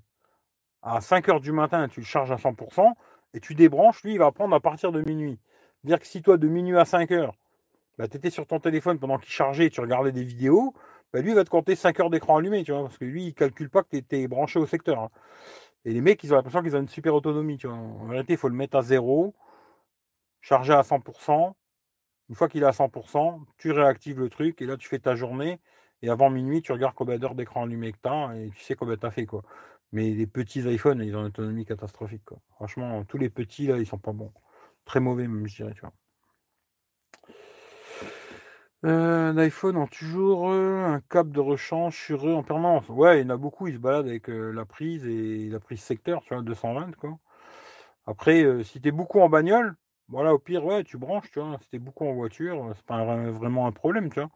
à 0.82 1.00
5 1.00 1.28
heures 1.28 1.40
du 1.40 1.52
matin, 1.52 1.88
tu 1.88 2.00
le 2.00 2.06
charges 2.06 2.32
à 2.32 2.36
100% 2.36 2.94
et 3.36 3.40
tu 3.40 3.54
débranches, 3.54 4.02
lui, 4.02 4.14
il 4.14 4.18
va 4.18 4.32
prendre 4.32 4.56
à 4.56 4.60
partir 4.60 4.92
de 4.92 5.02
minuit. 5.02 5.38
C'est-à-dire 5.82 6.00
que 6.00 6.06
si 6.06 6.22
toi, 6.22 6.38
de 6.38 6.48
minuit 6.48 6.78
à 6.78 6.86
5 6.86 7.10
heures, 7.12 7.34
bah, 7.98 8.08
tu 8.08 8.16
étais 8.16 8.30
sur 8.30 8.46
ton 8.46 8.60
téléphone 8.60 8.98
pendant 8.98 9.18
qu'il 9.18 9.30
chargeait 9.30 9.66
et 9.66 9.70
tu 9.70 9.82
regardais 9.82 10.10
des 10.10 10.24
vidéos, 10.24 10.72
bah, 11.12 11.20
lui, 11.20 11.32
il 11.32 11.34
va 11.34 11.44
te 11.44 11.50
compter 11.50 11.76
5 11.76 12.00
heures 12.00 12.08
d'écran 12.08 12.38
allumé, 12.38 12.64
tu 12.64 12.72
vois, 12.72 12.82
parce 12.82 12.96
que 12.96 13.04
lui, 13.04 13.24
il 13.24 13.28
ne 13.28 13.32
calcule 13.32 13.68
pas 13.68 13.82
que 13.82 13.90
tu 13.90 13.98
étais 13.98 14.26
branché 14.26 14.58
au 14.58 14.64
secteur. 14.66 14.98
Hein. 15.00 15.10
Et 15.84 15.92
les 15.92 16.00
mecs, 16.00 16.24
ils 16.24 16.32
ont 16.32 16.36
l'impression 16.36 16.62
qu'ils 16.62 16.76
ont 16.76 16.80
une 16.80 16.88
super 16.88 17.14
autonomie. 17.14 17.58
En 17.66 18.06
vérité, 18.06 18.32
il 18.32 18.38
faut 18.38 18.48
le 18.48 18.54
mettre 18.54 18.78
à 18.78 18.82
zéro, 18.82 19.34
charger 20.40 20.72
à 20.72 20.82
100%. 20.82 21.54
Une 22.30 22.34
fois 22.36 22.48
qu'il 22.48 22.62
est 22.62 22.66
à 22.66 22.72
100%, 22.72 23.44
tu 23.58 23.70
réactives 23.70 24.18
le 24.18 24.30
truc 24.30 24.62
et 24.62 24.66
là, 24.66 24.78
tu 24.78 24.88
fais 24.88 24.98
ta 24.98 25.14
journée. 25.14 25.60
Et 26.00 26.08
avant 26.08 26.30
minuit, 26.30 26.62
tu 26.62 26.72
regardes 26.72 26.94
combien 26.94 27.18
d'heures 27.18 27.34
d'écran 27.34 27.64
allumé 27.64 27.92
que 27.92 27.98
tu 28.02 28.08
as 28.08 28.34
et 28.36 28.50
tu 28.50 28.64
sais 28.64 28.74
combien 28.76 28.96
tu 28.96 29.06
as 29.06 29.10
fait, 29.10 29.26
quoi. 29.26 29.42
Mais 29.92 30.10
les 30.10 30.26
petits 30.26 30.60
iPhones, 30.60 31.00
ils 31.02 31.16
ont 31.16 31.20
une 31.20 31.26
autonomie 31.26 31.64
catastrophique. 31.64 32.24
Quoi. 32.24 32.38
Franchement, 32.50 33.04
tous 33.04 33.18
les 33.18 33.30
petits, 33.30 33.66
là, 33.66 33.78
ils 33.78 33.86
sont 33.86 33.98
pas 33.98 34.12
bons. 34.12 34.32
Très 34.84 35.00
mauvais, 35.00 35.26
même, 35.28 35.46
je 35.46 35.56
dirais, 35.56 35.74
tu 35.74 35.80
vois. 35.80 35.92
Euh, 38.84 39.30
un 39.30 39.38
iPhone 39.38 39.76
ont 39.76 39.86
toujours 39.86 40.50
euh, 40.50 40.84
un 40.84 41.00
câble 41.00 41.32
de 41.32 41.40
rechange 41.40 41.96
sur 41.96 42.28
eux 42.28 42.34
en 42.34 42.42
permanence. 42.42 42.88
Ouais, 42.88 43.20
il 43.20 43.22
y 43.24 43.26
en 43.26 43.30
a 43.30 43.36
beaucoup, 43.36 43.66
ils 43.66 43.74
se 43.74 43.78
baladent 43.78 44.06
avec 44.08 44.28
euh, 44.28 44.52
la 44.52 44.64
prise 44.64 45.06
et 45.06 45.48
la 45.48 45.60
prise 45.60 45.80
secteur, 45.80 46.22
tu 46.22 46.34
vois, 46.34 46.42
220, 46.42 46.94
quoi. 46.96 47.18
Après, 48.06 48.62
si 48.64 48.80
tu 48.80 48.88
es 48.88 48.92
beaucoup 48.92 49.20
en 49.20 49.28
bagnole, 49.28 49.76
voilà, 50.08 50.34
au 50.34 50.38
pire, 50.38 50.64
ouais, 50.64 50.84
tu 50.84 50.98
branches, 50.98 51.30
tu 51.32 51.40
vois. 51.40 51.58
Si 51.62 51.68
tu 51.70 51.76
es 51.76 51.78
beaucoup 51.80 52.06
en 52.06 52.14
voiture, 52.14 52.72
c'est 52.76 52.86
pas 52.86 53.04
vraiment 53.30 53.66
un 53.66 53.72
problème, 53.72 54.10
tu 54.10 54.20
vois. 54.20 54.30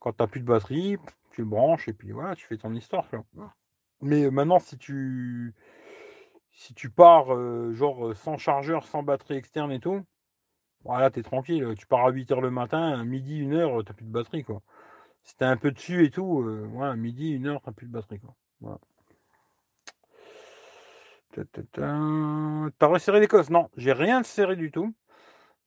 Quand 0.00 0.12
tu 0.12 0.26
plus 0.28 0.40
de 0.40 0.46
batterie, 0.46 0.98
tu 1.32 1.42
le 1.42 1.48
branches 1.48 1.88
et 1.88 1.92
puis 1.92 2.12
voilà, 2.12 2.36
tu 2.36 2.46
fais 2.46 2.58
ton 2.58 2.74
histoire, 2.74 3.08
tu 3.08 3.16
vois. 3.34 3.54
Mais 4.02 4.30
maintenant, 4.30 4.58
si 4.58 4.78
tu 4.78 5.54
si 6.52 6.74
tu 6.74 6.90
pars 6.90 7.26
genre 7.72 8.14
sans 8.16 8.36
chargeur, 8.38 8.86
sans 8.86 9.02
batterie 9.02 9.36
externe 9.36 9.72
et 9.72 9.80
tout, 9.80 10.04
voilà, 10.84 11.10
t'es 11.10 11.22
tranquille. 11.22 11.74
Tu 11.78 11.86
pars 11.86 12.06
à 12.06 12.10
8h 12.12 12.40
le 12.40 12.50
matin, 12.50 13.04
midi, 13.04 13.42
1h, 13.42 13.84
t'as 13.84 13.94
plus 13.94 14.06
de 14.06 14.10
batterie 14.10 14.44
quoi. 14.44 14.62
Si 15.22 15.36
t'es 15.36 15.44
un 15.44 15.56
peu 15.56 15.70
dessus 15.70 16.04
et 16.04 16.10
tout, 16.10 16.42
voilà, 16.72 16.96
midi, 16.96 17.38
1h, 17.38 17.60
t'as 17.64 17.72
plus 17.72 17.86
de 17.86 17.92
batterie 17.92 18.20
quoi. 18.20 18.80
T'as 22.78 22.86
resserré 22.86 23.20
l'Écosse 23.20 23.50
Non, 23.50 23.68
j'ai 23.76 23.92
rien 23.92 24.22
serré 24.22 24.56
du 24.56 24.70
tout. 24.70 24.94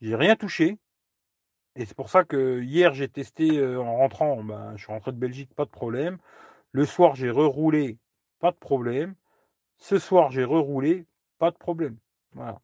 J'ai 0.02 0.16
rien 0.16 0.36
touché. 0.36 0.78
Et 1.76 1.86
c'est 1.86 1.96
pour 1.96 2.10
ça 2.10 2.24
que 2.24 2.62
hier 2.62 2.94
j'ai 2.94 3.08
testé 3.08 3.66
en 3.78 3.98
rentrant, 3.98 4.44
ben, 4.44 4.74
je 4.76 4.84
suis 4.84 4.92
rentré 4.94 5.12
de 5.12 5.18
Belgique, 5.18 5.54
pas 5.56 5.66
de 5.66 5.70
problème. 5.70 6.18
Le 6.72 6.86
soir 6.86 7.16
j'ai 7.16 7.30
reroulé, 7.30 7.98
pas 8.44 8.52
de 8.52 8.58
problème. 8.58 9.16
Ce 9.78 9.98
soir, 10.00 10.30
j'ai 10.30 10.44
reroulé, 10.44 11.06
pas 11.40 11.50
de 11.50 11.56
problème. 11.56 11.98
Voilà. 12.34 12.60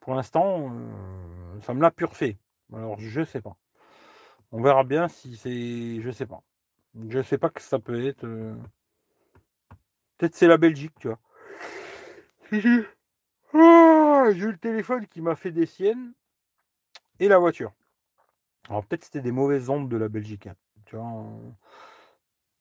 Pour 0.00 0.14
l'instant, 0.14 0.70
euh, 0.72 1.60
ça 1.60 1.74
me 1.74 1.82
l'a 1.82 1.90
purfé. 1.90 2.38
Alors, 2.72 2.98
je 2.98 3.22
sais 3.22 3.42
pas. 3.42 3.54
On 4.50 4.62
verra 4.62 4.82
bien 4.82 5.08
si 5.08 5.36
c'est. 5.36 6.00
Je 6.00 6.10
sais 6.10 6.24
pas. 6.24 6.42
Je 7.10 7.20
sais 7.20 7.36
pas 7.36 7.50
que 7.50 7.60
ça 7.60 7.78
peut 7.78 8.02
être. 8.06 8.24
Euh, 8.24 8.56
Peut-être 10.16 10.34
c'est 10.34 10.46
la 10.46 10.56
Belgique, 10.56 10.94
tu 10.98 11.08
vois. 11.08 11.18
Ah, 13.52 14.28
j'ai 14.32 14.44
eu 14.44 14.52
le 14.52 14.58
téléphone 14.58 15.06
qui 15.08 15.20
m'a 15.20 15.34
fait 15.34 15.50
des 15.50 15.66
siennes 15.66 16.12
et 17.18 17.28
la 17.28 17.38
voiture. 17.38 17.72
Alors 18.68 18.86
peut-être 18.86 19.04
c'était 19.04 19.20
des 19.20 19.32
mauvaises 19.32 19.68
ondes 19.68 19.88
de 19.88 19.96
la 19.96 20.08
Belgique. 20.08 20.46
Hein, 20.46 20.54
tu 20.86 20.96
vois. 20.96 21.26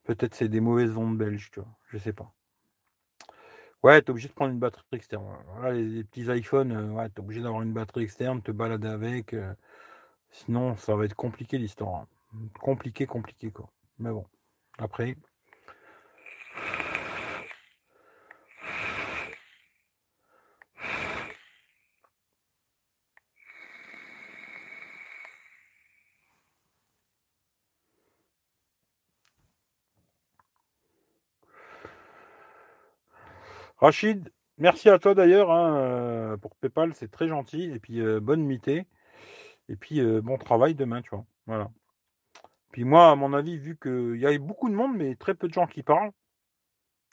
Peut-être 0.04 0.36
c'est 0.36 0.50
des 0.50 0.62
mauvaises 0.62 0.98
ondes 0.98 1.18
belges, 1.18 1.52
tu 1.52 1.60
vois. 1.60 1.70
Je 1.90 2.00
sais 2.00 2.14
pas. 2.14 2.34
Ouais, 3.84 4.02
t'es 4.02 4.10
obligé 4.10 4.28
de 4.28 4.34
prendre 4.34 4.52
une 4.52 4.60
batterie 4.60 4.84
externe. 4.92 5.24
Voilà, 5.48 5.74
les, 5.74 6.04
petits 6.04 6.26
iPhones, 6.26 6.72
euh, 6.72 6.92
ouais, 6.92 7.10
t'es 7.10 7.22
obligé 7.22 7.42
d'avoir 7.42 7.62
une 7.62 7.74
batterie 7.74 8.04
externe, 8.04 8.42
te 8.42 8.52
balader 8.52 8.90
avec. 8.90 9.34
Euh, 9.34 9.54
sinon, 10.32 10.76
ça 10.78 10.96
va 10.96 11.06
être 11.06 11.16
compliqué 11.16 11.58
l'histoire. 11.58 12.02
Hein. 12.02 12.08
Compliqué, 12.60 13.06
compliqué, 13.06 13.52
quoi. 13.52 13.70
Mais 14.00 14.12
bon. 14.12 14.26
Après. 14.80 15.16
Rachid, 33.80 34.30
merci 34.58 34.90
à 34.90 35.00
toi 35.00 35.16
d'ailleurs 35.16 35.52
hein, 35.52 35.78
euh, 35.78 36.38
pour 36.38 36.54
PayPal, 36.56 36.94
c'est 36.94 37.10
très 37.10 37.30
gentil. 37.30 37.72
Et 37.72 37.80
puis 37.80 38.02
euh, 38.02 38.20
bonne 38.20 38.44
mitée. 38.44 38.86
Et 39.70 39.78
puis 39.78 40.02
euh, 40.02 40.22
bon 40.22 40.38
travail 40.38 40.76
demain, 40.76 41.02
tu 41.02 41.12
vois. 41.12 41.26
Voilà. 41.48 41.70
Puis 42.72 42.84
moi, 42.84 43.10
à 43.10 43.16
mon 43.16 43.34
avis, 43.34 43.58
vu 43.58 43.78
qu'il 43.82 44.18
y 44.18 44.26
a 44.26 44.38
beaucoup 44.38 44.70
de 44.70 44.76
monde, 44.76 44.96
mais 44.98 45.16
très 45.16 45.34
peu 45.34 45.48
de 45.48 45.54
gens 45.54 45.66
qui 45.66 45.82
parlent, 45.84 46.12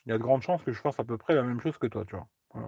il 0.06 0.10
y 0.10 0.12
a 0.12 0.18
de 0.18 0.22
grandes 0.22 0.42
chances 0.42 0.62
que 0.62 0.72
je 0.72 0.80
fasse 0.80 0.98
à 1.00 1.04
peu 1.04 1.16
près 1.18 1.34
la 1.34 1.42
même 1.44 1.60
chose 1.60 1.78
que 1.78 1.86
toi, 1.86 2.04
tu 2.04 2.16
vois. 2.16 2.26
Moi, 2.54 2.64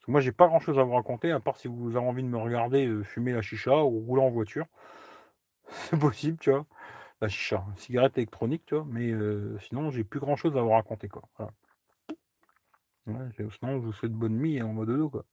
je 0.00 0.06
n'ai 0.06 0.12
moi, 0.12 0.20
j'ai 0.20 0.32
pas 0.32 0.46
grand 0.48 0.60
chose 0.60 0.78
à 0.78 0.82
vous 0.82 0.94
raconter, 0.94 1.30
à 1.30 1.40
part 1.40 1.56
si 1.56 1.68
vous 1.68 1.96
avez 1.96 2.06
envie 2.06 2.22
de 2.22 2.28
me 2.28 2.38
regarder 2.38 3.02
fumer 3.04 3.32
la 3.32 3.42
chicha 3.42 3.84
ou 3.84 4.00
rouler 4.00 4.22
en 4.22 4.30
voiture. 4.30 4.66
C'est 5.68 5.98
possible, 5.98 6.38
tu 6.38 6.50
vois. 6.50 6.66
La 7.20 7.28
chicha, 7.28 7.64
cigarette 7.76 8.18
électronique, 8.18 8.64
tu 8.66 8.74
vois. 8.74 8.86
Mais 8.88 9.12
sinon, 9.60 9.90
j'ai 9.90 10.04
plus 10.04 10.20
grand 10.20 10.36
chose 10.36 10.56
à 10.56 10.62
vous 10.62 10.70
raconter, 10.70 11.08
quoi. 11.08 11.22
Voilà. 11.38 11.52
Ouais, 13.06 13.28
sinon, 13.36 13.80
je 13.80 13.86
vous 13.86 13.92
souhaite 13.92 14.12
bonne 14.12 14.36
nuit 14.38 14.60
en 14.62 14.72
mode 14.72 14.90
dos, 14.90 15.10
quoi. 15.10 15.24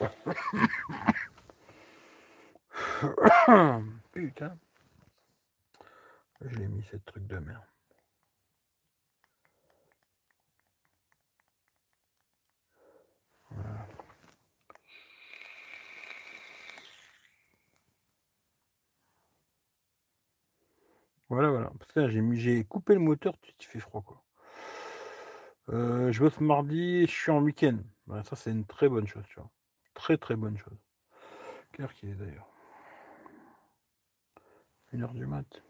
Putain. 4.12 4.56
Je 6.40 6.48
l'ai 6.56 6.68
mis, 6.68 6.82
cette 6.90 7.04
truc 7.04 7.26
de 7.26 7.38
merde. 7.38 7.62
Voilà. 13.50 13.86
Voilà, 21.28 21.50
voilà. 21.50 21.70
j'ai 22.34 22.64
coupé 22.64 22.94
le 22.94 23.00
moteur, 23.00 23.34
tu 23.58 23.68
fais 23.68 23.80
froid, 23.80 24.02
quoi. 24.02 24.22
Euh, 25.70 26.10
je 26.12 26.20
bosse 26.20 26.40
mardi, 26.40 27.06
je 27.06 27.12
suis 27.12 27.30
en 27.30 27.40
week-end. 27.42 27.78
ça, 28.24 28.36
c'est 28.36 28.50
une 28.50 28.64
très 28.64 28.88
bonne 28.88 29.06
chose, 29.06 29.24
tu 29.28 29.36
vois. 29.36 29.50
Très, 29.94 30.16
très 30.16 30.36
bonne 30.36 30.56
chose. 30.56 30.78
Heure 31.80 31.94
qu'il 31.94 32.08
est 32.10 32.14
d'ailleurs? 32.14 32.48
Une 34.92 35.02
heure 35.02 35.14
du 35.14 35.26
mat. 35.26 35.62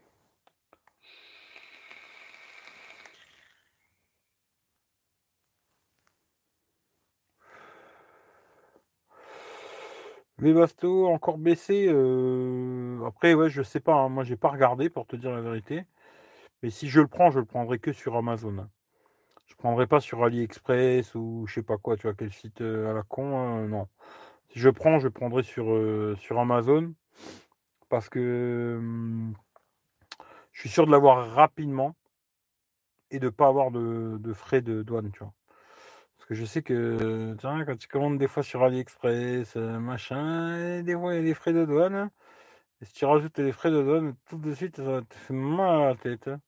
Webasto 10.39 11.07
encore 11.07 11.37
baissé. 11.37 11.87
Euh, 11.89 13.05
après, 13.05 13.33
ouais, 13.33 13.49
je 13.49 13.61
sais 13.61 13.79
pas. 13.79 13.93
Hein. 13.93 14.09
Moi, 14.09 14.23
j'ai 14.23 14.37
pas 14.37 14.49
regardé 14.49 14.89
pour 14.89 15.05
te 15.05 15.15
dire 15.15 15.31
la 15.31 15.41
vérité. 15.41 15.85
Mais 16.63 16.69
si 16.69 16.89
je 16.89 17.01
le 17.01 17.07
prends, 17.07 17.31
je 17.31 17.39
le 17.39 17.45
prendrai 17.45 17.79
que 17.79 17.93
sur 17.93 18.15
Amazon. 18.15 18.67
Je 19.49 19.55
prendrai 19.55 19.87
pas 19.87 19.99
sur 19.99 20.23
AliExpress 20.23 21.15
ou 21.15 21.45
je 21.47 21.55
sais 21.55 21.63
pas 21.63 21.77
quoi, 21.77 21.97
tu 21.97 22.03
vois, 22.03 22.13
quel 22.13 22.31
site 22.31 22.61
euh, 22.61 22.91
à 22.91 22.93
la 22.93 23.03
con, 23.03 23.37
hein, 23.37 23.67
non. 23.67 23.87
Si 24.51 24.59
je 24.59 24.69
prends, 24.69 24.99
je 24.99 25.07
prendrai 25.07 25.43
sur, 25.43 25.71
euh, 25.71 26.15
Amazon 26.31 26.93
parce 27.89 28.09
que 28.09 28.77
hum, 28.79 29.33
je 30.53 30.61
suis 30.61 30.69
sûr 30.69 30.85
de 30.85 30.91
l'avoir 30.91 31.31
rapidement 31.31 31.95
et 33.11 33.19
de 33.19 33.25
ne 33.25 33.29
pas 33.31 33.47
avoir 33.47 33.71
de, 33.71 34.33
frais 34.33 34.61
de 34.61 34.83
douane, 34.83 35.11
tu 35.11 35.19
vois. 35.19 35.33
Parce 36.17 36.27
que 36.27 36.35
je 36.35 36.45
sais 36.45 36.61
que 36.61 37.35
quand 37.41 37.77
tu 37.77 37.87
commandes 37.87 38.19
des 38.19 38.27
fois 38.27 38.43
sur 38.43 38.63
AliExpress, 38.63 39.55
euh, 39.57 39.79
machin, 39.79 40.83
des 40.83 40.93
fois 40.95 41.13
il 41.13 41.17
y 41.17 41.19
a 41.19 41.23
des 41.23 41.33
frais 41.33 41.53
de 41.53 41.65
douane. 41.65 42.11
Et 42.81 42.85
si 42.85 42.93
tu 42.93 43.05
rajoutes 43.05 43.39
les 43.39 43.51
frais 43.51 43.71
de 43.71 43.81
douane, 43.81 44.15
tout 44.29 44.37
de 44.37 44.53
suite, 44.53 44.77
ça 44.77 45.01
te 45.01 45.15
fait 45.15 45.33
mal 45.33 45.81
à 45.81 45.85
la 45.89 45.95
tête. 45.95 46.27
Hein 46.27 46.39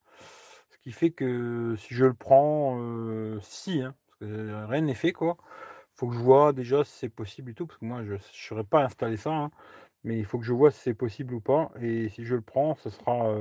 qui 0.81 0.91
fait 0.91 1.11
que 1.11 1.75
si 1.77 1.93
je 1.93 2.05
le 2.05 2.13
prends, 2.13 2.79
si, 3.41 3.81
hein, 3.81 3.95
parce 4.07 4.19
que 4.31 4.65
rien 4.65 4.81
n'est 4.81 4.95
fait, 4.95 5.13
quoi. 5.13 5.37
faut 5.95 6.07
que 6.07 6.15
je 6.15 6.19
vois 6.19 6.53
déjà 6.53 6.83
si 6.83 6.91
c'est 6.97 7.09
possible 7.09 7.51
et 7.51 7.53
tout, 7.55 7.67
parce 7.67 7.79
que 7.79 7.85
moi, 7.85 8.03
je 8.03 8.13
ne 8.13 8.17
saurais 8.33 8.63
pas 8.63 8.83
installer 8.83 9.17
ça, 9.17 9.31
hein, 9.31 9.51
mais 10.03 10.17
il 10.19 10.25
faut 10.25 10.39
que 10.39 10.45
je 10.45 10.53
vois 10.53 10.71
si 10.71 10.79
c'est 10.81 10.93
possible 10.95 11.33
ou 11.35 11.41
pas. 11.41 11.71
Et 11.81 12.09
si 12.09 12.25
je 12.25 12.35
le 12.35 12.41
prends, 12.41 12.75
ce 12.75 12.89
sera 12.89 13.33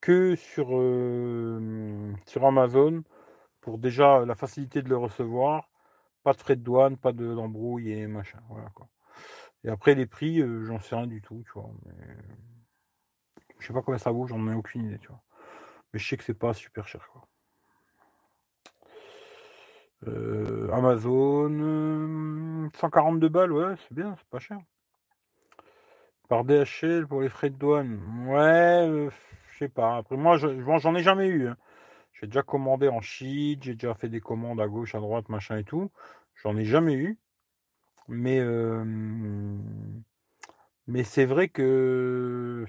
que 0.00 0.36
sur, 0.36 0.68
sur 2.26 2.44
Amazon, 2.46 3.02
pour 3.60 3.78
déjà 3.78 4.24
la 4.24 4.34
facilité 4.34 4.82
de 4.82 4.88
le 4.88 4.96
recevoir, 4.96 5.70
pas 6.22 6.32
de 6.32 6.38
frais 6.38 6.56
de 6.56 6.62
douane, 6.62 6.96
pas 6.96 7.12
d'embrouille 7.12 7.92
et 7.92 8.06
machin, 8.06 8.40
voilà, 8.48 8.70
quoi. 8.74 8.88
Et 9.64 9.68
après, 9.68 9.94
les 9.94 10.06
prix, 10.06 10.42
j'en 10.64 10.78
sais 10.80 10.94
rien 10.96 11.06
du 11.06 11.20
tout, 11.22 11.42
tu 11.44 11.52
vois. 11.52 11.70
Mais... 11.84 11.92
Je 13.58 13.66
sais 13.66 13.72
pas 13.72 13.82
combien 13.82 13.98
ça 13.98 14.12
vaut, 14.12 14.26
j'en 14.26 14.46
ai 14.48 14.54
aucune 14.54 14.84
idée, 14.86 14.98
tu 14.98 15.08
vois. 15.08 15.22
Mais 15.96 16.00
je 16.00 16.08
sais 16.08 16.18
que 16.18 16.24
c'est 16.24 16.34
pas 16.34 16.52
super 16.52 16.86
cher. 16.86 17.08
Quoi. 17.10 17.26
Euh, 20.06 20.68
Amazon, 20.70 22.68
142 22.74 23.30
balles, 23.30 23.50
ouais, 23.50 23.76
c'est 23.78 23.94
bien, 23.94 24.14
c'est 24.18 24.28
pas 24.28 24.38
cher. 24.38 24.58
Par 26.28 26.44
DHL 26.44 27.06
pour 27.06 27.22
les 27.22 27.30
frais 27.30 27.48
de 27.48 27.56
douane, 27.56 27.98
ouais, 28.28 28.86
euh, 28.86 29.08
je 29.52 29.56
sais 29.56 29.70
pas. 29.70 29.96
Après, 29.96 30.18
moi, 30.18 30.36
j'en 30.36 30.94
ai 30.94 31.02
jamais 31.02 31.28
eu. 31.28 31.48
Hein. 31.48 31.56
J'ai 32.12 32.26
déjà 32.26 32.42
commandé 32.42 32.88
en 32.88 33.00
Chine, 33.00 33.58
j'ai 33.62 33.72
déjà 33.72 33.94
fait 33.94 34.10
des 34.10 34.20
commandes 34.20 34.60
à 34.60 34.68
gauche, 34.68 34.94
à 34.94 35.00
droite, 35.00 35.30
machin 35.30 35.56
et 35.56 35.64
tout. 35.64 35.90
J'en 36.42 36.58
ai 36.58 36.66
jamais 36.66 36.92
eu. 36.92 37.16
Mais, 38.08 38.38
euh, 38.38 38.84
mais 40.86 41.04
c'est 41.04 41.24
vrai 41.24 41.48
que 41.48 42.66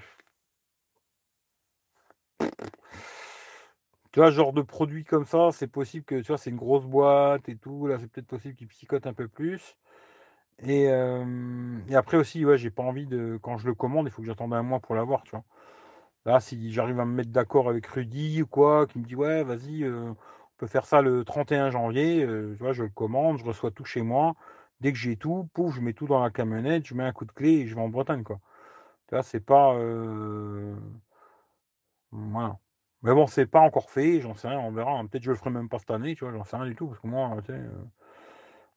tu 4.12 4.20
vois, 4.20 4.30
genre 4.30 4.52
de 4.52 4.62
produit 4.62 5.04
comme 5.04 5.24
ça, 5.26 5.50
c'est 5.52 5.66
possible 5.68 6.04
que, 6.04 6.16
tu 6.16 6.28
vois, 6.28 6.38
c'est 6.38 6.50
une 6.50 6.56
grosse 6.56 6.86
boîte 6.86 7.48
et 7.48 7.56
tout. 7.56 7.86
Là, 7.86 7.98
c'est 7.98 8.08
peut-être 8.10 8.26
possible 8.26 8.54
qu'il 8.54 8.68
psychote 8.68 9.06
un 9.06 9.14
peu 9.14 9.28
plus. 9.28 9.76
Et, 10.60 10.88
après 11.94 12.16
aussi, 12.16 12.44
ouais, 12.44 12.58
j'ai 12.58 12.70
pas 12.70 12.82
envie 12.82 13.06
de. 13.06 13.38
Quand 13.42 13.58
je 13.58 13.66
le 13.66 13.74
commande, 13.74 14.06
il 14.06 14.10
faut 14.12 14.22
que 14.22 14.28
j'attende 14.28 14.54
un 14.54 14.62
mois 14.62 14.80
pour 14.80 14.94
l'avoir, 14.94 15.22
tu 15.24 15.30
vois. 15.32 15.44
Là, 16.26 16.40
si 16.40 16.72
j'arrive 16.72 17.00
à 17.00 17.04
me 17.06 17.14
mettre 17.14 17.30
d'accord 17.30 17.68
avec 17.70 17.86
Rudy 17.86 18.42
ou 18.42 18.46
quoi, 18.46 18.86
qui 18.86 18.98
me 18.98 19.04
dit, 19.04 19.16
ouais, 19.16 19.44
vas-y, 19.44 19.84
on 19.88 20.16
peut 20.58 20.66
faire 20.66 20.86
ça 20.86 21.02
le 21.02 21.24
31 21.24 21.70
janvier, 21.70 22.26
tu 22.26 22.56
vois, 22.62 22.72
je 22.72 22.84
le 22.84 22.90
commande, 22.90 23.38
je 23.38 23.44
reçois 23.44 23.70
tout 23.70 23.84
chez 23.84 24.02
moi. 24.02 24.34
Dès 24.80 24.92
que 24.92 24.98
j'ai 24.98 25.16
tout, 25.16 25.48
pouf, 25.54 25.74
je 25.74 25.80
mets 25.80 25.94
tout 25.94 26.06
dans 26.06 26.22
la 26.22 26.30
camionnette, 26.30 26.86
je 26.86 26.94
mets 26.94 27.04
un 27.04 27.12
coup 27.12 27.24
de 27.24 27.32
clé 27.32 27.50
et 27.52 27.66
je 27.66 27.74
vais 27.74 27.80
en 27.80 27.88
Bretagne, 27.88 28.24
quoi. 28.24 28.40
Tu 29.08 29.14
vois, 29.16 29.22
c'est 29.24 29.40
pas. 29.40 29.74
Voilà. 32.12 32.58
Mais 33.02 33.14
bon, 33.14 33.26
c'est 33.26 33.46
pas 33.46 33.60
encore 33.60 33.90
fait, 33.90 34.20
j'en 34.20 34.34
sais 34.34 34.48
rien, 34.48 34.58
on 34.58 34.72
verra. 34.72 35.00
Peut-être 35.04 35.22
je 35.22 35.30
le 35.30 35.36
ferai 35.36 35.50
même 35.50 35.68
pas 35.68 35.78
cette 35.78 35.90
année, 35.90 36.16
tu 36.16 36.24
vois, 36.24 36.32
j'en 36.32 36.44
sais 36.44 36.56
rien 36.56 36.66
du 36.66 36.74
tout, 36.74 36.88
parce 36.88 37.00
que 37.00 37.06
moi, 37.06 37.36
tu 37.40 37.52
sais, 37.52 37.52
euh, 37.52 37.70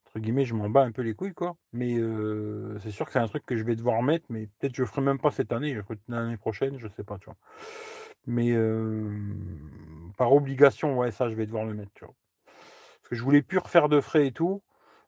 entre 0.06 0.20
guillemets, 0.20 0.46
je 0.46 0.54
m'en 0.54 0.70
bats 0.70 0.84
un 0.84 0.92
peu 0.92 1.02
les 1.02 1.16
couilles, 1.16 1.34
quoi. 1.34 1.56
Mais 1.74 1.96
euh, 1.98 2.78
c'est 2.80 2.92
sûr 2.92 3.06
que 3.08 3.14
c'est 3.14 3.20
un 3.20 3.28
truc 3.28 3.46
que 3.46 3.58
je 3.58 3.64
vais 3.64 3.76
devoir 3.76 4.04
mettre, 4.04 4.26
mais 4.30 4.48
peut-être 4.60 4.76
je 4.76 4.84
le 4.84 4.88
ferai 4.88 5.02
même 5.02 5.20
pas 5.20 5.32
cette 5.32 5.52
année, 5.52 5.74
je 5.74 5.82
ferai 5.82 5.98
l'année 6.08 6.38
prochaine, 6.38 6.78
je 6.78 6.88
sais 6.90 7.04
pas, 7.04 7.18
tu 7.18 7.26
vois. 7.26 7.38
Mais 8.28 8.52
euh, 8.52 9.10
par 10.18 10.34
obligation, 10.34 10.98
ouais, 11.00 11.12
ça, 11.12 11.30
je 11.30 11.36
vais 11.36 11.48
devoir 11.48 11.66
le 11.66 11.74
mettre, 11.74 11.92
tu 11.96 12.06
vois. 12.06 12.14
Parce 12.46 13.10
que 13.10 13.16
je 13.16 13.24
voulais 13.24 13.42
plus 13.42 13.58
refaire 13.58 13.90
de 13.90 14.02
frais 14.02 14.28
et 14.28 14.32
tout, 14.32 14.62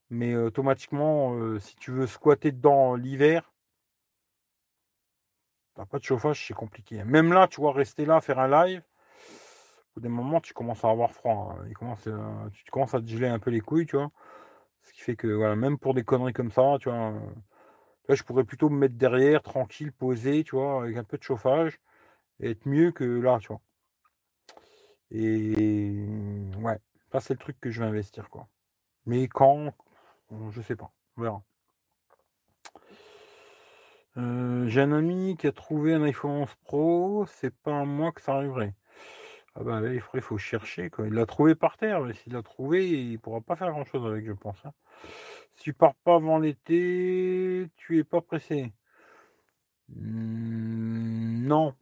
mais 0.09 0.35
automatiquement, 0.35 1.59
si 1.59 1.75
tu 1.75 1.91
veux 1.91 2.07
squatter 2.07 2.51
dedans 2.51 2.95
l'hiver, 2.95 3.51
t'as 5.75 5.85
pas 5.85 5.99
de 5.99 6.03
chauffage, 6.03 6.47
c'est 6.47 6.53
compliqué. 6.53 7.03
Même 7.03 7.33
là, 7.33 7.47
tu 7.47 7.61
vois, 7.61 7.73
rester 7.73 8.05
là, 8.05 8.21
faire 8.21 8.39
un 8.39 8.47
live, 8.65 8.83
bout 9.95 10.01
d'un 10.01 10.09
moment, 10.09 10.41
tu 10.41 10.53
commences 10.53 10.83
à 10.85 10.89
avoir 10.89 11.11
froid. 11.11 11.57
Hein. 11.59 11.73
Commence, 11.73 12.07
tu 12.53 12.71
commences 12.71 12.93
à 12.93 13.01
te 13.01 13.07
geler 13.07 13.27
un 13.27 13.39
peu 13.39 13.51
les 13.51 13.61
couilles, 13.61 13.85
tu 13.85 13.95
vois. 13.97 14.11
Ce 14.83 14.93
qui 14.93 15.01
fait 15.01 15.15
que, 15.15 15.27
voilà, 15.27 15.55
même 15.55 15.77
pour 15.77 15.93
des 15.93 16.03
conneries 16.03 16.33
comme 16.33 16.51
ça, 16.51 16.77
tu 16.79 16.89
vois, 16.89 17.13
là, 18.09 18.15
je 18.15 18.23
pourrais 18.23 18.43
plutôt 18.43 18.69
me 18.69 18.77
mettre 18.77 18.95
derrière, 18.95 19.41
tranquille, 19.43 19.91
posé, 19.93 20.43
tu 20.43 20.55
vois, 20.55 20.83
avec 20.83 20.97
un 20.97 21.03
peu 21.03 21.17
de 21.17 21.23
chauffage, 21.23 21.79
et 22.39 22.51
être 22.51 22.65
mieux 22.67 22.91
que 22.91 23.03
là, 23.05 23.39
tu 23.39 23.49
vois. 23.49 23.61
Et 25.13 26.07
ouais, 26.57 26.79
ça 27.11 27.19
c'est 27.21 27.33
le 27.33 27.39
truc 27.39 27.59
que 27.61 27.69
je 27.69 27.79
vais 27.79 27.85
investir 27.87 28.29
quoi. 28.29 28.47
Mais 29.05 29.27
quand, 29.27 29.71
je 30.49 30.61
sais 30.61 30.75
pas, 30.75 30.91
on 31.17 31.21
verra. 31.21 31.43
Euh, 34.17 34.67
j'ai 34.67 34.81
un 34.81 34.91
ami 34.91 35.37
qui 35.37 35.47
a 35.47 35.51
trouvé 35.51 35.93
un 35.93 36.03
iPhone 36.03 36.31
11 36.31 36.55
Pro, 36.63 37.25
c'est 37.27 37.53
pas 37.55 37.81
à 37.81 37.85
moi 37.85 38.11
que 38.11 38.21
ça 38.21 38.33
arriverait. 38.35 38.73
Ah 39.55 39.63
bah 39.63 39.81
il 39.93 40.01
faut 40.01 40.37
chercher 40.37 40.89
quoi. 40.89 41.07
Il 41.07 41.13
l'a 41.13 41.25
trouvé 41.25 41.53
par 41.55 41.77
terre, 41.77 42.01
mais 42.01 42.13
s'il 42.13 42.33
l'a 42.33 42.41
trouvé, 42.41 42.89
il 42.89 43.19
pourra 43.19 43.41
pas 43.41 43.55
faire 43.55 43.69
grand 43.71 43.85
chose 43.85 44.05
avec, 44.05 44.25
je 44.25 44.31
pense. 44.31 44.57
Hein. 44.65 44.73
Si 45.55 45.63
tu 45.63 45.73
pars 45.73 45.95
pas 46.03 46.15
avant 46.15 46.39
l'été, 46.39 47.69
tu 47.77 47.99
es 47.99 48.03
pas 48.03 48.21
pressé. 48.21 48.73
Mmh, 49.89 51.45
non. 51.47 51.75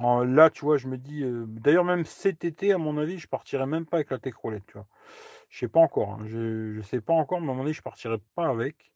là, 0.00 0.50
tu 0.50 0.64
vois, 0.64 0.76
je 0.78 0.88
me 0.88 0.98
dis. 0.98 1.22
Euh, 1.22 1.44
d'ailleurs, 1.48 1.84
même 1.84 2.04
cet 2.04 2.44
été, 2.44 2.72
à 2.72 2.78
mon 2.78 2.98
avis, 2.98 3.18
je 3.18 3.28
partirai 3.28 3.66
même 3.66 3.86
pas 3.86 3.98
avec 3.98 4.10
la 4.10 4.18
Techroulette, 4.18 4.66
tu 4.66 4.74
vois. 4.74 4.86
Je 5.50 5.58
sais 5.60 5.68
pas 5.68 5.80
encore. 5.80 6.12
Hein. 6.12 6.24
Je, 6.26 6.74
je 6.74 6.80
sais 6.82 7.00
pas 7.00 7.14
encore, 7.14 7.40
mais 7.40 7.50
à 7.52 7.54
mon 7.54 7.62
avis, 7.62 7.74
je 7.74 7.82
partirai 7.82 8.18
pas 8.34 8.48
avec. 8.48 8.92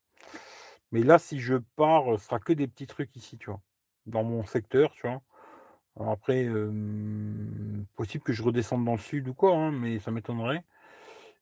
Mais 0.92 1.02
là, 1.02 1.18
si 1.18 1.40
je 1.40 1.56
pars, 1.76 2.18
ce 2.18 2.26
sera 2.26 2.38
que 2.40 2.52
des 2.52 2.66
petits 2.68 2.86
trucs 2.86 3.14
ici, 3.16 3.38
tu 3.38 3.50
vois. 3.50 3.60
Dans 4.06 4.24
mon 4.24 4.44
secteur, 4.44 4.92
tu 4.92 5.06
vois. 5.06 5.22
Après, 5.98 6.46
possible 7.96 8.24
que 8.24 8.32
je 8.32 8.42
redescende 8.42 8.84
dans 8.84 8.92
le 8.92 8.98
sud 8.98 9.28
ou 9.28 9.34
quoi, 9.34 9.54
hein, 9.56 9.72
mais 9.72 9.98
ça 9.98 10.10
m'étonnerait. 10.10 10.64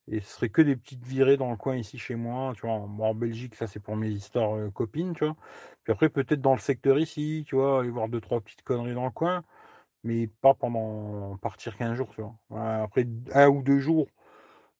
Et 0.08 0.20
ce 0.20 0.34
serait 0.34 0.50
que 0.50 0.62
des 0.62 0.76
petites 0.76 1.04
virées 1.04 1.36
dans 1.38 1.50
le 1.50 1.56
coin 1.56 1.76
ici 1.76 1.98
chez 1.98 2.14
moi, 2.14 2.52
tu 2.54 2.62
vois. 2.62 2.74
en 2.74 3.14
Belgique, 3.14 3.54
ça 3.54 3.66
c'est 3.66 3.80
pour 3.80 3.96
mes 3.96 4.10
histoires 4.10 4.72
copines, 4.72 5.14
tu 5.14 5.24
vois. 5.24 5.36
Puis 5.82 5.92
après, 5.92 6.08
peut-être 6.10 6.42
dans 6.42 6.52
le 6.54 6.60
secteur 6.60 6.98
ici, 6.98 7.44
tu 7.46 7.56
vois, 7.56 7.80
aller 7.80 7.90
voir 7.90 8.08
deux, 8.08 8.20
trois 8.20 8.40
petites 8.40 8.62
conneries 8.62 8.94
dans 8.94 9.04
le 9.06 9.10
coin, 9.10 9.44
mais 10.04 10.28
pas 10.28 10.54
pendant 10.54 11.36
partir 11.38 11.76
15 11.76 11.96
jours, 11.96 12.10
tu 12.14 12.22
vois. 12.22 12.82
après 12.82 13.06
un 13.34 13.48
ou 13.48 13.62
deux 13.62 13.80
jours, 13.80 14.08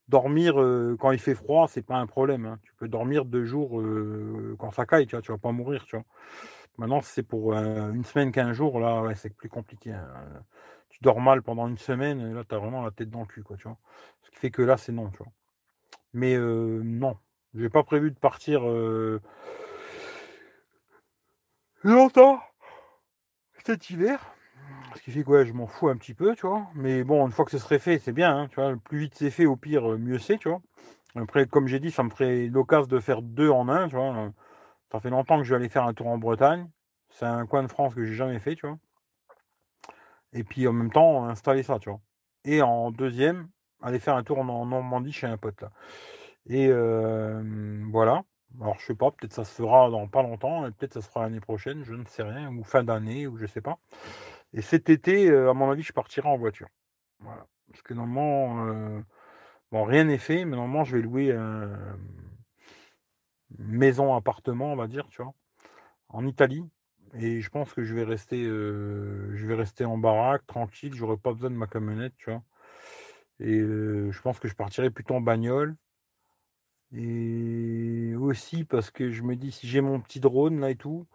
dormir 0.08 0.54
quand 1.00 1.12
il 1.12 1.18
fait 1.20 1.34
froid, 1.34 1.68
c'est 1.68 1.82
pas 1.86 1.96
un 1.98 2.06
problème. 2.06 2.46
Hein. 2.46 2.58
Tu 2.62 2.74
peux 2.76 2.88
dormir 2.88 3.24
deux 3.24 3.44
jours 3.44 3.82
quand 4.58 4.72
ça 4.72 4.86
caille, 4.86 5.06
tu 5.06 5.16
vois, 5.16 5.22
tu 5.22 5.32
vas 5.32 5.38
pas 5.38 5.52
mourir, 5.52 5.84
tu 5.86 5.96
vois. 5.96 6.04
Maintenant, 6.78 7.00
c'est 7.00 7.22
pour 7.22 7.54
une 7.54 8.04
semaine, 8.04 8.32
15 8.32 8.52
jours, 8.52 8.80
là, 8.80 9.14
c'est 9.14 9.34
plus 9.34 9.48
compliqué. 9.48 9.92
Hein 9.92 10.44
tu 10.88 11.00
dors 11.02 11.20
mal 11.20 11.42
pendant 11.42 11.66
une 11.66 11.78
semaine, 11.78 12.20
et 12.20 12.32
là, 12.32 12.44
tu 12.48 12.54
as 12.54 12.58
vraiment 12.58 12.82
la 12.82 12.92
tête 12.92 13.10
dans 13.10 13.20
le 13.20 13.26
cul, 13.26 13.42
tu 13.58 13.64
vois. 13.64 13.78
Ce 14.22 14.30
qui 14.30 14.36
fait 14.36 14.50
que 14.50 14.62
là, 14.62 14.76
c'est 14.76 14.92
non, 14.92 15.10
tu 15.10 15.18
vois. 15.18 15.32
Mais 16.12 16.36
euh, 16.36 16.82
non, 16.84 17.16
j'ai 17.54 17.68
pas 17.68 17.82
prévu 17.82 18.12
de 18.12 18.18
partir 18.18 18.62
longtemps 21.82 22.40
cet 23.64 23.90
hiver. 23.90 24.20
Ce 24.94 25.02
qui 25.02 25.10
fait 25.10 25.24
que 25.24 25.30
ouais, 25.30 25.46
je 25.46 25.52
m'en 25.52 25.66
fous 25.66 25.88
un 25.88 25.96
petit 25.96 26.14
peu, 26.14 26.34
tu 26.34 26.46
vois. 26.46 26.66
Mais 26.74 27.02
bon, 27.02 27.26
une 27.26 27.32
fois 27.32 27.44
que 27.44 27.50
ce 27.50 27.58
serait 27.58 27.78
fait, 27.78 27.98
c'est 27.98 28.12
bien, 28.12 28.36
hein, 28.36 28.48
tu 28.48 28.56
vois. 28.56 28.74
Plus 28.76 28.98
vite 28.98 29.14
c'est 29.16 29.30
fait, 29.30 29.46
au 29.46 29.56
pire, 29.56 29.98
mieux 29.98 30.18
c'est, 30.18 30.38
tu 30.38 30.48
vois. 30.48 30.60
Après, 31.16 31.46
comme 31.46 31.66
j'ai 31.66 31.80
dit, 31.80 31.90
ça 31.90 32.02
me 32.02 32.10
ferait 32.10 32.46
l'occasion 32.46 32.86
de 32.86 33.00
faire 33.00 33.22
deux 33.22 33.50
en 33.50 33.68
un, 33.68 33.88
tu 33.88 33.96
vois. 33.96 34.32
Ça 34.94 35.00
fait 35.00 35.10
longtemps 35.10 35.38
que 35.38 35.42
je 35.42 35.50
vais 35.50 35.56
aller 35.56 35.68
faire 35.68 35.82
un 35.82 35.92
tour 35.92 36.06
en 36.06 36.18
Bretagne. 36.18 36.70
C'est 37.10 37.24
un 37.24 37.46
coin 37.46 37.64
de 37.64 37.68
France 37.68 37.96
que 37.96 38.04
j'ai 38.04 38.14
jamais 38.14 38.38
fait, 38.38 38.54
tu 38.54 38.64
vois. 38.64 38.78
Et 40.32 40.44
puis 40.44 40.68
en 40.68 40.72
même 40.72 40.92
temps, 40.92 41.24
installer 41.24 41.64
ça, 41.64 41.80
tu 41.80 41.90
vois. 41.90 41.98
Et 42.44 42.62
en 42.62 42.92
deuxième, 42.92 43.48
aller 43.82 43.98
faire 43.98 44.14
un 44.14 44.22
tour 44.22 44.38
en 44.38 44.44
Normandie 44.44 45.10
chez 45.10 45.26
un 45.26 45.36
pote 45.36 45.60
là. 45.62 45.72
Et 46.46 46.68
voilà. 47.90 48.22
Alors 48.60 48.78
je 48.78 48.86
sais 48.86 48.94
pas, 48.94 49.10
peut-être 49.10 49.32
ça 49.32 49.44
se 49.44 49.60
fera 49.60 49.90
dans 49.90 50.06
pas 50.06 50.22
longtemps, 50.22 50.62
peut-être 50.70 50.94
ça 50.94 51.00
se 51.00 51.08
fera 51.08 51.24
l'année 51.24 51.40
prochaine, 51.40 51.82
je 51.82 51.94
ne 51.94 52.04
sais 52.04 52.22
rien, 52.22 52.54
ou 52.54 52.62
fin 52.62 52.84
d'année, 52.84 53.26
ou 53.26 53.36
je 53.36 53.46
sais 53.46 53.60
pas. 53.60 53.78
Et 54.52 54.62
cet 54.62 54.90
été, 54.90 55.28
à 55.28 55.54
mon 55.54 55.72
avis, 55.72 55.82
je 55.82 55.92
partirai 55.92 56.28
en 56.28 56.36
voiture. 56.36 56.68
Voilà. 57.18 57.46
Parce 57.66 57.82
que 57.82 57.94
normalement, 57.94 59.02
bon, 59.72 59.82
rien 59.82 60.04
n'est 60.04 60.18
fait, 60.18 60.44
mais 60.44 60.54
normalement, 60.54 60.84
je 60.84 60.98
vais 60.98 61.02
louer 61.02 61.32
un 61.32 61.98
maison, 63.58 64.14
appartement, 64.14 64.72
on 64.72 64.76
va 64.76 64.86
dire, 64.88 65.06
tu 65.08 65.22
vois, 65.22 65.34
en 66.08 66.26
Italie. 66.26 66.64
Et 67.14 67.40
je 67.40 67.50
pense 67.50 67.72
que 67.72 67.84
je 67.84 67.94
vais 67.94 68.04
rester, 68.04 68.44
euh, 68.44 69.30
je 69.36 69.46
vais 69.46 69.54
rester 69.54 69.84
en 69.84 69.98
baraque, 69.98 70.46
tranquille. 70.46 70.94
J'aurai 70.94 71.16
pas 71.16 71.32
besoin 71.32 71.50
de 71.50 71.56
ma 71.56 71.66
camionnette, 71.66 72.14
tu 72.16 72.30
vois. 72.30 72.42
Et 73.40 73.58
euh, 73.58 74.10
je 74.12 74.20
pense 74.22 74.38
que 74.40 74.48
je 74.48 74.54
partirai 74.54 74.90
plutôt 74.90 75.14
en 75.14 75.20
bagnole. 75.20 75.76
Et 76.92 78.14
aussi 78.16 78.64
parce 78.64 78.90
que 78.90 79.10
je 79.10 79.22
me 79.22 79.36
dis, 79.36 79.52
si 79.52 79.66
j'ai 79.66 79.80
mon 79.80 80.00
petit 80.00 80.20
drone 80.20 80.60
là 80.60 80.70
et 80.70 80.76
tout, 80.76 81.06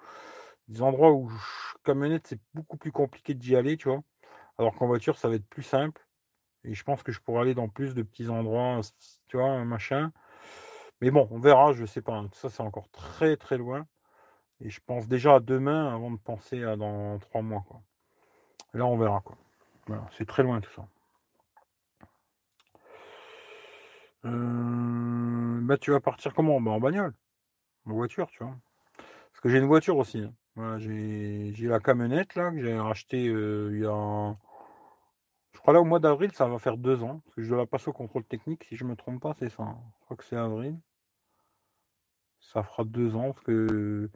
des 0.68 0.82
endroits 0.82 1.14
où 1.14 1.32
camionnette, 1.84 2.28
c'est 2.28 2.40
beaucoup 2.53 2.78
plus 2.78 2.91
compliqué 2.91 3.34
d'y 3.34 3.56
aller, 3.56 3.78
tu 3.78 3.90
vois. 3.90 4.03
Alors 4.57 4.76
qu'en 4.76 4.88
voiture, 4.88 5.18
ça 5.18 5.30
va 5.30 5.36
être 5.36 5.48
plus 5.48 5.64
simple. 5.64 6.06
Et 6.66 6.74
je 6.74 6.84
pense 6.84 7.03
que 7.03 7.11
je 7.11 7.22
pourrais 7.22 7.41
aller 7.41 7.56
dans 7.56 7.70
plus 7.70 7.95
de 7.95 8.03
petits 8.03 8.30
endroits, 8.30 8.82
tu 9.28 9.38
vois, 9.38 9.64
machin. 9.66 10.11
Mais 11.02 11.12
bon, 11.12 11.28
on 11.32 11.40
verra, 11.40 11.74
je 11.74 11.86
sais 11.86 12.02
pas. 12.02 12.16
Hein. 12.16 12.30
Ça, 12.34 12.50
c'est 12.50 12.62
encore 12.62 12.90
très 12.90 13.38
très 13.38 13.58
loin. 13.58 13.88
Et 14.62 14.70
je 14.70 14.82
pense 14.86 15.08
déjà 15.08 15.36
à 15.36 15.40
demain 15.40 15.94
avant 15.94 16.12
de 16.12 16.18
penser 16.18 16.64
à 16.64 16.76
dans 16.76 17.18
trois 17.20 17.42
mois. 17.42 17.64
Là, 18.74 18.86
on 18.86 18.98
verra. 18.98 19.22
Quoi. 19.22 19.38
Voilà, 19.88 20.06
c'est 20.12 20.28
très 20.28 20.44
loin 20.44 20.60
tout 20.62 20.72
ça. 20.72 20.86
Euh, 24.26 25.60
bah, 25.62 25.78
tu 25.78 25.92
vas 25.92 26.00
partir 26.02 26.34
comment? 26.34 26.60
Bah, 26.62 26.72
En 26.72 26.80
bagnole. 26.80 27.14
En 27.86 27.94
voiture, 27.94 28.28
tu 28.32 28.44
vois. 28.44 28.56
Parce 29.32 29.42
que 29.42 29.50
j'ai 29.50 29.60
une 29.60 29.68
voiture 29.68 29.98
aussi. 29.98 30.20
Hein. 30.58 30.78
J'ai, 30.80 31.54
la 31.62 31.80
camionnette 31.80 32.36
là 32.36 32.52
que 32.52 32.62
j'ai 32.62 32.78
racheté 32.78 33.28
euh, 33.28 33.70
il 33.74 33.82
y 33.82 33.86
a. 33.86 34.36
Je 35.54 35.60
crois 35.60 35.74
là 35.74 35.82
au 35.82 35.86
mois 35.86 36.00
d'avril, 36.00 36.32
ça 36.34 36.48
va 36.48 36.60
faire 36.60 36.78
deux 36.78 37.04
ans. 37.04 37.22
Parce 37.24 37.36
que 37.36 37.44
je 37.44 37.50
dois 37.50 37.58
la 37.60 37.66
passer 37.66 37.90
au 37.90 37.94
contrôle 37.94 38.26
technique, 38.26 38.66
si 38.66 38.76
je 38.76 38.84
me 38.86 38.96
trompe 38.96 39.22
pas, 39.22 39.34
c'est 39.40 39.50
ça. 39.50 39.64
Hein. 39.64 39.78
Je 40.00 40.06
crois 40.06 40.18
que 40.18 40.24
c'est 40.26 40.36
avril. 40.36 40.78
Ça 42.40 42.64
fera 42.64 42.84
deux 42.84 43.16
ans 43.16 43.34
parce 43.34 43.45
que 43.45 44.10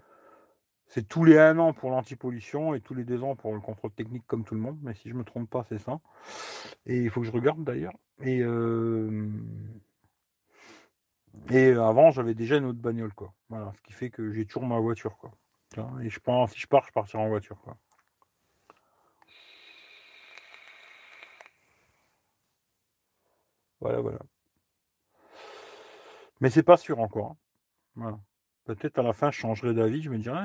c'est 0.88 1.08
tous 1.08 1.24
les 1.24 1.40
un 1.40 1.58
an 1.60 1.74
pour 1.74 1.90
l'antipollution 1.90 2.74
et 2.76 2.82
tous 2.82 2.94
les 2.94 3.04
deux 3.04 3.24
ans 3.24 3.36
pour 3.36 3.54
le 3.54 3.60
contrôle 3.60 3.92
technique 3.92 4.26
comme 4.28 4.44
tout 4.44 4.54
le 4.54 4.62
monde, 4.62 4.78
mais 4.84 4.94
si 4.94 5.10
je 5.10 5.16
me 5.16 5.24
trompe 5.24 5.50
pas, 5.50 5.64
c'est 5.68 5.80
ça. 5.80 6.00
Et 6.86 7.02
il 7.02 7.10
faut 7.10 7.22
que 7.22 7.28
je 7.28 7.32
regarde 7.32 7.64
d'ailleurs. 7.64 7.94
Et, 8.22 8.42
euh, 8.42 9.28
et 11.50 11.72
avant, 11.72 12.12
j'avais 12.12 12.36
déjà 12.36 12.58
une 12.58 12.66
autre 12.66 12.80
bagnole, 12.80 13.14
quoi. 13.14 13.34
Voilà, 13.50 13.72
ce 13.76 13.82
qui 13.82 13.94
fait 13.94 14.10
que 14.10 14.32
j'ai 14.32 14.46
toujours 14.46 14.66
ma 14.68 14.80
voiture, 14.80 15.18
quoi. 15.18 15.32
Et 16.02 16.10
je 16.10 16.20
pense, 16.20 16.52
si 16.52 16.60
je 16.60 16.68
pars, 16.68 16.86
je 16.86 16.92
partirai 16.92 17.24
en 17.24 17.30
voiture, 17.30 17.60
quoi. 17.62 17.78
Voilà, 23.80 24.00
voilà. 24.00 24.20
Mais 26.40 26.50
c'est 26.50 26.64
pas 26.64 26.78
sûr 26.78 27.00
encore. 27.00 27.32
Hein. 27.32 27.38
Voilà. 27.96 28.20
Peut-être 28.66 29.00
à 29.00 29.04
la 29.04 29.14
fin, 29.14 29.32
je 29.32 29.38
changerai 29.38 29.74
d'avis, 29.74 30.02
je 30.02 30.10
me 30.10 30.18
dirai, 30.18 30.42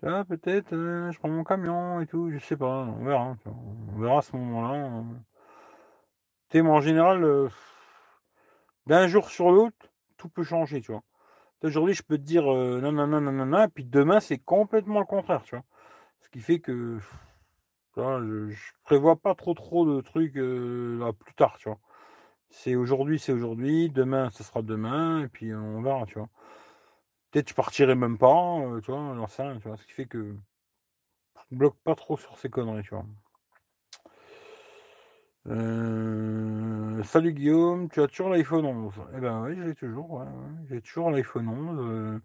peut-être, 0.00 0.72
euh, 0.72 1.10
je 1.10 1.18
prends 1.18 1.28
mon 1.28 1.44
camion 1.44 2.00
et 2.00 2.06
tout, 2.06 2.30
je 2.30 2.38
sais 2.38 2.56
pas, 2.56 2.84
on 2.98 3.04
verra. 3.04 3.36
On 3.46 4.00
verra 4.00 4.18
à 4.18 4.22
ce 4.22 4.36
moment-là. 4.36 5.04
Tu 6.48 6.62
moi, 6.62 6.76
en 6.76 6.80
général, 6.80 7.22
euh, 7.24 7.48
d'un 8.86 9.06
jour 9.06 9.30
sur 9.30 9.50
l'autre, 9.50 9.76
tout 10.16 10.28
peut 10.28 10.42
changer, 10.42 10.80
tu 10.80 10.92
vois. 10.92 11.02
Aujourd'hui, 11.62 11.94
je 11.94 12.02
peux 12.02 12.16
te 12.16 12.22
dire 12.22 12.50
euh, 12.52 12.80
non, 12.80 12.92
non, 12.92 13.06
non, 13.06 13.20
non, 13.20 13.46
non, 13.46 13.64
et 13.64 13.68
puis 13.68 13.84
demain, 13.84 14.20
c'est 14.20 14.38
complètement 14.38 15.00
le 15.00 15.06
contraire, 15.06 15.42
tu 15.42 15.54
vois. 15.54 15.64
Ce 16.22 16.28
qui 16.30 16.40
fait 16.40 16.60
que 16.60 16.98
je, 17.96 18.50
je, 18.50 18.72
prévois 18.84 19.16
pas 19.16 19.34
trop 19.34 19.54
trop 19.54 19.86
de 19.86 20.00
trucs 20.00 20.34
plus 20.34 21.34
tard, 21.34 21.56
tu 21.58 21.68
vois. 21.68 21.78
C'est 22.50 22.74
aujourd'hui, 22.74 23.18
c'est 23.18 23.32
aujourd'hui, 23.32 23.90
demain, 23.90 24.30
ce 24.30 24.42
sera 24.42 24.62
demain, 24.62 25.24
et 25.24 25.28
puis 25.28 25.54
on 25.54 25.82
verra, 25.82 26.04
tu 26.06 26.18
vois. 26.18 26.28
Peut-être 27.30 27.48
je 27.48 27.54
partirai 27.54 27.94
même 27.94 28.18
pas, 28.18 28.58
euh, 28.58 28.80
tu 28.80 28.90
vois, 28.90 29.14
j'en 29.14 29.26
sais 29.28 29.42
rien, 29.42 29.58
tu 29.58 29.68
vois. 29.68 29.76
Ce 29.76 29.84
qui 29.86 29.92
fait 29.92 30.06
que 30.06 30.34
je 31.50 31.56
bloque 31.56 31.76
pas 31.84 31.94
trop 31.94 32.16
sur 32.16 32.36
ces 32.38 32.50
conneries, 32.50 32.82
tu 32.82 32.90
vois. 32.90 33.06
Euh, 35.46 37.02
salut 37.04 37.32
Guillaume, 37.32 37.88
tu 37.88 38.02
as 38.02 38.08
toujours 38.08 38.28
l'iPhone 38.30 38.66
11 38.66 38.94
Eh 39.16 39.20
ben 39.20 39.42
oui, 39.42 39.56
j'ai 39.64 39.74
toujours, 39.74 40.24
j'ai 40.68 40.82
toujours 40.82 41.10
l'iPhone 41.10 41.48
11 41.48 41.78
euh, 41.80 42.18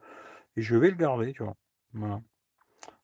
et 0.58 0.62
je 0.62 0.76
vais 0.76 0.90
le 0.90 0.98
garder, 0.98 1.34
tu 1.34 1.44
vois. 1.44 1.56
Voilà. 1.94 2.22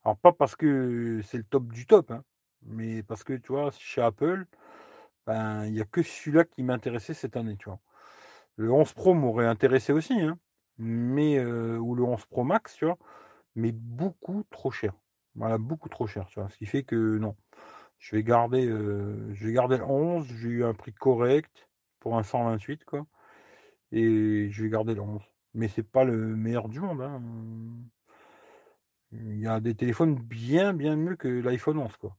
Alors 0.03 0.17
pas 0.17 0.33
parce 0.33 0.55
que 0.55 1.21
c'est 1.23 1.37
le 1.37 1.43
top 1.43 1.71
du 1.71 1.85
top, 1.85 2.11
hein, 2.11 2.23
mais 2.63 3.03
parce 3.03 3.23
que 3.23 3.33
tu 3.33 3.53
vois, 3.53 3.71
chez 3.71 4.01
Apple, 4.01 4.45
ben 5.25 5.65
il 5.65 5.73
n'y 5.73 5.81
a 5.81 5.85
que 5.85 6.03
celui-là 6.03 6.45
qui 6.45 6.63
m'intéressait 6.63 7.13
cette 7.13 7.37
année. 7.37 7.57
Le 8.57 8.71
11 8.71 8.93
Pro 8.93 9.13
m'aurait 9.13 9.47
intéressé 9.47 9.93
aussi, 9.93 10.19
hein, 10.19 10.37
mais 10.77 11.39
ou 11.43 11.95
le 11.95 12.03
11 12.03 12.25
Pro 12.25 12.43
Max, 12.43 12.75
tu 12.75 12.85
vois, 12.85 12.97
mais 13.55 13.71
beaucoup 13.71 14.43
trop 14.49 14.71
cher. 14.71 14.93
Voilà, 15.35 15.57
beaucoup 15.57 15.89
trop 15.89 16.07
cher, 16.07 16.25
tu 16.27 16.39
vois. 16.39 16.49
Ce 16.49 16.57
qui 16.57 16.65
fait 16.65 16.83
que 16.83 17.17
non. 17.17 17.35
Je 17.99 18.15
vais 18.15 18.23
garder, 18.23 18.67
je 18.67 19.45
vais 19.45 19.53
garder 19.53 19.77
le 19.77 19.85
11, 19.85 20.27
j'ai 20.27 20.49
eu 20.49 20.65
un 20.65 20.73
prix 20.73 20.93
correct 20.93 21.69
pour 21.99 22.17
un 22.17 22.23
128, 22.23 22.83
quoi. 22.85 23.05
Et 23.91 24.49
je 24.49 24.63
vais 24.63 24.69
garder 24.69 24.95
le 24.95 25.01
11. 25.01 25.21
Mais 25.53 25.67
c'est 25.67 25.83
pas 25.83 26.03
le 26.03 26.15
meilleur 26.35 26.67
du 26.69 26.79
monde. 26.79 27.01
Hein. 27.01 27.21
Il 29.11 29.39
y 29.39 29.47
a 29.47 29.59
des 29.59 29.75
téléphones 29.75 30.15
bien, 30.15 30.73
bien 30.73 30.95
mieux 30.95 31.15
que 31.15 31.27
l'iPhone 31.27 31.77
11, 31.77 31.95
quoi. 31.97 32.15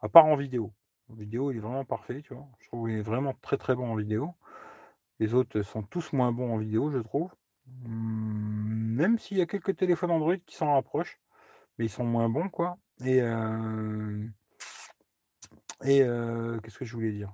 À 0.00 0.08
part 0.08 0.26
en 0.26 0.36
vidéo. 0.36 0.72
Vidéo, 1.10 1.50
il 1.50 1.58
est 1.58 1.60
vraiment 1.60 1.84
parfait, 1.84 2.22
tu 2.22 2.34
vois. 2.34 2.48
Je 2.60 2.68
trouve 2.68 2.88
qu'il 2.88 2.98
est 2.98 3.02
vraiment 3.02 3.34
très 3.42 3.56
très 3.56 3.74
bon 3.74 3.92
en 3.92 3.96
vidéo. 3.96 4.34
Les 5.20 5.34
autres 5.34 5.62
sont 5.62 5.82
tous 5.82 6.12
moins 6.12 6.32
bons 6.32 6.54
en 6.54 6.58
vidéo, 6.58 6.90
je 6.90 6.98
trouve. 6.98 7.32
Hum, 7.84 8.94
même 8.94 9.18
s'il 9.18 9.38
y 9.38 9.42
a 9.42 9.46
quelques 9.46 9.76
téléphones 9.76 10.10
Android 10.10 10.36
qui 10.46 10.56
s'en 10.56 10.72
rapprochent, 10.74 11.20
mais 11.78 11.86
ils 11.86 11.90
sont 11.90 12.04
moins 12.04 12.28
bons, 12.28 12.48
quoi. 12.48 12.78
Et, 13.04 13.20
euh, 13.22 14.26
et 15.84 16.02
euh, 16.02 16.60
qu'est-ce 16.60 16.78
que 16.78 16.84
je 16.84 16.94
voulais 16.94 17.12
dire? 17.12 17.32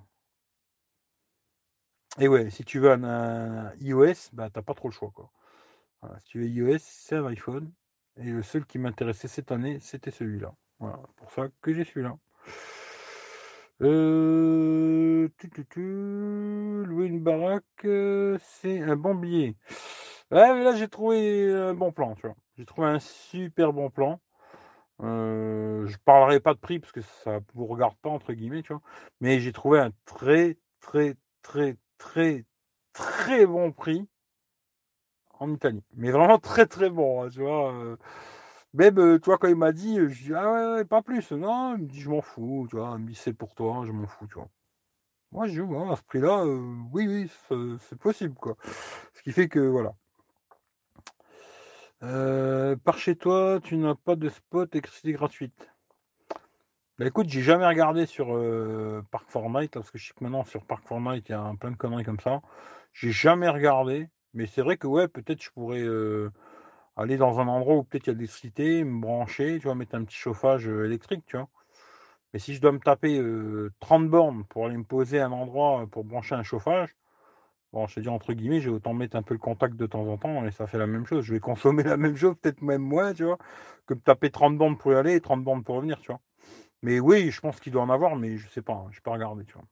Et 2.18 2.28
ouais, 2.28 2.50
si 2.50 2.64
tu 2.64 2.80
veux 2.80 2.90
un, 2.92 3.72
iOS, 3.80 4.30
bah 4.32 4.50
t'as 4.50 4.62
pas 4.62 4.74
trop 4.74 4.88
le 4.88 4.92
choix, 4.92 5.10
quoi. 5.14 5.30
si 6.20 6.26
tu 6.26 6.40
veux 6.40 6.48
iOS, 6.48 6.78
c'est 6.80 7.16
un 7.16 7.26
iPhone. 7.26 7.72
Et 8.16 8.24
le 8.30 8.42
seul 8.42 8.66
qui 8.66 8.78
m'intéressait 8.78 9.28
cette 9.28 9.52
année, 9.52 9.78
c'était 9.80 10.10
celui-là. 10.10 10.54
Voilà, 10.80 10.98
pour 11.16 11.30
ça 11.32 11.48
que 11.62 11.72
j'ai 11.72 11.84
celui-là. 11.84 12.18
Euh, 13.82 15.28
louer 15.76 17.06
une 17.06 17.20
baraque, 17.20 17.64
euh, 17.84 18.36
c'est 18.42 18.80
un 18.80 18.96
bon 18.96 19.14
billet. 19.14 19.56
Ouais, 20.30 20.54
mais 20.54 20.64
là 20.64 20.74
j'ai 20.76 20.88
trouvé 20.88 21.52
un 21.52 21.74
bon 21.74 21.92
plan, 21.92 22.14
tu 22.14 22.22
vois. 22.26 22.36
J'ai 22.58 22.66
trouvé 22.66 22.88
un 22.88 22.98
super 23.00 23.72
bon 23.72 23.90
plan. 23.90 24.20
Euh, 25.02 25.86
je 25.86 25.96
parlerai 26.04 26.40
pas 26.40 26.54
de 26.54 26.58
prix 26.60 26.78
parce 26.80 26.92
que 26.92 27.00
ça 27.02 27.40
vous 27.54 27.66
regarde 27.66 27.96
pas 28.02 28.10
entre 28.10 28.32
guillemets, 28.34 28.62
tu 28.62 28.72
vois. 28.74 28.82
Mais 29.20 29.40
j'ai 29.40 29.52
trouvé 29.52 29.80
un 29.80 29.90
très 30.06 30.58
très 30.80 31.16
très 31.42 31.76
très 31.98 32.44
très 32.92 33.46
bon 33.46 33.72
prix 33.72 34.06
en 35.38 35.52
Italie. 35.52 35.82
Mais 35.96 36.10
vraiment 36.10 36.38
très 36.38 36.66
très 36.66 36.90
bon, 36.90 37.24
hein, 37.24 37.28
tu 37.30 37.40
vois. 37.40 37.72
Euh. 38.74 38.78
Même, 38.78 38.98
euh, 38.98 39.18
tu 39.18 39.26
vois, 39.26 39.38
quand 39.38 39.48
il 39.48 39.56
m'a 39.56 39.72
dit, 39.72 39.96
je 39.96 40.24
dis, 40.24 40.34
ah 40.34 40.76
ouais, 40.76 40.84
pas 40.84 41.02
plus. 41.02 41.32
Non, 41.32 41.76
il 41.76 41.82
me 41.84 41.88
dit, 41.88 42.00
je 42.00 42.10
m'en 42.10 42.20
fous, 42.22 42.66
tu 42.70 42.76
vois. 42.76 42.94
Il 42.98 43.04
me 43.04 43.08
dit, 43.08 43.14
c'est 43.14 43.32
pour 43.32 43.54
toi, 43.54 43.84
je 43.86 43.92
m'en 43.92 44.06
fous, 44.06 44.26
tu 44.26 44.34
vois. 44.34 44.48
Moi, 45.32 45.46
je 45.46 45.62
dis, 45.62 45.74
à 45.90 45.96
ce 45.96 46.02
prix-là, 46.02 46.44
oui, 46.92 47.06
oui, 47.08 47.30
c'est 47.88 47.98
possible, 47.98 48.34
quoi. 48.34 48.56
Ce 49.14 49.22
qui 49.22 49.32
fait 49.32 49.48
que, 49.48 49.60
voilà. 49.60 49.94
Euh, 52.02 52.76
par 52.76 52.98
chez 52.98 53.14
toi, 53.16 53.60
tu 53.62 53.76
n'as 53.76 53.94
pas 53.94 54.16
de 54.16 54.28
spot 54.28 54.74
électricité 54.74 55.12
gratuite. 55.12 55.70
Bah 56.98 57.06
écoute, 57.06 57.28
j'ai 57.28 57.42
jamais 57.42 57.66
regardé 57.66 58.06
sur 58.06 58.34
euh, 58.36 59.02
Park 59.10 59.26
Fortnite, 59.28 59.72
parce 59.72 59.90
que 59.90 59.98
je 59.98 60.08
sais 60.08 60.14
que 60.14 60.22
maintenant 60.24 60.44
sur 60.44 60.64
Park 60.64 60.84
Fortnite, 60.86 61.28
il 61.28 61.32
y 61.32 61.34
a 61.34 61.52
plein 61.58 61.70
de 61.70 61.76
conneries 61.76 62.04
comme 62.04 62.20
ça. 62.20 62.42
J'ai 62.92 63.10
jamais 63.12 63.48
regardé, 63.48 64.08
mais 64.34 64.46
c'est 64.46 64.62
vrai 64.62 64.76
que 64.76 64.86
ouais, 64.86 65.08
peut-être 65.08 65.42
je 65.42 65.50
pourrais 65.50 65.80
euh, 65.80 66.30
aller 67.00 67.16
dans 67.16 67.40
un 67.40 67.48
endroit 67.48 67.76
où 67.76 67.84
peut-être 67.84 68.06
il 68.06 68.10
y 68.10 68.12
a 68.12 68.14
de 68.14 68.18
l'électricité, 68.18 68.84
me 68.84 69.00
brancher, 69.00 69.58
tu 69.58 69.64
vois, 69.64 69.74
mettre 69.74 69.94
un 69.94 70.04
petit 70.04 70.16
chauffage 70.16 70.68
électrique, 70.68 71.24
tu 71.26 71.36
vois. 71.36 71.48
Mais 72.32 72.40
si 72.40 72.54
je 72.54 72.60
dois 72.60 72.72
me 72.72 72.80
taper 72.80 73.22
30 73.80 74.08
bornes 74.08 74.44
pour 74.44 74.66
aller 74.66 74.76
me 74.76 74.84
poser 74.84 75.20
un 75.20 75.32
endroit 75.32 75.86
pour 75.90 76.04
brancher 76.04 76.34
un 76.36 76.44
chauffage, 76.44 76.94
Bon, 77.72 77.86
je 77.86 77.94
te 77.96 78.00
dis 78.00 78.08
entre 78.08 78.32
guillemets, 78.32 78.60
j'ai 78.60 78.70
autant 78.70 78.94
mettre 78.94 79.16
un 79.16 79.22
peu 79.22 79.34
le 79.34 79.38
contact 79.38 79.76
de 79.76 79.86
temps 79.86 80.06
en 80.08 80.16
temps 80.18 80.44
et 80.44 80.50
ça 80.50 80.66
fait 80.66 80.78
la 80.78 80.88
même 80.88 81.06
chose. 81.06 81.24
Je 81.24 81.34
vais 81.34 81.40
consommer 81.40 81.82
la 81.84 81.96
même 81.96 82.16
chose, 82.16 82.34
peut-être 82.40 82.62
même 82.62 82.82
moins, 82.82 83.14
tu 83.14 83.24
vois, 83.24 83.38
que 83.86 83.94
de 83.94 84.00
taper 84.00 84.30
30 84.30 84.58
bandes 84.58 84.78
pour 84.78 84.92
y 84.92 84.96
aller 84.96 85.14
et 85.14 85.20
30 85.20 85.44
bandes 85.44 85.64
pour 85.64 85.76
revenir, 85.76 86.00
tu 86.00 86.08
vois. 86.08 86.20
Mais 86.82 87.00
oui, 87.00 87.30
je 87.30 87.40
pense 87.40 87.60
qu'il 87.60 87.72
doit 87.72 87.82
en 87.82 87.90
avoir, 87.90 88.16
mais 88.16 88.38
je 88.38 88.48
sais 88.48 88.62
pas, 88.62 88.74
hein, 88.74 88.88
je 88.92 89.00
pas 89.00 89.12
regardé, 89.12 89.44
tu 89.44 89.54
vois. 89.54 89.64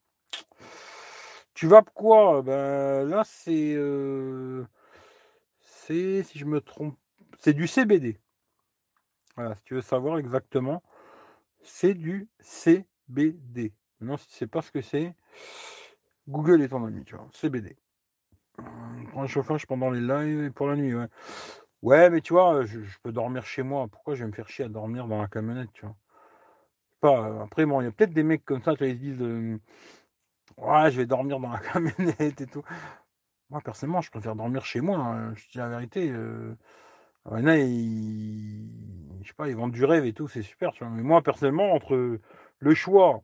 Tu 1.55 1.67
vas 1.67 1.83
quoi? 1.83 2.43
Ben 2.43 3.05
là, 3.09 3.23
c'est. 3.25 3.75
Euh, 3.75 4.65
c'est, 5.61 6.23
si 6.23 6.39
je 6.39 6.45
me 6.45 6.61
trompe, 6.61 6.97
c'est 7.39 7.55
du 7.55 7.67
CBD. 7.67 8.19
Voilà, 9.37 9.55
si 9.55 9.63
tu 9.63 9.75
veux 9.75 9.83
savoir 9.83 10.19
exactement, 10.19 10.83
c'est 11.63 11.95
du 11.95 12.29
CBD. 12.41 13.73
Non, 14.01 14.17
si 14.17 14.29
tu 14.29 14.35
sais 14.35 14.47
pas 14.47 14.63
ce 14.63 14.71
que 14.71 14.81
c'est, 14.81 15.15
Google 16.29 16.63
est 16.63 16.69
ton 16.69 16.85
ami, 16.85 17.05
tu 17.05 17.15
vois. 17.15 17.29
CBD. 17.33 17.77
Prends 19.13 19.23
le 19.23 19.29
chauffage 19.29 19.67
pendant 19.67 19.91
les 19.91 20.01
lives 20.01 20.45
et 20.45 20.51
pour 20.51 20.67
la 20.67 20.77
nuit, 20.77 20.95
ouais. 21.83 22.11
Mais 22.11 22.21
tu 22.21 22.33
vois, 22.33 22.65
je, 22.65 22.81
peux 23.03 23.13
dormir 23.13 23.47
chez 23.47 23.63
moi. 23.63 23.87
Pourquoi 23.89 24.15
je 24.15 24.25
vais 24.25 24.29
me 24.29 24.35
faire 24.35 24.49
chier 24.49 24.65
à 24.65 24.69
dormir 24.69 25.07
dans 25.07 25.21
la 25.21 25.29
camionnette, 25.29 25.73
tu 25.73 25.87
vois? 25.87 25.97
Pas, 27.01 27.29
euh, 27.29 27.45
Après, 27.45 27.65
bon, 27.65 27.81
il 27.81 27.85
y 27.85 27.87
a 27.87 27.93
peut-être 27.93 28.13
des 28.13 28.25
mecs 28.25 28.45
comme 28.45 28.63
ça, 28.63 28.75
qui 28.75 28.91
se 28.91 28.95
disent 28.95 29.23
euh, 29.23 29.59
Ouais, 30.57 30.91
je 30.91 30.97
vais 30.97 31.07
dormir 31.07 31.39
dans 31.39 31.51
la 31.51 31.59
camionnette 31.73 32.41
et 32.41 32.47
tout. 32.47 32.65
Moi, 33.51 33.61
personnellement, 33.61 34.01
je 34.01 34.11
préfère 34.11 34.35
dormir 34.35 34.65
chez 34.65 34.81
moi. 34.81 34.99
Hein. 34.99 35.35
Je 35.37 35.49
dis 35.49 35.59
la 35.59 35.69
vérité. 35.69 36.11
Euh... 36.11 36.57
Y 37.33 37.61
ils... 37.61 39.23
Je 39.23 39.29
sais 39.29 39.35
pas, 39.35 39.49
ils 39.49 39.57
vendent 39.57 39.73
du 39.73 39.85
rêve 39.85 40.05
et 40.07 40.13
tout, 40.13 40.29
c'est 40.29 40.43
super, 40.43 40.73
tu 40.73 40.85
vois. 40.85 40.93
Mais 40.93 41.03
moi, 41.03 41.23
personnellement, 41.23 41.73
entre 41.73 42.19
le 42.61 42.75
choix 42.75 43.23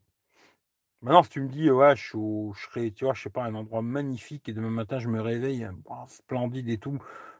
Maintenant, 1.05 1.21
si 1.23 1.29
tu 1.29 1.41
me 1.41 1.47
dis, 1.49 1.69
ouais, 1.69 1.95
je, 1.95 2.17
serais, 2.55 2.89
tu 2.89 3.05
vois, 3.05 3.13
je 3.13 3.21
sais 3.21 3.29
pas, 3.29 3.43
un 3.43 3.53
endroit 3.53 3.83
magnifique 3.83 4.49
et 4.49 4.53
demain 4.53 4.71
matin, 4.71 4.97
je 4.97 5.07
me 5.07 5.21
réveille, 5.21 5.67
splendide 6.07 6.67
et 6.67 6.79
tout, 6.79 6.97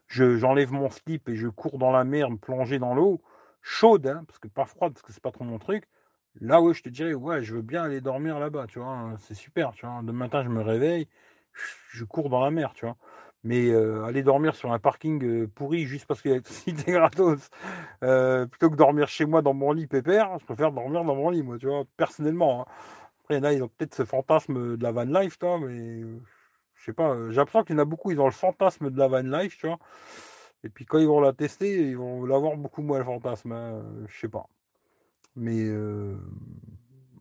j'enlève 0.08 0.72
mon 0.72 0.90
slip 0.92 1.28
et 1.30 1.36
je 1.36 1.48
cours 1.48 1.80
dans 1.80 1.92
la 1.92 2.04
mer, 2.04 2.30
me 2.30 2.38
plonger 2.38 2.78
dans 2.78 2.94
l'eau, 2.94 3.24
chaude, 3.64 4.06
hein, 4.06 4.24
parce 4.28 4.38
que 4.40 4.48
pas 4.48 4.66
froide, 4.66 4.94
parce 4.94 5.02
que 5.02 5.12
c'est 5.12 5.24
pas 5.24 5.32
trop 5.32 5.46
mon 5.46 5.58
truc. 5.58 5.86
Là, 6.42 6.62
ouais, 6.62 6.76
je 6.76 6.84
te 6.84 6.90
dirais, 6.90 7.16
ouais, 7.16 7.44
je 7.44 7.56
veux 7.56 7.64
bien 7.64 7.84
aller 7.84 8.02
dormir 8.02 8.40
là-bas, 8.40 8.68
tu 8.68 8.80
vois, 8.80 8.90
hein, 8.90 9.18
c'est 9.18 9.34
super, 9.34 9.72
tu 9.72 9.86
vois. 9.88 10.02
Demain 10.04 10.26
matin, 10.26 10.44
je 10.44 10.50
me 10.50 10.62
réveille, 10.62 11.08
je 11.90 12.04
cours 12.06 12.30
dans 12.30 12.42
la 12.42 12.52
mer, 12.52 12.74
tu 12.76 12.86
vois. 12.86 12.98
Mais 13.46 13.70
euh, 13.70 14.04
aller 14.06 14.24
dormir 14.24 14.56
sur 14.56 14.74
un 14.74 14.80
parking 14.80 15.24
euh, 15.24 15.48
pourri 15.48 15.86
juste 15.86 16.08
parce 16.08 16.20
qu'il 16.20 16.30
y 16.30 16.34
a 16.34 16.38
l'électricité 16.38 16.92
gratos, 16.92 17.52
euh, 18.04 18.48
plutôt 18.48 18.72
que 18.72 18.76
dormir 18.76 19.08
chez 19.08 19.26
moi 19.26 19.44
dans 19.44 19.54
mon 19.54 19.72
lit 19.72 19.86
pépère, 19.86 20.40
je 20.40 20.46
préfère 20.46 20.72
dormir 20.72 21.04
dans 21.04 21.14
mon 21.14 21.30
lit, 21.30 21.44
moi, 21.44 21.60
tu 21.60 21.68
vois, 21.68 21.84
personnellement. 21.96 22.62
Hein. 22.62 22.66
Après, 23.22 23.40
là, 23.40 23.54
ils 23.54 23.62
ont 23.62 23.68
peut-être 23.68 23.94
ce 23.94 24.04
fantasme 24.04 24.78
de 24.78 24.84
la 24.84 24.92
van 24.92 25.04
life, 25.04 25.38
toi, 25.38 25.60
mais 25.60 26.02
je 26.74 26.84
sais 26.84 26.94
pas. 26.94 27.16
J'ai 27.30 27.36
l'impression 27.36 27.64
qu'il 27.64 27.76
y 27.76 27.80
en 27.80 27.84
a 27.84 27.86
beaucoup, 27.86 28.10
ils 28.10 28.20
ont 28.20 28.26
le 28.26 28.32
fantasme 28.32 28.90
de 28.90 28.98
la 28.98 29.08
van 29.08 29.22
life, 29.22 29.58
tu 29.60 29.68
vois. 29.68 29.78
Et 30.64 30.70
puis 30.70 30.86
quand 30.86 30.98
ils 30.98 31.08
vont 31.08 31.22
la 31.22 31.34
tester, 31.34 31.90
ils 31.90 31.98
vont 31.98 32.26
l'avoir 32.26 32.58
beaucoup 32.58 32.82
moins 32.82 32.98
le 32.98 33.06
fantasme. 33.06 33.52
Hein, 33.52 33.84
je 34.08 34.20
sais 34.22 34.30
pas. 34.30 34.50
Mais 35.36 35.70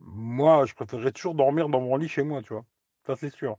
moi, 0.00 0.64
je 0.64 0.74
préférerais 0.74 1.12
toujours 1.12 1.34
dormir 1.34 1.68
dans 1.68 1.80
mon 1.80 1.96
lit 1.96 2.08
chez 2.08 2.22
moi, 2.22 2.42
tu 2.42 2.54
vois. 2.54 2.64
Ça, 3.06 3.14
c'est 3.16 3.30
sûr. 3.30 3.58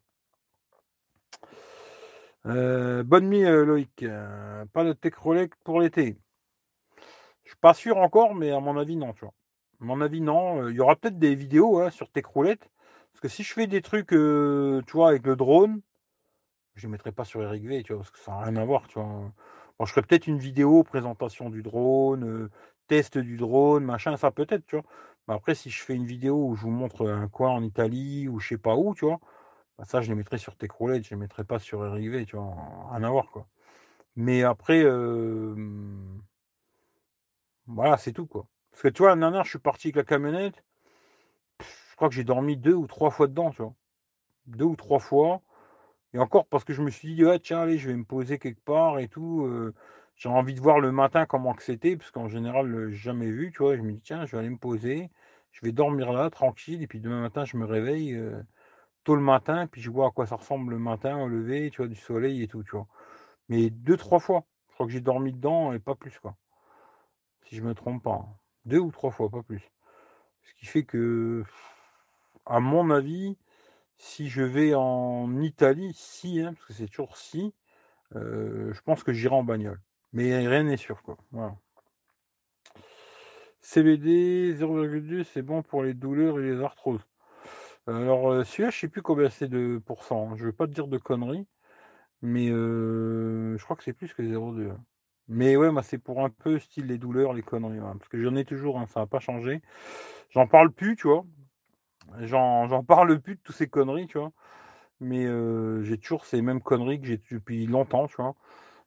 Euh, 2.45 3.03
bonne 3.03 3.29
nuit, 3.29 3.43
euh, 3.45 3.65
Loïc. 3.65 4.05
pas 4.73 4.83
de 4.83 4.93
tech 4.93 5.13
pour 5.63 5.81
l'été. 5.81 6.17
Je 7.43 7.49
suis 7.51 7.59
pas 7.59 7.73
sûr 7.73 7.97
encore, 7.97 8.35
mais 8.35 8.51
à 8.51 8.59
mon 8.59 8.77
avis, 8.77 8.95
non, 8.95 9.13
tu 9.13 9.21
vois 9.21 9.33
mon 9.79 10.01
avis, 10.01 10.21
non. 10.21 10.63
Euh, 10.63 10.71
il 10.71 10.77
y 10.77 10.79
aura 10.79 10.95
peut-être 10.95 11.19
des 11.19 11.35
vidéos 11.35 11.79
hein, 11.79 11.89
sur 11.89 12.09
tes 12.09 12.21
croulettes. 12.21 12.69
Parce 13.11 13.21
que 13.21 13.27
si 13.29 13.43
je 13.43 13.53
fais 13.53 13.67
des 13.67 13.81
trucs, 13.81 14.13
euh, 14.13 14.81
tu 14.87 14.93
vois, 14.93 15.09
avec 15.09 15.25
le 15.25 15.35
drone, 15.35 15.81
je 16.75 16.87
ne 16.87 16.91
mettrai 16.91 17.11
pas 17.11 17.25
sur 17.25 17.41
Eric 17.43 17.65
V, 17.65 17.83
tu 17.83 17.93
vois, 17.93 18.01
parce 18.01 18.11
que 18.11 18.19
ça 18.19 18.31
n'a 18.31 18.39
rien 18.39 18.55
à 18.57 18.65
voir, 18.65 18.87
tu 18.87 18.99
vois. 18.99 19.31
Bon, 19.79 19.85
je 19.85 19.91
ferai 19.91 20.03
peut-être 20.03 20.27
une 20.27 20.39
vidéo, 20.39 20.83
présentation 20.83 21.49
du 21.49 21.63
drone, 21.63 22.23
euh, 22.25 22.51
test 22.87 23.17
du 23.17 23.37
drone, 23.37 23.85
machin, 23.85 24.17
ça 24.17 24.31
peut-être, 24.31 24.65
tu 24.65 24.75
vois. 24.77 24.85
Mais 25.27 25.33
après, 25.35 25.55
si 25.55 25.69
je 25.69 25.81
fais 25.81 25.95
une 25.95 26.05
vidéo 26.05 26.47
où 26.49 26.55
je 26.55 26.63
vous 26.63 26.71
montre 26.71 27.07
un 27.07 27.27
coin 27.29 27.51
en 27.51 27.63
Italie 27.63 28.27
ou 28.27 28.39
je 28.39 28.49
sais 28.49 28.57
pas 28.57 28.75
où, 28.75 28.95
tu 28.95 29.05
vois, 29.05 29.19
bah, 29.77 29.85
ça, 29.85 30.01
je 30.01 30.09
les 30.09 30.15
mettrai 30.15 30.37
sur 30.37 30.55
tes 30.55 30.67
croulettes, 30.67 31.05
je 31.05 31.09
les 31.11 31.15
mettrai 31.15 31.43
pas 31.43 31.59
sur 31.59 31.85
Eric 31.85 32.09
V, 32.09 32.25
tu 32.25 32.35
vois. 32.35 32.55
Rien 32.91 33.03
à 33.03 33.23
quoi. 33.31 33.47
Mais 34.15 34.43
après, 34.43 34.83
voilà, 37.67 37.97
c'est 37.97 38.13
tout, 38.13 38.27
quoi. 38.27 38.47
Parce 38.71 38.83
que 38.83 38.87
tu 38.89 39.03
vois, 39.03 39.09
la 39.09 39.15
dernière, 39.15 39.43
je 39.43 39.49
suis 39.49 39.59
parti 39.59 39.87
avec 39.87 39.95
la 39.95 40.03
camionnette. 40.03 40.63
Je 41.59 41.95
crois 41.95 42.09
que 42.09 42.15
j'ai 42.15 42.23
dormi 42.23 42.57
deux 42.57 42.73
ou 42.73 42.87
trois 42.87 43.09
fois 43.09 43.27
dedans, 43.27 43.51
tu 43.51 43.61
vois. 43.61 43.73
Deux 44.47 44.65
ou 44.65 44.75
trois 44.75 44.99
fois. 44.99 45.41
Et 46.13 46.19
encore 46.19 46.45
parce 46.45 46.63
que 46.63 46.73
je 46.73 46.81
me 46.81 46.89
suis 46.89 47.15
dit, 47.15 47.25
ouais, 47.25 47.39
tiens, 47.39 47.61
allez, 47.61 47.77
je 47.77 47.89
vais 47.89 47.95
me 47.95 48.03
poser 48.05 48.39
quelque 48.39 48.63
part 48.63 48.99
et 48.99 49.07
tout. 49.07 49.49
J'ai 50.15 50.29
envie 50.29 50.53
de 50.53 50.61
voir 50.61 50.79
le 50.79 50.91
matin 50.91 51.25
comment 51.25 51.53
que 51.53 51.63
c'était, 51.63 51.97
parce 51.97 52.11
qu'en 52.11 52.29
général, 52.29 52.89
je 52.89 52.95
jamais 52.95 53.29
vu, 53.31 53.51
tu 53.51 53.59
vois. 53.63 53.75
Je 53.75 53.81
me 53.81 53.91
dis, 53.91 54.01
tiens, 54.01 54.25
je 54.25 54.31
vais 54.33 54.39
aller 54.39 54.49
me 54.49 54.57
poser. 54.57 55.09
Je 55.51 55.65
vais 55.65 55.71
dormir 55.71 56.13
là, 56.13 56.29
tranquille. 56.29 56.81
Et 56.81 56.87
puis 56.87 56.99
demain 56.99 57.21
matin, 57.21 57.45
je 57.45 57.57
me 57.57 57.65
réveille 57.65 58.17
le 59.13 59.21
matin. 59.21 59.67
Puis 59.67 59.81
je 59.81 59.91
vois 59.91 60.07
à 60.07 60.11
quoi 60.11 60.25
ça 60.25 60.37
ressemble 60.37 60.71
le 60.71 60.79
matin 60.79 61.21
au 61.21 61.27
lever, 61.27 61.69
tu 61.69 61.77
vois, 61.77 61.87
du 61.87 61.95
soleil 61.95 62.41
et 62.41 62.47
tout, 62.47 62.63
tu 62.63 62.71
vois. 62.71 62.87
Mais 63.49 63.69
deux, 63.69 63.97
trois 63.97 64.19
fois. 64.19 64.45
Je 64.69 64.73
crois 64.73 64.87
que 64.87 64.91
j'ai 64.91 65.01
dormi 65.01 65.31
dedans 65.31 65.73
et 65.73 65.79
pas 65.79 65.95
plus, 65.95 66.17
quoi. 66.19 66.35
Si 67.43 67.55
je 67.55 67.61
me 67.61 67.75
trompe 67.75 68.03
pas. 68.03 68.25
Deux 68.65 68.79
ou 68.79 68.91
trois 68.91 69.11
fois, 69.11 69.29
pas 69.29 69.43
plus. 69.43 69.71
Ce 70.41 70.53
qui 70.55 70.65
fait 70.65 70.83
que, 70.83 71.43
à 72.45 72.59
mon 72.59 72.89
avis, 72.89 73.37
si 73.97 74.29
je 74.29 74.41
vais 74.43 74.73
en 74.73 75.39
Italie, 75.41 75.93
si, 75.95 76.41
hein, 76.41 76.53
parce 76.53 76.65
que 76.65 76.73
c'est 76.73 76.87
toujours 76.87 77.17
si, 77.17 77.53
euh, 78.15 78.73
je 78.73 78.81
pense 78.81 79.03
que 79.03 79.13
j'irai 79.13 79.35
en 79.35 79.43
bagnole. 79.43 79.81
Mais 80.13 80.47
rien 80.47 80.63
n'est 80.63 80.77
sûr, 80.77 81.01
quoi. 81.03 81.17
Voilà. 81.31 81.55
CBD 83.61 84.53
0,2, 84.55 85.23
c'est 85.23 85.41
bon 85.41 85.63
pour 85.63 85.83
les 85.83 85.93
douleurs 85.93 86.39
et 86.39 86.43
les 86.43 86.61
arthroses. 86.61 87.05
Alors, 87.87 88.31
euh, 88.31 88.43
celui-là, 88.43 88.69
je 88.71 88.79
sais 88.79 88.87
plus 88.87 89.01
combien 89.01 89.29
c'est 89.29 89.47
de 89.47 89.79
pourcent. 89.85 90.29
Hein. 90.31 90.35
Je 90.35 90.41
ne 90.43 90.47
veux 90.47 90.53
pas 90.53 90.67
te 90.67 90.71
dire 90.73 90.87
de 90.87 90.97
conneries, 90.97 91.45
mais 92.21 92.49
euh, 92.49 93.57
je 93.57 93.63
crois 93.65 93.75
que 93.77 93.83
c'est 93.83 93.93
plus 93.93 94.13
que 94.13 94.23
0,2. 94.23 94.71
Mais 95.29 95.55
ouais, 95.57 95.71
moi, 95.71 95.83
c'est 95.83 95.97
pour 95.99 96.23
un 96.23 96.29
peu 96.29 96.59
style 96.59 96.87
les 96.87 96.97
douleurs, 96.99 97.33
les 97.33 97.43
conneries. 97.43 97.79
parce 97.79 98.09
que 98.09 98.21
j'en 98.21 98.35
ai 98.35 98.45
toujours, 98.45 98.79
hein, 98.79 98.87
ça 98.87 99.01
n'a 99.01 99.07
pas 99.07 99.19
changé. 99.19 99.61
J'en 100.31 100.47
parle 100.47 100.71
plus, 100.71 100.95
tu 100.97 101.07
vois. 101.07 101.25
J'en 102.21 102.83
parle 102.83 103.19
plus 103.21 103.35
de 103.35 103.41
toutes 103.43 103.55
ces 103.55 103.67
conneries, 103.69 104.07
tu 104.07 104.19
vois. 104.19 104.31
Mais 105.01 105.25
euh, 105.27 105.83
j'ai 105.83 105.97
toujours 105.99 106.25
ces 106.25 106.41
mêmes 106.41 106.61
conneries 106.61 107.01
que 107.01 107.07
j'ai 107.07 107.21
depuis 107.31 107.67
longtemps, 107.67 108.07
tu 108.07 108.17
vois. 108.17 108.35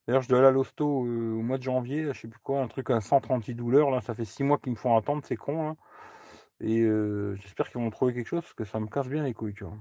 D'ailleurs, 0.06 0.22
je 0.22 0.28
dois 0.30 0.38
aller 0.40 0.48
à 0.48 0.52
l'hosto 0.52 0.86
au 0.86 1.04
mois 1.42 1.58
de 1.58 1.64
janvier, 1.64 2.04
je 2.14 2.20
sais 2.20 2.28
plus 2.28 2.40
quoi, 2.42 2.62
un 2.62 2.68
truc 2.68 2.90
à 2.90 3.00
136 3.00 3.54
douleurs. 3.54 3.90
Là, 3.90 4.00
ça 4.02 4.14
fait 4.14 4.24
6 4.26 4.44
mois 4.44 4.58
qu'ils 4.58 4.72
me 4.72 4.78
font 4.78 4.96
attendre, 4.96 5.22
c'est 5.26 5.36
con. 5.36 5.70
Là. 5.70 5.76
Et 6.60 6.80
euh, 6.80 7.36
j'espère 7.36 7.70
qu'ils 7.70 7.80
vont 7.80 7.90
trouver 7.90 8.14
quelque 8.14 8.26
chose 8.26 8.42
parce 8.42 8.54
que 8.54 8.64
ça 8.64 8.80
me 8.80 8.86
casse 8.86 9.08
bien 9.08 9.22
les 9.22 9.34
couilles, 9.34 9.54
tu 9.54 9.64
vois. 9.64 9.76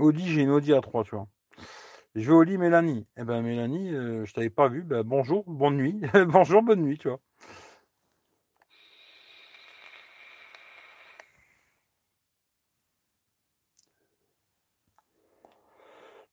Audi, 0.00 0.26
j'ai 0.28 0.42
une 0.42 0.50
Audi 0.50 0.72
A3, 0.72 1.04
tu 1.04 1.14
vois. 1.14 1.28
Je 2.14 2.26
vais 2.26 2.36
au 2.36 2.42
lit, 2.42 2.58
Mélanie. 2.58 3.06
Eh 3.16 3.24
ben, 3.24 3.42
Mélanie, 3.42 3.90
je 3.90 4.32
t'avais 4.32 4.50
pas 4.50 4.68
vu. 4.68 4.82
Ben, 4.82 5.02
bonjour, 5.02 5.44
bonne 5.46 5.76
nuit. 5.76 6.00
bonjour, 6.28 6.62
bonne 6.62 6.82
nuit, 6.82 6.98
tu 6.98 7.08
vois. 7.08 7.20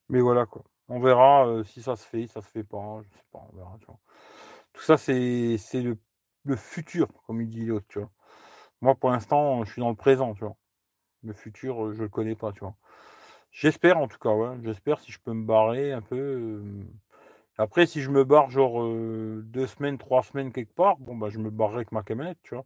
Mais 0.09 0.21
voilà, 0.21 0.45
quoi. 0.45 0.63
On 0.87 0.99
verra 0.99 1.47
euh, 1.47 1.63
si 1.63 1.81
ça 1.81 1.95
se 1.95 2.05
fait, 2.05 2.27
ça 2.27 2.41
se 2.41 2.47
fait 2.49 2.63
pas, 2.63 3.01
je 3.03 3.09
sais 3.09 3.23
pas, 3.31 3.39
on 3.51 3.55
verra, 3.57 3.75
tu 3.79 3.85
vois. 3.87 3.99
Tout 4.73 4.81
ça, 4.83 4.97
c'est 4.97 5.57
le, 5.73 5.97
le, 6.45 6.55
futur, 6.55 7.07
comme 7.27 7.41
il 7.41 7.49
dit 7.49 7.65
l'autre, 7.65 7.85
tu 7.89 7.99
vois. 7.99 8.09
Moi, 8.81 8.95
pour 8.95 9.11
l'instant, 9.11 9.63
je 9.65 9.71
suis 9.71 9.81
dans 9.81 9.89
le 9.89 9.95
présent, 9.95 10.33
tu 10.33 10.45
vois. 10.45 10.55
Le 11.23 11.33
futur, 11.33 11.93
je 11.93 12.03
le 12.03 12.09
connais 12.09 12.35
pas, 12.35 12.51
tu 12.51 12.59
vois. 12.61 12.75
J'espère, 13.51 13.97
en 13.97 14.07
tout 14.07 14.17
cas. 14.19 14.31
J'espère 14.63 14.99
si 14.99 15.11
je 15.11 15.19
peux 15.19 15.33
me 15.33 15.45
barrer 15.45 15.93
un 15.93 16.01
peu. 16.01 16.17
Euh. 16.17 16.83
Après, 17.57 17.85
si 17.85 18.01
je 18.01 18.11
me 18.11 18.23
barre, 18.25 18.49
genre, 18.49 18.81
euh, 18.83 19.41
deux 19.45 19.67
semaines, 19.67 19.97
trois 19.97 20.23
semaines 20.23 20.51
quelque 20.51 20.73
part, 20.73 20.97
bon, 20.97 21.15
bah, 21.15 21.29
je 21.29 21.39
me 21.39 21.49
barrerai 21.49 21.77
avec 21.77 21.91
ma 21.93 22.03
camionnette, 22.03 22.39
tu 22.43 22.55
vois. 22.55 22.65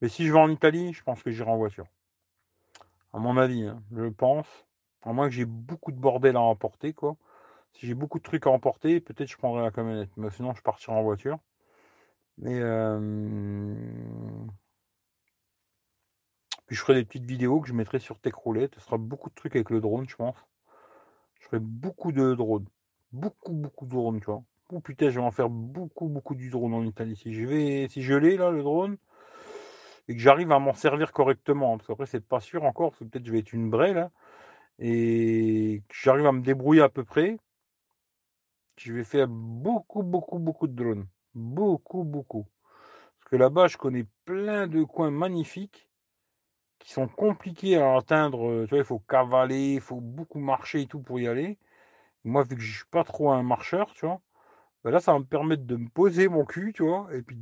Mais 0.00 0.08
si 0.08 0.26
je 0.26 0.32
vais 0.32 0.38
en 0.38 0.50
Italie, 0.50 0.92
je 0.92 1.02
pense 1.02 1.22
que 1.22 1.30
j'irai 1.30 1.50
en 1.50 1.56
voiture. 1.56 1.86
À 3.12 3.18
mon 3.18 3.36
avis, 3.36 3.64
hein, 3.64 3.82
je 3.92 4.08
pense. 4.08 4.46
À 5.04 5.12
moins 5.12 5.28
que 5.28 5.34
j'ai 5.34 5.44
beaucoup 5.44 5.92
de 5.92 5.98
bordel 5.98 6.36
à 6.36 6.40
emporter, 6.40 6.92
quoi. 6.92 7.16
Si 7.72 7.86
j'ai 7.86 7.94
beaucoup 7.94 8.18
de 8.18 8.24
trucs 8.24 8.46
à 8.46 8.50
emporter, 8.50 9.00
peut-être 9.00 9.28
je 9.30 9.36
prendrai 9.36 9.62
la 9.62 9.70
camionnette. 9.70 10.10
Mais 10.16 10.30
sinon, 10.30 10.54
je 10.54 10.62
partirai 10.62 10.96
en 10.96 11.02
voiture. 11.02 11.38
Mais 12.38 12.58
euh... 12.60 13.74
Puis 16.66 16.76
je 16.76 16.80
ferai 16.82 16.94
des 16.94 17.04
petites 17.04 17.24
vidéos 17.24 17.60
que 17.60 17.68
je 17.68 17.72
mettrai 17.72 17.98
sur 17.98 18.18
Techroulette. 18.20 18.74
Ce 18.74 18.80
sera 18.80 18.98
beaucoup 18.98 19.30
de 19.30 19.34
trucs 19.34 19.56
avec 19.56 19.70
le 19.70 19.80
drone, 19.80 20.08
je 20.08 20.16
pense. 20.16 20.36
Je 21.40 21.46
ferai 21.46 21.60
beaucoup 21.60 22.12
de 22.12 22.34
drones. 22.34 22.68
Beaucoup, 23.12 23.52
beaucoup 23.52 23.86
de 23.86 23.90
drones, 23.90 24.20
tu 24.20 24.26
vois. 24.26 24.42
Oh 24.70 24.80
putain, 24.80 25.08
je 25.10 25.18
vais 25.18 25.24
en 25.24 25.30
faire 25.30 25.48
beaucoup, 25.48 26.08
beaucoup 26.08 26.34
du 26.34 26.50
drone 26.50 26.74
en 26.74 26.84
Italie. 26.84 27.16
Si 27.16 27.32
je 27.32 27.44
vais, 27.44 27.88
si 27.88 28.02
je 28.02 28.14
l'ai 28.14 28.36
là, 28.36 28.50
le 28.50 28.62
drone, 28.62 28.98
et 30.08 30.14
que 30.14 30.20
j'arrive 30.20 30.52
à 30.52 30.58
m'en 30.58 30.74
servir 30.74 31.12
correctement, 31.12 31.76
parce 31.78 31.86
qu'après 31.86 32.06
c'est 32.06 32.26
pas 32.26 32.40
sûr 32.40 32.64
encore, 32.64 32.90
parce 32.90 33.00
que 33.00 33.04
peut-être 33.04 33.26
je 33.26 33.32
vais 33.32 33.40
être 33.40 33.52
une 33.52 33.70
braie 33.70 33.92
là 33.94 34.10
et 34.78 35.82
j'arrive 35.92 36.26
à 36.26 36.32
me 36.32 36.40
débrouiller 36.42 36.82
à 36.82 36.88
peu 36.88 37.04
près, 37.04 37.38
je 38.76 38.92
vais 38.92 39.04
faire 39.04 39.28
beaucoup, 39.28 40.02
beaucoup, 40.02 40.38
beaucoup 40.38 40.66
de 40.66 40.74
drones. 40.74 41.06
Beaucoup, 41.38 42.02
beaucoup. 42.02 42.46
Parce 43.20 43.30
que 43.30 43.36
là-bas, 43.36 43.68
je 43.68 43.76
connais 43.78 44.06
plein 44.24 44.66
de 44.66 44.82
coins 44.82 45.12
magnifiques 45.12 45.88
qui 46.80 46.92
sont 46.92 47.08
compliqués 47.08 47.76
à 47.78 47.96
atteindre. 47.96 48.64
Tu 48.64 48.70
vois, 48.70 48.78
il 48.78 48.84
faut 48.84 49.00
cavaler, 49.00 49.74
il 49.74 49.80
faut 49.80 50.00
beaucoup 50.00 50.40
marcher 50.40 50.82
et 50.82 50.86
tout 50.86 51.00
pour 51.00 51.20
y 51.20 51.28
aller. 51.28 51.58
Moi, 52.24 52.44
vu 52.44 52.56
que 52.56 52.62
je 52.62 52.76
suis 52.78 52.86
pas 52.90 53.04
trop 53.04 53.30
un 53.32 53.42
marcheur, 53.44 53.92
tu 53.94 54.06
vois, 54.06 54.20
ben 54.84 54.90
là, 54.92 55.00
ça 55.00 55.12
va 55.12 55.20
me 55.20 55.24
permettre 55.24 55.64
de 55.66 55.76
me 55.76 55.88
poser 55.90 56.28
mon 56.28 56.44
cul, 56.44 56.72
tu 56.74 56.84
vois, 56.84 57.08
et 57.14 57.22
puis, 57.22 57.38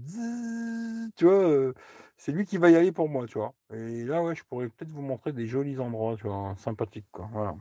tu 1.16 1.24
vois, 1.27 1.35
euh, 1.35 1.74
c'est 2.18 2.32
lui 2.32 2.44
qui 2.47 2.59
va 2.59 2.70
y 2.70 2.77
aller 2.77 2.93
pour 2.93 3.09
moi, 3.09 3.27
tu 3.27 3.39
vois. 3.39 3.55
Et 3.73 4.05
là, 4.05 4.23
ouais, 4.23 4.35
je 4.35 4.44
pourrais 4.44 4.68
peut-être 4.68 4.90
vous 4.93 5.02
montrer 5.02 5.32
des 5.32 5.47
jolis 5.47 5.78
endroits, 5.81 6.16
tu 6.16 6.24
vois, 6.28 6.55
sympathiques, 6.56 7.09
quoi. 7.12 7.28
Voilà. 7.32 7.56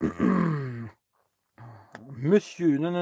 Monsieur, 2.16 2.78
non, 2.78 2.92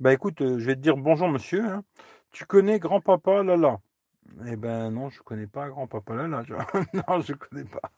Bah 0.00 0.12
écoute, 0.12 0.40
euh, 0.42 0.58
je 0.58 0.66
vais 0.66 0.74
te 0.74 0.80
dire 0.80 0.96
bonjour, 0.96 1.28
monsieur. 1.28 1.64
Hein. 1.64 1.84
Tu 2.30 2.44
connais 2.44 2.78
grand-papa 2.78 3.42
Lala? 3.42 3.78
Eh 4.46 4.56
ben 4.56 4.90
non, 4.90 5.08
je 5.08 5.22
connais 5.22 5.46
pas 5.46 5.68
grand-papa 5.68 6.14
Lala, 6.14 6.42
non, 7.08 7.20
je 7.20 7.32
connais 7.32 7.64
pas. 7.64 7.90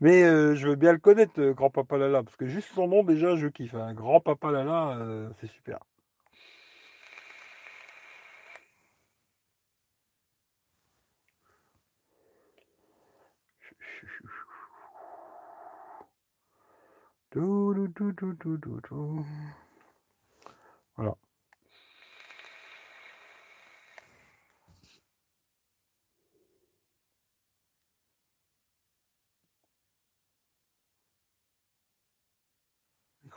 Mais 0.00 0.24
euh, 0.24 0.54
je 0.54 0.68
veux 0.68 0.76
bien 0.76 0.92
le 0.92 0.98
connaître, 0.98 1.40
euh, 1.40 1.54
grand-papa 1.54 1.96
Lala, 1.96 2.22
parce 2.22 2.36
que 2.36 2.46
juste 2.46 2.68
son 2.74 2.88
nom, 2.88 3.02
déjà, 3.02 3.36
je 3.36 3.48
kiffe. 3.48 3.74
Hein. 3.74 3.94
Grand-papa 3.94 4.50
Lala, 4.52 4.98
c'est 5.40 5.48
super. 5.48 5.78
Voilà. 20.96 21.16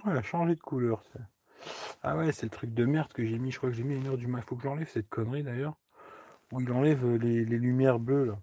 Elle 0.06 0.18
a 0.18 0.22
changé 0.22 0.56
de 0.56 0.62
couleur. 0.62 1.04
Ah 2.02 2.16
ouais, 2.16 2.32
c'est 2.32 2.46
le 2.46 2.52
truc 2.52 2.74
de 2.74 2.86
merde 2.86 3.12
que 3.12 3.26
j'ai 3.26 3.38
mis. 3.38 3.52
Je 3.52 3.58
crois 3.58 3.70
que 3.70 3.76
j'ai 3.76 3.84
mis 3.84 3.98
une 3.98 4.08
heure 4.08 4.18
du 4.18 4.28
mat. 4.28 4.40
Il 4.40 4.44
faut 4.44 4.56
que 4.56 4.64
j'enlève 4.64 4.88
cette 4.90 5.10
connerie 5.10 5.44
d'ailleurs. 5.44 5.76
Où 6.54 6.62
il 6.62 6.72
enlève 6.72 7.06
les, 7.18 7.44
les 7.44 7.58
lumières 7.58 8.00
bleues 8.00 8.26
là. 8.26 8.40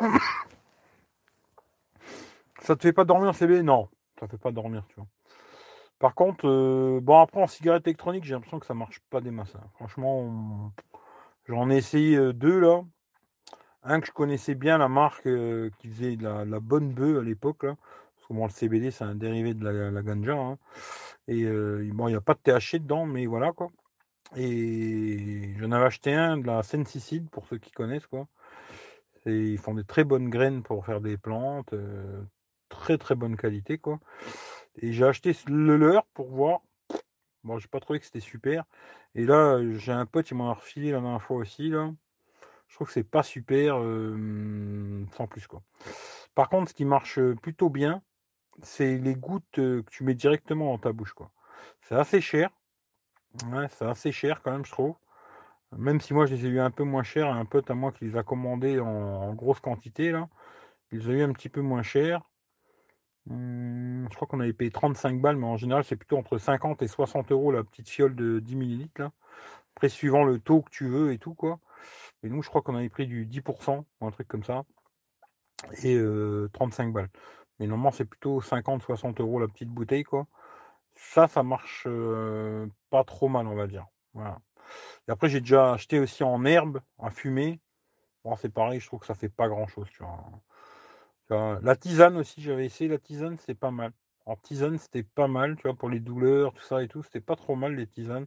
ça 2.60 2.76
te 2.76 2.82
fait 2.82 2.92
pas 2.92 3.04
dormir 3.04 3.34
CB 3.34 3.62
Non, 3.62 3.88
ça 4.18 4.28
fait 4.28 4.38
pas 4.38 4.52
dormir, 4.52 4.84
tu 4.88 4.96
vois. 4.96 5.06
Par 6.00 6.14
contre, 6.14 6.48
euh, 6.48 6.98
bon 7.02 7.20
après 7.20 7.42
en 7.42 7.46
cigarette 7.46 7.86
électronique, 7.86 8.24
j'ai 8.24 8.32
l'impression 8.32 8.58
que 8.58 8.66
ça 8.66 8.74
marche 8.74 9.00
pas 9.10 9.20
des 9.20 9.30
masses. 9.30 9.54
Hein. 9.54 9.68
Franchement, 9.74 10.72
j'en 11.46 11.70
ai 11.70 11.76
essayé 11.76 12.16
euh, 12.16 12.32
deux 12.32 12.58
là. 12.58 12.82
Un 13.82 14.00
que 14.00 14.06
je 14.06 14.12
connaissais 14.12 14.54
bien 14.54 14.78
la 14.78 14.88
marque 14.88 15.26
euh, 15.26 15.70
qui 15.78 15.88
faisait 15.88 16.16
la, 16.20 16.44
bonne 16.60 16.92
bœuf 16.92 17.18
à 17.18 17.22
l'époque 17.22 17.64
là. 17.64 17.76
Parce 18.28 18.42
le 18.42 18.48
CBD 18.48 18.90
c'est 18.90 19.04
un 19.04 19.14
dérivé 19.14 19.54
de 19.54 19.68
la, 19.68 20.02
ganja. 20.02 20.34
Hein. 20.34 20.58
Et 21.28 21.44
bon, 21.92 22.08
il 22.08 22.12
n'y 22.12 22.16
a 22.16 22.20
pas 22.22 22.34
de 22.34 22.40
THC 22.40 22.78
dedans, 22.80 23.06
mais 23.06 23.26
voilà 23.26 23.52
quoi. 23.52 23.70
Et 24.36 25.54
j'en 25.58 25.72
avais 25.72 25.86
acheté 25.86 26.14
un 26.14 26.38
de 26.38 26.46
la 26.46 26.62
Sensicide 26.62 27.28
pour 27.30 27.46
ceux 27.46 27.58
qui 27.58 27.72
connaissent 27.72 28.06
quoi. 28.06 28.26
Ils 29.26 29.58
font 29.58 29.74
des 29.74 29.84
très 29.84 30.04
bonnes 30.04 30.30
graines 30.30 30.62
pour 30.62 30.86
faire 30.86 31.00
des 31.00 31.16
plantes, 31.16 31.72
euh, 31.72 32.22
très 32.68 32.98
très 32.98 33.14
bonne 33.14 33.36
qualité 33.36 33.78
quoi. 33.78 34.00
Et 34.76 34.92
j'ai 34.92 35.04
acheté 35.04 35.36
le 35.46 35.76
leur 35.76 36.06
pour 36.06 36.30
voir. 36.30 36.60
Bon, 37.44 37.58
j'ai 37.58 37.68
pas 37.68 37.80
trouvé 37.80 38.00
que 38.00 38.06
c'était 38.06 38.20
super. 38.20 38.64
Et 39.14 39.24
là, 39.24 39.58
j'ai 39.76 39.92
un 39.92 40.06
pote, 40.06 40.30
il 40.30 40.34
m'en 40.34 40.50
a 40.50 40.54
refilé 40.54 40.92
la 40.92 41.00
dernière 41.00 41.22
fois 41.22 41.38
aussi 41.38 41.70
là. 41.70 41.92
Je 42.68 42.76
trouve 42.76 42.86
que 42.86 42.92
c'est 42.92 43.02
pas 43.02 43.24
super, 43.24 43.78
euh, 43.80 45.04
sans 45.16 45.26
plus 45.26 45.46
quoi. 45.46 45.62
Par 46.34 46.48
contre, 46.48 46.70
ce 46.70 46.74
qui 46.74 46.84
marche 46.84 47.18
plutôt 47.42 47.68
bien, 47.68 48.02
c'est 48.62 48.98
les 48.98 49.14
gouttes 49.14 49.58
euh, 49.58 49.82
que 49.82 49.90
tu 49.90 50.04
mets 50.04 50.14
directement 50.14 50.66
dans 50.66 50.78
ta 50.78 50.92
bouche 50.92 51.12
quoi. 51.12 51.30
C'est 51.82 51.96
assez 51.96 52.20
cher. 52.20 52.50
Ouais, 53.50 53.66
c'est 53.70 53.86
assez 53.86 54.12
cher 54.12 54.42
quand 54.42 54.52
même, 54.52 54.64
je 54.64 54.72
trouve. 54.72 54.94
Même 55.76 56.00
si 56.00 56.14
moi 56.14 56.26
je 56.26 56.34
les 56.34 56.46
ai 56.46 56.48
eu 56.48 56.60
un 56.60 56.70
peu 56.70 56.84
moins 56.84 57.02
cher, 57.02 57.28
un 57.28 57.44
pote 57.44 57.70
à 57.70 57.74
moi 57.74 57.92
qui 57.92 58.04
les 58.04 58.16
a 58.16 58.22
commandés 58.22 58.80
en, 58.80 59.32
grosse 59.34 59.60
quantité, 59.60 60.10
là, 60.10 60.28
il 60.92 61.00
les 61.00 61.10
a 61.10 61.12
eu 61.12 61.22
un 61.22 61.32
petit 61.32 61.48
peu 61.48 61.60
moins 61.60 61.82
cher. 61.82 62.22
Hum, 63.28 64.06
je 64.10 64.16
crois 64.16 64.26
qu'on 64.26 64.40
avait 64.40 64.52
payé 64.52 64.70
35 64.70 65.20
balles, 65.20 65.36
mais 65.36 65.46
en 65.46 65.56
général 65.56 65.84
c'est 65.84 65.96
plutôt 65.96 66.16
entre 66.18 66.38
50 66.38 66.82
et 66.82 66.88
60 66.88 67.32
euros 67.32 67.52
la 67.52 67.62
petite 67.64 67.88
fiole 67.88 68.16
de 68.16 68.40
10 68.40 68.56
millilitres. 68.56 69.00
Là. 69.00 69.12
Après, 69.76 69.88
suivant 69.88 70.24
le 70.24 70.38
taux 70.38 70.62
que 70.62 70.70
tu 70.70 70.86
veux 70.88 71.12
et 71.12 71.18
tout, 71.18 71.34
quoi. 71.34 71.58
Et 72.22 72.28
nous, 72.28 72.42
je 72.42 72.48
crois 72.48 72.62
qu'on 72.62 72.74
avait 72.74 72.88
pris 72.88 73.06
du 73.06 73.26
10% 73.26 73.84
ou 74.00 74.06
un 74.06 74.10
truc 74.10 74.28
comme 74.28 74.44
ça. 74.44 74.64
Et 75.82 75.98
35 76.52 76.88
euh, 76.88 76.92
balles. 76.92 77.10
Mais 77.58 77.66
normalement, 77.66 77.90
c'est 77.90 78.04
plutôt 78.04 78.40
50-60 78.40 79.20
euros 79.20 79.40
la 79.40 79.48
petite 79.48 79.70
bouteille. 79.70 80.04
Ça, 80.94 81.28
ça 81.28 81.42
marche 81.42 81.84
euh, 81.86 82.66
pas 82.90 83.04
trop 83.04 83.28
mal, 83.28 83.46
on 83.46 83.54
va 83.54 83.66
dire. 83.66 83.86
Voilà. 84.14 84.38
Et 85.08 85.10
après, 85.12 85.28
j'ai 85.28 85.40
déjà 85.40 85.72
acheté 85.72 86.00
aussi 86.00 86.22
en 86.24 86.44
herbe, 86.44 86.80
à 86.98 87.10
fumer. 87.10 87.60
Bon, 88.24 88.36
c'est 88.36 88.50
pareil, 88.50 88.80
je 88.80 88.86
trouve 88.86 89.00
que 89.00 89.06
ça 89.06 89.14
fait 89.14 89.28
pas 89.28 89.48
grand 89.48 89.66
chose. 89.66 89.88
Tu 89.90 90.02
vois. 90.02 91.60
La 91.62 91.76
tisane 91.76 92.16
aussi, 92.16 92.42
j'avais 92.42 92.66
essayé 92.66 92.90
la 92.90 92.98
tisane, 92.98 93.38
c'est 93.38 93.54
pas 93.54 93.70
mal. 93.70 93.92
En 94.26 94.36
tisane, 94.36 94.78
c'était 94.78 95.02
pas 95.04 95.28
mal, 95.28 95.56
tu 95.56 95.62
vois, 95.62 95.76
pour 95.76 95.88
les 95.88 96.00
douleurs, 96.00 96.52
tout 96.52 96.62
ça 96.62 96.82
et 96.82 96.88
tout, 96.88 97.02
c'était 97.02 97.20
pas 97.20 97.36
trop 97.36 97.56
mal 97.56 97.74
les 97.76 97.86
tisanes. 97.86 98.26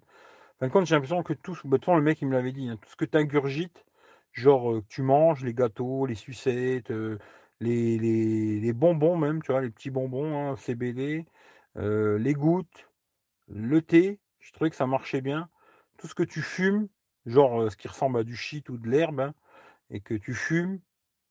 Fin 0.59 0.67
de 0.67 0.71
compte, 0.71 0.85
j'ai 0.85 0.95
l'impression 0.95 1.23
que 1.23 1.33
tout, 1.33 1.57
bah, 1.65 1.77
le 1.87 2.01
mec 2.01 2.21
il 2.21 2.27
me 2.27 2.33
l'avait 2.33 2.53
dit, 2.53 2.69
hein, 2.69 2.77
tout 2.81 2.89
ce 2.89 2.95
que 2.95 3.05
tu 3.05 3.17
ingurgites, 3.17 3.85
genre 4.33 4.73
euh, 4.73 4.81
que 4.81 4.87
tu 4.87 5.01
manges, 5.01 5.43
les 5.43 5.53
gâteaux, 5.53 6.05
les 6.05 6.15
sucettes, 6.15 6.91
euh, 6.91 7.19
les, 7.59 7.99
les, 7.99 8.73
bonbons 8.73 9.17
même, 9.17 9.41
tu 9.43 9.51
vois, 9.51 9.61
les 9.61 9.69
petits 9.69 9.89
bonbons, 9.91 10.51
hein, 10.51 10.55
CBD, 10.57 11.25
les 11.75 12.33
gouttes, 12.33 12.89
le 13.47 13.81
thé, 13.81 14.19
je 14.39 14.51
trouvais 14.53 14.69
que 14.69 14.75
ça 14.75 14.87
marchait 14.87 15.21
bien. 15.21 15.49
Tout 16.03 16.09
ce 16.09 16.15
que 16.15 16.23
tu 16.23 16.41
fumes, 16.41 16.89
genre 17.25 17.71
ce 17.71 17.77
qui 17.77 17.87
ressemble 17.87 18.19
à 18.19 18.25
du 18.25 18.35
shit 18.35 18.67
ou 18.67 18.77
de 18.77 18.89
l'herbe, 18.89 19.21
hein, 19.21 19.33
et 19.89 20.01
que 20.01 20.15
tu 20.15 20.33
fumes, 20.33 20.81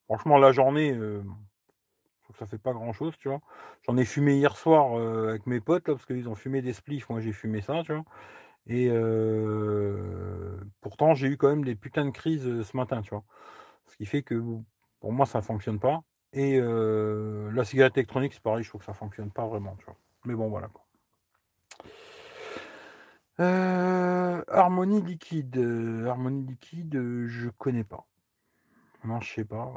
franchement, 0.05 0.39
la 0.39 0.51
journée, 0.51 0.97
ça 2.39 2.47
fait 2.47 2.57
pas 2.57 2.73
grand 2.73 2.91
chose, 2.91 3.15
tu 3.19 3.29
vois. 3.29 3.39
J'en 3.83 3.97
ai 3.97 4.03
fumé 4.03 4.35
hier 4.37 4.57
soir 4.57 4.99
avec 5.29 5.45
mes 5.45 5.59
potes, 5.61 5.83
parce 5.83 6.07
qu'ils 6.07 6.27
ont 6.27 6.33
fumé 6.33 6.63
des 6.63 6.73
spliffs, 6.73 7.07
moi 7.11 7.21
j'ai 7.21 7.33
fumé 7.33 7.61
ça, 7.61 7.83
tu 7.85 7.93
vois. 7.93 8.03
Et 8.65 8.89
pourtant, 10.81 11.13
j'ai 11.13 11.27
eu 11.27 11.37
quand 11.37 11.49
même 11.49 11.65
des 11.65 11.75
putains 11.75 12.05
de 12.05 12.09
crises 12.09 12.63
ce 12.63 12.75
matin, 12.75 13.03
tu 13.03 13.11
vois. 13.11 13.25
Ce 13.85 13.95
qui 13.95 14.07
fait 14.07 14.23
que 14.23 14.43
pour 15.01 15.13
moi, 15.13 15.27
ça 15.27 15.37
ne 15.37 15.43
fonctionne 15.43 15.79
pas. 15.79 16.01
Et 16.31 16.59
la 16.59 17.63
cigarette 17.63 17.95
électronique, 17.95 18.33
c'est 18.33 18.41
pareil, 18.41 18.63
je 18.63 18.69
trouve 18.69 18.81
que 18.81 18.85
ça 18.85 18.93
ne 18.93 18.97
fonctionne 18.97 19.29
pas 19.29 19.45
vraiment, 19.45 19.75
tu 19.75 19.85
vois. 19.85 19.97
Mais 20.25 20.33
bon, 20.33 20.49
voilà. 20.49 20.67
Quoi. 20.69 20.82
Harmonie 23.37 25.01
liquide. 25.01 25.57
harmonie 26.07 26.45
liquide, 26.45 27.27
je 27.27 27.49
connais 27.49 27.83
pas. 27.83 28.05
Non, 29.05 29.19
je 29.21 29.33
sais 29.33 29.45
pas. 29.45 29.73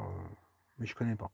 mais 0.79 0.85
je 0.85 0.95
connais 0.95 1.15
pas. 1.15 1.31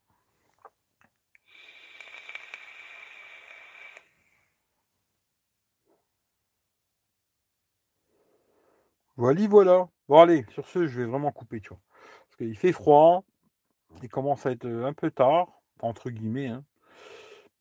Voilà, 9.15 9.47
voilà. 9.47 9.87
Bon, 10.09 10.19
allez, 10.21 10.45
sur 10.49 10.67
ce, 10.67 10.87
je 10.87 11.01
vais 11.01 11.05
vraiment 11.05 11.31
couper, 11.31 11.61
tu 11.61 11.69
vois. 11.69 11.79
Parce 12.25 12.37
qu'il 12.37 12.57
fait 12.57 12.71
froid, 12.71 13.23
il 14.01 14.09
commence 14.09 14.45
à 14.45 14.51
être 14.51 14.65
euh, 14.65 14.85
un 14.85 14.93
peu 14.93 15.11
tard, 15.11 15.47
entre 15.81 16.09
guillemets. 16.09 16.47
Hein. 16.47 16.63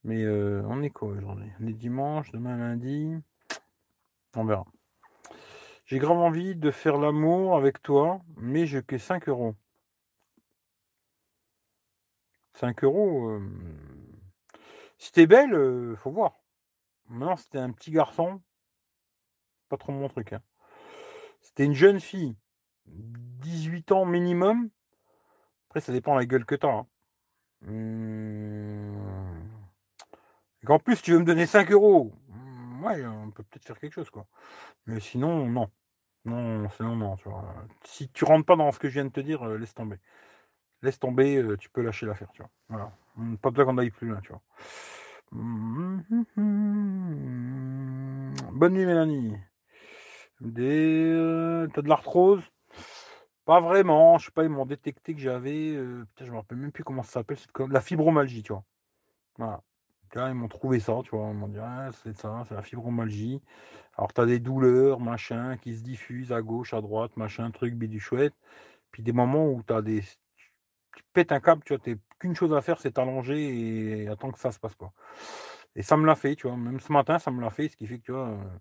Mais 0.04 0.22
euh, 0.24 0.62
on 0.68 0.82
est 0.82 0.90
quoi 0.90 1.08
aujourd'hui? 1.08 1.50
On 1.60 1.66
est 1.66 1.74
dimanche, 1.74 2.32
demain 2.32 2.56
lundi. 2.56 3.14
On 4.34 4.44
verra. 4.44 4.64
J'ai 5.84 5.98
grave 5.98 6.18
envie 6.18 6.54
de 6.54 6.70
faire 6.70 6.96
l'amour 6.96 7.56
avec 7.56 7.82
toi, 7.82 8.20
mais 8.36 8.66
je 8.66 8.78
que 8.78 8.96
5 8.96 9.28
euros. 9.28 9.54
5 12.54 12.84
euros. 12.84 13.28
Euh... 13.28 13.40
Si 14.98 15.12
t'es 15.12 15.26
belle, 15.26 15.52
euh, 15.54 15.96
faut 15.96 16.10
voir. 16.10 16.38
Maintenant, 17.08 17.36
c'était 17.36 17.58
un 17.58 17.72
petit 17.72 17.90
garçon. 17.90 18.40
Pas 19.68 19.76
trop 19.76 19.92
mon 19.92 20.08
truc. 20.08 20.32
Hein. 20.32 20.42
C'était 21.42 21.64
une 21.64 21.74
jeune 21.74 22.00
fille, 22.00 22.36
18 22.86 23.92
ans 23.92 24.06
minimum. 24.06 24.70
Après, 25.68 25.80
ça 25.80 25.92
dépend 25.92 26.14
de 26.14 26.20
la 26.20 26.26
gueule 26.26 26.46
que 26.46 26.54
tu 26.54 26.66
as. 26.66 26.70
Hein. 26.70 26.86
Mmh. 27.62 28.82
Plus, 30.84 31.02
tu 31.02 31.12
veux 31.12 31.18
me 31.18 31.24
donner 31.24 31.46
5 31.46 31.70
euros. 31.70 32.12
Ouais, 32.82 33.04
on 33.06 33.30
peut 33.30 33.44
peut-être 33.44 33.66
faire 33.66 33.78
quelque 33.78 33.92
chose, 33.94 34.10
quoi. 34.10 34.26
Mais 34.86 35.00
sinon, 35.00 35.46
non. 35.46 35.70
Non, 36.24 36.68
sinon, 36.70 36.96
non. 36.96 37.16
Tu 37.16 37.28
vois. 37.28 37.54
Si 37.84 38.08
tu 38.10 38.24
rentres 38.24 38.46
pas 38.46 38.56
dans 38.56 38.72
ce 38.72 38.78
que 38.78 38.88
je 38.88 38.94
viens 38.94 39.04
de 39.04 39.10
te 39.10 39.20
dire, 39.20 39.42
euh, 39.46 39.58
laisse 39.58 39.74
tomber. 39.74 39.98
Laisse 40.82 40.98
tomber, 40.98 41.36
euh, 41.36 41.56
tu 41.56 41.70
peux 41.70 41.82
lâcher 41.82 42.06
l'affaire, 42.06 42.30
tu 42.32 42.42
vois. 42.42 42.50
Voilà. 42.68 42.92
Mmh, 43.16 43.36
pas 43.36 43.50
besoin 43.50 43.66
qu'on 43.66 43.78
aille 43.78 43.90
plus 43.90 44.08
loin, 44.08 44.20
tu 44.22 44.32
vois. 44.32 44.42
Bonne 48.52 48.74
nuit, 48.74 48.86
Mélanie. 48.86 49.36
Des, 50.40 51.10
euh, 51.12 51.68
t'as 51.72 51.82
de 51.82 51.88
l'arthrose? 51.88 52.42
Pas 53.44 53.60
vraiment. 53.60 54.18
Je 54.18 54.26
sais 54.26 54.32
pas, 54.32 54.44
ils 54.44 54.50
m'ont 54.50 54.66
détecté 54.66 55.14
que 55.14 55.20
j'avais. 55.20 55.74
Euh, 55.74 56.04
putain, 56.06 56.26
je 56.26 56.32
me 56.32 56.36
rappelle 56.36 56.58
même 56.58 56.72
plus 56.72 56.84
comment 56.84 57.02
ça 57.02 57.12
s'appelle. 57.12 57.38
Comme 57.52 57.72
la 57.72 57.80
fibromalgie, 57.80 58.42
tu 58.42 58.52
vois. 58.52 58.64
Voilà. 59.38 59.62
Là, 60.14 60.28
ils 60.28 60.34
m'ont 60.34 60.48
trouvé 60.48 60.80
ça, 60.80 60.98
tu 61.04 61.10
vois. 61.16 61.28
Ils 61.30 61.34
m'ont 61.36 61.48
dit, 61.48 61.58
ah, 61.60 61.90
c'est 62.02 62.16
ça, 62.16 62.44
c'est 62.48 62.54
la 62.54 62.62
fibromalgie. 62.62 63.40
Alors, 63.96 64.12
t'as 64.12 64.26
des 64.26 64.38
douleurs, 64.40 65.00
machin, 65.00 65.56
qui 65.58 65.76
se 65.76 65.82
diffusent 65.82 66.32
à 66.32 66.42
gauche, 66.42 66.74
à 66.74 66.80
droite, 66.80 67.16
machin, 67.16 67.50
truc, 67.50 67.74
du 67.76 68.00
chouette. 68.00 68.34
Puis 68.92 69.02
des 69.02 69.12
moments 69.12 69.48
où 69.50 69.62
t'as 69.62 69.82
des. 69.82 70.02
Tu 70.02 71.02
pètes 71.12 71.32
un 71.32 71.40
câble, 71.40 71.62
tu 71.64 71.74
vois, 71.76 71.94
qu'une 72.18 72.34
chose 72.36 72.52
à 72.54 72.60
faire, 72.60 72.80
c'est 72.80 72.92
t'allonger 72.92 74.02
et 74.02 74.08
attendre 74.08 74.34
que 74.34 74.40
ça 74.40 74.52
se 74.52 74.58
passe, 74.58 74.74
quoi. 74.74 74.92
Et 75.76 75.82
ça 75.82 75.96
me 75.96 76.06
l'a 76.06 76.14
fait, 76.14 76.36
tu 76.36 76.46
vois. 76.48 76.56
Même 76.56 76.80
ce 76.80 76.92
matin, 76.92 77.18
ça 77.18 77.30
me 77.30 77.40
l'a 77.40 77.50
fait, 77.50 77.68
ce 77.68 77.76
qui 77.76 77.86
fait 77.86 77.98
que, 77.98 78.04
tu 78.04 78.12
vois. 78.12 78.28
Euh, 78.28 78.58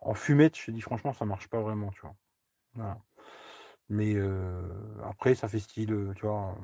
en 0.00 0.14
fumette, 0.14 0.56
je 0.56 0.66
te 0.66 0.70
dis 0.70 0.80
franchement, 0.80 1.12
ça 1.12 1.24
marche 1.24 1.48
pas 1.48 1.60
vraiment, 1.60 1.90
tu 1.90 2.00
vois. 2.02 2.16
Mais 3.88 4.16
après, 5.04 5.34
ça 5.34 5.48
fait 5.48 5.58
style, 5.60 6.12
tu 6.16 6.26
vois, 6.26 6.56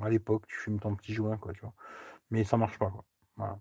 à 0.00 0.08
l'époque, 0.08 0.46
tu 0.46 0.56
fumes 0.56 0.80
ton 0.80 0.94
petit 0.94 1.12
joint, 1.14 1.36
quoi, 1.36 1.52
tu 1.52 1.60
vois. 1.60 1.74
Mais 2.30 2.44
ça 2.44 2.56
marche 2.56 2.78
pas, 2.78 2.90
quoi. 2.90 3.58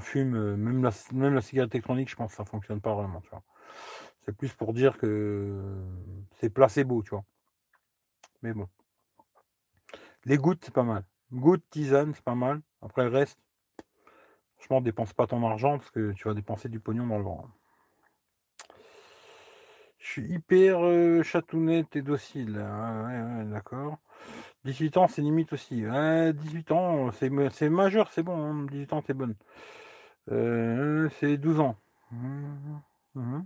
Fume, 0.00 0.56
même 0.56 0.82
la, 0.82 0.90
même 1.12 1.34
la 1.34 1.40
cigarette 1.40 1.74
électronique, 1.74 2.08
je 2.08 2.16
pense 2.16 2.30
que 2.30 2.36
ça 2.36 2.44
fonctionne 2.44 2.80
pas 2.80 2.94
vraiment. 2.94 3.22
C'est 4.24 4.36
plus 4.36 4.52
pour 4.54 4.72
dire 4.72 4.98
que 4.98 5.74
c'est 6.36 6.50
placebo, 6.50 7.02
tu 7.02 7.10
vois. 7.10 7.24
Mais 8.42 8.52
bon. 8.52 8.68
Les 10.24 10.36
gouttes, 10.36 10.64
c'est 10.64 10.74
pas 10.74 10.84
mal. 10.84 11.04
Gouttes, 11.32 11.64
tisane, 11.70 12.14
c'est 12.14 12.24
pas 12.24 12.34
mal. 12.34 12.60
Après 12.80 13.02
le 13.04 13.10
reste, 13.10 13.38
franchement, 14.56 14.80
dépense 14.80 15.12
pas 15.12 15.26
ton 15.26 15.44
argent 15.44 15.78
parce 15.78 15.90
que 15.90 16.12
tu 16.12 16.28
vas 16.28 16.34
dépenser 16.34 16.68
du 16.68 16.78
pognon 16.78 17.06
dans 17.06 17.18
le 17.18 17.24
vent. 17.24 17.48
Je 19.98 20.06
suis 20.06 20.32
hyper 20.32 20.84
euh, 20.84 21.22
chatounette 21.22 21.96
et 21.96 22.02
docile. 22.02 22.58
Ah, 22.58 23.44
d'accord. 23.44 23.98
18 24.64 24.96
ans, 24.96 25.08
c'est 25.08 25.22
limite 25.22 25.52
aussi. 25.52 25.82
18 25.82 26.72
ans, 26.72 27.10
c'est 27.12 27.68
majeur, 27.68 28.10
c'est 28.12 28.22
bon. 28.22 28.64
18 28.64 28.92
hein. 28.92 28.96
ans, 28.96 29.02
c'est 29.06 29.14
bonne. 29.14 29.34
Euh, 30.30 31.08
c'est 31.18 31.36
12 31.36 31.60
ans. 31.60 31.76
Mmh, 32.10 32.78
mmh. 33.14 33.40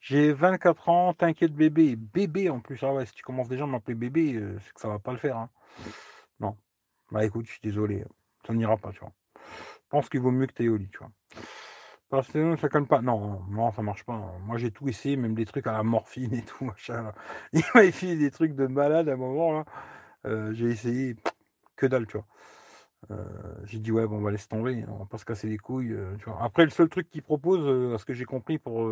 J'ai 0.00 0.32
24 0.32 0.88
ans, 0.88 1.14
t'inquiète 1.14 1.54
bébé. 1.54 1.96
Bébé 1.96 2.50
en 2.50 2.60
plus. 2.60 2.82
Ah 2.82 2.92
ouais, 2.92 3.06
si 3.06 3.14
tu 3.14 3.22
commences 3.22 3.48
déjà 3.48 3.64
à 3.64 3.66
m'appeler 3.66 3.94
bébé, 3.94 4.34
euh, 4.34 4.58
c'est 4.60 4.72
que 4.72 4.80
ça 4.80 4.88
va 4.88 4.98
pas 4.98 5.12
le 5.12 5.18
faire. 5.18 5.36
Hein. 5.36 5.50
Non. 6.40 6.56
Bah 7.10 7.24
écoute, 7.24 7.46
je 7.46 7.52
suis 7.52 7.60
désolé. 7.62 8.04
Ça 8.46 8.52
n'ira 8.54 8.76
pas, 8.76 8.92
tu 8.92 9.00
vois. 9.00 9.12
Je 9.34 9.88
pense 9.88 10.08
qu'il 10.08 10.20
vaut 10.20 10.30
mieux 10.30 10.46
que 10.46 10.52
tu 10.52 10.68
au 10.68 10.76
lit, 10.76 10.88
tu 10.90 10.98
vois. 10.98 11.10
Parce 12.10 12.30
que 12.30 12.56
ça 12.56 12.68
colle 12.68 12.86
pas. 12.86 13.00
Non, 13.00 13.42
non, 13.48 13.72
ça 13.72 13.82
marche 13.82 14.04
pas. 14.04 14.34
Moi, 14.42 14.58
j'ai 14.58 14.70
tout 14.70 14.88
essayé, 14.88 15.16
même 15.16 15.34
des 15.34 15.46
trucs 15.46 15.66
à 15.66 15.72
la 15.72 15.82
morphine 15.82 16.34
et 16.34 16.42
tout, 16.42 16.64
machin. 16.64 17.12
Il 17.52 17.62
m'a 17.74 17.90
fait 17.90 18.16
des 18.16 18.30
trucs 18.30 18.54
de 18.54 18.66
malade 18.66 19.08
à 19.08 19.14
un 19.14 19.16
moment, 19.16 19.52
là. 19.52 19.64
Euh, 20.26 20.52
j'ai 20.52 20.66
essayé, 20.70 21.16
que 21.76 21.86
dalle, 21.86 22.06
tu 22.06 22.16
vois. 22.16 22.26
Euh, 23.10 23.24
j'ai 23.64 23.78
dit, 23.78 23.92
ouais, 23.92 24.06
bon, 24.06 24.18
on 24.18 24.22
va 24.22 24.30
laisser 24.30 24.48
tomber, 24.48 24.84
on 24.88 24.98
va 24.98 25.06
pas 25.06 25.18
se 25.18 25.24
casser 25.24 25.48
les 25.48 25.58
couilles, 25.58 25.92
euh, 25.92 26.16
tu 26.18 26.24
vois. 26.26 26.42
Après, 26.42 26.64
le 26.64 26.70
seul 26.70 26.88
truc 26.88 27.10
qu'ils 27.10 27.22
proposent, 27.22 27.94
à 27.94 27.98
ce 27.98 28.04
que 28.04 28.14
j'ai 28.14 28.24
compris 28.24 28.58
pour, 28.58 28.88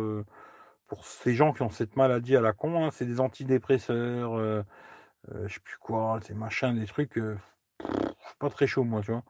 pour 0.87 1.05
ces 1.05 1.33
gens 1.33 1.53
qui 1.53 1.63
ont 1.63 1.69
cette 1.69 1.95
maladie 1.95 2.35
à 2.35 2.41
la 2.41 2.53
con, 2.53 2.85
hein, 2.85 2.91
c'est 2.91 3.05
des 3.05 3.19
antidépresseurs, 3.19 4.65
je 5.33 5.53
sais 5.53 5.59
plus 5.61 5.77
quoi, 5.79 6.19
ces 6.23 6.35
machins, 6.35 6.79
des 6.79 6.85
trucs, 6.87 7.19
pas 8.39 8.49
très 8.49 8.67
chaud, 8.67 8.83
moi, 8.83 9.01
tu 9.01 9.11
vois. 9.11 9.23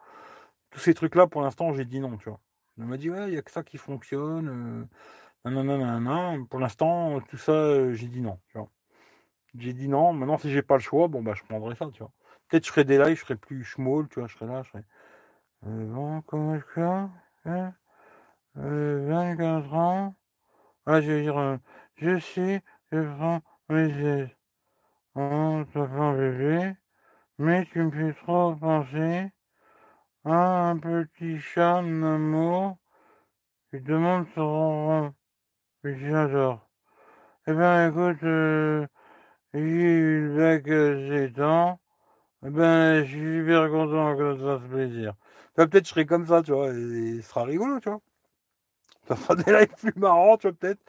Tous 0.71 0.79
ces 0.79 0.93
trucs-là, 0.93 1.27
pour 1.27 1.41
l'instant, 1.41 1.73
j'ai 1.73 1.85
dit 1.85 1.99
non, 1.99 2.17
tu 2.17 2.29
vois. 2.29 2.39
Elle 2.79 2.85
m'a 2.85 2.97
dit, 2.97 3.09
ouais, 3.09 3.27
il 3.27 3.31
n'y 3.31 3.37
a 3.37 3.41
que 3.43 3.51
ça 3.51 3.63
qui 3.63 3.77
fonctionne. 3.77 4.87
non, 5.45 5.51
non, 5.51 5.77
non, 5.77 5.99
non, 6.01 6.45
Pour 6.45 6.59
l'instant, 6.59 7.21
tout 7.21 7.37
ça, 7.37 7.93
j'ai 7.93 8.07
dit 8.07 8.21
non. 8.21 8.39
Tu 8.49 8.57
vois. 8.57 8.69
J'ai 9.57 9.73
dit 9.73 9.87
non. 9.87 10.13
Maintenant, 10.13 10.37
si 10.37 10.51
j'ai 10.51 10.61
pas 10.61 10.75
le 10.75 10.81
choix, 10.81 11.07
bon, 11.07 11.21
bah, 11.21 11.33
je 11.35 11.43
prendrai 11.43 11.75
ça, 11.75 11.89
tu 11.93 11.99
vois. 11.99 12.11
Peut-être 12.47 12.65
je 12.65 12.71
ferai 12.71 12.83
des 12.85 12.97
lives, 12.97 13.15
je 13.17 13.21
serai 13.21 13.35
plus 13.35 13.63
schmoll, 13.63 14.07
tu 14.09 14.19
vois, 14.19 14.27
je 14.27 14.35
serai 14.35 14.47
là, 14.47 14.63
je 14.63 14.69
serai. 14.69 14.83
bon, 15.63 16.21
comment 16.23 16.57
je 16.57 16.63
fais 16.73 17.71
24 18.55 19.73
ans. 19.73 20.15
Ah, 20.85 21.01
je 21.01 21.11
vais 21.11 21.21
dire, 21.23 21.59
je 21.95 22.19
sais, 22.19 22.61
je 22.91 23.01
prends 23.15 23.41
mes 23.69 24.27
ça 25.15 25.87
fait 25.87 25.99
un 25.99 26.17
bébé, 26.17 26.75
mais 27.37 27.65
tu 27.65 27.79
me 27.83 27.91
fais 27.91 28.13
trop 28.21 28.55
penser 28.55 29.31
un 30.25 30.77
petit 30.77 31.39
chat 31.39 31.77
amour 31.79 32.77
qui 33.69 33.81
demande 33.81 34.27
son. 34.35 35.13
Et 35.83 35.97
j'adore. 35.99 36.69
Eh 37.47 37.53
bien, 37.53 37.89
écoute, 37.89 38.23
euh, 38.23 38.87
j'ai 39.53 39.59
le 39.59 40.35
bec 40.35 40.67
euh, 40.67 41.29
dents. 41.29 41.79
Eh 42.45 42.49
ben, 42.49 43.03
je 43.05 43.09
suis 43.09 43.37
super 43.39 43.69
content 43.69 44.17
que 44.17 44.37
ça 44.37 44.59
fasse 44.59 44.69
plaisir. 44.69 45.13
peut-être 45.55 45.85
je 45.85 45.89
serai 45.89 46.05
comme 46.05 46.27
ça, 46.27 46.41
tu 46.43 46.51
vois, 46.51 46.69
et, 46.69 47.21
ce 47.21 47.29
sera 47.29 47.43
rigolo, 47.43 47.79
tu 47.79 47.89
vois. 47.89 48.01
Ça 49.07 49.15
sera 49.15 49.35
des 49.35 49.51
lives 49.51 49.75
plus 49.77 49.93
marrants, 49.95 50.37
tu 50.37 50.47
vois, 50.47 50.55
peut-être. 50.57 50.81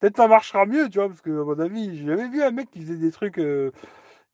Peut-être 0.00 0.16
ça 0.16 0.28
marchera 0.28 0.66
mieux, 0.66 0.88
tu 0.88 0.98
vois, 0.98 1.08
parce 1.08 1.20
que, 1.20 1.30
à 1.30 1.44
mon 1.44 1.58
avis, 1.58 2.04
j'avais 2.04 2.28
vu 2.28 2.42
un 2.42 2.50
mec 2.50 2.70
qui 2.70 2.80
faisait 2.82 2.96
des 2.96 3.12
trucs. 3.12 3.38
Euh, 3.38 3.70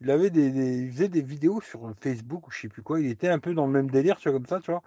il 0.00 0.10
avait 0.10 0.30
des, 0.30 0.48
il 0.48 0.92
faisait 0.92 1.08
des 1.08 1.22
vidéos 1.22 1.60
sur 1.60 1.92
Facebook 2.00 2.48
ou 2.48 2.50
je 2.50 2.62
sais 2.62 2.68
plus 2.68 2.82
quoi. 2.82 3.00
Il 3.00 3.10
était 3.10 3.28
un 3.28 3.38
peu 3.38 3.54
dans 3.54 3.66
le 3.66 3.72
même 3.72 3.90
délire, 3.90 4.16
tu 4.18 4.28
vois, 4.28 4.38
comme 4.38 4.46
ça, 4.46 4.60
tu 4.60 4.70
vois. 4.70 4.82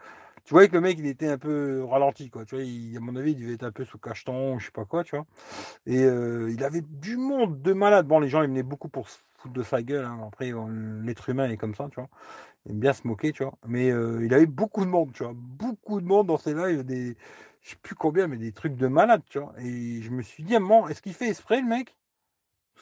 Tu 0.50 0.56
voyais 0.56 0.68
que 0.68 0.74
le 0.74 0.82
mec, 0.82 0.98
il 0.98 1.06
était 1.06 1.28
un 1.28 1.38
peu 1.38 1.84
ralenti, 1.84 2.32
quoi. 2.32 2.44
Tu 2.44 2.56
vois, 2.56 2.64
à 2.64 3.00
mon 3.02 3.16
avis, 3.16 3.34
il 3.34 3.40
devait 3.40 3.54
être 3.54 3.66
un 3.66 3.72
peu 3.72 3.86
sous 3.86 4.00
cacheton, 4.00 4.58
je 4.58 4.66
sais 4.66 4.72
pas 4.72 4.84
quoi, 4.84 5.04
tu 5.04 5.16
vois. 5.16 5.28
Et 5.86 6.04
euh, 6.04 6.52
il 6.52 6.64
avait 6.64 6.82
du 6.82 7.18
monde 7.18 7.62
de 7.62 7.72
malades. 7.72 8.08
Bon, 8.08 8.20
les 8.20 8.30
gens, 8.30 8.42
ils 8.42 8.48
venaient 8.48 8.64
beaucoup 8.64 8.90
pour 8.90 9.08
foutre 9.08 9.54
de 9.54 9.62
sa 9.62 9.84
gueule. 9.84 10.06
Hein. 10.06 10.22
Après, 10.26 10.52
l'être 11.04 11.30
humain 11.30 11.52
est 11.52 11.58
comme 11.58 11.76
ça, 11.76 11.88
tu 11.92 12.00
vois. 12.00 12.10
Il 12.66 12.72
aime 12.72 12.80
bien 12.80 12.94
se 12.94 13.08
moquer, 13.08 13.32
tu 13.32 13.44
vois. 13.44 13.54
Mais 13.68 13.92
euh, 13.92 14.26
il 14.26 14.34
avait 14.34 14.48
beaucoup 14.48 14.84
de 14.86 14.90
monde, 14.90 15.14
tu 15.14 15.22
vois. 15.22 15.34
Beaucoup 15.36 16.02
de 16.02 16.08
monde 16.08 16.26
dans 16.26 16.38
ses 16.38 16.56
lives, 16.56 16.84
des, 16.84 17.16
je 17.62 17.70
sais 17.70 17.78
plus 17.80 17.94
combien, 17.94 18.26
mais 18.26 18.38
des 18.38 18.52
trucs 18.52 18.76
de 18.76 18.88
malade, 18.88 19.22
tu 19.30 19.38
vois. 19.38 19.54
Et 19.60 20.02
je 20.02 20.10
me 20.10 20.24
suis 20.24 20.42
dit, 20.42 20.56
à 20.56 20.62
est-ce 20.90 21.04
qu'il 21.04 21.14
fait 21.14 21.28
esprit, 21.28 21.62
le 21.62 21.68
mec? 21.68 21.96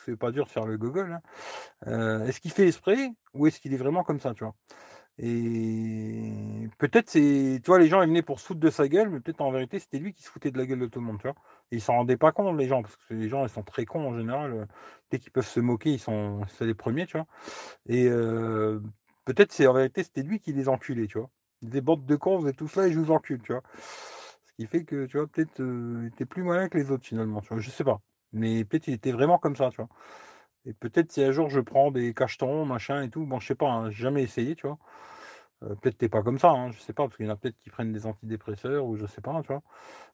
C'est 0.06 0.16
pas 0.16 0.32
dur 0.32 0.46
de 0.46 0.50
faire 0.52 0.66
le 0.66 0.78
Google. 0.78 1.12
Hein. 1.12 1.22
Euh, 1.88 2.26
est-ce 2.28 2.40
qu'il 2.40 2.52
fait 2.52 2.70
esprit 2.70 3.14
ou 3.34 3.46
est-ce 3.46 3.60
qu'il 3.60 3.74
est 3.74 3.78
vraiment 3.78 4.06
comme 4.06 4.22
ça, 4.22 4.34
tu 4.34 4.46
vois? 4.46 4.56
Et 5.20 6.70
peut-être 6.78 7.10
c'est, 7.10 7.60
tu 7.64 7.68
vois, 7.68 7.80
les 7.80 7.88
gens 7.88 8.02
ils 8.04 8.08
venaient 8.08 8.22
pour 8.22 8.40
se 8.40 8.46
foutre 8.48 8.60
de 8.60 8.70
sa 8.70 8.88
gueule, 8.88 9.10
mais 9.10 9.20
peut-être 9.20 9.42
en 9.42 9.52
vérité 9.52 9.80
c'était 9.80 9.98
lui 10.00 10.14
qui 10.14 10.24
se 10.24 10.30
foutait 10.30 10.52
de 10.52 10.58
la 10.58 10.66
gueule 10.66 10.80
de 10.80 10.86
tout 10.88 11.00
le 11.00 11.06
monde, 11.06 11.18
tu 11.20 11.24
vois. 11.28 11.36
Et 11.72 11.78
ils 11.78 11.82
s'en 11.82 11.96
rendaient 11.96 12.18
pas 12.18 12.32
compte 12.32 12.58
les 12.58 12.68
gens, 12.68 12.82
parce 12.84 12.96
que 12.98 13.14
les 13.16 13.28
gens 13.30 13.44
ils 13.44 13.50
sont 13.50 13.64
très 13.64 13.86
cons 13.86 14.08
en 14.10 14.18
général. 14.18 14.54
Euh, 14.54 14.66
dès 15.12 15.20
qu'ils 15.20 15.32
peuvent 15.32 15.48
se 15.48 15.60
moquer, 15.60 15.92
ils 15.94 16.00
sont 16.00 16.42
c'est 16.48 16.66
les 16.66 16.76
premiers, 16.76 17.08
tu 17.08 17.18
vois. 17.18 17.28
Et 17.88 18.08
euh, 18.10 18.80
peut-être 19.26 19.52
c'est 19.54 19.68
en 19.68 19.74
vérité 19.74 20.04
c'était 20.04 20.24
lui 20.24 20.40
qui 20.40 20.54
les 20.54 20.70
enculait, 20.70 21.08
tu 21.08 21.18
vois. 21.20 21.30
Des 21.64 21.82
bandes 21.82 22.06
de 22.06 22.16
cons, 22.16 22.38
vous 22.40 22.48
êtes 22.48 22.62
là 22.76 22.88
et 22.88 22.92
je 22.92 23.00
vous 23.00 23.12
encule, 23.12 23.42
tu 23.42 23.54
vois. 23.54 23.64
Ce 24.46 24.54
qui 24.54 24.68
fait 24.68 24.84
que 24.86 25.06
tu 25.06 25.18
vois 25.18 25.28
peut-être 25.28 25.60
euh, 25.62 26.02
il 26.04 26.08
était 26.08 26.26
plus 26.26 26.44
malin 26.44 26.70
que 26.70 26.78
les 26.78 26.92
autres 26.92 27.06
finalement, 27.06 27.42
tu 27.42 27.50
vois. 27.50 27.60
Je 27.60 27.70
sais 27.72 27.84
pas, 27.84 28.02
mais 28.34 28.66
peut-être 28.66 28.88
il 28.88 28.94
était 28.94 29.12
vraiment 29.12 29.40
comme 29.40 29.56
ça, 29.56 29.70
tu 29.72 29.78
vois. 29.78 29.90
Et 30.68 30.74
peut-être 30.74 31.12
si 31.12 31.24
un 31.24 31.32
jour 31.32 31.50
je 31.50 31.62
prends 31.62 31.92
des 31.92 32.14
cachetons, 32.14 32.66
machin 32.66 33.02
et 33.04 33.10
tout, 33.10 33.26
bon, 33.26 33.40
je 33.40 33.48
sais 33.48 33.56
pas, 33.56 33.70
hein, 33.70 33.90
jamais 33.90 34.24
essayé, 34.24 34.56
tu 34.56 34.68
vois. 34.68 34.78
Euh, 35.64 35.76
peut-être 35.76 35.98
t'es 35.98 36.10
pas 36.10 36.22
comme 36.24 36.40
ça, 36.40 36.52
hein, 36.52 36.72
je 36.72 36.80
sais 36.80 36.94
pas, 36.94 37.06
parce 37.06 37.18
qu'il 37.18 37.26
y 37.26 37.30
en 37.30 37.34
a 37.34 37.38
peut-être 37.38 37.58
qui 37.58 37.70
prennent 37.70 37.94
des 37.94 38.06
antidépresseurs 38.06 38.86
ou 38.86 38.98
je 38.98 39.06
sais 39.08 39.22
pas, 39.22 39.42
tu 39.42 39.48
vois. 39.48 39.64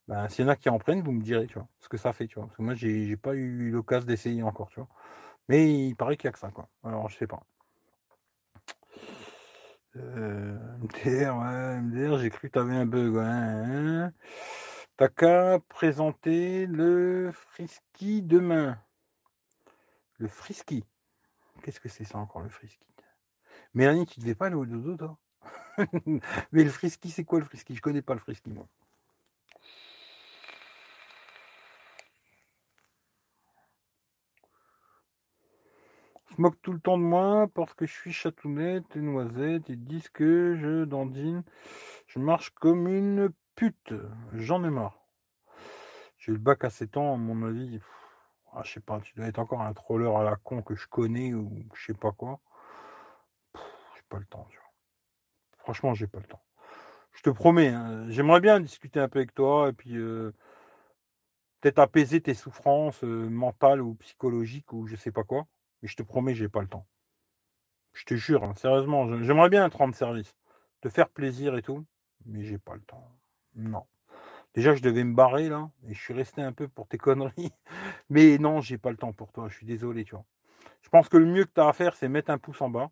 Ben, 0.07 0.29
s'il 0.29 0.45
y 0.45 0.47
en 0.47 0.51
a 0.51 0.55
qui 0.55 0.69
en 0.69 0.79
prennent, 0.79 1.01
vous 1.01 1.11
me 1.11 1.21
direz, 1.23 1.47
tu 1.47 1.55
vois, 1.55 1.67
ce 1.79 1.89
que 1.89 1.97
ça 1.97 2.13
fait, 2.13 2.27
tu 2.27 2.35
vois. 2.35 2.45
Parce 2.45 2.57
que 2.57 2.61
moi, 2.63 2.75
j'ai, 2.75 3.05
j'ai 3.05 3.17
pas 3.17 3.33
eu 3.35 3.71
l'occasion 3.71 4.07
d'essayer 4.07 4.43
encore, 4.43 4.69
tu 4.69 4.79
vois. 4.79 4.89
Mais 5.49 5.87
il 5.89 5.95
paraît 5.95 6.17
qu'il 6.17 6.27
y 6.27 6.29
a 6.29 6.33
que 6.33 6.39
ça, 6.39 6.51
quoi. 6.51 6.69
Alors, 6.83 7.09
je 7.09 7.17
sais 7.17 7.27
pas. 7.27 7.41
Euh, 9.95 10.57
MDR, 10.79 11.37
ouais, 11.37 11.81
MDR, 11.81 12.17
j'ai 12.19 12.29
cru 12.29 12.49
que 12.49 12.53
t'avais 12.53 12.75
un 12.75 12.85
bug, 12.85 13.13
ouais. 13.15 13.23
Hein. 13.23 14.13
T'as 14.97 15.07
qu'à 15.09 15.59
présenter 15.69 16.65
le 16.67 17.31
frisky 17.33 18.21
demain. 18.21 18.77
Le 20.17 20.27
frisky. 20.27 20.83
Qu'est-ce 21.61 21.79
que 21.79 21.89
c'est 21.89 22.05
ça 22.05 22.17
encore, 22.17 22.41
le 22.41 22.49
frisky? 22.49 22.85
Mélanie, 23.73 24.05
tu 24.05 24.19
devais 24.19 24.35
pas 24.35 24.47
aller 24.47 24.55
au 24.55 24.65
dodo, 24.65 24.97
toi? 24.97 25.17
Mais 26.51 26.63
le 26.63 26.69
frisky, 26.69 27.09
c'est 27.11 27.23
quoi 27.23 27.39
le 27.39 27.45
frisky? 27.45 27.75
Je 27.75 27.81
connais 27.81 28.01
pas 28.01 28.13
le 28.13 28.19
frisky, 28.19 28.51
moi. 28.51 28.67
se 36.33 36.41
moque 36.41 36.59
tout 36.61 36.73
le 36.73 36.79
temps 36.79 36.97
de 36.97 37.03
moi 37.03 37.47
parce 37.53 37.73
que 37.73 37.85
je 37.85 37.93
suis 37.93 38.11
chatounette 38.11 38.95
et 38.95 39.01
noisette. 39.01 39.69
Ils 39.69 39.83
disent 39.83 40.09
que 40.09 40.55
je 40.55 40.85
dandine. 40.85 41.43
Je 42.07 42.19
marche 42.19 42.49
comme 42.51 42.87
une 42.87 43.29
pute. 43.55 43.93
J'en 44.33 44.63
ai 44.63 44.69
marre. 44.69 44.99
J'ai 46.17 46.31
le 46.31 46.37
bac 46.37 46.63
à 46.63 46.69
7 46.69 46.97
ans, 46.97 47.13
à 47.13 47.17
mon 47.17 47.45
avis. 47.45 47.79
Ah, 48.55 48.61
je 48.63 48.73
sais 48.73 48.79
pas, 48.79 48.99
tu 49.01 49.15
dois 49.15 49.25
être 49.25 49.39
encore 49.39 49.61
un 49.61 49.73
troller 49.73 50.07
à 50.07 50.23
la 50.23 50.35
con 50.35 50.61
que 50.61 50.75
je 50.75 50.87
connais 50.87 51.33
ou 51.33 51.65
je 51.73 51.85
sais 51.87 51.93
pas 51.93 52.11
quoi. 52.11 52.39
J'ai 53.95 54.03
pas 54.09 54.19
le 54.19 54.25
temps, 54.25 54.45
tu 54.49 54.57
vois. 54.57 54.71
Franchement, 55.57 55.93
j'ai 55.95 56.07
pas 56.07 56.19
le 56.19 56.25
temps. 56.25 56.43
Je 57.13 57.21
te 57.21 57.29
promets, 57.31 57.69
hein, 57.69 58.05
j'aimerais 58.09 58.41
bien 58.41 58.59
discuter 58.59 58.99
un 58.99 59.09
peu 59.09 59.19
avec 59.19 59.33
toi 59.33 59.69
et 59.69 59.73
puis 59.73 59.95
euh, 59.97 60.33
peut-être 61.61 61.79
apaiser 61.79 62.21
tes 62.21 62.33
souffrances 62.33 63.03
euh, 63.03 63.29
mentales 63.29 63.81
ou 63.81 63.95
psychologiques 63.95 64.71
ou 64.73 64.85
je 64.87 64.95
sais 64.95 65.11
pas 65.11 65.23
quoi. 65.23 65.47
Mais 65.81 65.87
je 65.87 65.95
te 65.95 66.03
promets, 66.03 66.35
j'ai 66.35 66.49
pas 66.49 66.61
le 66.61 66.67
temps. 66.67 66.85
Je 67.93 68.05
te 68.05 68.15
jure, 68.15 68.43
hein, 68.43 68.53
sérieusement, 68.55 69.21
j'aimerais 69.23 69.49
bien 69.49 69.65
être 69.65 69.77
rendre 69.77 69.95
service, 69.95 70.35
te 70.81 70.89
faire 70.89 71.09
plaisir 71.09 71.55
et 71.55 71.61
tout, 71.61 71.85
mais 72.25 72.43
j'ai 72.43 72.57
pas 72.57 72.75
le 72.75 72.81
temps. 72.81 73.07
Non. 73.55 73.85
Déjà, 74.53 74.75
je 74.75 74.81
devais 74.81 75.03
me 75.03 75.15
barrer 75.15 75.49
là, 75.49 75.69
et 75.87 75.93
je 75.93 75.99
suis 75.99 76.13
resté 76.13 76.41
un 76.41 76.53
peu 76.53 76.67
pour 76.67 76.87
tes 76.87 76.97
conneries. 76.99 77.53
Mais 78.09 78.37
non, 78.37 78.61
j'ai 78.61 78.77
pas 78.77 78.91
le 78.91 78.97
temps 78.97 79.13
pour 79.13 79.31
toi, 79.31 79.49
je 79.49 79.55
suis 79.57 79.65
désolé, 79.65 80.05
tu 80.05 80.15
vois. 80.15 80.25
Je 80.81 80.89
pense 80.89 81.09
que 81.09 81.17
le 81.17 81.25
mieux 81.25 81.45
que 81.45 81.51
tu 81.53 81.61
as 81.61 81.67
à 81.67 81.73
faire, 81.73 81.95
c'est 81.95 82.09
mettre 82.09 82.31
un 82.31 82.37
pouce 82.37 82.61
en 82.61 82.69
bas. 82.69 82.91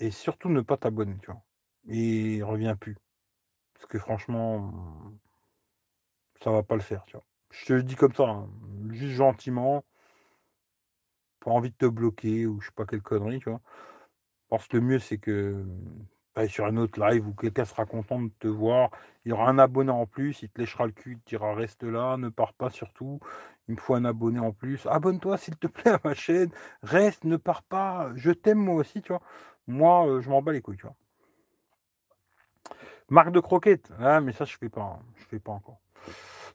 Et 0.00 0.10
surtout 0.10 0.48
ne 0.48 0.60
pas 0.60 0.76
t'abonner, 0.76 1.16
tu 1.22 1.30
vois. 1.30 1.42
Et 1.88 2.42
reviens 2.42 2.76
plus. 2.76 2.96
Parce 3.74 3.86
que 3.86 3.98
franchement, 3.98 4.72
ça 6.42 6.50
va 6.50 6.62
pas 6.62 6.74
le 6.74 6.80
faire, 6.82 7.04
tu 7.06 7.16
vois. 7.16 7.24
Je 7.50 7.64
te 7.66 7.72
le 7.72 7.82
dis 7.82 7.94
comme 7.96 8.14
ça, 8.14 8.24
hein, 8.24 8.48
juste 8.90 9.14
gentiment. 9.14 9.84
Pas 11.40 11.50
envie 11.50 11.70
de 11.70 11.76
te 11.76 11.86
bloquer 11.86 12.46
ou 12.46 12.60
je 12.60 12.66
sais 12.66 12.72
pas 12.74 12.86
quelle 12.86 13.02
connerie, 13.02 13.38
tu 13.40 13.50
vois. 13.50 13.60
Je 14.44 14.48
pense 14.48 14.66
que 14.68 14.76
le 14.76 14.82
mieux, 14.82 14.98
c'est 14.98 15.18
que 15.18 15.64
sur 16.46 16.66
un 16.66 16.76
autre 16.76 17.00
live 17.00 17.26
où 17.26 17.32
quelqu'un 17.32 17.64
sera 17.64 17.84
content 17.84 18.20
de 18.20 18.30
te 18.38 18.46
voir. 18.46 18.90
Il 19.24 19.30
y 19.30 19.32
aura 19.32 19.48
un 19.48 19.58
abonné 19.58 19.90
en 19.90 20.06
plus, 20.06 20.42
il 20.42 20.48
te 20.48 20.60
léchera 20.60 20.86
le 20.86 20.92
cul, 20.92 21.12
il 21.12 21.18
te 21.20 21.28
dira 21.30 21.54
reste 21.54 21.82
là, 21.82 22.16
ne 22.16 22.28
pars 22.28 22.52
pas 22.52 22.70
surtout. 22.70 23.18
Il 23.68 23.74
me 23.74 23.80
faut 23.80 23.94
un 23.94 24.04
abonné 24.04 24.38
en 24.38 24.52
plus. 24.52 24.86
Abonne-toi 24.86 25.36
s'il 25.36 25.56
te 25.56 25.66
plaît 25.66 25.90
à 25.94 26.00
ma 26.04 26.14
chaîne. 26.14 26.50
Reste, 26.82 27.24
ne 27.24 27.36
pars 27.36 27.62
pas. 27.62 28.10
Je 28.14 28.30
t'aime 28.30 28.58
moi 28.58 28.76
aussi, 28.76 29.02
tu 29.02 29.08
vois. 29.08 29.22
Moi, 29.66 30.06
euh, 30.06 30.20
je 30.20 30.30
m'en 30.30 30.40
bats 30.40 30.52
les 30.52 30.62
couilles, 30.62 30.76
tu 30.76 30.86
vois. 30.86 30.94
Marque 33.10 33.32
de 33.32 33.40
croquette. 33.40 33.90
Ah, 33.98 34.20
mais 34.20 34.32
ça, 34.32 34.44
je 34.44 34.56
fais 34.56 34.68
pas. 34.68 34.98
Hein. 34.98 35.02
Je 35.16 35.24
fais 35.24 35.38
pas 35.38 35.52
encore. 35.52 35.80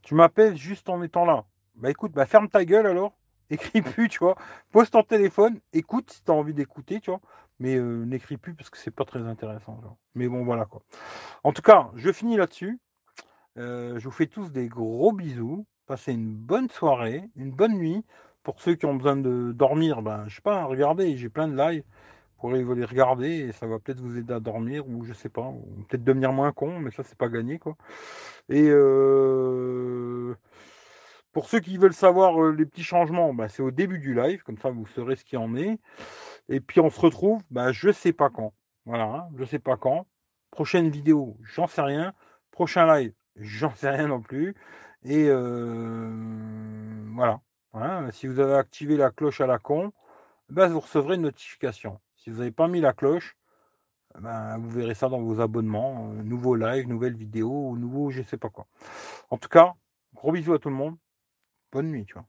Tu 0.02 0.16
m'appelles 0.16 0.56
juste 0.56 0.90
en 0.90 1.02
étant 1.02 1.26
là. 1.26 1.46
Bah 1.76 1.90
écoute, 1.90 2.12
bah 2.12 2.26
ferme 2.26 2.50
ta 2.50 2.66
gueule 2.66 2.88
alors. 2.88 3.14
Écris 3.50 3.82
plus, 3.84 4.10
tu 4.10 4.20
vois. 4.20 4.36
Pose 4.72 4.90
ton 4.90 5.04
téléphone, 5.04 5.60
écoute 5.72 6.12
si 6.12 6.24
tu 6.24 6.32
as 6.32 6.34
envie 6.34 6.54
d'écouter, 6.54 7.00
tu 7.00 7.12
vois 7.12 7.22
mais 7.60 7.76
euh, 7.76 8.06
n'écris 8.06 8.38
plus 8.38 8.54
parce 8.54 8.70
que 8.70 8.78
c'est 8.78 8.92
pas 8.92 9.06
très 9.06 9.22
intéressant. 9.22 9.80
Mais 10.16 10.28
bon, 10.28 10.44
voilà 10.44 10.66
quoi. 10.66 10.82
En 11.44 11.54
tout 11.54 11.62
cas, 11.62 11.92
je 11.96 12.12
finis 12.12 12.38
là-dessus. 12.38 12.80
Euh, 13.58 14.00
je 14.00 14.06
vous 14.06 14.12
fais 14.12 14.28
tous 14.28 14.52
des 14.52 14.68
gros 14.68 15.12
bisous. 15.12 15.66
Passez 15.86 16.14
une 16.14 16.36
bonne 16.36 16.70
soirée, 16.70 17.30
une 17.36 17.52
bonne 17.52 17.74
nuit. 17.74 18.04
Pour 18.44 18.60
ceux 18.60 18.76
qui 18.76 18.86
ont 18.86 18.96
besoin 18.96 19.16
de 19.16 19.54
dormir, 19.54 20.02
ben, 20.02 20.26
je 20.28 20.36
sais 20.36 20.42
pas, 20.42 20.66
regardez, 20.66 21.16
j'ai 21.18 21.30
plein 21.30 21.48
de 21.48 21.56
lives. 21.56 21.84
Vous 21.84 22.50
pourrez 22.50 22.76
les 22.76 22.86
regarder 22.86 23.30
et 23.30 23.52
ça 23.54 23.68
va 23.68 23.80
peut-être 23.80 24.02
vous 24.02 24.18
aider 24.18 24.34
à 24.34 24.42
dormir 24.42 24.86
ou 24.90 25.06
je 25.06 25.14
sais 25.14 25.30
pas, 25.30 25.50
peut-être 25.88 26.04
devenir 26.04 26.34
moins 26.34 26.52
con, 26.52 26.78
mais 26.80 26.92
ça 26.92 27.04
c'est 27.04 27.18
pas 27.18 27.30
gagné. 27.30 27.58
Et 28.50 28.68
euh, 28.68 30.36
pour 31.32 31.48
ceux 31.48 31.62
qui 31.62 31.78
veulent 31.78 31.94
savoir 31.94 32.52
les 32.52 32.66
petits 32.66 32.84
changements, 32.84 33.34
ben, 33.34 33.48
c'est 33.48 33.64
au 33.64 33.72
début 33.72 34.00
du 34.00 34.14
live, 34.14 34.44
comme 34.44 34.58
ça 34.58 34.70
vous 34.70 34.86
saurez 34.88 35.16
ce 35.16 35.24
qu'il 35.24 35.38
en 35.38 35.56
est. 35.56 35.80
Et 36.50 36.60
puis 36.60 36.80
on 36.80 36.90
se 36.90 37.00
retrouve, 37.00 37.42
bah, 37.52 37.72
je 37.72 37.92
sais 37.92 38.14
pas 38.14 38.30
quand. 38.30 38.54
Voilà, 38.86 39.06
hein, 39.06 39.30
je 39.38 39.46
sais 39.46 39.60
pas 39.60 39.78
quand. 39.78 40.08
Prochaine 40.52 40.90
vidéo, 40.90 41.38
j'en 41.42 41.68
sais 41.68 41.82
rien. 41.82 42.14
Prochain 42.52 42.86
live, 42.96 43.14
j'en 43.38 43.74
sais 43.76 43.90
rien 43.90 44.08
non 44.08 44.22
plus. 44.22 44.56
Et 45.04 45.28
euh, 45.28 46.10
voilà. 47.14 47.42
Hein, 47.74 48.12
si 48.12 48.28
vous 48.28 48.40
avez 48.40 48.56
activé 48.56 48.98
la 48.98 49.10
cloche 49.12 49.42
à 49.42 49.48
la 49.48 49.58
con, 49.60 49.94
bah, 50.50 50.68
vous 50.68 50.80
recevrez 50.80 51.16
une 51.16 51.24
notification. 51.24 52.00
Si 52.18 52.30
vous 52.30 52.38
n'avez 52.40 52.52
pas 52.52 52.68
mis 52.68 52.82
la 52.82 52.94
cloche, 52.94 53.36
ben, 54.20 54.58
vous 54.60 54.70
verrez 54.70 54.94
ça 54.96 55.10
dans 55.10 55.22
vos 55.22 55.42
abonnements. 55.42 56.12
Euh, 56.12 56.24
nouveau 56.24 56.56
live, 56.56 56.88
nouvelle 56.88 57.16
vidéo, 57.16 57.70
ou 57.70 57.78
nouveau 57.78 58.12
je 58.12 58.22
sais 58.24 58.38
pas 58.38 58.50
quoi. 58.50 58.68
En 59.30 59.38
tout 59.38 59.50
cas, 59.50 59.74
gros 60.14 60.32
bisous 60.32 60.54
à 60.54 60.60
tout 60.60 60.70
le 60.70 60.76
monde. 60.76 60.98
Bonne 61.72 61.90
nuit, 61.90 62.06
tu 62.06 62.14
vois. 62.14 62.26